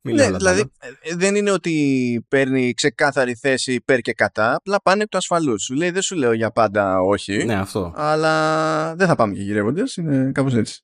ναι, 0.00 0.30
δηλαδή 0.30 0.60
ε, 1.00 1.14
δεν 1.14 1.34
είναι 1.34 1.50
ότι 1.50 2.26
παίρνει 2.28 2.72
ξεκάθαρη 2.72 3.34
θέση 3.34 3.72
υπέρ 3.72 4.00
και 4.00 4.12
κατά, 4.12 4.54
απλά 4.54 4.80
πάνε 4.82 5.02
εκ 5.02 5.08
του 5.08 5.16
ασφαλούς. 5.16 5.62
Σου 5.62 5.74
λέει 5.74 5.90
δεν 5.90 6.02
σου 6.02 6.16
λέω 6.16 6.32
για 6.32 6.50
πάντα 6.50 7.00
όχι. 7.00 7.44
Ναι, 7.44 7.54
αυτό. 7.54 7.92
Αλλά 7.96 8.94
δεν 8.96 9.06
θα 9.06 9.14
πάμε 9.14 9.34
και 9.34 9.42
γυρεύοντε, 9.42 9.82
είναι 9.96 10.32
κάπως 10.32 10.54
έτσι. 10.54 10.80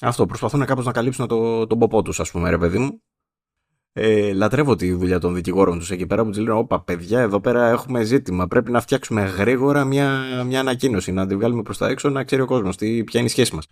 Αυτό, 0.00 0.26
προσπαθούν 0.26 0.64
κάπως 0.64 0.84
να 0.84 0.92
καλύψουν 0.92 1.26
το, 1.26 1.66
τον 1.66 1.78
ποπό 1.78 2.02
τους, 2.02 2.20
ας 2.20 2.30
πούμε, 2.30 2.50
ρε 2.50 2.58
παιδί 2.58 2.78
μου. 2.78 3.02
Ε, 3.94 4.32
λατρεύω 4.32 4.76
τη 4.76 4.92
δουλειά 4.92 5.18
των 5.18 5.34
δικηγόρων 5.34 5.78
τους 5.78 5.90
εκεί 5.90 6.06
πέρα 6.06 6.22
που 6.22 6.28
τους 6.28 6.38
λένε: 6.38 6.52
Όπα, 6.52 6.82
παιδιά, 6.82 7.20
εδώ 7.20 7.40
πέρα 7.40 7.68
έχουμε 7.68 8.04
ζήτημα. 8.04 8.46
Πρέπει 8.46 8.70
να 8.70 8.80
φτιάξουμε 8.80 9.22
γρήγορα 9.22 9.84
μια, 9.84 10.22
μια 10.46 10.60
ανακοίνωση, 10.60 11.12
να 11.12 11.26
τη 11.26 11.36
βγάλουμε 11.36 11.62
προς 11.62 11.78
τα 11.78 11.88
έξω, 11.88 12.08
να 12.08 12.24
ξέρει 12.24 12.42
ο 12.42 12.46
κόσμος 12.46 12.76
ποια 12.76 12.90
είναι 13.12 13.24
η 13.24 13.28
σχέση 13.28 13.54
μας. 13.54 13.66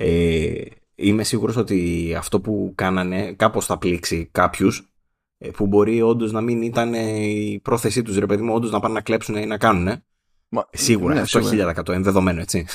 Ε, 0.00 0.64
είμαι 0.94 1.24
σίγουρος 1.24 1.56
ότι 1.56 2.14
αυτό 2.18 2.40
που 2.40 2.72
κάνανε 2.74 3.32
κάπως 3.32 3.66
θα 3.66 3.78
πλήξει 3.78 4.28
κάποιους 4.32 4.92
ε, 5.38 5.50
που 5.50 5.66
μπορεί 5.66 6.02
όντως 6.02 6.32
να 6.32 6.40
μην 6.40 6.62
ήταν 6.62 6.94
η 6.94 7.60
πρόθεσή 7.62 8.02
τους, 8.02 8.18
ρε 8.18 8.26
παιδί 8.26 8.42
μου, 8.42 8.54
όντως 8.54 8.70
να 8.70 8.80
πάνε 8.80 8.94
να 8.94 9.00
κλέψουν 9.00 9.36
ή 9.36 9.46
να 9.46 9.58
κάνουν. 9.58 10.02
Μα, 10.48 10.68
σίγουρα, 10.72 11.14
ναι, 11.14 11.20
αυτό 11.20 11.40
χίλια 11.40 11.84
ενδεδομένο, 11.88 12.40
έτσι. 12.40 12.66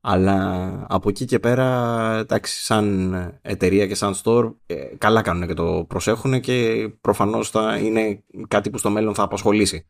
Αλλά 0.00 0.86
από 0.88 1.08
εκεί 1.08 1.24
και 1.24 1.38
πέρα, 1.38 2.18
εντάξει, 2.18 2.64
σαν 2.64 3.14
εταιρεία 3.42 3.86
και 3.86 3.94
σαν 3.94 4.14
store, 4.22 4.54
ε, 4.66 4.74
καλά 4.98 5.22
κάνουν 5.22 5.46
και 5.46 5.54
το 5.54 5.84
προσέχουν 5.88 6.40
και 6.40 6.88
προφανώς 7.00 7.50
θα 7.50 7.76
είναι 7.76 8.24
κάτι 8.48 8.70
που 8.70 8.78
στο 8.78 8.90
μέλλον 8.90 9.14
θα 9.14 9.22
απασχολήσει. 9.22 9.86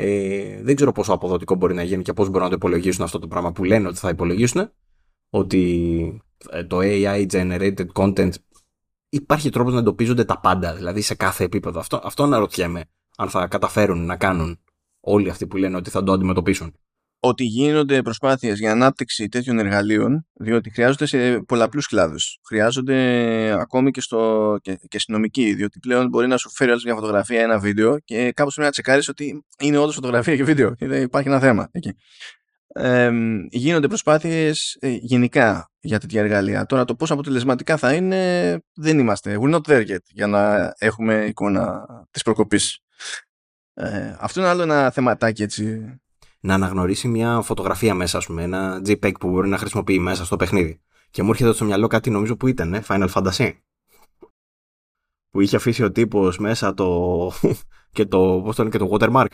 Ε, 0.00 0.62
δεν 0.62 0.76
ξέρω 0.76 0.92
πόσο 0.92 1.12
αποδοτικό 1.12 1.54
μπορεί 1.54 1.74
να 1.74 1.82
γίνει 1.82 2.02
και 2.02 2.12
πώς 2.12 2.26
μπορούν 2.26 2.42
να 2.42 2.48
το 2.48 2.54
υπολογίσουν 2.54 3.04
αυτό 3.04 3.18
το 3.18 3.28
πράγμα 3.28 3.52
που 3.52 3.64
λένε 3.64 3.88
ότι 3.88 3.96
θα 3.96 4.08
υπολογίσουν. 4.08 4.70
Ότι 5.30 6.22
ε, 6.50 6.64
το 6.64 6.78
AI 6.80 7.26
generated 7.30 7.86
content 7.92 8.30
υπάρχει 9.08 9.50
τρόπος 9.50 9.72
να 9.72 9.78
εντοπίζονται 9.78 10.24
τα 10.24 10.40
πάντα, 10.40 10.74
δηλαδή 10.74 11.00
σε 11.00 11.14
κάθε 11.14 11.44
επίπεδο. 11.44 11.78
Αυτό, 11.78 12.00
αυτό 12.04 12.22
αναρωτιέμαι 12.22 12.84
αν 13.16 13.28
θα 13.28 13.46
καταφέρουν 13.46 14.06
να 14.06 14.16
κάνουν 14.16 14.58
όλοι 15.00 15.30
αυτοί 15.30 15.46
που 15.46 15.56
λένε 15.56 15.76
ότι 15.76 15.90
θα 15.90 16.02
το 16.02 16.12
αντιμετωπίσουν 16.12 16.74
ότι 17.20 17.44
γίνονται 17.44 18.02
προσπάθειες 18.02 18.58
για 18.58 18.70
ανάπτυξη 18.70 19.28
τέτοιων 19.28 19.58
εργαλείων, 19.58 20.26
διότι 20.32 20.70
χρειάζονται 20.70 21.06
σε 21.06 21.40
πολλαπλούς 21.40 21.86
κλάδους. 21.86 22.38
Χρειάζονται 22.46 22.96
ακόμη 23.60 23.90
και, 23.90 24.00
στο, 24.00 24.56
και, 24.62 24.78
και 24.88 24.98
στην 24.98 25.14
νομική, 25.14 25.54
διότι 25.54 25.78
πλέον 25.78 26.08
μπορεί 26.08 26.26
να 26.26 26.36
σου 26.36 26.50
φέρει 26.50 26.72
μια 26.84 26.94
φωτογραφία, 26.94 27.42
ένα 27.42 27.58
βίντεο 27.58 27.98
και 27.98 28.32
κάπως 28.32 28.54
πρέπει 28.54 28.66
να 28.66 28.72
τσεκάρεις 28.72 29.08
ότι 29.08 29.44
είναι 29.58 29.78
όντως 29.78 29.94
φωτογραφία 29.94 30.36
και 30.36 30.44
βίντεο. 30.44 30.74
Υπάρχει 30.78 31.28
ένα 31.28 31.40
θέμα 31.40 31.68
εκεί. 31.72 31.92
Ε, 32.74 33.10
γίνονται 33.50 33.86
προσπάθειες 33.86 34.76
ε, 34.80 34.88
γενικά 34.88 35.70
για 35.80 35.98
τέτοια 35.98 36.20
εργαλεία. 36.20 36.66
Τώρα 36.66 36.84
το 36.84 36.94
πόσο 36.94 37.12
αποτελεσματικά 37.12 37.76
θα 37.76 37.94
είναι 37.94 38.62
δεν 38.74 38.98
είμαστε. 38.98 39.38
We're 39.40 39.54
not 39.54 39.60
there 39.68 39.86
yet 39.88 40.04
για 40.06 40.26
να 40.26 40.74
έχουμε 40.78 41.24
εικόνα 41.24 41.86
της 42.10 42.22
προκοπής. 42.22 42.78
Ε, 43.74 44.16
αυτό 44.18 44.40
είναι 44.40 44.48
άλλο 44.48 44.62
ένα 44.62 44.90
θεματάκι 44.90 45.42
έτσι 45.42 45.92
να 46.48 46.54
αναγνωρίσει 46.54 47.08
μια 47.08 47.40
φωτογραφία 47.40 47.94
μέσα, 47.94 48.18
ας 48.18 48.26
πούμε, 48.26 48.42
ένα 48.42 48.82
JPEG 48.86 49.12
που 49.20 49.28
μπορεί 49.28 49.48
να 49.48 49.58
χρησιμοποιεί 49.58 49.98
μέσα 49.98 50.24
στο 50.24 50.36
παιχνίδι. 50.36 50.80
Και 51.10 51.22
μου 51.22 51.30
έρχεται 51.30 51.52
στο 51.52 51.64
μυαλό 51.64 51.86
κάτι 51.86 52.10
νομίζω 52.10 52.36
που 52.36 52.46
ήταν, 52.46 52.74
ε, 52.74 52.82
Final 52.86 53.08
Fantasy. 53.08 53.52
Που 55.30 55.40
είχε 55.40 55.56
αφήσει 55.56 55.82
ο 55.84 55.92
τύπος 55.92 56.38
μέσα 56.38 56.74
το. 56.74 57.30
και 57.96 58.06
το. 58.06 58.40
Πώς 58.44 58.56
το 58.56 58.62
λένε 58.62 58.76
και 58.76 58.84
το 58.84 58.88
watermark. 58.90 59.26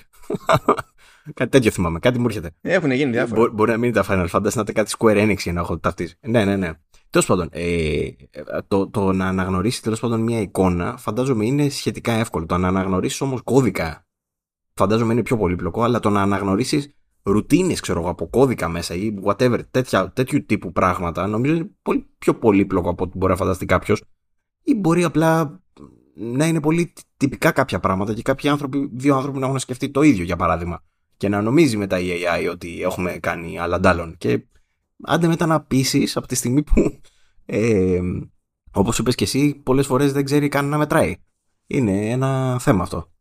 κάτι 1.35 1.51
τέτοιο 1.51 1.71
θυμάμαι, 1.71 1.99
κάτι 1.99 2.19
μου 2.19 2.27
έρχεται. 2.27 2.51
Έχουν 2.61 2.91
γίνει 2.91 3.11
διάφορα. 3.11 3.51
μπορεί 3.51 3.71
να 3.71 3.77
μην 3.77 3.89
είναι 3.89 4.03
τα 4.03 4.05
Final 4.09 4.29
Fantasy, 4.29 4.55
να 4.55 4.61
είναι 4.61 4.73
κάτι 4.73 4.93
Square 4.99 5.29
Enix 5.29 5.39
για 5.39 5.53
να 5.53 5.61
έχω 5.61 5.79
ταυτίσει. 5.79 6.19
Ναι, 6.21 6.45
ναι, 6.45 6.57
ναι. 6.57 6.73
Τέλος 7.11 7.27
πάντων, 7.27 7.49
ε, 7.51 8.09
το, 8.69 8.91
το 8.91 9.13
να 9.13 9.27
αναγνωρίσει 9.27 9.83
τέλος 9.83 10.01
πάντων 10.01 10.21
μια 10.21 10.41
εικόνα 10.41 10.97
φαντάζομαι 10.97 11.47
είναι 11.47 11.69
σχετικά 11.69 12.13
εύκολο. 12.13 12.47
Το 12.47 12.59
να 12.59 12.69
αναγνωρίσεις 12.69 13.21
όμως 13.21 13.43
κώδικα 13.43 14.07
φαντάζομαι 14.75 15.13
είναι 15.13 15.23
πιο 15.23 15.37
πολύπλοκο, 15.37 15.83
αλλά 15.83 16.01
το 16.01 16.11
να 16.11 16.23
αναγνωρίσεις 16.23 16.95
ρουτίνες, 17.25 17.81
ξέρω 17.81 18.01
εγώ, 18.01 18.09
από 18.09 18.27
κώδικα 18.27 18.69
μέσα 18.69 18.95
ή 18.95 19.15
whatever, 19.25 19.61
τέτοια, 19.71 20.13
τέτοιου 20.13 20.45
τύπου 20.45 20.73
πράγματα, 20.73 21.27
νομίζω 21.27 21.55
είναι 21.55 21.71
πολύ 21.83 22.07
πιο 22.19 22.35
πολύπλοκο 22.35 22.91
από 22.91 23.05
ό,τι 23.05 23.19
μπορεί 23.19 23.33
να 23.33 23.39
φανταστεί 23.39 23.67
κάποιος. 23.67 24.03
Ή 24.63 24.75
μπορεί 24.75 25.05
απλά 25.05 25.61
να 26.15 26.47
είναι 26.47 26.61
πολύ 26.61 26.93
τυπικά 27.17 27.51
κάποια 27.51 27.81
πράγματα 27.81 28.15
και 28.15 28.23
κάποιοι 28.23 28.49
άνθρωποι, 28.49 28.91
δύο 28.93 29.17
άνθρωποι 29.17 29.39
να 29.39 29.47
έχουν 29.47 29.59
σκεφτεί 29.59 29.91
το 29.91 30.03
ίδιο, 30.03 30.25
για 30.25 30.37
παράδειγμα. 30.37 30.83
Και 31.17 31.29
να 31.29 31.43
νομίζει 31.43 31.77
μετά 31.77 31.99
η 31.99 32.09
AI 32.09 32.51
ότι 32.51 32.83
έχουμε 32.83 33.11
κάνει 33.11 33.59
αλλαντάλλον. 33.59 34.17
Και 34.19 34.47
άντε 35.03 35.27
μετά 35.27 35.47
να 35.47 35.61
πείσεις 35.61 36.17
από 36.17 36.27
τη 36.27 36.35
στιγμή 36.35 36.63
που, 36.63 37.01
ε, 37.47 38.01
όπως 38.73 38.99
είπες 38.99 39.15
και 39.15 39.25
εσύ, 39.25 39.55
πολλές 39.55 39.87
φορές 39.87 40.13
δεν 40.13 40.25
ξέρει 40.25 40.49
καν 40.49 40.69
να 40.69 40.79
μετράει. 40.79 41.17
Είναι 41.67 42.11
ένα 42.11 42.59
θέμα 42.59 42.83
αυτό. 42.83 43.14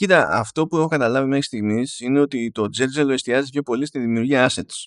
Κοίτα, 0.00 0.28
αυτό 0.30 0.66
που 0.66 0.76
έχω 0.76 0.86
καταλάβει 0.86 1.28
μέχρι 1.28 1.42
στιγμής 1.42 2.00
είναι 2.00 2.20
ότι 2.20 2.50
το 2.50 2.68
Τζέρτζελο 2.68 3.12
εστιάζει 3.12 3.50
πιο 3.50 3.62
πολύ 3.62 3.86
στη 3.86 3.98
δημιουργία 3.98 4.50
assets. 4.50 4.84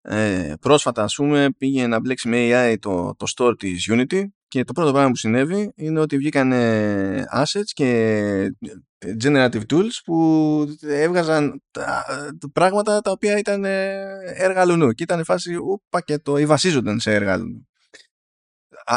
Ε, 0.00 0.52
πρόσφατα, 0.60 1.02
ας 1.02 1.14
πούμε, 1.14 1.48
πήγε 1.58 1.86
να 1.86 2.00
μπλέξει 2.00 2.28
με 2.28 2.36
AI 2.50 2.76
το, 2.80 3.14
το 3.16 3.26
store 3.36 3.54
της 3.58 3.88
Unity 3.90 4.24
και 4.48 4.64
το 4.64 4.72
πρώτο 4.72 4.92
πράγμα 4.92 5.10
που 5.10 5.16
συνέβη 5.16 5.72
είναι 5.76 6.00
ότι 6.00 6.16
βγήκαν 6.16 6.52
assets 7.34 7.70
και 7.72 7.88
ε, 8.98 9.14
generative 9.22 9.62
tools 9.68 10.00
που 10.04 10.76
έβγαζαν 10.80 11.62
πράγματα 12.52 13.00
τα 13.00 13.10
οποία 13.10 13.38
ήταν 13.38 13.64
έργα 13.64 14.64
λουνού 14.64 14.92
και 14.92 15.02
ήταν 15.02 15.24
φάση 15.24 15.56
ούπα 15.56 16.00
και 16.00 16.18
το 16.18 16.36
ή 16.36 16.46
βασίζονταν 16.46 17.00
σε 17.00 17.14
έργα 17.14 17.36
λουνού 17.36 17.68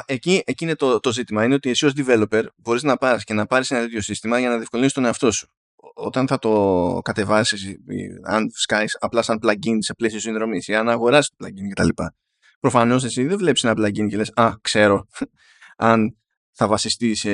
εκεί, 0.05 0.41
εκεί 0.45 0.63
είναι 0.63 0.75
το, 0.75 0.99
το 0.99 1.11
ζήτημα. 1.11 1.43
Είναι 1.43 1.53
ότι 1.53 1.69
εσύ 1.69 1.85
ως 1.85 1.93
developer 1.95 2.43
μπορείς 2.55 2.83
να 2.83 2.97
πάρεις 2.97 3.23
και 3.23 3.33
να 3.33 3.45
πάρεις 3.45 3.71
ένα 3.71 3.81
τέτοιο 3.81 4.01
σύστημα 4.01 4.39
για 4.39 4.49
να 4.49 4.55
διευκολύνεις 4.55 4.93
τον 4.93 5.05
εαυτό 5.05 5.31
σου. 5.31 5.47
Όταν 5.93 6.27
θα 6.27 6.39
το 6.39 6.99
κατεβάσεις, 7.03 7.77
αν 8.23 8.49
σκάεις 8.53 8.97
απλά 8.99 9.21
σαν 9.21 9.39
plugin 9.41 9.77
σε 9.79 9.93
πλαίσιο 9.93 10.19
συνδρομής 10.19 10.67
ή 10.67 10.75
αν 10.75 10.89
αγοράσει 10.89 11.31
το 11.37 11.45
plugin 11.45 11.69
κτλ. 11.71 12.03
Προφανώς 12.59 13.03
εσύ 13.03 13.25
δεν 13.25 13.37
βλέπεις 13.37 13.63
ένα 13.63 13.73
plugin 13.77 14.07
και 14.09 14.15
λες 14.15 14.31
Α, 14.35 14.53
ξέρω 14.61 15.07
αν 15.77 16.17
θα 16.51 16.67
βασιστεί 16.67 17.15
σε 17.15 17.31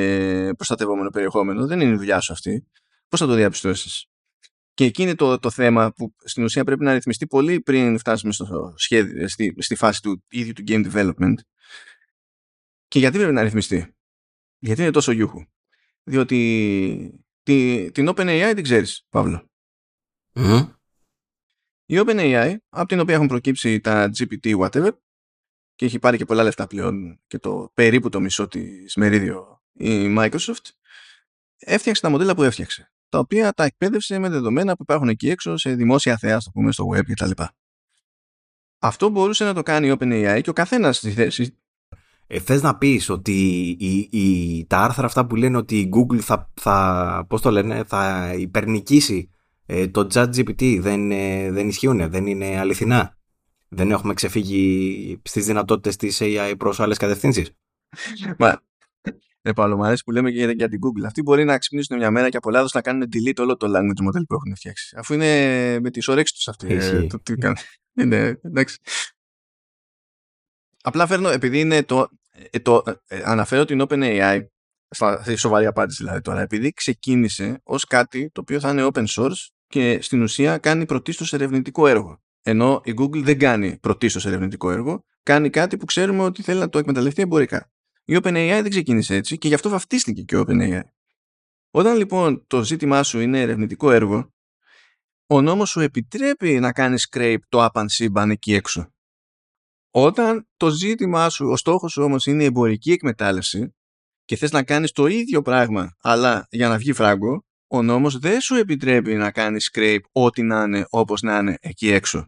προστατευόμενο 0.53 1.09
περιεχόμενο. 1.09 1.67
Δεν 1.67 1.79
είναι 1.79 1.93
η 1.93 1.97
δουλειά 1.97 2.19
σου 2.19 2.33
αυτή. 2.33 2.67
Πώς 3.09 3.19
θα 3.19 3.25
το 3.25 3.33
διαπιστώσεις; 3.33 4.05
Και 4.73 4.83
εκεί 4.83 5.01
είναι 5.01 5.15
το, 5.15 5.39
το 5.39 5.49
θέμα 5.49 5.91
που 5.91 6.13
στην 6.23 6.43
ουσία 6.43 6.63
πρέπει 6.63 6.83
να 6.83 6.93
ρυθμιστεί 6.93 7.27
πολύ 7.27 7.61
πριν 7.61 7.97
φτάσουμε 7.97 8.33
στο 8.33 8.73
σχέδιο, 8.77 9.27
στη, 9.27 9.55
στη 9.57 9.75
φάση 9.75 10.01
του 10.01 10.23
ίδιου 10.29 10.53
του 10.53 10.63
game 10.67 10.93
development 10.93 11.35
και 12.93 12.99
γιατί 12.99 13.17
πρέπει 13.17 13.33
να 13.33 13.41
ρυθμιστεί; 13.41 13.95
Γιατί 14.59 14.81
είναι 14.81 14.91
τόσο 14.91 15.11
γιούχου; 15.11 15.45
Διότι 16.03 17.25
τη, 17.43 17.91
την 17.91 18.09
OpenAI 18.09 18.51
την 18.55 18.63
ξέρεις, 18.63 19.05
Παύλο. 19.09 19.49
Η 21.85 21.95
OpenAI, 22.05 22.55
από 22.69 22.87
την 22.87 22.99
οποία 22.99 23.15
έχουν 23.15 23.27
προκύψει 23.27 23.79
τα 23.79 24.11
GPT 24.17 24.57
whatever, 24.59 24.91
και 25.75 25.85
έχει 25.85 25.99
πάρει 25.99 26.17
και 26.17 26.25
πολλά 26.25 26.43
λεφτά 26.43 26.67
πλέον 26.67 27.21
και 27.27 27.39
το 27.39 27.71
περίπου 27.73 28.09
το 28.09 28.19
μισό 28.19 28.47
της 28.47 28.95
μερίδιο 28.95 29.61
η 29.73 30.15
Microsoft, 30.17 30.69
έφτιαξε 31.57 32.01
τα 32.01 32.09
μοντέλα 32.09 32.35
που 32.35 32.43
έφτιαξε. 32.43 32.91
Τα 33.09 33.19
οποία 33.19 33.53
τα 33.53 33.63
εκπαίδευσε 33.63 34.19
με 34.19 34.29
δεδομένα 34.29 34.75
που 34.75 34.81
υπάρχουν 34.81 35.09
εκεί 35.09 35.29
έξω 35.29 35.57
σε 35.57 35.75
δημόσια 35.75 36.17
θέα, 36.17 36.37
το 36.37 36.49
πούμε, 36.53 36.71
στο 36.71 36.89
web 36.93 37.05
κτλ. 37.05 37.31
Αυτό 38.79 39.09
μπορούσε 39.09 39.43
να 39.43 39.53
το 39.53 39.63
κάνει 39.63 39.87
η 39.87 39.95
OpenAI 39.99 40.39
και 40.43 40.49
ο 40.49 40.53
καθένας 40.53 40.97
στη 40.97 41.11
θέση 41.11 41.57
ε, 42.27 42.39
θες 42.39 42.61
να 42.61 42.77
πεις 42.77 43.09
ότι 43.09 43.67
η, 43.79 44.09
η, 44.11 44.65
τα 44.65 44.77
άρθρα 44.77 45.05
αυτά 45.05 45.25
που 45.25 45.35
λένε 45.35 45.57
ότι 45.57 45.79
η 45.79 45.89
Google 45.93 46.19
θα, 46.19 46.51
θα, 46.53 47.25
πώς 47.29 47.41
το 47.41 47.51
λένε, 47.51 47.83
θα 47.87 48.33
υπερνικήσει 48.37 49.29
ε, 49.65 49.87
το 49.87 50.07
chat 50.13 50.27
GPT 50.35 50.79
δεν, 50.81 51.11
ε, 51.11 51.51
δεν 51.51 51.67
ισχύουν, 51.67 52.09
δεν 52.09 52.27
είναι 52.27 52.59
αληθινά; 52.59 53.17
Δεν 53.67 53.91
έχουμε 53.91 54.13
ξεφύγει 54.13 55.21
στις 55.23 55.45
δυνατότητες 55.45 55.95
της 55.95 56.19
AI 56.21 56.53
προς 56.57 56.79
άλλες 56.79 56.97
κατευθύνσεις; 56.97 57.51
Μα, 58.37 58.61
ε, 59.45 59.51
Παύλο, 59.51 59.75
μου 59.75 59.85
αρέσει 59.85 60.03
που 60.03 60.11
λέμε 60.11 60.31
και 60.31 60.37
για, 60.37 60.51
για 60.51 60.69
την 60.69 60.79
Google. 60.79 61.05
Αυτοί 61.05 61.21
μπορεί 61.21 61.43
να 61.43 61.57
ξυπνήσουν 61.57 61.97
μια 61.97 62.11
μέρα 62.11 62.29
και 62.29 62.37
από 62.37 62.49
λάθος 62.49 62.73
να 62.73 62.81
κάνουν 62.81 63.09
delete 63.13 63.39
όλο 63.39 63.57
το 63.57 63.67
language 63.67 64.07
model 64.07 64.23
που 64.27 64.33
έχουν 64.35 64.55
φτιάξει. 64.55 64.95
Αφού 64.97 65.13
είναι 65.13 65.79
με 65.79 65.89
τις 65.89 66.07
ωρέξεις 66.07 66.35
τους 66.35 66.47
αυτοί. 66.47 66.67
Ε, 66.73 67.03
το, 67.03 67.19
τι 67.19 67.33
είναι, 68.01 68.39
εντάξει. 68.41 68.77
Απλά 70.85 71.07
φέρνω, 71.07 71.29
επειδή 71.29 71.59
είναι 71.59 71.83
το, 71.83 72.07
ε, 72.51 72.59
το 72.59 72.83
ε, 73.07 73.21
αναφέρω 73.25 73.65
την 73.65 73.85
OpenAI 73.87 74.41
στη 75.21 75.35
σοβαρή 75.35 75.65
απάντηση 75.65 76.03
δηλαδή 76.03 76.21
τώρα, 76.21 76.41
επειδή 76.41 76.71
ξεκίνησε 76.71 77.59
ως 77.63 77.85
κάτι 77.85 78.29
το 78.31 78.41
οποίο 78.41 78.59
θα 78.59 78.69
είναι 78.69 78.87
open 78.93 79.05
source 79.07 79.47
και 79.67 80.01
στην 80.01 80.21
ουσία 80.21 80.57
κάνει 80.57 80.85
πρωτίστως 80.85 81.33
ερευνητικό 81.33 81.87
έργο. 81.87 82.21
Ενώ 82.41 82.81
η 82.83 82.93
Google 82.97 83.23
δεν 83.23 83.39
κάνει 83.39 83.77
πρωτίστως 83.79 84.25
ερευνητικό 84.25 84.71
έργο, 84.71 85.05
κάνει 85.23 85.49
κάτι 85.49 85.77
που 85.77 85.85
ξέρουμε 85.85 86.23
ότι 86.23 86.41
θέλει 86.41 86.59
να 86.59 86.69
το 86.69 86.77
εκμεταλλευτεί 86.77 87.21
εμπορικά. 87.21 87.71
Η 88.05 88.19
OpenAI 88.23 88.59
δεν 88.61 88.69
ξεκίνησε 88.69 89.15
έτσι 89.15 89.37
και 89.37 89.47
γι' 89.47 89.53
αυτό 89.53 89.69
βαφτίστηκε 89.69 90.21
και 90.21 90.35
η 90.35 90.45
OpenAI. 90.47 90.81
Όταν 91.71 91.97
λοιπόν 91.97 92.43
το 92.47 92.63
ζήτημά 92.63 93.03
σου 93.03 93.19
είναι 93.19 93.41
ερευνητικό 93.41 93.91
έργο, 93.91 94.33
ο 95.27 95.41
νόμος 95.41 95.69
σου 95.69 95.79
επιτρέπει 95.79 96.59
να 96.59 96.71
κάνεις 96.71 97.07
scrape 97.11 97.37
το 97.49 97.65
up 97.65 97.81
and 97.81 97.85
σύμπαν 97.87 98.29
εκεί 98.29 98.53
έξω. 98.53 98.92
Όταν 99.95 100.47
το 100.57 100.69
ζήτημά 100.69 101.29
σου, 101.29 101.47
ο 101.47 101.57
στόχος 101.57 101.91
σου 101.91 102.03
όμως 102.03 102.25
είναι 102.25 102.43
η 102.43 102.45
εμπορική 102.45 102.91
εκμετάλλευση 102.91 103.75
και 104.25 104.35
θες 104.35 104.51
να 104.51 104.63
κάνεις 104.63 104.91
το 104.91 105.05
ίδιο 105.05 105.41
πράγμα 105.41 105.95
αλλά 106.01 106.47
για 106.49 106.67
να 106.67 106.77
βγει 106.77 106.93
φράγκο, 106.93 107.45
ο 107.67 107.81
νόμος 107.81 108.19
δεν 108.19 108.41
σου 108.41 108.55
επιτρέπει 108.55 109.15
να 109.15 109.31
κάνεις 109.31 109.71
scrape 109.73 109.99
ό,τι 110.11 110.43
να 110.43 110.63
είναι 110.63 110.85
όπως 110.89 111.21
να 111.21 111.37
είναι 111.37 111.57
εκεί 111.61 111.91
έξω. 111.91 112.27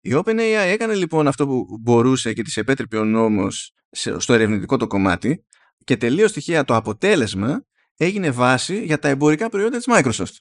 Η 0.00 0.12
OpenAI 0.14 0.64
έκανε 0.64 0.94
λοιπόν 0.94 1.26
αυτό 1.26 1.46
που 1.46 1.78
μπορούσε 1.80 2.32
και 2.32 2.42
της 2.42 2.56
επέτρεπε 2.56 2.98
ο 2.98 3.04
νόμος 3.04 3.72
στο 4.16 4.32
ερευνητικό 4.32 4.76
το 4.76 4.86
κομμάτι, 4.86 5.44
και 5.84 5.96
τελείως 5.96 6.32
τυχαία 6.32 6.64
το 6.64 6.74
αποτέλεσμα 6.74 7.64
έγινε 7.96 8.30
βάση 8.30 8.84
για 8.84 8.98
τα 8.98 9.08
εμπορικά 9.08 9.48
προϊόντα 9.48 9.76
της 9.76 9.86
Microsoft. 9.90 10.36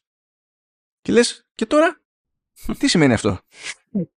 Και 1.02 1.12
λες, 1.12 1.48
και 1.56 1.66
τώρα, 1.66 2.02
τι 2.78 2.88
σημαίνει 2.88 3.14
αυτό; 3.14 3.40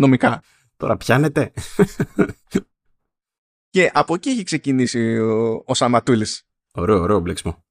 Νομικά. 0.00 0.42
Τώρα 0.80 0.96
πιάνετε. 0.96 1.52
και 3.70 3.90
από 3.92 4.14
εκεί 4.14 4.28
έχει 4.28 4.42
ξεκινήσει 4.42 5.18
ο, 5.18 5.62
ο 5.66 5.74
Σαματούλης. 5.74 6.42
Ωραίο, 6.72 7.00
ωραίο 7.00 7.20
μπλέξιμο. 7.20 7.64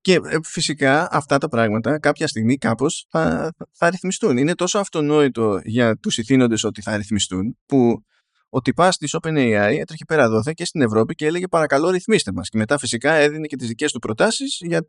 Και 0.00 0.14
ε, 0.14 0.36
φυσικά 0.44 1.08
αυτά 1.10 1.38
τα 1.38 1.48
πράγματα 1.48 1.98
κάποια 1.98 2.26
στιγμή 2.26 2.56
κάπως 2.56 3.06
θα, 3.10 3.52
θα 3.72 3.90
ρυθμιστούν. 3.90 4.36
Είναι 4.36 4.54
τόσο 4.54 4.78
αυτονόητο 4.78 5.60
για 5.64 5.96
τους 5.96 6.18
ηθήνοντες 6.18 6.64
ότι 6.64 6.82
θα 6.82 6.96
ρυθμιστούν 6.96 7.58
που 7.66 8.04
ο 8.48 8.60
τυπάς 8.60 8.96
της 8.96 9.16
OpenAI 9.20 9.76
έτρεχε 9.80 10.04
πέρα 10.06 10.28
δόθε 10.28 10.52
και 10.52 10.64
στην 10.64 10.82
Ευρώπη 10.82 11.14
και 11.14 11.26
έλεγε 11.26 11.48
παρακαλώ 11.48 11.90
ρυθμίστε 11.90 12.32
μας. 12.32 12.48
Και 12.48 12.58
μετά 12.58 12.78
φυσικά 12.78 13.12
έδινε 13.12 13.46
και 13.46 13.56
τις 13.56 13.68
δικές 13.68 13.92
του 13.92 13.98
προτάσεις 13.98 14.58
για 14.60 14.84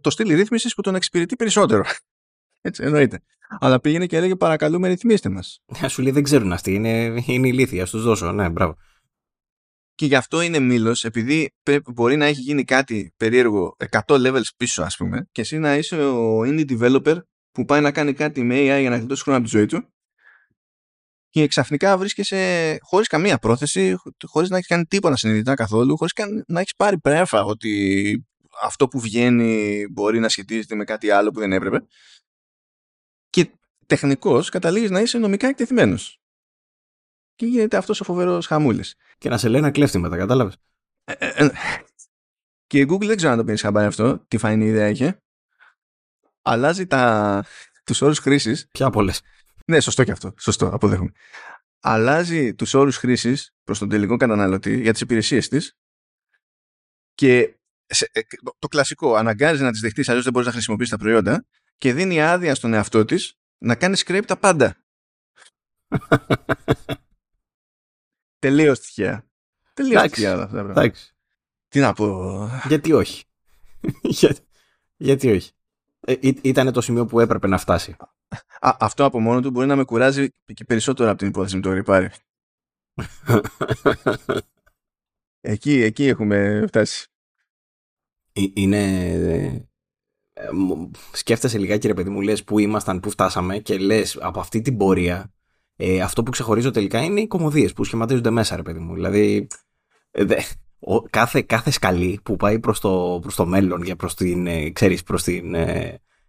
το 0.00 0.10
στυλ 0.10 0.34
ρύθμισης 0.34 0.74
που 0.74 0.82
τον 0.82 0.94
εξυπηρετεί 0.94 1.36
περισσότερο. 1.36 1.84
Έτσι, 2.60 2.82
εννοείται. 2.82 3.20
Αλλά 3.60 3.80
πήγαινε 3.80 4.06
και 4.06 4.16
έλεγε 4.16 4.36
παρακαλούμε 4.36 4.88
ρυθμίστε 4.88 5.28
μας. 5.28 5.60
Σου 5.88 6.02
λέει 6.02 6.12
δεν 6.12 6.22
ξέρουν 6.22 6.52
αυτοί, 6.52 6.74
είναι, 6.74 7.22
είναι 7.26 7.48
ηλίθιοι, 7.48 7.80
ας 7.80 7.90
τους 7.90 8.02
δώσω. 8.02 8.32
Ναι, 8.32 8.48
μπράβο. 8.48 8.76
Και 9.94 10.06
γι' 10.06 10.14
αυτό 10.14 10.40
είναι 10.40 10.58
μήλος, 10.58 11.04
επειδή 11.04 11.50
μπορεί 11.94 12.16
να 12.16 12.24
έχει 12.24 12.40
γίνει 12.40 12.64
κάτι 12.64 13.12
περίεργο 13.16 13.76
100 13.90 14.00
levels 14.06 14.48
πίσω, 14.56 14.82
ας 14.82 14.96
πούμε, 14.96 15.28
και 15.32 15.40
εσύ 15.40 15.58
να 15.58 15.76
είσαι 15.76 15.96
ο 16.04 16.40
indie 16.40 16.70
developer 16.70 17.16
που 17.50 17.64
πάει 17.64 17.80
να 17.80 17.92
κάνει 17.92 18.12
κάτι 18.12 18.42
με 18.42 18.54
AI 18.54 18.80
για 18.80 18.90
να 18.90 18.96
γλιτώσει 18.96 19.22
χρόνο 19.22 19.38
από 19.38 19.48
τη 19.48 19.56
ζωή 19.56 19.66
του 19.66 19.92
και 21.28 21.46
ξαφνικά 21.46 21.98
βρίσκεσαι 21.98 22.76
χωρίς 22.80 23.06
καμία 23.06 23.38
πρόθεση, 23.38 23.96
χωρίς 24.24 24.48
να 24.48 24.56
έχεις 24.56 24.68
κάνει 24.68 24.84
τίποτα 24.84 25.16
συνειδητά 25.16 25.54
καθόλου, 25.54 25.96
χωρίς 25.96 26.12
να 26.46 26.60
έχεις 26.60 26.74
πάρει 26.76 26.98
πρέφα 26.98 27.44
ότι 27.44 28.26
αυτό 28.62 28.88
που 28.88 29.00
βγαίνει 29.00 29.84
μπορεί 29.90 30.18
να 30.18 30.28
σχετίζεται 30.28 30.74
με 30.74 30.84
κάτι 30.84 31.10
άλλο 31.10 31.30
που 31.30 31.40
δεν 31.40 31.52
έπρεπε. 31.52 31.86
Και 33.88 33.94
τεχνικώ 33.94 34.42
καταλήγεις 34.44 34.90
να 34.90 35.00
είσαι 35.00 35.18
νομικά 35.18 35.48
εκτεθειμένος. 35.48 36.20
Και 37.34 37.46
γίνεται 37.46 37.76
αυτός 37.76 38.00
ο 38.00 38.04
φοβερός 38.04 38.46
χαμούλης. 38.46 38.96
Και 39.18 39.28
να 39.28 39.38
σε 39.38 39.48
λέει 39.48 39.60
ένα 39.60 39.70
κλέφτη 39.70 39.98
μετά, 39.98 40.16
κατάλαβες; 40.16 40.56
Ε, 41.04 41.12
ε, 41.12 41.44
ε, 41.44 41.50
και 42.66 42.78
η 42.78 42.88
Google 42.90 43.06
δεν 43.06 43.16
ξέρω 43.16 43.32
αν 43.32 43.38
το 43.38 43.44
πήρες 43.44 43.60
χαμπάρι 43.60 43.86
αυτό, 43.86 44.18
τι 44.28 44.38
φανή 44.38 44.66
ιδέα 44.66 44.88
είχε. 44.88 45.22
Αλλάζει 46.42 46.86
τα... 46.86 47.44
τους 47.84 48.02
όρους 48.02 48.18
χρήσης. 48.18 48.68
Ποια 48.70 48.90
πολλέ. 48.90 49.12
Ναι, 49.66 49.80
σωστό 49.80 50.04
και 50.04 50.12
αυτό. 50.12 50.34
Σωστό, 50.38 50.66
αποδέχομαι. 50.66 51.12
Αλλάζει 51.80 52.54
τους 52.54 52.74
όρους 52.74 52.96
χρήσης 52.96 53.54
προς 53.64 53.78
τον 53.78 53.88
τελικό 53.88 54.16
καταναλωτή 54.16 54.80
για 54.80 54.92
τις 54.92 55.00
υπηρεσίες 55.00 55.48
της 55.48 55.76
και 57.14 57.58
σε, 57.86 58.10
ε, 58.12 58.20
το 58.58 58.68
κλασικό, 58.68 59.14
αναγκάζει 59.14 59.62
να 59.62 59.70
τις 59.70 59.80
δεχτείς, 59.80 60.08
αλλιώς 60.08 60.24
δεν 60.24 60.32
μπορείς 60.32 60.48
να 60.48 60.54
χρησιμοποιήσεις 60.54 60.92
τα 60.92 60.98
προϊόντα 60.98 61.46
και 61.78 61.92
δίνει 61.92 62.22
άδεια 62.22 62.54
στον 62.54 62.74
εαυτό 62.74 63.04
της 63.04 63.38
να 63.58 63.74
κάνεις 63.74 64.04
scrape 64.06 64.24
τα 64.26 64.36
πάντα. 64.36 64.76
Τελείως 68.38 68.80
τυχαία. 68.80 69.24
Τελείως 69.74 70.02
τυχαία 70.02 70.42
αυτά. 70.42 70.92
Τι 71.68 71.80
να 71.80 71.92
πω. 71.92 72.48
Γιατί 72.66 72.92
όχι; 72.92 73.24
γιατί 74.96 75.30
όχι; 75.30 75.52
Ε, 76.00 76.14
ήταν 76.42 76.72
το 76.72 76.80
σημείο 76.80 77.06
που 77.06 77.20
έπρεπε 77.20 77.46
να 77.46 77.58
φτάσει. 77.58 77.96
Α, 78.60 78.76
αυτό 78.80 79.04
από 79.04 79.20
μόνο 79.20 79.40
του 79.40 79.50
μπορεί 79.50 79.66
να 79.66 79.76
με 79.76 79.84
κουράζει 79.84 80.30
και 80.54 80.64
περισσότερο 80.64 81.08
από 81.10 81.18
την 81.18 81.28
υπόθεση 81.28 81.56
με 81.56 81.62
το 81.62 81.72
ρηπάρι. 81.72 82.10
εκεί, 85.40 85.72
εκεί 85.82 86.06
έχουμε 86.06 86.64
φτάσει. 86.66 87.08
Ε, 88.32 88.42
είναι... 88.54 89.67
Ε, 90.40 90.48
σκέφτεσαι 91.12 91.58
λιγάκι 91.58 91.86
ρε 91.86 91.94
παιδί 91.94 92.10
μου, 92.10 92.20
λες 92.20 92.44
που 92.44 92.58
ήμασταν, 92.58 93.00
που 93.00 93.10
φτάσαμε 93.10 93.58
και 93.58 93.78
λες 93.78 94.18
από 94.20 94.40
αυτή 94.40 94.60
την 94.60 94.76
πορεία 94.76 95.32
ε, 95.76 96.00
αυτό 96.00 96.22
που 96.22 96.30
ξεχωρίζω 96.30 96.70
τελικά 96.70 97.02
είναι 97.02 97.20
οι 97.20 97.26
κομμωδίες 97.26 97.72
που 97.72 97.84
σχηματίζονται 97.84 98.30
μέσα 98.30 98.56
ρε 98.56 98.62
παιδί 98.62 98.78
μου. 98.78 98.94
Δηλαδή 98.94 99.46
ο, 100.78 101.00
κάθε, 101.00 101.42
κάθε 101.42 101.70
σκαλή 101.70 102.20
που 102.22 102.36
πάει 102.36 102.58
προς 102.58 102.80
το, 102.80 103.18
προς 103.22 103.34
το 103.34 103.46
μέλλον 103.46 103.82
για 103.82 103.96
προς 103.96 104.14
την, 104.14 104.48
ξέρεις, 104.72 105.02
προς 105.02 105.22
την 105.22 105.54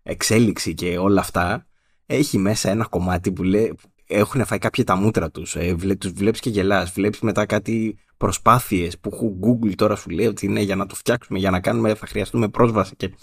εξέλιξη 0.04 0.74
και 0.74 0.98
όλα 0.98 1.20
αυτά 1.22 1.68
έχει 2.06 2.38
μέσα 2.38 2.70
ένα 2.70 2.86
κομμάτι 2.86 3.32
που 3.32 3.44
λέει, 3.44 3.76
έχουν 4.08 4.46
φάει 4.46 4.58
κάποια 4.58 4.84
τα 4.84 4.96
μούτρα 4.96 5.32
τους, 5.32 5.56
ε, 5.56 5.74
βλέ, 5.74 5.96
τους 5.96 6.12
βλέπεις 6.12 6.40
και 6.40 6.50
γελάς, 6.50 6.92
βλέπεις 6.92 7.20
μετά 7.20 7.46
κάτι 7.46 7.98
προσπάθειες 8.18 9.00
που 9.00 9.10
έχουν 9.14 9.40
Google 9.44 9.76
τώρα 9.76 9.96
σου 9.96 10.10
λέει 10.10 10.26
ότι 10.26 10.46
είναι 10.46 10.62
για 10.62 10.76
να 10.76 10.86
το 10.86 10.96
φτιάξουμε, 10.96 11.40
για 11.40 11.50
να 11.50 11.60
κάνουμε, 11.60 11.96
θα 11.96 12.08
χρειαστούμε 12.08 12.48
πρόσβαση 12.50 12.96
και, 12.96 13.14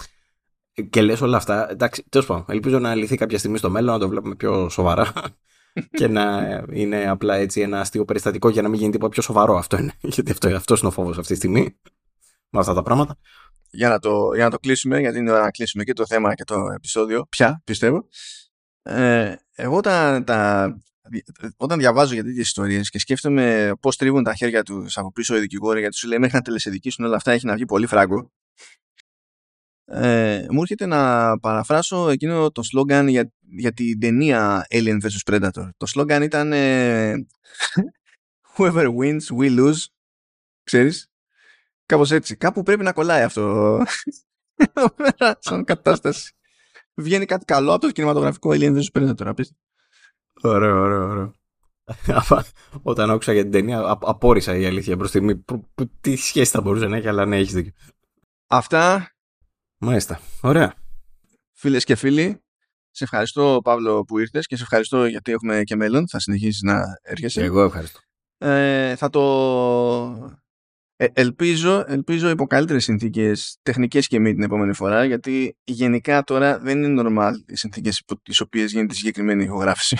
και 0.90 1.02
λες 1.02 1.20
όλα 1.20 1.36
αυτά. 1.36 1.70
Εντάξει, 1.70 2.04
τέλος 2.08 2.26
πάντων, 2.26 2.44
ελπίζω 2.48 2.78
να 2.78 2.94
λυθεί 2.94 3.16
κάποια 3.16 3.38
στιγμή 3.38 3.58
στο 3.58 3.70
μέλλον, 3.70 3.92
να 3.92 4.00
το 4.00 4.08
βλέπουμε 4.08 4.34
πιο 4.34 4.68
σοβαρά 4.68 5.12
και 5.98 6.08
να 6.08 6.64
είναι 6.72 7.08
απλά 7.08 7.34
έτσι 7.34 7.60
ένα 7.60 7.80
αστείο 7.80 8.04
περιστατικό 8.04 8.48
για 8.48 8.62
να 8.62 8.68
μην 8.68 8.78
γίνει 8.80 8.92
τίποτα 8.92 9.12
πιο 9.12 9.22
σοβαρό 9.22 9.56
αυτό 9.56 9.78
είναι. 9.78 9.92
Γιατί 10.14 10.30
αυτό, 10.30 10.56
αυτός 10.56 10.78
είναι 10.78 10.88
ο 10.88 10.92
φόβος 10.92 11.18
αυτή 11.18 11.32
τη 11.32 11.38
στιγμή 11.38 11.76
με 12.50 12.60
αυτά 12.60 12.74
τα 12.74 12.82
πράγματα. 12.82 13.16
Για 13.70 13.88
να, 13.88 13.98
το, 13.98 14.30
για 14.34 14.44
να 14.44 14.50
το 14.50 14.58
κλείσουμε, 14.58 15.00
γιατί 15.00 15.18
είναι 15.18 15.30
ώρα 15.30 15.40
να 15.40 15.50
κλείσουμε 15.50 15.84
και 15.84 15.92
το 15.92 16.06
θέμα 16.06 16.34
και 16.34 16.44
το 16.44 16.54
επεισόδιο, 16.74 17.26
πια 17.28 17.60
πιστεύω. 17.64 18.08
Ε, 18.82 19.34
εγώ 19.54 19.80
τα, 19.80 20.24
τα, 20.24 20.68
όταν 21.56 21.78
διαβάζω 21.78 22.14
για 22.14 22.24
τέτοιες 22.24 22.46
ιστορίες 22.46 22.90
και 22.90 22.98
σκέφτομαι 22.98 23.72
πώς 23.80 23.96
τρίβουν 23.96 24.22
τα 24.22 24.34
χέρια 24.34 24.62
τους 24.62 24.96
από 24.98 25.12
πίσω 25.12 25.36
οι 25.36 25.40
δικηγόροι, 25.40 25.80
γιατί 25.80 25.96
σου 25.96 26.08
λέει 26.08 26.18
μέχρι 26.18 26.36
να 26.36 26.42
τελεσιδικήσουν 26.42 27.04
όλα 27.04 27.16
αυτά 27.16 27.32
έχει 27.32 27.46
να 27.46 27.54
βγει 27.54 27.64
πολύ 27.64 27.86
φράγκο. 27.86 28.30
Ε, 29.88 30.46
μου 30.50 30.60
έρχεται 30.60 30.86
να 30.86 31.38
παραφράσω 31.38 32.08
εκείνο 32.08 32.50
το 32.50 32.62
σλόγκαν 32.62 33.08
για, 33.08 33.32
για 33.40 33.72
την 33.72 34.00
ταινία 34.00 34.66
Alien 34.70 34.98
vs 35.02 35.32
Predator. 35.32 35.68
Το 35.76 35.86
σλόγκαν 35.86 36.22
ήταν 36.22 36.52
ε, 36.52 37.26
Whoever 38.56 38.86
wins, 38.86 39.20
we 39.38 39.58
lose. 39.58 39.84
Ξέρεις; 40.62 41.10
Κάπως 41.86 42.10
έτσι. 42.10 42.36
Κάπου 42.36 42.62
πρέπει 42.62 42.82
να 42.82 42.92
κολλάει 42.92 43.22
αυτό. 43.22 43.78
Σαν 45.38 45.64
κατάσταση 45.64 46.36
βγαίνει 46.96 47.24
κάτι 47.24 47.44
καλό 47.44 47.72
από 47.72 47.86
το 47.86 47.92
κινηματογραφικό 47.92 48.50
Alien 48.50 48.78
vs 48.78 48.86
Predator. 48.92 49.32
Ωραίο, 50.42 50.80
ωραίο, 50.80 51.08
ωραίο. 51.08 51.34
Όταν 52.82 53.10
άκουσα 53.10 53.32
για 53.32 53.42
την 53.42 53.50
ταινία, 53.50 53.98
απόρρισα 54.00 54.56
η 54.56 54.66
αλήθεια 54.66 54.96
προς 54.96 55.08
στιγμή. 55.08 55.44
Τι 56.00 56.16
σχέση 56.16 56.50
θα 56.50 56.60
μπορούσε 56.60 56.86
να 56.86 56.96
έχει, 56.96 57.08
αλλά 57.08 57.26
ναι, 57.26 57.36
έχεις 57.36 57.52
δίκιο. 57.52 57.72
Αυτά. 58.46 59.15
Μάλιστα. 59.78 60.20
Ωραία. 60.40 60.74
Φίλες 61.52 61.84
και 61.84 61.94
φίλοι, 61.94 62.44
σε 62.90 63.04
ευχαριστώ 63.04 63.60
Παύλο 63.64 64.04
που 64.04 64.18
ήρθες 64.18 64.46
και 64.46 64.56
σε 64.56 64.62
ευχαριστώ 64.62 65.06
γιατί 65.06 65.32
έχουμε 65.32 65.62
και 65.62 65.76
μέλλον. 65.76 66.08
Θα 66.08 66.18
συνεχίσεις 66.18 66.62
να 66.62 66.82
έρχεσαι. 67.02 67.42
Εγώ 67.42 67.62
ευχαριστώ. 67.62 68.00
Ε, 68.38 68.96
θα 68.96 69.10
το 69.10 69.22
ε, 70.96 71.06
ελπίζω, 71.12 71.84
ελπίζω 71.86 72.28
υπό 72.28 72.46
καλύτερες 72.46 72.84
συνθήκες 72.84 73.58
τεχνικές 73.62 74.06
και 74.06 74.18
μη 74.18 74.34
την 74.34 74.42
επόμενη 74.42 74.74
φορά, 74.74 75.04
γιατί 75.04 75.56
γενικά 75.64 76.22
τώρα 76.22 76.58
δεν 76.58 76.82
είναι 76.82 77.02
normal 77.02 77.32
οι 77.46 77.56
συνθήκες 77.56 77.98
υπό 77.98 78.20
τις 78.20 78.40
οποίες 78.40 78.72
γίνεται 78.72 78.92
η 78.94 78.96
συγκεκριμένη 78.96 79.44
ηχογράφηση. 79.44 79.96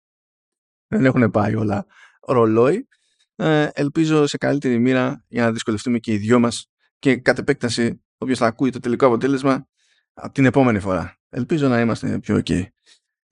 δεν 0.92 1.04
έχουν 1.04 1.30
πάει 1.30 1.54
όλα 1.54 1.86
ρολόι. 2.26 2.88
Ε, 3.36 3.68
ελπίζω 3.72 4.26
σε 4.26 4.36
καλύτερη 4.36 4.78
μοίρα 4.78 5.24
για 5.28 5.44
να 5.44 5.52
δυσκολευτούμε 5.52 5.98
και 5.98 6.12
οι 6.12 6.16
δυο 6.16 6.38
μας 6.38 6.70
και 6.98 7.16
κατ' 7.16 7.38
επέκταση 7.38 8.02
όποιος 8.20 8.38
θα 8.38 8.46
ακούει 8.46 8.70
το 8.70 8.78
τελικό 8.78 9.06
αποτέλεσμα 9.06 9.68
από 10.12 10.32
την 10.32 10.44
επόμενη 10.44 10.80
φορά. 10.80 11.18
Ελπίζω 11.28 11.68
να 11.68 11.80
είμαστε 11.80 12.18
πιο 12.18 12.42
ok. 12.44 12.62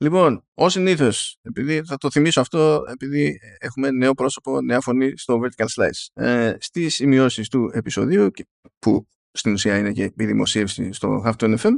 Λοιπόν, 0.01 0.45
ως 0.53 0.71
συνήθως, 0.71 1.37
επειδή 1.41 1.83
θα 1.85 1.97
το 1.97 2.11
θυμίσω 2.11 2.41
αυτό, 2.41 2.83
επειδή 2.87 3.39
έχουμε 3.59 3.91
νέο 3.91 4.13
πρόσωπο, 4.13 4.61
νέα 4.61 4.81
φωνή 4.81 5.17
στο 5.17 5.39
Vertical 5.43 5.65
Slice. 5.65 6.23
Ε, 6.23 6.55
Στις 6.59 6.95
σημειώσεις 6.95 7.49
του 7.49 7.71
επεισοδίου, 7.73 8.31
που 8.79 9.07
στην 9.31 9.53
ουσία 9.53 9.77
είναι 9.77 9.91
και 9.91 10.03
η 10.03 10.25
δημοσίευση 10.25 10.93
στο 10.93 11.23
Halftone 11.25 11.57
FM, 11.57 11.71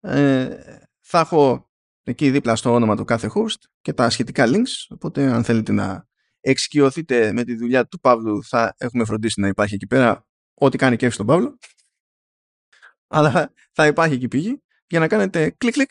ε, 0.00 0.56
θα 1.00 1.18
έχω 1.18 1.70
εκεί 2.02 2.30
δίπλα 2.30 2.56
στο 2.56 2.72
όνομα 2.72 2.96
του 2.96 3.04
κάθε 3.04 3.30
host 3.34 3.60
και 3.80 3.92
τα 3.92 4.10
σχετικά 4.10 4.44
links. 4.46 4.86
Οπότε, 4.88 5.32
αν 5.32 5.44
θέλετε 5.44 5.72
να 5.72 6.06
εξοικειωθείτε 6.40 7.32
με 7.32 7.44
τη 7.44 7.56
δουλειά 7.56 7.86
του 7.86 8.00
Παύλου, 8.00 8.44
θα 8.44 8.74
έχουμε 8.78 9.04
φροντίσει 9.04 9.40
να 9.40 9.48
υπάρχει 9.48 9.74
εκεί 9.74 9.86
πέρα 9.86 10.26
ό,τι 10.54 10.76
κάνει 10.78 10.96
και 10.96 11.10
στον 11.10 11.26
Παύλο. 11.26 11.58
Αλλά 13.14 13.52
θα 13.72 13.86
υπάρχει 13.86 14.14
εκεί 14.14 14.28
πηγή 14.28 14.62
για 14.86 15.00
να 15.00 15.08
κάνετε 15.08 15.54
κλικ-κλικ 15.58 15.90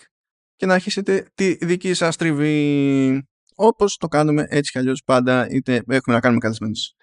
και 0.56 0.66
να 0.66 0.74
αρχίσετε 0.74 1.28
τη 1.36 1.66
δική 1.66 1.94
σας 1.94 2.16
τριβή 2.16 3.28
όπως 3.56 3.98
το 3.98 4.08
κάνουμε 4.08 4.46
έτσι 4.50 4.72
κι 4.72 4.78
αλλιώς 4.78 5.04
πάντα 5.04 5.50
είτε 5.50 5.84
έχουμε 5.88 6.16
να 6.16 6.22
κάνουμε 6.22 6.40
καλεσμένους. 6.40 6.96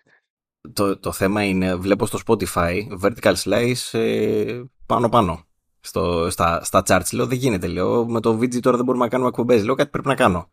Το, 0.72 0.98
το 0.98 1.12
θέμα 1.12 1.44
είναι, 1.44 1.74
βλέπω 1.74 2.06
στο 2.06 2.18
Spotify 2.26 2.86
Vertical 3.02 3.34
Slice 3.34 3.98
ε, 3.98 4.60
πάνω 4.86 5.08
πάνω 5.08 5.44
στο, 5.80 6.30
στα, 6.30 6.64
στα 6.64 6.82
charts. 6.86 7.12
Λέω 7.12 7.26
δεν 7.26 7.38
γίνεται, 7.38 7.66
λέω 7.66 8.06
με 8.08 8.20
το 8.20 8.38
VG 8.38 8.60
τώρα 8.60 8.76
δεν 8.76 8.84
μπορούμε 8.84 9.04
να 9.04 9.10
κάνουμε 9.10 9.28
εκπομπές. 9.28 9.64
Λέω 9.64 9.74
κάτι 9.74 9.90
πρέπει 9.90 10.08
να 10.08 10.14
κάνω. 10.14 10.50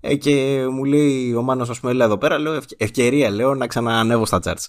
Ε, 0.00 0.16
και 0.16 0.66
μου 0.70 0.84
λέει 0.84 1.34
ο 1.34 1.42
Μάνος 1.42 1.70
ας 1.70 1.80
πούμε 1.80 1.92
έλα 1.92 2.04
εδώ 2.04 2.18
πέρα, 2.18 2.38
λέω 2.38 2.60
ευκαιρία 2.76 3.30
λέω 3.30 3.54
να 3.54 3.66
ξαναανέβω 3.66 4.26
στα 4.26 4.40
charts. 4.42 4.66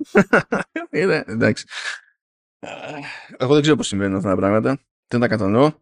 είναι, 1.00 1.24
εντάξει. 1.26 1.66
Εγώ 3.36 3.52
δεν 3.52 3.62
ξέρω 3.62 3.76
πώς 3.76 3.86
συμβαίνουν 3.86 4.16
αυτά 4.16 4.28
τα 4.28 4.36
πράγματα. 4.36 4.78
Δεν 5.06 5.20
τα 5.20 5.28
κατανοώ. 5.28 5.72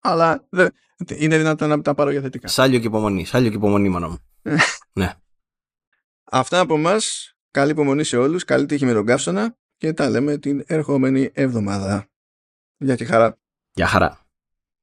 Αλλά 0.00 0.46
δεν, 0.48 0.74
είναι 1.06 1.38
δυνατόν 1.38 1.68
να 1.68 1.82
τα 1.82 1.94
πάρω 1.94 2.10
για 2.10 2.20
θετικά. 2.20 2.48
Σάλιο 2.48 2.78
και 2.78 2.86
υπομονή. 2.86 3.24
Σάλιο 3.24 3.50
και 3.50 3.56
υπομονή, 3.56 3.88
μόνο 3.88 4.08
μου. 4.08 4.18
ναι. 4.92 5.14
Αυτά 6.24 6.60
από 6.60 6.74
εμάς. 6.74 7.34
Καλή 7.50 7.70
υπομονή 7.70 8.04
σε 8.04 8.16
όλους. 8.16 8.44
Καλή 8.44 8.66
τύχη 8.66 8.84
με 8.84 8.92
τον 8.92 9.06
καύσωνα. 9.06 9.56
Και 9.76 9.92
τα 9.92 10.10
λέμε 10.10 10.38
την 10.38 10.64
ερχόμενη 10.66 11.30
εβδομάδα. 11.34 12.08
Γεια 12.76 12.94
και 12.96 13.04
χαρά. 13.04 13.38
Γεια 13.72 13.86
χαρά. 13.86 14.25